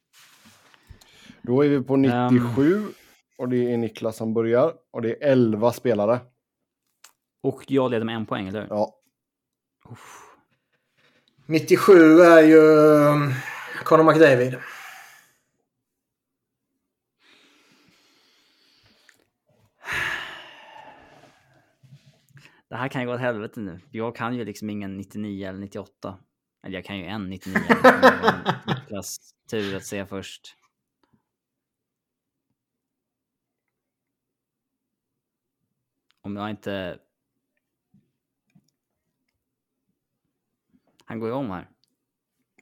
Då 1.42 1.64
är 1.64 1.68
vi 1.68 1.80
på 1.82 1.96
97. 1.96 2.86
Och 3.38 3.48
det 3.48 3.72
är 3.72 3.76
Niklas 3.76 4.16
som 4.16 4.34
börjar. 4.34 4.74
Och 4.90 5.02
det 5.02 5.10
är 5.10 5.30
11 5.32 5.72
spelare. 5.72 6.20
Och 7.42 7.64
jag 7.66 7.90
leder 7.90 8.04
med 8.04 8.14
en 8.14 8.26
poäng, 8.26 8.48
eller 8.48 8.60
hur? 8.60 8.68
Ja, 8.70 8.94
97 11.50 12.20
är 12.20 12.42
ju 12.42 12.58
um, 12.58 13.34
Conor 13.84 14.04
McDavid. 14.04 14.58
Det 22.68 22.76
här 22.76 22.88
kan 22.88 23.02
ju 23.02 23.06
gå 23.06 23.14
åt 23.14 23.20
helvete 23.20 23.60
nu. 23.60 23.80
Jag 23.90 24.16
kan 24.16 24.36
ju 24.36 24.44
liksom 24.44 24.70
ingen 24.70 24.96
99 24.96 25.48
eller 25.48 25.58
98. 25.58 26.18
Eller 26.62 26.74
jag 26.74 26.84
kan 26.84 26.98
ju 26.98 27.04
en 27.04 27.30
99. 27.30 27.62
Niklas 28.66 29.34
tur 29.50 29.76
att 29.76 29.86
se 29.86 30.06
först. 30.06 30.56
Om 36.20 36.36
jag 36.36 36.50
inte... 36.50 36.98
Han 41.08 41.18
går 41.20 41.28
ju 41.28 41.34
om 41.34 41.50
här. 41.50 41.68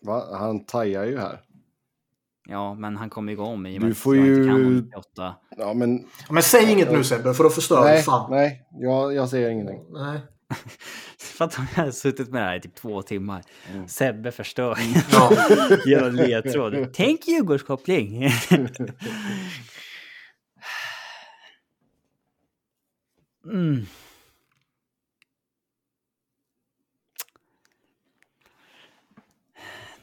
va? 0.02 0.39
Han 0.39 0.65
tajar 0.66 1.05
ju 1.05 1.18
här. 1.18 1.41
Ja, 2.49 2.75
men 2.75 2.97
han 2.97 3.10
kommer 3.10 3.33
ju 3.33 3.36
gå 3.36 3.44
om 3.44 3.66
i 3.66 3.76
och 3.76 3.81
Du 3.81 3.86
med 3.86 3.92
att 3.92 3.99
får 3.99 4.16
jag 4.16 4.26
inte 4.26 4.41
ju- 4.41 4.47
kan 4.49 4.76
98. 4.76 5.36
Ja, 5.57 5.75
men 5.75 5.99
Ja, 5.99 6.33
Men 6.33 6.42
säg 6.42 6.73
inget 6.73 6.92
nu 6.92 7.05
Sebbe, 7.05 7.34
för 7.34 7.44
då 7.44 7.50
förstör 7.50 7.76
du 7.76 7.84
nej, 7.84 8.02
fan. 8.02 8.31
nej, 8.31 8.66
jag, 8.70 9.15
jag 9.15 9.28
säger 9.28 9.50
ingenting. 9.50 9.84
Nej. 9.92 10.20
För 11.18 11.44
att 11.44 11.58
jag 11.76 11.84
har 11.84 11.91
suttit 11.91 12.28
med 12.31 12.42
det 12.42 12.47
här 12.47 12.57
i 12.57 12.60
typ 12.60 12.75
två 12.75 13.02
timmar. 13.02 13.42
Mm. 13.73 13.89
Sebbe 13.89 14.33
förstör 14.33 14.78
Ja. 15.12 15.31
genom 15.86 16.15
ledtråd. 16.15 16.89
Tänk 16.94 17.28
Djurgårdskoppling! 17.28 18.28
mm. 23.52 23.86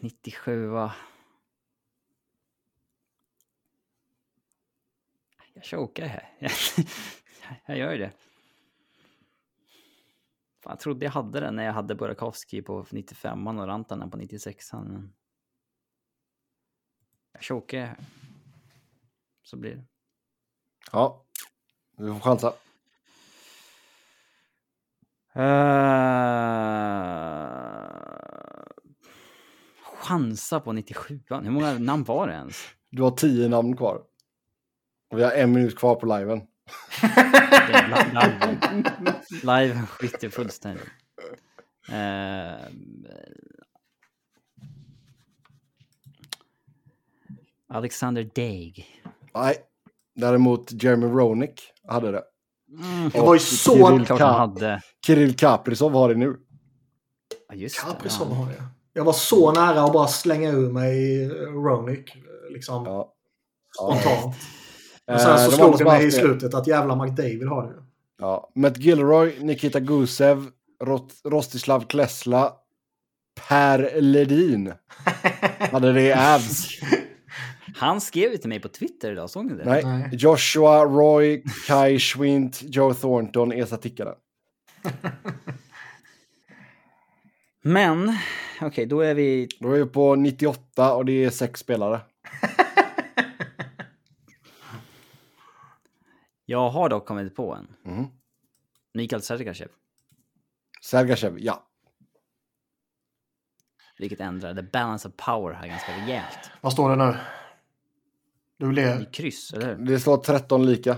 Nittiosjua. 0.03 0.93
Jag 5.53 5.65
chokar 5.65 6.05
här. 6.05 6.29
jag 7.65 7.77
gör 7.77 7.97
det. 7.97 8.11
Fan, 10.59 10.71
jag 10.71 10.79
trodde 10.79 11.05
jag 11.05 11.11
hade 11.11 11.39
den 11.39 11.55
när 11.55 11.63
jag 11.63 11.73
hade 11.73 11.95
Burakovsky 11.95 12.61
på 12.61 12.85
95 12.91 13.47
och 13.47 13.67
Rantanen 13.67 14.11
på 14.11 14.17
96 14.17 14.73
men... 14.73 15.13
Jag 17.31 17.43
chokar 17.43 17.79
här. 17.85 17.97
Så 19.43 19.57
blir 19.57 19.75
det. 19.75 19.85
Ja, 20.91 21.25
du 21.97 22.13
får 22.13 22.19
chansa. 22.19 22.53
Uh... 25.35 26.33
Chansa 30.03 30.59
på 30.59 30.73
97 30.73 31.19
Hur 31.29 31.51
många 31.51 31.79
namn 31.79 32.03
var 32.03 32.27
det 32.27 32.33
ens? 32.33 32.57
Du 32.89 33.01
har 33.01 33.11
tio 33.11 33.47
namn 33.47 33.77
kvar. 33.77 34.01
Och 35.11 35.19
vi 35.19 35.23
har 35.23 35.31
en 35.31 35.51
minut 35.51 35.77
kvar 35.77 35.95
på 35.95 36.05
liven. 36.05 36.41
Det 37.01 37.07
Liven. 39.43 39.87
Skiter 39.87 40.29
fullständigt. 40.29 40.87
Uh... 41.89 42.67
Alexander 47.69 48.23
Daig. 48.35 48.85
Nej, 49.35 49.55
däremot 50.15 50.83
Jeremy 50.83 51.05
Roenick 51.05 51.61
hade 51.87 52.11
det. 52.11 52.23
Mm. 52.77 53.09
Det 53.09 53.19
var 53.19 53.33
ju 53.33 53.39
så... 53.39 53.87
Kirill 53.87 54.05
Klart 54.05 54.19
Ka- 54.19 54.23
han 54.25 54.49
hade. 54.49 54.81
Kirill 55.05 55.35
Kaprizov 55.35 55.91
har 55.93 56.09
det 56.09 56.15
nu. 56.15 56.35
Ja, 57.49 57.55
just 57.55 57.75
det. 57.85 57.91
Kaprizov 57.91 58.27
Ja. 58.29 58.35
har 58.35 58.51
jag. 58.51 58.63
Jag 58.93 59.03
var 59.03 59.13
så 59.13 59.51
nära 59.51 59.83
att 59.83 59.93
bara 59.93 60.07
slänga 60.07 60.49
ur 60.51 60.71
mig 60.71 61.27
Ronick. 61.29 62.15
Liksom 62.49 62.85
Ja. 62.85 63.13
spontant. 63.77 64.35
Eh, 65.07 65.15
Och 65.15 65.21
sen 65.21 65.37
så 65.39 65.49
de 65.51 65.55
slog 65.57 65.77
det 65.77 65.83
mig 65.85 66.05
i 66.07 66.11
slutet 66.11 66.53
att 66.53 66.67
jävla 66.67 66.95
McDavid 66.95 67.47
har 67.47 67.63
det. 67.67 67.73
Ja. 68.19 68.51
Matt 68.55 68.77
Gilroy, 68.77 69.35
Nikita 69.39 69.79
Gusev, 69.79 70.47
Rot- 70.83 71.21
Rostislav 71.25 71.85
Klesla, 71.87 72.53
Per 73.47 74.01
Ledin 74.01 74.73
hade 75.71 75.93
det 75.93 76.33
Avs. 76.35 76.67
Han 77.75 78.01
skrev 78.01 78.31
ju 78.31 78.37
till 78.37 78.49
mig 78.49 78.59
på 78.59 78.67
Twitter 78.67 79.11
idag, 79.11 79.29
såg 79.29 79.45
ni 79.45 79.53
det? 79.57 79.65
Nej. 79.65 79.83
Nej. 79.85 80.09
Joshua, 80.13 80.85
Roy, 80.85 81.43
Kai 81.67 81.99
Schwint, 81.99 82.59
Joe 82.63 82.93
Thornton, 82.93 83.51
Esa 83.51 83.77
Tikkanen. 83.77 84.13
Men, 87.65 88.17
okej, 88.61 88.85
då 88.85 88.99
är 89.01 89.15
vi... 89.15 89.47
Då 89.59 89.71
är 89.71 89.77
vi 89.83 89.85
på 89.85 90.15
98 90.15 90.93
och 90.95 91.05
det 91.05 91.11
är 91.25 91.29
sex 91.29 91.59
spelare. 91.59 92.01
Jag 96.45 96.69
har 96.69 96.89
dock 96.89 97.05
kommit 97.05 97.35
på 97.35 97.53
en. 97.55 97.75
Mhm. 97.93 98.07
Mikael 98.93 99.21
Sergachev. 99.21 99.67
Sergachev, 100.81 101.37
ja. 101.39 101.67
Vilket 103.97 104.19
ändrar 104.19 104.53
the 104.55 104.61
balance 104.63 105.07
of 105.07 105.13
power 105.17 105.53
här 105.53 105.67
ganska 105.67 105.91
rejält. 105.97 106.51
Vad 106.61 106.73
står 106.73 106.89
det 106.89 106.95
nu? 106.95 107.15
Du 108.57 108.71
I 108.71 108.75
ler. 108.75 109.13
kryss, 109.13 109.53
eller 109.53 109.75
hur? 109.75 109.85
Det 109.85 109.99
står 109.99 110.17
13 110.17 110.65
lika. 110.65 110.97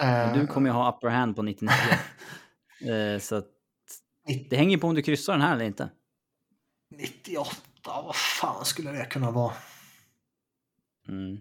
Eh, 0.00 0.34
Du 0.34 0.46
kommer 0.46 0.68
ju 0.70 0.72
ha 0.74 0.96
upper 0.96 1.08
hand 1.08 1.36
på 1.36 1.42
99. 1.42 1.70
Eh, 2.80 3.18
så 3.20 3.34
att 3.34 3.46
det 4.48 4.56
hänger 4.56 4.78
på 4.78 4.86
om 4.86 4.94
du 4.94 5.02
kryssar 5.02 5.32
den 5.32 5.42
här 5.42 5.54
eller 5.54 5.64
inte. 5.64 5.90
98, 6.90 7.56
vad 7.84 8.16
fan 8.16 8.64
skulle 8.64 8.92
det 8.92 9.04
kunna 9.04 9.30
vara? 9.30 9.52
Mm. 11.08 11.38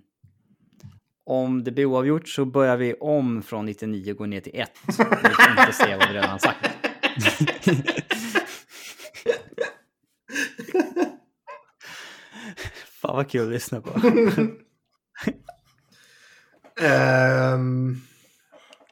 Om 1.26 1.64
det 1.64 1.72
blir 1.72 1.86
oavgjort 1.86 2.30
så 2.30 2.46
börjar 2.46 2.78
vi 2.78 2.94
om 2.94 3.44
från 3.44 3.66
99 3.66 4.12
och 4.12 4.18
går 4.18 4.28
ner 4.28 4.42
till 4.42 4.60
1. 4.60 4.72
Vi 4.88 4.94
får 4.94 5.06
inte 5.60 5.74
se 5.74 5.96
vad 5.96 6.08
vi 6.08 6.14
redan 6.14 6.40
sagt. 6.40 6.70
Fan 13.02 13.16
vad 13.16 13.30
kul 13.30 13.48
att 13.48 13.54
lyssna 13.54 13.82
på. 13.82 14.00
Ehm, 16.82 18.02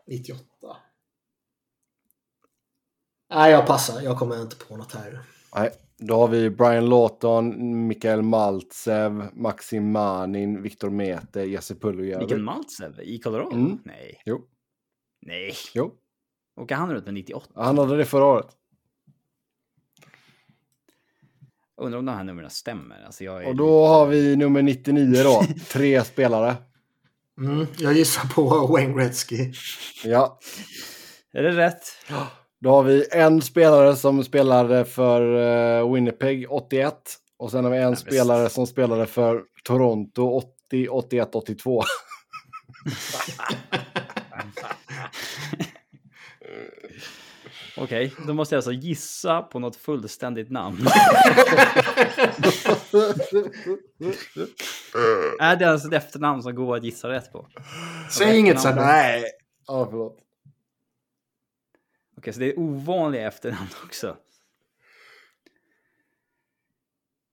98. 0.08 0.53
Nej, 3.34 3.52
jag 3.52 3.68
passar. 3.68 4.02
Jag 4.02 4.18
kommer 4.18 4.42
inte 4.42 4.56
på 4.56 4.78
något 4.78 4.94
här. 4.94 5.20
Nej, 5.56 5.72
då 5.98 6.16
har 6.16 6.28
vi 6.28 6.50
Brian 6.50 6.90
Lawton, 6.90 7.88
Mikael 7.88 8.22
Maltsev, 8.22 9.30
Maxim 9.34 9.92
Manin, 9.92 10.62
Viktor 10.62 10.90
Mete, 10.90 11.42
Jesse 11.42 11.76
Puljujärvi. 11.76 12.20
Vilken 12.26 12.44
Maltsev 12.44 13.00
i 13.02 13.20
Colorado? 13.20 13.56
Mm. 13.56 13.80
Nej. 13.84 14.22
Jo, 14.26 14.42
Nej. 15.22 15.54
jo. 15.74 15.94
Åker 16.62 16.76
han 16.76 16.94
runt 16.94 17.06
med 17.06 17.14
98? 17.14 17.52
Han 17.56 17.78
hade 17.78 17.98
det 17.98 18.06
förra 18.06 18.26
året. 18.26 18.48
Undrar 21.78 22.00
om 22.00 22.06
de 22.06 22.16
här 22.16 22.24
numren 22.24 22.50
stämmer. 22.50 23.04
Alltså 23.06 23.24
jag 23.24 23.44
är 23.44 23.48
Och 23.48 23.56
då 23.56 23.86
har 23.88 24.08
vi 24.08 24.36
nummer 24.36 24.62
99 24.62 25.24
då. 25.24 25.44
Tre 25.70 26.04
spelare. 26.04 26.56
Mm, 27.38 27.66
jag 27.78 27.94
gissar 27.94 28.28
på 28.28 28.68
Wayne 28.68 28.94
Gretzky. 28.94 29.54
Ja, 30.04 30.40
Är 31.32 31.44
det 31.44 31.52
rätt? 31.52 31.82
Då 32.64 32.70
har 32.70 32.84
vi 32.84 33.08
en 33.12 33.42
spelare 33.42 33.96
som 33.96 34.24
spelade 34.24 34.86
för 34.86 35.22
eh, 35.80 35.94
Winnipeg 35.94 36.52
81. 36.52 36.96
Och 37.38 37.52
sen 37.52 37.64
har 37.64 37.72
vi 37.72 37.78
en 37.78 37.90
visst. 37.90 38.02
spelare 38.02 38.50
som 38.50 38.68
spelade 38.68 39.06
för 39.06 39.44
Toronto 39.64 40.30
80, 40.70 40.88
81, 40.90 41.36
82. 41.36 41.84
Okej, 47.78 48.14
då 48.28 48.34
måste 48.34 48.56
jag 48.56 48.58
alltså 48.58 48.72
gissa 48.72 49.42
på 49.42 49.60
något 49.60 49.76
fullständigt 49.76 50.52
namn. 50.52 50.78
är 55.40 55.56
det 55.56 55.66
ens 55.66 55.86
ett 55.86 55.94
efternamn 55.94 56.44
som 56.44 56.56
går 56.56 56.76
att 56.76 56.84
gissa 56.84 57.10
rätt 57.10 57.32
på? 57.32 57.48
Säg 58.12 58.38
inget 58.40 58.62
sen. 58.62 58.76
Nej. 58.76 59.24
Ja, 59.68 59.88
förlåt. 59.90 60.23
Okej, 62.24 62.34
så 62.34 62.40
det 62.40 62.46
är 62.46 62.60
ovanliga 62.60 63.28
efternamn 63.28 63.70
också. 63.86 64.18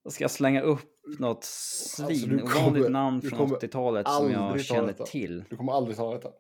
Då 0.04 0.10
ska 0.10 0.24
jag 0.24 0.30
slänga 0.30 0.60
upp 0.62 1.04
något 1.18 1.36
Alltså, 1.36 2.26
du 2.26 2.38
kommer- 2.38 2.56
ovanligt 2.56 2.90
namn 2.90 3.22
från 3.22 3.38
kommer 3.38 3.56
80-talet 3.56 4.08
som 4.08 4.30
jag 4.30 4.64
känner 4.64 4.92
till. 4.92 5.44
Du 5.50 5.56
kommer 5.56 5.72
aldrig 5.72 5.96
ta 5.96 6.14
detta. 6.14 6.30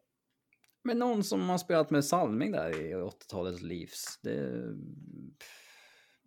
Men 0.84 0.98
någon 0.98 1.24
som 1.24 1.48
har 1.48 1.58
spelat 1.58 1.90
med 1.90 2.04
Salming 2.04 2.52
där 2.52 2.80
i 2.80 2.94
80-talets 2.94 3.62
Leafs. 3.62 4.18
Det 4.22 4.74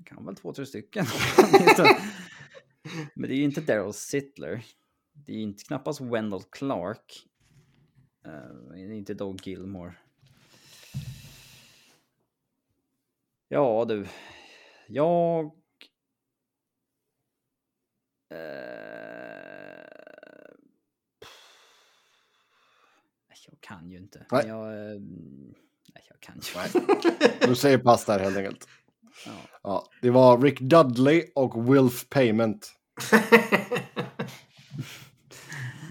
kan 0.05 0.25
väl 0.25 0.35
två, 0.35 0.53
tre 0.53 0.65
stycken. 0.65 1.05
Men 3.15 3.29
det 3.29 3.35
är 3.35 3.37
ju 3.37 3.43
inte 3.43 3.61
Daryl 3.61 3.93
Sittler. 3.93 4.65
Det 5.13 5.31
är 5.31 5.35
ju 5.35 5.41
inte 5.41 5.63
knappast 5.63 6.01
Wendell 6.01 6.43
Clark. 6.51 7.27
Uh, 8.27 8.97
inte 8.97 9.13
Doug 9.13 9.47
Gilmore. 9.47 9.93
Ja 13.53 13.85
du. 13.85 14.05
Jag... 14.87 15.45
Eh, 18.29 18.37
jag 23.47 23.61
kan 23.61 23.89
ju 23.89 23.97
inte. 23.97 24.25
Nej. 24.31 24.47
Jag, 24.47 24.67
eh, 24.67 24.99
nej, 25.93 26.03
jag 26.09 26.19
kan 26.19 26.35
ju 26.35 26.41
inte. 26.65 27.47
Du 27.47 27.55
säger 27.55 27.77
pass 27.77 28.05
där 28.05 28.19
helt 28.19 28.37
enkelt. 28.37 28.67
Ja. 29.25 29.31
Ja, 29.63 29.85
det 30.01 30.09
var 30.09 30.37
Rick 30.37 30.59
Dudley 30.59 31.31
och 31.35 31.73
Wilf 31.73 32.09
Payment. 32.09 32.71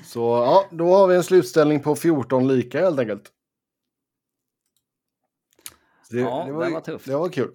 Så 0.05 0.20
ja, 0.20 0.68
då 0.70 0.94
har 0.94 1.07
vi 1.07 1.16
en 1.16 1.24
slutställning 1.24 1.82
på 1.82 1.97
14 1.97 2.49
lika 2.49 2.81
helt 2.81 3.00
enkelt. 3.00 3.32
Så 6.12 6.18
Ja, 6.18 6.44
det 6.47 6.52
var 6.52 6.81
tufft. 6.81 7.07
Det 7.07 7.16
var 7.16 7.28
kul. 7.28 7.50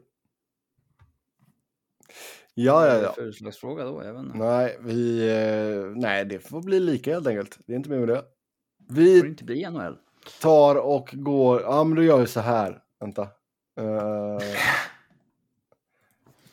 Ja, 2.53 2.87
ja, 2.87 2.93
det 2.93 3.01
ja. 3.01 3.13
för 3.13 3.21
utslagsfråga 3.21 3.83
då? 3.83 4.19
Inte. 4.19 4.37
Nej, 4.37 4.77
vi, 4.81 5.29
eh, 5.29 5.85
nej, 5.95 6.25
det 6.25 6.39
får 6.39 6.61
bli 6.61 6.79
lika 6.79 7.13
helt 7.13 7.27
enkelt. 7.27 7.59
Det 7.65 7.73
är 7.73 7.77
inte 7.77 7.89
mer 7.89 7.99
med 7.99 8.07
det. 8.07 8.23
Får 8.87 8.95
det 8.95 9.01
Vi 9.01 9.19
inte 9.19 9.43
bli 9.43 9.69
NHL? 9.69 9.97
tar 10.41 10.75
och 10.75 11.09
går, 11.13 11.61
ja 11.61 11.83
men 11.83 11.95
då 11.95 12.03
gör 12.03 12.17
vi 12.19 12.27
så 12.27 12.39
här. 12.39 12.83
Vänta. 12.99 13.21
Eh, 13.79 14.37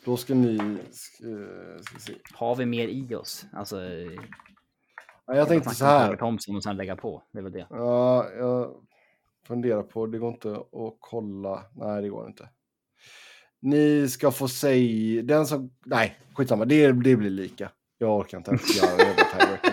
då 0.05 0.17
ska 0.17 0.33
ni, 0.35 0.77
ska, 0.91 1.23
ska 1.81 1.99
se. 1.99 2.13
Har 2.33 2.55
vi 2.55 2.65
mer 2.65 2.87
i 2.87 3.15
oss? 3.15 3.45
Alltså, 3.53 3.77
Ja, 5.27 5.35
jag 5.35 5.47
tänkte 5.47 5.75
så 5.75 5.85
här. 5.85 6.15
Thompson 6.15 6.55
och 6.55 6.63
sen 6.63 6.77
lägga 6.77 6.95
på. 6.95 7.23
Det 7.31 7.39
är 7.39 7.43
väl 7.43 7.51
det. 7.51 7.67
Ja, 7.69 8.29
jag 8.37 8.75
funderar 9.47 9.83
på, 9.83 10.05
det 10.05 10.17
går 10.17 10.29
inte 10.29 10.51
att 10.55 10.97
kolla. 10.99 11.63
Nej, 11.75 12.01
det 12.01 12.09
går 12.09 12.27
inte. 12.27 12.49
Ni 13.61 14.09
ska 14.09 14.31
få 14.31 14.47
säga, 14.47 15.23
den 15.23 15.47
som, 15.47 15.71
nej, 15.85 16.19
skitsamma, 16.33 16.65
det, 16.65 16.91
det 16.91 17.15
blir 17.15 17.29
lika. 17.29 17.71
Jag 17.97 18.19
orkar 18.19 18.37
inte 18.37 18.51
ens 18.51 18.77
göra 18.77 18.97
det. 18.97 19.59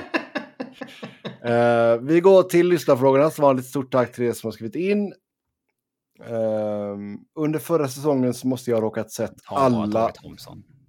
Eh, 1.45 1.97
vi 2.01 2.21
går 2.21 2.43
till 2.43 2.69
lyssnarfrågorna. 2.69 3.31
Som 3.31 3.43
vanligt 3.43 3.67
stort 3.67 3.93
tack 3.93 4.13
till 4.13 4.25
er 4.25 4.33
som 4.33 4.47
har 4.47 4.53
skrivit 4.53 4.77
in. 4.77 5.15
Eh, 6.21 6.97
under 7.35 7.59
förra 7.59 7.89
säsongen 7.89 8.35
så 8.35 8.47
måste 8.47 8.71
jag 8.71 8.77
ha 8.77 8.83
råkat 8.83 9.11
sett 9.11 9.35
bara 9.51 9.61
alla. 9.61 10.13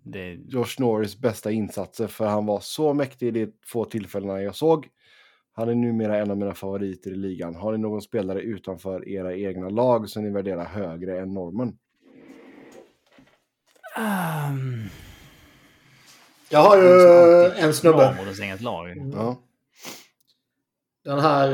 Det, 0.03 0.33
Josh 0.33 0.75
Norris 0.79 1.17
bästa 1.17 1.51
insatser 1.51 2.07
för 2.07 2.25
han 2.25 2.45
var 2.45 2.59
så 2.59 2.93
mäktig 2.93 3.27
i 3.27 3.31
de 3.31 3.51
få 3.65 3.85
tillfällena 3.85 4.41
jag 4.41 4.55
såg. 4.55 4.87
Han 5.56 5.69
är 5.69 5.75
numera 5.75 6.17
en 6.17 6.32
av 6.32 6.38
mina 6.38 6.53
favoriter 6.53 7.11
i 7.11 7.15
ligan. 7.15 7.56
Har 7.56 7.72
ni 7.72 7.77
någon 7.77 8.01
spelare 8.01 8.41
utanför 8.41 9.09
era 9.09 9.35
egna 9.35 9.69
lag 9.69 10.09
som 10.09 10.23
ni 10.23 10.30
värderar 10.30 10.65
högre 10.65 11.19
än 11.22 11.33
Norman? 11.33 11.77
um, 13.98 14.90
Jag 16.49 16.59
har 16.59 16.77
ju 16.77 17.64
en 17.65 17.73
snubbe. 17.73 18.17
eget 18.41 18.61
lag. 18.61 18.90
Ja. 19.14 19.41
Den 21.03 21.19
här 21.19 21.49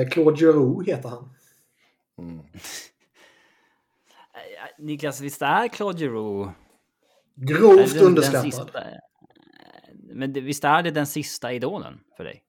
eh, 0.00 0.08
Claude 0.08 0.36
Giroux 0.36 0.86
heter 0.88 1.08
han. 1.08 1.30
Mm. 2.18 2.44
Niklas, 4.78 5.20
visst 5.20 5.42
är 5.42 5.68
Claude 5.68 5.98
Giroux... 5.98 6.52
Grovt 7.36 7.96
underskattad. 8.00 8.42
sista- 8.42 8.80
eh, 8.80 8.98
Men 9.92 10.32
visst 10.32 10.64
är 10.64 10.82
det 10.82 10.90
den 10.90 11.06
sista 11.06 11.52
idolen 11.52 12.00
för 12.16 12.24
dig? 12.24 12.42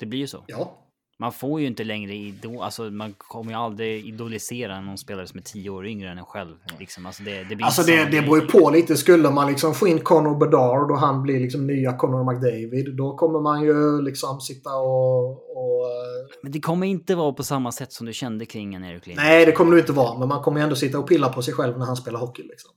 Det 0.00 0.06
blir 0.06 0.18
ju 0.20 0.26
så. 0.26 0.44
Ja. 0.46 0.84
Man 1.20 1.32
får 1.32 1.60
ju 1.60 1.66
inte 1.66 1.84
längre 1.84 2.14
idol, 2.14 2.62
alltså 2.62 2.82
man 2.82 3.14
kommer 3.18 3.50
ju 3.52 3.58
aldrig 3.58 4.06
idolisera 4.06 4.80
någon 4.80 4.98
spelare 4.98 5.26
som 5.26 5.38
är 5.38 5.42
tio 5.42 5.70
år 5.70 5.86
yngre 5.86 6.10
än 6.10 6.18
en 6.18 6.24
själv. 6.24 6.56
Liksom. 6.78 7.06
Alltså 7.06 7.22
det, 7.22 7.44
det 7.44 7.56
blir 7.56 7.64
Alltså 7.64 7.82
det, 7.82 8.04
det 8.04 8.20
beror 8.22 8.40
ju 8.40 8.46
på 8.46 8.70
lite. 8.70 8.96
Skulle 8.96 9.30
man 9.30 9.48
liksom 9.50 9.74
få 9.74 9.88
in 9.88 9.98
Conor 10.00 10.34
Bedard 10.38 10.90
och 10.90 10.98
han 10.98 11.22
blir 11.22 11.40
liksom 11.40 11.66
nya 11.66 11.92
Conor 11.92 12.32
McDavid. 12.32 12.96
Då 12.96 13.16
kommer 13.16 13.40
man 13.40 13.62
ju 13.62 14.02
liksom 14.02 14.40
sitta 14.40 14.76
och... 14.76 15.30
och 15.30 15.84
eh, 15.86 16.36
Men 16.42 16.52
det 16.52 16.60
kommer 16.60 16.86
inte 16.86 17.14
vara 17.14 17.32
på 17.32 17.42
samma 17.44 17.72
sätt 17.72 17.92
som 17.92 18.06
du 18.06 18.12
kände 18.12 18.46
kring 18.46 18.74
en 18.74 18.84
Erik 18.84 19.06
Lindros. 19.06 19.24
nej, 19.24 19.46
det 19.46 19.52
kommer 19.52 19.72
det 19.74 19.80
inte 19.80 19.92
vara. 19.92 20.18
Men 20.18 20.28
man 20.28 20.42
kommer 20.42 20.58
ju 20.60 20.64
ändå 20.64 20.76
sitta 20.76 20.98
och 20.98 21.08
pilla 21.08 21.28
på 21.28 21.42
sig 21.42 21.54
själv 21.54 21.78
när 21.78 21.86
han 21.86 21.96
spelar 21.96 22.20
hockey. 22.20 22.42
Liksom. 22.42 22.70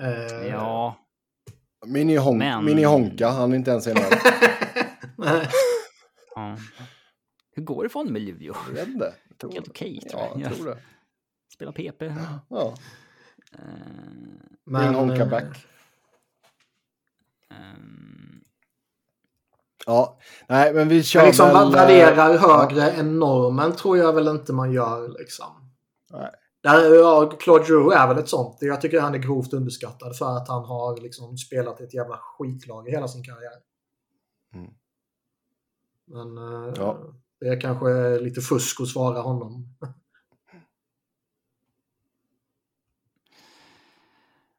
Eh, 0.00 0.48
Ja, 0.48 0.96
Mini, 1.86 2.16
Hon- 2.16 2.38
Men- 2.38 2.64
Mini 2.64 2.84
Honka, 2.84 3.28
han 3.28 3.52
är 3.52 3.56
inte 3.56 3.70
ens 3.70 3.86
en 3.86 3.96
av. 3.96 4.02
ja. 6.34 6.56
Hur 7.52 7.62
går 7.62 7.82
det 7.82 7.88
för 7.88 8.00
honom 8.00 8.16
i 8.16 8.20
Luleå? 8.20 8.54
Jag 8.68 8.74
vet 8.74 8.88
inte. 8.88 9.14
Jag 9.28 9.38
tror 9.38 9.52
Helt 9.52 9.68
okej, 9.68 10.00
tror 10.00 10.22
Ja, 10.22 10.28
jag. 10.34 10.40
jag 10.40 10.54
tror 10.56 10.66
det. 10.66 10.78
Spelar 11.54 11.72
PP. 11.72 12.02
Ja. 12.50 12.74
Eh, 13.52 13.60
Bring 14.66 14.94
Honka 14.94 15.22
eh, 15.22 15.28
back. 15.30 15.66
ehm, 17.50 18.40
Ja, 19.86 20.18
nej 20.48 20.74
men 20.74 20.88
vi 20.88 21.02
kör 21.02 21.20
Men 21.20 21.26
liksom 21.26 21.48
väl... 21.48 21.56
eh, 21.66 21.70
värderar 21.72 22.38
högre 22.38 22.90
än 22.90 23.18
normen 23.18 23.72
tror 23.72 23.98
jag 23.98 24.12
väl 24.12 24.28
inte 24.28 24.52
man 24.52 24.72
gör. 24.72 25.08
Liksom. 25.18 25.70
Nej. 26.10 26.30
Där, 26.62 26.94
ja, 26.94 27.30
Claude 27.40 27.64
Giroux 27.64 27.96
är 27.96 28.08
väl 28.08 28.18
ett 28.18 28.28
sånt. 28.28 28.56
Jag 28.60 28.80
tycker 28.80 29.00
han 29.00 29.14
är 29.14 29.18
grovt 29.18 29.52
underskattad 29.52 30.16
för 30.16 30.36
att 30.36 30.48
han 30.48 30.64
har 30.64 31.00
liksom 31.00 31.36
spelat 31.38 31.80
ett 31.80 31.94
jävla 31.94 32.16
skitlag 32.16 32.88
i 32.88 32.90
hela 32.90 33.08
sin 33.08 33.24
karriär. 33.24 33.52
Mm. 34.54 34.70
Men 36.10 36.38
eh, 36.38 36.72
Ja. 36.76 36.98
det 37.40 37.46
är 37.48 37.60
kanske 37.60 38.18
lite 38.20 38.40
fusk 38.40 38.80
att 38.80 38.88
svara 38.88 39.20
honom. 39.20 39.66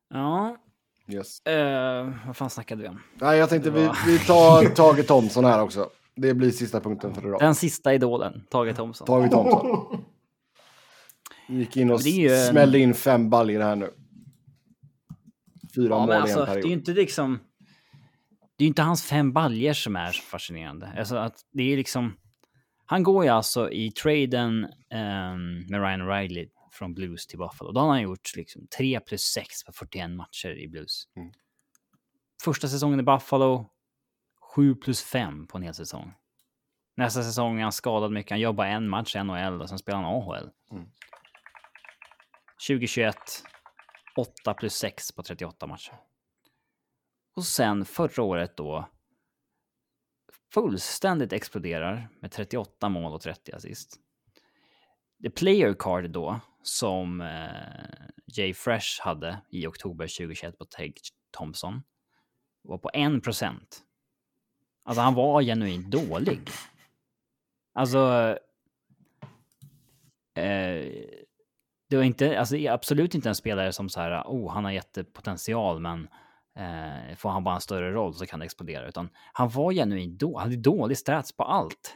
ja, 0.09 0.57
Yes. 1.07 1.45
eh, 1.45 2.09
vad 2.27 2.37
fan 2.37 2.49
snackade 2.49 2.81
vi 2.81 2.87
om? 2.87 2.99
Nej, 3.15 3.37
jag 3.39 3.49
tänkte 3.49 3.69
Det 3.69 3.79
vi, 3.79 3.87
var- 3.87 3.97
vi 4.07 4.19
tar 4.19 4.65
Tage 4.75 5.07
Thomsson 5.07 5.45
här 5.45 5.61
också. 5.61 5.89
Det 6.15 6.33
blir 6.33 6.51
sista 6.51 6.79
punkten 6.81 7.13
för 7.15 7.27
idag. 7.27 7.39
Den 7.39 7.55
sista 7.55 7.93
idolen, 7.93 8.43
Tage 8.49 8.75
Thomsson. 8.75 9.07
Tage 9.07 9.31
Thomsson. 9.31 10.03
Gick 11.47 11.77
in 11.77 11.91
och 11.91 12.03
det 12.03 12.09
är 12.27 12.41
en- 12.47 12.51
smällde 12.51 12.79
in 12.79 12.93
fem 12.93 13.29
baljor 13.29 13.61
här 13.61 13.75
nu. 13.75 13.89
Fyra 15.75 15.89
Ja, 15.89 15.99
mål 15.99 16.07
men 16.07 16.17
i 16.17 16.21
alltså, 16.21 16.39
en 16.39 16.45
det 16.45 16.51
är 16.51 16.53
period. 16.53 16.67
ju 16.69 16.73
inte 16.73 16.91
liksom... 16.93 17.39
Det 18.61 18.63
är 18.63 18.67
ju 18.67 18.69
inte 18.69 18.81
hans 18.81 19.03
fem 19.03 19.33
baljer 19.33 19.73
som 19.73 19.95
är 19.95 20.11
så 20.11 20.21
fascinerande. 20.21 20.93
Alltså 20.97 21.15
att 21.15 21.45
det 21.51 21.73
är 21.73 21.77
liksom... 21.77 22.17
Han 22.85 23.03
går 23.03 23.23
ju 23.23 23.29
alltså 23.29 23.71
i 23.71 23.91
traden 23.91 24.67
ehm, 24.89 25.65
med 25.69 25.81
Ryan 25.81 26.07
Riley 26.07 26.49
från 26.71 26.93
Blues 26.93 27.27
till 27.27 27.39
Buffalo. 27.39 27.71
Då 27.71 27.79
har 27.79 27.87
han 27.87 28.01
gjort 28.01 28.35
liksom 28.35 28.67
3 28.77 28.99
plus 28.99 29.21
6 29.21 29.63
på 29.63 29.71
41 29.71 30.09
matcher 30.09 30.57
i 30.57 30.67
Blues. 30.67 31.03
Mm. 31.15 31.31
Första 32.43 32.67
säsongen 32.67 32.99
i 32.99 33.03
Buffalo, 33.03 33.69
7 34.55 34.75
plus 34.75 35.03
5 35.03 35.47
på 35.47 35.57
en 35.57 35.63
hel 35.63 35.73
säsong. 35.73 36.13
Nästa 36.97 37.23
säsong 37.23 37.59
är 37.59 37.63
han 37.63 37.71
skadad 37.71 38.11
mycket. 38.11 38.29
Han 38.31 38.39
jobbar 38.39 38.65
en 38.65 38.89
match 38.89 39.15
i 39.15 39.23
NHL 39.23 39.61
och 39.61 39.69
sen 39.69 39.77
spelar 39.77 40.01
han 40.01 40.15
AHL. 40.15 40.49
Mm. 40.71 40.85
2021, 42.67 43.15
8 44.17 44.53
plus 44.53 44.73
6 44.73 45.11
på 45.11 45.23
38 45.23 45.67
matcher. 45.67 46.10
Och 47.35 47.45
sen 47.45 47.85
förra 47.85 48.23
året 48.23 48.57
då 48.57 48.89
fullständigt 50.53 51.33
exploderar 51.33 52.09
med 52.21 52.31
38 52.31 52.89
mål 52.89 53.13
och 53.13 53.21
30 53.21 53.51
assist. 53.51 53.99
The 55.23 55.29
player 55.29 55.75
card 55.79 56.09
då 56.09 56.39
som 56.63 57.21
eh, 57.21 58.07
Jay 58.25 58.53
Fresh 58.53 59.01
hade 59.01 59.41
i 59.49 59.67
oktober 59.67 60.07
2021 60.07 60.57
på 60.57 60.65
Tage 60.65 61.13
Thompson 61.31 61.81
var 62.61 62.77
på 62.77 62.89
1 62.93 63.23
procent. 63.23 63.81
Alltså 64.83 65.01
han 65.01 65.13
var 65.13 65.41
genuint 65.41 65.91
dålig. 65.91 66.39
Alltså... 67.73 68.37
Eh, 70.35 70.85
det 71.89 71.97
var 71.97 72.03
inte, 72.03 72.39
alltså 72.39 72.67
absolut 72.69 73.15
inte 73.15 73.29
en 73.29 73.35
spelare 73.35 73.73
som 73.73 73.89
så 73.89 74.01
här, 74.01 74.23
oh, 74.25 74.51
han 74.51 74.65
har 74.65 74.71
jättepotential, 74.71 75.79
men 75.79 76.07
eh, 76.57 77.15
får 77.15 77.29
han 77.29 77.43
bara 77.43 77.55
en 77.55 77.61
större 77.61 77.91
roll 77.91 78.13
så 78.13 78.25
kan 78.25 78.39
det 78.39 78.45
explodera. 78.45 78.87
Utan 78.87 79.09
han 79.33 79.49
var 79.49 79.71
genuint 79.71 80.19
då, 80.19 80.37
han 80.37 80.49
hade 80.49 80.61
dålig 80.61 80.97
stats 80.97 81.31
på 81.37 81.43
allt. 81.43 81.95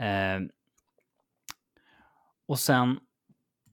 Eh, 0.00 0.40
och 2.48 2.58
sen 2.58 2.98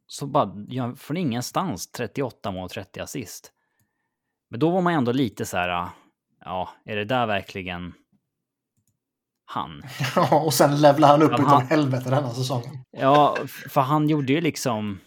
så 0.07 0.27
bara, 0.27 0.95
från 0.95 1.17
ingenstans 1.17 1.91
38 1.91 2.51
mål, 2.51 2.69
30 2.69 2.99
assist. 2.99 3.51
Men 4.49 4.59
då 4.59 4.69
var 4.69 4.81
man 4.81 4.93
ändå 4.93 5.11
lite 5.11 5.45
så 5.45 5.57
här, 5.57 5.89
ja, 6.39 6.69
är 6.85 6.95
det 6.95 7.05
där 7.05 7.25
verkligen 7.27 7.93
han? 9.45 9.81
Ja, 10.15 10.41
och 10.45 10.53
sen 10.53 10.81
levlar 10.81 11.07
han 11.07 11.21
upp 11.21 11.31
Ja, 11.31 11.35
utav 11.37 11.47
han- 11.47 11.67
helvete 11.67 12.09
denna 12.09 12.29
säsongen. 12.29 12.83
Ja, 12.91 13.37
för 13.69 13.81
han 13.81 14.09
gjorde 14.09 14.33
ju 14.33 14.41
liksom... 14.41 14.99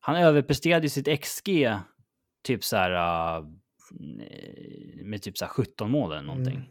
Han 0.00 0.16
överpresterade 0.16 0.82
ju 0.86 0.90
sitt 0.90 1.20
XG 1.24 1.48
typ 2.42 2.64
så 2.64 2.76
här... 2.76 2.90
äh, 3.92 5.04
med 5.04 5.22
typ 5.22 5.38
så 5.38 5.44
här 5.44 5.52
17 5.52 5.90
mål 5.90 6.12
eller 6.12 6.22
någonting. 6.22 6.56
Mm. 6.56 6.68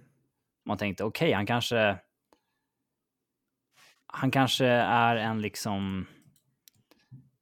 Man 0.65 0.77
tänkte 0.77 1.03
okej, 1.03 1.31
han 1.31 1.45
kanske... 1.45 1.99
Han 4.05 4.31
kanske 4.31 4.65
är 4.65 5.15
en 5.15 5.41
liksom... 5.41 6.05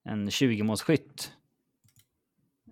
En 0.03 0.29
20-målsskytt. 0.29 1.31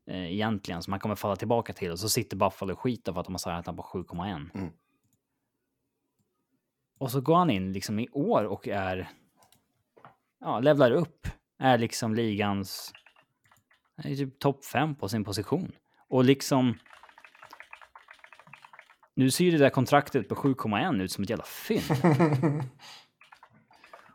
Eh, 0.06 0.34
egentligen, 0.34 0.84
som 0.84 0.94
han 0.94 1.00
kommer 1.00 1.16
falla 1.16 1.36
tillbaka 1.36 1.74
till. 1.74 1.92
Och 1.92 2.00
så 2.00 2.10
sitter 2.10 2.38
Buffalo 2.38 2.74
och 2.74 2.80
skiter 2.80 3.14
för 3.14 3.20
att 3.20 3.26
de 3.26 3.34
har 3.34 3.40
sagt 3.40 3.60
att 3.60 3.66
han 3.66 3.76
på 3.76 3.84
7,1. 3.84 4.50
Mm. 4.54 4.70
Och 6.98 7.12
så 7.12 7.22
går 7.22 7.36
han 7.36 7.50
in 7.50 7.74
liksom 7.74 8.00
i 8.00 8.10
år 8.10 8.44
och 8.44 8.68
är 8.68 9.10
ja, 10.40 10.60
levlar 10.60 10.92
upp. 10.92 11.28
Är 11.58 11.78
liksom 11.78 12.16
ligans 12.16 12.94
är 14.04 14.16
typ 14.16 14.40
topp 14.40 14.66
fem 14.66 14.96
på 14.96 15.10
sin 15.10 15.24
position. 15.24 15.72
Och 16.08 16.26
liksom... 16.26 16.78
Nu 19.20 19.32
ser 19.32 19.46
ju 19.46 19.52
det 19.52 19.58
där 19.58 19.70
kontraktet 19.70 20.30
på 20.30 20.36
7,1 20.36 21.02
ut 21.02 21.12
som 21.12 21.24
ett 21.24 21.30
jävla 21.30 21.46
fynd. 21.46 21.84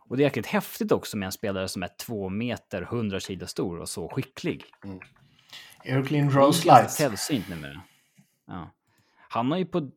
Och 0.08 0.16
det 0.16 0.22
är 0.22 0.24
jäkligt 0.24 0.46
häftigt 0.46 0.92
också 0.92 1.16
med 1.16 1.26
en 1.26 1.32
spelare 1.32 1.68
som 1.68 1.82
är 1.82 1.88
två 1.98 2.28
meter, 2.28 2.82
100 2.82 3.20
kilo 3.20 3.46
stor 3.46 3.78
och 3.78 3.88
så 3.88 4.08
skicklig. 4.08 4.64
Lindros 6.10 6.64
ganska 6.64 6.76
lights. 6.76 6.96
sällsynt 6.96 7.48
numera. 7.48 7.82
Ja. 8.46 8.70
Han 9.28 9.50
har 9.50 9.58
ju 9.58 9.66
på, 9.66 9.90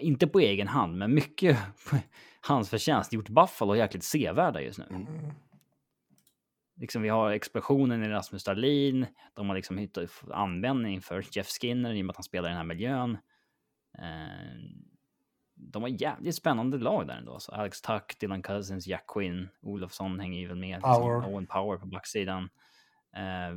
inte 0.00 0.26
på 0.26 0.40
egen 0.40 0.68
hand, 0.68 0.98
men 0.98 1.14
mycket 1.14 1.58
hans 2.40 2.70
förtjänst 2.70 3.12
gjort 3.12 3.28
Buffalo 3.28 3.76
jäkligt 3.76 4.04
sevärda 4.04 4.60
just 4.60 4.78
nu. 4.78 4.86
Mm. 4.90 5.06
Liksom 6.76 7.02
vi 7.02 7.08
har 7.08 7.30
explosionen 7.30 8.04
i 8.04 8.08
Rasmus 8.08 8.44
Dahlin. 8.44 9.06
De 9.34 9.48
har 9.48 9.56
liksom 9.56 9.78
hittat 9.78 10.10
användning 10.30 11.02
för 11.02 11.24
Jeff 11.32 11.48
Skinner 11.48 11.94
i 11.94 12.02
och 12.02 12.06
med 12.06 12.10
att 12.10 12.16
han 12.16 12.24
spelar 12.24 12.48
i 12.48 12.50
den 12.50 12.56
här 12.56 12.64
miljön. 12.64 13.18
Eh, 13.98 14.56
de 15.54 15.82
har 15.82 15.88
jävligt 15.88 16.34
spännande 16.34 16.78
lag 16.78 17.06
där 17.06 17.16
ändå. 17.16 17.38
Så 17.38 17.52
Alex 17.52 17.82
Tuck, 17.82 18.18
Dylan 18.18 18.42
Cousins, 18.42 18.86
Jack 18.86 19.04
Quinn, 19.06 19.48
Olofsson 19.60 20.20
hänger 20.20 20.40
ju 20.40 20.46
väl 20.48 20.56
med. 20.56 20.76
liksom. 20.76 20.94
Power. 20.94 21.28
Owen 21.34 21.46
Power 21.46 21.78
på 21.78 21.86
backsidan. 21.86 22.48
Eh, 23.16 23.56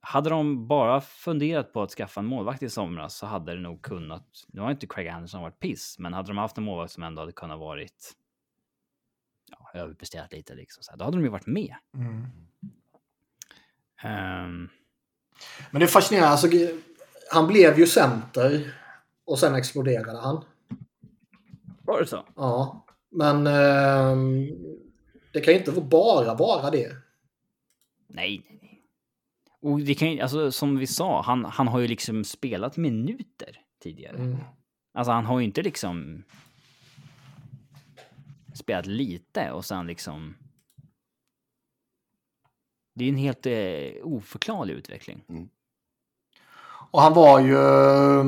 hade 0.00 0.30
de 0.30 0.68
bara 0.68 1.00
funderat 1.00 1.72
på 1.72 1.82
att 1.82 1.90
skaffa 1.90 2.20
en 2.20 2.26
målvakt 2.26 2.62
i 2.62 2.70
somras 2.70 3.16
så 3.16 3.26
hade 3.26 3.54
det 3.54 3.60
nog 3.60 3.82
kunnat. 3.82 4.44
Nu 4.48 4.60
har 4.60 4.70
inte 4.70 4.86
Craig 4.86 5.08
Anderson 5.08 5.42
varit 5.42 5.60
piss, 5.60 5.98
men 5.98 6.12
hade 6.12 6.28
de 6.28 6.38
haft 6.38 6.58
en 6.58 6.64
målvakt 6.64 6.92
som 6.92 7.02
ändå 7.02 7.22
hade 7.22 7.32
kunnat 7.32 7.58
varit. 7.58 8.12
Ja, 9.50 9.70
överpresterat 9.80 10.32
lite 10.32 10.54
liksom. 10.54 10.82
Så 10.82 10.90
här, 10.90 10.98
då 10.98 11.04
hade 11.04 11.16
de 11.16 11.22
ju 11.24 11.30
varit 11.30 11.46
med. 11.46 11.76
Mm. 11.94 12.26
Ehm, 14.02 14.68
Men 15.70 15.80
det 15.80 15.84
är 15.84 15.88
fascinerande. 15.88 16.30
Alltså, 16.30 16.48
han 17.32 17.46
blev 17.46 17.78
ju 17.78 17.86
center 17.86 18.74
och 19.24 19.38
sen 19.38 19.54
exploderade 19.54 20.18
han. 20.18 20.44
Var 21.82 22.00
det 22.00 22.06
så? 22.06 22.24
Ja, 22.36 22.86
men 23.10 23.46
eh, 23.46 24.16
det 25.32 25.40
kan 25.40 25.54
ju 25.54 25.58
inte 25.58 25.80
bara 25.80 26.34
vara 26.34 26.70
det. 26.70 26.92
Nej. 28.06 28.42
Och 29.60 29.80
det 29.80 29.94
kan 29.94 30.12
ju, 30.12 30.20
alltså 30.20 30.52
som 30.52 30.78
vi 30.78 30.86
sa, 30.86 31.22
han, 31.22 31.44
han 31.44 31.68
har 31.68 31.80
ju 31.80 31.88
liksom 31.88 32.24
spelat 32.24 32.76
minuter 32.76 33.60
tidigare. 33.82 34.16
Mm. 34.16 34.38
Alltså 34.92 35.12
han 35.12 35.26
har 35.26 35.38
ju 35.38 35.44
inte 35.44 35.62
liksom 35.62 36.24
spelat 38.54 38.86
lite 38.86 39.50
och 39.50 39.64
sen 39.64 39.86
liksom... 39.86 40.36
Det 42.94 43.04
är 43.04 43.08
en 43.08 43.16
helt 43.16 43.46
eh, 43.46 44.06
oförklarlig 44.06 44.74
utveckling. 44.74 45.50
Och 46.92 47.00
han 47.02 47.14
var 47.14 47.40
ju... 47.40 47.54
eh, 47.56 48.24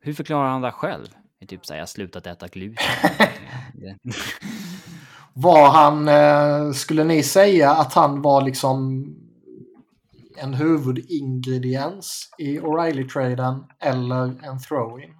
Hur 0.00 0.12
förklarar 0.14 0.48
han 0.48 0.62
det 0.62 0.72
själv? 0.72 1.06
Typ 1.48 1.66
såhär, 1.66 1.78
jag 1.78 1.82
har 1.82 1.86
slutat 1.86 2.26
äta 2.26 2.46
gluten. 2.46 2.86
Var 5.34 5.68
han... 5.70 6.08
Eh, 6.08 6.72
skulle 6.72 7.04
ni 7.04 7.22
säga 7.22 7.70
att 7.70 7.94
han 7.94 8.22
var 8.22 8.42
liksom 8.42 9.06
en 10.36 10.54
huvudingrediens 10.54 12.30
i 12.38 12.58
O'Reilly-traden 12.60 13.64
eller 13.80 14.22
en 14.24 14.58
throw-in? 14.58 15.14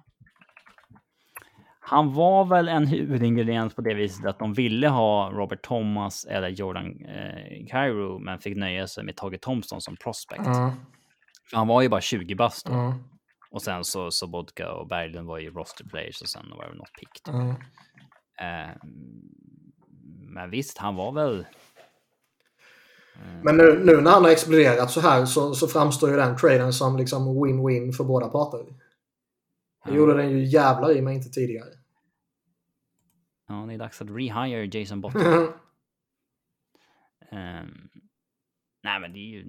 Han 1.79 2.13
var 2.13 2.45
väl 2.45 2.67
en 2.69 2.87
huvudingrediens 2.87 3.73
på 3.75 3.81
det 3.81 3.93
viset 3.93 4.25
att 4.25 4.39
de 4.39 4.53
ville 4.53 4.87
ha 4.87 5.29
Robert 5.33 5.61
Thomas 5.61 6.25
eller 6.25 6.47
Jordan 6.49 6.85
eh, 7.05 7.67
Cairo 7.69 8.19
men 8.19 8.39
fick 8.39 8.57
nöja 8.57 8.87
sig 8.87 9.03
med 9.03 9.15
Tage 9.15 9.41
Thompson 9.41 9.81
som 9.81 9.95
prospect. 9.95 10.45
Mm, 10.45 10.71
För 11.49 11.57
han 11.57 11.67
var 11.67 11.81
ju 11.81 11.89
bara 11.89 12.01
20 12.01 12.35
bast 12.35 12.65
då. 12.65 12.73
mm, 12.73 12.93
Och 13.51 13.61
sen 13.61 13.83
så 13.83 14.11
Sobotka 14.11 14.71
och 14.71 14.87
Berglund 14.87 15.27
var 15.27 15.39
ju 15.39 15.51
roster 15.51 15.83
players 15.83 16.21
och 16.21 16.29
sen 16.29 16.45
var 16.57 16.69
det 16.69 16.75
något 16.75 16.93
pick. 16.99 17.23
då. 17.25 17.31
mm. 17.31 17.55
Eh, 18.41 18.75
men 20.33 20.49
visst, 20.49 20.77
han 20.77 20.95
var 20.95 21.11
väl... 21.11 21.45
Men 23.43 23.57
nu, 23.57 23.83
nu 23.85 24.01
när 24.01 24.11
han 24.11 24.23
har 24.23 24.31
exploderat 24.31 24.91
så 24.91 25.01
här 25.01 25.25
så, 25.25 25.53
så 25.55 25.67
framstår 25.67 26.09
ju 26.09 26.15
den 26.15 26.37
traden 26.37 26.73
som 26.73 26.97
liksom 26.97 27.27
win-win 27.27 27.91
för 27.91 28.03
båda 28.03 28.27
parter. 28.27 28.65
Det 29.85 29.95
gjorde 29.95 30.13
den 30.13 30.29
ju 30.29 30.45
jävlar 30.45 30.91
i 30.97 31.01
mig 31.01 31.15
inte 31.15 31.29
tidigare. 31.29 31.69
Ja, 33.47 33.53
det 33.55 33.73
är 33.73 33.77
dags 33.77 34.01
att 34.01 34.09
rehire 34.09 34.79
Jason 34.79 35.01
Bottom. 35.01 35.21
Ehm, 37.31 37.88
nej, 38.81 38.99
men 38.99 39.13
det 39.13 39.19
är 39.19 39.29
ju 39.29 39.43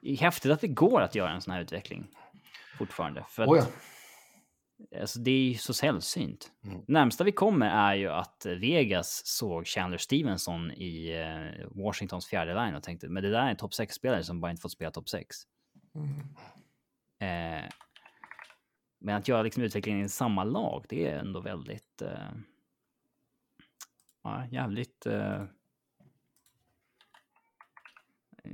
det 0.00 0.12
är 0.12 0.16
häftigt 0.16 0.52
att 0.52 0.60
det 0.60 0.68
går 0.68 1.00
att 1.00 1.14
göra 1.14 1.30
en 1.30 1.40
sån 1.40 1.54
här 1.54 1.60
utveckling 1.60 2.06
fortfarande. 2.78 3.24
För 3.28 3.42
att, 3.42 3.48
oh 3.48 3.58
ja. 3.58 5.00
alltså, 5.00 5.18
det 5.18 5.30
är 5.30 5.42
ju 5.42 5.54
så 5.54 5.74
sällsynt. 5.74 6.52
Mm. 6.64 6.82
Närmsta 6.88 7.24
vi 7.24 7.32
kommer 7.32 7.70
är 7.70 7.94
ju 7.94 8.08
att 8.08 8.46
Vegas 8.46 9.22
såg 9.26 9.66
Chandler 9.66 9.98
Stevenson 9.98 10.70
i 10.72 11.10
eh, 11.10 11.66
Washingtons 11.84 12.26
fjärde 12.26 12.54
line 12.54 12.74
och 12.74 12.82
tänkte, 12.82 13.08
men 13.08 13.22
det 13.22 13.30
där 13.30 13.42
är 13.42 13.50
en 13.50 13.56
topp 13.56 13.72
6-spelare 13.72 14.22
som 14.22 14.40
bara 14.40 14.50
inte 14.50 14.62
fått 14.62 14.72
spela 14.72 14.90
topp 14.90 15.08
6. 15.08 15.36
Mm. 15.94 16.18
Eh, 17.20 17.70
men 19.00 19.16
att 19.16 19.28
göra 19.28 19.42
liksom 19.42 19.62
utvecklingen 19.62 20.04
i 20.04 20.08
samma 20.08 20.44
lag, 20.44 20.84
det 20.88 21.06
är 21.06 21.18
ändå 21.18 21.40
väldigt... 21.40 22.02
Eh, 22.02 22.32
ja, 24.22 24.46
jävligt... 24.46 25.06
Eh, 25.06 25.44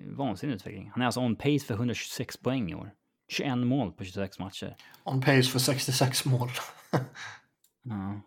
vansinnig 0.06 0.54
utveckling. 0.54 0.90
Han 0.92 1.02
är 1.02 1.06
alltså 1.06 1.20
on 1.20 1.36
pace 1.36 1.58
för 1.58 1.74
126 1.74 2.36
poäng 2.36 2.70
i 2.70 2.74
år. 2.74 2.90
21 3.28 3.58
mål 3.58 3.92
på 3.92 4.04
26 4.04 4.38
matcher. 4.38 4.76
On 5.04 5.20
pace 5.20 5.42
för 5.42 5.58
66 5.58 6.24
mål. 6.24 6.50
Ja. 7.86 8.20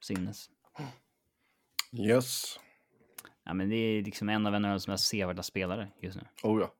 Sinnes. 0.00 0.50
Yes. 1.92 2.60
Ja, 3.44 3.54
men 3.54 3.68
det 3.68 3.76
är 3.76 4.02
liksom 4.02 4.28
en 4.28 4.46
av 4.46 4.60
NHLs 4.60 4.88
mest 4.88 5.04
sevärda 5.08 5.42
spelare 5.42 5.88
just 6.00 6.16
nu. 6.16 6.22
Oh 6.42 6.60
ja. 6.60 6.72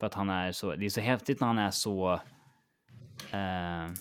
För 0.00 0.06
att 0.06 0.14
han 0.14 0.30
är 0.30 0.52
så, 0.52 0.76
det 0.76 0.86
är 0.86 0.90
så 0.90 1.00
häftigt 1.00 1.40
när 1.40 1.46
han 1.46 1.58
är 1.58 1.70
så 1.70 2.12
eh, 3.30 3.92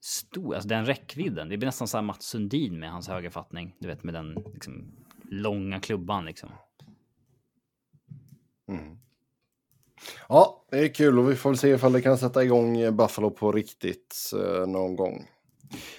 stor, 0.00 0.54
alltså 0.54 0.68
den 0.68 0.86
räckvidden. 0.86 1.48
Det 1.48 1.56
blir 1.56 1.66
nästan 1.66 1.88
så 1.88 1.96
här 1.96 2.02
Mats 2.02 2.26
Sundin 2.26 2.78
med 2.78 2.90
hans 2.90 3.08
högerfattning. 3.08 3.76
Du 3.78 3.88
vet 3.88 4.04
med 4.04 4.14
den 4.14 4.34
liksom, 4.54 4.92
långa 5.22 5.80
klubban 5.80 6.24
liksom. 6.24 6.50
Mm. 8.70 8.96
Ja, 10.28 10.66
det 10.70 10.78
är 10.78 10.94
kul 10.94 11.18
och 11.18 11.30
vi 11.30 11.36
får 11.36 11.50
väl 11.50 11.58
se 11.58 11.68
ifall 11.68 11.92
det 11.92 12.02
kan 12.02 12.18
sätta 12.18 12.44
igång 12.44 12.96
Buffalo 12.96 13.30
på 13.30 13.52
riktigt 13.52 14.16
eh, 14.34 14.66
någon 14.66 14.96
gång. 14.96 15.26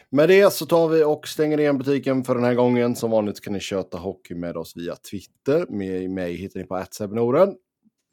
Med 0.09 0.29
det 0.29 0.53
så 0.53 0.65
tar 0.65 0.87
vi 0.87 1.03
och 1.03 1.27
stänger 1.27 1.59
igen 1.59 1.77
butiken 1.77 2.23
för 2.23 2.35
den 2.35 2.43
här 2.43 2.53
gången. 2.53 2.95
Som 2.95 3.11
vanligt 3.11 3.41
kan 3.41 3.53
ni 3.53 3.59
köta 3.59 3.97
hockey 3.97 4.35
med 4.35 4.57
oss 4.57 4.77
via 4.77 4.95
Twitter. 4.95 5.65
Med 5.69 6.09
mig 6.09 6.35
hittar 6.35 6.59
ni 6.59 6.65
på 6.65 6.85
@sebnoren. 6.91 7.55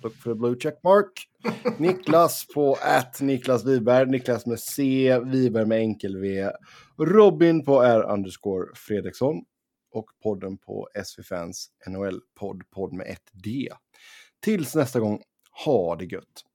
Look 0.02 0.14
for 0.14 0.30
the 0.30 0.38
blue 0.38 0.56
checkmark. 0.60 1.12
Niklas 1.78 2.46
på 2.54 2.76
att 2.82 3.20
Niklas 3.20 3.64
Wiberg. 3.64 4.10
Niklas 4.10 4.46
med 4.46 4.60
C, 4.60 5.18
Wiberg 5.24 5.66
med 5.66 5.78
enkel 5.78 6.16
V. 6.16 6.50
Robin 6.98 7.64
på 7.64 7.82
R 7.82 8.12
underscore 8.12 8.66
Fredriksson. 8.74 9.36
Och 9.90 10.06
podden 10.22 10.58
på 10.58 10.88
SV 11.04 11.22
Fans 11.22 11.70
NHL-podd, 11.86 12.62
podd 12.70 12.92
med 12.92 13.06
ett 13.06 13.30
D. 13.32 13.68
Tills 14.40 14.74
nästa 14.74 15.00
gång, 15.00 15.22
ha 15.64 15.96
det 15.96 16.04
gött! 16.04 16.47